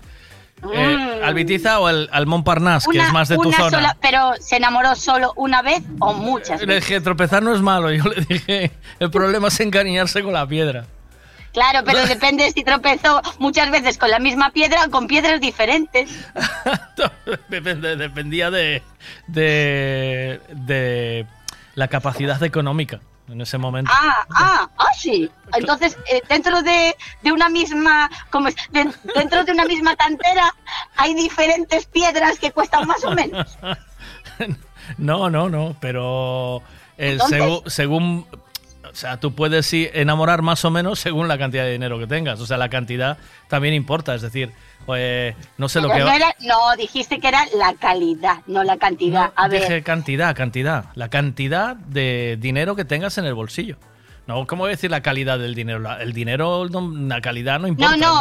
Eh, 0.74 1.20
al 1.24 1.34
Vitiza 1.34 1.80
o 1.80 1.86
al, 1.86 2.08
al 2.12 2.26
Montparnasse, 2.26 2.88
que 2.90 2.98
es 2.98 3.12
más 3.12 3.28
de 3.28 3.36
tu 3.36 3.48
Mm. 3.50 3.52
zona. 3.52 3.70
sola, 3.70 3.96
pero 4.00 4.32
se 4.40 4.56
enamoró 4.56 4.94
solo 4.94 5.32
una 5.36 5.62
vez 5.62 5.82
o 6.00 6.12
muchas 6.14 6.60
Le 6.60 6.66
veces. 6.66 6.88
dije, 6.88 7.00
tropezar 7.00 7.42
no 7.42 7.54
es 7.54 7.60
malo. 7.60 7.90
Yo 7.92 8.04
le 8.04 8.20
dije, 8.22 8.70
el 8.98 9.10
problema 9.10 9.48
es 9.48 9.60
encariñarse 9.60 10.22
con 10.22 10.32
la 10.32 10.46
piedra. 10.46 10.84
Claro, 11.52 11.80
pero 11.86 11.98
depende 12.06 12.50
si 12.52 12.64
tropezó 12.64 13.20
muchas 13.38 13.70
veces 13.70 13.96
con 13.98 14.10
la 14.10 14.18
misma 14.18 14.50
piedra 14.50 14.84
o 14.86 14.90
con 14.90 15.06
piedras 15.06 15.40
diferentes. 15.40 16.10
Dependía 17.48 18.50
de, 18.50 18.82
de, 19.26 20.40
de 20.52 21.26
la 21.74 21.88
capacidad 21.88 22.42
económica 22.42 23.00
en 23.28 23.40
ese 23.40 23.58
momento. 23.58 23.90
Ah, 23.94 24.26
ah, 24.30 24.70
ah, 24.78 24.86
sí. 24.96 25.30
Entonces, 25.54 25.96
eh, 26.10 26.22
dentro 26.28 26.62
de, 26.62 26.96
de 27.22 27.32
una 27.32 27.48
misma. 27.48 28.10
De- 28.70 28.92
dentro 29.14 29.44
de 29.44 29.52
una 29.52 29.64
misma 29.64 29.96
cantera 29.96 30.54
hay 30.96 31.14
diferentes 31.14 31.86
piedras 31.86 32.38
que 32.38 32.52
cuestan 32.52 32.86
más 32.86 33.04
o 33.04 33.10
menos. 33.12 33.58
No, 34.98 35.28
no, 35.30 35.48
no, 35.48 35.74
pero 35.80 36.62
Entonces- 36.96 37.42
segu- 37.42 37.68
según... 37.68 38.26
O 38.88 38.94
sea, 38.98 39.18
tú 39.18 39.34
puedes 39.34 39.70
enamorar 39.72 40.42
más 40.42 40.64
o 40.64 40.70
menos 40.70 41.00
según 41.00 41.26
la 41.28 41.36
cantidad 41.36 41.64
de 41.64 41.72
dinero 41.72 41.98
que 41.98 42.06
tengas. 42.06 42.40
O 42.40 42.46
sea, 42.46 42.56
la 42.56 42.68
cantidad 42.70 43.18
también 43.48 43.74
importa. 43.74 44.14
Es 44.14 44.22
decir, 44.22 44.52
eh, 44.94 45.34
no 45.58 45.68
sé 45.68 45.80
lo 45.80 45.90
que... 45.90 45.98
no, 45.98 46.10
era- 46.12 46.34
no, 46.40 46.76
dijiste 46.76 47.18
que 47.18 47.28
era 47.28 47.44
la 47.56 47.74
calidad, 47.74 48.38
no 48.46 48.62
la 48.64 48.76
cantidad. 48.76 49.32
A 49.36 49.48
ver, 49.48 49.62
Dije 49.62 49.82
cantidad, 49.82 50.34
cantidad. 50.36 50.84
La 50.94 51.08
cantidad 51.08 51.74
de 51.76 52.36
dinero 52.40 52.76
que 52.76 52.84
tengas 52.84 53.18
en 53.18 53.24
el 53.24 53.34
bolsillo. 53.34 53.76
No, 54.26 54.46
¿cómo 54.46 54.62
voy 54.64 54.70
a 54.70 54.72
decir 54.72 54.90
la 54.90 55.02
calidad 55.02 55.38
del 55.38 55.54
dinero? 55.54 55.78
La- 55.78 56.02
el 56.02 56.12
dinero, 56.12 56.68
no- 56.70 56.90
la 57.08 57.20
calidad 57.20 57.58
no 57.60 57.68
importa. 57.68 57.96
no, 57.96 58.14
no, 58.14 58.20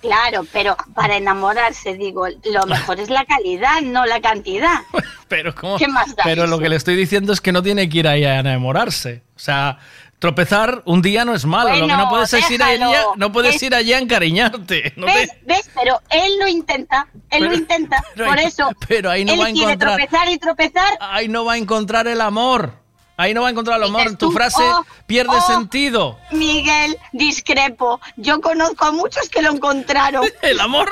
claro, 0.00 0.46
pero 0.52 0.76
para 0.94 1.16
enamorarse, 1.16 1.94
digo, 1.96 2.26
lo 2.52 2.66
mejor 2.66 3.00
es 3.00 3.10
la 3.10 3.24
calidad, 3.24 3.80
no 3.82 4.04
la 4.06 4.20
cantidad. 4.20 4.80
Pero, 5.28 5.54
¿cómo? 5.54 5.78
¿Qué 5.78 5.88
más 5.88 6.14
da 6.14 6.22
Pero 6.22 6.46
lo 6.46 6.58
que 6.58 6.68
le 6.68 6.76
estoy 6.76 6.94
diciendo 6.94 7.32
es 7.32 7.40
que 7.40 7.50
no 7.50 7.62
tiene 7.62 7.88
que 7.88 7.98
ir 8.00 8.06
ahí 8.08 8.24
a 8.24 8.38
enamorarse. 8.38 9.22
O 9.34 9.38
sea, 9.38 9.78
tropezar 10.24 10.80
un 10.86 11.02
día 11.02 11.26
no 11.26 11.34
es 11.34 11.44
malo. 11.44 11.68
lo 11.68 11.74
que 11.74 11.80
Bueno, 11.82 11.98
no 11.98 12.08
puedes 12.08 12.32
es 12.32 12.50
ir 12.50 12.62
allá, 12.62 13.04
no 13.16 13.30
puedes 13.30 13.56
Es- 13.56 13.62
ir 13.62 13.74
allá 13.74 13.98
a 13.98 14.00
encariñarte. 14.00 14.94
No 14.96 15.04
¿Ves? 15.04 15.28
te- 15.28 15.38
¿Ves? 15.44 15.68
Pero 15.74 16.00
él 16.08 16.38
lo 16.38 16.48
intenta, 16.48 17.06
él 17.28 17.44
lo 17.44 17.52
intenta, 17.52 18.02
por 18.16 18.38
ahí- 18.38 18.46
eso. 18.46 18.70
pero 18.88 19.10
ahí 19.10 19.22
no 19.26 19.34
él 19.34 19.40
va 19.42 19.44
a 19.46 19.50
encontrar- 19.50 19.96
tropezar 19.96 20.28
y 20.30 20.38
tropezar. 20.38 20.96
Ahí 20.98 21.28
no 21.28 21.44
va 21.44 21.52
a 21.54 21.56
encontrar 21.58 22.06
el 22.06 22.22
amor. 22.22 22.72
Ahí 23.18 23.34
no 23.34 23.42
va 23.42 23.48
a 23.48 23.50
encontrar 23.50 23.76
el 23.76 23.84
amor. 23.84 24.16
Tu 24.16 24.32
frase 24.32 24.62
oh, 24.62 24.84
pierde 25.06 25.36
oh. 25.36 25.46
sentido. 25.46 26.18
Miguel, 26.30 26.96
discrepo. 27.12 28.00
Yo 28.16 28.40
conozco 28.40 28.86
a 28.86 28.92
muchos 28.92 29.28
que 29.28 29.42
lo 29.42 29.50
encontraron. 29.50 30.24
¿El 30.42 30.58
amor? 30.58 30.90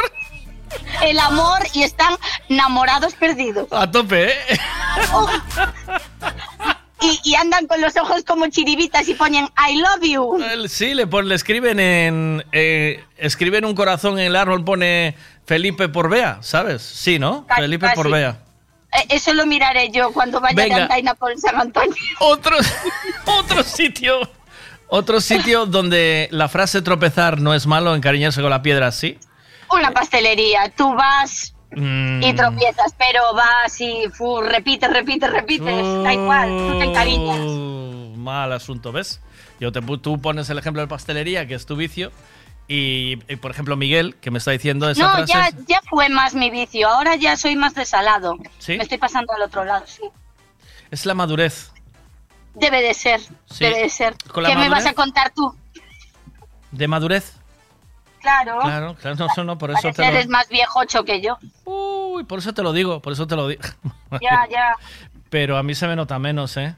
El 1.03 1.19
amor 1.19 1.59
y 1.73 1.83
están 1.85 2.15
enamorados 2.51 3.15
perdidos. 3.15 3.67
A 3.73 3.91
tope, 3.91 4.31
¿eh? 4.31 4.59
Oh. 5.15 5.27
Y, 7.03 7.21
y 7.31 7.35
andan 7.35 7.67
con 7.67 7.81
los 7.81 7.97
ojos 7.97 8.23
como 8.25 8.47
chiribitas 8.49 9.09
y 9.09 9.15
ponen 9.15 9.49
I 9.69 9.77
love 9.77 10.03
you. 10.03 10.69
Sí, 10.69 10.95
le, 10.95 11.07
pon- 11.07 11.29
le 11.29 11.35
escriben 11.35 11.81
en. 11.81 12.45
eh, 12.53 13.05
escriben 13.17 13.65
un 13.65 13.75
corazón 13.75 14.19
en 14.19 14.27
el 14.27 14.37
árbol, 14.37 14.65
pone 14.65 15.15
Felipe 15.45 15.89
por 15.89 16.09
Bea, 16.09 16.39
¿sabes? 16.43 16.83
Sí, 16.83 17.19
¿no? 17.19 17.47
Casi, 17.47 17.63
Felipe 17.63 17.89
por 17.95 18.05
casi. 18.07 18.13
Bea. 18.13 18.39
Eh, 18.95 19.07
Eso 19.09 19.33
lo 19.35 19.47
miraré 19.47 19.91
yo 19.91 20.13
cuando 20.13 20.41
vaya 20.41 20.55
Venga. 20.55 20.77
de 20.77 20.83
Antaina 20.83 21.15
por 21.15 21.37
San 21.39 21.59
Antonio. 21.61 21.95
Otro, 22.21 22.57
otro 23.27 23.63
sitio. 23.63 24.21
Otro 24.89 25.21
sitio 25.23 25.65
donde 25.65 26.29
la 26.33 26.49
frase 26.49 26.83
tropezar 26.83 27.41
no 27.41 27.55
es 27.55 27.67
malo, 27.67 27.95
encariñarse 27.95 28.43
con 28.43 28.51
la 28.51 28.61
piedra 28.61 28.93
sí. 28.93 29.19
Una 29.71 29.91
pastelería. 29.93 30.71
Tú 30.77 30.95
vas 30.95 31.52
Mm, 31.75 32.23
y 32.23 32.35
tropiezas, 32.35 32.95
pero 32.99 33.35
vas 33.35 33.81
y 33.81 34.09
fu, 34.13 34.41
repites, 34.41 34.91
repites, 34.91 35.31
repites. 35.31 36.03
Da 36.05 36.13
igual, 36.13 36.49
tú 36.49 36.79
te 36.79 36.85
encariñas. 36.85 37.39
uh, 37.41 38.15
mal 38.17 38.53
asunto, 38.53 38.93
¿ves? 38.93 39.21
Yo 39.61 39.73
te, 39.73 39.81
tú 39.99 40.21
pones 40.21 40.51
el 40.51 40.59
ejemplo 40.59 40.83
de 40.83 40.89
pastelería, 40.89 41.47
que 41.47 41.55
es 41.55 41.65
tu 41.67 41.77
vicio, 41.77 42.13
y, 42.69 43.19
y, 43.29 43.37
por 43.37 43.51
ejemplo 43.51 43.77
Miguel, 43.77 44.17
que 44.17 44.31
me 44.31 44.39
está 44.39 44.51
diciendo 44.51 44.89
esa 44.91 45.03
No, 45.03 45.13
frase. 45.15 45.33
ya, 45.33 45.51
ya 45.67 45.81
fue 45.89 46.09
más 46.09 46.35
mi 46.35 46.51
vicio. 46.51 46.89
Ahora 46.89 47.17
ya 47.17 47.37
soy 47.37 47.57
más 47.57 47.75
de 47.75 47.85
salado. 47.85 48.37
¿Sí? 48.59 48.77
Me 48.77 48.83
estoy 48.83 48.99
pasando 48.99 49.33
al 49.33 49.43
otro 49.43 49.65
lado, 49.65 49.85
sí. 49.87 50.03
Es 50.91 51.07
la 51.07 51.15
madurez. 51.15 51.71
Debe 52.55 52.83
de 52.83 52.93
ser, 52.95 53.21
Sí. 53.21 53.65
debe 53.65 53.83
de 53.83 53.89
ser. 53.89 54.15
¿Qué 54.47 54.57
me 54.57 54.69
vas 54.69 54.85
a 54.87 54.93
contar 54.93 55.33
tú? 55.35 55.55
¿De 56.71 56.87
madurez? 56.89 57.35
Claro. 58.23 58.59
Claro, 58.61 58.95
claro, 58.95 59.17
no, 59.37 59.45
no, 59.45 59.59
por 59.59 59.71
eso 59.71 59.81
te 59.83 59.93
Parece 59.95 60.03
lo... 60.03 60.09
eres 60.11 60.29
más 60.29 60.49
viejocho 60.49 61.05
que 61.05 61.21
yo. 61.21 61.39
Uy, 61.65 62.25
por 62.25 62.39
eso 62.39 62.55
te 62.55 62.63
lo 62.63 62.73
digo, 62.73 63.01
por 63.01 63.13
eso 63.13 63.27
te 63.27 63.37
lo 63.37 63.49
digo. 63.49 63.63
Ya, 64.21 64.47
ya. 64.51 64.75
Pero 65.31 65.57
a 65.57 65.63
mí 65.63 65.75
se 65.75 65.87
me 65.89 65.97
nota 65.97 66.19
menos, 66.19 66.57
¿eh? 66.57 66.75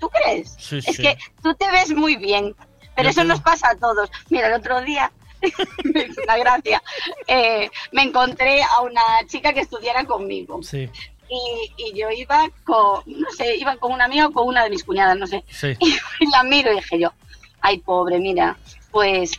¿Tú 0.00 0.08
crees? 0.08 0.56
Sí, 0.58 0.78
es 0.78 0.84
sí. 0.96 1.02
que 1.02 1.16
tú 1.42 1.54
te 1.54 1.70
ves 1.70 1.90
muy 1.94 2.16
bien, 2.16 2.54
pero 2.94 3.04
Yo 3.06 3.10
eso 3.10 3.20
te- 3.22 3.28
nos 3.28 3.40
pasa 3.40 3.70
a 3.70 3.76
todos. 3.76 4.10
Mira, 4.30 4.48
el 4.48 4.54
otro 4.54 4.80
día, 4.82 5.12
una 6.24 6.36
gracia, 6.38 6.82
eh, 7.26 7.70
me 7.92 8.02
encontré 8.02 8.62
a 8.62 8.80
una 8.80 9.00
chica 9.26 9.52
que 9.52 9.60
estudiara 9.60 10.04
conmigo. 10.04 10.62
Sí, 10.62 10.88
Y, 11.28 11.72
y 11.76 11.98
yo 11.98 12.10
iba 12.10 12.48
con, 12.64 13.02
no 13.06 13.30
sé, 13.36 13.56
iba 13.56 13.76
con 13.76 13.92
una 13.92 14.04
amiga 14.04 14.26
o 14.28 14.32
con 14.32 14.46
una 14.48 14.64
de 14.64 14.70
mis 14.70 14.84
cuñadas, 14.84 15.16
no 15.16 15.26
sé. 15.26 15.44
sí. 15.48 15.74
Y 16.20 16.30
la 16.30 16.42
miro 16.42 16.72
y 16.72 16.76
dije 16.76 16.98
yo, 16.98 17.12
ay, 17.60 17.78
pobre, 17.78 18.18
mira, 18.18 18.56
pues 18.90 19.32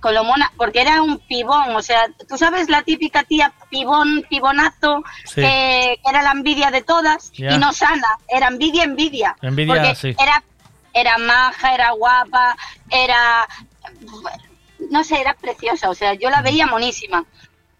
con 0.00 0.14
lo 0.14 0.24
mona, 0.24 0.50
porque 0.56 0.80
era 0.80 1.02
un 1.02 1.18
pibón, 1.18 1.76
o 1.76 1.82
sea, 1.82 2.06
tú 2.28 2.36
sabes 2.38 2.68
la 2.68 2.82
típica 2.82 3.22
tía 3.24 3.52
pibón, 3.68 4.24
pibonazo, 4.28 5.02
Sí. 5.24 5.42
eh, 5.42 5.98
que 6.02 6.10
era 6.10 6.22
la 6.22 6.32
envidia 6.32 6.70
de 6.70 6.82
todas 6.82 7.30
y 7.36 7.56
no 7.58 7.72
sana, 7.72 8.08
era 8.28 8.48
envidia, 8.48 8.84
envidia. 8.84 9.36
Envidia, 9.42 9.74
porque 9.74 9.94
sí. 9.94 10.16
Era, 10.18 10.42
era 10.94 11.18
maja, 11.18 11.74
era 11.74 11.90
guapa, 11.92 12.56
era, 12.90 13.46
no 14.90 15.04
sé, 15.04 15.20
era 15.20 15.34
preciosa, 15.34 15.90
o 15.90 15.94
sea, 15.94 16.14
yo 16.14 16.30
la 16.30 16.42
veía 16.42 16.66
monísima. 16.66 17.24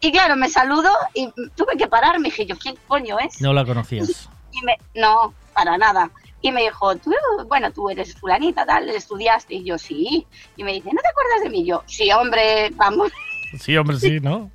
Y 0.01 0.13
claro, 0.13 0.37
me 0.37 0.49
saludó 0.49 0.91
y 1.15 1.31
tuve 1.57 1.77
que 1.77 1.87
pararme, 1.87 2.29
dije 2.29 2.47
yo, 2.47 2.57
¿quién 2.57 2.77
coño 2.89 3.19
es? 3.19 3.41
No 3.41 3.53
la 3.53 3.65
conocías. 3.65 4.29
Y 4.53 4.63
me, 4.65 4.77
no, 4.95 5.35
para 5.55 5.77
nada. 5.77 6.11
Y 6.43 6.53
me 6.53 6.63
dijo, 6.63 6.97
tú, 6.97 7.13
bueno, 7.49 7.71
tú 7.73 7.91
eres 7.91 8.15
fulanita, 8.15 8.65
tal, 8.65 8.89
estudiaste. 8.89 9.55
Y 9.57 9.65
yo, 9.65 9.77
sí. 9.79 10.27
Y 10.57 10.65
me 10.65 10.73
dice, 10.73 10.89
¿no 10.93 11.01
te 11.03 11.09
acuerdas 11.09 11.43
de 11.45 11.51
mí? 11.51 11.61
Y 11.61 11.67
yo, 11.67 11.83
sí, 11.87 12.11
hombre, 12.13 12.71
vamos. 12.75 13.13
Sí, 13.59 13.77
hombre, 13.77 13.99
sí, 13.99 14.21
¿no? 14.21 14.51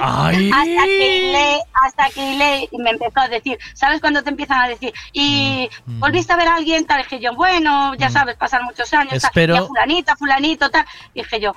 Ay. 0.00 0.50
Hasta 0.52 0.84
que 0.84 1.16
hilé, 1.18 1.60
hasta 1.72 2.10
que 2.10 2.68
y 2.70 2.78
me 2.78 2.90
empezó 2.90 3.20
a 3.20 3.28
decir, 3.28 3.58
¿sabes 3.74 4.00
cuando 4.00 4.22
te 4.22 4.30
empiezan 4.30 4.62
a 4.62 4.68
decir? 4.68 4.92
Y 5.12 5.68
Mm, 5.86 6.00
volviste 6.00 6.32
a 6.32 6.36
ver 6.36 6.48
a 6.48 6.54
alguien, 6.56 6.86
tal, 6.86 7.02
dije 7.02 7.18
yo, 7.20 7.34
bueno, 7.34 7.94
ya 7.96 8.08
sabes, 8.10 8.36
pasan 8.36 8.62
muchos 8.64 8.92
años, 8.94 9.10
tal, 9.20 9.30
Espero- 9.30 9.54
y 9.54 9.58
a 9.58 9.62
fulanita, 9.62 10.16
fulanito, 10.16 10.70
tal. 10.70 10.86
Y 11.14 11.22
dije 11.22 11.40
yo, 11.40 11.52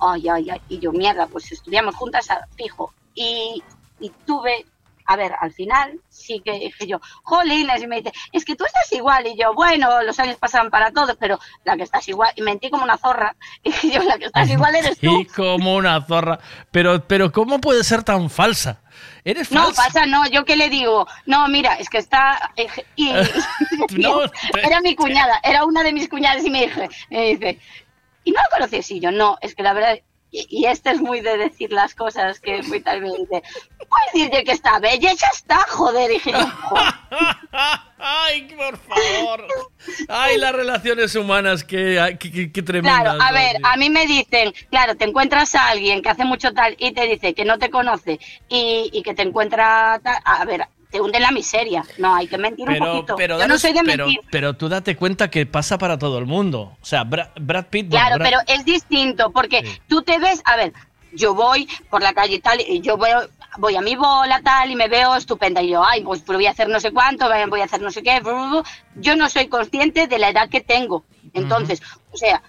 ay, 0.00 0.28
ay, 0.28 0.50
ay, 0.50 0.60
y 0.68 0.78
yo, 0.78 0.92
mierda, 0.92 1.26
pues 1.26 1.50
estudiamos 1.52 1.94
juntas, 1.96 2.28
fijo. 2.56 2.92
Y, 3.14 3.62
y 4.00 4.10
tuve, 4.26 4.64
a 5.06 5.16
ver, 5.16 5.32
al 5.40 5.52
final 5.52 6.00
sí 6.08 6.40
que 6.44 6.52
dije 6.52 6.86
yo, 6.86 7.00
jolines, 7.22 7.82
y 7.82 7.86
me 7.86 7.96
dice, 7.96 8.12
es 8.32 8.44
que 8.44 8.56
tú 8.56 8.64
estás 8.64 8.90
igual, 8.92 9.26
y 9.26 9.36
yo, 9.36 9.54
bueno, 9.54 10.02
los 10.02 10.18
años 10.18 10.36
pasan 10.36 10.70
para 10.70 10.90
todos, 10.92 11.16
pero 11.18 11.38
la 11.64 11.76
que 11.76 11.82
estás 11.82 12.08
igual, 12.08 12.32
y 12.36 12.42
mentí 12.42 12.70
como 12.70 12.84
una 12.84 12.96
zorra, 12.96 13.36
y 13.62 13.90
yo, 13.90 14.02
la 14.02 14.18
que 14.18 14.26
estás 14.26 14.48
igual 14.50 14.74
eres 14.74 14.98
tú. 14.98 15.20
Y 15.20 15.26
como 15.26 15.74
una 15.76 16.00
zorra. 16.02 16.38
Pero, 16.70 17.06
pero 17.06 17.30
¿cómo 17.32 17.60
puede 17.60 17.84
ser 17.84 18.02
tan 18.02 18.30
falsa? 18.30 18.80
¿Eres 19.24 19.50
No, 19.50 19.64
falsa? 19.64 19.84
pasa, 19.84 20.06
no, 20.06 20.26
yo 20.28 20.44
qué 20.44 20.56
le 20.56 20.68
digo, 20.68 21.06
no, 21.26 21.48
mira, 21.48 21.74
es 21.74 21.88
que 21.88 21.98
está, 21.98 22.52
eh, 22.56 22.68
y, 22.96 23.12
No, 23.92 24.20
era 24.62 24.80
mi 24.80 24.94
cuñada, 24.94 25.40
era 25.42 25.64
una 25.64 25.82
de 25.82 25.92
mis 25.92 26.08
cuñadas 26.08 26.44
y 26.44 26.50
me 26.50 26.62
dije, 26.62 26.88
me 27.10 27.22
dice, 27.30 27.58
¿y 28.24 28.32
no 28.32 28.40
lo 28.40 28.48
conoces? 28.50 28.90
Y 28.90 29.00
yo, 29.00 29.10
no, 29.10 29.36
es 29.40 29.54
que 29.54 29.62
la 29.62 29.72
verdad, 29.72 29.98
y, 30.36 30.46
y 30.62 30.66
este 30.66 30.90
es 30.90 31.00
muy 31.00 31.20
de 31.20 31.36
decir 31.38 31.72
las 31.72 31.94
cosas 31.94 32.40
que 32.40 32.62
muy 32.62 32.80
tal 32.80 33.00
vez 33.02 33.12
dice, 33.12 33.42
puedes 33.78 34.12
decirle 34.12 34.44
que 34.44 34.52
está 34.52 34.78
bella, 34.80 35.12
ya 35.12 35.28
está, 35.32 35.58
joder, 35.68 36.10
y 36.10 36.14
dije. 36.14 36.32
Ay, 37.98 38.42
por 38.56 38.76
favor. 38.78 39.46
Ay, 40.08 40.38
las 40.38 40.52
relaciones 40.52 41.14
humanas, 41.14 41.64
qué, 41.64 42.16
qué, 42.18 42.50
qué- 42.52 42.62
tremendas. 42.62 43.02
Claro, 43.02 43.22
a 43.22 43.32
ver, 43.32 43.56
a 43.62 43.76
mí 43.76 43.90
me 43.90 44.06
dicen, 44.06 44.52
claro, 44.70 44.96
te 44.96 45.04
encuentras 45.04 45.54
a 45.54 45.68
alguien 45.68 46.02
que 46.02 46.08
hace 46.08 46.24
mucho 46.24 46.52
tal 46.52 46.74
y 46.78 46.92
te 46.92 47.06
dice 47.06 47.34
que 47.34 47.44
no 47.44 47.58
te 47.58 47.70
conoce 47.70 48.18
y, 48.48 48.90
y 48.92 49.02
que 49.02 49.14
te 49.14 49.22
encuentra 49.22 50.00
tal, 50.02 50.16
a 50.24 50.44
ver, 50.44 50.66
te 50.94 51.00
hunde 51.00 51.16
en 51.18 51.24
la 51.24 51.32
miseria. 51.32 51.84
No, 51.98 52.14
hay 52.14 52.28
que 52.28 52.38
mentir 52.38 52.68
un 52.70 52.78
poquito. 52.78 53.16
pero, 53.16 53.36
Yo 53.36 53.48
no 53.48 53.58
soy 53.58 53.72
de 53.72 53.80
pero, 53.84 54.06
mentir. 54.06 54.24
pero 54.30 54.54
tú 54.54 54.68
date 54.68 54.94
cuenta 54.94 55.28
que 55.28 55.44
pasa 55.44 55.76
para 55.76 55.98
todo 55.98 56.18
el 56.18 56.24
mundo. 56.26 56.76
O 56.80 56.84
sea, 56.84 57.02
Bra- 57.04 57.32
Brad 57.34 57.66
Pitt. 57.66 57.90
Claro, 57.90 58.14
Brad- 58.16 58.24
pero 58.30 58.38
es 58.46 58.64
distinto 58.64 59.32
porque 59.32 59.80
tú 59.88 60.02
te 60.02 60.20
ves, 60.20 60.40
a 60.44 60.54
ver, 60.54 60.72
yo 61.12 61.34
voy 61.34 61.68
por 61.90 62.00
la 62.00 62.12
calle 62.12 62.36
y 62.36 62.38
tal, 62.38 62.60
y 62.60 62.80
yo 62.80 62.96
veo, 62.96 63.28
voy 63.58 63.74
a 63.74 63.80
mi 63.80 63.96
bola 63.96 64.40
tal 64.44 64.70
y 64.70 64.76
me 64.76 64.86
veo 64.86 65.16
estupenda 65.16 65.60
y 65.62 65.70
yo, 65.70 65.84
ay, 65.84 66.02
pues 66.04 66.24
voy 66.24 66.46
a 66.46 66.50
hacer 66.52 66.68
no 66.68 66.78
sé 66.78 66.92
cuánto, 66.92 67.28
voy 67.48 67.60
a 67.60 67.64
hacer 67.64 67.80
no 67.82 67.90
sé 67.90 68.04
qué, 68.04 68.22
yo 68.94 69.16
no 69.16 69.28
soy 69.28 69.48
consciente 69.48 70.06
de 70.06 70.18
la 70.20 70.28
edad 70.28 70.48
que 70.48 70.60
tengo. 70.60 71.04
Entonces, 71.32 71.82
o 72.12 72.16
sea, 72.16 72.40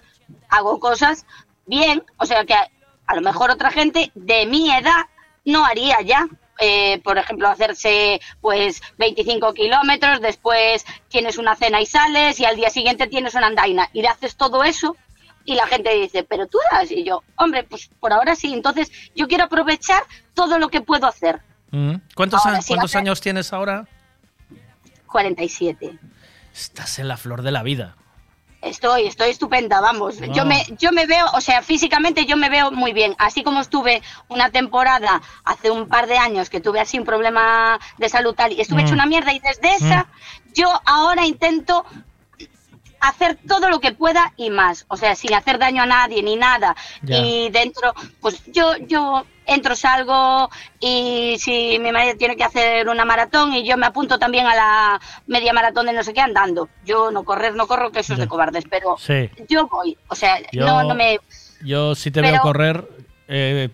hago 0.50 0.78
cosas 0.78 1.26
bien, 1.66 2.04
o 2.16 2.26
sea 2.26 2.44
que 2.44 2.54
a, 2.54 2.68
a 3.08 3.16
lo 3.16 3.22
mejor 3.22 3.50
otra 3.50 3.72
gente 3.72 4.12
de 4.14 4.46
mi 4.46 4.70
edad 4.70 5.06
no 5.44 5.64
haría 5.64 6.00
ya. 6.02 6.28
Eh, 6.58 7.00
por 7.04 7.18
ejemplo, 7.18 7.48
hacerse 7.48 8.20
pues 8.40 8.80
25 8.98 9.52
kilómetros, 9.52 10.20
después 10.20 10.84
tienes 11.08 11.36
una 11.36 11.54
cena 11.54 11.80
y 11.80 11.86
sales 11.86 12.40
y 12.40 12.44
al 12.46 12.56
día 12.56 12.70
siguiente 12.70 13.06
tienes 13.08 13.34
una 13.34 13.48
andaina 13.48 13.88
y 13.92 14.00
le 14.02 14.08
haces 14.08 14.36
todo 14.36 14.64
eso 14.64 14.96
y 15.44 15.54
la 15.54 15.66
gente 15.66 15.94
dice, 15.94 16.24
pero 16.24 16.46
tú 16.46 16.58
das 16.72 16.90
y 16.90 17.04
yo, 17.04 17.22
hombre, 17.36 17.62
pues 17.64 17.90
por 18.00 18.12
ahora 18.12 18.34
sí, 18.34 18.52
entonces 18.54 18.90
yo 19.14 19.28
quiero 19.28 19.44
aprovechar 19.44 20.02
todo 20.34 20.58
lo 20.58 20.68
que 20.68 20.80
puedo 20.80 21.06
hacer. 21.06 21.40
Mm. 21.72 21.96
¿Cuántos, 22.14 22.44
Ahora 22.46 22.60
cuántos 22.66 22.90
hace- 22.90 22.98
años 22.98 23.20
tienes 23.20 23.52
ahora? 23.52 23.86
47. 25.06 25.98
Estás 26.54 26.98
en 26.98 27.08
la 27.08 27.16
flor 27.16 27.42
de 27.42 27.50
la 27.52 27.62
vida. 27.62 27.96
Estoy, 28.68 29.06
estoy 29.06 29.30
estupenda, 29.30 29.80
vamos. 29.80 30.20
No. 30.20 30.32
Yo 30.32 30.44
me, 30.44 30.64
yo 30.78 30.92
me 30.92 31.06
veo, 31.06 31.26
o 31.34 31.40
sea, 31.40 31.62
físicamente 31.62 32.26
yo 32.26 32.36
me 32.36 32.48
veo 32.48 32.70
muy 32.70 32.92
bien. 32.92 33.14
Así 33.18 33.42
como 33.42 33.60
estuve 33.60 34.02
una 34.28 34.50
temporada 34.50 35.22
hace 35.44 35.70
un 35.70 35.88
par 35.88 36.06
de 36.06 36.18
años 36.18 36.50
que 36.50 36.60
tuve 36.60 36.80
así 36.80 36.98
un 36.98 37.04
problema 37.04 37.78
de 37.98 38.08
salud 38.08 38.34
tal 38.34 38.52
y 38.52 38.60
estuve 38.60 38.82
Mm. 38.82 38.86
hecho 38.86 38.94
una 38.94 39.06
mierda 39.06 39.32
y 39.32 39.38
desde 39.40 39.74
esa 39.74 40.08
yo 40.54 40.68
ahora 40.84 41.26
intento 41.26 41.84
hacer 43.00 43.38
todo 43.46 43.68
lo 43.68 43.78
que 43.80 43.92
pueda 43.92 44.32
y 44.36 44.50
más, 44.50 44.84
o 44.88 44.96
sea, 44.96 45.14
sin 45.14 45.34
hacer 45.34 45.58
daño 45.58 45.82
a 45.82 45.86
nadie 45.86 46.22
ni 46.22 46.34
nada. 46.36 46.74
Ya. 47.02 47.18
Y 47.18 47.50
dentro, 47.50 47.94
pues 48.20 48.42
yo, 48.46 48.76
yo 48.78 49.24
entro, 49.46 49.76
salgo 49.76 50.50
y 50.80 51.36
si 51.38 51.78
mi 51.78 51.92
marido 51.92 52.16
tiene 52.16 52.36
que 52.36 52.44
hacer 52.44 52.88
una 52.88 53.04
maratón 53.04 53.54
y 53.54 53.64
yo 53.66 53.76
me 53.76 53.86
apunto 53.86 54.18
también 54.18 54.46
a 54.46 54.54
la 54.54 55.00
media 55.26 55.52
maratón 55.52 55.86
de 55.86 55.92
no 55.92 56.02
sé 56.02 56.12
qué 56.12 56.20
andando. 56.20 56.68
Yo 56.84 57.10
no 57.10 57.24
correr, 57.24 57.54
no 57.54 57.66
corro, 57.66 57.90
que 57.92 58.00
eso 58.00 58.14
es 58.14 58.18
de 58.18 58.28
cobardes, 58.28 58.64
pero 58.68 58.96
Sí. 58.98 59.30
yo 59.48 59.66
voy, 59.68 59.96
o 60.08 60.14
sea, 60.14 60.38
Yo- 60.52 60.66
no, 60.66 60.82
no 60.82 60.94
me... 60.94 61.18
Yo 61.64 61.94
si 61.94 62.10
te 62.10 62.20
Pero- 62.20 62.32
veo 62.34 62.42
correr, 62.42 62.88
eh, 63.28 63.68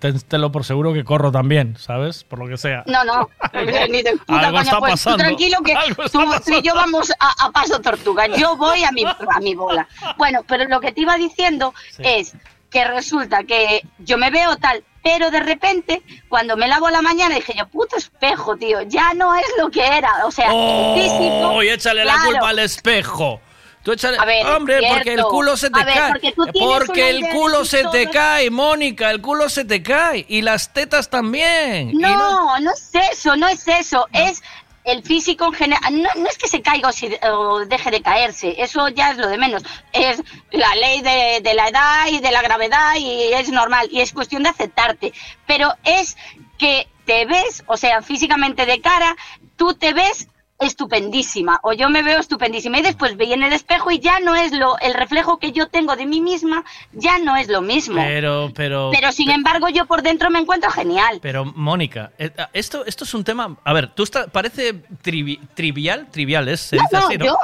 por 0.52 0.64
seguro 0.64 0.92
que 0.94 1.04
corro 1.04 1.30
también, 1.32 1.76
¿sabes? 1.78 2.24
Por 2.24 2.38
lo 2.38 2.46
que 2.48 2.56
sea. 2.56 2.84
No, 2.86 3.04
no, 3.04 3.28
ni 3.90 4.02
de 4.02 4.12
puta 4.16 4.38
Algo 4.38 4.50
coña, 4.52 4.62
está 4.62 4.78
pues 4.78 4.92
tú 4.92 4.96
pasando. 5.10 5.18
tranquilo 5.24 5.58
que 5.64 5.74
Algo 5.74 6.04
tú, 6.10 6.52
y 6.58 6.62
yo 6.62 6.74
vamos 6.74 7.12
a, 7.18 7.46
a 7.46 7.50
paso 7.50 7.80
tortuga. 7.80 8.26
Yo 8.28 8.56
voy 8.56 8.84
a 8.84 8.92
mi, 8.92 9.04
a 9.04 9.40
mi 9.40 9.54
bola. 9.54 9.86
Bueno, 10.16 10.40
pero 10.46 10.64
lo 10.66 10.80
que 10.80 10.92
te 10.92 11.00
iba 11.02 11.16
diciendo 11.16 11.74
es 11.98 12.34
que 12.70 12.84
resulta 12.86 13.44
que 13.44 13.82
yo 13.98 14.16
me 14.16 14.30
veo 14.30 14.56
tal, 14.56 14.82
pero 15.02 15.30
de 15.30 15.40
repente, 15.40 16.02
cuando 16.28 16.56
me 16.56 16.68
lavo 16.68 16.88
la 16.90 17.02
mañana, 17.02 17.34
dije 17.34 17.54
yo, 17.56 17.66
puto 17.68 17.96
espejo, 17.96 18.56
tío, 18.56 18.82
ya 18.82 19.14
no 19.14 19.34
es 19.34 19.46
lo 19.58 19.70
que 19.70 19.84
era. 19.86 20.24
O 20.26 20.30
sea, 20.30 20.46
el 20.52 20.94
físico. 21.02 21.48
¡Oh! 21.54 21.62
Y 21.62 21.68
échale 21.70 22.04
la 22.04 22.16
culpa 22.24 22.48
al 22.50 22.58
espejo. 22.60 23.40
Tú 23.82 23.90
échale, 23.90 24.16
A 24.16 24.24
ver, 24.24 24.46
hombre, 24.46 24.80
porque 24.88 25.14
el 25.14 25.22
culo 25.24 25.56
se 25.56 25.68
te 25.68 25.80
A 25.80 25.84
ver, 25.84 25.94
cae. 25.94 26.32
porque 26.36 26.52
Porque 26.60 27.10
el 27.10 27.28
culo 27.30 27.64
se 27.64 27.82
te 27.88 28.08
cae, 28.08 28.48
Mónica, 28.48 29.10
el 29.10 29.20
culo 29.20 29.48
se 29.48 29.64
te 29.64 29.82
cae. 29.82 30.24
Y 30.28 30.42
las 30.42 30.72
tetas 30.72 31.10
también. 31.10 31.90
Y 31.90 31.94
No, 31.94 32.60
no 32.60 32.70
es 32.70 32.90
eso, 33.10 33.34
no 33.34 33.48
es 33.48 33.66
eso, 33.66 34.06
es 34.12 34.40
el 34.84 35.02
físico 35.02 35.46
en 35.46 35.52
general. 35.52 36.02
No, 36.02 36.08
no 36.16 36.28
es 36.28 36.38
que 36.38 36.48
se 36.48 36.62
caiga 36.62 36.90
o, 36.90 37.28
o 37.28 37.66
deje 37.66 37.90
de 37.90 38.02
caerse, 38.02 38.54
eso 38.58 38.88
ya 38.88 39.12
es 39.12 39.18
lo 39.18 39.28
de 39.28 39.38
menos. 39.38 39.62
Es 39.92 40.22
la 40.50 40.74
ley 40.76 41.02
de, 41.02 41.40
de 41.42 41.54
la 41.54 41.68
edad 41.68 42.06
y 42.10 42.20
de 42.20 42.32
la 42.32 42.42
gravedad 42.42 42.94
y 42.98 43.32
es 43.32 43.50
normal 43.50 43.88
y 43.90 44.00
es 44.00 44.12
cuestión 44.12 44.42
de 44.42 44.50
aceptarte. 44.50 45.12
Pero 45.46 45.74
es 45.84 46.16
que 46.58 46.88
te 47.04 47.26
ves, 47.26 47.64
o 47.66 47.76
sea, 47.76 48.02
físicamente 48.02 48.66
de 48.66 48.80
cara, 48.80 49.16
tú 49.56 49.74
te 49.74 49.92
ves 49.92 50.28
estupendísima 50.62 51.60
o 51.62 51.72
yo 51.72 51.88
me 51.90 52.02
veo 52.02 52.18
estupendísima 52.20 52.78
y 52.78 52.82
después 52.82 53.16
veía 53.16 53.34
en 53.34 53.42
el 53.42 53.52
espejo 53.52 53.90
y 53.90 53.98
ya 54.00 54.20
no 54.20 54.34
es 54.34 54.52
lo 54.52 54.78
el 54.78 54.94
reflejo 54.94 55.38
que 55.38 55.52
yo 55.52 55.68
tengo 55.68 55.96
de 55.96 56.06
mí 56.06 56.20
misma 56.20 56.64
ya 56.92 57.18
no 57.18 57.36
es 57.36 57.48
lo 57.48 57.60
mismo 57.62 57.96
Pero, 58.02 58.50
pero. 58.54 58.90
pero 58.92 59.12
sin 59.12 59.30
embargo 59.30 59.68
yo 59.68 59.86
por 59.86 60.02
dentro 60.02 60.30
me 60.30 60.38
encuentro 60.38 60.70
genial 60.70 61.18
Pero, 61.22 61.44
Mónica, 61.44 62.12
eh, 62.18 62.30
esto, 62.52 62.84
esto 62.86 63.04
es 63.04 63.14
un 63.14 63.24
tema. 63.24 63.56
A 63.64 63.72
ver, 63.72 63.88
tú 63.88 64.02
está, 64.02 64.26
parece 64.28 64.74
trivi- 65.02 65.38
trivial, 65.54 66.08
trivial 66.10 66.48
es, 66.48 66.60
se 66.60 66.76
No, 66.76 66.82
dice 66.82 66.96
no, 66.96 67.06
así, 67.06 67.18
¿no? 67.18 67.24
yo- 67.26 67.36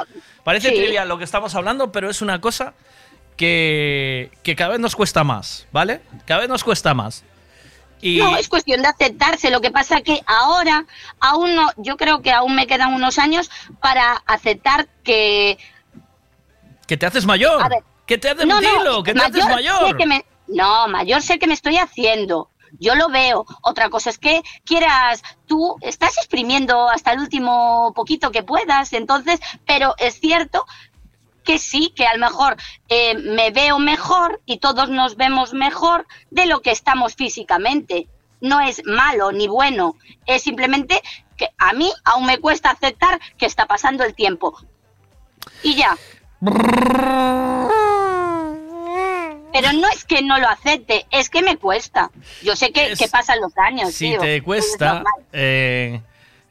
Parece 0.43 0.69
sí. 0.69 0.75
trivial 0.75 1.07
lo 1.07 1.17
que 1.17 1.23
estamos 1.25 1.53
hablando, 1.55 1.91
pero 1.91 2.09
es 2.09 2.21
una 2.21 2.39
cosa 2.41 2.73
que, 3.37 4.31
que 4.43 4.55
cada 4.55 4.71
vez 4.71 4.79
nos 4.79 4.95
cuesta 4.95 5.23
más, 5.23 5.67
¿vale? 5.71 6.01
Cada 6.25 6.41
vez 6.41 6.49
nos 6.49 6.63
cuesta 6.63 6.93
más. 6.93 7.23
Y 8.01 8.19
No, 8.19 8.37
es 8.37 8.47
cuestión 8.47 8.81
de 8.81 8.87
aceptarse. 8.87 9.49
Lo 9.51 9.61
que 9.61 9.71
pasa 9.71 10.01
que 10.01 10.21
ahora, 10.25 10.85
aún 11.19 11.55
no, 11.55 11.69
yo 11.77 11.97
creo 11.97 12.21
que 12.21 12.31
aún 12.31 12.55
me 12.55 12.65
quedan 12.67 12.93
unos 12.93 13.17
años 13.17 13.49
para 13.81 14.13
aceptar 14.25 14.87
que. 15.03 15.57
que 16.87 16.97
te 16.97 17.05
haces 17.05 17.25
mayor. 17.25 17.61
A 17.61 17.69
ver, 17.69 17.83
que 18.05 18.17
te 18.17 18.29
haces 18.29 18.45
no, 18.45 18.59
no, 18.61 19.03
que 19.03 19.13
te 19.13 19.21
haces 19.21 19.43
sé 19.43 19.49
mayor. 19.49 19.97
que 19.97 20.05
me- 20.05 20.25
no, 20.47 20.87
mayor 20.87 21.21
sé 21.21 21.37
que 21.39 21.47
me 21.47 21.53
estoy 21.53 21.77
haciendo. 21.77 22.49
Yo 22.79 22.95
lo 22.95 23.09
veo. 23.09 23.45
Otra 23.63 23.89
cosa 23.89 24.09
es 24.11 24.17
que 24.17 24.41
quieras, 24.63 25.23
tú 25.47 25.75
estás 25.81 26.17
exprimiendo 26.17 26.87
hasta 26.89 27.13
el 27.13 27.19
último 27.19 27.93
poquito 27.95 28.31
que 28.31 28.43
puedas, 28.43 28.93
entonces, 28.93 29.39
pero 29.65 29.95
es 29.97 30.19
cierto 30.19 30.65
que 31.49 31.57
sí, 31.57 31.91
que 31.95 32.05
a 32.05 32.13
lo 32.13 32.19
mejor 32.19 32.57
eh, 32.89 33.15
me 33.15 33.49
veo 33.49 33.79
mejor 33.79 34.39
y 34.45 34.59
todos 34.59 34.87
nos 34.87 35.15
vemos 35.15 35.55
mejor 35.55 36.05
de 36.29 36.45
lo 36.45 36.61
que 36.61 36.69
estamos 36.69 37.15
físicamente. 37.15 38.07
No 38.39 38.61
es 38.61 38.83
malo 38.85 39.31
ni 39.31 39.47
bueno, 39.47 39.95
es 40.27 40.43
simplemente 40.43 41.01
que 41.37 41.49
a 41.57 41.73
mí 41.73 41.91
aún 42.05 42.27
me 42.27 42.37
cuesta 42.37 42.69
aceptar 42.69 43.19
que 43.35 43.47
está 43.47 43.65
pasando 43.65 44.03
el 44.03 44.13
tiempo. 44.13 44.59
Y 45.63 45.73
ya. 45.73 45.97
Pero 49.51 49.73
no 49.73 49.87
es 49.91 50.05
que 50.05 50.21
no 50.21 50.37
lo 50.37 50.49
acepte, 50.49 51.07
es 51.09 51.31
que 51.31 51.41
me 51.41 51.57
cuesta. 51.57 52.11
Yo 52.43 52.55
sé 52.55 52.71
que, 52.71 52.93
que 52.95 53.07
pasan 53.07 53.41
los 53.41 53.57
años. 53.57 53.91
Si 53.91 54.09
tío. 54.09 54.19
te 54.19 54.43
cuesta, 54.43 55.03
eh, 55.33 55.99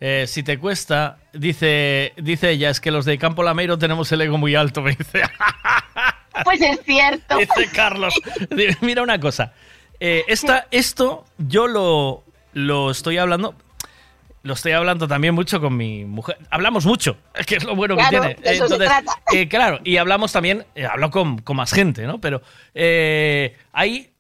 eh, 0.01 0.25
si 0.29 0.43
te 0.43 0.59
cuesta, 0.59 1.19
dice, 1.33 2.13
dice 2.17 2.51
ella, 2.51 2.71
es 2.71 2.81
que 2.81 2.91
los 2.91 3.05
de 3.05 3.19
Campo 3.19 3.43
Lameiro 3.43 3.79
tenemos 3.79 4.11
el 4.13 4.21
ego 4.23 4.39
muy 4.39 4.55
alto, 4.55 4.83
me 4.83 4.91
dice. 4.95 5.23
Pues 6.45 6.61
es 6.61 6.81
cierto. 6.85 7.37
Dice 7.39 7.69
Carlos. 7.75 8.15
Mira 8.81 9.03
una 9.03 9.19
cosa. 9.19 9.53
eh, 10.01 10.25
esta, 10.29 10.67
esto 10.71 11.25
yo 11.39 11.67
lo, 11.67 12.25
lo 12.53 12.91
estoy 12.91 13.19
hablando. 13.19 13.55
Lo 14.45 14.55
estoy 14.55 14.71
hablando 14.73 15.09
también 15.09 15.35
mucho 15.35 15.61
con 15.61 15.77
mi 15.77 16.05
mujer. 16.05 16.39
Hablamos 16.49 16.87
mucho, 16.87 17.17
que 17.47 17.57
es 17.57 17.65
lo 17.65 17.75
bueno 17.75 17.97
Claro, 17.97 18.11
que 18.23 18.35
tiene. 18.37 18.41
de 18.43 18.55
eso 18.57 18.69
se 18.69 18.77
trata. 18.79 19.13
eh, 19.33 19.49
claro, 19.49 19.81
y 19.83 19.97
hablamos 19.97 20.31
también, 20.33 20.65
eh, 20.77 20.87
hablo 20.87 21.11
con, 21.11 21.39
con 21.43 21.57
más 21.57 21.73
gente, 21.73 22.05
¿no? 22.07 22.21
Pero 22.21 22.41
eh, 22.73 23.57
hay, 23.73 24.11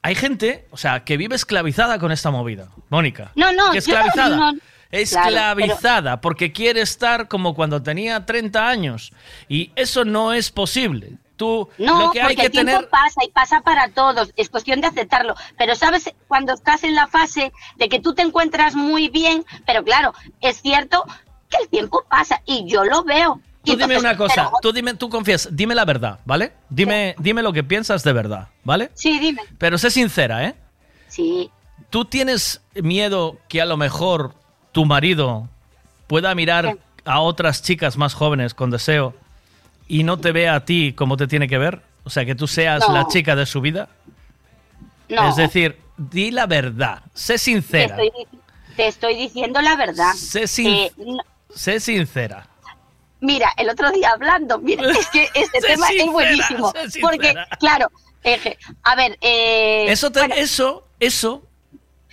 hay 0.00 0.14
gente, 0.14 0.66
o 0.70 0.78
sea, 0.78 1.04
que 1.04 1.18
vive 1.18 1.36
esclavizada 1.36 1.98
con 1.98 2.10
esta 2.10 2.30
movida. 2.30 2.68
Mónica. 2.88 3.32
No, 3.36 3.52
no, 3.52 3.66
Que 3.66 3.74
yo 3.74 3.78
esclavizada. 3.80 4.36
no- 4.52 4.58
Claro, 4.90 5.00
esclavizada, 5.00 6.20
porque 6.20 6.52
quiere 6.52 6.80
estar 6.80 7.28
como 7.28 7.54
cuando 7.54 7.82
tenía 7.82 8.24
30 8.24 8.68
años. 8.68 9.12
Y 9.48 9.72
eso 9.76 10.04
no 10.04 10.32
es 10.32 10.50
posible. 10.50 11.12
Tú, 11.36 11.68
No, 11.76 12.06
lo 12.06 12.10
que 12.12 12.20
hay 12.22 12.28
porque 12.28 12.36
que 12.36 12.46
el 12.46 12.52
tiempo 12.52 12.72
tener. 12.72 12.88
pasa 12.88 13.20
y 13.22 13.28
pasa 13.30 13.60
para 13.60 13.88
todos. 13.88 14.32
Es 14.36 14.48
cuestión 14.48 14.80
de 14.80 14.86
aceptarlo. 14.86 15.34
Pero 15.58 15.74
sabes, 15.74 16.10
cuando 16.28 16.54
estás 16.54 16.82
en 16.84 16.94
la 16.94 17.08
fase 17.08 17.52
de 17.76 17.88
que 17.90 18.00
tú 18.00 18.14
te 18.14 18.22
encuentras 18.22 18.74
muy 18.74 19.08
bien, 19.08 19.44
pero 19.66 19.84
claro, 19.84 20.14
es 20.40 20.62
cierto 20.62 21.04
que 21.50 21.58
el 21.62 21.68
tiempo 21.68 22.04
pasa 22.08 22.40
y 22.46 22.64
yo 22.66 22.84
lo 22.84 23.04
veo. 23.04 23.40
Tú 23.64 23.76
dime 23.76 23.98
una 23.98 24.16
cosa, 24.16 24.34
pero- 24.46 24.50
tú 24.62 24.72
dime, 24.72 24.94
tú 24.94 25.10
confías, 25.10 25.48
dime 25.50 25.74
la 25.74 25.84
verdad, 25.84 26.20
¿vale? 26.24 26.52
Dime, 26.70 27.16
dime 27.18 27.42
lo 27.42 27.52
que 27.52 27.64
piensas 27.64 28.02
de 28.04 28.12
verdad, 28.12 28.48
¿vale? 28.62 28.90
Sí, 28.94 29.18
dime. 29.18 29.42
Pero 29.58 29.76
sé 29.76 29.90
sincera, 29.90 30.44
¿eh? 30.44 30.54
Sí. 31.08 31.50
¿Tú 31.90 32.04
tienes 32.04 32.62
miedo 32.74 33.38
que 33.48 33.60
a 33.60 33.64
lo 33.66 33.76
mejor 33.76 34.34
tu 34.76 34.84
marido 34.84 35.48
pueda 36.06 36.34
mirar 36.34 36.76
a 37.06 37.20
otras 37.20 37.62
chicas 37.62 37.96
más 37.96 38.12
jóvenes 38.12 38.52
con 38.52 38.70
deseo 38.70 39.14
y 39.88 40.02
no 40.04 40.18
te 40.18 40.32
vea 40.32 40.54
a 40.54 40.66
ti 40.66 40.92
como 40.92 41.16
te 41.16 41.26
tiene 41.26 41.48
que 41.48 41.56
ver? 41.56 41.80
O 42.04 42.10
sea, 42.10 42.26
que 42.26 42.34
tú 42.34 42.46
seas 42.46 42.86
No. 42.86 42.92
la 42.92 43.08
chica 43.08 43.34
de 43.34 43.46
su 43.46 43.62
vida. 43.62 43.88
No. 45.08 45.30
Es 45.30 45.36
decir, 45.36 45.78
di 45.96 46.30
la 46.30 46.44
verdad, 46.44 47.00
sé 47.14 47.32
te 47.34 47.38
sincera, 47.38 47.96
estoy, 47.96 48.10
te 48.76 48.86
estoy 48.88 49.14
diciendo 49.16 49.62
la 49.62 49.76
verdad. 49.76 50.12
Sé 50.12 50.46
sin- 50.46 50.90
no- 50.98 51.24
sé 51.54 51.80
sincera. 51.80 52.46
Mira, 53.20 53.50
el 53.56 53.70
otro 53.70 53.90
día 53.92 54.10
hablando, 54.10 54.58
mira, 54.58 54.82
es 54.90 55.06
que 55.06 55.30
este 55.32 55.58
tema 55.62 55.86
sincera, 55.86 56.04
es 56.04 56.12
buenísimo. 56.12 56.72
Porque, 57.00 57.34
claro, 57.58 57.90
eh, 58.24 58.58
a 58.82 58.94
ver, 58.94 59.16
eh, 59.22 59.86
Eso, 59.88 60.12
te- 60.12 60.18
bueno, 60.20 60.34
eso, 60.34 60.86
eso. 61.00 61.45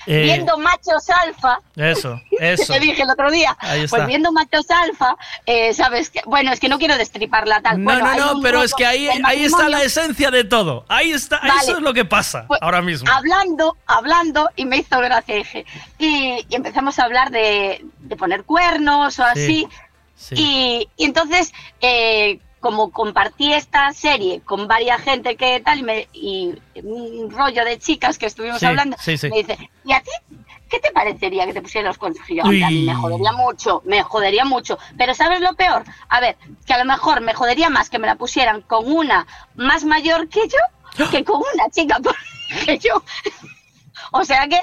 Eh, 0.08 0.22
viendo 0.24 0.58
machos 0.58 1.10
alfa, 1.10 1.60
Eso, 1.76 2.20
eso. 2.40 2.74
te 2.74 2.80
dije 2.80 3.02
el 3.04 3.10
otro 3.10 3.32
día, 3.32 3.56
Ahí 3.60 3.84
está. 3.84 3.98
pues 3.98 4.08
viendo 4.08 4.32
machos 4.32 4.70
alfa, 4.70 5.16
eh, 5.46 5.74
sabes 5.74 6.10
que, 6.10 6.22
bueno, 6.26 6.52
es 6.52 6.60
que 6.60 6.70
no 6.70 6.80
quiero 6.80 6.98
destriparla 6.98 7.62
tal. 7.62 7.84
No, 7.84 7.92
bueno, 7.92 8.16
no, 8.16 8.34
no, 8.36 8.42
pero 8.42 8.64
es 8.64 8.74
que 8.74 8.86
ahí, 8.86 9.08
ahí 9.26 9.44
está 9.46 9.70
la 9.70 9.82
esencia 9.84 10.32
de 10.32 10.44
todo. 10.44 10.86
Ahí 10.90 11.12
está, 11.12 11.40
Vale. 11.40 11.54
eso 11.62 11.78
es 11.78 11.82
lo 11.84 11.94
que 11.94 12.06
pasa 12.06 12.46
Pues, 12.48 12.62
ahora 12.62 12.82
mismo. 12.82 13.10
Hablando, 13.12 13.78
hablando, 13.86 14.50
y 14.56 14.66
me 14.66 14.78
hizo 14.78 15.00
gracia, 15.00 15.36
dije, 15.36 15.66
y, 16.00 16.46
y 16.50 16.56
empezamos 16.56 17.00
a 17.00 17.04
hablar 17.04 17.32
de, 17.32 17.84
de 18.00 18.16
poner 18.16 18.44
cuernos 18.44 19.20
o 19.20 19.24
así, 19.24 19.68
Sí. 20.16 20.36
y, 20.38 20.90
y 20.96 21.06
entonces, 21.06 21.52
eh, 21.82 22.40
como 22.64 22.92
compartí 22.92 23.52
esta 23.52 23.92
serie 23.92 24.40
con 24.46 24.70
varias 24.70 25.02
gente 25.02 25.36
que 25.36 25.60
tal, 25.60 25.80
y, 25.80 25.84
me, 25.84 26.08
y 26.14 26.56
un 26.82 27.30
rollo 27.30 27.66
de 27.66 27.78
chicas 27.78 28.18
que 28.18 28.26
estuvimos 28.26 28.62
Sí, 28.62 28.66
hablando, 28.66 28.96
sí, 29.02 29.18
sí. 29.18 29.28
me 29.30 29.40
dice, 29.44 29.70
¿y 29.84 29.92
a 29.92 30.00
ti 30.02 30.12
qué 30.70 30.80
te 30.80 30.92
parecería 30.94 31.46
que 31.46 31.52
te 31.52 31.62
pusieran 31.62 31.90
los 31.90 31.98
cuernos? 31.98 32.22
Y 32.30 32.38
yo, 32.38 32.44
"Hombre, 32.44 32.64
a 32.64 32.70
mí 32.70 32.84
me 32.86 32.96
jodería 32.96 33.34
mucho, 33.34 33.82
me 33.84 34.02
jodería 34.02 34.46
mucho. 34.46 34.80
Pero 34.98 35.14
¿sabes 35.14 35.42
lo 35.42 35.54
peor? 35.56 35.84
A 36.08 36.22
ver, 36.22 36.38
que 36.66 36.74
a 36.74 36.78
lo 36.78 36.86
mejor 36.86 37.20
me 37.20 37.34
jodería 37.34 37.70
más 37.70 37.90
que 37.90 38.00
me 38.00 38.08
la 38.08 38.16
pusieran 38.16 38.62
con 38.62 38.90
una 38.90 39.28
más 39.56 39.84
mayor 39.84 40.30
que 40.30 40.40
yo 40.48 41.06
que 41.12 41.26
con 41.26 41.42
una 41.54 41.70
chica 41.70 41.98
que 42.66 42.78
yo. 42.80 43.04
O 44.14 44.24
sea 44.24 44.48
que 44.48 44.60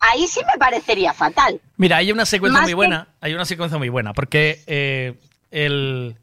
ahí 0.00 0.26
sí 0.26 0.40
me 0.52 0.58
parecería 0.58 1.14
fatal. 1.14 1.60
Mira, 1.78 1.96
hay 1.96 2.12
una 2.12 2.26
secuencia 2.26 2.58
Más 2.60 2.64
muy 2.66 2.72
que- 2.72 2.74
buena. 2.76 3.08
Hay 3.22 3.32
una 3.32 3.46
secuencia 3.46 3.78
muy 3.78 3.88
buena. 3.88 4.12
Porque 4.12 4.62
eh, 4.66 5.14
el. 5.50 6.16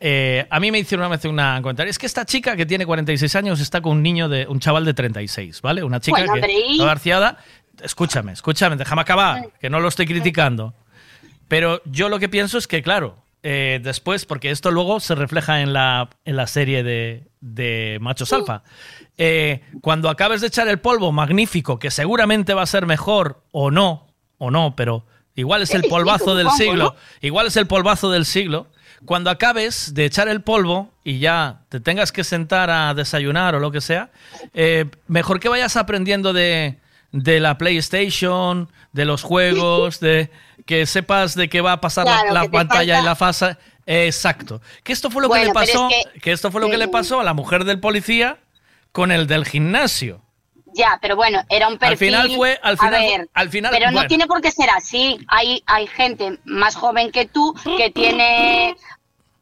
Eh, 0.00 0.46
a 0.48 0.58
mí 0.58 0.72
me 0.72 0.78
hicieron 0.78 1.06
una 1.06 1.16
vez 1.16 1.24
una 1.26 1.60
comentario. 1.62 1.90
Es 1.90 1.98
que 1.98 2.06
esta 2.06 2.24
chica 2.24 2.56
que 2.56 2.64
tiene 2.64 2.86
46 2.86 3.36
años 3.36 3.60
está 3.60 3.82
con 3.82 3.98
un 3.98 4.02
niño 4.02 4.28
de. 4.28 4.46
un 4.48 4.58
chaval 4.58 4.84
de 4.84 4.94
36, 4.94 5.60
¿vale? 5.60 5.84
Una 5.84 6.00
chica 6.00 6.18
Bueno, 6.18 6.32
que 6.34 6.40
está 6.40 6.72
divorciada. 6.72 7.38
Escúchame, 7.82 8.32
escúchame, 8.32 8.76
déjame 8.76 9.02
acabar, 9.02 9.50
que 9.60 9.70
no 9.70 9.80
lo 9.80 9.88
estoy 9.88 10.06
criticando. 10.06 10.74
Pero 11.48 11.82
yo 11.84 12.08
lo 12.08 12.18
que 12.18 12.28
pienso 12.28 12.58
es 12.58 12.66
que, 12.66 12.82
claro, 12.82 13.16
eh, 13.42 13.80
después, 13.82 14.26
porque 14.26 14.50
esto 14.50 14.70
luego 14.70 15.00
se 15.00 15.14
refleja 15.14 15.62
en 15.62 15.72
la, 15.72 16.10
en 16.24 16.36
la 16.36 16.46
serie 16.46 16.82
de, 16.82 17.28
de 17.40 17.98
Machos 18.00 18.32
Alfa. 18.32 18.62
Eh, 19.16 19.62
cuando 19.80 20.08
acabes 20.08 20.40
de 20.40 20.48
echar 20.48 20.68
el 20.68 20.78
polvo 20.78 21.10
magnífico, 21.12 21.78
que 21.78 21.90
seguramente 21.90 22.54
va 22.54 22.62
a 22.62 22.66
ser 22.66 22.86
mejor 22.86 23.42
o 23.50 23.70
no, 23.70 24.06
o 24.38 24.50
no, 24.50 24.76
pero 24.76 25.06
igual 25.34 25.62
es 25.62 25.74
el 25.74 25.82
polvazo 25.84 26.34
del 26.34 26.50
siglo, 26.50 26.94
igual 27.20 27.46
es 27.46 27.56
el 27.56 27.66
polvazo 27.66 28.10
del 28.10 28.26
siglo. 28.26 28.68
Cuando 29.06 29.30
acabes 29.30 29.94
de 29.94 30.04
echar 30.04 30.28
el 30.28 30.42
polvo 30.42 30.90
y 31.04 31.18
ya 31.18 31.60
te 31.68 31.80
tengas 31.80 32.12
que 32.12 32.22
sentar 32.24 32.70
a 32.70 32.92
desayunar 32.94 33.54
o 33.54 33.60
lo 33.60 33.70
que 33.70 33.80
sea, 33.80 34.10
eh, 34.54 34.86
mejor 35.08 35.40
que 35.40 35.48
vayas 35.48 35.76
aprendiendo 35.76 36.32
de, 36.32 36.78
de 37.12 37.40
la 37.40 37.56
PlayStation, 37.58 38.68
de 38.92 39.04
los 39.04 39.22
juegos, 39.22 40.00
de 40.00 40.30
que 40.66 40.86
sepas 40.86 41.34
de 41.34 41.48
qué 41.48 41.60
va 41.60 41.72
a 41.72 41.80
pasar 41.80 42.06
la- 42.06 42.20
Claro, 42.30 42.50
pantalla 42.50 42.94
falta- 42.96 43.00
y 43.00 43.04
la 43.04 43.16
fase. 43.16 43.56
Exacto. 43.86 44.60
Que 44.84 44.92
esto 44.92 45.10
fue 45.10 45.22
lo 45.22 45.28
que 45.30 45.40
le 45.40 45.48
es 45.48 45.52
pasó, 45.54 45.88
que- 45.88 46.20
que, 46.20 46.32
esto 46.32 46.50
fue 46.52 46.60
lo 46.60 46.68
que 46.68 46.76
le 46.78 46.88
pasó 46.88 47.20
a 47.20 47.24
la 47.24 47.34
mujer 47.34 47.64
del 47.64 47.80
policía 47.80 48.38
con 48.92 49.10
el 49.10 49.26
del 49.26 49.44
gimnasio. 49.46 50.22
Ya, 50.74 50.98
pero 51.02 51.16
bueno, 51.16 51.42
era 51.48 51.68
un 51.68 51.78
perfil. 51.78 51.98
final 51.98 52.30
fue- 52.36 52.58
al 52.62 52.78
final- 52.78 52.94
a 52.94 52.98
ver, 52.98 53.28
al 53.34 53.48
final- 53.50 53.70
pero 53.72 53.86
no 53.86 53.92
bueno. 53.92 54.08
tiene 54.08 54.26
por 54.26 54.40
qué 54.40 54.50
ser 54.50 54.70
así. 54.70 55.18
Hay, 55.28 55.62
hay 55.66 55.86
gente 55.86 56.38
más 56.44 56.74
joven 56.76 57.10
que 57.10 57.26
tú 57.26 57.54
que 57.76 57.90
tiene. 57.90 58.76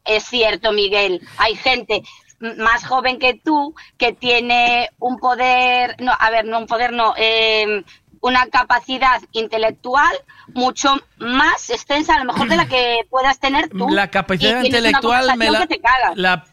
Es 0.05 0.23
cierto, 0.25 0.71
Miguel. 0.71 1.21
Hay 1.37 1.55
gente 1.55 2.01
más 2.39 2.85
joven 2.85 3.19
que 3.19 3.33
tú 3.35 3.75
que 3.97 4.13
tiene 4.13 4.89
un 4.97 5.17
poder. 5.17 5.95
No, 5.99 6.13
a 6.17 6.29
ver, 6.31 6.45
no 6.45 6.57
un 6.59 6.67
poder, 6.67 6.93
no. 6.93 7.13
eh, 7.17 7.83
una 8.21 8.47
capacidad 8.47 9.21
intelectual 9.31 10.11
mucho 10.53 10.93
más 11.19 11.69
extensa 11.69 12.15
a 12.15 12.19
lo 12.19 12.25
mejor 12.25 12.49
de 12.49 12.57
la 12.57 12.67
que 12.67 12.99
puedas 13.09 13.39
tener 13.39 13.69
tú. 13.69 13.87
La 13.89 14.09
capacidad 14.09 14.61
intelectual 14.63 15.37
me 15.37 15.49
la, 15.49 15.67
la 16.15 16.43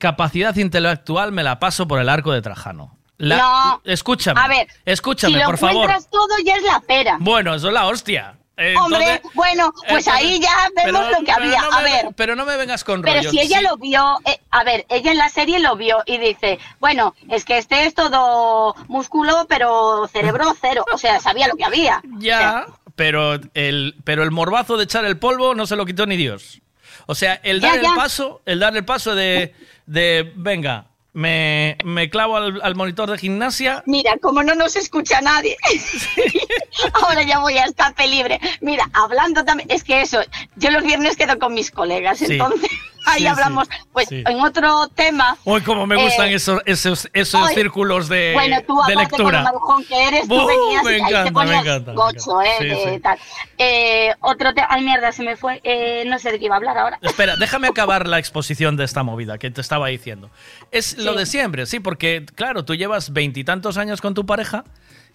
capacidad 0.00 0.56
intelectual 0.56 1.32
me 1.32 1.42
la 1.42 1.58
paso 1.58 1.86
por 1.86 2.00
el 2.00 2.08
arco 2.08 2.32
de 2.32 2.40
Trajano. 2.40 2.96
La- 3.22 3.36
No. 3.36 3.80
Escúchame. 3.84 4.40
A 4.40 4.48
ver, 4.48 4.66
escúchame, 4.84 5.34
si 5.34 5.38
lo 5.40 5.46
por 5.46 5.58
favor. 5.58 5.84
encuentras 5.84 6.10
todo 6.10 6.28
ya 6.44 6.56
es 6.56 6.62
la 6.64 6.80
pera. 6.80 7.16
Bueno, 7.20 7.54
eso 7.54 7.68
es 7.68 7.72
la 7.74 7.86
hostia. 7.86 8.34
Hombre, 8.78 9.22
bueno, 9.34 9.72
pues 9.88 10.06
entonces- 10.06 10.12
ahí 10.12 10.38
ya 10.40 10.68
vemos 10.76 11.02
pero- 11.06 11.10
lo 11.20 11.24
que 11.26 11.32
pero 11.32 11.36
había. 11.46 11.60
no 11.62 11.72
a 11.72 11.80
me- 11.80 11.90
ver, 11.90 12.06
Pero 12.16 12.36
no 12.36 12.44
me 12.44 12.56
vengas 12.56 12.84
con 12.84 13.00
pero 13.02 13.16
rollos. 13.16 13.30
si 13.32 13.40
ella 13.40 13.58
Sí. 13.58 13.64
lo 13.64 13.76
vio, 13.76 14.18
eh, 14.24 14.38
a 14.50 14.62
ver, 14.64 14.84
ella 14.88 15.10
en 15.12 15.18
la 15.18 15.28
serie 15.30 15.58
lo 15.60 15.74
vio 15.76 16.02
y 16.06 16.18
dice, 16.18 16.58
bueno, 16.78 17.14
es 17.30 17.44
que 17.44 17.58
este 17.58 17.86
es 17.86 17.94
todo 17.94 18.74
músculo, 18.88 19.46
pero 19.48 20.06
cerebro 20.12 20.54
cero. 20.60 20.84
O 20.92 20.98
sea, 20.98 21.18
sabía 21.20 21.48
lo 21.48 21.56
que 21.56 21.64
había. 21.64 22.02
Ya, 22.18 22.66
pero 22.94 23.34
el, 23.54 23.96
pero 24.04 24.22
el 24.22 24.30
morbazo 24.32 24.76
de 24.76 24.84
echar 24.84 25.04
el 25.06 25.18
polvo 25.18 25.54
no 25.54 25.66
se 25.66 25.74
lo 25.76 25.86
quitó 25.86 26.06
ni 26.06 26.16
Dios. 26.16 26.60
O 27.06 27.14
sea, 27.14 27.34
el 27.42 27.60
Ya, 27.60 27.68
dar 27.70 27.78
el 27.78 27.94
paso, 27.96 28.42
el 28.46 28.60
dar 28.60 28.76
el 28.76 28.84
paso 28.84 29.14
de, 29.14 29.54
de 29.86 30.32
venga, 30.36 30.86
me, 31.14 31.76
me 31.84 32.08
clavo 32.08 32.36
al, 32.36 32.60
al 32.62 32.74
monitor 32.74 33.10
de 33.10 33.18
gimnasia. 33.18 33.82
Mira, 33.86 34.16
como 34.20 34.42
no 34.42 34.54
nos 34.54 34.76
escucha 34.76 35.20
nadie, 35.20 35.56
ahora 37.02 37.22
ya 37.22 37.38
voy 37.38 37.58
a 37.58 37.64
escape 37.64 38.06
libre. 38.06 38.40
Mira, 38.60 38.88
hablando 38.94 39.44
también, 39.44 39.70
es 39.70 39.84
que 39.84 40.00
eso, 40.00 40.20
yo 40.56 40.70
los 40.70 40.82
viernes 40.82 41.16
quedo 41.16 41.38
con 41.38 41.54
mis 41.54 41.70
colegas, 41.70 42.18
Sí. 42.18 42.26
entonces 42.32 42.70
Ahí 43.06 43.20
Sí, 43.22 43.26
hablamos, 43.26 43.68
pues 43.92 44.08
sí. 44.08 44.22
en 44.26 44.40
otro 44.40 44.88
tema. 44.88 45.36
Uy, 45.44 45.60
como 45.62 45.86
me 45.86 45.96
gustan 45.96 46.28
eh, 46.28 46.34
esos, 46.34 46.60
esos, 46.66 47.08
esos 47.12 47.50
círculos 47.50 48.08
de, 48.08 48.32
bueno, 48.34 48.56
tú 48.66 48.76
de 48.86 48.94
con 48.94 49.02
lectura. 49.02 49.42
marujón 49.42 49.84
que 49.84 50.08
eres, 50.08 50.28
tú 50.28 50.46
venías 50.46 50.84
me 50.84 50.92
y 50.98 51.02
ahí 51.02 51.12
te 51.12 51.24
me 51.24 51.32
ponías 51.32 51.64
encanta, 51.64 51.92
gocho, 51.92 52.40
eh, 52.42 52.46
encanta. 52.60 52.74
Sí, 52.76 52.86
de 52.86 52.94
sí. 52.94 53.00
tal. 53.00 53.18
Eh, 53.58 54.14
otro 54.20 54.54
tema, 54.54 54.68
ay 54.70 54.82
mierda, 54.82 55.12
se 55.12 55.22
me 55.22 55.36
fue, 55.36 55.60
eh, 55.64 56.04
no 56.06 56.18
sé 56.18 56.32
de 56.32 56.38
qué 56.38 56.46
iba 56.46 56.54
a 56.54 56.58
hablar 56.58 56.78
ahora. 56.78 56.98
Espera, 57.02 57.36
déjame 57.36 57.68
acabar 57.68 58.06
la 58.06 58.18
exposición 58.18 58.76
de 58.76 58.84
esta 58.84 59.02
movida 59.02 59.38
que 59.38 59.50
te 59.50 59.60
estaba 59.60 59.88
diciendo. 59.88 60.30
Es 60.70 60.96
lo 60.98 61.14
de 61.14 61.26
siempre, 61.26 61.66
sí, 61.66 61.80
porque 61.80 62.24
claro, 62.34 62.64
tú 62.64 62.74
llevas 62.74 63.12
veintitantos 63.12 63.76
años 63.78 64.00
con 64.00 64.14
tu 64.14 64.26
pareja 64.26 64.64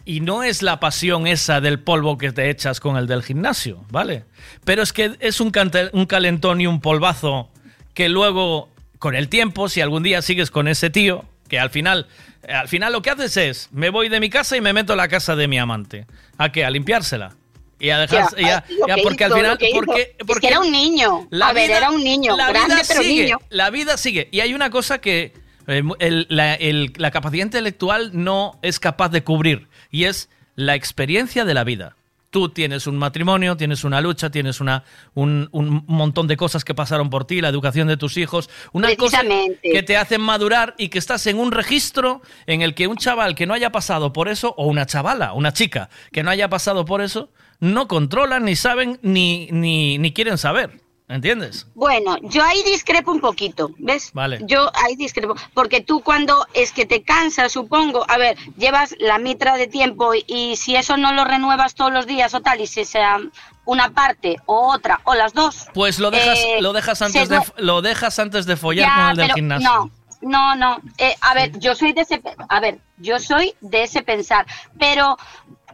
y 0.06 0.22
no 0.22 0.44
es 0.44 0.62
la 0.62 0.80
pasión 0.80 1.28
esa 1.28 1.60
del 1.60 1.80
polvo 1.82 2.18
que 2.18 2.32
te 2.32 2.50
echas 2.50 2.80
con 2.80 2.96
el 2.96 3.08
del 3.08 3.24
gimnasio, 3.24 3.84
¿vale? 3.92 4.24
Pero 4.64 4.82
es 4.82 4.94
que 4.94 5.18
es 5.20 5.42
un 5.42 5.52
calentón 5.52 6.62
y 6.62 6.68
un 6.68 6.80
polvazo 6.80 7.50
que 7.98 8.10
luego, 8.10 8.70
con 9.00 9.16
el 9.16 9.28
tiempo, 9.28 9.70
si 9.70 9.82
algún 9.82 10.04
día 10.04 10.22
sigues 10.22 10.52
con 10.52 10.68
ese 10.68 10.92
tío, 10.92 11.26
que 11.50 11.58
al 11.58 11.72
final, 11.72 12.06
al 12.48 12.68
final 12.68 12.94
lo 12.94 13.02
que 13.02 13.10
haces 13.10 13.36
es, 13.38 13.70
me 13.72 13.90
voy 13.90 14.08
de 14.08 14.20
mi 14.20 14.30
casa 14.30 14.56
y 14.56 14.62
me 14.62 14.72
meto 14.72 14.94
en 14.94 14.98
la 14.98 15.08
casa 15.08 15.36
de 15.36 15.48
mi 15.48 15.58
amante. 15.58 16.06
¿A 16.38 16.52
qué? 16.52 16.64
A 16.64 16.70
limpiársela. 16.70 17.34
Y 17.80 17.90
a 17.90 17.98
dejar, 17.98 18.28
Ya, 18.38 18.58
a- 18.58 18.94
a- 18.94 18.98
porque 19.02 19.24
al 19.24 19.34
final, 19.34 19.58
porque, 19.74 20.16
Es 20.20 20.26
porque 20.28 20.42
que 20.42 20.54
era 20.54 20.60
un 20.60 20.72
niño. 20.72 21.28
la 21.32 21.50
a 21.50 21.54
ver, 21.54 21.70
vida- 21.70 21.78
era 21.78 21.90
un 21.90 22.04
niño, 22.04 22.38
la 22.38 22.50
grande 22.50 22.76
vida 22.76 22.84
pero 22.88 23.02
sigue, 23.02 23.24
niño. 23.24 23.40
La 23.50 23.72
vida 23.72 23.98
sigue. 23.98 24.30
Y 24.32 24.42
hay 24.42 24.54
una 24.54 24.70
cosa 24.70 25.00
que 25.00 25.34
eh, 25.68 25.82
el- 25.98 26.28
la, 26.30 26.54
el- 26.54 26.94
la 26.98 27.10
capacidad 27.10 27.44
intelectual 27.44 28.12
no 28.14 28.60
es 28.62 28.80
capaz 28.80 29.10
de 29.10 29.24
cubrir, 29.24 29.68
y 29.90 30.04
es 30.04 30.30
la 30.56 30.76
experiencia 30.76 31.46
de 31.46 31.54
la 31.56 31.64
vida. 31.64 31.97
Tú 32.30 32.50
tienes 32.50 32.88
un 32.88 32.98
matrimonio, 32.98 33.56
tienes 33.56 33.84
una 33.84 34.02
lucha, 34.02 34.30
tienes 34.30 34.60
una, 34.60 34.84
un, 35.14 35.48
un 35.52 35.86
montón 35.88 36.28
de 36.28 36.36
cosas 36.36 36.66
que 36.66 36.76
pasaron 36.76 37.10
por 37.10 37.26
ti, 37.26 37.40
la 37.40 37.48
educación 37.48 37.88
de 37.88 37.96
tus 37.96 38.18
hijos, 38.18 38.50
una 38.74 38.94
cosa 38.96 39.20
Precisamente. 39.20 39.70
que 39.72 39.84
te 39.84 39.96
hacen 39.96 40.22
madurar 40.22 40.76
y 40.78 40.90
que 40.90 41.00
estás 41.00 41.26
en 41.28 41.40
un 41.40 41.52
registro 41.52 42.22
en 42.46 42.62
el 42.62 42.76
que 42.76 42.88
un 42.88 42.98
chaval 42.98 43.34
que 43.34 43.46
no 43.46 43.54
haya 43.54 43.72
pasado 43.72 44.12
por 44.12 44.28
eso, 44.28 44.54
o 44.58 44.68
una 44.68 44.86
chavala, 44.86 45.34
una 45.34 45.54
chica 45.54 45.90
que 46.12 46.22
no 46.22 46.30
haya 46.30 46.50
pasado 46.50 46.84
por 46.84 47.02
eso, 47.02 47.32
no 47.60 47.88
controlan, 47.88 48.44
ni 48.44 48.56
saben, 48.56 49.00
ni, 49.02 49.48
ni, 49.52 49.98
ni 49.98 50.12
quieren 50.14 50.38
saber. 50.38 50.82
¿Entiendes? 51.10 51.68
Bueno, 51.74 52.18
yo 52.22 52.44
ahí 52.44 52.62
discrepo 52.64 53.12
un 53.12 53.22
poquito, 53.22 53.72
¿ves? 53.78 54.12
Vale. 54.14 54.40
Yo 54.42 54.70
ahí 54.84 54.98
discrepo, 54.98 55.36
porque 55.54 55.80
tú 55.80 56.02
cuando 56.02 56.46
es 56.54 56.74
que 56.74 56.86
te 56.86 57.02
cansas, 57.02 57.54
supongo, 57.54 58.06
a 58.10 58.18
ver, 58.18 58.38
llevas 58.58 58.94
la 59.00 59.18
mitra 59.18 59.56
de 59.56 59.68
tiempo 59.68 60.14
y, 60.14 60.26
y 60.28 60.58
si 60.58 60.76
eso 60.76 60.98
no 60.98 61.14
lo 61.14 61.24
renuevas 61.24 61.76
todos 61.76 61.94
los 61.94 62.08
días 62.08 62.34
o 62.34 62.42
tal, 62.42 62.60
y 62.60 62.68
si 62.68 62.84
sea 62.84 63.20
una 63.64 63.92
parte 63.92 64.36
o 64.48 64.74
otra 64.74 65.00
o 65.06 65.14
las 65.14 65.34
dos. 65.34 65.68
Pues 65.74 66.00
lo 66.00 66.12
dejas, 66.12 66.40
eh, 66.40 66.62
lo 66.62 66.74
dejas 66.74 67.02
antes 67.02 67.30
de 67.30 67.40
lo 67.58 67.82
dejas 67.82 68.20
antes 68.20 68.46
de 68.46 68.58
follar 68.58 68.88
Ya, 68.88 68.96
con 68.96 69.10
el 69.12 69.16
del 69.16 69.26
pero 69.28 69.36
gimnasio. 69.36 69.70
No, 69.70 69.92
no, 70.22 70.56
no. 70.56 70.82
Eh, 70.98 71.16
a 71.22 71.34
ver, 71.36 71.58
yo 71.60 71.74
soy 71.74 71.94
de 71.94 72.02
ese, 72.02 72.22
a 72.50 72.60
ver, 72.60 72.80
yo 72.98 73.20
soy 73.20 73.54
de 73.62 73.84
ese 73.84 74.02
pensar, 74.02 74.46
pero 74.78 75.18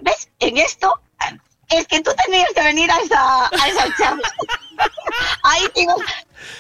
ves, 0.02 0.30
en 0.40 0.58
esto 0.58 1.00
es 1.77 1.88
que 1.88 2.02
tú 2.02 2.11
tenías 2.26 2.50
que 2.56 2.61
venir 2.64 2.90
a 2.92 2.98
esa, 2.98 3.45
a 3.45 3.68
esa 3.68 3.95
charla. 3.98 4.30
Ahí 5.43 5.61
digo, 5.76 5.95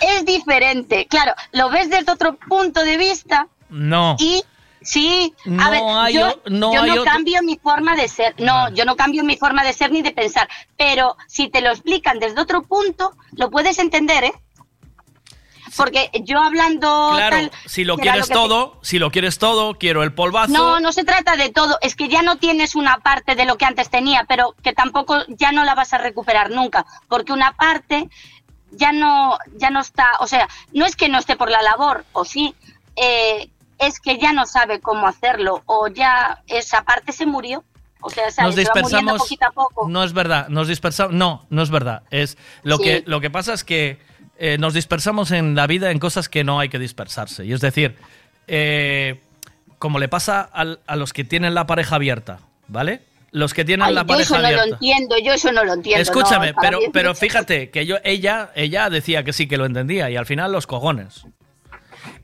es 0.01 0.25
diferente. 0.25 1.07
Claro, 1.09 1.33
lo 1.51 1.69
ves 1.69 1.89
desde 1.89 2.11
otro 2.11 2.35
punto 2.35 2.83
de 2.83 2.97
vista 2.97 3.47
No. 3.69 4.15
y 4.19 4.43
sí, 4.81 5.33
a 5.45 5.49
No 5.49 5.71
ver, 5.71 5.81
hay 5.85 6.13
yo, 6.13 6.41
no 6.49 6.73
yo 6.73 6.81
hay 6.81 6.87
no 6.89 6.93
otro- 7.01 7.05
cambio 7.05 7.41
mi 7.43 7.57
forma 7.57 7.95
de 7.95 8.07
ser, 8.07 8.35
no, 8.39 8.69
yo 8.69 8.85
no 8.85 8.95
cambio 8.95 9.23
mi 9.23 9.37
forma 9.37 9.63
de 9.63 9.73
ser 9.73 9.91
ni 9.91 10.01
de 10.01 10.11
pensar, 10.11 10.47
pero 10.77 11.15
si 11.27 11.47
te 11.49 11.61
lo 11.61 11.69
explican 11.71 12.19
desde 12.19 12.41
otro 12.41 12.63
punto, 12.63 13.13
lo 13.31 13.49
puedes 13.49 13.79
entender, 13.79 14.25
¿eh? 14.25 14.33
Porque 15.77 16.09
yo 16.23 16.39
hablando 16.41 17.11
Claro, 17.15 17.35
tal, 17.37 17.51
si 17.65 17.83
lo 17.83 17.97
quieres 17.97 18.27
te- 18.27 18.33
todo, 18.33 18.79
si 18.81 18.99
lo 18.99 19.11
quieres 19.11 19.37
todo, 19.39 19.75
quiero 19.77 20.03
el 20.03 20.13
polvazo. 20.13 20.53
No, 20.53 20.79
no 20.79 20.91
se 20.91 21.03
trata 21.03 21.35
de 21.35 21.49
todo, 21.49 21.77
es 21.81 21.95
que 21.95 22.07
ya 22.09 22.21
no 22.21 22.37
tienes 22.37 22.75
una 22.75 22.97
parte 22.99 23.35
de 23.35 23.45
lo 23.45 23.57
que 23.57 23.65
antes 23.65 23.89
tenía, 23.89 24.25
pero 24.27 24.55
que 24.63 24.73
tampoco 24.73 25.17
ya 25.27 25.51
no 25.51 25.63
la 25.63 25.75
vas 25.75 25.93
a 25.93 25.97
recuperar 25.97 26.51
nunca, 26.51 26.85
porque 27.07 27.33
una 27.33 27.53
parte 27.53 28.09
ya 28.71 28.91
no 28.91 29.37
ya 29.57 29.69
no 29.69 29.79
está, 29.79 30.07
o 30.19 30.27
sea, 30.27 30.47
no 30.73 30.85
es 30.85 30.95
que 30.95 31.09
no 31.09 31.17
esté 31.19 31.35
por 31.35 31.49
la 31.49 31.61
labor, 31.61 32.05
o 32.13 32.25
sí, 32.25 32.55
eh, 32.95 33.49
es 33.79 33.99
que 33.99 34.17
ya 34.17 34.33
no 34.33 34.45
sabe 34.45 34.79
cómo 34.79 35.07
hacerlo, 35.07 35.61
o 35.65 35.87
ya 35.87 36.41
esa 36.47 36.83
parte 36.83 37.11
se 37.11 37.25
murió. 37.25 37.63
O 38.05 38.09
sea, 38.09 38.29
¿sabes? 38.31 38.55
nos 38.57 38.65
se 38.65 38.69
va 38.69 38.81
muriendo 38.81 39.13
dispersamos. 39.13 39.21
poquito 39.21 39.45
a 39.45 39.51
poco. 39.51 39.87
No 39.87 40.03
es 40.03 40.11
verdad, 40.11 40.49
nos 40.49 40.67
dispersamos. 40.67 41.13
No, 41.13 41.45
no 41.49 41.61
es 41.63 41.69
verdad. 41.69 42.03
Es 42.11 42.37
lo 42.61 42.75
Sí. 42.75 42.83
que 42.83 43.03
lo 43.05 43.21
que 43.21 43.29
pasa 43.29 43.53
es 43.53 43.63
que 43.63 43.97
eh, 44.37 44.57
nos 44.59 44.73
dispersamos 44.73 45.31
en 45.31 45.55
la 45.55 45.67
vida 45.67 45.91
en 45.91 45.99
cosas 45.99 46.29
que 46.29 46.43
no 46.43 46.59
hay 46.59 46.69
que 46.69 46.79
dispersarse. 46.79 47.45
Y 47.45 47.53
es 47.53 47.61
decir, 47.61 47.95
eh, 48.47 49.19
como 49.79 49.99
le 49.99 50.07
pasa 50.07 50.41
al- 50.41 50.79
a 50.87 50.95
los 50.95 51.13
que 51.13 51.23
tienen 51.23 51.53
la 51.53 51.65
pareja 51.67 51.95
abierta, 51.95 52.39
¿vale? 52.67 53.01
Los 53.31 53.53
que 53.53 53.65
tienen 53.65 53.87
Ay, 53.87 53.93
la 53.95 54.01
yo 54.01 54.07
pareja 54.07 54.23
eso 54.23 54.35
no 54.35 54.41
lo 54.41 54.47
abierta. 54.47 54.73
entiendo, 54.75 55.15
yo 55.17 55.33
eso 55.33 55.51
no 55.51 55.63
lo 55.63 55.73
entiendo. 55.73 56.01
Escúchame, 56.01 56.51
no, 56.51 56.57
pero, 56.61 56.79
pero 56.91 57.15
fíjate 57.15 57.69
que 57.71 57.85
yo, 57.85 57.97
ella, 58.03 58.51
ella 58.55 58.89
decía 58.89 59.23
que 59.23 59.33
sí 59.33 59.47
que 59.47 59.57
lo 59.57 59.65
entendía 59.65 60.09
y 60.11 60.15
al 60.17 60.25
final 60.27 60.51
los 60.51 60.67
cojones. 60.67 61.25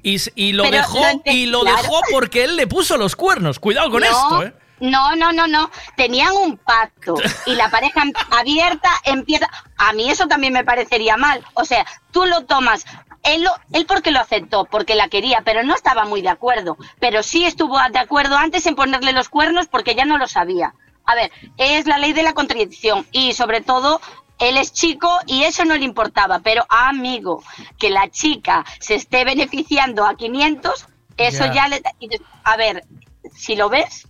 Y, 0.04 0.18
y 0.36 0.54
lo 0.54 0.64
Pero 0.64 0.78
dejó 0.78 1.00
lo 1.26 1.32
y 1.34 1.46
lo 1.48 1.62
claro. 1.62 1.78
dejó 1.82 2.02
porque 2.12 2.44
él 2.44 2.56
le 2.56 2.68
puso 2.68 2.98
los 2.98 3.16
cuernos. 3.16 3.60
Cuidado 3.60 3.90
con 3.90 4.02
no, 4.02 4.06
esto, 4.08 4.44
¿eh? 4.44 4.54
No, 4.80 5.16
no, 5.16 5.32
no, 5.32 5.48
no. 5.48 5.70
Tenían 5.96 6.32
un 6.36 6.58
pacto 6.58 7.16
y 7.46 7.56
la 7.56 7.70
pareja 7.70 8.04
abierta 8.32 8.90
empieza. 9.04 9.50
A 9.78 9.94
mí 9.94 10.10
eso 10.10 10.28
también 10.28 10.54
me 10.54 10.64
parecería 10.64 11.18
mal. 11.18 11.44
O 11.54 11.66
sea, 11.66 11.86
tú 12.12 12.26
lo 12.26 12.46
tomas. 12.46 12.86
Él, 13.24 13.44
lo- 13.44 13.56
él 13.74 13.86
porque 13.86 14.12
lo 14.12 14.20
aceptó, 14.22 14.64
porque 14.66 14.96
la 14.96 15.10
quería, 15.10 15.42
pero 15.44 15.64
no 15.64 15.76
estaba 15.76 16.06
muy 16.06 16.22
de 16.22 16.30
acuerdo. 16.30 16.78
Pero 17.00 17.22
sí 17.24 17.46
estuvo 17.46 17.78
de 17.92 18.00
acuerdo 18.00 18.38
antes 18.38 18.66
en 18.66 18.76
ponerle 18.76 19.12
los 19.12 19.28
cuernos 19.30 19.68
porque 19.68 19.94
ya 19.96 20.06
no 20.06 20.18
lo 20.18 20.28
sabía. 20.28 20.74
A 21.06 21.16
ver, 21.16 21.32
es 21.58 21.86
la 21.88 21.98
ley 21.98 22.14
de 22.14 22.24
la 22.24 22.34
contradicción 22.34 23.06
y 23.12 23.34
sobre 23.34 23.62
todo 23.62 24.00
él 24.38 24.56
es 24.58 24.72
chico 24.72 25.12
y 25.26 25.44
eso 25.44 25.66
no 25.66 25.76
le 25.76 25.84
importaba, 25.84 26.40
pero 26.40 26.66
amigo, 26.70 27.44
que 27.78 27.90
la 27.90 28.10
chica 28.10 28.64
se 28.80 28.96
esté 28.96 29.26
beneficiando 29.26 30.06
a 30.06 30.16
500, 30.16 30.86
eso 31.18 31.46
Ya. 31.48 31.54
ya, 31.54 31.68
le... 31.68 31.82
A 32.46 32.56
ver, 32.56 32.86
si 33.36 33.56
lo 33.58 33.68
ves, 33.70 34.08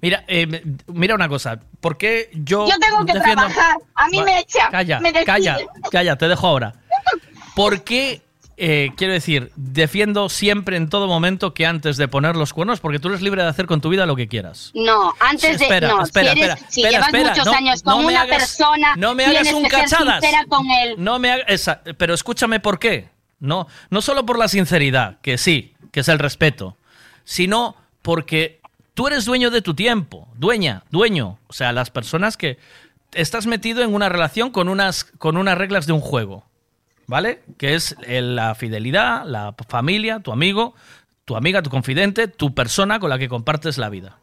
Mira, 0.00 0.24
eh, 0.28 0.62
mira 0.88 1.14
una 1.14 1.28
cosa. 1.28 1.60
¿Por 1.80 1.96
qué 1.96 2.30
yo. 2.34 2.66
Yo 2.68 2.78
tengo 2.78 3.04
que 3.04 3.12
defiendo- 3.14 3.46
trabajar. 3.46 3.76
A 3.94 4.08
mí 4.08 4.22
me 4.22 4.40
echan. 4.40 4.70
Calla, 4.70 5.00
me 5.00 5.12
calla, 5.24 5.58
calla, 5.90 6.16
te 6.16 6.28
dejo 6.28 6.46
ahora. 6.46 6.74
¿Por 7.54 7.82
qué, 7.84 8.22
eh, 8.56 8.90
quiero 8.96 9.12
decir, 9.12 9.50
defiendo 9.56 10.28
siempre 10.28 10.76
en 10.76 10.88
todo 10.88 11.06
momento 11.06 11.52
que 11.54 11.66
antes 11.66 11.96
de 11.96 12.08
poner 12.08 12.34
los 12.36 12.52
cuernos, 12.52 12.80
porque 12.80 12.98
tú 12.98 13.08
eres 13.08 13.22
libre 13.22 13.42
de 13.42 13.48
hacer 13.48 13.66
con 13.66 13.80
tu 13.80 13.88
vida 13.88 14.06
lo 14.06 14.16
que 14.16 14.28
quieras? 14.28 14.70
No, 14.74 15.14
antes 15.20 15.58
de. 15.58 15.64
Espera, 15.66 15.88
no, 15.88 16.02
espera, 16.02 16.32
si, 16.32 16.40
eres- 16.40 16.50
espera, 16.54 16.70
si 16.70 16.80
espera, 16.80 16.90
llevas 16.90 17.08
espera, 17.08 17.30
muchos 17.30 17.46
no, 17.46 17.52
años 17.52 17.82
con 17.82 18.00
no 18.02 18.08
una 18.08 18.20
hagas- 18.22 18.38
persona, 18.38 18.94
no 18.96 19.14
me 19.14 19.24
hagas 19.26 19.52
un 19.52 19.64
cachadas. 19.68 20.24
con 20.48 20.70
él. 20.70 20.94
No 20.98 21.18
me 21.18 21.30
hagas 21.32 21.46
esa, 21.48 21.82
pero 21.98 22.14
escúchame 22.14 22.58
por 22.60 22.78
qué. 22.78 23.10
No, 23.40 23.66
no 23.90 24.00
solo 24.02 24.24
por 24.24 24.38
la 24.38 24.46
sinceridad, 24.48 25.18
que 25.20 25.36
sí, 25.36 25.74
que 25.90 26.00
es 26.00 26.08
el 26.08 26.20
respeto, 26.20 26.76
sino 27.24 27.74
porque 28.00 28.60
tú 28.94 29.06
eres 29.06 29.24
dueño 29.24 29.50
de 29.50 29.62
tu 29.62 29.74
tiempo, 29.74 30.28
dueña, 30.36 30.84
dueño. 30.90 31.38
O 31.46 31.52
sea, 31.52 31.72
las 31.72 31.90
personas 31.90 32.36
que 32.36 32.58
estás 33.12 33.46
metido 33.46 33.82
en 33.82 33.94
una 33.94 34.08
relación 34.08 34.50
con 34.50 34.68
unas, 34.68 35.04
con 35.04 35.36
unas 35.36 35.58
reglas 35.58 35.86
de 35.86 35.92
un 35.92 36.00
juego, 36.00 36.46
¿vale? 37.06 37.42
Que 37.58 37.74
es 37.74 37.96
la 38.06 38.54
fidelidad, 38.54 39.24
la 39.26 39.54
familia, 39.68 40.20
tu 40.20 40.32
amigo, 40.32 40.74
tu 41.24 41.36
amiga, 41.36 41.62
tu 41.62 41.70
confidente, 41.70 42.28
tu 42.28 42.54
persona 42.54 43.00
con 43.00 43.10
la 43.10 43.18
que 43.18 43.28
compartes 43.28 43.78
la 43.78 43.88
vida. 43.88 44.18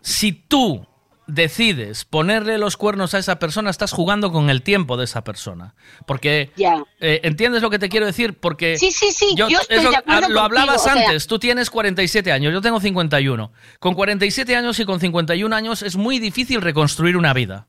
Si 0.00 0.32
tú 0.32 0.86
decides 1.26 2.04
ponerle 2.04 2.56
los 2.58 2.76
cuernos 2.76 3.14
a 3.14 3.18
esa 3.18 3.38
persona, 3.38 3.70
estás 3.70 3.92
jugando 3.92 4.30
con 4.30 4.48
el 4.50 4.62
tiempo 4.62 4.96
de 4.96 5.04
esa 5.04 5.24
persona. 5.24 5.74
Porque, 6.06 6.52
eh, 7.00 7.20
¿entiendes 7.24 7.62
lo 7.62 7.70
que 7.70 7.78
te 7.78 7.88
quiero 7.88 8.06
decir? 8.06 8.34
Porque 8.38 8.78
Sí, 8.78 8.92
sí, 8.92 9.10
sí, 9.12 9.34
yo 9.36 9.46
estoy 9.48 9.78
de 9.90 9.96
acuerdo 9.96 10.28
lo 10.28 10.40
hablabas 10.40 10.76
contigo, 10.82 10.92
o 10.92 10.96
sea- 10.98 11.06
antes, 11.08 11.26
tú 11.26 11.38
tienes 11.38 11.70
47 11.70 12.30
años, 12.32 12.52
yo 12.52 12.60
tengo 12.60 12.80
51. 12.80 13.52
Con 13.80 13.94
47 13.94 14.54
años 14.56 14.78
y 14.78 14.84
con 14.84 15.00
51 15.00 15.52
años 15.52 15.82
es 15.82 15.96
muy 15.96 16.18
difícil 16.18 16.60
reconstruir 16.62 17.16
una 17.16 17.32
vida. 17.32 17.66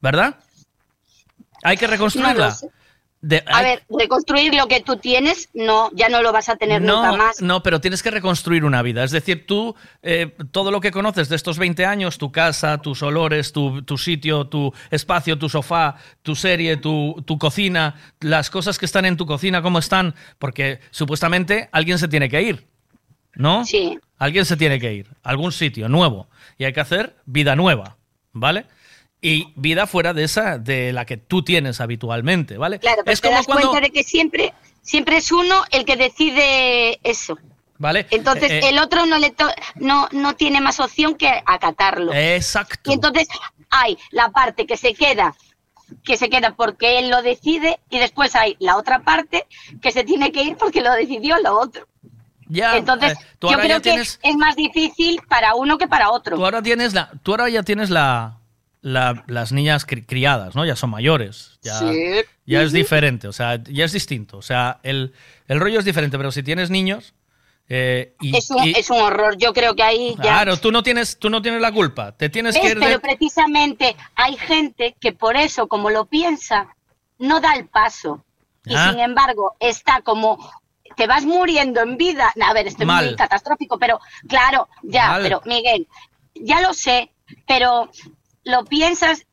¿Verdad? 0.00 0.36
Hay 1.62 1.76
que 1.76 1.86
reconstruirla. 1.86 2.56
No. 2.60 2.70
De- 3.20 3.42
A 3.46 3.56
hay- 3.58 3.64
ver, 3.64 3.82
reconstruir 3.90 4.54
lo 4.54 4.68
que 4.68 4.80
tú 4.80 4.96
tienes, 4.96 5.48
no, 5.52 5.90
ya 5.92 6.08
no 6.08 6.22
lo 6.22 6.30
vas 6.32 6.48
a 6.48 6.54
tener 6.56 6.80
no, 6.80 6.96
nunca 7.02 7.16
más. 7.16 7.42
No, 7.42 7.62
pero 7.64 7.80
tienes 7.80 8.00
que 8.02 8.12
reconstruir 8.12 8.64
una 8.64 8.80
vida. 8.82 9.02
Es 9.02 9.10
decir, 9.10 9.44
tú, 9.44 9.74
eh, 10.02 10.36
todo 10.52 10.70
lo 10.70 10.80
que 10.80 10.92
conoces 10.92 11.28
de 11.28 11.34
estos 11.34 11.58
20 11.58 11.84
años, 11.84 12.16
tu 12.18 12.30
casa, 12.30 12.78
tus 12.78 13.02
olores, 13.02 13.52
tu, 13.52 13.82
tu 13.82 13.98
sitio, 13.98 14.46
tu 14.46 14.72
espacio, 14.90 15.36
tu 15.36 15.48
sofá, 15.48 15.96
tu 16.22 16.36
serie, 16.36 16.76
tu, 16.76 17.20
tu 17.26 17.38
cocina, 17.38 17.96
las 18.20 18.50
cosas 18.50 18.78
que 18.78 18.86
están 18.86 19.04
en 19.04 19.16
tu 19.16 19.26
cocina, 19.26 19.62
cómo 19.62 19.80
están, 19.80 20.14
porque 20.38 20.78
supuestamente 20.92 21.68
alguien 21.72 21.98
se 21.98 22.06
tiene 22.06 22.28
que 22.28 22.40
ir, 22.42 22.68
¿no? 23.34 23.64
Sí. 23.64 23.98
Alguien 24.18 24.44
se 24.44 24.56
tiene 24.56 24.78
que 24.78 24.92
ir, 24.94 25.08
a 25.24 25.30
algún 25.30 25.50
sitio 25.50 25.88
nuevo, 25.88 26.28
y 26.56 26.64
hay 26.64 26.72
que 26.72 26.80
hacer 26.80 27.16
vida 27.26 27.56
nueva, 27.56 27.96
¿vale? 28.32 28.66
Y 29.20 29.52
vida 29.56 29.86
fuera 29.86 30.14
de 30.14 30.24
esa 30.24 30.58
de 30.58 30.92
la 30.92 31.04
que 31.04 31.16
tú 31.16 31.42
tienes 31.42 31.80
habitualmente, 31.80 32.56
¿vale? 32.56 32.78
Claro, 32.78 33.02
pero 33.04 33.12
es 33.12 33.20
te 33.20 33.28
como 33.28 33.38
das 33.38 33.46
cuando 33.46 33.70
cuenta 33.70 33.86
de 33.86 33.92
que 33.92 34.04
siempre, 34.04 34.54
siempre 34.82 35.16
es 35.16 35.32
uno 35.32 35.64
el 35.70 35.84
que 35.84 35.96
decide 35.96 37.00
eso. 37.02 37.36
¿vale? 37.78 38.06
Entonces 38.10 38.50
Eh, 38.50 38.58
eh, 38.58 38.68
el 38.70 38.78
otro 38.78 39.06
no 39.06 39.18
le 39.18 39.30
to- 39.30 39.50
no, 39.76 40.08
no 40.12 40.34
tiene 40.36 40.60
más 40.60 40.80
opción 40.80 41.14
que 41.16 41.30
acatarlo. 41.46 42.12
Exacto. 42.12 42.90
Y 42.90 42.94
entonces 42.94 43.28
hay 43.70 43.96
la 44.10 44.30
parte 44.30 44.66
que 44.66 44.76
se 44.76 44.94
queda, 44.94 45.34
que 46.04 46.16
se 46.16 46.28
queda 46.28 46.54
porque 46.56 46.98
él 46.98 47.08
lo 47.08 47.22
decide, 47.22 47.78
y 47.90 47.98
después 47.98 48.34
hay 48.36 48.56
la 48.60 48.76
otra 48.76 49.00
parte 49.00 49.46
que 49.80 49.90
se 49.92 50.04
tiene 50.04 50.32
que 50.32 50.42
ir 50.42 50.56
porque 50.56 50.80
lo 50.80 50.92
decidió 50.92 51.36
lo 51.42 51.58
otro. 51.58 51.86
ya, 52.48 52.76
entonces, 52.76 53.12
eh, 53.12 53.16
tú 53.38 53.50
yo 53.50 53.58
creo 53.58 53.76
que 53.76 53.90
tienes 53.90 54.18
es 54.22 54.36
más 54.36 54.56
difícil 54.56 55.20
para 55.28 55.54
uno 55.54 55.76
que 55.78 55.86
para 55.86 56.10
otro. 56.10 56.36
tú 56.36 56.44
ahora 56.44 56.62
tienes 56.62 56.94
la 56.94 57.10
tú 57.22 57.32
ahora 57.32 57.48
ya 57.48 57.62
tienes 57.62 57.90
la, 57.90 58.37
la- 58.80 59.24
las 59.26 59.52
niñas 59.52 59.86
cri- 59.86 60.04
criadas, 60.06 60.54
¿no? 60.54 60.64
Ya 60.64 60.76
son 60.76 60.90
mayores. 60.90 61.58
Ya, 61.62 61.78
Sí. 61.78 62.20
ya 62.46 62.62
es 62.62 62.72
diferente, 62.72 63.26
o 63.28 63.32
sea, 63.32 63.62
ya 63.64 63.84
es 63.84 63.92
distinto. 63.92 64.38
O 64.38 64.42
sea, 64.42 64.78
el, 64.82 65.12
el 65.48 65.60
rollo 65.60 65.78
es 65.80 65.84
diferente, 65.84 66.16
pero 66.16 66.30
si 66.32 66.42
tienes 66.42 66.70
niños. 66.70 67.14
eh, 67.70 68.14
y, 68.20 68.34
es, 68.34 68.50
un, 68.50 68.64
y- 68.66 68.70
es 68.70 68.88
un 68.88 68.98
horror. 68.98 69.36
Yo 69.36 69.52
creo 69.52 69.76
que 69.76 69.82
ahí 69.82 70.14
ya. 70.16 70.22
Claro, 70.22 70.56
tú 70.56 70.72
no 70.72 70.82
tienes, 70.82 71.18
tú 71.18 71.28
no 71.28 71.42
tienes 71.42 71.60
la 71.60 71.70
culpa. 71.70 72.12
Te 72.12 72.30
tienes 72.30 72.54
¿Ves? 72.54 72.62
que 72.62 72.68
ir 72.70 72.78
de- 72.80 72.86
Pero 72.86 73.00
precisamente 73.00 73.94
hay 74.14 74.38
gente 74.38 74.96
que 74.98 75.12
por 75.12 75.36
eso, 75.36 75.68
como 75.68 75.90
lo 75.90 76.06
piensa, 76.06 76.74
no 77.18 77.40
da 77.40 77.52
el 77.56 77.66
paso. 77.66 78.24
Y 78.64 78.74
Ah. 78.74 78.88
sin 78.90 79.00
embargo, 79.00 79.54
está 79.60 80.00
como 80.00 80.38
te 80.96 81.06
vas 81.06 81.26
muriendo 81.26 81.82
en 81.82 81.98
vida. 81.98 82.32
A 82.40 82.54
ver, 82.54 82.68
esto 82.68 82.84
es 82.84 82.86
Mal. 82.86 83.04
muy 83.04 83.16
catastrófico, 83.16 83.78
pero 83.78 84.00
claro, 84.26 84.66
ya, 84.82 85.08
Mal. 85.08 85.22
pero 85.24 85.42
Miguel, 85.44 85.86
ya 86.34 86.62
lo 86.62 86.72
sé, 86.72 87.10
pero 87.46 87.90
lo 88.48 88.64
piensas. 88.64 89.26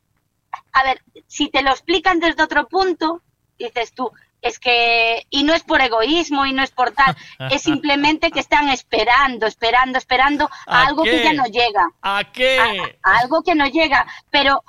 A 0.72 0.84
ver, 0.84 1.02
si 1.26 1.48
te 1.48 1.62
lo 1.62 1.70
explican 1.70 2.20
desde 2.20 2.42
otro 2.42 2.68
punto, 2.68 3.22
dices 3.58 3.92
tú, 3.92 4.10
es 4.42 4.58
que, 4.58 5.26
y 5.30 5.42
no 5.42 5.54
es 5.54 5.62
por 5.62 5.80
egoísmo 5.80 6.44
y 6.44 6.52
no 6.52 6.62
es 6.62 6.70
por 6.70 6.92
tal, 6.92 7.16
es 7.50 7.62
simplemente 7.62 8.30
que 8.30 8.40
están 8.40 8.68
esperando, 8.68 9.46
esperando, 9.46 9.98
esperando 9.98 10.50
a, 10.66 10.82
¿A 10.82 10.86
algo 10.86 11.02
qué? 11.02 11.10
que 11.10 11.24
ya 11.24 11.32
no 11.32 11.44
llega. 11.46 11.88
¿A 12.02 12.30
qué? 12.30 12.58
A, 13.02 13.10
a 13.10 13.18
algo 13.20 13.42
que 13.42 13.54
no 13.54 13.66
llega, 13.66 14.06
pero 14.30 14.62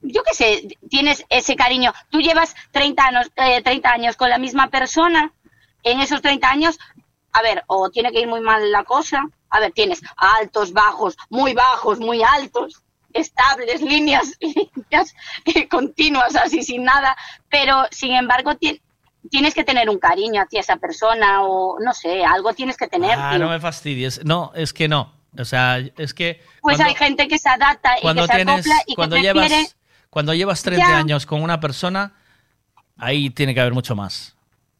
yo 0.00 0.22
qué 0.24 0.34
sé, 0.34 0.78
tienes 0.90 1.24
ese 1.28 1.54
cariño. 1.54 1.92
Tú 2.10 2.20
llevas 2.20 2.56
30 2.72 3.04
años, 3.04 3.30
eh, 3.36 3.62
30 3.62 3.90
años 3.90 4.16
con 4.16 4.28
la 4.28 4.38
misma 4.38 4.70
persona, 4.70 5.32
en 5.84 6.00
esos 6.00 6.20
30 6.20 6.50
años, 6.50 6.78
a 7.32 7.42
ver, 7.42 7.62
o 7.68 7.90
tiene 7.90 8.10
que 8.10 8.20
ir 8.20 8.28
muy 8.28 8.40
mal 8.40 8.72
la 8.72 8.82
cosa, 8.82 9.24
a 9.50 9.60
ver, 9.60 9.72
tienes 9.72 10.02
altos, 10.16 10.72
bajos, 10.72 11.16
muy 11.30 11.54
bajos, 11.54 12.00
muy 12.00 12.22
altos, 12.22 12.82
estables, 13.14 13.80
líneas, 13.82 14.36
líneas 14.40 15.14
eh, 15.46 15.68
continuas, 15.68 16.34
así 16.36 16.62
sin 16.62 16.84
nada, 16.84 17.16
pero 17.48 17.84
sin 17.90 18.12
embargo 18.14 18.56
ti- 18.56 18.80
tienes 19.30 19.54
que 19.54 19.64
tener 19.64 19.88
un 19.88 19.98
cariño 19.98 20.42
hacia 20.42 20.60
esa 20.60 20.76
persona 20.76 21.42
o 21.44 21.78
no 21.80 21.92
sé, 21.94 22.24
algo 22.24 22.52
tienes 22.54 22.76
que 22.76 22.88
tener. 22.88 23.16
Ah, 23.18 23.30
tío. 23.30 23.38
no 23.40 23.50
me 23.50 23.60
fastidies. 23.60 24.24
No, 24.24 24.52
es 24.54 24.72
que 24.72 24.88
no. 24.88 25.12
O 25.38 25.44
sea, 25.44 25.78
es 25.78 26.12
que. 26.12 26.42
Pues 26.60 26.76
cuando- 26.76 26.84
hay 26.84 26.94
gente 26.94 27.28
que 27.28 27.38
se 27.38 27.48
adapta 27.48 27.98
y 27.98 28.02
cuando 28.02 28.22
que 28.22 28.28
se 28.28 28.34
tienes, 28.36 28.54
acopla 28.66 28.82
y 28.86 28.94
cuando 28.94 29.16
que 29.16 29.22
prefiere... 29.22 29.48
llevas, 29.56 29.76
cuando 30.10 30.34
llevas 30.34 30.62
30 30.62 30.86
Ya. 30.86 30.98
años 30.98 31.24
con 31.26 31.42
una 31.42 31.58
persona, 31.60 32.12
ahí 32.98 33.30
tiene 33.30 33.54
que 33.54 33.60
haber 33.60 33.72
mucho 33.72 33.94
más. 33.96 34.36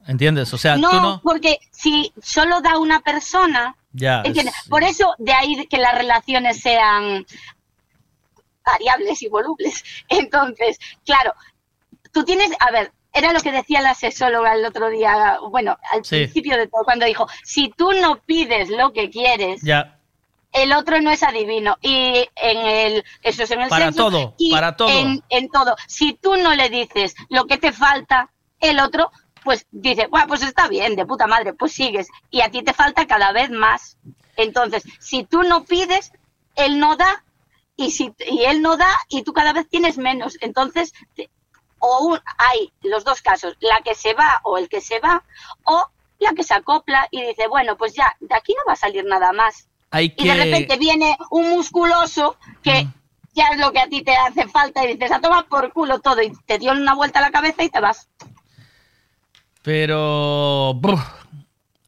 ¿Entiendes? 0.06 0.52
O 0.52 0.58
sea, 0.58 0.76
no, 0.76 0.90
tú 0.90 0.96
no. 1.00 1.20
porque 1.22 1.58
si 1.70 2.12
solo 2.20 2.60
da 2.60 2.76
una 2.78 3.00
persona, 3.00 3.76
Ya. 3.92 4.20
es- 4.22 4.26
¿entiendes? 4.26 4.54
Por 4.68 4.82
eso 4.82 5.14
de 5.18 5.32
ahí 5.32 5.66
que 5.68 5.78
las 5.78 5.94
relaciones 5.96 6.60
sean 6.60 7.24
variables 8.64 9.22
y 9.22 9.28
volubles. 9.28 9.82
Entonces, 10.08 10.78
claro, 11.04 11.32
tú 12.12 12.24
tienes, 12.24 12.50
a 12.60 12.70
ver, 12.70 12.92
era 13.12 13.32
lo 13.32 13.40
que 13.40 13.52
decía 13.52 13.80
la 13.82 13.94
sexóloga 13.94 14.54
el 14.54 14.64
otro 14.64 14.88
día, 14.88 15.38
bueno, 15.50 15.76
al 15.90 16.04
Sí. 16.04 16.16
principio 16.16 16.56
de 16.56 16.66
todo, 16.68 16.84
cuando 16.84 17.04
dijo, 17.06 17.26
si 17.44 17.68
tú 17.68 17.92
no 17.92 18.16
pides 18.22 18.70
lo 18.70 18.92
que 18.92 19.10
quieres, 19.10 19.60
Ya. 19.62 19.98
el 20.52 20.72
otro 20.72 21.00
no 21.00 21.10
es 21.10 21.22
adivino. 21.22 21.76
Y 21.82 22.26
en 22.36 22.58
el, 22.66 23.04
eso 23.22 23.42
es 23.42 23.50
en 23.50 23.60
el 23.62 23.68
Para 23.68 23.86
sexo, 23.86 24.04
todo, 24.10 24.34
y 24.38 24.50
para 24.50 24.76
todo. 24.76 24.88
En, 24.88 25.22
en 25.28 25.48
todo. 25.50 25.76
Si 25.86 26.14
tú 26.14 26.36
no 26.36 26.54
le 26.54 26.68
dices 26.70 27.14
lo 27.28 27.46
que 27.46 27.58
te 27.58 27.72
falta, 27.72 28.30
el 28.60 28.80
otro, 28.80 29.10
pues 29.44 29.66
dice, 29.72 30.06
bueno, 30.06 30.26
pues 30.28 30.42
está 30.42 30.68
bien, 30.68 30.94
de 30.96 31.04
puta 31.04 31.26
madre, 31.26 31.52
pues 31.52 31.72
sigues. 31.72 32.08
Y 32.30 32.40
a 32.42 32.50
ti 32.50 32.62
te 32.62 32.72
falta 32.72 33.06
cada 33.06 33.32
vez 33.32 33.50
más. 33.50 33.96
Entonces, 34.36 34.84
si 35.00 35.24
tú 35.24 35.42
no 35.42 35.64
pides, 35.64 36.12
él 36.54 36.78
no 36.78 36.96
da, 36.96 37.24
y, 37.86 37.90
si, 37.90 38.12
y 38.30 38.44
él 38.44 38.62
no 38.62 38.76
da, 38.76 38.88
y 39.08 39.22
tú 39.22 39.32
cada 39.32 39.52
vez 39.52 39.68
tienes 39.68 39.98
menos. 39.98 40.36
Entonces, 40.40 40.92
te- 41.14 41.30
o 41.78 42.06
un- 42.06 42.20
hay 42.38 42.72
los 42.82 43.04
dos 43.04 43.22
casos, 43.22 43.56
la 43.60 43.80
que 43.82 43.94
se 43.94 44.14
va 44.14 44.40
o 44.44 44.56
el 44.58 44.68
que 44.68 44.80
se 44.80 45.00
va, 45.00 45.22
o 45.64 45.84
la 46.18 46.32
que 46.34 46.44
se 46.44 46.54
acopla 46.54 47.08
y 47.10 47.22
dice, 47.22 47.48
bueno, 47.48 47.76
pues 47.76 47.94
ya, 47.94 48.14
de 48.20 48.34
aquí 48.34 48.54
no 48.56 48.62
va 48.68 48.74
a 48.74 48.76
salir 48.76 49.04
nada 49.04 49.32
más 49.32 49.66
Hay 49.90 50.14
y 50.16 50.24
de 50.28 50.34
repente 50.34 50.76
viene 50.76 51.16
un 51.30 51.50
musculoso 51.50 52.36
que 52.62 52.86
ya 53.34 53.48
es 53.48 53.58
lo 53.58 53.72
que 53.72 53.80
a 53.80 53.88
ti 53.88 54.02
te 54.02 54.14
hace 54.14 54.46
falta 54.46 54.84
y 54.84 54.94
dices, 54.94 55.10
a 55.10 55.20
tomar 55.20 55.46
por 55.48 55.72
culo 55.72 55.98
todo 56.00 56.22
y 56.22 56.30
te 56.46 56.58
dio 56.58 56.70
una 56.72 56.94
vuelta 56.94 57.18
a 57.18 57.22
la 57.22 57.30
cabeza 57.32 57.64
y 57.64 57.70
te 57.70 57.80
vas. 57.80 58.08
Pero. 59.62 60.74
brr, 60.74 60.98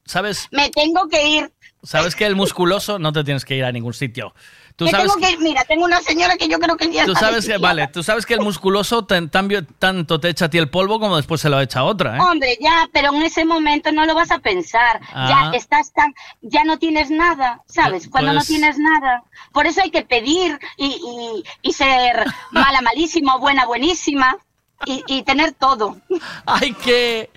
¿Sabes? 0.04 0.48
Me 0.50 0.70
tengo 0.70 1.08
que 1.08 1.28
ir. 1.28 1.52
¿Sabes 1.82 2.14
que 2.16 2.24
el 2.26 2.34
musculoso 2.36 2.98
no 2.98 3.12
te 3.12 3.24
tienes 3.24 3.44
que 3.44 3.56
ir 3.56 3.64
a 3.64 3.72
ningún 3.72 3.92
sitio? 3.94 4.34
Tú 4.76 4.88
sabes 4.88 5.06
tengo 5.12 5.24
que 5.24 5.32
ir. 5.32 5.38
Mira, 5.38 5.64
tengo 5.64 5.84
una 5.84 6.00
señora 6.00 6.36
que 6.36 6.48
yo 6.48 6.58
creo 6.58 6.76
que 6.76 6.90
ya 6.90 7.04
Tú 7.04 7.14
sabes 7.14 7.46
que, 7.46 7.58
vale, 7.58 7.86
tú 7.88 8.02
sabes 8.02 8.26
que 8.26 8.34
el 8.34 8.40
musculoso 8.40 9.04
tan- 9.04 9.28
tan- 9.30 9.66
tanto 9.78 10.18
te 10.18 10.28
echa 10.30 10.46
a 10.46 10.50
ti 10.50 10.58
el 10.58 10.68
polvo 10.68 10.98
como 10.98 11.16
después 11.16 11.40
se 11.40 11.48
lo 11.48 11.60
echa 11.60 11.80
a 11.80 11.84
otra, 11.84 12.16
¿eh? 12.16 12.20
Hombre, 12.20 12.58
ya, 12.60 12.88
pero 12.92 13.14
en 13.14 13.22
ese 13.22 13.44
momento 13.44 13.92
no 13.92 14.04
lo 14.04 14.14
vas 14.16 14.32
a 14.32 14.40
pensar. 14.40 15.00
Ah. 15.12 15.50
Ya 15.52 15.56
estás 15.56 15.92
tan, 15.92 16.12
ya 16.42 16.64
no 16.64 16.78
tienes 16.78 17.10
nada, 17.10 17.62
¿sabes? 17.66 18.04
Pues- 18.04 18.08
Cuando 18.10 18.32
no 18.32 18.38
pues- 18.40 18.48
tienes 18.48 18.76
nada. 18.78 19.22
Por 19.52 19.66
eso 19.68 19.80
hay 19.80 19.90
que 19.90 20.02
pedir 20.02 20.58
y, 20.76 20.86
y- 20.86 21.44
y 21.68 21.72
ser 21.72 22.24
mala, 22.50 22.80
malísima, 22.80 23.36
buena, 23.36 23.66
buenísima 23.66 24.38
y, 24.86 25.04
y 25.06 25.22
tener 25.22 25.52
todo. 25.52 25.98
Hay 26.46 26.72
que 26.74 27.30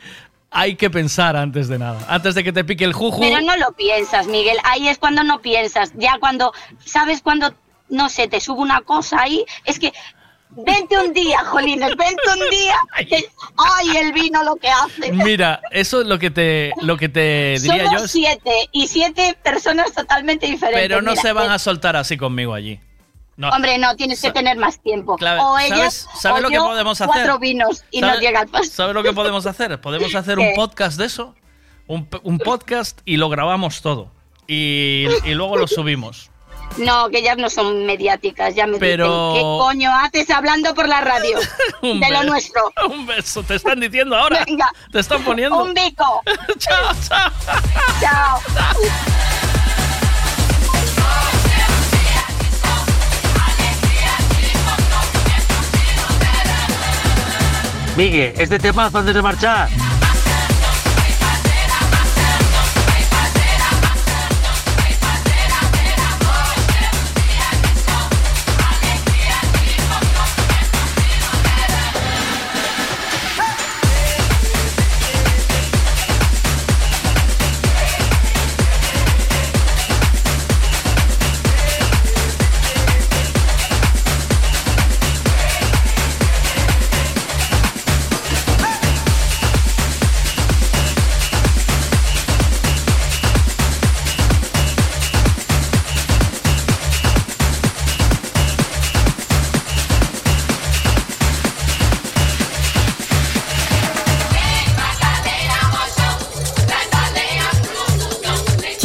hay 0.59 0.75
que 0.75 0.89
pensar 0.89 1.35
antes 1.35 1.67
de 1.67 1.77
nada, 1.77 2.03
antes 2.09 2.33
de 2.33 2.43
que 2.43 2.51
te 2.51 2.63
pique 2.63 2.83
el 2.83 2.91
juju. 2.93 3.19
Pero 3.19 3.41
no 3.41 3.55
lo 3.57 3.73
piensas, 3.73 4.25
Miguel. 4.25 4.57
Ahí 4.63 4.87
es 4.87 4.97
cuando 4.97 5.23
no 5.23 5.39
piensas. 5.39 5.91
Ya 5.95 6.17
cuando, 6.19 6.51
¿sabes? 6.83 7.21
Cuando, 7.21 7.53
no 7.89 8.09
sé, 8.09 8.27
te 8.27 8.39
sube 8.41 8.59
una 8.61 8.81
cosa 8.81 9.21
ahí. 9.21 9.45
Es 9.65 9.77
que, 9.77 9.93
vente 10.49 10.97
un 10.97 11.13
día, 11.13 11.45
Jolines, 11.45 11.95
vente 11.95 12.23
un 12.33 12.49
día. 12.49 12.75
que- 13.07 13.29
ay, 13.55 13.97
el 13.97 14.13
vino 14.13 14.43
lo 14.43 14.55
que 14.55 14.67
hace. 14.67 15.11
Mira, 15.11 15.61
eso 15.69 16.01
es 16.01 16.07
lo 16.07 16.17
que 16.17 16.31
te 16.31 16.73
lo 16.81 16.97
que 16.97 17.07
te 17.09 17.57
diría 17.61 17.85
Somos 17.85 18.01
yo, 18.01 18.07
siete 18.07 18.67
y 18.71 18.87
siete 18.87 19.37
personas 19.43 19.93
totalmente 19.93 20.47
diferentes. 20.47 20.81
pero 20.81 21.03
no 21.03 21.11
Mira, 21.11 21.21
se 21.21 21.33
van 21.33 21.51
eh, 21.51 21.53
a 21.53 21.59
soltar 21.59 21.95
así 21.95 22.17
conmigo 22.17 22.55
allí. 22.55 22.79
No. 23.37 23.49
Hombre, 23.49 23.77
no, 23.77 23.95
tienes 23.95 24.19
que 24.21 24.31
tener 24.31 24.57
más 24.57 24.79
tiempo. 24.81 25.13
O 25.13 25.17
¿sabes- 25.19 25.71
ellas, 25.71 26.07
sabes 26.19 26.39
o 26.39 26.41
lo 26.41 26.49
que 26.49 26.57
podemos 26.57 26.99
hacer? 26.99 27.13
cuatro 27.13 27.39
vinos 27.39 27.83
y 27.91 28.01
no 28.01 28.07
¿Sabes- 28.07 28.21
llega 28.21 28.39
al 28.41 28.47
paso. 28.47 28.71
¿Sabes 28.71 28.95
lo 28.95 29.03
que 29.03 29.13
podemos 29.13 29.45
hacer? 29.45 29.79
Podemos 29.79 30.13
hacer 30.15 30.39
un 30.39 30.53
podcast 30.55 30.97
de 30.97 31.05
eso, 31.05 31.35
un, 31.85 32.07
podcast 32.43 32.99
y 33.05 33.17
lo 33.17 33.29
grabamos 33.29 33.81
todo 33.81 34.11
y, 34.47 35.05
y 35.23 35.33
luego 35.35 35.55
lo 35.57 35.67
subimos. 35.67 36.31
No, 36.77 37.09
que 37.09 37.19
ellas 37.19 37.37
no 37.37 37.49
son 37.49 37.85
mediáticas, 37.85 38.53
ya 38.55 38.67
me 38.67 38.77
Pero- 38.77 39.29
dicen. 39.33 39.35
¿Qué 39.35 39.41
coño 39.41 39.91
haces 39.95 40.29
hablando 40.31 40.73
por 40.73 40.87
la 40.89 41.01
radio? 41.01 41.37
De 41.81 42.09
lo 42.11 42.23
nuestro. 42.23 42.71
Un 42.89 43.05
beso, 43.05 43.41
te 43.43 43.55
están 43.55 43.79
diciendo 43.79 44.15
ahora. 44.17 44.43
Venga. 44.45 44.67
Te 44.91 44.99
están 44.99 45.23
poniendo. 45.23 45.61
Un 45.63 45.73
bico. 45.73 46.21
chao, 46.57 46.91
chao. 47.07 47.31
Chao. 48.01 48.39
Miguel, 57.97 58.31
este 58.37 58.59
temazo 58.59 58.99
antes 58.99 59.15
de 59.15 59.21
marchar. 59.23 59.86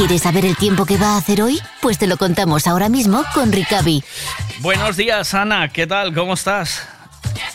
¿Quieres 0.03 0.23
saber 0.23 0.45
el 0.45 0.57
tiempo 0.57 0.85
que 0.85 0.97
va 0.97 1.15
a 1.15 1.19
hacer 1.19 1.41
hoy? 1.43 1.61
Pues 1.81 1.97
te 1.97 2.09
lo 2.09 2.17
contamos 2.17 2.67
ahora 2.67 2.89
mismo 2.89 3.23
con 3.35 3.53
Ricavi. 3.53 4.03
Buenos 4.59 4.97
días, 4.97 5.33
Ana. 5.33 5.69
¿Qué 5.69 5.87
tal? 5.87 6.13
¿Cómo 6.13 6.35
estás? 6.35 6.89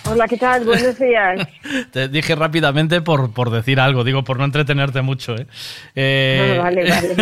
Hola, 0.06 0.30
¿qué 0.30 0.38
tal? 0.38 0.64
Buenos 0.64 0.98
días. 0.98 1.46
Te 1.92 2.08
dije 2.08 2.36
rápidamente 2.36 3.02
por, 3.02 3.34
por 3.34 3.50
decir 3.50 3.82
algo, 3.82 4.06
digo, 4.06 4.24
por 4.24 4.38
no 4.40 4.46
entretenerte 4.46 5.02
mucho. 5.02 5.36
¿eh? 5.36 5.46
Eh, 5.94 6.56
Ah, 6.58 6.64
vale, 6.64 6.90
vale. 6.90 7.16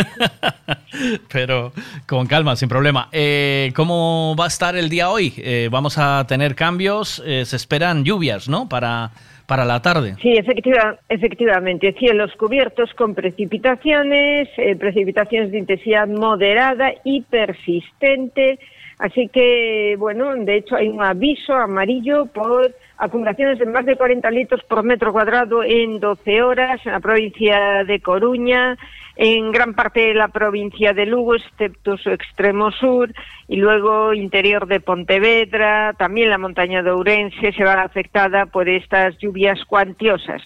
pero 1.31 1.73
con 2.05 2.27
calma, 2.27 2.55
sin 2.55 2.69
problema. 2.69 3.09
Eh, 3.11 3.73
¿Cómo 3.75 4.35
va 4.39 4.45
a 4.45 4.49
estar 4.49 4.75
el 4.75 4.89
día 4.89 5.09
hoy? 5.09 5.33
Eh, 5.37 5.69
vamos 5.71 5.97
a 5.97 6.23
tener 6.27 6.53
cambios, 6.53 7.23
eh, 7.25 7.45
se 7.47 7.55
esperan 7.55 8.03
lluvias, 8.03 8.47
¿no? 8.47 8.69
Para, 8.69 9.09
para 9.47 9.65
la 9.65 9.81
tarde. 9.81 10.15
Sí, 10.21 10.33
efectiva- 10.33 10.97
efectivamente. 11.09 11.93
Cielos 11.93 12.31
cubiertos 12.37 12.93
con 12.93 13.13
precipitaciones, 13.15 14.49
eh, 14.57 14.75
precipitaciones 14.75 15.51
de 15.51 15.59
intensidad 15.59 16.07
moderada 16.07 16.93
y 17.03 17.21
persistente. 17.21 18.59
Así 18.97 19.27
que, 19.27 19.95
bueno, 19.99 20.33
de 20.35 20.57
hecho 20.57 20.75
hay 20.77 20.87
un 20.87 21.03
aviso 21.03 21.53
amarillo 21.53 22.27
por 22.27 22.73
acumulaciones 22.97 23.59
de 23.59 23.65
más 23.65 23.85
de 23.85 23.97
40 23.97 24.31
litros 24.31 24.63
por 24.63 24.83
metro 24.83 25.11
cuadrado 25.11 25.63
en 25.63 25.99
12 25.99 26.41
horas 26.41 26.79
en 26.85 26.93
la 26.93 26.99
provincia 27.01 27.83
de 27.83 27.99
Coruña, 27.99 28.77
en 29.15 29.51
gran 29.51 29.73
parte 29.73 30.07
de 30.07 30.13
la 30.13 30.27
provincia 30.27 30.93
de 30.93 31.05
Lugo, 31.05 31.35
excepto 31.35 31.97
su 31.97 32.09
extremo 32.09 32.71
sur, 32.71 33.11
y 33.47 33.57
luego 33.57 34.13
interior 34.13 34.67
de 34.67 34.79
Pontevedra, 34.79 35.93
también 35.97 36.29
la 36.29 36.37
montaña 36.37 36.83
de 36.83 36.91
Ourense 36.91 37.51
se 37.53 37.63
va 37.63 37.81
afectada 37.81 38.45
por 38.45 38.67
estas 38.67 39.17
lluvias 39.19 39.63
cuantiosas. 39.65 40.41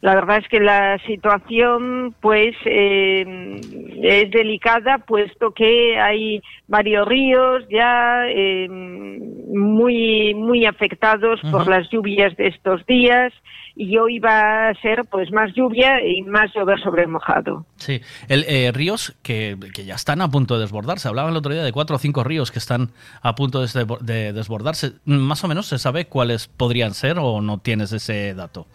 La 0.00 0.14
verdad 0.14 0.38
es 0.38 0.48
que 0.48 0.60
la 0.60 0.98
situación, 1.06 2.14
pues, 2.20 2.54
eh, 2.66 3.58
es 4.02 4.30
delicada, 4.30 4.98
puesto 4.98 5.52
que 5.52 5.98
hay 5.98 6.42
varios 6.68 7.08
ríos 7.08 7.64
ya 7.70 8.26
eh, 8.28 8.68
muy 8.68 10.34
muy 10.34 10.66
afectados 10.66 11.40
por 11.50 11.66
las 11.68 11.88
lluvias 11.88 12.36
de 12.36 12.48
estos 12.48 12.84
días 12.84 13.32
y 13.76 13.96
hoy 13.98 14.18
va 14.20 14.68
a 14.68 14.74
ser, 14.74 15.04
pues, 15.10 15.30
más 15.32 15.52
lluvia 15.54 16.00
y 16.06 16.22
más 16.22 16.52
llover 16.54 16.80
sobre 16.80 17.06
mojado. 17.06 17.66
Sí, 17.76 18.00
el, 18.28 18.44
eh, 18.48 18.70
ríos 18.72 19.14
que, 19.22 19.56
que 19.74 19.84
ya 19.84 19.94
están 19.96 20.20
a 20.20 20.30
punto 20.30 20.54
de 20.54 20.60
desbordarse. 20.60 21.08
Hablaba 21.08 21.30
el 21.30 21.36
otro 21.36 21.52
día 21.52 21.64
de 21.64 21.72
cuatro 21.72 21.96
o 21.96 21.98
cinco 21.98 22.22
ríos 22.24 22.50
que 22.52 22.58
están 22.58 22.90
a 23.22 23.34
punto 23.34 23.60
de, 23.60 23.66
desbor- 23.66 24.00
de 24.00 24.32
desbordarse. 24.32 24.92
Más 25.04 25.42
o 25.44 25.48
menos 25.48 25.66
se 25.66 25.78
sabe 25.78 26.06
cuáles 26.06 26.46
podrían 26.46 26.94
ser 26.94 27.18
o 27.18 27.40
no 27.40 27.58
tienes 27.58 27.92
ese 27.92 28.34
dato. 28.34 28.66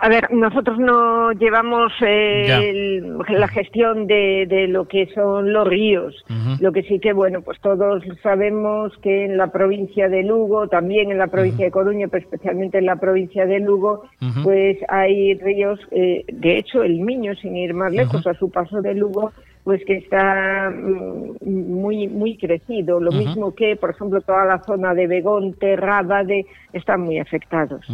A 0.00 0.08
ver, 0.08 0.30
nosotros 0.32 0.78
no 0.78 1.32
llevamos 1.32 1.92
eh, 2.02 2.46
el- 2.62 3.16
la 3.28 3.48
gestión 3.48 4.06
de, 4.06 4.44
de 4.48 4.66
lo 4.68 4.86
que 4.86 5.06
son 5.14 5.52
los 5.52 5.66
ríos. 5.66 6.14
Lo 6.60 6.72
que 6.72 6.82
sí 6.82 6.98
que, 6.98 7.12
bueno, 7.12 7.40
pues 7.42 7.58
todos 7.60 8.02
sabemos 8.22 8.92
que 8.98 9.24
en 9.24 9.36
la 9.36 9.48
provincia 9.48 10.08
de 10.08 10.22
Lugo, 10.22 10.68
también 10.68 11.10
en 11.10 11.18
la 11.18 11.28
provincia 11.28 11.64
de 11.64 11.70
Coruña, 11.70 12.08
pero 12.08 12.24
especialmente 12.24 12.78
en 12.78 12.86
la 12.86 12.96
provincia 12.96 13.46
de 13.46 13.60
Lugo, 13.60 14.04
pues 14.42 14.78
hay 14.88 15.34
ríos, 15.34 15.80
eh, 15.90 16.24
de 16.30 16.58
hecho 16.58 16.82
el 16.82 17.00
Miño, 17.00 17.34
sin 17.36 17.56
ir 17.56 17.72
más 17.74 17.92
lejos, 17.92 18.26
a 18.26 18.34
su 18.34 18.50
paso 18.50 18.82
de 18.82 18.94
Lugo, 18.94 19.32
pues 19.64 19.82
que 19.86 19.96
está 19.96 20.70
mm, 20.70 21.36
muy 21.42 22.06
muy 22.06 22.36
crecido. 22.36 23.00
Lo 23.00 23.10
mismo 23.10 23.54
que, 23.54 23.76
por 23.76 23.90
ejemplo, 23.90 24.20
toda 24.20 24.44
la 24.44 24.62
zona 24.62 24.94
de 24.94 25.06
Begonte, 25.06 25.74
Rábade, 25.74 26.46
están 26.72 27.00
muy 27.00 27.18
afectados. 27.18 27.84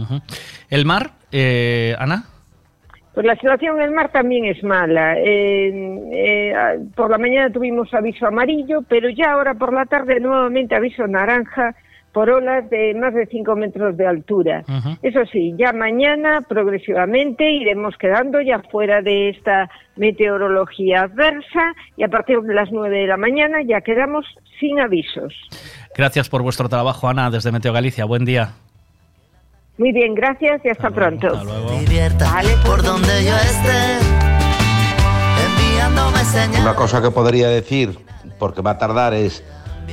El 0.68 0.84
mar, 0.84 1.12
eh, 1.32 1.94
Ana. 1.99 2.24
Pues 3.15 3.26
la 3.26 3.34
situación 3.34 3.76
en 3.76 3.82
el 3.82 3.90
mar 3.92 4.10
también 4.12 4.44
es 4.44 4.62
mala. 4.62 5.18
Eh, 5.18 5.70
eh, 6.12 6.55
ah, 6.55 6.74
por 6.94 7.10
la 7.10 7.18
mañana 7.18 7.52
tuvimos 7.52 7.92
aviso 7.94 8.26
amarillo, 8.26 8.82
pero 8.89 9.08
ya 9.08 9.32
ahora 9.32 9.55
por 9.55 9.73
la 9.73 9.86
tarde 9.86 10.20
nuevamente 10.20 10.74
aviso 10.74 11.07
naranja 11.07 11.74
por 12.12 12.28
olas 12.28 12.68
de 12.70 12.94
más 12.94 13.14
de 13.14 13.26
5 13.26 13.56
metros 13.56 13.97
de 13.97 14.06
altura. 14.06 14.64
Eso 15.02 15.20
sí, 15.30 15.55
ya 15.56 15.72
mañana 15.72 16.40
progresivamente 16.48 17.50
iremos 17.50 17.97
quedando 17.97 18.40
ya 18.40 18.60
fuera 18.70 19.00
de 19.00 19.30
esta 19.30 19.70
meteorología 19.97 21.02
adversa 21.02 21.72
y 21.97 22.02
a 22.02 22.08
partir 22.08 22.40
de 22.40 22.55
las 22.55 22.70
9 22.72 22.98
de 22.98 23.06
la 23.06 23.16
mañana 23.16 23.58
ya 23.62 23.80
quedamos 23.80 24.26
sin 24.58 24.80
avisos. 24.80 25.34
Gracias 25.97 26.28
por 26.28 26.42
vuestro 26.42 26.68
trabajo, 26.68 27.08
Ana, 27.08 27.30
desde 27.30 27.52
Meteo 27.52 27.72
Galicia. 27.72 28.05
Buen 28.05 28.24
día. 28.24 28.55
Muy 29.78 29.92
bien, 29.92 30.14
gracias 30.14 30.60
y 30.64 30.68
hasta, 30.68 30.90
pronto. 30.90 31.28
Vale, 31.32 32.50
por 32.66 32.82
donde 32.82 33.24
yo 33.24 33.34
esté, 33.34 33.98
enviándome 35.47 36.18
señales. 36.18 36.60
Una 36.60 36.74
cosa 36.74 37.00
que 37.00 37.10
podría 37.10 37.48
decir, 37.48 37.98
porque 38.39 38.60
va 38.60 38.72
a 38.72 38.78
tardar, 38.78 39.14
es 39.14 39.42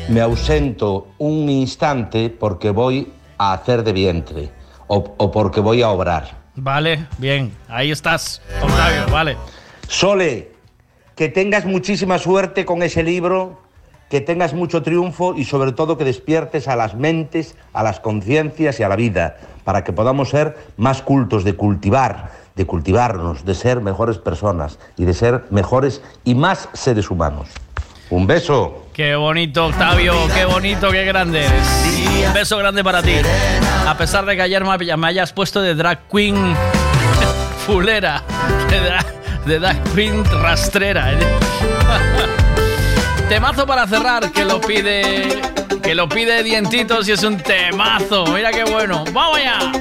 me 0.10 0.22
ausento 0.22 1.08
un 1.18 1.50
instante 1.50 2.30
porque 2.30 2.70
voy 2.72 3.12
a 3.38 3.54
hacer 3.54 3.84
de 3.84 3.94
vientre 3.94 4.50
o, 4.88 5.16
o 5.18 5.32
porque 5.32 5.60
voy 5.60 5.82
a 5.82 5.90
obrar. 5.90 6.38
Vale, 6.56 7.08
bien. 7.18 7.54
Ahí 7.68 7.92
estás, 7.92 8.42
Octavio, 8.62 9.06
vale. 9.12 9.38
Sole, 9.88 10.52
que 11.16 11.30
tengas 11.30 11.66
muchísima 11.66 12.18
suerte 12.18 12.66
con 12.66 12.84
ese 12.84 13.04
libro, 13.04 13.60
que 14.10 14.22
tengas 14.22 14.54
mucho 14.54 14.84
triunfo 14.84 15.36
y 15.36 15.46
sobre 15.46 15.72
todo 15.72 15.98
que 15.98 16.04
despiertes 16.04 16.68
a 16.68 16.76
las 16.76 16.96
mentes, 16.96 17.56
a 17.74 17.84
las 17.84 18.00
conciencias 18.00 18.80
y 18.80 18.84
a 18.84 18.90
la 18.90 18.96
vida, 18.96 19.38
para 19.64 19.84
que 19.84 19.94
podamos 19.94 20.30
ser 20.30 20.58
más 20.78 21.02
cultos 21.02 21.44
de 21.44 21.56
cultivar, 21.56 22.32
de 22.56 22.66
cultivarnos, 22.66 23.46
de 23.46 23.54
ser 23.54 23.82
mejores 23.82 24.18
personas 24.18 24.80
y 24.96 25.06
de 25.06 25.14
ser 25.14 25.46
mejores 25.50 26.02
y 26.24 26.36
más 26.36 26.70
seres 26.74 27.12
humanos. 27.12 27.50
Un 28.10 28.26
beso. 28.26 28.86
Qué 28.94 29.16
bonito, 29.16 29.68
Octavio, 29.68 30.14
qué 30.34 30.46
bonito, 30.46 30.90
qué 30.92 31.06
grande. 31.06 31.46
Un 32.26 32.34
beso 32.34 32.58
grande 32.58 32.84
para 32.84 33.04
ti. 33.04 33.16
A 33.86 33.98
pesar 33.98 34.26
de 34.26 34.36
que 34.36 34.42
ayer 34.42 34.64
me 34.64 35.08
hayas 35.08 35.34
puesto 35.34 35.62
de 35.62 35.76
drag 35.76 36.00
queen 36.12 36.36
fulera, 37.66 38.24
de 39.46 39.60
drag, 39.60 39.84
queen 39.94 40.24
rastrera. 40.42 41.14
¿eh? 41.14 41.18
Temazo 43.30 43.66
para 43.66 43.86
cerrar, 43.88 44.32
que 44.32 44.46
lo 44.46 44.62
pide, 44.62 45.42
que 45.84 45.94
lo 45.94 46.08
pide 46.08 46.44
Dientitos 46.44 47.08
y 47.10 47.12
es 47.12 47.24
un 47.24 47.38
temazo. 47.38 48.26
Mira 48.28 48.52
qué 48.52 48.64
bueno. 48.64 49.04
¡Vamos 49.12 49.38
allá! 49.38 49.72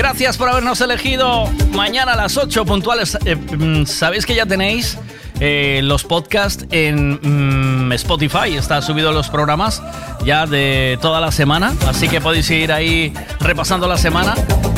Gracias 0.00 0.38
por 0.38 0.48
habernos 0.48 0.80
elegido. 0.80 1.44
Mañana 1.74 2.14
a 2.14 2.16
las 2.16 2.38
8 2.38 2.64
puntuales. 2.64 3.18
Eh, 3.26 3.36
mm, 3.36 3.84
Sabéis 3.84 4.24
que 4.24 4.34
ya 4.34 4.46
tenéis 4.46 4.96
eh, 5.40 5.82
los 5.84 6.04
podcasts 6.04 6.64
en 6.70 7.20
mm, 7.20 7.92
Spotify. 7.92 8.56
Está 8.56 8.80
subido 8.80 9.12
los 9.12 9.28
programas 9.28 9.82
ya 10.24 10.46
de 10.46 10.98
toda 11.02 11.20
la 11.20 11.30
semana. 11.30 11.74
Así 11.86 12.08
que 12.08 12.18
podéis 12.22 12.50
ir 12.50 12.72
ahí 12.72 13.12
repasando 13.40 13.86
la 13.86 13.98
semana 13.98 14.34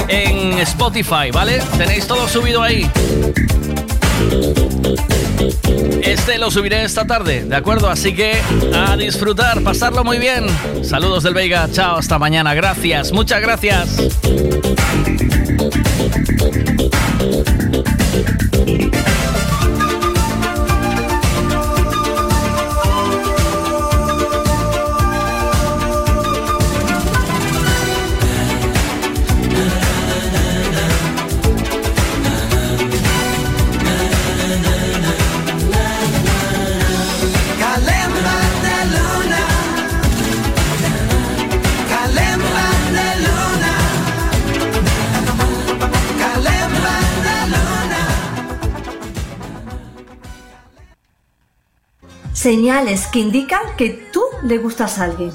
en 0.09 0.59
Spotify, 0.59 1.31
¿vale? 1.33 1.63
Tenéis 1.79 2.09
todo 2.09 2.27
subido 2.27 2.61
ahí. 2.61 2.91
Este 6.03 6.37
lo 6.37 6.51
subiré 6.51 6.83
esta 6.83 7.07
tarde, 7.07 7.45
¿de 7.45 7.55
acuerdo? 7.55 7.89
Así 7.89 8.13
que 8.13 8.35
a 8.75 8.97
disfrutar, 8.97 9.63
pasarlo 9.63 10.03
muy 10.03 10.19
bien. 10.19 10.47
Saludos 10.83 11.23
del 11.23 11.35
Veiga, 11.35 11.69
chao, 11.71 11.99
hasta 11.99 12.19
mañana. 12.19 12.55
Gracias, 12.55 13.13
muchas 13.13 13.41
gracias. 13.41 13.99
Señales 52.53 53.07
que 53.07 53.19
indican 53.19 53.63
que 53.79 54.11
tú 54.13 54.23
le 54.43 54.59
gustas 54.59 54.99
a 54.99 55.05
alguien. 55.05 55.33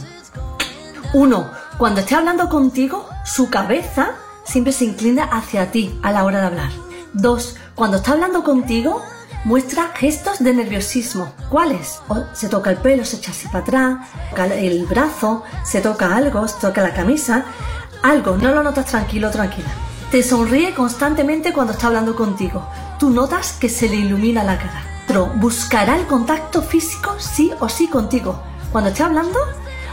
Uno, 1.15 1.49
cuando 1.79 2.01
esté 2.01 2.13
hablando 2.13 2.47
contigo, 2.47 3.09
su 3.25 3.49
cabeza 3.49 4.11
siempre 4.43 4.71
se 4.71 4.85
inclina 4.85 5.23
hacia 5.23 5.71
ti 5.71 5.99
a 6.03 6.11
la 6.11 6.23
hora 6.25 6.41
de 6.41 6.45
hablar. 6.45 6.69
Dos, 7.13 7.55
cuando 7.73 7.97
está 7.97 8.11
hablando 8.11 8.43
contigo, 8.43 9.01
muestra 9.45 9.93
gestos 9.95 10.37
de 10.43 10.53
nerviosismo. 10.53 11.33
¿Cuáles? 11.49 12.01
O 12.07 12.23
se 12.33 12.49
toca 12.49 12.69
el 12.69 12.77
pelo, 12.77 13.03
se 13.03 13.15
echa 13.15 13.31
así 13.31 13.47
para 13.47 13.63
atrás, 13.63 13.97
toca 14.29 14.45
el 14.53 14.85
brazo, 14.85 15.43
se 15.65 15.81
toca 15.81 16.15
algo, 16.15 16.47
se 16.47 16.59
toca 16.61 16.83
la 16.83 16.93
camisa. 16.93 17.45
Algo, 18.03 18.37
no 18.37 18.51
lo 18.51 18.61
notas 18.61 18.85
tranquilo, 18.85 19.31
tranquila. 19.31 19.69
Te 20.11 20.21
sonríe 20.21 20.75
constantemente 20.75 21.51
cuando 21.51 21.73
está 21.73 21.87
hablando 21.87 22.15
contigo. 22.15 22.69
Tú 22.99 23.09
notas 23.09 23.53
que 23.53 23.69
se 23.69 23.89
le 23.89 23.95
ilumina 23.95 24.43
la 24.43 24.59
cara. 24.59 24.86
Pero 25.17 25.31
buscará 25.33 25.95
el 25.95 26.05
contacto 26.05 26.61
físico 26.61 27.15
sí 27.17 27.51
o 27.59 27.67
sí 27.67 27.87
contigo. 27.87 28.39
Cuando 28.71 28.91
esté 28.91 29.01
hablando, 29.01 29.39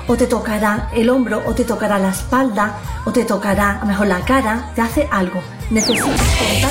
o 0.07 0.17
te 0.17 0.27
tocará 0.27 0.91
el 0.93 1.09
hombro, 1.09 1.43
o 1.47 1.55
te 1.55 1.65
tocará 1.65 1.99
la 1.99 2.11
espalda, 2.11 2.79
o 3.07 3.11
te 3.11 3.25
tocará 3.25 3.77
a 3.77 3.81
lo 3.81 3.87
mejor 3.87 4.09
la 4.09 4.23
cara, 4.23 4.71
te 4.75 4.83
hace 4.83 5.09
algo. 5.11 5.43
Necesitas 5.71 6.11
contacto. 6.11 6.69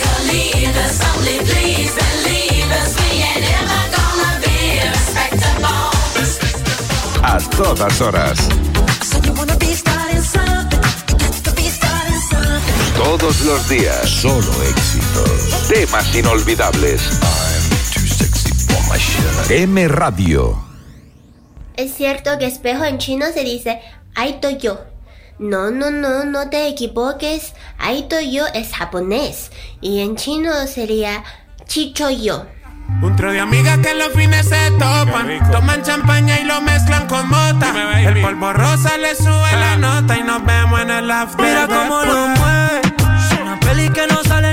A 7.23 7.40
todas 7.57 8.01
horas. 8.01 8.38
Todos 13.03 13.41
los 13.41 13.67
días. 13.67 14.07
Solo 14.07 14.53
éxitos. 14.61 15.67
Temas 15.67 16.15
inolvidables. 16.15 17.01
M 19.49 19.88
Radio. 19.88 20.57
Es 21.75 21.93
cierto 21.93 22.38
que 22.39 22.45
espejo 22.45 22.85
en 22.85 22.97
chino 22.97 23.25
se 23.33 23.43
dice 23.43 23.81
Aito 24.15 24.49
yo. 24.49 24.80
No, 25.38 25.69
no, 25.69 25.91
no, 25.91 26.23
no 26.23 26.49
te 26.49 26.67
equivoques. 26.67 27.53
Aito 27.77 28.19
yo 28.22 28.45
es 28.53 28.73
japonés 28.73 29.51
y 29.81 29.99
en 29.99 30.15
chino 30.15 30.51
sería 30.67 31.23
Chicho 31.67 32.09
yo. 32.09 32.45
Un 33.01 33.15
trío 33.15 33.31
de 33.31 33.39
amigas 33.41 33.80
que 33.80 33.91
en 33.91 33.99
los 33.99 34.13
fines 34.13 34.47
se 34.47 34.72
topan. 34.72 35.51
Toman 35.51 35.83
champaña 35.83 36.39
y 36.39 36.45
lo 36.45 36.61
mezclan 36.61 37.07
con 37.07 37.27
mota. 37.27 37.99
El 38.01 38.22
polvo 38.22 38.53
rosa 38.53 38.97
le 38.97 39.15
sube 39.15 39.51
la 39.59 39.77
nota 39.77 40.17
y 40.17 40.23
nos 40.23 40.43
vemos 40.45 40.81
en 40.81 40.89
el 40.89 41.11
after. 41.11 41.45
Mira 41.45 41.67
cómo 41.67 42.03
lo 42.03 42.27
mueve. 42.27 42.81
Una 43.41 43.59
peli 43.59 43.89
que 43.89 44.07
no 44.07 44.23
sale 44.23 44.52